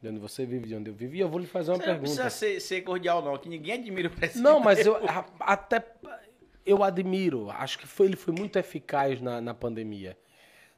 De 0.06 0.10
onde 0.10 0.20
você 0.20 0.46
vive, 0.46 0.68
de 0.68 0.76
onde 0.76 0.92
eu 0.92 0.94
vivo. 0.94 1.16
E 1.16 1.20
eu 1.20 1.28
vou 1.28 1.40
lhe 1.40 1.48
fazer 1.48 1.72
uma 1.72 1.78
Você 1.78 1.88
não 1.88 1.94
pergunta. 2.00 2.22
precisa 2.22 2.30
ser, 2.30 2.60
ser 2.60 2.82
cordial, 2.82 3.24
não, 3.24 3.36
que 3.40 3.50
ninguém 3.50 3.74
admira 3.74 4.08
o 4.08 4.12
presidente. 4.12 4.44
Não, 4.44 4.60
mas 4.60 4.86
eu 4.86 4.98
a- 5.10 5.26
até 5.40 5.84
eu 6.64 6.84
admiro. 6.84 7.50
Acho 7.50 7.80
que 7.80 7.88
foi, 7.88 8.06
ele 8.06 8.16
foi 8.16 8.32
muito 8.32 8.60
eficaz 8.60 9.20
na, 9.20 9.42
na 9.42 9.56
pandemia, 9.56 10.16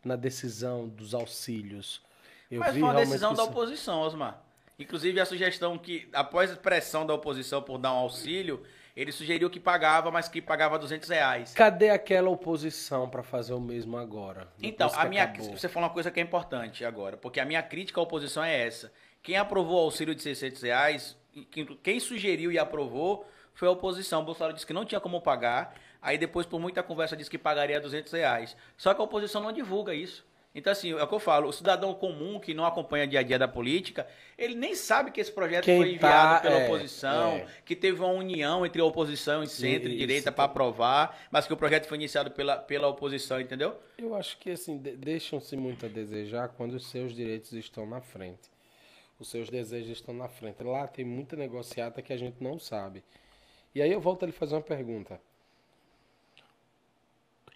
na 0.02 0.16
decisão 0.16 0.88
dos 0.88 1.14
auxílios. 1.14 2.02
Eu 2.50 2.62
Mas 2.62 2.74
vi 2.74 2.80
foi 2.80 2.90
uma 2.90 2.96
decisão 2.96 3.32
que 3.32 3.38
da 3.38 3.44
oposição, 3.44 4.00
Osmar. 4.00 4.42
Inclusive 4.80 5.20
a 5.20 5.26
sugestão 5.26 5.78
que, 5.78 6.08
após 6.14 6.50
a 6.50 6.56
pressão 6.56 7.06
da 7.06 7.14
oposição 7.14 7.62
por 7.62 7.78
dar 7.78 7.92
um 7.92 7.98
auxílio, 7.98 8.64
ele 8.96 9.12
sugeriu 9.12 9.50
que 9.50 9.60
pagava, 9.60 10.10
mas 10.10 10.30
que 10.30 10.42
pagava 10.42 10.80
200 10.80 11.10
reais. 11.10 11.54
Cadê 11.54 11.90
aquela 11.90 12.30
oposição 12.30 13.10
para 13.10 13.24
fazer 13.24 13.54
o 13.54 13.60
mesmo 13.60 13.98
agora? 13.98 14.48
Então, 14.62 14.90
a 14.94 15.04
minha, 15.06 15.24
acabou? 15.24 15.58
você 15.58 15.68
falou 15.68 15.90
uma 15.90 15.94
coisa 15.94 16.10
que 16.10 16.20
é 16.20 16.24
importante 16.24 16.86
agora, 16.86 17.18
porque 17.18 17.40
a 17.42 17.46
minha 17.46 17.62
crítica 17.62 18.00
à 18.00 18.04
oposição 18.04 18.44
é 18.44 18.66
essa. 18.66 18.92
Quem 19.28 19.36
aprovou 19.36 19.76
o 19.76 19.82
auxílio 19.82 20.16
de 20.16 20.22
600 20.22 20.62
reais, 20.62 21.18
quem, 21.84 22.00
sugeriu 22.00 22.50
e 22.50 22.58
aprovou 22.58 23.28
foi 23.54 23.68
a 23.68 23.72
oposição. 23.72 24.22
O 24.22 24.24
Bolsonaro 24.24 24.54
disse 24.54 24.66
que 24.66 24.72
não 24.72 24.86
tinha 24.86 25.02
como 25.02 25.20
pagar, 25.20 25.76
aí 26.02 26.18
depois, 26.18 26.46
por 26.46 26.62
muita 26.62 26.82
conversa, 26.82 27.18
disse 27.18 27.30
que 27.30 27.38
pagaria 27.38 27.78
200 27.78 28.14
reais. 28.14 28.56
Só 28.78 28.94
que 28.94 29.02
a 29.02 29.04
oposição 29.04 29.44
não 29.44 29.52
divulga 29.52 29.94
isso. 29.94 30.26
Então, 30.56 30.72
assim, 30.72 30.94
é 30.94 31.04
o 31.04 31.06
que 31.06 31.14
eu 31.14 31.20
falo, 31.20 31.50
o 31.50 31.52
cidadão 31.52 31.94
comum 31.94 32.40
que 32.40 32.54
não 32.54 32.66
acompanha 32.66 33.06
dia 33.06 33.20
a 33.20 33.24
dia 33.24 33.38
da 33.38 33.50
política, 33.50 34.08
ele 34.38 34.56
nem 34.56 34.74
sabe 34.74 35.12
que 35.12 35.20
esse 35.20 35.32
projeto 35.32 35.66
Quem 35.66 35.78
foi 35.78 35.96
enviado 35.96 36.36
tá, 36.36 36.40
pela 36.40 36.62
é, 36.62 36.66
oposição, 36.66 37.32
é. 37.34 37.48
que 37.66 37.76
teve 37.76 38.00
uma 38.00 38.14
união 38.14 38.66
entre 38.66 38.82
a 38.82 38.86
oposição 38.86 39.44
e 39.44 39.48
centro 39.50 39.90
e 39.90 39.98
direita 39.98 40.32
para 40.32 40.46
aprovar, 40.46 41.20
mas 41.30 41.46
que 41.46 41.52
o 41.52 41.58
projeto 41.58 41.86
foi 41.86 41.98
iniciado 41.98 42.32
pela, 42.32 42.56
pela 42.56 42.88
oposição, 42.88 43.42
entendeu? 43.42 43.78
Eu 43.98 44.16
acho 44.16 44.38
que 44.38 44.52
assim, 44.52 44.78
de- 44.78 44.96
deixam-se 44.96 45.58
muito 45.58 45.86
a 45.86 45.90
desejar 45.90 46.48
quando 46.48 46.76
os 46.76 46.88
seus 46.88 47.14
direitos 47.14 47.52
estão 47.52 47.86
na 47.86 48.00
frente. 48.00 48.56
Os 49.20 49.30
seus 49.30 49.50
desejos 49.50 49.90
estão 49.92 50.14
na 50.14 50.28
frente. 50.28 50.64
Lá 50.64 50.88
tem 50.88 51.04
muita 51.04 51.36
negociata 51.36 52.02
que 52.02 52.14
a 52.14 52.18
gente 52.18 52.42
não 52.44 52.60
sabe. 52.60 53.04
E 53.74 53.82
aí 53.82 53.92
eu 53.92 54.00
volto 54.00 54.24
a 54.24 54.26
lhe 54.26 54.32
fazer 54.32 54.56
uma 54.56 54.62
pergunta. 54.62 55.20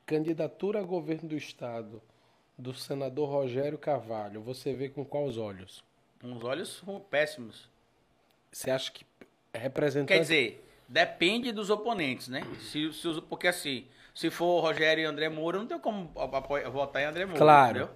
Candidatura 0.05 0.79
a 0.79 0.83
governo 0.83 1.29
do 1.29 1.35
estado 1.37 2.01
do 2.57 2.73
senador 2.73 3.29
Rogério 3.29 3.77
Carvalho, 3.77 4.41
você 4.41 4.73
vê 4.73 4.89
com 4.89 5.03
quais 5.05 5.37
olhos? 5.37 5.83
Uns 6.23 6.43
olhos 6.43 6.83
péssimos. 7.09 7.69
Você 8.51 8.69
acha 8.69 8.91
que 8.91 9.05
representante 9.53 10.13
Quer 10.13 10.19
dizer, 10.19 10.67
depende 10.87 11.51
dos 11.51 11.69
oponentes, 11.69 12.27
né? 12.27 12.41
Se, 12.59 12.91
se 12.93 13.21
porque 13.21 13.47
assim, 13.47 13.87
se 14.13 14.29
for 14.29 14.59
Rogério 14.61 15.01
e 15.01 15.05
André 15.05 15.29
Moura, 15.29 15.57
não 15.57 15.65
tem 15.65 15.79
como 15.79 16.11
votar 16.71 17.01
em 17.01 17.05
André 17.05 17.25
Moura, 17.25 17.39
Claro. 17.39 17.77
entendeu? 17.77 17.95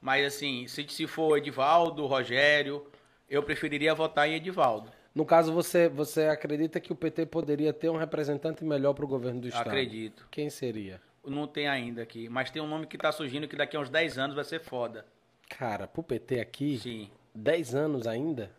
Mas 0.00 0.26
assim, 0.26 0.66
se, 0.66 0.86
se 0.88 1.06
for 1.06 1.38
Edivaldo, 1.38 2.04
Rogério, 2.06 2.86
eu 3.32 3.42
preferiria 3.42 3.94
votar 3.94 4.28
em 4.28 4.34
Edivaldo. 4.34 4.90
No 5.14 5.24
caso, 5.24 5.52
você, 5.52 5.88
você 5.88 6.26
acredita 6.26 6.78
que 6.78 6.92
o 6.92 6.96
PT 6.96 7.26
poderia 7.26 7.72
ter 7.72 7.88
um 7.90 7.96
representante 7.96 8.62
melhor 8.64 8.92
para 8.92 9.04
o 9.04 9.08
governo 9.08 9.40
do 9.40 9.48
Estado? 9.48 9.68
Acredito. 9.68 10.28
Quem 10.30 10.50
seria? 10.50 11.00
Não 11.24 11.46
tem 11.46 11.66
ainda 11.66 12.02
aqui, 12.02 12.28
mas 12.28 12.50
tem 12.50 12.60
um 12.60 12.66
nome 12.66 12.86
que 12.86 12.98
tá 12.98 13.10
surgindo 13.10 13.48
que 13.48 13.56
daqui 13.56 13.76
a 13.76 13.80
uns 13.80 13.88
10 13.88 14.18
anos 14.18 14.36
vai 14.36 14.44
ser 14.44 14.60
foda. 14.60 15.06
Cara, 15.48 15.86
pro 15.86 16.02
PT 16.02 16.40
aqui, 16.40 16.78
Sim. 16.78 17.10
10 17.34 17.74
anos 17.74 18.06
ainda? 18.06 18.50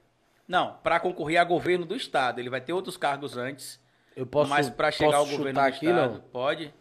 Não, 0.47 0.75
para 0.83 0.99
concorrer 0.99 1.39
a 1.39 1.43
governo 1.43 1.85
do 1.85 1.95
estado. 1.95 2.39
Ele 2.39 2.49
vai 2.49 2.61
ter 2.61 2.73
outros 2.73 2.97
cargos 2.97 3.37
antes. 3.37 3.79
Eu 4.15 4.25
posso, 4.25 4.49
mas 4.49 4.69
para 4.69 4.91
chegar 4.91 5.17
ao 5.17 5.25
governo 5.25 5.53
do 5.53 5.59
aqui, 5.59 5.85
estado, 5.85 6.13
não? 6.13 6.21
pode. 6.21 6.73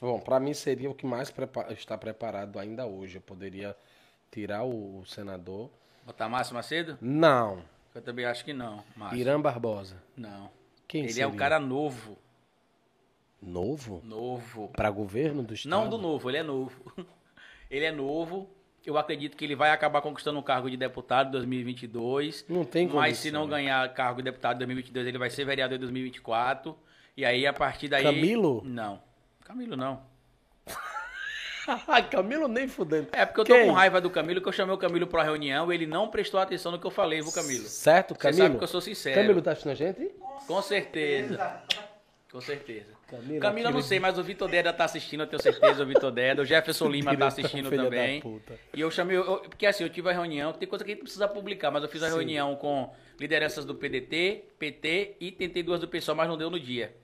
Bom, 0.00 0.20
pra 0.20 0.38
mim 0.38 0.54
seria 0.54 0.90
o 0.90 0.94
que 0.94 1.06
mais 1.06 1.30
prepa- 1.30 1.72
está 1.72 1.96
preparado 1.96 2.58
ainda 2.58 2.86
hoje. 2.86 3.16
Eu 3.16 3.22
poderia 3.22 3.74
tirar 4.30 4.62
o, 4.62 5.00
o 5.00 5.06
senador. 5.06 5.70
Botar 6.10 6.28
Márcio 6.28 6.56
Macedo? 6.56 6.98
Não. 7.00 7.62
Eu 7.94 8.02
também 8.02 8.24
acho 8.24 8.44
que 8.44 8.52
não, 8.52 8.82
Márcio. 8.96 9.16
Irã 9.16 9.40
Barbosa. 9.40 10.02
Não. 10.16 10.50
Quem 10.88 11.02
Ele 11.02 11.12
seria? 11.12 11.22
é 11.22 11.26
um 11.28 11.36
cara 11.36 11.60
novo. 11.60 12.18
Novo? 13.40 14.02
Novo. 14.04 14.68
Pra 14.74 14.90
governo 14.90 15.44
do 15.44 15.54
estado? 15.54 15.70
Não 15.70 15.88
do 15.88 15.96
novo, 15.96 16.28
ele 16.28 16.38
é 16.38 16.42
novo. 16.42 16.92
ele 17.70 17.84
é 17.84 17.92
novo. 17.92 18.50
Eu 18.84 18.98
acredito 18.98 19.36
que 19.36 19.44
ele 19.44 19.54
vai 19.54 19.70
acabar 19.70 20.02
conquistando 20.02 20.40
o 20.40 20.42
cargo 20.42 20.68
de 20.68 20.76
deputado 20.76 21.28
em 21.28 21.30
2022. 21.30 22.44
Não 22.48 22.64
tem 22.64 22.88
Mas 22.88 22.94
condição. 22.94 23.22
se 23.22 23.30
não 23.30 23.46
ganhar 23.46 23.94
cargo 23.94 24.16
de 24.16 24.24
deputado 24.24 24.56
em 24.56 24.58
2022, 24.66 25.06
ele 25.06 25.18
vai 25.18 25.30
ser 25.30 25.44
vereador 25.44 25.76
em 25.76 25.80
2024. 25.80 26.76
E 27.16 27.24
aí, 27.24 27.46
a 27.46 27.52
partir 27.52 27.86
daí... 27.86 28.02
Camilo? 28.02 28.62
Não. 28.64 29.00
Camilo 29.44 29.76
não. 29.76 30.02
Camilo 32.10 32.48
nem 32.48 32.68
fudendo. 32.68 33.08
É 33.12 33.24
porque 33.26 33.40
eu 33.40 33.44
tô 33.44 33.54
Quem? 33.54 33.66
com 33.66 33.72
raiva 33.72 34.00
do 34.00 34.10
Camilo, 34.10 34.40
que 34.40 34.48
eu 34.48 34.52
chamei 34.52 34.74
o 34.74 34.78
Camilo 34.78 35.06
pra 35.06 35.22
reunião 35.22 35.70
e 35.72 35.74
ele 35.74 35.86
não 35.86 36.08
prestou 36.08 36.40
atenção 36.40 36.72
no 36.72 36.78
que 36.78 36.86
eu 36.86 36.90
falei, 36.90 37.20
viu, 37.20 37.32
Camilo? 37.32 37.64
Certo, 37.64 38.14
Você 38.14 38.20
Camilo? 38.20 38.42
sabe 38.42 38.58
que 38.58 38.64
eu 38.64 38.68
sou 38.68 38.80
sincero. 38.80 39.20
Camilo 39.20 39.42
tá 39.42 39.52
assistindo 39.52 39.72
a 39.72 39.74
gente? 39.74 40.10
Com 40.46 40.62
certeza. 40.62 41.62
Com 42.30 42.40
certeza. 42.40 42.86
Camilo, 43.08 43.40
Camilo, 43.40 43.68
eu 43.70 43.72
não 43.72 43.82
sei, 43.82 43.98
mas 43.98 44.16
o 44.16 44.22
Vitor 44.22 44.48
Deda 44.48 44.72
tá 44.72 44.84
assistindo, 44.84 45.22
eu 45.24 45.26
tenho 45.26 45.42
certeza, 45.42 45.82
o 45.82 45.86
Vitor 45.86 46.12
Deda. 46.12 46.42
O 46.42 46.44
Jefferson 46.44 46.86
Lima 46.88 47.16
tá 47.16 47.26
assistindo 47.26 47.68
também. 47.68 48.22
E 48.72 48.80
eu 48.80 48.88
chamei, 48.88 49.16
eu- 49.16 49.40
porque 49.48 49.66
assim, 49.66 49.82
eu 49.82 49.90
tive 49.90 50.08
a 50.08 50.12
reunião, 50.12 50.52
tem 50.52 50.68
coisa 50.68 50.84
que 50.84 50.92
a 50.92 50.94
gente 50.94 51.02
precisa 51.02 51.26
publicar, 51.26 51.72
mas 51.72 51.82
eu 51.82 51.88
fiz 51.88 52.04
a 52.04 52.06
Sim. 52.08 52.14
reunião 52.14 52.54
com 52.54 52.92
lideranças 53.18 53.64
do 53.64 53.74
PDT, 53.74 54.44
PT 54.60 55.16
e 55.18 55.32
tentei 55.32 55.60
duas 55.64 55.80
do 55.80 55.88
PSOL, 55.88 56.14
mas 56.14 56.28
não 56.28 56.38
deu 56.38 56.48
no 56.50 56.60
dia. 56.60 56.94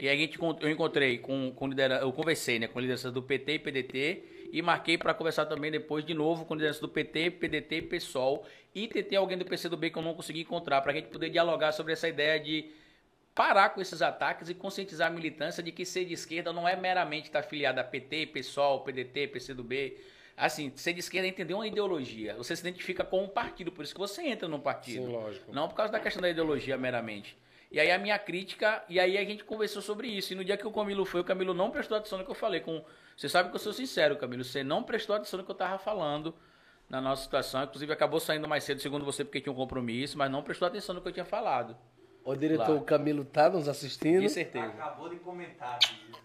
E 0.00 0.08
aí 0.08 0.16
a 0.16 0.20
gente, 0.20 0.38
eu 0.60 0.70
encontrei 0.70 1.18
com, 1.18 1.52
com 1.52 1.68
lidera, 1.68 2.00
eu 2.00 2.12
conversei, 2.12 2.58
né, 2.58 2.66
com 2.66 2.80
lideranças 2.80 3.12
do 3.12 3.22
PT 3.22 3.52
e 3.52 3.58
PDT 3.60 4.24
e 4.52 4.60
marquei 4.60 4.98
para 4.98 5.14
conversar 5.14 5.46
também 5.46 5.70
depois 5.70 6.04
de 6.04 6.12
novo 6.12 6.44
com 6.44 6.54
lideranças 6.54 6.80
do 6.80 6.88
PT, 6.88 7.30
PDT 7.32 7.76
e 7.76 7.82
PSOL 7.82 8.44
e 8.74 8.88
tentei 8.88 9.16
alguém 9.16 9.38
do 9.38 9.44
PCdoB 9.44 9.90
que 9.90 9.98
eu 9.98 10.02
não 10.02 10.14
consegui 10.14 10.40
encontrar 10.40 10.80
para 10.80 10.90
a 10.90 10.94
gente 10.94 11.08
poder 11.08 11.30
dialogar 11.30 11.70
sobre 11.70 11.92
essa 11.92 12.08
ideia 12.08 12.40
de 12.40 12.72
parar 13.34 13.70
com 13.70 13.80
esses 13.80 14.02
ataques 14.02 14.48
e 14.48 14.54
conscientizar 14.54 15.08
a 15.08 15.10
militância 15.10 15.62
de 15.62 15.70
que 15.70 15.84
ser 15.84 16.04
de 16.04 16.14
esquerda 16.14 16.52
não 16.52 16.68
é 16.68 16.74
meramente 16.74 17.26
estar 17.26 17.40
afiliado 17.40 17.80
a 17.80 17.84
PT, 17.84 18.26
PSOL, 18.26 18.80
PDT, 18.80 19.28
PCdoB. 19.28 19.96
Assim, 20.36 20.72
ser 20.74 20.92
de 20.92 21.00
esquerda 21.00 21.28
é 21.28 21.30
entender 21.30 21.54
uma 21.54 21.66
ideologia. 21.66 22.34
Você 22.34 22.56
se 22.56 22.62
identifica 22.62 23.04
com 23.04 23.22
um 23.22 23.28
partido, 23.28 23.70
por 23.70 23.84
isso 23.84 23.94
que 23.94 24.00
você 24.00 24.22
entra 24.22 24.48
num 24.48 24.60
partido. 24.60 25.06
Sim, 25.06 25.12
lógico. 25.12 25.52
Não 25.52 25.68
por 25.68 25.76
causa 25.76 25.92
da 25.92 26.00
questão 26.00 26.20
da 26.20 26.28
ideologia 26.28 26.76
meramente. 26.76 27.36
E 27.74 27.80
aí 27.80 27.90
a 27.90 27.98
minha 27.98 28.16
crítica, 28.16 28.84
e 28.88 29.00
aí 29.00 29.18
a 29.18 29.24
gente 29.24 29.42
conversou 29.42 29.82
sobre 29.82 30.06
isso. 30.06 30.32
E 30.32 30.36
no 30.36 30.44
dia 30.44 30.56
que 30.56 30.64
o 30.64 30.70
Camilo 30.70 31.04
foi, 31.04 31.22
o 31.22 31.24
Camilo 31.24 31.52
não 31.52 31.72
prestou 31.72 31.98
atenção 31.98 32.16
no 32.16 32.24
que 32.24 32.30
eu 32.30 32.34
falei. 32.36 32.60
Com, 32.60 32.84
você 33.16 33.28
sabe 33.28 33.48
que 33.50 33.56
eu 33.56 33.58
sou 33.58 33.72
sincero, 33.72 34.14
Camilo. 34.14 34.44
Você 34.44 34.62
não 34.62 34.84
prestou 34.84 35.16
atenção 35.16 35.38
no 35.40 35.44
que 35.44 35.50
eu 35.50 35.56
tava 35.56 35.76
falando 35.76 36.32
na 36.88 37.00
nossa 37.00 37.24
situação. 37.24 37.64
Inclusive 37.64 37.92
acabou 37.92 38.20
saindo 38.20 38.46
mais 38.46 38.62
cedo, 38.62 38.80
segundo 38.80 39.04
você, 39.04 39.24
porque 39.24 39.40
tinha 39.40 39.52
um 39.52 39.56
compromisso, 39.56 40.16
mas 40.16 40.30
não 40.30 40.40
prestou 40.40 40.68
atenção 40.68 40.94
no 40.94 41.00
que 41.00 41.08
eu 41.08 41.12
tinha 41.12 41.24
falado. 41.24 41.76
O 42.24 42.36
diretor 42.36 42.64
Claro. 42.64 42.80
Camilo 42.82 43.24
tá 43.24 43.50
nos 43.50 43.68
assistindo. 43.68 44.22
Com 44.22 44.28
certeza. 44.28 44.66
Acabou 44.66 45.08
de 45.08 45.16
comentar. 45.16 45.80
filho. 45.82 46.16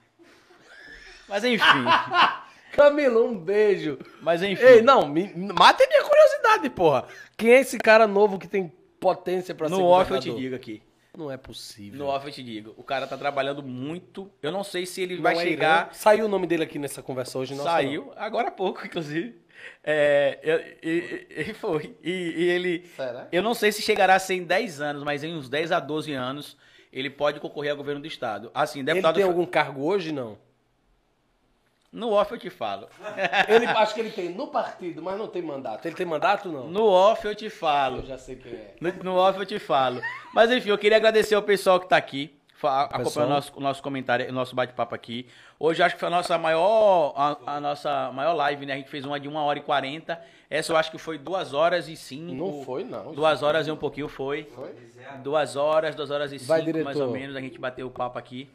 Mas 1.28 1.44
enfim. 1.44 1.64
Camilo, 2.74 3.26
um 3.26 3.36
beijo. 3.36 3.98
Mas 4.22 4.44
enfim. 4.44 4.64
Ei, 4.64 4.82
não, 4.84 5.08
me, 5.08 5.34
mata 5.36 5.84
minha 5.88 6.04
curiosidade, 6.04 6.70
porra. 6.70 7.08
Quem 7.36 7.54
é 7.54 7.60
esse 7.62 7.80
cara 7.80 8.06
novo 8.06 8.38
que 8.38 8.48
tem 8.48 8.72
potência 9.00 9.56
pra 9.56 9.68
ser 9.68 9.74
no 9.74 9.84
off 9.84 10.12
eu 10.12 10.20
te 10.20 10.32
digo 10.32 10.56
aqui. 10.56 10.88
Não 11.18 11.32
é 11.32 11.38
possível. 11.38 11.98
No 12.00 12.06
off 12.08 12.26
eu 12.28 12.32
te 12.32 12.44
digo. 12.44 12.74
O 12.78 12.84
cara 12.84 13.08
tá 13.08 13.18
trabalhando 13.18 13.62
muito. 13.64 14.32
Eu 14.42 14.52
não 14.52 14.64
sei 14.64 14.86
se 14.86 15.02
ele 15.02 15.16
Não 15.16 15.24
vai 15.24 15.36
é 15.36 15.40
chegar. 15.42 15.82
Irã. 15.88 15.94
Saiu 15.94 16.26
o 16.26 16.30
nome 16.30 16.46
dele 16.48 16.64
aqui 16.64 16.78
nessa 16.80 17.02
conversa 17.02 17.38
hoje, 17.40 17.56
não 17.56 17.64
Saiu, 17.64 18.12
agora 18.16 18.48
há 18.50 18.52
pouco, 18.52 18.86
inclusive. 18.86 19.36
É, 19.84 20.40
e- 20.82 20.88
e- 20.88 21.28
ele 21.30 21.54
foi. 21.54 21.96
E, 22.04 22.12
e 22.12 22.44
ele. 22.50 22.86
Será? 22.96 23.28
Eu 23.32 23.42
não 23.44 23.54
sei 23.54 23.72
se 23.72 23.82
chegará 23.82 24.16
a 24.16 24.20
ser 24.20 24.36
em 24.36 24.44
10 24.44 24.80
anos, 24.80 25.04
mas 25.04 25.24
em 25.24 25.34
uns 25.36 25.50
10 25.50 25.72
a 25.72 25.80
12 25.80 26.14
anos 26.14 26.56
ele 26.94 27.10
pode 27.10 27.40
concorrer 27.40 27.72
ao 27.72 27.78
governo 27.78 28.02
do 28.02 28.08
estado. 28.08 28.50
Assim, 28.54 28.80
Ele 28.80 28.86
deputado. 28.94 29.16
tem 29.16 29.24
algum 29.24 29.46
cargo 29.46 29.84
hoje, 29.84 30.12
não? 30.12 30.38
No 31.92 32.12
off 32.12 32.32
eu 32.32 32.38
te 32.38 32.50
falo. 32.50 32.88
Ele, 33.48 33.66
acho 33.66 33.96
que 33.96 34.00
ele 34.00 34.12
tem 34.12 34.30
no 34.30 34.48
partido, 34.48 35.02
mas 35.02 35.18
não 35.18 35.28
tem 35.28 35.42
mandato. 35.42 35.86
Ele 35.88 35.96
tem 35.96 36.06
mandato, 36.06 36.48
não? 36.50 36.68
No 36.68 36.86
off 36.86 37.26
eu 37.26 37.34
te 37.34 37.50
falo. 37.50 37.98
Eu 37.98 38.06
já 38.06 38.18
sei 38.18 38.36
quem 38.36 38.52
é. 38.52 38.76
No, 38.80 38.92
no 39.04 39.16
off 39.16 39.40
eu 39.40 39.46
te 39.46 39.58
falo. 39.58 40.00
Mas 40.34 40.52
enfim, 40.52 40.70
eu 40.70 40.78
queria 40.78 40.98
agradecer 40.98 41.34
ao 41.34 41.42
pessoal 41.42 41.80
que 41.80 41.88
tá 41.88 41.98
aqui, 41.98 42.32
acompanhando 42.62 43.30
o 43.32 43.34
nosso, 43.34 43.54
o 43.56 43.60
nosso 43.60 43.82
comentário, 43.82 44.30
o 44.30 44.32
nosso 44.32 44.56
bate-papo 44.56 44.94
aqui. 44.94 45.26
Hoje 45.60 45.82
eu 45.82 45.86
acho 45.88 45.96
que 45.96 46.00
foi 46.00 46.10
a 46.10 46.12
nossa 46.12 46.38
maior, 46.38 47.14
a, 47.16 47.56
a 47.56 47.60
nossa 47.60 48.12
maior 48.12 48.34
live, 48.34 48.68
né? 48.68 48.74
A 48.74 48.78
gente 48.78 48.90
fez 48.90 49.04
uma 49.04 49.20
de 49.20 49.28
1 49.28 49.36
hora 49.36 49.58
e 49.58 49.62
40. 49.64 50.22
Essa 50.48 50.72
eu 50.72 50.78
acho 50.78 50.92
que 50.92 50.98
foi 51.00 51.18
2 51.18 51.54
horas 51.56 51.88
e 51.88 51.96
5. 51.96 52.34
Não 52.34 52.64
foi, 52.64 52.84
não. 52.84 53.14
2 53.14 53.42
horas 53.42 53.68
e 53.68 53.72
um 53.72 53.78
pouquinho 53.78 54.08
foi. 54.08 54.44
Foi? 54.56 54.70
Duas 55.24 55.56
horas, 55.56 55.96
duas 55.96 56.12
horas 56.12 56.32
e 56.32 56.38
Vai, 56.38 56.62
cinco, 56.62 56.84
mais 56.84 56.96
diretor. 56.96 57.08
ou 57.08 57.12
menos, 57.12 57.36
a 57.36 57.42
gente 57.42 57.60
bateu 57.60 57.88
o 57.88 57.92
papo 57.92 58.20
aqui. 58.20 58.48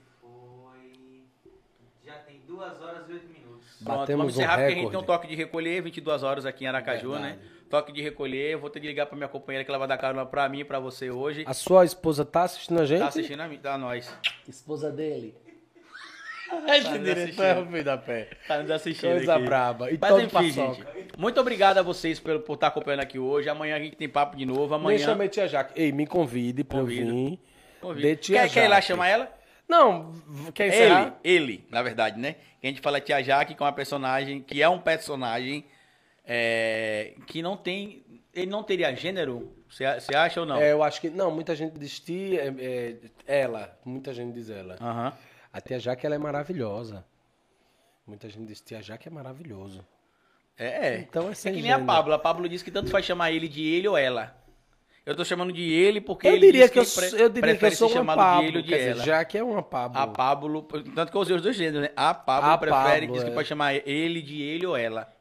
Pronto, 3.85 3.99
Batemos 4.01 4.19
vamos 4.23 4.37
um 4.37 4.41
encerrar 4.41 4.57
porque 4.59 4.73
a 4.73 4.77
gente 4.77 4.91
tem 4.91 4.99
um 4.99 5.03
toque 5.03 5.27
de 5.29 5.35
recolher, 5.35 5.83
22 5.83 6.23
horas 6.23 6.47
aqui 6.47 6.65
em 6.65 6.67
Aracaju, 6.69 7.13
né? 7.13 7.21
Verdade. 7.39 7.55
Toque 7.71 7.93
de 7.93 8.03
recolher, 8.03 8.53
eu 8.53 8.59
vou 8.61 8.71
ter 8.71 8.81
que 8.81 8.87
ligar 8.87 9.07
pra 9.07 9.17
minha 9.17 9.29
companheira 9.29 9.65
que 9.65 9.71
ela 9.71 9.79
vai 9.79 9.89
dar 9.89 9.99
carona 9.99 10.25
pra 10.25 10.49
mim 10.49 10.61
e 10.61 10.65
pra 10.65 10.79
você 10.79 11.11
hoje. 11.11 11.45
A 11.47 11.55
sua 11.55 11.85
esposa 11.85 12.25
tá 12.25 12.43
assistindo 12.45 12.81
a 12.81 12.85
gente? 12.87 13.01
Tá 13.01 13.09
assistindo 13.09 13.41
a 13.41 13.49
mim, 13.49 13.59
tá 13.59 13.75
a 13.75 13.79
nós. 13.79 14.15
Esposa 14.49 14.91
dele. 14.93 15.35
Esse 16.69 16.87
Esse 16.89 16.99
diretor 16.99 17.45
é 17.45 17.59
o 17.61 17.67
filho 17.67 17.85
da 17.85 17.97
pé. 17.99 18.29
Tá 18.47 18.59
nos 18.59 18.71
assistindo 18.71 19.11
Coisa 19.17 19.35
aqui. 19.35 19.45
braba. 19.45 19.91
E 19.91 19.99
Mas 20.01 20.19
enfim, 20.23 20.51
gente. 20.51 20.85
Muito 21.19 21.41
obrigado 21.41 21.79
a 21.79 21.83
vocês 21.83 22.21
por, 22.21 22.39
por 22.41 22.55
estar 22.55 22.69
acompanhando 22.69 23.01
aqui 23.01 23.19
hoje. 23.19 23.49
Amanhã 23.49 23.77
a 23.77 23.81
gente 23.81 23.97
tem 23.97 24.09
papo 24.09 24.37
de 24.37 24.45
novo. 24.47 24.69
Nem 24.69 24.75
Amanhã. 24.77 24.99
chamei 24.99 25.29
tia 25.29 25.49
Jaque. 25.49 25.73
Ei, 25.81 25.91
me 25.91 26.07
convide 26.07 26.63
pra 26.63 26.79
Convido. 26.81 27.09
eu 27.11 27.15
vir. 27.15 27.41
Convido. 27.81 28.21
Quer, 28.21 28.49
quer 28.51 28.65
ir 28.67 28.69
lá 28.69 28.81
chamar 28.81 29.09
ela? 29.09 29.33
Não, 29.67 30.13
quer 30.53 30.67
Ele, 30.67 30.75
encerrar? 30.77 31.19
ele, 31.25 31.67
na 31.71 31.83
verdade, 31.83 32.21
né? 32.21 32.37
Que 32.65 32.69
a 32.69 32.71
gente 32.71 32.81
fala 32.81 32.99
Tia 32.99 33.23
Jaque, 33.23 33.55
que 33.55 33.63
é 33.63 33.67
uma 33.67 33.75
personagem, 33.75 34.41
que 34.41 34.63
é 34.63 34.67
um 34.67 34.79
personagem 34.79 35.67
é, 36.25 37.13
que 37.27 37.43
não 37.43 37.59
tem. 37.59 38.03
Ele 38.33 38.51
não 38.51 38.63
teria 38.63 38.95
gênero? 38.95 39.55
Você 39.69 39.85
acha 40.17 40.41
ou 40.41 40.47
não? 40.47 40.57
É, 40.57 40.73
eu 40.73 40.83
acho 40.83 40.99
que... 40.99 41.11
Não, 41.11 41.31
muita 41.31 41.55
gente 41.55 41.79
diz 41.79 42.01
tia, 42.01 42.41
é, 42.43 42.97
é, 43.27 43.41
ela. 43.43 43.79
Muita 43.85 44.15
gente 44.15 44.33
diz 44.33 44.49
ela. 44.49 44.79
Aham. 44.81 45.13
A 45.53 45.61
tia 45.61 45.79
Jaque, 45.79 46.07
ela 46.07 46.15
é 46.15 46.19
maravilhosa. 46.19 47.05
Muita 48.07 48.31
gente 48.31 48.47
diz 48.47 48.63
tia 48.63 48.81
Jaque 48.81 49.09
é 49.09 49.11
maravilhoso. 49.11 49.85
É, 50.57 50.87
é. 50.89 50.99
Então 51.01 51.29
é 51.29 51.33
É 51.33 51.35
sem 51.35 51.53
que 51.53 51.61
nem 51.61 51.71
a. 51.71 51.85
Pablo. 51.85 52.15
A 52.15 52.19
Pablo 52.19 52.49
disse 52.49 52.65
que 52.65 52.71
tanto 52.71 52.91
faz 52.91 53.05
chamar 53.05 53.31
ele 53.31 53.47
de 53.47 53.63
ele 53.63 53.89
ou 53.89 53.99
ela. 53.99 54.43
Eu 55.07 55.15
tô 55.15 55.23
chamando 55.25 55.53
de 55.53 55.63
ele 55.71 56.01
porque 56.01 56.27
Eu 56.27 56.33
ele 56.33 56.47
diria 56.47 56.69
que 56.69 56.79
eu, 56.79 56.83
pre- 56.85 57.09
sou- 57.11 57.19
eu 57.19 57.29
diria 57.29 57.57
que 57.57 57.65
eu 57.67 57.71
sou 57.73 57.89
ser 57.91 57.99
uma 57.99 58.15
chamado 58.15 58.17
de 58.17 58.25
Pablo. 58.25 58.49
ele 58.49 58.57
ou 58.57 58.63
de 58.63 58.69
dizer, 58.71 58.89
ela. 58.93 59.05
Jaque 59.05 59.37
é 59.39 59.45
uma 59.45 59.63
Pablo. 59.63 59.99
A 60.01 60.07
Pablo, 60.07 60.63
tanto 60.95 61.11
que 61.13 61.17
eu 61.17 61.21
usei 61.21 61.37
os 61.37 61.43
dois 61.43 61.55
gêneros, 61.57 61.83
né? 61.83 61.91
A 61.95 62.15
Pablo 62.15 62.51
A 62.51 62.57
prefere, 62.59 63.01
Pablo, 63.07 63.13
diz 63.15 63.25
que 63.25 63.31
é. 63.31 63.35
pode 63.35 63.49
chamar 63.49 63.75
ele 63.87 64.23
de 64.23 64.41
ele 64.41 64.67
ou 64.67 64.75
ela. 64.77 65.13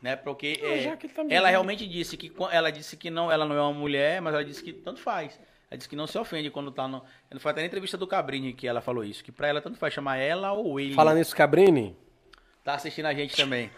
Né? 0.00 0.16
Porque 0.16 0.58
Não, 0.62 0.68
é, 0.70 0.78
já 0.80 0.96
que 0.96 1.08
também- 1.08 1.36
ela 1.36 1.48
realmente 1.50 1.86
disse 1.86 2.16
que 2.16 2.32
ela 2.52 2.70
disse 2.70 2.96
que 2.96 3.10
não, 3.10 3.30
ela 3.30 3.44
não 3.44 3.54
é 3.56 3.60
uma 3.60 3.72
mulher, 3.72 4.22
mas 4.22 4.32
ela 4.32 4.44
disse 4.44 4.62
que 4.62 4.72
tanto 4.72 5.00
faz. 5.00 5.38
Ela 5.70 5.76
disse 5.76 5.88
que 5.90 5.96
não 5.96 6.06
se 6.06 6.16
ofende 6.16 6.48
quando 6.50 6.70
tá 6.70 6.88
no. 6.88 7.02
Não 7.30 7.38
foi 7.40 7.50
até 7.50 7.60
na 7.60 7.66
entrevista 7.66 7.98
do 7.98 8.06
Cabrini 8.06 8.54
que 8.54 8.66
ela 8.66 8.80
falou 8.80 9.04
isso, 9.04 9.22
que 9.22 9.30
pra 9.30 9.48
ela 9.48 9.60
tanto 9.60 9.76
faz 9.76 9.92
chamar 9.92 10.16
ela 10.16 10.52
ou 10.52 10.80
ele. 10.80 10.94
Falar 10.94 11.14
nisso, 11.14 11.36
Cabrini. 11.36 11.94
Tá 12.64 12.74
assistindo 12.74 13.06
a 13.06 13.12
gente 13.12 13.36
também. 13.36 13.70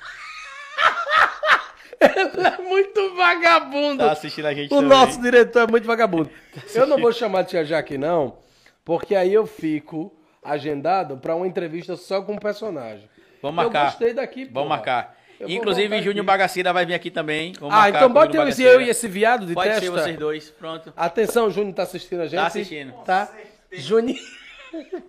Ele 2.01 2.47
é 2.47 2.59
muito 2.63 3.15
vagabundo. 3.15 4.05
Tá 4.05 4.13
assistindo 4.13 4.47
a 4.47 4.55
gente 4.55 4.73
O 4.73 4.77
também. 4.77 4.89
nosso 4.89 5.21
diretor 5.21 5.69
é 5.69 5.71
muito 5.71 5.87
vagabundo. 5.87 6.31
Eu 6.75 6.87
não 6.87 6.99
vou 6.99 7.13
chamar 7.13 7.43
de 7.43 7.51
tia 7.51 7.65
Jaque, 7.65 7.99
não, 7.99 8.39
porque 8.85 9.15
aí 9.15 9.33
eu 9.35 9.47
fico 9.47 10.13
agendado 10.43 11.19
pra 11.19 11.35
uma 11.37 11.47
entrevista 11.47 11.97
só 11.97 12.23
com 12.23 12.35
o 12.35 12.41
personagem. 12.41 13.09
Vamos 13.43 13.57
marcar. 13.57 13.81
Eu 13.81 13.85
gostei 13.91 14.15
daqui, 14.15 14.45
Vamos 14.45 14.55
porra. 14.55 14.69
marcar. 14.69 15.17
Eu 15.39 15.49
Inclusive, 15.49 15.97
Júnior 16.03 16.19
aqui. 16.19 16.27
Bagaceira 16.27 16.73
vai 16.73 16.85
vir 16.85 16.93
aqui 16.95 17.11
também. 17.11 17.53
Vamos 17.59 17.75
Ah, 17.75 17.79
marcar 17.81 17.99
então 17.99 18.13
bota 18.13 18.37
eu, 18.37 18.41
Bagaceira. 18.41 18.73
eu 18.73 18.81
e 18.83 18.89
esse 18.91 19.09
viado 19.09 19.47
de 19.47 19.55
Pode 19.55 19.69
testa. 19.71 19.85
ser 19.85 19.91
vocês 19.91 20.19
dois, 20.19 20.51
pronto. 20.51 20.93
Atenção, 20.97 21.47
o 21.47 21.51
Júnior 21.51 21.75
tá 21.75 21.83
assistindo 21.85 22.21
a 22.21 22.27
gente. 22.27 22.41
Tá 22.41 22.47
assistindo. 22.47 22.93
Tá? 23.05 23.29
Júnior, 23.73 24.19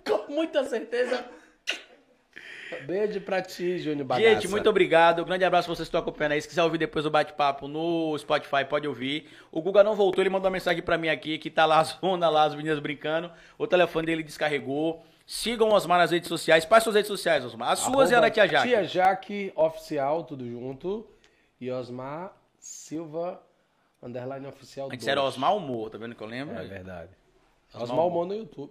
com 0.07 0.31
muita 0.33 0.63
certeza. 0.63 1.23
Beijo 2.85 3.21
pra 3.21 3.41
ti, 3.41 3.77
Júnior 3.79 4.05
Bagaça. 4.05 4.29
Gente, 4.29 4.47
muito 4.47 4.69
obrigado. 4.69 5.21
Um 5.21 5.25
grande 5.25 5.43
abraço 5.43 5.67
pra 5.67 5.75
vocês 5.75 5.87
que 5.87 5.89
estão 5.89 6.01
acompanhando 6.01 6.33
aí. 6.33 6.41
Se 6.41 6.47
quiser 6.47 6.63
ouvir 6.63 6.77
depois 6.77 7.05
o 7.05 7.09
bate-papo 7.09 7.67
no 7.67 8.17
Spotify, 8.17 8.65
pode 8.67 8.87
ouvir. 8.87 9.27
O 9.51 9.61
Guga 9.61 9.83
não 9.83 9.95
voltou, 9.95 10.21
ele 10.21 10.29
mandou 10.29 10.47
uma 10.47 10.53
mensagem 10.53 10.81
pra 10.81 10.97
mim 10.97 11.09
aqui, 11.09 11.37
que 11.37 11.49
tá 11.49 11.65
lá 11.65 11.79
a 11.79 11.83
zona, 11.85 12.29
lá 12.29 12.43
as 12.43 12.55
meninas 12.55 12.79
brincando. 12.79 13.31
O 13.57 13.65
telefone 13.67 14.05
dele 14.05 14.23
descarregou. 14.23 15.03
Sigam 15.25 15.69
o 15.69 15.73
Osmar 15.73 15.97
nas 15.97 16.11
redes 16.11 16.27
sociais. 16.27 16.65
Quais 16.65 16.83
suas 16.83 16.95
redes 16.95 17.07
sociais, 17.07 17.45
Osmar? 17.45 17.71
As 17.71 17.79
suas 17.79 18.11
e 18.11 18.13
a 18.13 18.17
Arroba 18.17 18.29
da 18.29 18.33
Tia 18.33 18.47
Jaque. 18.47 18.67
Tia 18.67 18.83
Jaque 18.83 19.53
Oficial, 19.55 20.23
tudo 20.25 20.45
junto. 20.45 21.07
E 21.59 21.71
Osmar 21.71 22.33
Silva 22.59 23.41
Underline 24.03 24.47
oficial 24.47 24.87
Antes 24.87 25.05
2. 25.05 25.07
era 25.07 25.23
Osmar 25.23 25.55
Humor, 25.55 25.89
tá 25.89 25.97
vendo 25.97 26.15
que 26.15 26.21
eu 26.21 26.27
lembro? 26.27 26.57
É 26.57 26.63
verdade. 26.63 27.11
Osmar 27.73 27.83
Osmar 27.83 28.07
Humor 28.07 28.25
no 28.25 28.35
YouTube. 28.35 28.69